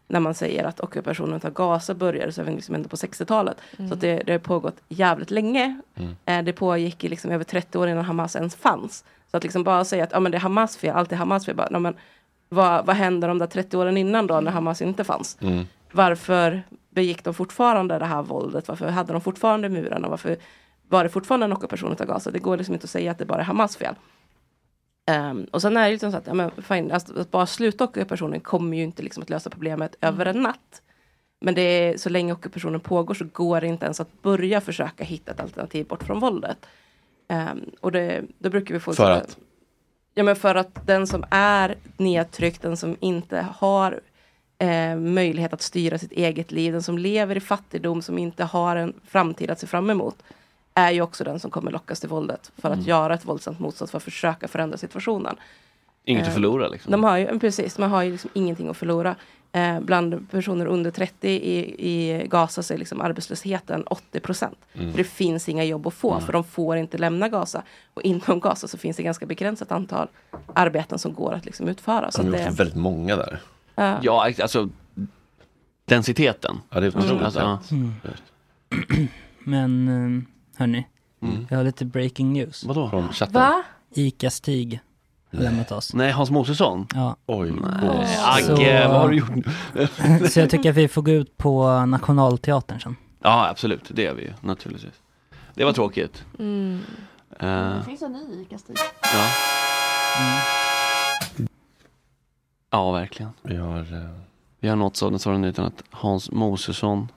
när 0.07 0.19
man 0.19 0.33
säger 0.33 0.63
att 0.63 0.79
ockupationen 0.79 1.41
av 1.43 1.53
Gaza 1.53 1.93
började 1.93 2.31
så 2.31 2.41
är 2.41 2.45
vi 2.45 2.51
liksom 2.51 2.75
ändå 2.75 2.89
på 2.89 2.95
60-talet. 2.95 3.57
Mm. 3.77 3.89
Så 3.89 3.93
att 3.93 4.01
det, 4.01 4.23
det 4.25 4.31
har 4.31 4.39
pågått 4.39 4.75
jävligt 4.89 5.31
länge. 5.31 5.81
Mm. 5.95 6.15
Eh, 6.25 6.43
det 6.43 6.53
pågick 6.53 7.03
i 7.03 7.09
liksom 7.09 7.31
över 7.31 7.43
30 7.43 7.77
år 7.77 7.87
innan 7.87 8.05
Hamas 8.05 8.35
ens 8.35 8.55
fanns. 8.55 9.05
Så 9.31 9.37
att 9.37 9.43
liksom 9.43 9.63
bara 9.63 9.85
säga 9.85 10.03
att 10.03 10.11
ja, 10.11 10.19
men 10.19 10.31
det 10.31 10.37
är 10.37 10.39
Hamas 10.39 10.77
fel, 10.77 10.95
allt 10.95 11.11
är 11.11 11.15
Hamas 11.15 11.45
fel. 11.45 11.55
Bara, 11.55 11.79
men, 11.79 11.95
vad, 12.49 12.85
vad 12.85 12.95
hände 12.95 13.27
de 13.27 13.39
där 13.39 13.47
30 13.47 13.77
åren 13.77 13.97
innan 13.97 14.27
då 14.27 14.41
när 14.41 14.51
Hamas 14.51 14.81
inte 14.81 15.03
fanns? 15.03 15.37
Mm. 15.41 15.65
Varför 15.91 16.63
begick 16.89 17.23
de 17.23 17.33
fortfarande 17.33 17.99
det 17.99 18.05
här 18.05 18.21
våldet? 18.21 18.67
Varför 18.67 18.87
hade 18.87 19.13
de 19.13 19.21
fortfarande 19.21 19.69
murarna? 19.69 20.09
Varför 20.09 20.37
var 20.93 21.03
det 21.03 21.09
fortfarande 21.09 21.45
en 21.45 21.53
ockupation 21.53 21.91
av 21.91 22.05
Gaza? 22.05 22.31
Det 22.31 22.39
går 22.39 22.57
liksom 22.57 22.73
inte 22.73 22.85
att 22.85 22.89
säga 22.89 23.11
att 23.11 23.17
det 23.17 23.25
bara 23.25 23.39
är 23.39 23.45
Hamas 23.45 23.77
fel. 23.77 23.95
Ehm, 25.05 25.43
och 25.51 25.61
sen 25.61 25.77
är 25.77 25.85
det 25.85 25.91
liksom 25.91 26.11
så 26.11 26.17
att, 26.17 26.27
ja, 26.27 26.33
men 26.33 26.51
fine, 26.61 26.91
alltså, 26.91 27.19
att 27.19 27.31
bara 27.31 27.45
sluta 27.45 27.83
ockupationen 27.83 28.39
kommer 28.39 28.77
ju 28.77 28.83
inte 28.83 29.03
liksom 29.03 29.23
att 29.23 29.29
lösa 29.29 29.49
problemet 29.49 29.95
över 30.01 30.25
en 30.25 30.41
natt. 30.41 30.81
Men 31.41 31.55
det 31.55 31.61
är, 31.61 31.97
så 31.97 32.09
länge 32.09 32.33
ockupationen 32.33 32.79
pågår 32.79 33.13
så 33.13 33.25
går 33.33 33.61
det 33.61 33.67
inte 33.67 33.85
ens 33.85 33.99
att 33.99 34.21
börja 34.21 34.61
försöka 34.61 35.03
hitta 35.03 35.31
ett 35.31 35.39
alternativ 35.39 35.87
bort 35.87 36.03
från 36.03 36.19
våldet. 36.19 36.57
Ehm, 37.27 37.65
och 37.81 37.91
det, 37.91 38.23
då 38.39 38.49
brukar 38.49 38.73
vi 38.73 38.79
få... 38.79 38.93
För 38.93 39.11
att? 39.11 39.37
Ja 40.13 40.23
men 40.23 40.35
för 40.35 40.55
att 40.55 40.87
den 40.87 41.07
som 41.07 41.25
är 41.29 41.75
nedtryckt, 41.97 42.61
den 42.61 42.77
som 42.77 42.95
inte 42.99 43.47
har 43.55 43.99
eh, 44.57 44.95
möjlighet 44.95 45.53
att 45.53 45.61
styra 45.61 45.97
sitt 45.97 46.11
eget 46.11 46.51
liv, 46.51 46.73
den 46.73 46.83
som 46.83 46.97
lever 46.97 47.37
i 47.37 47.39
fattigdom, 47.39 48.01
som 48.01 48.17
inte 48.17 48.43
har 48.43 48.75
en 48.75 48.93
framtid 49.07 49.49
att 49.49 49.59
se 49.59 49.67
fram 49.67 49.89
emot, 49.89 50.23
är 50.73 50.91
ju 50.91 51.01
också 51.01 51.23
den 51.23 51.39
som 51.39 51.51
kommer 51.51 51.71
lockas 51.71 51.99
till 51.99 52.09
våldet 52.09 52.51
för 52.57 52.69
att 52.69 52.73
Mm. 52.75 52.87
göra 52.87 53.13
ett 53.13 53.25
våldsamt 53.25 53.59
motstånd, 53.59 53.89
för 53.91 53.97
att 53.97 54.03
försöka 54.03 54.47
förändra 54.47 54.77
situationen. 54.77 55.35
Inget 56.05 56.21
att 56.21 56.27
Eh, 56.27 56.33
förlora 56.33 56.67
liksom. 56.67 56.91
De 56.91 57.03
har 57.03 57.17
ju, 57.17 57.39
precis, 57.39 57.77
man 57.77 57.89
har 57.91 58.03
ju 58.03 58.11
liksom 58.11 58.29
ingenting 58.33 58.69
att 58.69 58.77
förlora. 58.77 59.15
Eh, 59.51 59.79
bland 59.79 60.29
personer 60.31 60.65
under 60.65 60.91
30 60.91 61.27
i, 61.29 61.59
i 61.89 62.27
Gaza 62.27 62.63
så 62.63 62.73
är 62.73 62.77
liksom 62.77 63.01
arbetslösheten 63.01 63.83
80 63.83 64.19
procent. 64.19 64.57
Mm. 64.73 64.91
För 64.91 64.97
det 64.97 65.03
finns 65.03 65.49
inga 65.49 65.63
jobb 65.63 65.87
att 65.87 65.93
få, 65.93 66.11
Mm. 66.11 66.25
för 66.25 66.33
de 66.33 66.43
får 66.43 66.77
inte 66.77 66.97
lämna 66.97 67.29
Gaza. 67.29 67.63
Och 67.93 68.01
inom 68.01 68.39
Gaza 68.39 68.67
så 68.67 68.77
finns 68.77 68.97
det 68.97 69.03
ganska 69.03 69.25
begränsat 69.25 69.71
antal 69.71 70.07
arbeten 70.53 70.99
som 70.99 71.13
går 71.13 71.33
att 71.33 71.45
liksom 71.45 71.67
utföra. 71.67 72.11
Så 72.11 72.21
De 72.21 72.27
att 72.27 72.33
är 72.33 72.37
det, 72.37 72.43
också 72.45 72.55
väldigt 72.57 72.75
många 72.77 73.15
där. 73.15 73.41
Ja. 73.75 73.99
Ja, 74.01 74.31
alltså 74.41 74.69
densiteten. 75.85 76.59
Ja, 76.69 76.79
det 76.79 76.87
är 76.87 76.91
Mm. 76.91 77.05
otroligt. 77.05 77.23
Alltså, 77.23 77.39
ja. 77.39 77.59
Mm. 77.71 77.93
Men 79.39 79.87
um, 79.87 80.25
hörni, 80.57 80.87
Mm. 81.21 81.47
vi 81.49 81.55
har 81.55 81.63
lite 81.63 81.85
breaking 81.85 82.33
news. 82.33 82.63
Vadå? 82.63 82.89
Från 82.89 83.13
chatten. 83.13 83.33
Va? 83.33 83.63
Ica-Stig 83.93 84.79
har 85.31 85.39
lämnat 85.39 85.71
oss. 85.71 85.93
Nej, 85.93 86.11
Hans 86.11 86.31
Mosesson? 86.31 86.87
Ja. 86.93 87.15
Oj, 87.25 87.51
Nej, 87.51 88.17
Agge, 88.25 88.87
vad 88.87 88.97
har 89.01 89.09
du 89.09 89.17
gjort? 89.17 89.45
Så 90.31 90.39
jag 90.39 90.49
tycker 90.49 90.69
att 90.69 90.75
vi 90.75 90.87
får 90.87 91.01
gå 91.01 91.11
ut 91.11 91.37
på 91.37 91.85
Nationalteatern 91.85 92.79
sen. 92.79 92.95
Ja, 93.21 93.49
absolut. 93.49 93.81
Det 93.89 94.01
gör 94.01 94.13
vi 94.13 94.21
ju 94.23 94.33
naturligtvis. 94.41 94.93
Det 95.53 95.65
var 95.65 95.73
tråkigt. 95.73 96.23
Mm. 96.39 96.79
Eh, 97.39 97.47
Det 97.47 97.83
finns 97.85 98.01
en 98.01 98.11
ny 98.13 98.41
ICA-stig. 98.41 98.75
ja. 99.03 99.29
ja, 102.69 102.91
verkligen. 102.91 103.31
Vi 103.41 103.55
har... 103.55 103.79
eh, 103.79 104.09
Vi 104.59 104.67
har 104.69 104.75
nått 104.75 104.95
sådan 104.95 105.19
sådan 105.19 105.41
nyheten 105.41 105.65
att 105.65 105.83
Hans 105.89 106.31
Mosesson, 106.31 107.07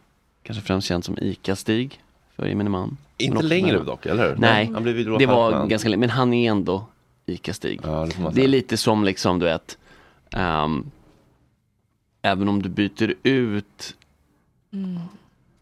kanske 0.42 0.62
främst 0.64 0.88
känd 0.88 1.04
som 1.04 1.16
ICA-Stig 1.18 2.00
för 2.36 2.46
gemene 2.46 2.70
man. 2.70 2.96
Inte 3.18 3.34
Men 3.36 3.48
längre 3.48 3.78
dock, 3.78 4.06
eller 4.06 4.28
hur? 4.28 4.36
Nej, 4.36 4.70
Han 4.74 4.82
blev 4.82 5.18
det 5.18 5.26
var 5.26 5.44
Hartman. 5.44 5.68
ganska 5.68 5.88
länge, 5.88 6.00
men 6.00 6.10
han 6.10 6.32
är 6.32 6.50
ändå 6.50 6.86
ICA-Stig. 7.26 7.80
Ja, 7.84 8.06
det 8.06 8.30
Det 8.32 8.44
är 8.44 8.48
lite 8.48 8.76
som 8.76 9.04
liksom, 9.04 9.38
du 9.38 9.44
vet, 9.46 9.78
ehm, 10.32 10.90
även 12.22 12.48
om 12.48 12.62
du 12.62 12.68
byter 12.68 13.14
ut 13.22 13.94
Mm. 14.72 14.98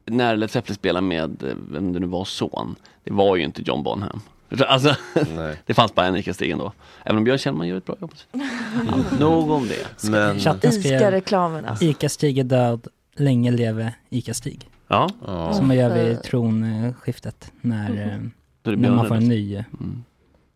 när 0.07 0.37
Led 0.37 0.51
Zeppelin 0.51 0.75
spelar 0.75 1.01
med, 1.01 1.43
eh, 1.43 1.55
vem 1.71 1.93
det 1.93 2.01
nu 2.01 2.07
var, 2.07 2.25
son, 2.25 2.77
det 3.05 3.13
var 3.13 3.37
ju 3.37 3.45
inte 3.45 3.63
John 3.63 3.83
Bonham. 3.83 4.21
Alltså, 4.69 4.97
det 5.67 5.75
fanns 5.75 5.95
bara 5.95 6.07
en 6.07 6.17
ICA-Stig 6.17 6.51
ändå. 6.51 6.73
Även 7.05 7.19
om 7.19 7.25
Björn 7.25 7.39
Kjellman 7.39 7.69
gör 7.69 7.77
ett 7.77 7.87
bra 7.87 7.97
jobb. 8.01 8.13
Ja, 8.33 9.19
nog 9.19 9.51
om 9.51 9.69
det. 9.69 10.09
Men... 10.11 10.37
Ica-reklamen 10.37 11.65
alltså. 11.65 11.85
Ica-Stig 11.85 12.39
är 12.39 12.45
död, 12.45 12.87
länge 13.17 13.51
leve 13.51 13.95
Ica-Stig. 14.11 14.69
Ja. 15.27 15.53
Som 15.55 15.67
man 15.67 15.77
gör 15.77 15.95
vid 15.95 16.23
tronskiftet 16.23 17.53
när, 17.61 17.89
det 18.63 18.77
när 18.77 18.91
man 18.91 19.09
får 19.09 19.15
en 19.15 19.23
eller? 19.23 19.29
ny 19.29 19.57
eh, 19.57 19.65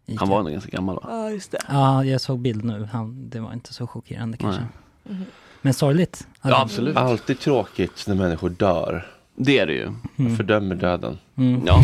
Ica. 0.06 0.20
Han 0.20 0.28
var 0.28 0.38
ändå 0.38 0.50
ganska 0.50 0.70
gammal 0.70 0.94
va? 0.96 1.02
Ja, 1.08 1.30
just 1.30 1.50
det. 1.50 1.58
Ja, 1.68 2.04
jag 2.04 2.20
såg 2.20 2.38
bild 2.38 2.64
nu. 2.64 2.88
Han, 2.92 3.30
det 3.30 3.40
var 3.40 3.52
inte 3.52 3.74
så 3.74 3.86
chockerande 3.86 4.36
kanske. 4.36 4.62
Mhm. 5.04 5.24
Men 5.62 5.74
sorgligt. 5.74 6.26
Ja, 6.42 6.60
absolut. 6.60 6.96
Alltid 6.96 7.40
tråkigt 7.40 8.04
när 8.06 8.14
människor 8.14 8.50
dör. 8.50 9.06
Det 9.36 9.58
är 9.58 9.66
det 9.66 9.72
ju. 9.72 9.82
Mm. 9.82 10.00
Jag 10.16 10.36
fördömer 10.36 10.74
döden. 10.74 11.18
Mm. 11.36 11.62
Ja. 11.66 11.74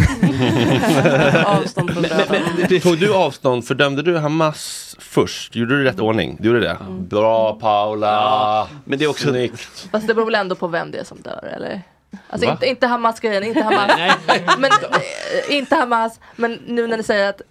Avstånd 1.47 1.91
från 1.91 2.03
döden. 2.03 2.81
Tog 2.81 2.99
du 2.99 3.15
avstånd, 3.15 3.65
fördömde 3.65 4.03
du 4.03 4.19
Hamas 4.19 4.97
först? 4.99 5.57
Gjorde 5.57 5.77
du 5.79 5.85
rätt 5.85 6.01
ordning? 6.01 6.37
Du 6.41 6.49
gjorde 6.49 6.61
det? 6.61 6.77
Bra 6.91 7.53
Paula! 7.55 8.69
Men 8.85 8.99
det 8.99 9.05
är 9.05 9.09
också... 9.09 9.29
Snyggt. 9.29 9.89
Fast 9.93 10.07
det 10.07 10.15
beror 10.15 10.27
väl 10.27 10.35
ändå 10.35 10.55
på 10.55 10.69
vem 10.69 10.91
det 10.91 10.99
är 10.99 11.05
som 11.05 11.21
dör 11.21 11.51
eller? 11.57 11.83
Alltså 12.29 12.47
Va? 12.47 12.53
inte, 12.53 12.67
inte 12.67 12.87
Hamas-grejen, 12.87 13.45
inte 13.45 13.63
Hamas. 13.63 13.91
men, 14.59 14.71
eh, 14.73 15.57
inte 15.57 15.77
Hamas, 15.77 16.21
men 16.37 16.53
nu 16.67 16.87
när 16.87 16.97
ni 16.97 17.03
säger 17.03 17.29
att 17.29 17.43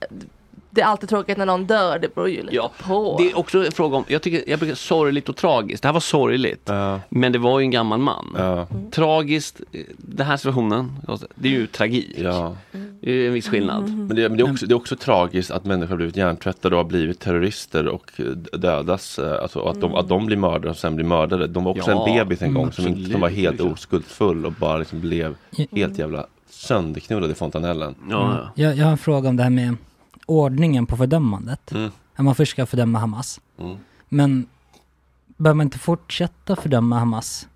det 0.76 0.82
är 0.82 0.86
alltid 0.86 1.10
tråkigt 1.10 1.38
när 1.38 1.46
någon 1.46 1.66
dör, 1.66 2.00
det 2.00 2.16
beror 2.16 2.30
ju 2.30 2.42
lite 2.42 2.56
Ja, 2.56 2.72
på. 2.88 3.16
det 3.20 3.32
är 3.32 3.38
också 3.38 3.66
en 3.66 3.72
fråga 3.72 3.98
om, 3.98 4.04
jag 4.08 4.22
tycker, 4.22 4.50
jag 4.50 4.60
brukar 4.60 4.76
sorgligt 4.76 5.30
och 5.30 5.36
tragiskt. 5.36 5.82
Det 5.84 5.88
här 5.88 5.94
var 5.94 6.00
sorgligt. 6.00 6.70
Men 7.10 7.32
det 7.32 7.40
var 7.40 7.60
ju 7.60 7.64
en 7.64 7.72
gammal 7.72 8.00
man. 8.00 8.38
Tragiskt, 8.92 9.62
eh, 9.72 9.82
den 9.98 10.28
här 10.28 10.38
situationen, 10.38 10.92
det 11.36 11.48
är 11.48 11.52
ju 11.52 11.68
tragik. 11.68 12.16
Ja. 12.18 12.56
Det 13.02 13.12
är 13.12 13.28
en 13.28 13.34
viss 13.34 13.48
skillnad. 13.50 13.84
Men, 13.90 14.08
det, 14.08 14.30
men 14.30 14.38
det, 14.38 14.44
är 14.44 14.52
också, 14.52 14.66
det 14.66 14.74
är 14.74 14.76
också 14.76 14.96
tragiskt 14.96 15.52
att 15.52 15.66
människor 15.66 15.90
har 15.90 15.98
blivit 15.98 16.18
hjärntvättade 16.18 16.76
och 16.76 16.80
har 16.84 16.90
blivit 16.90 17.20
terrorister 17.20 17.88
och 17.88 18.12
eh, 18.18 18.26
dödas. 18.60 19.20
eh, 19.20 19.42
Alltså 19.42 19.66
att, 19.66 19.82
de, 19.82 19.96
att 19.96 20.10
de 20.10 20.26
blir 20.26 20.38
mördade 20.38 20.70
och 20.70 20.78
sen 20.78 20.96
blir 20.96 21.06
mördade. 21.06 21.48
De 21.48 21.64
var 21.64 21.72
också 21.72 21.92
Ja, 21.92 22.08
en 22.08 22.18
bebis 22.18 22.42
en 22.42 22.48
mm, 22.50 22.62
gång 22.62 22.72
som, 22.72 22.88
inte, 22.88 23.12
som 23.12 23.22
var 23.22 23.30
helt 23.30 23.54
absolut. 23.54 23.74
oskuldsfull 23.74 24.46
och 24.46 24.52
bara 24.52 24.78
liksom 24.78 25.02
blev 25.02 25.36
helt 25.72 25.98
jävla 26.00 26.26
sönderknullad 26.50 27.32
i 27.32 27.34
fontanellen. 27.34 27.96
Mm. 28.12 28.36
Jag, 28.56 28.76
jag 28.76 28.86
har 28.86 28.92
en 28.92 28.98
fråga 28.98 29.30
om 29.30 29.38
det 29.38 29.44
här 29.44 29.50
med 29.50 29.76
ordningen 30.26 30.86
på 30.86 30.98
fördömandet. 30.98 31.72
Mm. 31.72 31.92
Att 32.16 32.26
man 32.26 32.36
först 32.36 32.52
ska 32.52 32.66
fördöma 32.66 33.00
Hamas. 33.00 33.42
Mm. 33.60 33.78
Men 34.10 34.46
bör 35.38 35.54
man 35.54 35.68
inte 35.68 35.80
fortsätta 35.80 36.56
fördöma 36.56 37.00
Hamas 37.00 37.48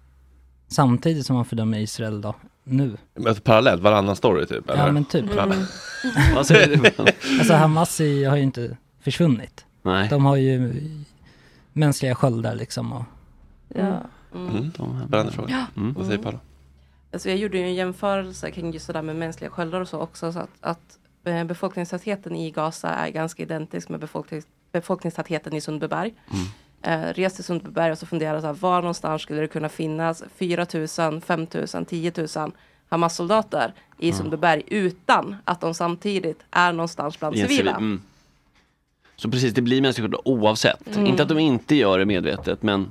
samtidigt 0.68 1.26
som 1.26 1.36
man 1.36 1.46
fördömer 1.46 1.80
Israel 1.80 2.22
då? 2.22 2.36
Nu? 2.64 2.98
Men 3.14 3.28
Alltså, 3.28 3.44
parallellt, 3.44 3.82
varannan 3.82 4.16
story 4.16 4.46
typ? 4.46 4.70
Eller? 4.70 4.86
Ja 4.86 4.92
men 4.92 5.06
typ. 5.06 5.26
Ja. 5.36 5.54
Vad 6.36 6.48
säger 6.48 6.68
du? 6.78 6.92
alltså 7.40 7.54
Hamas 7.54 8.02
i, 8.02 8.24
har 8.24 8.36
ju 8.38 8.44
inte 8.44 8.78
försvunnit. 9.00 9.66
Nej. 9.82 10.10
De 10.10 10.26
har 10.26 10.36
ju 10.36 10.74
mänskliga 11.74 12.16
sköldar 12.16 12.56
liksom. 12.56 12.94
Och, 12.94 13.04
Ja. 13.76 14.02
Mm. 14.36 14.72
Spännande 15.08 15.32
fråga. 15.32 15.66
Ja. 15.76 15.82
Mm. 15.82 15.94
Vad 15.94 16.06
säger 16.06 16.24
Paula? 16.24 16.40
Alltså 17.14 17.30
jag 17.30 17.38
gjorde 17.38 17.58
ju 17.58 17.64
en 17.64 17.76
jämförelse 17.76 18.52
kring 18.52 18.72
just 18.72 18.88
det 18.88 18.94
där 18.94 19.02
med 19.02 19.16
mänskliga 19.16 19.50
sköldar 19.50 19.82
och 19.82 19.88
så 19.88 20.00
också. 20.00 20.34
Så 20.34 20.40
att, 20.40 20.50
att 20.62 20.97
befolkningstätheten 21.48 22.36
i 22.36 22.52
Gaza 22.52 22.90
är 22.90 23.10
ganska 23.10 23.44
identisk 23.44 23.90
med 23.90 24.00
befolknings, 24.00 24.48
befolkningstätheten 24.72 25.54
i 25.54 25.62
Sundbyberg. 25.62 26.14
Eh, 26.82 27.02
res 27.14 27.34
till 27.36 27.44
Sundbyberg 27.44 27.92
och 27.92 27.98
så 27.98 28.06
fundera 28.06 28.42
så 28.42 28.48
här, 28.48 28.54
var 28.54 28.82
någonstans 28.82 29.22
skulle 29.22 29.42
det 29.42 29.48
kunna 29.48 29.70
finnas 29.70 30.24
4 30.38 30.66
000, 31.00 31.22
5 31.22 31.48
000, 31.74 31.86
10 31.86 32.12
000 32.36 32.52
Hamas-soldater 32.90 33.74
i 34.00 34.08
Mm. 34.10 34.18
Sundbyberg 34.18 34.64
utan 34.68 35.36
att 35.46 35.62
de 35.62 35.74
samtidigt 35.74 36.40
är 36.52 36.74
någonstans 36.74 37.20
bland 37.20 37.36
en 37.36 37.48
civila. 37.48 37.72
civil- 37.72 37.78
mm. 37.78 38.02
Så 39.16 39.32
precis, 39.32 39.54
det 39.54 39.62
blir 39.62 39.94
sköldar 39.94 40.28
oavsett. 40.28 40.96
Mm. 40.96 41.06
Inte 41.08 41.24
att 41.24 41.30
de 41.30 41.40
inte 41.40 41.76
gör 41.76 42.00
det 42.00 42.06
medvetet, 42.06 42.64
men 42.64 42.88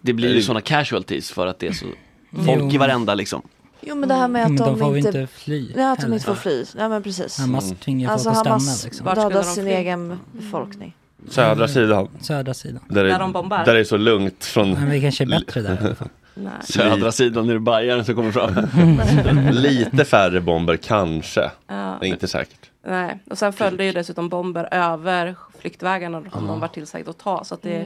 det 0.00 0.12
blir 0.12 0.28
ju 0.28 0.34
Det- 0.34 0.42
sådana 0.42 0.60
casualties 0.60 1.30
för 1.30 1.46
att 1.46 1.58
det 1.58 1.66
är 1.66 1.72
så 1.72 1.86
Jo. 2.30 2.42
folk 2.44 2.74
i 2.74 2.78
varenda 2.78 3.14
liksom. 3.14 3.42
Jo 3.86 3.94
men 3.94 4.08
det 4.08 4.14
här 4.14 4.28
med 4.28 4.42
att 4.42 4.48
Men 4.48 4.56
de, 4.56 4.64
de 4.64 4.78
får 4.78 4.96
inte, 4.96 5.08
inte 5.08 5.26
fly 5.32 5.72
Ja, 5.76 5.92
att 5.92 6.00
de 6.00 6.12
inte 6.12 6.24
får 6.26 6.34
fly. 6.34 6.64
Ja 6.78 6.88
men 6.88 7.02
precis. 7.02 7.38
Hamas 7.38 7.64
Mm. 7.64 7.76
tvingar 7.76 8.10
alltså, 8.12 8.28
folk 8.34 8.38
att 8.40 8.46
Hamas 8.46 8.78
stanna 8.78 8.88
liksom. 9.14 9.30
Dödar 9.30 9.42
sin 9.42 9.66
egen 9.66 10.18
befolkning. 10.32 10.96
Södra 11.30 11.68
sidan. 11.68 12.08
Södra 12.20 12.54
sidan. 12.54 12.80
Där, 12.88 13.04
Där 13.04 13.12
det- 13.12 13.18
de 13.18 13.32
bombar. 13.32 13.64
Där 13.64 13.74
det 13.74 13.80
är 13.80 13.84
så 13.84 13.96
lugnt 13.96 14.44
från... 14.44 14.70
Men 14.72 14.90
vi 14.90 15.00
kanske 15.00 15.24
är 15.24 15.28
bättre 15.28 15.60
där 15.62 15.74
i 15.82 15.84
alla 15.86 15.94
fall. 15.94 16.08
Nej. 16.34 16.52
Södra 16.64 17.12
sidan 17.12 17.48
är 17.48 17.52
det 17.54 17.60
Bajaren 17.60 18.04
som 18.04 18.14
kommer 18.14 18.32
fram. 18.32 18.54
Lite 19.52 20.04
färre 20.04 20.40
bomber 20.40 20.76
kanske. 20.76 21.50
Ja. 21.66 22.04
Inte 22.04 22.28
säkert. 22.28 22.70
Nej, 22.86 23.18
och 23.30 23.38
sen 23.38 23.52
följde 23.52 23.84
ju 23.84 23.92
dessutom 23.92 24.28
bomber 24.28 24.68
över 24.74 25.34
flyktvägarna 25.58 26.22
som 26.32 26.46
de 26.46 26.60
var 26.60 26.68
tillsagda 26.68 27.10
att 27.10 27.18
ta. 27.18 27.44
Så 27.44 27.54
att 27.54 27.62
det, 27.62 27.84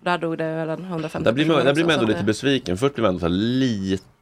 där 0.00 0.18
dog 0.18 0.38
det 0.38 0.54
väl 0.54 0.68
en 0.68 0.84
150 0.84 1.24
Där 1.24 1.32
blir 1.32 1.46
man, 1.46 1.64
där 1.64 1.74
blir 1.74 1.84
man 1.84 1.94
ändå 1.94 2.06
lite 2.06 2.24
besviken. 2.24 2.78
Först 2.78 2.94
blir 2.94 3.02
man 3.02 3.14
ändå 3.14 3.26
här 3.26 3.28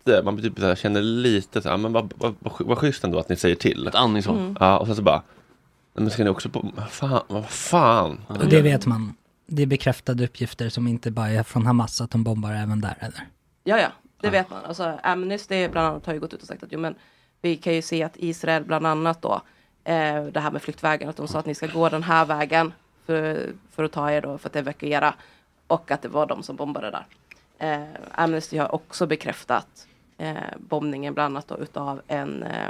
lite, 0.08 0.22
man 0.22 0.42
typ 0.42 0.58
så 0.58 0.66
här, 0.66 0.74
känner 0.74 1.02
lite 1.02 1.62
så 1.62 1.68
här, 1.68 1.76
men 1.76 1.92
vad, 1.92 2.14
vad, 2.16 2.34
vad, 2.38 2.52
vad 2.60 2.78
schysst 2.78 3.04
ändå 3.04 3.18
att 3.18 3.28
ni 3.28 3.36
säger 3.36 3.54
till. 3.56 3.86
Ett 3.86 3.94
andningshåll. 3.94 4.38
Mm. 4.38 4.56
Ja, 4.60 4.78
och 4.78 4.86
sen 4.86 4.96
så 4.96 5.02
bara, 5.02 5.16
"Nej, 5.94 6.02
men 6.02 6.10
ska 6.10 6.24
ni 6.24 6.30
också 6.30 6.48
på, 6.48 6.72
fan, 6.90 7.22
vad 7.28 7.46
fan. 7.50 8.20
Och 8.28 8.46
det 8.48 8.62
vet 8.62 8.86
man. 8.86 9.14
Det 9.46 9.62
är 9.62 9.66
bekräftade 9.66 10.24
uppgifter 10.24 10.68
som 10.68 10.88
inte 10.88 11.10
bara 11.10 11.28
är 11.28 11.42
från 11.42 11.66
Hamas 11.66 12.00
att 12.00 12.10
de 12.10 12.24
bombar 12.24 12.52
även 12.52 12.80
där 12.80 12.96
eller? 13.00 13.28
Ja, 13.64 13.78
ja, 13.78 13.88
det 14.20 14.30
vet 14.30 14.50
man. 14.50 14.64
Alltså, 14.64 14.98
Amnesty 15.02 15.68
bland 15.68 15.86
annat 15.88 16.06
har 16.06 16.12
ju 16.14 16.20
gått 16.20 16.34
ut 16.34 16.42
och 16.42 16.48
sagt 16.48 16.62
att 16.62 16.72
jo, 16.72 16.78
men 16.80 16.94
vi 17.42 17.56
kan 17.56 17.74
ju 17.74 17.82
se 17.82 18.02
att 18.02 18.12
Israel 18.16 18.64
bland 18.64 18.86
annat 18.86 19.22
då, 19.22 19.42
eh, 19.84 20.24
det 20.24 20.40
här 20.40 20.50
med 20.50 20.62
flyktvägen, 20.62 21.08
att 21.08 21.16
de 21.16 21.28
sa 21.28 21.38
att 21.38 21.46
ni 21.46 21.54
ska 21.54 21.66
gå 21.66 21.88
den 21.88 22.02
här 22.02 22.24
vägen 22.24 22.72
för, 23.06 23.50
för 23.70 23.84
att 23.84 23.92
ta 23.92 24.10
er 24.10 24.20
då, 24.22 24.38
för 24.38 24.48
att 24.48 24.56
evakuera. 24.56 25.14
Och 25.66 25.90
att 25.90 26.02
det 26.02 26.08
var 26.08 26.26
de 26.26 26.42
som 26.42 26.56
bombade 26.56 26.90
där. 26.90 27.06
Eh, 27.58 27.88
Amnesty 28.12 28.58
har 28.58 28.74
också 28.74 29.06
bekräftat 29.06 29.86
eh, 30.18 30.36
bombningen 30.58 31.14
bland 31.14 31.36
annat 31.36 31.48
då 31.48 31.58
utav 31.58 32.00
en, 32.08 32.42
eh, 32.42 32.68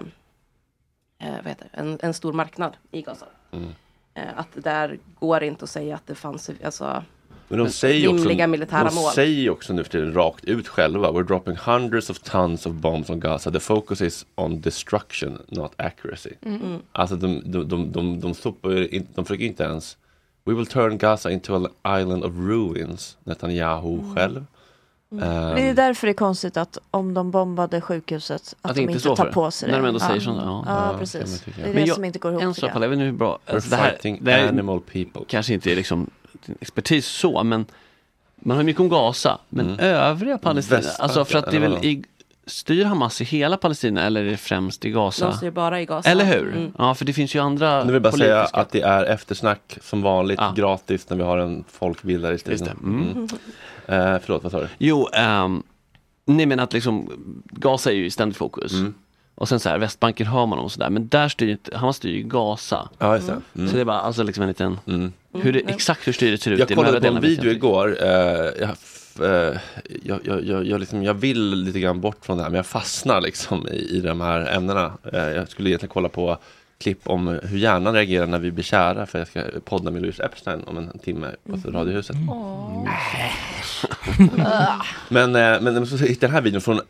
eh, 1.18 1.36
vad 1.36 1.46
heter 1.46 1.68
en, 1.72 1.98
en 2.02 2.14
stor 2.14 2.32
marknad 2.32 2.76
i 2.90 3.02
Gaza. 3.02 3.26
Mm. 3.50 3.68
Eh, 4.14 4.22
att 4.38 4.48
där 4.54 4.98
går 5.18 5.42
inte 5.42 5.64
att 5.64 5.70
säga 5.70 5.94
att 5.94 6.06
det 6.06 6.14
fanns 6.14 6.50
alltså, 6.64 7.04
Men 7.48 7.58
de 7.58 7.70
säger 7.70 8.08
också, 8.08 8.46
militära 8.48 8.84
de 8.88 8.94
mål. 8.94 9.12
säger 9.12 9.50
också 9.50 9.72
nu 9.72 9.84
för 9.84 9.90
tiden 9.90 10.14
rakt 10.14 10.44
ut 10.44 10.68
själva. 10.68 11.10
We're 11.10 11.22
dropping 11.26 11.56
hundreds 11.56 12.10
of 12.10 12.18
tons 12.18 12.66
of 12.66 12.72
bombs 12.72 13.10
on 13.10 13.20
Gaza. 13.20 13.50
The 13.50 13.60
focus 13.60 14.00
is 14.00 14.26
on 14.34 14.60
destruction, 14.60 15.38
not 15.48 15.72
accuracy. 15.76 16.30
Mm. 16.42 16.78
Alltså 16.92 17.16
de, 17.16 17.42
de, 17.44 17.68
de, 17.68 17.92
de, 17.92 18.20
de, 18.20 18.34
inte, 18.90 19.12
de 19.14 19.24
försöker 19.24 19.44
inte 19.44 19.64
ens 19.64 19.96
We 20.44 20.54
will 20.54 20.66
turn 20.66 20.98
Gaza 20.98 21.30
into 21.30 21.54
an 21.54 21.68
island 22.00 22.24
of 22.24 22.32
ruins, 22.36 23.16
Netanyahu 23.24 23.98
Mm. 23.98 24.14
själv. 24.14 24.44
Det 25.10 25.24
Ehm, 25.24 25.56
är 25.56 25.74
därför 25.74 26.06
det 26.06 26.10
är 26.10 26.14
konstigt 26.14 26.56
att 26.56 26.78
om 26.90 27.14
de 27.14 27.30
bombade 27.30 27.80
sjukhuset 27.80 28.54
att, 28.62 28.70
Att 28.70 28.76
de 28.76 28.80
inte 28.82 28.92
inte 28.92 29.14
tar 29.14 29.24
det. 29.26 29.32
på 29.32 29.50
sig 29.50 29.66
det. 29.68 29.72
När 29.76 29.82
de 29.82 29.88
ändå 29.88 30.00
ja. 30.02 30.08
säger 30.08 30.20
sånt, 30.20 30.40
ja. 30.44 30.64
Ja, 30.66 30.92
Ja, 30.92 30.98
precis. 30.98 31.40
Det 31.56 31.62
är 31.62 31.64
Men 31.66 31.74
det 31.74 31.80
jag- 31.80 31.94
som 31.94 32.04
inte 32.04 32.18
går 32.18 32.32
ihop. 32.32 32.42
En 32.42 32.54
sak, 32.54 32.70
jag. 32.74 32.80
vet 32.80 32.92
inte 32.92 33.04
hur 33.04 33.12
bra, 33.12 33.38
alltså 33.46 33.70
det 33.70 33.76
här, 33.76 33.98
det 34.20 34.32
här 34.32 34.48
animal 34.48 34.80
people. 34.80 35.22
kanske 35.28 35.54
inte 35.54 35.72
är 35.72 35.76
liksom 35.76 36.10
expertis 36.60 37.06
så, 37.06 37.42
men 37.44 37.66
man 38.36 38.56
har 38.56 38.64
mycket 38.64 38.80
om 38.80 38.88
Gaza, 38.88 39.38
men 39.48 39.66
Mm. 39.66 39.78
övriga 39.80 40.38
Palestina, 40.38 40.76
Västbanken, 40.76 41.02
alltså 41.04 41.24
för 41.24 41.38
att 41.38 41.50
det 41.50 41.56
är 41.56 41.60
väl 41.60 41.84
i, 41.84 42.04
styr 42.48 42.84
Hamas 42.84 43.20
i 43.20 43.24
hela 43.24 43.56
Palestina 43.56 44.02
eller 44.02 44.24
är 44.24 44.30
det 44.30 44.36
främst 44.36 44.84
i 44.84 44.90
Gaza? 44.90 45.28
De 45.28 45.36
styr 45.36 45.50
bara 45.50 45.80
i 45.80 45.84
Gaza. 45.86 46.10
Eller 46.10 46.24
hur? 46.24 46.52
Mm. 46.56 46.72
Ja, 46.78 46.94
för 46.94 47.04
det 47.04 47.12
finns 47.12 47.34
ju 47.34 47.38
andra 47.38 47.84
Nu 47.84 47.92
vill 47.92 48.02
bara 48.02 48.12
säga 48.12 48.36
politiska- 48.36 48.60
att 48.60 48.70
det 48.70 48.80
är 48.80 49.04
eftersnack 49.04 49.78
som 49.82 50.02
vanligt 50.02 50.40
gratis 50.56 51.10
när 51.10 51.16
vi 51.16 51.22
har 51.22 51.38
en 51.38 51.64
folkbildare 51.72 52.34
i 52.34 52.38
studion. 52.38 52.68
Mm. 52.68 53.02
Mm. 53.12 53.28
Eh, 54.14 54.20
förlåt, 54.24 54.42
vad 54.42 54.52
sa 54.52 54.60
du? 54.60 54.68
Jo, 54.78 55.08
um, 55.44 55.62
nej 56.24 56.46
men 56.46 56.60
att 56.60 56.72
liksom 56.72 57.10
Gaza 57.44 57.90
är 57.90 57.94
ju 57.94 58.06
i 58.06 58.10
ständigt 58.10 58.38
fokus. 58.38 58.72
Mm. 58.72 58.94
Och 59.34 59.48
sen 59.48 59.60
så 59.60 59.68
här, 59.68 59.78
Västbanken 59.78 60.26
hör 60.26 60.46
man 60.46 60.58
om 60.58 60.64
och 60.64 60.72
sådär, 60.72 60.90
men 60.90 61.08
där 61.08 61.28
styr 61.28 61.48
inte, 61.48 61.78
Hamas 61.78 61.96
styr 61.96 62.10
ju 62.16 62.22
Gaza. 62.22 62.88
Ja, 62.98 63.14
just 63.14 63.26
det. 63.26 63.40
Mm. 63.56 63.68
Så 63.68 63.74
det 63.74 63.80
är 63.80 63.84
bara 63.84 64.00
alltså 64.00 64.22
liksom 64.22 64.42
en 64.42 64.48
liten, 64.48 64.78
hur 65.32 65.52
det, 65.52 65.58
exakt 65.58 66.06
hur 66.06 66.12
styret 66.12 66.42
ser 66.42 66.50
ut 66.50 66.58
Jag 66.58 66.70
i 66.70 66.74
de 66.74 66.80
här 66.80 66.86
kollade 66.86 67.00
på 67.00 67.06
en 67.06 67.14
jag 67.14 67.20
video 67.20 67.50
igår. 67.50 67.96
Eh, 68.02 68.68
jag, 69.18 69.46
eh, 69.46 69.60
jag, 70.02 70.20
jag, 70.44 70.66
jag, 70.66 70.80
liksom, 70.80 71.02
jag 71.02 71.14
vill 71.14 71.54
lite 71.54 71.80
grann 71.80 72.00
bort 72.00 72.24
från 72.24 72.36
det 72.36 72.42
här 72.42 72.50
men 72.50 72.56
jag 72.56 72.66
fastnar 72.66 73.20
liksom 73.20 73.68
i, 73.68 73.96
i 73.96 74.00
de 74.00 74.20
här 74.20 74.56
ämnena. 74.56 74.92
Eh, 75.12 75.28
jag 75.28 75.48
skulle 75.48 75.70
egentligen 75.70 75.92
kolla 75.92 76.08
på 76.08 76.38
klipp 76.78 77.00
om 77.08 77.26
hur 77.42 77.58
hjärnan 77.58 77.94
reagerar 77.94 78.26
när 78.26 78.38
vi 78.38 78.50
blir 78.50 78.64
kära 78.64 79.06
för 79.06 79.18
jag 79.18 79.28
ska 79.28 79.42
podda 79.64 79.90
med 79.90 80.02
Louise 80.02 80.24
Epstein 80.24 80.62
om 80.66 80.78
en 80.78 80.98
timme 80.98 81.30
på 81.44 81.70
Radiohuset. 81.70 82.16
Men, 85.08 85.36
eh, 85.36 85.60
men 85.60 85.86
så 85.86 85.96
hittade 85.96 86.08
jag 86.08 86.20
den 86.20 86.30
här 86.30 86.40
videon 86.40 86.60
från 86.60 86.80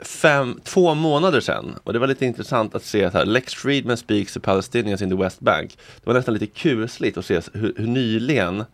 fem, 0.00 0.60
två 0.64 0.94
månader 0.94 1.40
sedan. 1.40 1.74
Och 1.84 1.92
det 1.92 1.98
var 1.98 2.06
lite 2.06 2.26
intressant 2.26 2.74
att 2.74 2.84
se 2.84 3.04
att 3.04 3.14
här, 3.14 3.24
Lex 3.24 3.54
Friedman 3.54 3.96
speaks 3.96 4.32
to 4.32 4.40
Palestinians 4.40 5.02
in 5.02 5.10
the 5.10 5.16
West 5.16 5.40
Bank. 5.40 5.78
Det 5.96 6.06
var 6.06 6.14
nästan 6.14 6.34
lite 6.34 6.46
kusligt 6.46 7.18
att 7.18 7.24
se 7.24 7.40
hur, 7.52 7.74
hur 7.76 7.86
nyligen 7.86 8.64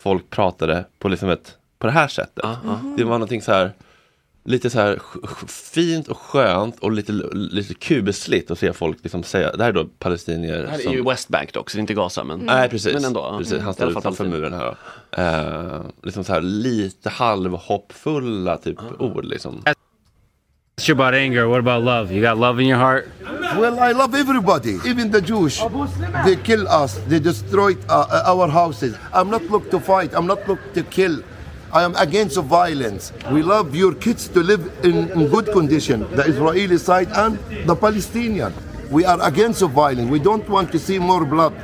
folk 0.00 0.30
pratade 0.30 0.84
på, 0.98 1.08
liksom 1.08 1.30
ett, 1.30 1.56
på 1.80 1.86
det 1.86 1.92
här 1.92 2.08
sättet. 2.08 2.44
Det 2.96 3.04
var 3.04 3.12
någonting 3.12 3.42
så 3.42 3.52
här 3.52 3.72
lite 4.44 4.70
så 4.70 4.78
här 4.78 4.98
fint 5.46 6.08
och 6.08 6.18
skönt 6.18 6.78
och 6.78 6.92
lite, 6.92 7.12
lite 7.32 7.74
kusligt 7.74 8.50
att 8.50 8.58
se 8.58 8.72
folk 8.72 8.98
liksom 9.02 9.22
säga, 9.22 9.52
det 9.52 9.62
här 9.62 9.70
är 9.70 9.74
då 9.74 9.84
palestinier 9.84 10.62
Det 10.62 10.68
här 10.68 10.78
är 10.78 10.82
som 10.82 10.92
ju 10.92 11.04
West 11.04 11.28
Bank 11.28 11.52
dock, 11.52 11.70
så 11.70 11.76
det 11.76 11.78
är 11.78 11.80
inte 11.80 11.94
Gaza 11.94 12.24
men, 12.24 12.38
Nej 12.38 12.68
precis, 12.68 12.94
men 12.94 13.04
ändå. 13.04 13.34
precis. 13.38 13.52
Mm. 13.52 13.64
han 13.64 13.74
står 13.74 13.90
utanför 13.90 14.24
muren 14.24 14.52
här. 14.52 14.76
Eh, 15.10 15.80
liksom 16.02 16.24
så 16.24 16.32
här 16.32 16.40
lite 16.40 17.10
halvhoppfulla 17.10 18.56
typ 18.56 18.78
ord 18.98 19.24
liksom. 19.24 19.62
You 20.88 20.94
about 20.94 21.14
anger. 21.14 21.44
What 21.44 21.58
about 21.58 21.84
love? 21.84 22.10
You 22.10 22.22
got 22.22 22.38
love 22.38 22.62
in 22.62 22.68
your 22.68 22.78
heart? 22.78 23.04
Well, 23.58 23.78
I 23.78 23.92
love 23.92 24.14
everybody, 24.14 24.78
even 24.86 25.12
the 25.12 25.20
Jewish. 25.20 25.60
They 26.24 26.36
kill 26.36 26.66
us. 26.68 26.98
They 27.08 27.20
destroyed 27.20 27.76
uh, 27.90 28.24
our 28.26 28.48
houses. 28.48 28.96
I'm 29.12 29.28
not 29.28 29.42
look 29.50 29.70
to 29.70 29.80
fight. 29.80 30.14
I'm 30.14 30.26
not 30.26 30.48
look 30.48 30.58
to 30.72 30.82
kill. 30.82 31.22
I 31.72 31.84
am 31.84 31.94
against 31.96 32.34
the 32.34 32.42
violence. 32.42 33.12
We 33.30 33.42
love 33.42 33.74
your 33.74 33.94
kids 33.94 34.28
to 34.28 34.40
live 34.40 34.62
in, 34.82 35.10
in 35.12 35.28
good 35.28 35.52
condition, 35.52 36.00
the 36.16 36.24
Israeli 36.24 36.78
side 36.78 37.08
and 37.12 37.38
the 37.66 37.76
Palestinian. 37.76 38.52
We 38.90 39.04
are 39.04 39.20
against 39.22 39.60
the 39.60 39.68
violence. 39.68 40.10
We 40.10 40.18
don't 40.18 40.48
want 40.48 40.72
to 40.72 40.78
see 40.78 40.98
more 40.98 41.24
blood. 41.24 41.54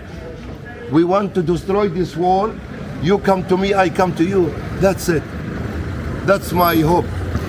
We 0.92 1.02
want 1.02 1.34
to 1.34 1.42
destroy 1.42 1.88
this 1.88 2.16
wall. 2.16 2.54
You 3.02 3.18
come 3.18 3.44
to 3.48 3.56
me, 3.56 3.74
I 3.74 3.88
come 3.88 4.14
to 4.14 4.24
you. 4.24 4.50
That's 4.80 5.08
it. 5.08 5.22
That's 6.24 6.52
my 6.52 6.76
hope. 6.76 7.06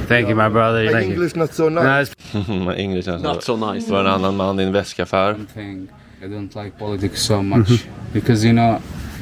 Thank 0.07 0.29
you, 0.29 0.35
my 0.35 0.49
brother. 0.49 0.85
My 0.85 0.91
Thank 0.91 1.07
you. 1.07 1.13
English 1.13 1.35
not 1.35 1.53
so 1.53 1.69
nice. 1.69 2.11
My 2.47 2.75
English 2.75 3.07
alltså. 3.09 3.33
Not 3.33 3.43
so 3.43 3.55
nice. 3.73 3.85
Det 3.87 3.93
var 3.93 3.99
en 3.99 4.07
annan 4.07 4.35
man 4.35 4.59
i 4.59 4.63
en 4.63 4.71
väskaffär. 4.71 5.35
I 6.21 6.25
don't 6.25 6.63
like 6.63 6.77
politics 6.79 7.21
so 7.21 7.41
much 7.43 7.85
because 8.13 8.43
you 8.43 8.53
know, 8.53 8.79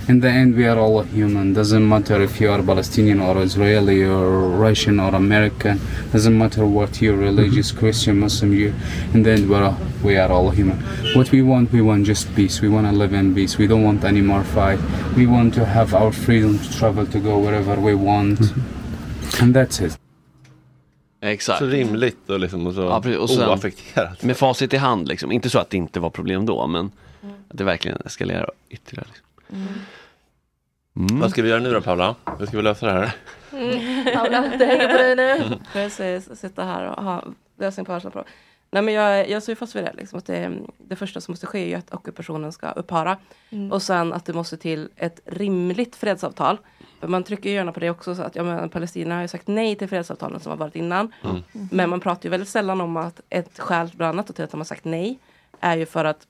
in 0.08 0.20
the 0.20 0.30
end, 0.30 0.56
we 0.56 0.68
are 0.68 0.78
all 0.78 1.02
human. 1.02 1.54
Doesn't 1.54 1.88
matter 1.88 2.22
if 2.22 2.40
you 2.40 2.52
are 2.52 2.62
Palestinian 2.62 3.20
or 3.20 3.42
Israeli 3.42 4.04
or 4.04 4.50
Russian 4.50 5.00
or 5.00 5.16
American. 5.16 5.80
Doesn't 6.12 6.38
matter 6.38 6.66
what 6.66 7.02
you're 7.02 7.18
religious, 7.18 7.72
Christian, 7.72 8.20
Muslim. 8.20 8.54
You, 8.54 8.74
in 9.14 9.24
the 9.24 9.32
end, 9.32 9.50
we're 9.50 9.64
all, 9.64 9.78
we 10.04 10.18
are 10.18 10.32
all 10.32 10.52
human. 10.52 10.78
What 11.16 11.32
we 11.32 11.42
want, 11.42 11.72
we 11.72 11.82
want 11.82 12.06
just 12.06 12.34
peace. 12.36 12.62
We 12.62 12.70
want 12.70 12.88
to 12.88 12.94
live 12.94 13.14
in 13.14 13.34
peace. 13.34 13.58
We 13.58 13.68
don't 13.68 13.84
want 13.84 14.04
any 14.04 14.22
more 14.22 14.44
fight. 14.44 14.80
We 15.18 15.26
want 15.26 15.54
to 15.56 15.66
have 15.66 15.94
our 15.96 16.12
freedom 16.12 16.60
to 16.60 16.80
travel 16.80 17.06
to 17.08 17.20
go 17.20 17.40
wherever 17.40 17.76
we 17.76 17.96
want, 17.96 18.40
and 19.42 19.56
that's 19.56 19.82
it. 19.86 20.00
Exakt. 21.22 21.60
Så 21.60 21.66
rimligt 21.66 22.30
och, 22.30 22.40
liksom, 22.40 22.68
och 22.68 22.74
så 22.74 22.82
Ja. 22.82 23.18
Och 23.20 23.30
sen, 23.30 23.50
oaffekterat. 23.50 24.24
Med 24.24 24.38
facit 24.38 24.74
i 24.74 24.78
hand 24.78 25.08
liksom, 25.08 25.32
inte 25.32 25.50
så 25.50 25.60
att 25.60 25.70
det 25.70 25.78
inte 25.78 26.00
var 26.00 26.10
problem 26.10 26.46
då 26.46 26.68
men 26.68 26.92
att 27.26 27.58
det 27.58 27.64
verkligen 27.64 27.98
eskalerar 28.06 28.52
ytterligare. 28.70 29.08
Liksom. 29.08 29.26
Mm. 29.62 29.74
Vad 30.98 31.32
ska 31.32 31.42
vi 31.42 31.50
göra 31.50 31.60
nu 31.60 31.74
då 31.74 31.82
Paula? 31.82 32.16
Hur 32.40 32.46
ska 32.46 32.58
vi 32.58 32.64
lösa 32.64 32.86
det 32.86 32.92
här? 32.92 33.16
Paula, 34.14 34.58
det 34.58 34.66
hänger 34.66 34.88
på 34.88 34.98
dig 34.98 35.16
nu. 35.16 35.60
Precis, 35.74 36.40
sitta 36.40 36.64
här 36.64 36.86
och 36.86 37.04
ha 37.04 37.24
lösning 37.58 37.86
på 37.86 37.92
alla 37.92 38.02
problem. 38.02 38.26
Nej 38.72 38.82
men 38.82 38.94
jag, 38.94 39.30
jag 39.30 39.44
står 39.44 39.52
ju 39.52 39.56
fast 39.56 39.76
vid 39.76 39.84
det. 39.84 39.94
Liksom, 39.94 40.20
att 40.20 40.26
det, 40.26 40.52
det 40.78 40.96
första 40.96 41.22
som 41.22 41.32
måste 41.32 41.48
ske 41.48 41.60
är 41.60 41.68
ju 41.68 41.74
att 41.74 41.94
ockupationen 41.94 42.52
ska 42.52 42.72
upphöra. 42.72 43.18
Mm. 43.50 43.72
Och 43.72 43.82
sen 43.82 44.14
att 44.14 44.26
det 44.26 44.34
måste 44.34 44.58
till 44.58 44.90
ett 44.96 45.20
rimligt 45.26 45.96
fredsavtal. 45.96 46.58
För 47.00 47.08
man 47.08 47.24
trycker 47.24 47.50
ju 47.50 47.56
gärna 47.56 47.72
på 47.72 47.80
det 47.80 47.90
också. 47.90 48.16
Så 48.16 48.22
att, 48.22 48.36
ja, 48.36 48.44
men 48.44 48.70
Palestina 48.70 49.16
har 49.16 49.22
ju 49.22 49.28
sagt 49.28 49.48
nej 49.48 49.76
till 49.76 49.88
fredsavtalen 49.90 50.40
som 50.40 50.50
har 50.50 50.58
varit 50.58 50.76
innan. 50.76 51.14
Mm. 51.24 51.42
Men 51.72 51.90
man 51.90 52.00
pratar 52.00 52.24
ju 52.24 52.30
väldigt 52.30 52.50
sällan 52.50 52.82
om 52.82 52.98
att 52.98 53.22
ett 53.30 53.60
skäl 53.60 53.92
bland 53.96 54.10
annat 54.10 54.36
till 54.36 54.44
att 54.44 54.52
de 54.52 54.60
har 54.60 54.66
sagt 54.66 54.86
nej 54.86 55.20
är 55.60 55.78
ju 55.78 55.86
för 55.86 56.06
att 56.06 56.28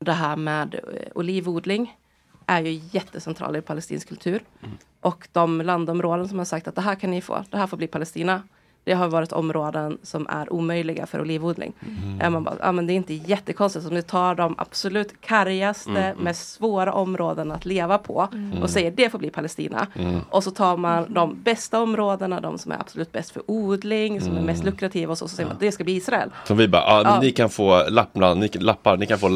det 0.00 0.12
här 0.12 0.36
med 0.36 0.74
eh, 0.74 0.80
olivodling 1.14 1.96
är 2.46 2.60
ju 2.62 2.80
jättecentralt 2.90 3.56
i 3.56 3.60
palestinsk 3.60 4.08
kultur. 4.08 4.42
Och 5.00 5.28
de 5.32 5.60
landområden 5.62 6.28
som 6.28 6.38
har 6.38 6.44
sagt 6.44 6.68
att 6.68 6.74
det 6.74 6.80
här 6.80 6.94
kan 6.94 7.10
ni 7.10 7.20
få, 7.20 7.44
det 7.50 7.56
här 7.56 7.66
får 7.66 7.76
bli 7.76 7.86
Palestina. 7.86 8.42
Det 8.86 8.92
har 8.94 9.08
varit 9.08 9.32
områden 9.32 9.98
som 10.02 10.26
är 10.26 10.52
omöjliga 10.52 11.06
för 11.06 11.20
olivodling. 11.20 11.72
Mm. 12.20 12.32
Man 12.32 12.44
bara, 12.44 12.54
ja, 12.60 12.72
men 12.72 12.86
det 12.86 12.92
är 12.92 12.94
inte 12.94 13.14
jättekonstigt 13.14 13.86
om 13.86 13.94
ni 13.94 14.02
tar 14.02 14.34
de 14.34 14.54
absolut 14.58 15.20
kargaste, 15.20 15.90
Mm. 15.90 16.18
mest 16.24 16.52
svåra 16.52 16.92
områden 16.92 17.52
att 17.52 17.64
leva 17.64 17.98
på 17.98 18.28
Mm. 18.32 18.62
och 18.62 18.70
säger 18.70 18.90
det 18.90 19.10
får 19.10 19.18
bli 19.18 19.30
Palestina. 19.30 19.86
Mm. 19.94 20.20
Och 20.30 20.44
så 20.44 20.50
tar 20.50 20.76
man 20.76 21.12
de 21.12 21.42
bästa 21.42 21.80
områdena, 21.82 22.40
de 22.40 22.58
som 22.58 22.72
är 22.72 22.80
absolut 22.80 23.12
bäst 23.12 23.30
för 23.30 23.42
odling, 23.46 24.20
som 24.20 24.30
är 24.30 24.34
Mm. 24.36 24.46
mest 24.46 24.64
lukrativa 24.64 25.10
och 25.12 25.18
så, 25.18 25.28
så 25.28 25.36
säger 25.36 25.46
man 25.46 25.54
att 25.54 25.60
det 25.60 25.72
ska 25.72 25.84
bli 25.84 25.92
Israel. 25.96 26.30
Som 26.46 26.56
vi 26.56 26.68
bara, 26.68 26.82
ah, 26.82 27.02
Ja. 27.04 27.20
ni 27.20 27.30
kan 27.30 27.50
få 27.50 27.82
Lappland, 27.90 28.40
ni, 28.40 28.48
lappar, 28.48 28.96
ni 28.96 29.06
kan 29.06 29.18
få 29.18 29.28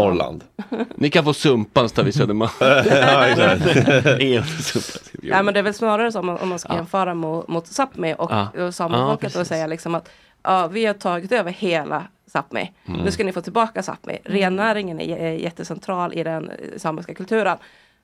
Norrland. 0.00 0.44
Ni 0.94 1.10
kan 1.10 1.24
få 1.24 1.34
Sumpan 1.34 1.88
står 1.88 2.02
vid 2.02 2.14
Södermalm. 2.14 2.50
ja, 2.60 4.42
Sumpan? 4.44 5.20
Ja 5.22 5.42
men 5.42 5.54
det 5.54 5.60
är 5.60 5.62
väl 5.64 5.74
snarare 5.74 6.12
så 6.12 6.18
om 6.18 6.48
man, 6.48 6.58
ska 6.58 6.68
Ja. 6.72 6.76
jämföra 6.76 7.14
mot, 7.14 7.48
mot 7.48 7.64
Sápmi 7.64 8.14
och, 8.14 8.30
Ja. 8.32 8.64
och 8.66 8.74
samefolket 8.74 9.34
Ja, 9.34 9.40
och 9.40 9.46
säga 9.46 9.66
liksom 9.66 9.94
att 9.94 10.08
ja, 10.42 10.66
vi 10.66 10.86
har 10.86 10.94
tagit 10.94 11.32
över 11.32 11.52
hela 11.52 12.02
Sápmi. 12.34 12.68
Mm. 12.88 13.00
Nu 13.00 13.10
ska 13.10 13.24
ni 13.24 13.32
få 13.32 13.40
tillbaka 13.40 13.80
Sápmi. 13.80 14.18
Rennäringen 14.24 15.00
är, 15.00 15.32
jättecentral 15.32 16.14
i 16.14 16.22
den 16.22 16.50
eh, 16.50 16.56
samiska 16.76 17.14
kulturen. 17.14 17.56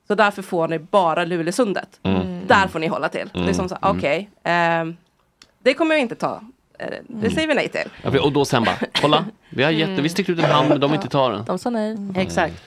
Så 0.07 0.15
därför 0.15 0.43
får 0.43 0.69
ni 0.69 0.79
bara 0.79 1.25
Lulesundet. 1.25 1.89
Mm. 2.03 2.47
Där 2.47 2.69
får 2.69 2.79
ni 2.79 2.87
hålla 2.87 3.09
till. 3.09 3.31
Det 3.33 3.49
är 3.49 3.53
som 3.53 3.69
så, 3.69 3.77
Mm. 3.83 3.97
okej, 3.99 4.31
ehm, 4.45 4.97
det 5.63 5.75
kommer 5.75 5.95
jag 5.95 6.03
inte 6.03 6.15
ta. 6.15 6.41
Eh, 6.79 6.89
Det 7.09 7.31
säger 7.31 7.49
vi 7.49 7.55
nej 7.55 7.69
till. 7.69 7.91
Ja, 8.03 8.23
och 8.23 8.33
då 8.33 8.45
sen 8.45 8.65
bara, 8.65 8.77
kolla, 8.93 9.25
vi 9.51 9.63
har 9.63 9.71
gett, 9.71 9.99
vi 9.99 10.09
sticker 10.09 10.33
ut 10.33 10.39
en 10.39 10.45
hand 10.45 10.69
men 10.69 10.81
de 10.81 10.95
inte 10.95 11.09
ta 11.09 11.29
den. 11.29 11.45
De 11.45 11.59
sa 11.59 11.71
nej. 11.71 11.97
Exakt. 12.17 12.63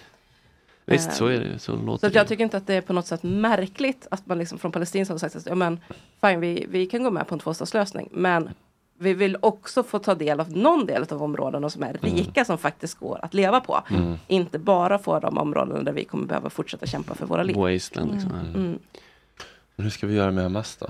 Visst, 0.85 1.13
så 1.13 1.25
är 1.27 1.39
det. 1.39 1.59
Så 1.59 1.77
Så 1.77 1.81
låter 1.85 2.07
att 2.07 2.13
det. 2.13 2.19
jag 2.19 2.27
tycker 2.27 2.43
inte 2.43 2.57
att 2.57 2.67
det 2.67 2.73
är 2.73 2.81
på 2.81 2.93
något 2.93 3.07
sätt 3.07 3.23
märkligt 3.23 4.07
att 4.11 4.25
man 4.27 4.37
liksom 4.39 4.57
från 4.57 4.71
Palestinas 4.71 5.09
har 5.09 5.17
sagt 5.17 5.35
att 5.35 5.45
ja, 5.45 5.55
men, 5.55 5.79
fine, 6.21 6.39
vi, 6.39 6.65
vi 6.69 6.85
kan 6.85 7.03
gå 7.03 7.11
med 7.11 7.27
på 7.27 7.35
en 7.35 7.39
tvåstatslösning. 7.39 8.09
Men 8.11 8.49
vi 8.99 9.13
vill 9.13 9.37
också 9.39 9.83
få 9.83 9.99
ta 9.99 10.15
del 10.15 10.39
av 10.39 10.57
någon 10.57 10.85
del 10.85 11.05
av 11.09 11.23
områdena 11.23 11.69
som 11.69 11.83
är 11.83 11.97
rika 12.01 12.45
som 12.45 12.57
faktiskt 12.57 12.99
går 12.99 13.19
att 13.21 13.33
leva 13.33 13.59
på. 13.59 13.83
Mm. 13.89 14.15
Inte 14.27 14.59
bara 14.59 14.99
få 14.99 15.19
de 15.19 15.37
områden 15.37 15.85
där 15.85 15.91
vi 15.93 16.05
kommer 16.05 16.27
behöva 16.27 16.49
fortsätta 16.49 16.85
kämpa 16.85 17.15
för 17.15 17.25
våra 17.25 17.43
liv. 17.43 17.55
Wasteland 17.55 18.11
liksom. 18.13 18.31
Mm. 18.31 18.79
Men 19.75 19.83
hur 19.83 19.89
ska 19.89 20.07
vi 20.07 20.13
göra 20.15 20.31
med 20.31 20.43
Hamas 20.43 20.77
då? 20.77 20.87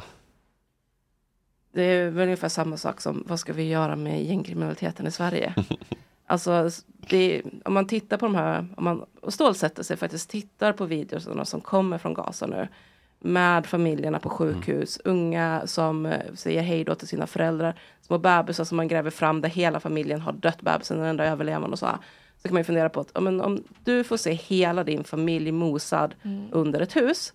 Det 1.78 1.84
är 1.84 2.10
väl 2.10 2.24
ungefär 2.24 2.50
samma 2.50 2.78
sak 2.78 3.02
som 3.02 3.24
vad 3.28 3.40
ska 3.40 3.54
vi 3.54 3.64
göra 3.64 3.96
med 3.96 4.24
gängkriminaliteten 4.24 5.08
i 5.08 5.12
Sverige? 5.12 5.54
Alltså, 6.30 6.70
det, 7.10 7.42
om 7.66 7.74
man 7.74 7.88
tittar 7.88 8.18
på 8.18 8.26
de 8.26 8.36
här, 8.36 8.68
om 8.78 8.84
man 8.84 9.06
och 9.22 9.34
stålsätter 9.34 9.84
sig 9.84 9.98
faktiskt 9.98 10.30
tittar 10.30 10.74
på 10.74 10.86
videorna 10.86 11.46
som 11.46 11.62
kommer 11.62 11.98
från 11.98 12.14
Gaza 12.14 12.48
nu. 12.48 12.68
Med 13.20 13.66
familjerna 13.66 14.20
på 14.20 14.30
sjukhus, 14.30 15.00
unga 15.06 15.62
som 15.66 16.06
eh, 16.06 16.34
säger 16.36 16.62
hej 16.62 16.84
då 16.84 16.96
till 16.96 17.08
sina 17.08 17.28
föräldrar. 17.28 17.76
Små 18.02 18.18
bebisar 18.18 18.64
som 18.64 18.78
man 18.78 18.88
gräver 18.88 19.10
fram 19.12 19.42
där 19.42 19.50
hela 19.50 19.80
familjen 19.80 20.22
har 20.22 20.32
dött, 20.34 20.62
bebisen 20.62 20.98
är 20.98 21.02
den 21.02 21.10
enda 21.10 21.26
överlevande 21.26 21.72
och 21.74 21.80
så. 21.80 21.86
här. 21.86 21.98
Så 22.38 22.48
kan 22.48 22.54
man 22.54 22.60
ju 22.60 22.64
fundera 22.66 22.90
på 22.90 23.00
att 23.00 23.24
men 23.24 23.42
om 23.42 23.64
du 23.84 24.04
får 24.04 24.18
se 24.18 24.34
hela 24.34 24.84
din 24.84 25.04
familj 25.04 25.52
mosad 25.52 26.16
Mm. 26.24 26.48
under 26.52 26.80
ett 26.82 26.96
hus. 26.96 27.34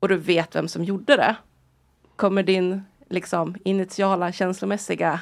Och 0.00 0.08
du 0.08 0.16
vet 0.16 0.54
vem 0.56 0.68
som 0.68 0.84
gjorde 0.84 1.16
det. 1.16 1.36
Kommer 2.16 2.42
din 2.42 2.82
liksom 3.10 3.54
initiala 3.64 4.32
känslomässiga 4.32 5.20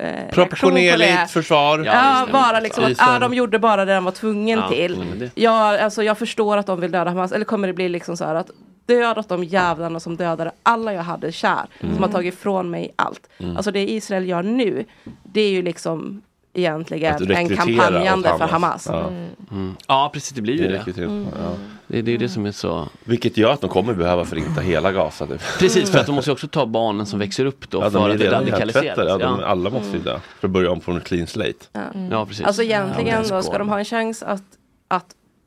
eh, 0.00 0.28
Proportionerligt 0.30 1.30
försvar. 1.30 1.78
Ja, 1.86 2.26
bara 2.32 2.60
liksom 2.60 2.84
att 2.84 2.92
ah, 2.98 3.18
de 3.18 3.34
gjorde 3.34 3.58
bara 3.58 3.84
det 3.84 3.94
de 3.94 4.04
var 4.04 4.12
tvungen 4.12 4.58
Ja, 4.58 4.68
till. 4.68 4.94
mm, 4.94 5.18
det- 5.18 5.30
Ja, 5.34 5.80
alltså, 5.80 6.02
jag 6.02 6.18
förstår 6.18 6.56
att 6.56 6.66
de 6.66 6.80
vill 6.80 6.90
döda 6.90 7.10
Hamas, 7.10 7.32
eller 7.32 7.44
kommer 7.44 7.66
det 7.68 7.74
bli 7.74 7.88
liksom 7.88 8.16
så 8.16 8.24
här 8.24 8.34
att 8.34 8.50
dödat 8.86 9.28
de 9.28 9.44
jävlarna 9.44 10.00
som 10.00 10.16
dödade 10.16 10.52
alla 10.62 10.92
jag 10.94 11.02
hade 11.02 11.32
kär, 11.32 11.66
Mm. 11.80 11.94
som 11.94 12.02
har 12.04 12.10
tagit 12.10 12.34
ifrån 12.34 12.70
mig 12.70 12.92
allt. 12.96 13.28
Mm. 13.38 13.56
Alltså 13.56 13.70
det 13.70 13.90
Israel 13.90 14.28
gör 14.28 14.42
nu, 14.42 14.84
det 15.22 15.40
är 15.40 15.50
ju 15.50 15.62
liksom 15.62 16.22
egentligen 16.52 17.30
en 17.30 17.56
kampanjande 17.56 18.32
åt 18.32 18.38
för 18.38 18.46
Hamas. 18.48 18.86
Ja. 18.90 19.08
Mm. 19.50 19.76
Ja, 19.86 20.10
precis, 20.14 20.32
det 20.32 20.42
blir 20.42 20.54
ju 20.54 20.68
Det 20.68 20.92
det. 20.94 21.02
Mm. 21.04 21.26
ja. 21.42 21.54
Det, 21.86 22.02
det 22.02 22.14
är 22.14 22.18
det 22.18 22.28
som 22.28 22.46
är 22.46 22.52
så... 22.52 22.88
Vilket 23.04 23.36
gör 23.36 23.52
att 23.52 23.60
de 23.60 23.70
kommer 23.70 23.94
behöva 23.94 24.24
förinta 24.24 24.60
hela 24.60 24.92
Gaza. 24.92 25.26
Typ. 25.26 25.40
Precis, 25.58 25.90
för 25.90 25.98
att 25.98 26.06
de 26.06 26.14
måste 26.14 26.32
också 26.32 26.48
ta 26.48 26.66
barnen 26.66 27.06
som 27.06 27.18
växer 27.18 27.44
upp 27.44 27.70
då 27.70 27.78
Ja, 27.78 27.84
de 27.84 27.90
för 27.90 28.08
är 28.08 28.12
att 28.12 28.18
det 28.18 28.24
redan 28.24 28.40
radikaliseras. 28.40 28.98
Ja, 28.98 29.18
de, 29.18 29.40
Ja. 29.40 29.46
alla 29.46 29.70
måste 29.70 29.96
ju 29.96 30.02
dö. 30.02 30.20
För 30.40 30.48
att 30.48 30.52
börja 30.52 30.70
om 30.70 30.80
från 30.80 30.94
en 30.94 31.00
clean 31.00 31.26
slate. 31.26 31.64
Ja. 31.72 31.80
Ja, 32.10 32.26
precis. 32.26 32.46
Alltså 32.46 32.62
egentligen 32.62 33.22
det 33.22 33.28
då 33.28 33.42
ska 33.42 33.58
de 33.58 33.68
ha 33.68 33.78
en 33.78 33.84
chans 33.84 34.22
att, 34.22 34.42
att 34.88 35.06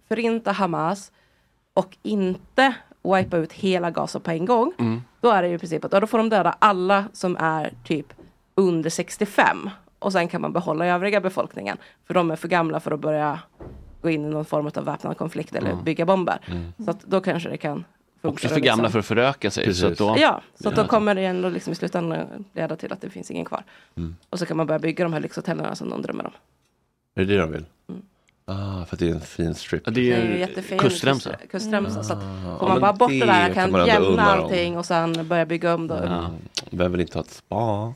förinta 0.10 0.52
Hamas 0.52 1.12
och 1.74 1.98
inte 2.04 2.74
wipa 3.04 3.38
ut 3.38 3.54
hela 3.54 3.92
Gaza 3.92 4.20
på 4.20 4.32
en 4.32 4.46
gång. 4.46 4.74
Mm. 4.80 5.02
Då 5.22 5.30
är 5.30 5.42
det 5.42 5.48
ju 5.50 5.56
i 5.56 5.58
princip 5.58 5.86
att 5.86 5.92
då 5.92 6.08
får 6.08 6.18
de 6.18 6.30
döda 6.30 6.56
alla 6.60 7.06
som 7.14 7.38
är 7.40 7.74
typ 7.84 8.14
under 8.56 8.90
65. 8.90 9.70
Och 10.02 10.12
sen 10.12 10.28
kan 10.28 10.42
man 10.42 10.54
behålla 10.54 10.86
övriga 10.86 11.22
befolkningen. 11.22 11.78
För 12.08 12.14
de 12.14 12.32
är 12.32 12.36
för 12.36 12.48
gamla 12.48 12.80
för 12.80 12.92
att 12.92 13.00
börja 13.00 13.40
gå 14.02 14.10
in 14.10 14.26
i 14.26 14.30
någon 14.30 14.46
form 14.46 14.72
av 14.76 14.86
väpnad 14.86 15.18
konflikt 15.18 15.56
eller 15.56 15.72
Mm. 15.72 15.84
bygga 15.84 16.06
bomber. 16.06 16.40
Mm. 16.46 16.74
Så 16.86 16.92
att 16.92 17.02
då 17.02 17.22
kanske 17.22 17.50
det 17.50 17.58
kan 17.58 17.84
funka. 18.22 18.34
Också 18.34 18.48
för 18.48 18.60
gamla 18.60 18.84
liksom. 18.84 18.92
för 18.92 19.00
att 19.00 19.06
föröka 19.06 19.52
sig. 19.52 19.74
Så 19.74 19.88
att 19.88 19.98
då, 19.98 20.16
Ja, 20.20 20.42
så 20.56 20.70
att 20.70 20.76
då 20.76 20.88
kommer 20.88 21.16
det 21.16 21.22
ändå 21.26 21.50
liksom 21.50 21.74
i 21.74 21.76
slutändan 21.76 22.46
leda 22.54 22.76
till 22.76 22.94
att 22.94 23.02
det 23.02 23.10
finns 23.10 23.32
ingen 23.32 23.46
kvar. 23.46 23.64
Mm. 23.98 24.16
Och 24.30 24.40
så 24.40 24.46
kan 24.46 24.58
man 24.58 24.68
börja 24.68 24.80
bygga 24.80 25.04
de 25.04 25.14
här 25.14 25.20
lyxhotellerna 25.20 25.76
som 25.76 25.90
de 25.90 26.02
drömmer 26.02 26.26
om. 26.26 26.32
Är 27.16 27.26
det 27.26 27.34
det 27.34 27.42
de 27.42 27.52
vill? 27.52 27.66
Ah, 28.46 28.86
för 28.86 28.96
att 28.96 29.00
det 29.00 29.10
är 29.10 29.14
en 29.14 29.22
fin 29.22 29.56
strip. 29.56 29.86
det 29.86 29.92
Det 29.92 30.14
är 30.14 30.26
ju 30.34 30.40
jättefin 30.40 30.78
kustremsa. 30.80 31.30
kust- 31.30 31.52
kustremsa. 31.52 32.04
Så 32.04 32.14
att 32.14 32.20
Ah, 32.20 32.60
får 32.60 32.68
man 32.68 32.80
bara 32.82 32.94
bort 32.94 33.10
det 33.10 33.20
det 33.20 33.26
där, 33.26 33.54
kan 33.54 33.72
kan 33.74 33.86
jämna 33.88 34.22
allting 34.24 34.78
och 34.78 34.86
sen 34.86 35.28
börja 35.28 35.46
bygga 35.46 35.74
om 35.76 35.88
då. 35.88 35.96
Mm. 35.96 36.24
Vem 36.70 36.92
vill 36.92 37.02
inte 37.02 37.18
ha 37.18 37.24
ett 37.24 37.30
spa? 37.32 37.94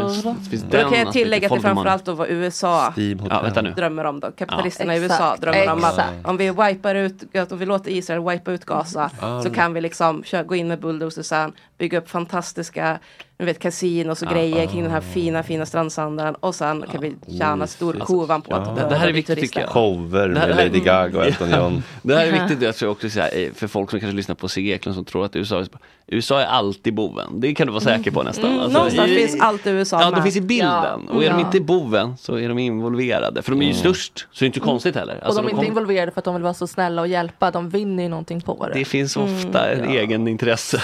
Just, 0.00 0.24
det 0.24 0.50
finns 0.50 0.62
Då 0.62 0.78
kan 0.78 0.98
jag 0.98 1.12
tillägga 1.12 1.46
att 1.48 1.54
det 1.54 1.60
framförallt 1.60 2.04
då 2.04 2.12
vad 2.14 2.28
USA. 2.30 2.92
Ja, 3.30 3.42
vänta 3.42 3.62
nu. 3.62 3.70
drömmer 3.70 4.04
om 4.04 4.20
då. 4.20 4.30
Kapitalisterna 4.30 4.94
Ja. 4.96 5.00
i 5.00 5.02
USA 5.04 5.14
Exakt, 5.14 5.40
drömmer 5.42 5.72
om 5.72 5.84
att 5.84 6.00
om 6.24 6.36
vi 6.36 6.50
wipar 6.50 6.94
ut, 6.94 7.52
om 7.52 7.58
vi 7.58 7.66
låter 7.66 7.90
Israel 7.90 8.20
wipa 8.28 8.52
ut 8.52 8.64
Gaza 8.64 9.10
Ah, 9.20 9.42
så 9.42 9.48
det- 9.48 9.54
kan 9.54 9.72
vi 9.72 9.80
liksom 9.80 10.22
kö- 10.22 10.42
gå 10.44 10.54
in 10.56 10.68
med 10.68 10.80
bulldozers 10.80 11.26
sen, 11.26 11.52
bygga 11.78 11.98
upp 11.98 12.10
fantastiska 12.10 12.98
du 13.42 13.46
vet, 13.46 13.58
kasinos 13.58 14.22
och 14.22 14.28
Ah. 14.28 14.32
grejer 14.34 14.66
kring 14.66 14.82
den 14.82 14.92
här 14.92 15.00
fina, 15.00 15.42
fina 15.42 15.66
strandsanden 15.66 16.34
och 16.34 16.54
sen 16.54 16.84
kan 16.92 17.00
vi 17.00 17.14
tjäna 17.38 17.66
storkovan 17.66 18.42
på 18.42 18.54
att 18.54 18.76
döda 18.76 18.88
Det 18.88 18.96
här 18.96 19.02
är 19.04 19.06
vi 19.06 19.12
viktigt 19.12 19.40
tycker 19.40 19.60
jag. 19.60 19.68
Shower 19.68 20.28
Det 20.28 20.40
här- 20.40 20.48
med 20.48 20.56
Lady 20.56 20.80
Gaga 20.80 21.18
och 21.18 21.24
Elton 21.26 21.50
John. 21.50 21.82
Det 22.02 22.14
här 22.14 22.26
är 22.26 22.32
viktigt 22.32 22.62
jag 22.62 22.74
tror 22.76 22.90
också 22.90 23.08
här, 23.20 23.30
eh, 23.38 23.52
för 23.54 23.66
folk 23.66 23.90
som 23.90 24.00
kanske 24.00 24.16
lyssnar 24.16 24.34
på 24.34 24.48
Sigge 24.48 24.72
Eklund 24.74 24.96
som 24.96 25.04
tror 25.04 25.24
att 25.24 25.36
USA 25.36 25.60
är, 25.60 25.66
USA 26.12 26.40
är 26.40 26.46
alltid 26.46 26.94
boven. 26.94 27.40
Det 27.40 27.54
kan 27.54 27.66
du 27.66 27.72
vara 27.72 27.80
säker 27.80 28.10
på 28.10 28.22
nästan. 28.22 28.44
Mm, 28.50 28.60
Alltså, 28.60 28.78
någonstans 28.78 29.08
i- 29.10 29.14
finns 29.16 29.40
alltid 29.40 29.72
USA 29.74 30.00
Ja, 30.00 30.10
med. 30.10 30.18
de 30.18 30.22
finns 30.22 30.36
i 30.36 30.40
bilden. 30.40 30.68
Ja. 30.68 30.98
Och 31.10 31.24
är 31.24 31.30
de 31.30 31.38
Ja. 31.40 31.46
inte 31.46 31.60
boven 31.60 32.16
så 32.16 32.38
är 32.38 32.48
de 32.48 32.58
involverade. 32.58 33.42
För 33.42 33.50
de 33.52 33.62
är 33.62 33.66
ju 33.66 33.74
störst, 33.74 34.18
så 34.18 34.26
det 34.38 34.44
är 34.44 34.46
inte 34.46 34.60
konstigt 34.60 34.94
heller. 34.96 35.16
och 35.16 35.24
Alltså, 35.26 35.40
de 35.42 35.46
är 35.46 35.50
inte 35.50 35.56
kom- 35.56 35.66
involverade 35.66 36.12
för 36.12 36.18
att 36.20 36.24
de 36.24 36.34
vill 36.34 36.42
vara 36.42 36.54
så 36.54 36.66
snälla 36.66 37.02
och 37.02 37.08
hjälpa. 37.08 37.50
De 37.50 37.68
vinner 37.70 38.02
ju 38.02 38.08
någonting 38.08 38.40
på 38.40 38.66
det. 38.72 38.78
det 38.78 38.84
finns 38.84 39.16
ofta 39.16 39.70
Mm. 39.70 39.84
en 39.84 39.90
egen 39.90 40.28
intresse. 40.28 40.82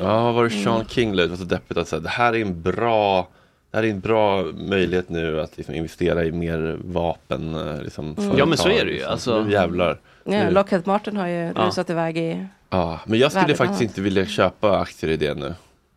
Ja, 0.00 0.22
vad 0.24 0.34
var 0.34 0.44
det 0.44 0.50
Sean 0.50 0.84
King 0.88 1.14
la 1.14 1.22
ut? 1.22 1.28
Det 1.28 1.30
var 1.30 1.36
så 1.36 1.44
deppigt 1.44 1.78
att 1.78 1.88
säga, 1.88 2.00
det 2.00 2.08
här 2.08 2.34
är 2.36 2.40
en 2.42 2.62
bra 2.62 3.28
det 3.70 3.76
här 3.76 3.84
är 3.84 3.90
en 3.90 4.00
bra 4.00 4.42
möjlighet 4.68 5.08
nu 5.08 5.40
att 5.40 5.56
liksom 5.56 5.74
investera 5.74 6.24
i 6.24 6.32
mer 6.32 6.78
vapen. 6.84 7.54
eh, 7.54 7.82
Liksom, 7.82 8.14
Mm. 8.18 8.38
Ja, 8.38 8.46
men 8.46 8.58
så 8.58 8.68
är 8.68 8.72
det 8.84 8.90
ju, 8.90 8.96
liksom. 8.96 9.12
alltså- 9.12 9.40
Nu 9.44 9.52
jävlar. 9.52 9.98
Ja, 10.24 10.30
Nu- 10.44 10.50
Lockheed 10.50 10.86
Martin 10.86 11.16
har 11.16 11.26
ju 11.26 11.34
Ja. 11.34 11.52
rusat 11.66 11.90
iväg 11.90 12.18
i 12.18 12.46
Ja, 12.70 13.00
men 13.04 13.18
jag 13.18 13.32
skulle 13.32 13.46
faktiskt 13.46 13.60
annat. 13.60 13.80
inte 13.80 14.00
vilja 14.00 14.26
köpa 14.26 14.78
aktier 14.78 15.10
i 15.10 15.16
det 15.16 15.34
nu. 15.34 15.54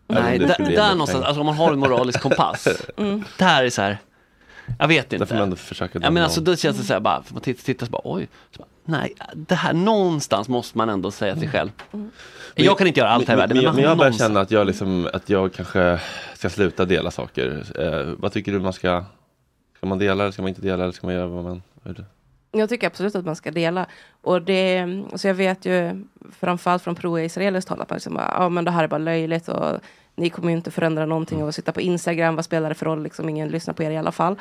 Nej, 0.07 0.39
det 0.39 0.48
där, 0.48 0.91
någonstans, 0.91 1.26
alltså 1.26 1.39
om 1.39 1.45
man 1.45 1.56
har 1.56 1.72
en 1.72 1.80
moralisk 1.80 2.22
kompass. 2.22 2.68
Mm. 2.98 3.23
Där 3.38 3.64
är 3.64 3.69
så 3.69 3.81
här, 3.81 3.98
jag 4.80 4.88
vet 4.88 5.14
inte. 5.14 5.18
Där 5.18 5.26
får 5.26 5.35
man 5.35 5.43
ändå 5.43 5.56
försöka 5.56 5.99
Ja 6.02 6.11
men 6.11 6.23
alltså 6.23 6.41
då 6.41 6.56
känns 6.56 6.77
det 6.77 6.84
så 6.84 6.93
här 6.93 6.99
bara, 6.99 7.23
man 7.27 7.41
tittar, 7.41 7.64
tittar 7.64 7.85
så 7.85 7.91
bara 7.91 8.02
oj. 8.03 8.27
Så 8.52 8.60
bara, 8.60 8.68
nej, 8.85 9.14
det 9.34 9.56
här 9.56 9.73
någonstans 9.73 10.48
måste 10.48 10.77
man 10.77 10.89
ändå 10.89 11.11
säga 11.11 11.34
till 11.34 11.41
sig 11.41 11.49
själv. 11.49 11.69
Jag 12.56 12.77
kan 12.77 12.88
inte 12.88 12.99
göra 12.99 13.10
allt 13.10 13.27
här 13.27 13.34
i 13.34 13.38
världen. 13.38 13.57
Men, 13.57 13.65
man 13.65 13.76
men 13.76 13.84
jag 13.84 13.98
börjar 13.98 14.11
känna 14.11 14.39
att 14.39 14.52
jag, 14.52 14.68
liksom, 14.68 15.10
att 15.14 15.30
jag 15.30 15.53
kanske 15.53 15.99
ska 16.34 16.49
sluta 16.49 16.85
dela 16.85 17.11
saker. 17.11 17.64
Eh, 17.80 18.14
vad 18.18 18.31
tycker 18.31 18.52
du 18.52 18.60
man 18.60 18.73
ska, 18.73 19.03
ska 19.77 19.88
man 19.88 19.99
dela 19.99 20.23
eller 20.23 20.31
ska 20.31 20.41
man 20.41 20.49
inte 20.49 20.61
dela 20.61 20.84
eller 20.84 20.93
ska 20.93 21.07
man 21.07 21.15
göra 21.15 21.27
vad 21.27 21.43
man 21.43 21.61
vad 21.84 21.91
är 21.93 21.98
det? 21.98 22.06
Jag 22.52 22.69
tycker 22.69 22.88
absolut 22.88 23.15
att 23.15 23.26
man 23.26 23.36
ska 23.36 23.52
dela. 23.52 23.86
Och 24.22 24.41
det, 24.41 24.86
så 25.15 25.28
jag 25.28 25.34
vet 25.34 25.65
ju 25.65 26.06
framförallt 26.40 26.84
från 26.84 26.95
pro-israeliskt 26.95 27.69
håll 27.69 27.82
att 27.82 27.91
liksom 27.91 28.19
ja 28.38 28.49
men 28.49 28.65
det 28.65 28.72
här 28.72 28.84
är 28.84 28.88
bara 28.88 28.98
löjligt 28.98 29.48
och 29.48 29.80
ni 30.15 30.30
kommer 30.30 30.49
ju 30.49 30.57
inte 30.57 30.72
förändra 30.72 31.06
någonting 31.06 31.41
av 31.41 31.49
att 31.49 31.56
sitta 31.56 31.72
på 31.72 31.82
Instagram, 31.82 32.36
vad 32.36 32.45
spelar 32.45 32.69
det 32.69 32.76
för 32.76 32.86
roll, 32.86 33.03
liksom 33.03 33.30
ingen 33.30 33.49
lyssnar 33.49 33.73
på 33.73 33.84
er 33.84 33.91
i 33.91 33.98
alla 33.98 34.11
fall. 34.11 34.36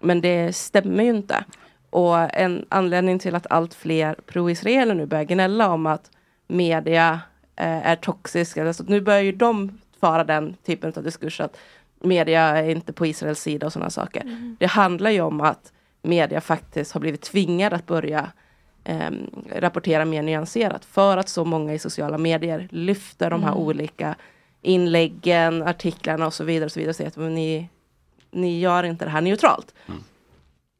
Men 0.00 0.20
det 0.20 0.56
stämmer 0.56 1.04
ju 1.04 1.10
inte. 1.10 1.44
Och 1.90 2.34
en 2.34 2.66
anledning 2.68 3.18
till 3.18 3.34
att 3.34 3.46
allt 3.50 3.74
fler 3.74 4.14
pro-israeler 4.26 4.94
nu 4.94 5.06
börjar 5.06 5.24
gnälla 5.24 5.68
om 5.68 5.86
att 5.86 6.10
media 6.46 7.20
eh, 7.56 7.86
är 7.86 7.96
toxisk, 7.96 8.58
alltså, 8.58 8.84
nu 8.86 9.00
börjar 9.00 9.20
ju 9.20 9.32
de 9.32 9.78
föra 10.00 10.24
den 10.24 10.56
typen 10.66 10.92
av 10.96 11.02
diskurs 11.02 11.40
att 11.40 11.56
media 12.00 12.42
är 12.42 12.70
inte 12.70 12.92
på 12.92 13.06
Israels 13.06 13.40
sida 13.40 13.66
och 13.66 13.72
sådana 13.72 13.90
saker. 13.90 14.54
Det 14.58 14.66
handlar 14.66 15.10
ju 15.10 15.20
om 15.20 15.40
att 15.40 15.72
media 16.08 16.40
faktiskt 16.40 16.92
har 16.92 17.00
blivit 17.00 17.20
tvingade 17.22 17.76
att 17.76 17.86
börja 17.86 18.32
ehm, 18.84 19.30
rapportera 19.54 20.04
mer 20.04 20.22
nyanserat 20.22 20.84
för 20.84 21.16
att 21.16 21.28
så 21.28 21.44
många 21.44 21.74
i 21.74 21.78
sociala 21.78 22.18
medier 22.18 22.68
lyfter 22.70 23.30
de 23.30 23.42
här 23.42 23.52
Mm. 23.52 23.62
olika 23.62 24.14
inläggen, 24.62 25.62
artiklarna 25.62 26.26
och 26.26 26.34
så 26.34 26.44
vidare 26.44 26.64
och 26.64 26.72
så 26.72 26.80
vidare 26.80 26.90
och 26.90 26.96
säger 26.96 27.08
att 27.10 27.16
ni, 27.16 27.68
ni 28.30 28.60
gör 28.60 28.82
inte 28.84 29.04
det 29.04 29.10
här 29.10 29.20
neutralt. 29.20 29.74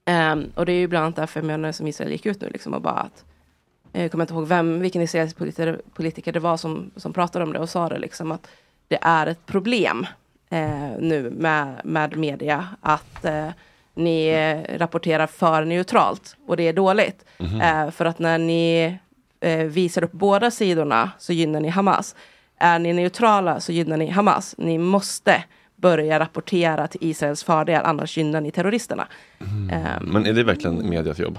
Ehm, 0.04 0.52
och 0.54 0.66
det 0.66 0.72
är 0.72 0.78
ju 0.80 0.86
bland 0.86 1.04
annat 1.04 1.16
därför 1.16 1.42
menar 1.42 1.72
som 1.72 1.86
Israel 1.86 2.12
gick 2.12 2.26
ut 2.26 2.40
nu 2.40 2.48
liksom 2.50 2.74
och 2.74 2.82
bara 2.82 2.94
att 3.00 3.24
eh, 3.92 4.02
jag 4.02 4.10
kommer 4.10 4.24
inte 4.24 4.34
ihåg 4.34 4.46
vem, 4.46 4.80
vilken 4.80 5.02
israelisk 5.02 5.36
politiker, 5.36 5.80
politiker 5.94 6.32
det 6.32 6.40
var 6.40 6.56
som, 6.56 6.90
som 6.96 7.12
pratade 7.12 7.44
om 7.44 7.52
det 7.52 7.58
och 7.58 7.70
sa 7.70 7.88
det 7.88 7.98
liksom 7.98 8.32
att 8.32 8.48
det 8.88 8.98
är 9.02 9.26
ett 9.26 9.46
problem 9.46 10.06
eh, 10.50 10.90
nu 10.98 11.30
med, 11.30 11.80
med 11.84 12.16
media 12.16 12.68
att 12.80 13.24
eh, 13.24 13.48
ni 13.98 14.28
eh, 14.28 14.78
rapporterar 14.78 15.26
för 15.26 15.64
neutralt 15.64 16.36
och 16.46 16.56
det 16.56 16.68
är 16.68 16.72
dåligt. 16.72 17.24
Mhm. 17.38 17.60
Eh, 17.60 17.90
för 17.90 18.04
att 18.04 18.18
när 18.18 18.38
ni 18.38 18.96
eh, 19.40 19.58
visar 19.58 20.04
upp 20.04 20.12
båda 20.12 20.50
sidorna 20.50 21.10
så 21.18 21.32
gynnar 21.32 21.60
ni 21.60 21.68
Hamas. 21.68 22.16
Är 22.60 22.78
ni 22.78 22.92
neutrala 22.92 23.60
så 23.60 23.72
gynnar 23.72 23.96
ni 23.96 24.10
Hamas. 24.10 24.54
Ni 24.58 24.78
måste 24.78 25.44
börja 25.76 26.20
rapportera 26.20 26.86
till 26.86 27.00
Israels 27.02 27.44
fördel 27.44 27.82
annars 27.84 28.16
gynnar 28.16 28.40
ni 28.40 28.50
terroristerna. 28.50 29.06
Ehm, 29.72 30.04
Men 30.04 30.26
är 30.26 30.32
det 30.32 30.44
verkligen 30.44 30.88
medias 30.90 31.18
jobb? 31.18 31.38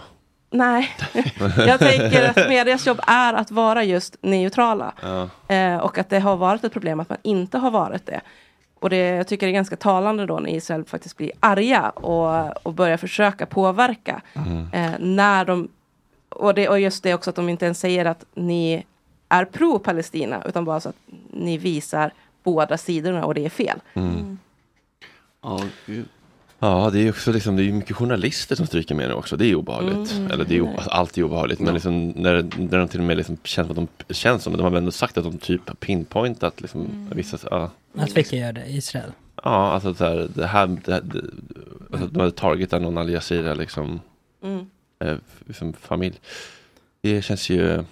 Nej, 0.52 0.90
jag 1.58 1.80
tänker 1.80 2.30
att 2.30 2.50
medias 2.50 2.88
jobb 2.88 3.00
är 3.08 3.34
att 3.34 3.52
vara 3.52 3.84
just 3.84 4.18
neutrala. 4.22 4.94
Ja. 5.02 5.56
Eh, 5.56 5.78
och 5.78 5.98
att 5.98 6.10
det 6.10 6.20
har 6.20 6.38
varit 6.38 6.64
ett 6.64 6.74
problem 6.74 7.00
att 7.00 7.10
man 7.10 7.18
inte 7.24 7.58
har 7.58 7.72
varit 7.72 8.06
det. 8.06 8.22
Och 8.80 8.90
det, 8.90 8.98
jag 8.98 9.28
tycker 9.28 9.48
det 9.48 9.52
är 9.52 9.54
ganska 9.54 9.76
talande 9.76 10.26
då 10.26 10.40
när 10.40 10.50
Israel 10.50 10.86
faktiskt 10.86 11.18
blir 11.18 11.32
arga 11.40 11.90
och, 11.90 12.58
och 12.66 12.74
börjar 12.74 12.98
försöka 12.98 13.46
påverka. 13.46 14.22
Mm. 14.34 14.68
Eh, 14.74 15.00
när 15.00 15.46
de, 15.46 15.68
och, 16.30 16.54
det, 16.54 16.70
och 16.70 16.80
just 16.80 17.04
det 17.04 17.14
också 17.14 17.30
att 17.30 17.36
de 17.36 17.50
inte 17.50 17.66
ens 17.66 17.80
säger 17.80 18.06
att 18.06 18.26
ni 18.34 18.86
är 19.30 19.46
pro-Palestina 19.46 20.44
utan 20.46 20.66
bara 20.66 20.80
så 20.80 20.90
att 20.90 20.96
ni 21.32 21.58
visar 21.58 22.14
båda 22.44 22.78
sidorna 22.78 23.26
och 23.26 23.34
det 23.34 23.46
är 23.46 23.50
fel. 23.50 23.80
Mm. 23.94 24.38
Ja, 25.42 25.62
gud. 25.86 26.06
Ja, 26.60 26.90
det 26.94 27.00
är 27.00 27.04
ju 27.04 27.10
också 27.10 27.32
liksom, 27.32 27.56
det 27.56 27.64
är 27.64 27.72
mycket 27.72 27.96
journalister 27.96 28.56
som 28.56 28.68
stryker 28.68 28.96
med 28.96 29.08
nu 29.10 29.14
också. 29.14 29.38
Det 29.38 29.46
är 29.46 29.56
obehagligt. 29.56 30.12
Mm. 30.12 30.32
Eller 30.32 30.46
det 30.46 30.58
är 30.58 30.74
alltså, 30.74 30.90
allt 30.90 31.18
är 31.18 31.24
obehagligt. 31.24 31.60
Men 31.60 31.74
liksom, 31.74 32.08
när, 32.10 32.34
när 32.58 32.78
de 32.78 32.88
till 32.88 33.00
och 33.00 33.06
med 33.06 33.18
liksom 33.18 33.38
känns 33.44 33.68
som 33.68 33.84
att 33.84 33.88
de 34.08 34.14
känns 34.14 34.44
som, 34.44 34.54
de 34.58 34.64
har 34.64 34.70
väl 34.70 34.78
ändå 34.78 34.92
sagt 34.92 35.18
att 35.18 35.24
de 35.24 35.38
typ 35.38 35.68
har 35.68 35.76
pinpointat 35.76 36.62
liksom, 36.62 36.82
Mm. 36.82 37.10
vissa, 37.16 37.38
ja. 37.52 37.72
Att 37.98 38.18
vilka 38.18 38.36
gör 38.36 38.54
det? 38.54 38.66
Israel? 38.70 39.12
Ja, 39.44 39.72
alltså 39.72 39.94
så 39.94 40.06
här, 40.06 40.30
det 40.36 40.46
här, 40.48 40.68
det, 40.86 40.92
här- 40.94 41.02
det, 41.02 41.22
alltså, 41.92 42.08
de 42.08 42.20
hade 42.20 42.32
targetat 42.32 42.82
någon 42.82 42.98
Al 42.98 43.10
Jazeera 43.10 43.54
liksom, 43.54 44.00
Mm. 44.44 44.66
eh, 45.00 45.16
liksom 45.48 45.74
familj. 45.74 46.20
Det 47.02 47.22
känns 47.22 47.50
ju 47.50 47.84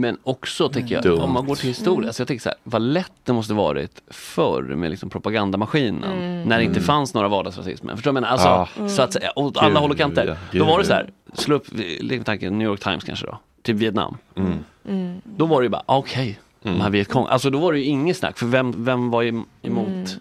Men 0.00 0.18
också 0.22 0.68
tänker 0.68 0.94
jag, 0.94 1.02
Dumt. 1.04 1.20
om 1.20 1.32
man 1.32 1.46
går 1.46 1.54
till 1.54 1.68
historia, 1.68 2.12
så 2.12 2.20
jag 2.20 2.28
tänker 2.28 2.42
så 2.42 2.48
här, 2.48 2.58
vad 2.62 2.82
lätt 2.82 3.12
det 3.24 3.32
måste 3.32 3.54
varit 3.54 4.02
förr 4.10 4.62
med 4.62 4.90
liksom 4.90 5.10
propagandamaskinen. 5.10 6.04
Mm. 6.12 6.42
När 6.42 6.58
det 6.58 6.64
inte 6.64 6.78
Mm. 6.78 6.86
fanns 6.86 7.14
några 7.14 7.28
vardagsrasismen. 7.28 7.96
Förstår 7.96 8.10
du 8.12 8.20
vad 8.20 8.22
jag 8.22 8.36
menar? 8.38 8.56
Alltså, 8.58 8.82
Ja. 8.82 8.88
så 8.88 9.02
att 9.02 9.12
säga, 9.12 9.30
åt 9.36 9.56
alla 9.56 9.80
håll 9.80 9.90
och 9.90 9.96
kanter. 9.98 10.38
ja, 10.52 10.58
Då 10.58 10.64
var 10.64 10.78
det 10.78 10.84
så 10.84 10.92
här, 10.92 11.10
slå 11.34 11.54
upp, 11.56 11.66
lek 12.00 12.18
med 12.18 12.26
tanken, 12.26 12.58
New 12.58 12.66
York 12.68 12.80
Times 12.80 13.04
kanske 13.04 13.26
då, 13.26 13.38
till 13.62 13.74
Vietnam. 13.74 14.16
Mm. 14.36 14.52
Mm. 14.88 15.20
Då 15.24 15.46
var 15.46 15.60
det 15.60 15.64
ju 15.64 15.68
bara, 15.70 15.82
okej, 15.86 16.38
de 16.62 16.80
här 16.80 16.90
Vietcong. 16.90 17.26
Alltså 17.28 17.50
då 17.50 17.58
var 17.58 17.72
det 17.72 17.78
ju 17.78 17.84
inget 17.84 18.16
snack, 18.16 18.38
för 18.38 18.46
vem, 18.46 18.84
vem 18.84 19.10
var 19.10 19.22
emot 19.62 20.18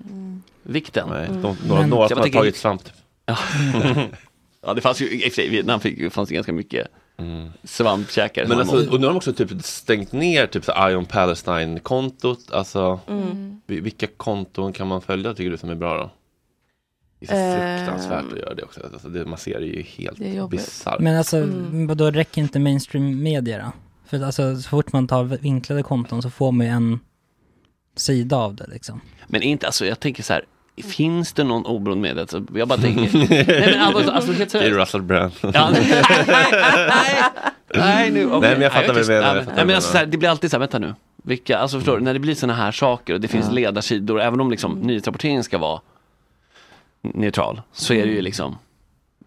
vikten? 0.63 1.09
Nej, 1.09 1.27
de- 1.41 1.57
några- 1.67 1.87
några 1.87 2.09
som 2.09 2.17
har 2.17 2.27
tagit 2.29 2.57
svamp. 2.57 2.81
Ja. 3.25 3.37
ja, 4.65 4.73
det 4.73 4.81
fanns 4.81 5.01
ju, 5.01 5.05
i 5.37 5.49
Vietnam 5.49 5.79
fick, 5.79 6.13
fanns 6.13 6.29
det 6.29 6.35
ganska 6.35 6.53
mycket 6.53 6.87
svampkäkare. 7.63 8.47
Men 8.47 8.59
alltså, 8.59 8.75
och 8.75 8.99
nu 8.99 9.05
har 9.05 9.13
de 9.13 9.17
också 9.17 9.33
typ 9.33 9.63
stängt 9.63 10.11
ner 10.11 10.47
typ 10.47 10.65
så 10.65 10.89
Ion 10.89 11.05
Palestine-kontot. 11.05 12.51
Alltså, 12.51 12.99
Mm. 13.07 13.61
vi- 13.65 13.79
vilka 13.79 14.07
konton 14.07 14.73
kan 14.73 14.87
man 14.87 15.01
följa 15.01 15.33
tycker 15.33 15.51
du 15.51 15.57
som 15.57 15.69
är 15.69 15.75
bra 15.75 15.97
då? 15.97 16.09
Det 17.19 17.25
är 17.25 17.29
så 17.29 17.35
Eh, 17.35 17.77
fruktansvärt 17.77 18.33
att 18.33 18.39
göra 18.39 18.53
det 18.53 18.63
också. 18.63 18.81
Alltså, 18.93 19.09
det, 19.09 19.25
man 19.25 19.37
ser 19.37 19.59
det 19.59 19.65
ju 19.65 19.81
helt 19.81 20.49
bisarrt. 20.49 20.99
Men 20.99 21.17
alltså, 21.17 21.37
Mm. 21.37 21.97
då 21.97 22.11
räcker 22.11 22.41
inte 22.41 22.59
mainstream 22.59 23.23
media 23.23 23.57
då? 23.57 23.71
För 24.05 24.25
alltså, 24.25 24.55
så 24.61 24.69
fort 24.69 24.93
man 24.93 25.07
tar 25.07 25.23
vinklade 25.23 25.83
konton 25.83 26.21
så 26.21 26.29
får 26.29 26.51
man 26.51 26.65
ju 26.65 26.71
en 26.71 26.99
sida 27.95 28.37
av 28.37 28.55
det 28.55 28.67
liksom. 28.67 29.01
Men 29.27 29.41
inte, 29.41 29.65
alltså 29.65 29.85
jag 29.85 29.99
tänker 29.99 30.23
så 30.23 30.33
här, 30.33 30.45
finns 30.83 31.33
det 31.33 31.43
någon 31.43 31.65
oberoende 31.65 32.01
media? 32.01 32.21
Alltså, 32.21 32.43
jag 32.55 32.67
bara 32.67 32.79
tänker, 32.79 33.19
nej 33.29 33.67
men 33.75 33.81
alltså, 33.81 34.11
alltså 34.11 34.31
helt 34.31 34.51
Det 34.51 34.59
är. 34.59 34.71
Russell 34.71 35.01
Brand. 35.01 35.31
Ja, 35.41 35.69
nej, 35.71 36.03
nej, 37.75 38.11
nu, 38.11 38.25
okej. 38.25 38.39
Nej, 38.41 38.51
men 38.53 38.61
jag 38.61 38.73
fattar 38.73 38.93
vad 38.93 39.03
du 39.03 39.07
menar, 39.13 39.39
inte. 39.39 39.49
jag 39.51 39.55
Nej, 39.55 39.65
men 39.65 39.75
alltså, 39.75 39.97
här, 39.97 40.05
det 40.05 40.17
blir 40.17 40.29
alltid 40.29 40.51
så 40.51 40.55
här, 40.57 40.59
vänta 40.59 40.79
nu. 40.79 40.93
Vilka, 41.23 41.57
alltså 41.57 41.77
förstår 41.77 41.97
du, 41.97 42.03
när 42.03 42.13
det 42.13 42.19
blir 42.19 42.35
sådana 42.35 42.53
här 42.53 42.71
saker 42.71 43.13
och 43.13 43.21
det 43.21 43.27
finns 43.27 43.45
Ja. 43.45 43.51
ledarsidor, 43.51 44.21
även 44.21 44.41
om 44.41 44.51
liksom 44.51 44.71
nyhetsrapporteringen 44.79 45.43
ska 45.43 45.57
vara 45.57 45.81
neutral, 47.01 47.61
så 47.73 47.93
är 47.93 48.05
det 48.05 48.11
ju 48.11 48.21
liksom, 48.21 48.57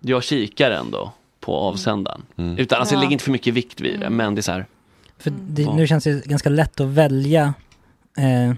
jag 0.01 0.23
kikar 0.25 0.71
ändå 0.71 1.13
på 1.41 1.57
avsändaren. 1.57 2.23
Utan, 2.37 2.79
alltså 2.79 2.95
jag 2.95 2.99
Ja. 2.99 3.03
lägger 3.03 3.13
inte 3.13 3.25
för 3.25 3.31
mycket 3.33 3.55
vikt 3.55 3.81
vid 3.81 4.01
det, 4.01 4.11
men 4.11 4.35
det 4.35 4.41
är 4.41 4.43
så 4.43 4.53
här, 4.53 4.67
För 5.19 5.33
det, 5.41 5.75
nu 5.75 5.87
känns 5.87 6.05
det 6.05 6.27
ganska 6.27 6.49
lätt 6.49 6.81
att 6.81 6.87
välja 6.87 7.55
eh, 8.19 8.55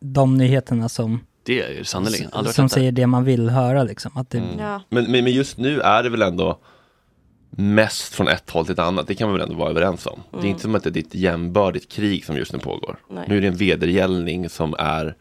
de 0.00 0.36
nyheterna 0.36 0.88
som, 0.88 1.20
det 1.46 1.62
är 1.62 1.70
ju 1.70 1.84
sannerligen. 1.84 2.30
Aldrig 2.32 2.54
som 2.54 2.68
säger 2.68 2.92
det 2.92 3.06
man 3.06 3.24
vill 3.24 3.48
höra 3.50 3.82
liksom. 3.84 4.12
Att 4.16 4.30
det, 4.30 4.38
Mm. 4.38 4.80
Men, 4.88 5.04
men, 5.10 5.24
men 5.24 5.32
just 5.32 5.58
nu 5.58 5.80
är 5.80 6.02
det 6.02 6.08
väl 6.10 6.22
ändå 6.22 6.58
mest 7.50 8.14
från 8.14 8.28
ett 8.28 8.50
håll 8.50 8.64
till 8.64 8.72
ett 8.72 8.78
annat. 8.78 9.06
Det 9.06 9.14
kan 9.14 9.28
man 9.28 9.38
väl 9.38 9.48
ändå 9.48 9.58
vara 9.60 9.70
överens 9.70 10.06
om. 10.06 10.20
Det 10.30 10.36
är 10.36 10.38
Mm. 10.38 10.50
inte 10.50 10.62
som 10.62 10.74
att 10.74 10.82
det 10.84 10.96
är 10.96 10.98
ett 10.98 11.14
jämbördigt 11.14 11.92
krig 11.92 12.24
som 12.24 12.36
just 12.36 12.52
nu 12.52 12.58
pågår. 12.58 12.96
Nej. 13.10 13.24
Nu 13.28 13.36
är 13.36 13.40
det 13.40 13.46
en 13.46 13.56
vedergällning 13.56 14.48
som 14.48 14.74
är 14.78 15.14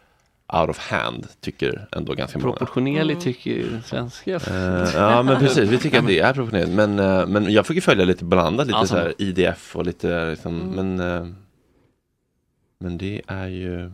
out 0.54 0.70
of 0.70 0.78
hand, 0.78 1.28
tycker 1.42 1.88
ändå 1.92 2.14
ganska 2.14 2.40
många. 2.40 2.52
proportionerligt 2.52 3.22
tycker 3.22 3.52
ju 3.52 3.82
svenska. 3.86 4.36
Eh, 4.36 4.90
ja 4.95 5.24
men 5.24 5.40
precis, 5.40 5.70
vi 5.70 5.78
tycker 5.78 6.00
att 6.00 6.08
det 6.08 6.20
är 6.20 6.34
proportionerligt. 6.34 6.72
Men, 6.76 7.00
eh, 7.00 7.28
men 7.28 7.54
jag 7.54 7.66
fick 7.68 7.76
ju 7.76 7.82
följa 7.82 8.06
lite 8.06 8.24
blandat, 8.26 8.68
lite 8.68 8.80
Ja, 8.80 8.86
så 8.88 8.95
här. 8.98 9.14
IDF 9.18 9.76
och 9.76 9.86
lite 9.86 10.30
liksom, 10.30 10.62
Mm. 10.62 10.95
men 10.95 11.16
eh, 11.22 11.28
Men 12.80 12.98
det 12.98 13.22
är 13.28 13.48
ju 13.48 13.92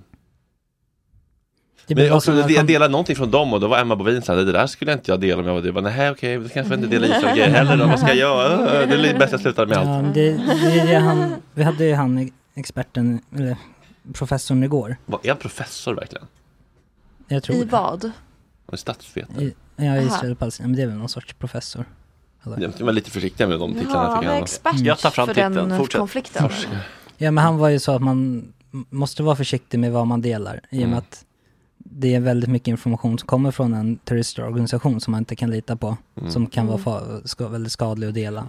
Det 1.88 1.95
men 1.95 2.11
också, 2.11 2.40
också- 2.42 2.50
jag 2.53 2.68
delade 2.68 2.92
någonting 2.92 3.16
från 3.16 3.32
dem 3.32 3.53
och 3.53 3.60
då 3.60 3.68
var 3.68 3.80
Emma 3.80 3.95
Bovin 3.95 4.22
så 4.22 4.34
här, 4.35 4.43
det 4.45 4.51
där 4.51 4.68
skulle 4.68 4.93
inte 4.93 5.11
jag 5.11 5.19
dela 5.19 5.42
om 5.42 5.48
jag 5.48 5.53
var 5.53 5.61
du. 5.61 5.68
Jag 5.68 5.76
bara, 5.76 5.82
Nej 5.84 6.11
okej, 6.11 6.38
då 6.38 6.50
kanske 6.50 6.74
jag 6.74 6.84
inte 6.84 7.00
dela 7.00 7.18
Israel 7.18 7.51
heller 7.51 7.77
då, 7.77 7.85
vad 7.85 8.00
ska 8.00 8.08
jag 8.08 8.18
göra? 8.18 8.85
Det 8.85 9.10
är 9.10 9.19
bäst 9.19 9.32
jag 9.32 9.42
slutar 9.42 9.66
med 9.66 9.77
Ja, 9.77 9.80
allt. 9.82 10.03
men 10.03 10.14
det, 10.14 10.32
det 10.32 10.85
det 10.88 10.95
han, 10.95 11.35
vi 11.53 11.64
hade 11.64 11.85
ju 11.85 11.93
han 11.93 12.32
experten, 12.56 13.22
eller 13.35 13.58
professorn 14.14 14.64
igår. 14.64 14.95
Vad, 15.06 15.26
Är 15.26 15.30
han 15.30 15.38
professor 15.38 15.93
verkligen? 15.95 16.26
Jag 17.27 17.43
tror 17.43 17.58
I 17.58 17.60
det. 17.60 17.66
vad? 17.66 18.01
Han 18.03 18.11
är 18.72 18.77
statsvetare. 18.77 19.43
I, 19.43 19.53
ja. 19.76 19.98
Israel 19.98 20.32
och 20.32 20.40
Palestina, 20.40 20.68
men 20.68 20.76
det 20.77 20.82
är 20.84 20.88
väl 20.88 20.95
någon 20.98 21.10
sorts 21.10 21.34
professor. 21.34 21.85
Eller? 22.45 22.60
Jag 22.61 22.72
vara 22.80 22.92
lite 22.92 23.11
försiktiga 23.11 23.48
med 23.48 23.60
de 23.60 23.74
titlarna. 23.74 24.03
Ja, 24.10 24.16
han 24.16 24.24
är 24.24 24.34
jag. 24.34 24.43
expert 24.43 24.80
Jag 24.80 25.00
tar 25.00 25.10
fram 25.10 25.27
för 25.27 25.34
titeln. 25.34 25.53
den 25.56 25.77
Fortsätt. 25.77 26.00
konflikten. 26.00 26.50
Ja 27.18 27.32
men 27.32 27.43
han 27.43 27.58
var 27.58 27.69
ju 27.69 27.80
så 27.80 27.92
att 27.92 28.01
man 28.01 28.48
måste 28.90 29.24
vara 29.24 29.35
försiktig 29.35 29.80
med 29.80 29.92
vad 29.92 30.08
man 30.08 30.22
delar 30.22 30.60
i 30.69 30.77
och 30.77 30.80
med 30.80 30.84
Mm. 30.88 30.98
att 30.98 31.26
det 31.85 32.16
är 32.16 32.19
väldigt 32.19 32.50
mycket 32.50 32.68
information 32.68 33.19
som 33.19 33.27
kommer 33.27 33.51
från 33.51 33.74
en 33.74 33.98
terroristorganisation 33.98 35.01
som 35.01 35.11
man 35.11 35.19
inte 35.22 35.35
kan 35.35 35.50
lita 35.51 35.76
på. 35.76 35.98
Mm. 36.19 36.32
Som 36.32 36.48
kan 36.48 36.68
vara 36.68 36.77
fa- 36.77 37.27
ska, 37.27 37.48
väldigt 37.48 37.72
skadlig 37.72 38.08
att 38.08 38.14
dela. 38.14 38.48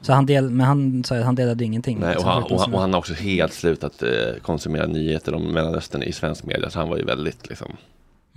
Så 0.00 0.12
han 0.12 0.26
del, 0.26 0.50
men 0.50 0.66
han 0.66 1.04
sa 1.04 1.16
att 1.16 1.24
han 1.24 1.34
delade 1.34 1.64
ingenting. 1.64 1.98
Nej, 2.00 2.08
och, 2.08 2.14
liksom, 2.14 2.30
han, 2.30 2.42
och, 2.42 2.60
han, 2.60 2.74
och 2.74 2.80
han 2.80 2.92
har 2.92 2.98
också 2.98 3.14
helt 3.14 3.52
slutat 3.52 4.02
eh, 4.02 4.08
konsumera 4.42 4.86
nyheter 4.86 5.34
om 5.34 5.52
Mellanöstern 5.52 6.02
i 6.02 6.12
svensk 6.12 6.44
media. 6.44 6.70
Så 6.70 6.78
han 6.78 6.88
var 6.88 6.96
ju 6.96 7.04
väldigt 7.04 7.48
liksom, 7.48 7.76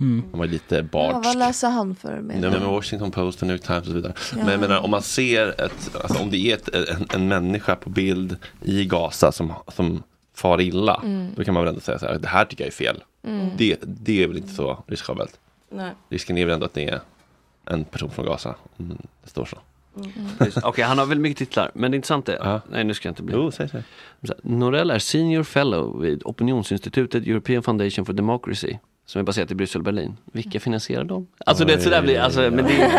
Mm. 0.00 0.22
han 0.30 0.38
var 0.38 0.46
ju 0.46 0.52
lite 0.52 0.76
Ja, 0.76 0.82
barsk. 0.82 1.26
vad 1.26 1.38
läser 1.38 1.70
han 1.70 1.94
för 1.94 2.12
Nej, 2.12 2.22
media? 2.22 2.50
men 2.50 2.68
Washington 2.70 3.10
Post 3.10 3.42
och 3.42 3.48
New 3.48 3.58
Times 3.58 3.80
och 3.80 3.86
så 3.86 3.92
vidare. 3.92 4.12
Ja. 4.30 4.36
Men 4.36 4.48
jag 4.48 4.60
menar, 4.60 4.80
om 4.84 4.90
man 4.90 5.02
ser 5.02 5.48
ett, 5.60 5.90
alltså, 6.02 6.22
om 6.22 6.30
det 6.30 6.36
är 6.50 6.54
ett, 6.54 6.68
en, 6.74 7.06
en 7.14 7.28
människa 7.28 7.76
på 7.76 7.90
bild 7.90 8.36
i 8.62 8.84
Gaza 8.84 9.32
som, 9.32 9.52
som 9.68 10.02
far 10.34 10.60
illa. 10.60 11.00
Mm. 11.04 11.28
Då 11.36 11.44
kan 11.44 11.54
man 11.54 11.62
väl 11.62 11.68
ändå 11.68 11.80
säga 11.80 11.98
så 11.98 12.06
här, 12.06 12.18
det 12.18 12.28
här 12.28 12.44
tycker 12.44 12.64
jag 12.64 12.68
är 12.68 12.72
fel. 12.72 13.02
Mm. 13.22 13.50
Det, 13.56 13.78
det 13.82 14.22
är 14.22 14.28
väl 14.28 14.36
inte 14.36 14.54
så 14.54 14.84
riskabelt. 14.86 15.40
Nej. 15.70 15.92
Risken 16.08 16.38
är 16.38 16.44
väl 16.44 16.54
ändå 16.54 16.66
att 16.66 16.74
det 16.74 16.88
är 16.88 17.00
en 17.64 17.84
person 17.84 18.10
från 18.10 18.26
Gaza. 18.26 18.54
Om 18.76 18.98
det 19.22 19.30
står 19.30 19.44
så. 19.44 19.58
Precis. 20.38 20.64
Okej, 20.64 20.84
han 20.84 20.98
har 20.98 21.06
väldigt 21.06 21.22
mycket 21.22 21.38
titlar, 21.38 21.70
men 21.74 21.90
det 21.90 21.96
intressanta 21.96 22.36
är, 22.36 22.60
nej 22.70 22.84
nu 22.84 22.94
ska 22.94 23.08
jag 23.08 23.10
inte 23.10 23.22
bli. 23.22 23.34
Jo, 23.34 23.50
säg, 23.50 23.68
säg. 23.68 23.82
Norell 24.42 24.90
är 24.90 24.98
senior 24.98 25.42
fellow 25.42 26.00
vid 26.00 26.22
opinionsinstitutet 26.24 27.26
European 27.26 27.62
Foundation 27.62 28.04
for 28.04 28.12
Democracy. 28.12 28.78
Som 29.12 29.20
är 29.20 29.22
baserat 29.22 29.50
i 29.50 29.54
Bryssel 29.54 29.80
och 29.80 29.84
Berlin. 29.84 30.16
Vilka 30.32 30.60
finansierar 30.60 31.04
de? 31.04 31.26
Alltså 31.46 31.64
det 31.64 31.72
är 31.72 31.78
sådär 31.78 32.02
blir, 32.02 32.20
alltså, 32.20 32.40
men 32.40 32.64
det 32.64 32.90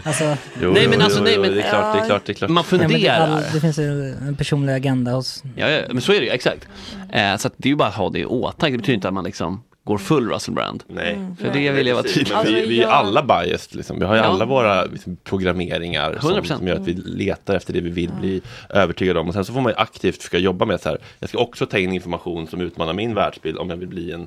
Alltså, 0.04 0.36
Jo, 0.62 0.72
nej 0.72 0.88
men 0.88 1.02
alltså 1.02 1.22
nej 1.22 1.38
men 1.38 1.54
det 1.54 1.62
är 1.62 1.70
klart, 1.70 1.94
det 1.94 2.00
är 2.00 2.06
klart, 2.06 2.22
det 2.26 2.32
är 2.32 2.34
klart. 2.34 2.50
Man 2.50 2.64
Ja, 2.70 2.76
men 2.76 2.88
det, 2.88 2.94
funderar. 2.94 3.28
all, 3.28 3.42
det 3.52 3.60
finns 3.60 3.78
ju 3.78 4.10
en 4.12 4.36
personlig 4.36 4.72
agenda 4.72 5.12
hos... 5.12 5.42
Ja, 5.56 5.68
ja, 5.68 5.82
men 5.90 6.00
så 6.00 6.12
är 6.12 6.20
det 6.20 6.26
ju, 6.26 6.30
exakt. 6.30 6.68
Eh, 7.12 7.36
så 7.36 7.46
att 7.48 7.54
det 7.56 7.68
är 7.68 7.70
ju 7.70 7.76
bara 7.76 7.88
att 7.88 7.94
ha 7.94 8.10
det 8.10 8.18
i 8.18 8.24
åtanke. 8.24 8.72
Det 8.74 8.78
betyder 8.78 8.94
inte 8.94 9.08
att 9.08 9.14
man 9.14 9.24
liksom 9.24 9.62
går 9.84 9.98
full 9.98 10.30
Russell 10.30 10.54
Brand. 10.54 10.82
Nej. 10.88 11.18
För 11.40 11.52
det 11.52 11.70
vill 11.70 11.86
jag 11.86 11.94
vara 11.94 12.06
tydlig 12.06 12.34
med. 12.34 12.46
vi, 12.46 12.66
vi 12.66 12.82
är 12.82 12.88
alla 12.88 13.22
biased, 13.22 13.76
liksom. 13.76 13.98
vi 13.98 14.04
har 14.04 14.14
ju 14.14 14.20
Ja. 14.20 14.26
alla 14.26 14.44
våra 14.44 14.84
liksom, 14.84 15.16
programmeringar 15.24 16.18
som, 16.20 16.30
100%. 16.30 16.44
som 16.44 16.66
gör 16.68 16.74
att 16.74 16.88
vi 16.88 16.92
letar 16.94 17.54
efter 17.54 17.72
det 17.72 17.80
vi 17.80 17.90
vill 17.90 18.10
bli 18.20 18.42
övertygade 18.70 19.20
om. 19.20 19.28
Och 19.28 19.34
sen 19.34 19.44
så 19.44 19.52
får 19.52 19.60
man 19.60 19.72
ju 19.72 19.76
aktivt 19.78 20.16
försöka 20.16 20.38
jobba 20.38 20.64
med 20.64 20.80
så 20.80 20.88
här, 20.88 20.98
jag 21.18 21.28
ska 21.28 21.38
också 21.38 21.66
ta 21.66 21.78
in 21.78 21.92
information 21.92 22.46
som 22.46 22.60
utmanar 22.60 22.92
min 22.92 23.14
världsbild 23.14 23.58
om 23.58 23.70
jag 23.70 23.76
vill 23.76 23.88
bli 23.88 24.12
en 24.12 24.26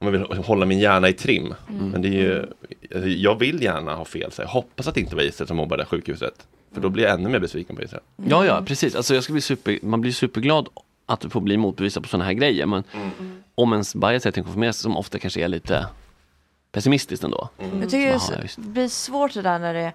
om 0.00 0.06
jag 0.06 0.12
vill 0.12 0.44
hålla 0.44 0.66
min 0.66 0.78
hjärna 0.78 1.08
i 1.08 1.12
trim. 1.12 1.54
Mm. 1.68 1.88
Men 1.88 2.02
det 2.02 2.08
är 2.08 2.12
ju, 2.12 2.40
alltså, 2.94 3.08
jag 3.08 3.38
vill 3.38 3.62
gärna 3.62 3.94
ha 3.94 4.04
fel, 4.04 4.32
så 4.32 4.42
jag 4.42 4.48
hoppas 4.48 4.88
att 4.88 4.94
det 4.94 5.00
inte 5.00 5.16
var 5.16 5.22
Israel 5.22 5.48
som 5.48 5.56
mobbade 5.56 5.84
sjukhuset. 5.84 6.46
För 6.74 6.80
då 6.80 6.88
blir 6.88 7.04
jag 7.04 7.12
ännu 7.12 7.28
mer 7.28 7.38
besviken 7.38 7.76
på 7.76 7.82
Israel. 7.82 8.02
Ja, 8.16 8.46
ja, 8.46 8.62
precis. 8.66 8.94
Alltså, 8.94 9.14
jag 9.14 9.24
ska 9.24 9.32
bli 9.32 9.42
super, 9.42 9.78
man 9.82 10.00
blir 10.00 10.12
superglad 10.12 10.68
att 11.06 11.24
få 11.32 11.40
bli 11.40 11.56
motbevisad 11.56 12.02
på 12.02 12.08
sådana 12.08 12.24
här 12.24 12.32
grejer. 12.32 12.66
Men 12.66 12.84
om 13.54 13.72
ens 13.72 13.94
bias 13.94 14.22
setting 14.22 14.44
konfirmeras, 14.44 14.78
som 14.78 14.96
ofta 14.96 15.18
kanske 15.18 15.40
är 15.44 15.48
lite 15.48 15.86
pessimistiskt 16.72 17.24
ändå. 17.24 17.48
Jag 17.80 17.90
tycker 17.90 18.08
Jaha, 18.08 18.20
det 18.56 18.62
blir 18.62 18.88
svårt 18.88 19.34
det 19.34 19.42
där 19.42 19.58
när 19.58 19.74
det 19.74 19.92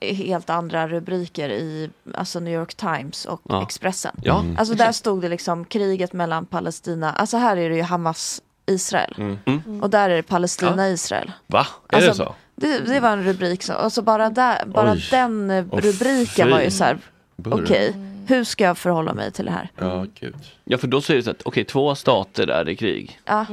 är 0.00 0.14
helt 0.14 0.50
andra 0.50 0.88
rubriker 0.88 1.48
i 1.50 1.90
alltså 2.14 2.40
New 2.40 2.54
York 2.54 2.74
Times 2.74 3.24
och 3.24 3.40
Ja. 3.48 3.62
Expressen. 3.62 4.16
Ja, 4.22 4.40
Mm. 4.40 4.56
Alltså 4.58 4.74
där 4.74 4.92
stod 4.92 5.22
det 5.22 5.28
liksom 5.28 5.64
kriget 5.64 6.12
mellan 6.12 6.46
Palestina, 6.46 7.12
alltså 7.12 7.36
här 7.36 7.56
är 7.56 7.70
det 7.70 7.76
ju 7.76 7.82
Hamas 7.82 8.42
Israel. 8.70 9.14
Mm. 9.18 9.38
Mm. 9.46 9.82
Och 9.82 9.90
där 9.90 10.10
är 10.10 10.16
det 10.16 10.22
Palestina 10.22 10.88
Israel. 10.88 11.32
Va? 11.46 11.66
Är 11.88 11.96
Alltså, 11.96 12.10
det 12.10 12.16
så? 12.16 12.34
Det, 12.56 12.78
det 12.78 13.00
var 13.00 13.10
en 13.10 13.24
rubrik 13.24 13.62
så, 13.62 13.74
och 13.74 13.92
så 13.92 14.02
bara, 14.02 14.30
där, 14.30 14.66
bara 14.66 14.92
Oj. 14.92 15.08
den 15.10 15.62
rubriken 15.70 16.46
fy. 16.46 16.52
var 16.52 16.60
ju 16.60 16.70
så 16.70 16.84
här, 16.84 16.98
okej, 17.50 17.94
hur 18.26 18.44
ska 18.44 18.64
jag 18.64 18.78
förhålla 18.78 19.14
mig 19.14 19.32
till 19.32 19.44
det 19.44 19.50
här? 19.50 19.68
Ja, 19.78 20.06
gud. 20.20 20.34
Ja, 20.64 20.78
för 20.78 20.86
då 20.86 20.96
är 20.98 21.14
det 21.14 21.22
så 21.22 21.30
att, 21.30 21.42
okej, 21.44 21.64
två 21.64 21.94
stater 21.94 22.46
är 22.50 22.68
i 22.68 22.76
krig. 22.76 23.20
Ja. 23.24 23.46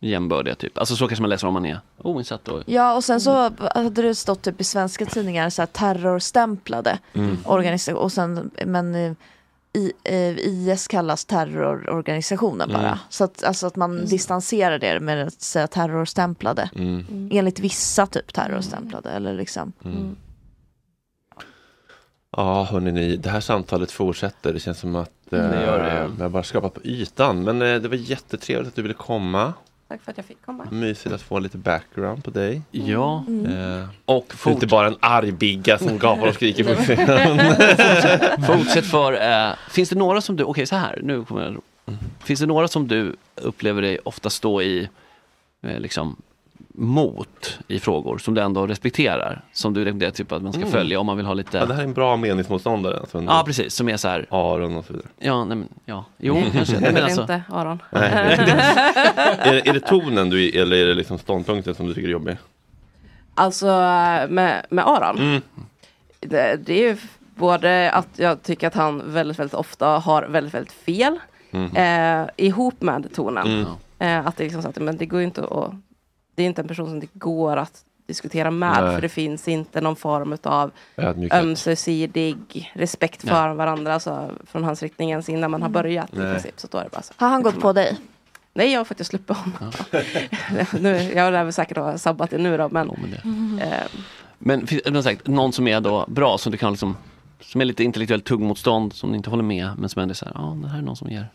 Jämbördiga 0.00 0.54
typ. 0.54 0.78
Alltså 0.78 0.96
så 0.96 1.08
kanske 1.08 1.22
man 1.22 1.30
läser 1.30 1.46
om 1.46 1.52
man 1.54 1.66
är 1.66 1.80
oinsatt 1.98 2.48
och... 2.48 2.62
Ja, 2.66 2.94
och 2.94 3.04
sen 3.04 3.20
så 3.20 3.50
hade 3.74 4.02
det 4.02 4.14
stått 4.14 4.42
typ 4.42 4.60
i 4.60 4.64
svenska 4.64 5.06
tidningar 5.06 5.50
så 5.50 5.62
här 5.62 5.66
terrorstämplade 5.66 6.98
Mm. 7.14 7.38
organisationer. 7.44 8.00
Och 8.02 8.12
sen, 8.12 8.50
men 8.66 8.94
eh, 8.94 9.12
i, 9.76 9.92
eh, 10.04 10.38
IS 10.38 10.88
kallas 10.88 11.24
terrororganisationen 11.24 12.68
bara. 12.68 12.86
Mm. 12.86 12.98
Så 13.08 13.24
att, 13.24 13.44
alltså 13.44 13.66
att 13.66 13.76
man 13.76 14.04
distanserar 14.06 14.78
det 14.78 15.00
med 15.00 15.26
att 15.26 15.42
säga 15.42 15.66
terrorstämplade. 15.66 16.70
Mm. 16.76 17.28
Enligt 17.32 17.58
vissa 17.60 18.06
typ 18.06 18.32
terrorstämplade. 18.32 19.10
Eller 19.10 19.34
liksom. 19.34 19.72
Mm. 19.84 20.16
Ja, 22.36 22.64
hörni, 22.64 22.92
ni, 22.92 23.16
det 23.16 23.30
här 23.30 23.40
samtalet 23.40 23.90
fortsätter. 23.92 24.52
Det 24.52 24.60
känns 24.60 24.78
som 24.78 24.96
att 24.96 25.32
eh, 25.32 25.38
Det 25.38 25.62
gör 25.62 25.78
det. 25.84 26.10
vi 26.16 26.22
har 26.22 26.28
bara 26.28 26.42
skrapat 26.42 26.74
på 26.74 26.80
ytan. 26.84 27.44
Men 27.44 27.62
eh, 27.62 27.80
det 27.80 27.88
var 27.88 27.96
jättetrevligt 27.96 28.68
att 28.68 28.74
du 28.74 28.82
ville 28.82 28.94
komma. 28.94 29.52
Tack 29.88 30.02
för 30.02 30.10
att 30.10 30.16
jag 30.16 30.26
fick 30.26 30.42
komma. 30.44 30.66
Mysigt 30.70 31.14
att 31.14 31.22
få 31.22 31.38
lite 31.38 31.58
background 31.58 32.24
på 32.24 32.30
dig. 32.30 32.62
Ja. 32.70 33.24
Mm. 33.28 33.46
Eh, 33.80 33.88
Och 34.04 34.26
du 34.44 34.50
är 34.50 34.54
inte 34.54 34.66
bara 34.66 34.86
en 34.86 34.96
arg 35.00 35.32
bigga 35.32 35.78
som 35.78 35.98
gapar 35.98 36.26
och 36.28 36.34
skriker 36.34 36.64
på 36.64 36.74
fortsätt, 36.82 38.46
fortsätt 38.46 38.86
för, 38.86 39.12
eh, 39.48 39.54
finns 39.70 39.88
det 39.88 39.96
några 39.96 40.20
som 40.20 40.36
du, 40.36 40.44
okej 40.44 40.66
så 40.66 40.76
här, 40.76 41.00
nu 41.02 41.24
kommer 41.24 41.42
jag, 41.44 41.62
finns 42.24 42.40
det 42.40 42.46
några 42.46 42.68
som 42.68 42.88
du 42.88 43.16
upplever 43.34 43.82
dig 43.82 43.98
ofta 44.04 44.30
stå 44.30 44.62
i, 44.62 44.88
eh, 45.62 45.78
liksom, 45.80 46.16
mot 46.78 47.58
i 47.68 47.78
frågor 47.78 48.18
som 48.18 48.34
du 48.34 48.40
ändå 48.40 48.66
respekterar. 48.66 49.44
Som 49.52 49.74
du 49.74 49.84
rekommenderar 49.84 50.10
typ 50.10 50.32
att 50.32 50.42
man 50.42 50.52
ska 50.52 50.60
Mm. 50.62 50.72
följa 50.72 51.00
om 51.00 51.06
man 51.06 51.16
vill 51.16 51.26
ha 51.26 51.34
lite... 51.34 51.58
Ja, 51.58 51.66
det 51.66 51.74
här 51.74 51.80
är 51.80 51.86
en 51.86 51.92
bra 51.92 52.16
meningsmotståndare. 52.16 52.98
Alltså 53.00 53.22
Ja, 53.22 53.42
precis. 53.46 53.74
Som 53.74 53.88
är 53.88 53.96
så 53.96 54.08
här... 54.08 54.26
Aron 54.30 54.76
och 54.76 54.84
så 54.84 54.92
vidare. 54.92 55.08
Ja, 55.18 55.44
nej, 55.44 55.56
men, 55.56 55.68
ja. 55.84 56.04
Jo, 56.18 56.42
kanske. 56.52 56.80
Nej, 56.80 56.92
men 56.92 57.04
alltså, 57.04 57.20
inte 57.20 57.42
Aron. 57.48 57.82
Nej. 57.90 58.10
är, 59.38 59.52
det, 59.52 59.68
är 59.68 59.72
det 59.72 59.80
tonen 59.80 60.30
du, 60.30 60.50
eller 60.50 60.76
är 60.76 60.86
det 60.86 60.94
liksom 60.94 61.18
ståndpunkten 61.18 61.74
som 61.74 61.86
du 61.86 61.94
tycker 61.94 62.08
är 62.08 62.12
jobbig? 62.12 62.36
Alltså 63.34 63.66
med, 64.28 64.66
med 64.70 64.84
Aron. 64.88 65.18
Mm. 65.18 65.42
Det, 66.20 66.56
det 66.66 66.72
är 66.84 66.88
ju 66.90 66.96
både 67.34 67.90
att 67.90 68.08
jag 68.16 68.42
tycker 68.42 68.66
att 68.66 68.74
han 68.74 69.12
väldigt, 69.12 69.38
väldigt 69.38 69.54
ofta 69.54 69.86
har 69.86 70.22
väldigt, 70.22 70.54
väldigt 70.54 70.72
fel. 70.72 71.18
Mm. 71.50 71.76
Eh, 72.22 72.28
ihop 72.36 72.82
med 72.82 73.08
tonen. 73.14 73.46
Mm. 73.46 73.66
Eh, 73.98 74.26
att 74.26 74.36
det 74.36 74.44
liksom 74.44 74.62
så 74.62 74.68
att 74.68 74.76
men 74.76 74.96
det 74.96 75.06
går 75.06 75.20
ju 75.20 75.26
inte 75.26 75.44
att 75.44 75.72
det 76.36 76.42
är 76.42 76.46
inte 76.46 76.62
en 76.62 76.68
person 76.68 76.88
som 76.88 77.00
det 77.00 77.08
går 77.12 77.56
att 77.56 77.84
diskutera 78.06 78.50
med. 78.50 78.84
Nej. 78.84 78.94
För 78.94 79.00
det 79.02 79.08
finns 79.08 79.48
inte 79.48 79.80
någon 79.80 79.96
form 79.96 80.36
av 80.42 80.70
ömsesidig 81.32 82.70
respekt 82.74 83.24
Ja. 83.24 83.30
för 83.30 83.54
varandra. 83.54 83.94
Alltså, 83.94 84.30
från 84.46 84.64
hans 84.64 84.82
riktning 84.82 85.10
ens 85.10 85.28
innan 85.28 85.50
man 85.50 85.62
har 85.62 85.68
börjat 85.68 86.14
i 86.14 86.18
Nej. 86.18 86.32
princip. 86.32 86.60
Så 86.60 86.66
då 86.70 86.78
är 86.78 86.84
det 86.84 86.90
bara 86.90 87.02
så. 87.02 87.12
Har 87.16 87.28
han 87.28 87.42
gått 87.42 87.60
på 87.60 87.72
dig? 87.72 87.96
Nej, 88.54 88.72
jag 88.72 88.80
har 88.80 88.84
faktiskt 88.84 89.10
sluppit 89.10 89.36
honom. 89.36 89.72
nu, 90.80 91.12
jag 91.14 91.32
lär 91.32 91.44
väl 91.44 91.52
säkert 91.52 91.76
ha 91.76 91.98
sabbat 91.98 92.30
det 92.30 92.38
nu 92.38 92.56
då. 92.56 92.68
Men, 92.68 92.90
eh, 93.60 93.68
Men 94.38 94.66
finns 94.66 94.82
det 94.84 94.90
någon, 94.90 95.02
sagt, 95.02 95.26
någon 95.26 95.52
som 95.52 95.68
är 95.68 95.80
då 95.80 96.04
bra, 96.08 96.38
som 96.38 96.52
du 96.52 96.58
kan 96.58 96.72
liksom, 96.72 96.96
som 97.40 97.60
är 97.60 97.64
lite 97.64 97.84
intellektuellt 97.84 98.24
tuggmotstånd, 98.24 98.92
som 98.92 99.10
du 99.10 99.16
inte 99.16 99.30
håller 99.30 99.42
med, 99.42 99.70
men 99.78 99.88
som 99.88 100.02
ändå 100.02 100.12
är 100.12 100.14
så 100.14 100.24
här, 100.24 100.32
ja, 100.34 100.56
det 100.62 100.68
här 100.68 100.78
är 100.78 100.82
någon 100.82 100.96
som 100.96 101.08
ger. 101.10 101.28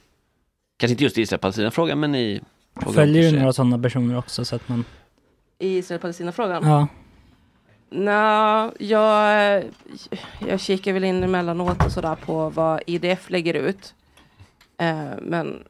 Kanske 0.80 0.92
inte 0.92 1.04
just 1.04 1.18
i 1.18 1.22
Israel-Palestina-frågan, 1.22 2.00
men 2.00 2.16
i... 2.16 2.42
Följer 2.76 3.24
du 3.24 3.30
sig. 3.30 3.40
några 3.40 3.54
sådana 3.54 3.80
personer 3.80 4.18
också 4.18 4.46
så 4.46 4.56
att 4.56 4.70
man... 4.70 4.86
I 5.60 5.78
Israel-Palestina-frågan? 5.78 6.68
Ja. 6.68 6.88
Nå, 7.90 8.72
jag, 8.80 9.64
jag 10.48 10.60
kikar 10.60 10.94
väl 10.94 11.04
in 11.04 11.24
emellanåt 11.24 11.86
och 11.86 11.92
sådär 11.92 12.16
på 12.26 12.50
vad 12.50 12.82
IDF 12.86 13.30
lägger 13.30 13.54
ut. 13.54 13.94
Eh, 14.78 15.10
men 15.22 15.64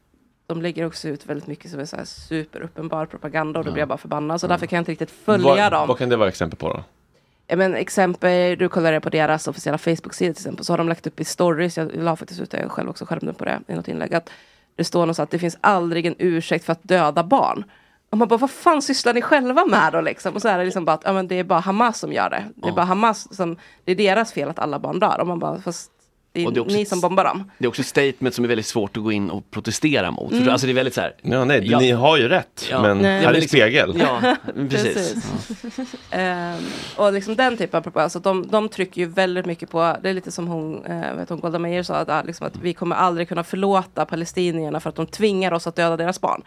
de 0.48 0.62
lägger 0.62 0.86
också 0.86 1.08
ut 1.08 1.26
väldigt 1.26 1.48
mycket 1.48 1.72
som 1.72 1.80
är 1.80 1.86
så 1.86 1.96
här 1.96 2.06
superuppenbar 2.06 3.06
propaganda 3.06 3.60
och 3.60 3.66
då 3.66 3.72
blir 3.72 3.82
jag 3.82 3.88
bara 3.88 3.98
förbannad. 3.98 4.42
Så 4.42 4.48
därför 4.48 4.66
kan 4.66 4.78
jag 4.78 4.82
inte 4.82 4.92
riktigt 4.92 5.12
följa 5.12 5.48
vad, 5.48 5.72
dem. 5.72 5.88
Vad 5.88 5.98
kan 5.98 6.10
det 6.10 6.18
vara 6.18 6.30
exempel 6.30 6.60
på 6.60 6.74
då? 6.74 6.84
Ja, 7.48 7.56
men 7.56 7.76
exempel, 7.76 8.58
du 8.58 8.70
kollar 8.70 9.00
på 9.00 9.10
deras 9.10 9.48
officiella 9.48 9.78
Facebook-sida 9.78 10.34
till 10.34 10.42
exempel, 10.42 10.66
så 10.66 10.74
har 10.74 10.78
de 10.78 10.90
lagt 10.90 11.08
upp 11.08 11.20
i 11.20 11.26
stories, 11.26 11.78
jag 11.78 11.96
la 11.96 12.16
faktiskt 12.16 12.42
ut 12.42 12.52
det 12.52 12.70
själv 12.70 12.90
också, 12.90 13.06
skärmdump 13.06 13.38
på 13.38 13.46
det 13.46 13.60
i 13.68 13.74
något 13.74 13.88
inlägg, 13.88 14.14
att 14.14 14.30
det 14.76 14.84
står 14.84 15.06
något 15.06 15.16
så 15.16 15.22
att 15.22 15.32
det 15.32 15.40
finns 15.40 15.58
aldrig 15.62 16.06
en 16.06 16.16
ursäkt 16.20 16.66
för 16.66 16.74
att 16.74 16.84
döda 16.84 17.24
barn. 17.24 17.64
Och 18.10 18.18
man 18.18 18.28
bara, 18.28 18.38
vad 18.38 18.52
fan 18.52 18.82
sysslar 18.82 19.14
ni 19.14 19.22
själva 19.22 19.66
med 19.66 19.94
då 19.94 20.02
liksom? 20.02 20.36
Och 20.36 20.42
så 20.42 20.48
är 20.48 20.58
det 20.58 20.66
liksom 20.66 20.86
bara 20.86 20.94
att 20.94 21.02
ja, 21.06 21.14
men 21.14 21.28
det 21.28 21.36
är 21.36 21.44
bara 21.44 21.60
Hamas 21.60 22.00
som 22.00 22.14
gör 22.14 22.30
det. 22.30 22.46
Det 22.56 22.68
är 22.68 22.72
bara 22.72 22.86
Hamas 22.86 23.36
som, 23.36 23.58
det 23.84 23.92
är 23.92 23.96
deras 23.96 24.34
fel 24.34 24.50
att 24.50 24.60
alla 24.60 24.80
barn 24.80 25.00
dör. 25.00 25.20
Och 25.20 25.28
man 25.28 25.40
bara, 25.40 25.62
fast 25.62 25.92
det 26.34 26.42
är, 26.42 26.48
Och 26.48 26.54
det 26.54 26.60
är 26.60 26.62
också 26.62 26.76
ni 26.76 26.82
ett- 26.82 26.88
som 26.88 27.02
bombar 27.02 27.24
dem. 27.24 27.52
Det 27.58 27.66
är 27.66 27.70
också 27.70 27.82
ett 27.82 27.88
statement 27.88 28.36
som 28.36 28.44
är 28.44 28.50
väldigt 28.50 28.66
svårt 28.66 28.98
att 28.98 29.04
gå 29.04 29.12
in 29.12 29.30
och 29.30 29.52
protestera 29.52 30.12
mot. 30.12 30.32
Mm. 30.32 30.50
Alltså 30.50 30.68
det 30.68 30.72
är 30.74 30.76
väldigt 30.76 30.94
så 30.94 31.02
här. 31.02 31.16
Ja, 31.22 31.46
nej, 31.46 31.62
ni 31.80 31.92
har 31.92 32.18
ju 32.18 32.28
rätt, 32.28 32.68
men 32.72 33.04
här 33.06 33.22
är 33.22 33.26
men 33.26 33.36
en 33.36 33.42
spegel. 33.48 33.96
Ja, 34.00 34.36
precis. 34.70 35.16
Ehm, 36.12 36.58
och 36.98 37.14
liksom 37.14 37.36
den 37.36 37.58
typen 37.58 37.78
av 37.78 37.82
propaganda, 37.82 38.10
så 38.10 38.20
de, 38.20 38.48
de 38.48 38.70
trycker 38.70 39.02
ju 39.02 39.08
väldigt 39.08 39.46
mycket 39.46 39.70
på, 39.70 39.98
det 40.04 40.10
är 40.10 40.14
lite 40.14 40.32
som 40.32 40.48
hon, 40.48 40.86
eh, 40.86 41.16
vet 41.16 41.30
hon 41.30 41.40
Golda 41.40 41.60
Meir 41.60 41.84
sa, 41.84 41.96
att, 41.96 42.10
ah, 42.10 42.24
liksom 42.24 42.48
att 42.48 42.56
vi 42.62 42.74
kommer 42.74 42.96
aldrig 42.96 43.28
kunna 43.30 43.44
förlåta 43.44 44.06
palestinierna 44.06 44.80
för 44.80 44.90
att 44.90 44.96
de 44.96 45.06
tvingar 45.08 45.52
oss 45.54 45.68
att 45.68 45.76
döda 45.76 45.98
deras 45.98 46.22
barn. 46.22 46.44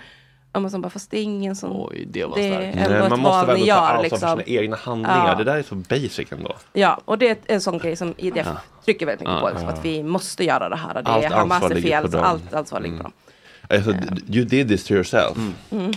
Och 0.54 0.62
man 0.62 0.70
så 0.70 0.78
bara, 0.78 0.90
fast 0.90 1.10
det 1.10 1.18
är 1.18 1.22
ingen 1.22 1.56
som... 1.56 1.70
Oj, 1.72 2.04
det 2.10 2.24
var 2.24 2.36
det 2.36 2.48
starkt. 2.72 2.90
Nej, 2.90 3.08
man 3.10 3.20
måste 3.20 3.46
väl 3.46 3.66
ta 3.66 3.74
ansvar 3.74 4.02
Liksom. 4.02 4.18
för 4.20 4.28
sina 4.28 4.60
egna 4.60 4.76
handlingar. 4.76 5.28
Ja. 5.28 5.34
Det 5.34 5.44
där 5.44 5.56
är 5.56 5.62
så 5.62 5.74
basic 5.74 6.32
ändå. 6.32 6.52
Ja, 6.72 7.00
och 7.04 7.18
det 7.18 7.28
är 7.28 7.36
en 7.46 7.60
sån 7.60 7.78
grej 7.78 7.96
som 7.96 8.14
IDF 8.16 8.48
trycker 8.84 9.06
väldigt 9.06 9.20
mycket 9.20 9.34
Ja, 9.34 9.40
på. 9.40 9.48
Liksom, 9.48 9.68
ja. 9.68 9.74
Att 9.74 9.84
vi 9.84 10.02
måste 10.02 10.44
göra 10.44 10.68
det 10.68 10.76
här. 10.76 10.96
och 10.96 11.04
Det 11.04 11.10
Allt 11.10 11.24
är 11.24 11.30
Hamas 11.30 11.70
är 11.70 11.80
fel, 11.80 12.10
så 12.12 12.18
allt 12.18 12.54
ansvar 12.54 12.80
ligger 12.80 12.96
på 12.96 13.02
dem. 13.02 13.12
Alltså, 13.70 13.90
you 14.28 14.44
did 14.44 14.68
this 14.68 14.84
to 14.84 14.92
yourself. 14.94 15.36
Mm. 15.70 15.92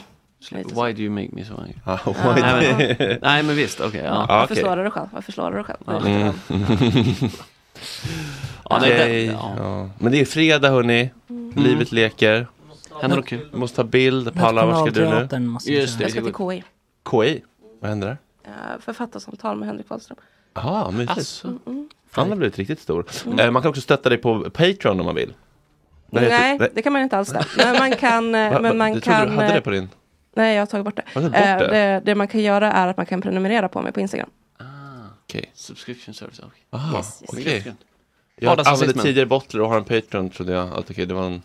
Why 0.52 0.94
do 0.94 1.02
you 1.02 1.10
make 1.11 1.30
me 1.32 1.45
so 1.45 1.53
angry? 1.58 1.74
Ah, 1.86 1.98
Ja. 2.06 2.11
why 2.34 2.42
nej, 2.42 2.76
men, 3.00 3.18
nej 3.22 3.44
men 3.44 3.56
visst, 3.56 3.82
okej. 3.82 4.02
ja. 4.06 4.11
Ah, 4.11 4.26
Varför 4.40 4.53
okej. 4.53 4.64
slår 4.64 4.76
du 4.76 4.82
dig 4.82 4.92
själv? 4.92 5.08
Varför 5.14 5.32
slår 5.32 5.52
du 5.52 5.56
dig 5.56 5.64
själv? 5.66 5.77
Är 5.88 6.08
Mm. 6.08 6.34
Ja, 8.69 8.80
det- 8.80 9.24
ja. 9.58 9.90
Men 10.00 10.11
det 10.11 10.22
är 10.22 10.26
fredag 10.26 10.69
hörni. 10.69 11.10
Livet 11.56 11.92
leker. 11.92 12.48
Händer 13.01 13.17
något 13.17 13.26
kul? 13.27 13.50
Måste 13.53 13.76
ta 13.76 13.84
bild. 13.84 14.34
Paula, 14.34 14.66
vad 14.66 14.92
ska 14.92 15.00
du 15.01 15.09
nu? 15.09 15.27
Just 15.74 15.93
köra. 16.00 16.03
Jag 16.03 16.11
ska 16.11 16.22
till 16.22 16.34
KI. 16.34 16.64
KI? 17.11 17.43
Vad 17.80 17.90
händer 17.90 18.08
där? 18.08 18.17
Uh, 18.48 18.80
författarsamtal 18.80 19.58
med 19.58 19.67
Henrik 19.67 19.90
Wahlström. 19.90 20.17
Jaha, 20.53 20.92
mysigt. 20.92 21.11
Alltså. 21.17 21.48
Mm, 21.48 21.59
mm. 21.66 21.90
Han 22.11 22.30
har 22.30 22.35
blivit 22.35 22.58
riktigt 22.58 22.80
stor. 22.80 23.06
Mm. 23.26 23.40
Eh, 23.40 23.51
man 23.51 23.61
kan 23.61 23.69
också 23.69 23.82
stötta 23.82 24.09
dig 24.09 24.17
på 24.17 24.50
Patreon 24.50 25.00
om 25.00 25.06
man 25.06 25.16
vill. 25.16 25.34
Heter- 26.11 26.30
Nej, 26.30 26.58
Nej. 26.58 26.69
det 26.76 26.82
kan 26.82 26.93
man 26.93 27.01
inte 27.01 27.17
alls 27.17 27.30
det. 27.30 27.45
Men 27.58 27.77
man 27.77 27.92
kan... 27.95 28.35
eh, 28.35 28.51
Va- 28.53 28.59
men 28.59 28.77
man 28.77 28.92
trodde 28.92 29.01
kan 29.06 29.27
du 29.27 29.34
hade 29.35 29.53
det 29.53 29.61
på 29.61 29.69
din... 29.69 29.90
Nej, 30.35 30.53
jag 30.56 30.61
har 30.61 30.66
tagit 30.66 30.85
bort 30.85 30.95
det. 30.95 31.03
Har 31.14 31.22
du 31.22 31.30
tagit 31.30 31.59
bort 31.59 31.69
det? 31.69 31.77
det? 31.77 32.01
Det 32.06 32.16
man 32.16 32.27
kan 32.27 32.42
göra 32.42 32.72
är 32.72 32.88
att 32.88 32.98
man 32.98 33.06
kan 33.06 33.22
prenumerera 33.22 33.69
på 33.69 33.82
mig 33.82 33.92
på 33.92 34.00
Instagram. 34.00 34.30
Okej. 35.24 35.51
Subscription 35.53 36.14
service, 36.14 36.40
okej. 36.40 36.61
Aha, 36.69 36.98
Yes, 36.98 37.24
yes. 37.38 37.48
Yes. 37.48 37.76
Jag 38.35 38.67
använde 38.67 38.93
tidigare 38.93 39.26
Bottler 39.26 39.61
och 39.61 39.69
har 39.69 39.77
en 39.77 39.84
Patreon 39.84 40.30
trodde 40.30 40.53
jag 40.53 40.74
att 40.74 40.92
okej, 40.92 41.06
det 41.06 41.14
var 41.14 41.26
en... 41.26 41.42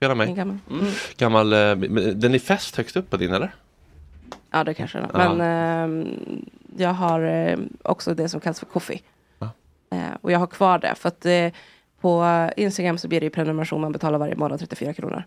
Spela 0.00 0.14
mig. 0.14 0.34
Gammal. 0.34 0.58
Mm. 0.70 0.86
Gammal, 1.16 1.52
eh, 1.52 1.76
men 1.76 2.20
den 2.20 2.34
är 2.34 2.38
fäst 2.38 2.76
högst 2.76 2.96
upp 2.96 3.10
på 3.10 3.16
din 3.16 3.32
eller? 3.32 3.54
Ja, 4.50 4.64
det 4.64 4.74
kanske. 4.74 4.98
Ja. 4.98 5.06
Men 5.12 5.40
ehm, 5.40 6.06
jag 6.76 6.92
har 6.92 7.20
eh, 7.22 7.58
också 7.82 8.14
det 8.14 8.28
som 8.28 8.40
kallas 8.40 8.58
för 8.58 8.66
Coffee. 8.66 9.02
Eh, 9.92 9.98
och 10.20 10.32
jag 10.32 10.38
har 10.38 10.46
kvar 10.46 10.78
det. 10.78 10.94
För 10.94 11.08
att 11.08 11.26
eh, 11.26 11.48
på 12.00 12.26
Instagram 12.56 12.98
så 12.98 13.08
blir 13.08 13.20
det 13.20 13.24
ju 13.24 13.30
prenumeration. 13.30 13.80
Man 13.80 13.92
betalar 13.92 14.18
varje 14.18 14.36
månad 14.36 14.58
34 14.60 14.92
kronor. 14.92 15.24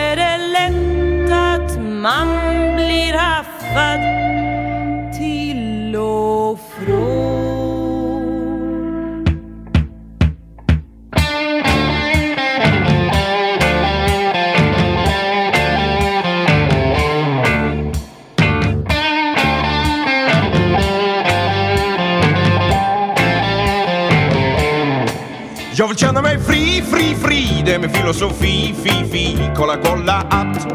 filosofi, 28.12 28.74
fi, 28.82 29.04
fi. 29.10 29.38
Kolla, 29.56 29.76
kolla 29.84 30.12
att 30.12 30.66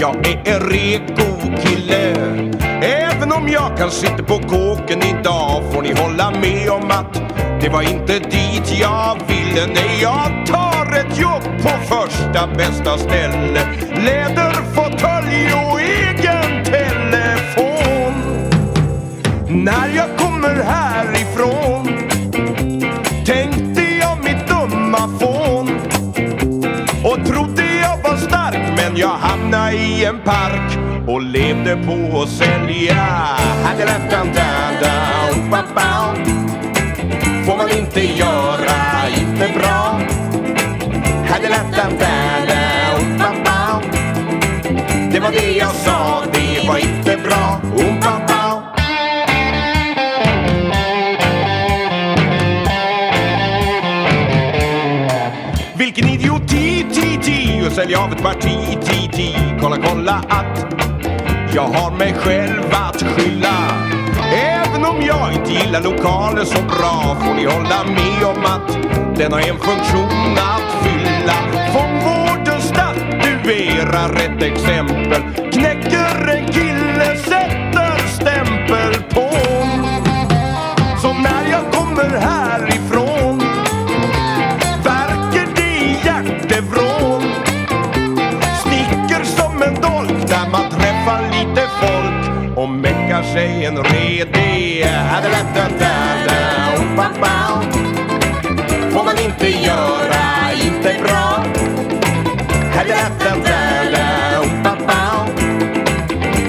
jag 0.00 0.26
är 0.26 0.42
en 0.44 0.60
reko 0.60 1.58
kille. 1.62 2.14
Även 2.82 3.32
om 3.32 3.48
jag 3.48 3.78
kan 3.78 3.90
sitta 3.90 4.22
på 4.22 4.38
kåken 4.38 5.02
idag 5.02 5.62
får 5.72 5.82
ni 5.82 5.92
hålla 5.92 6.30
med 6.30 6.70
om 6.70 6.90
att 6.90 7.22
det 7.60 7.68
var 7.68 7.82
inte 7.82 8.18
dit 8.18 8.80
jag 8.80 9.18
ville. 9.28 9.66
Nej, 9.66 9.98
jag 10.02 10.46
tar 10.46 10.98
ett 11.00 11.18
jobb 11.18 11.42
på 11.62 11.68
första 11.94 12.46
bästa 12.46 12.98
ställe. 12.98 13.60
Läderfåtölj 13.96 15.52
och 15.54 15.80
egen 15.80 16.64
telefon. 16.64 18.14
När 19.48 19.96
jag 19.96 20.18
kommer 20.18 20.62
härifrån 20.62 21.77
jag 28.98 29.08
hamnade 29.08 29.72
i 29.72 30.04
en 30.04 30.18
park 30.20 30.78
och 31.06 31.22
levde 31.22 31.76
på 31.76 32.22
att 32.22 32.28
sälja. 32.28 33.04
Hade 33.64 33.84
lätt 33.84 34.12
en 34.12 34.26
dada, 34.26 34.94
ba, 35.50 35.62
ba. 35.74 36.14
Får 37.46 37.56
man 37.56 37.70
inte 37.70 38.00
göra, 38.00 39.08
inte 39.18 39.58
bra. 39.58 40.00
Hade 41.28 41.48
lätt 41.48 41.78
en 41.78 41.98
dada, 41.98 42.60
ba, 43.18 43.32
ba. 43.44 43.82
Det 45.12 45.20
var 45.20 45.30
det 45.30 45.52
jag 45.52 45.70
sa, 45.70 46.22
det 46.32 46.68
var 46.68 46.78
inte 46.78 47.17
sälja 57.78 58.00
av 58.00 58.12
ett 58.12 58.22
parti, 58.22 58.78
ti, 58.82 59.08
ti. 59.12 59.36
Kolla, 59.60 59.76
kolla 59.76 60.24
att 60.28 60.66
jag 61.54 61.62
har 61.62 61.98
mig 61.98 62.14
själv 62.14 62.62
att 62.72 63.02
skylla. 63.02 63.54
Även 64.34 64.84
om 64.84 65.02
jag 65.06 65.32
inte 65.32 65.52
gillar 65.52 65.82
lokaler 65.82 66.44
så 66.44 66.62
bra 66.62 67.16
får 67.20 67.34
ni 67.34 67.44
hålla 67.44 67.84
med 67.84 68.36
om 68.36 68.44
att 68.44 68.68
den 69.18 69.32
har 69.32 69.40
en 69.40 69.58
funktion 69.58 70.38
att 70.38 70.84
fylla. 70.84 71.36
Fångvården 71.72 72.60
statuerar 72.60 74.10
ett 74.14 74.42
exempel. 74.42 75.22
Knäcker 75.52 76.28
en 76.28 76.46
kille, 76.52 76.77
och 93.18 93.24
meckar 93.24 93.32
sig 93.32 93.64
en 93.64 93.76
redig. 93.76 94.86
Får 98.92 99.04
man 99.04 99.18
inte 99.18 99.48
göra, 99.48 100.52
inte 100.64 101.02
bra. 101.02 101.44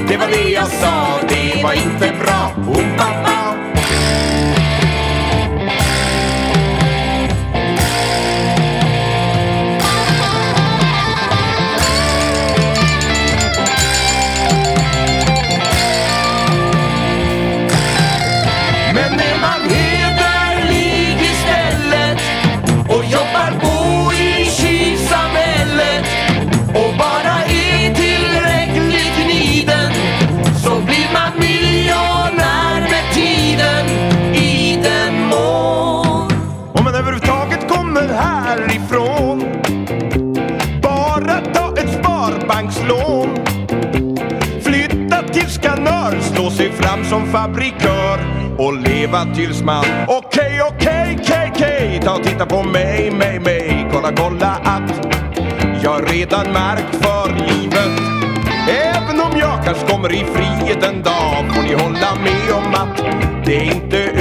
Det 0.08 0.18
var 0.18 0.28
det 0.28 0.50
jag 0.50 0.68
sa, 0.68 1.20
det 1.30 1.64
var 1.64 1.74
inte 1.74 2.09
som 47.10 47.26
fabrikör 47.26 48.20
och 48.58 48.74
leva 48.74 49.26
tills 49.36 49.64
man 49.64 49.86
Okej, 50.08 50.62
okej, 50.62 51.18
okej, 51.22 51.52
okej. 51.56 52.02
Ta 52.04 52.16
och 52.16 52.24
titta 52.24 52.46
på 52.46 52.64
mig, 52.64 53.12
mig, 53.12 53.40
mig. 53.40 53.88
Kolla, 53.92 54.12
kolla 54.16 54.48
att 54.64 55.08
jag 55.84 56.14
redan 56.14 56.54
märkt 56.54 56.96
för 56.96 57.30
livet. 57.30 58.02
Även 58.70 59.22
om 59.22 59.40
jag 59.40 59.66
kanske 59.66 59.88
kommer 59.88 60.12
i 60.12 60.26
frihet 60.26 60.84
en 60.84 61.04
dag 61.04 61.46
får 61.56 61.62
ni 61.64 61.74
hålla 61.74 62.16
med 62.24 62.54
om 62.54 62.74
att 62.74 62.98
det 63.46 63.56
är 63.58 63.76
inte 63.76 64.19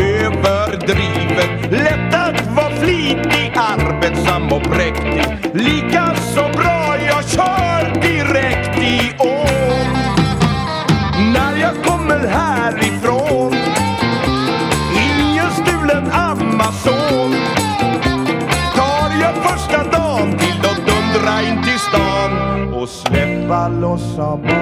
släppa 24.19 24.58